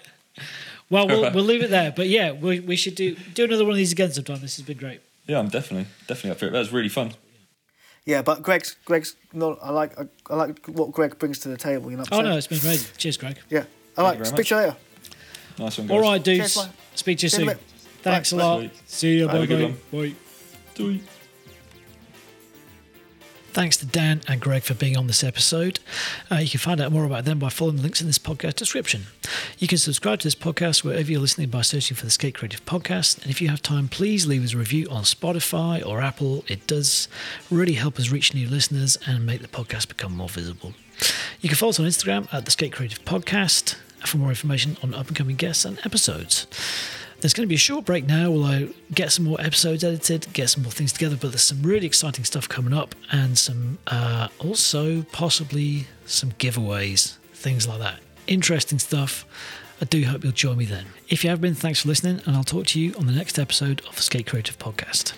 Well, 0.89 1.07
we'll 1.07 1.31
we'll 1.33 1.43
leave 1.43 1.61
it 1.61 1.69
there. 1.69 1.91
But 1.95 2.07
yeah, 2.07 2.31
we, 2.31 2.59
we 2.61 2.75
should 2.75 2.95
do 2.95 3.15
do 3.33 3.43
another 3.43 3.63
one 3.63 3.71
of 3.71 3.77
these 3.77 3.91
again 3.91 4.11
sometime. 4.11 4.39
This 4.41 4.55
has 4.57 4.65
been 4.65 4.77
great. 4.77 5.01
Yeah, 5.27 5.39
I'm 5.39 5.49
definitely 5.49 5.87
definitely 6.07 6.31
up 6.31 6.39
for 6.39 6.45
it. 6.47 6.51
That 6.53 6.59
was 6.59 6.71
really 6.71 6.89
fun. 6.89 7.13
Yeah, 8.05 8.21
but 8.23 8.41
Greg's 8.41 8.75
Greg's 8.85 9.15
not. 9.33 9.59
I 9.61 9.69
like 9.71 9.99
I, 9.99 10.05
I 10.29 10.35
like 10.35 10.65
what 10.67 10.91
Greg 10.91 11.19
brings 11.19 11.39
to 11.39 11.49
the 11.49 11.57
table. 11.57 11.91
You 11.91 11.97
know. 11.97 12.05
Oh 12.11 12.21
no, 12.21 12.37
it's 12.37 12.47
been 12.47 12.59
amazing. 12.59 12.87
Cheers, 12.97 13.17
Greg. 13.17 13.37
Yeah, 13.49 13.65
I 13.97 14.01
like. 14.03 14.19
you 14.19 14.25
Speak 14.25 14.47
to 14.47 14.55
you 14.55 14.61
later. 14.61 14.75
Nice 15.59 15.77
one, 15.77 15.87
guys. 15.87 15.95
All 15.95 16.01
right, 16.01 16.23
dudes. 16.23 16.53
Cheers. 16.55 16.69
Speak 16.95 17.17
to 17.19 17.25
you 17.25 17.29
See 17.29 17.45
soon. 17.45 17.55
Thanks 18.01 18.31
Bye. 18.31 18.37
a 18.37 18.39
lot. 18.47 18.61
Bye. 18.61 18.71
See 18.87 19.17
you. 19.17 19.27
Have 19.27 19.35
a 19.35 19.39
Bye 19.41 19.45
good 19.45 19.75
bye. 19.91 19.99
one. 19.99 20.15
Bye. 20.95 20.99
Thanks 23.59 23.75
to 23.75 23.85
Dan 23.85 24.21
and 24.25 24.39
Greg 24.39 24.63
for 24.63 24.73
being 24.73 24.95
on 24.95 25.07
this 25.07 25.21
episode. 25.21 25.81
Uh, 26.31 26.37
you 26.37 26.47
can 26.47 26.61
find 26.61 26.79
out 26.79 26.93
more 26.93 27.03
about 27.03 27.25
them 27.25 27.39
by 27.39 27.49
following 27.49 27.75
the 27.75 27.81
links 27.81 27.99
in 27.99 28.07
this 28.07 28.17
podcast 28.17 28.55
description. 28.55 29.07
You 29.57 29.67
can 29.67 29.77
subscribe 29.77 30.19
to 30.19 30.27
this 30.27 30.33
podcast 30.33 30.85
wherever 30.85 31.11
you're 31.11 31.19
listening 31.19 31.49
by 31.49 31.63
searching 31.63 31.97
for 31.97 32.05
the 32.05 32.09
Skate 32.09 32.35
Creative 32.35 32.63
Podcast. 32.63 33.21
And 33.21 33.29
if 33.29 33.41
you 33.41 33.49
have 33.49 33.61
time, 33.61 33.89
please 33.89 34.25
leave 34.25 34.45
us 34.45 34.53
a 34.53 34.57
review 34.57 34.87
on 34.89 35.03
Spotify 35.03 35.85
or 35.85 35.99
Apple. 35.99 36.45
It 36.47 36.67
does 36.67 37.09
really 37.51 37.73
help 37.73 37.99
us 37.99 38.11
reach 38.11 38.33
new 38.33 38.47
listeners 38.47 38.97
and 39.05 39.25
make 39.25 39.41
the 39.41 39.49
podcast 39.49 39.89
become 39.89 40.15
more 40.15 40.29
visible. 40.29 40.73
You 41.41 41.49
can 41.49 41.57
follow 41.57 41.71
us 41.71 41.81
on 41.81 41.85
Instagram 41.85 42.33
at 42.33 42.45
the 42.45 42.51
Skate 42.51 42.71
Creative 42.71 43.03
Podcast 43.03 43.75
for 44.05 44.19
more 44.19 44.29
information 44.29 44.77
on 44.81 44.93
up 44.93 45.09
and 45.09 45.17
coming 45.17 45.35
guests 45.35 45.65
and 45.65 45.85
episodes. 45.85 46.47
There's 47.21 47.33
going 47.33 47.45
to 47.45 47.49
be 47.49 47.55
a 47.55 47.57
short 47.57 47.85
break 47.85 48.07
now 48.07 48.31
while 48.31 48.45
I 48.45 48.69
get 48.93 49.11
some 49.11 49.25
more 49.25 49.39
episodes 49.41 49.83
edited, 49.83 50.31
get 50.31 50.49
some 50.49 50.63
more 50.63 50.71
things 50.71 50.93
together, 50.93 51.17
but 51.19 51.31
there's 51.31 51.43
some 51.43 51.61
really 51.61 51.85
exciting 51.85 52.23
stuff 52.23 52.47
coming 52.47 52.73
up 52.73 52.95
and 53.11 53.37
some 53.37 53.77
uh, 53.87 54.29
also 54.39 55.01
possibly 55.11 55.87
some 56.05 56.31
giveaways, 56.33 57.17
things 57.33 57.67
like 57.67 57.79
that. 57.79 57.99
Interesting 58.27 58.79
stuff. 58.79 59.25
I 59.81 59.85
do 59.85 60.03
hope 60.05 60.23
you'll 60.23 60.33
join 60.33 60.57
me 60.57 60.65
then. 60.65 60.85
If 61.09 61.23
you 61.23 61.29
have 61.29 61.41
been, 61.41 61.55
thanks 61.55 61.81
for 61.81 61.89
listening, 61.89 62.21
and 62.25 62.35
I'll 62.35 62.43
talk 62.43 62.67
to 62.67 62.79
you 62.79 62.93
on 62.95 63.05
the 63.05 63.13
next 63.13 63.37
episode 63.37 63.81
of 63.87 63.95
the 63.95 64.01
Skate 64.01 64.27
Creative 64.27 64.57
Podcast. 64.57 65.13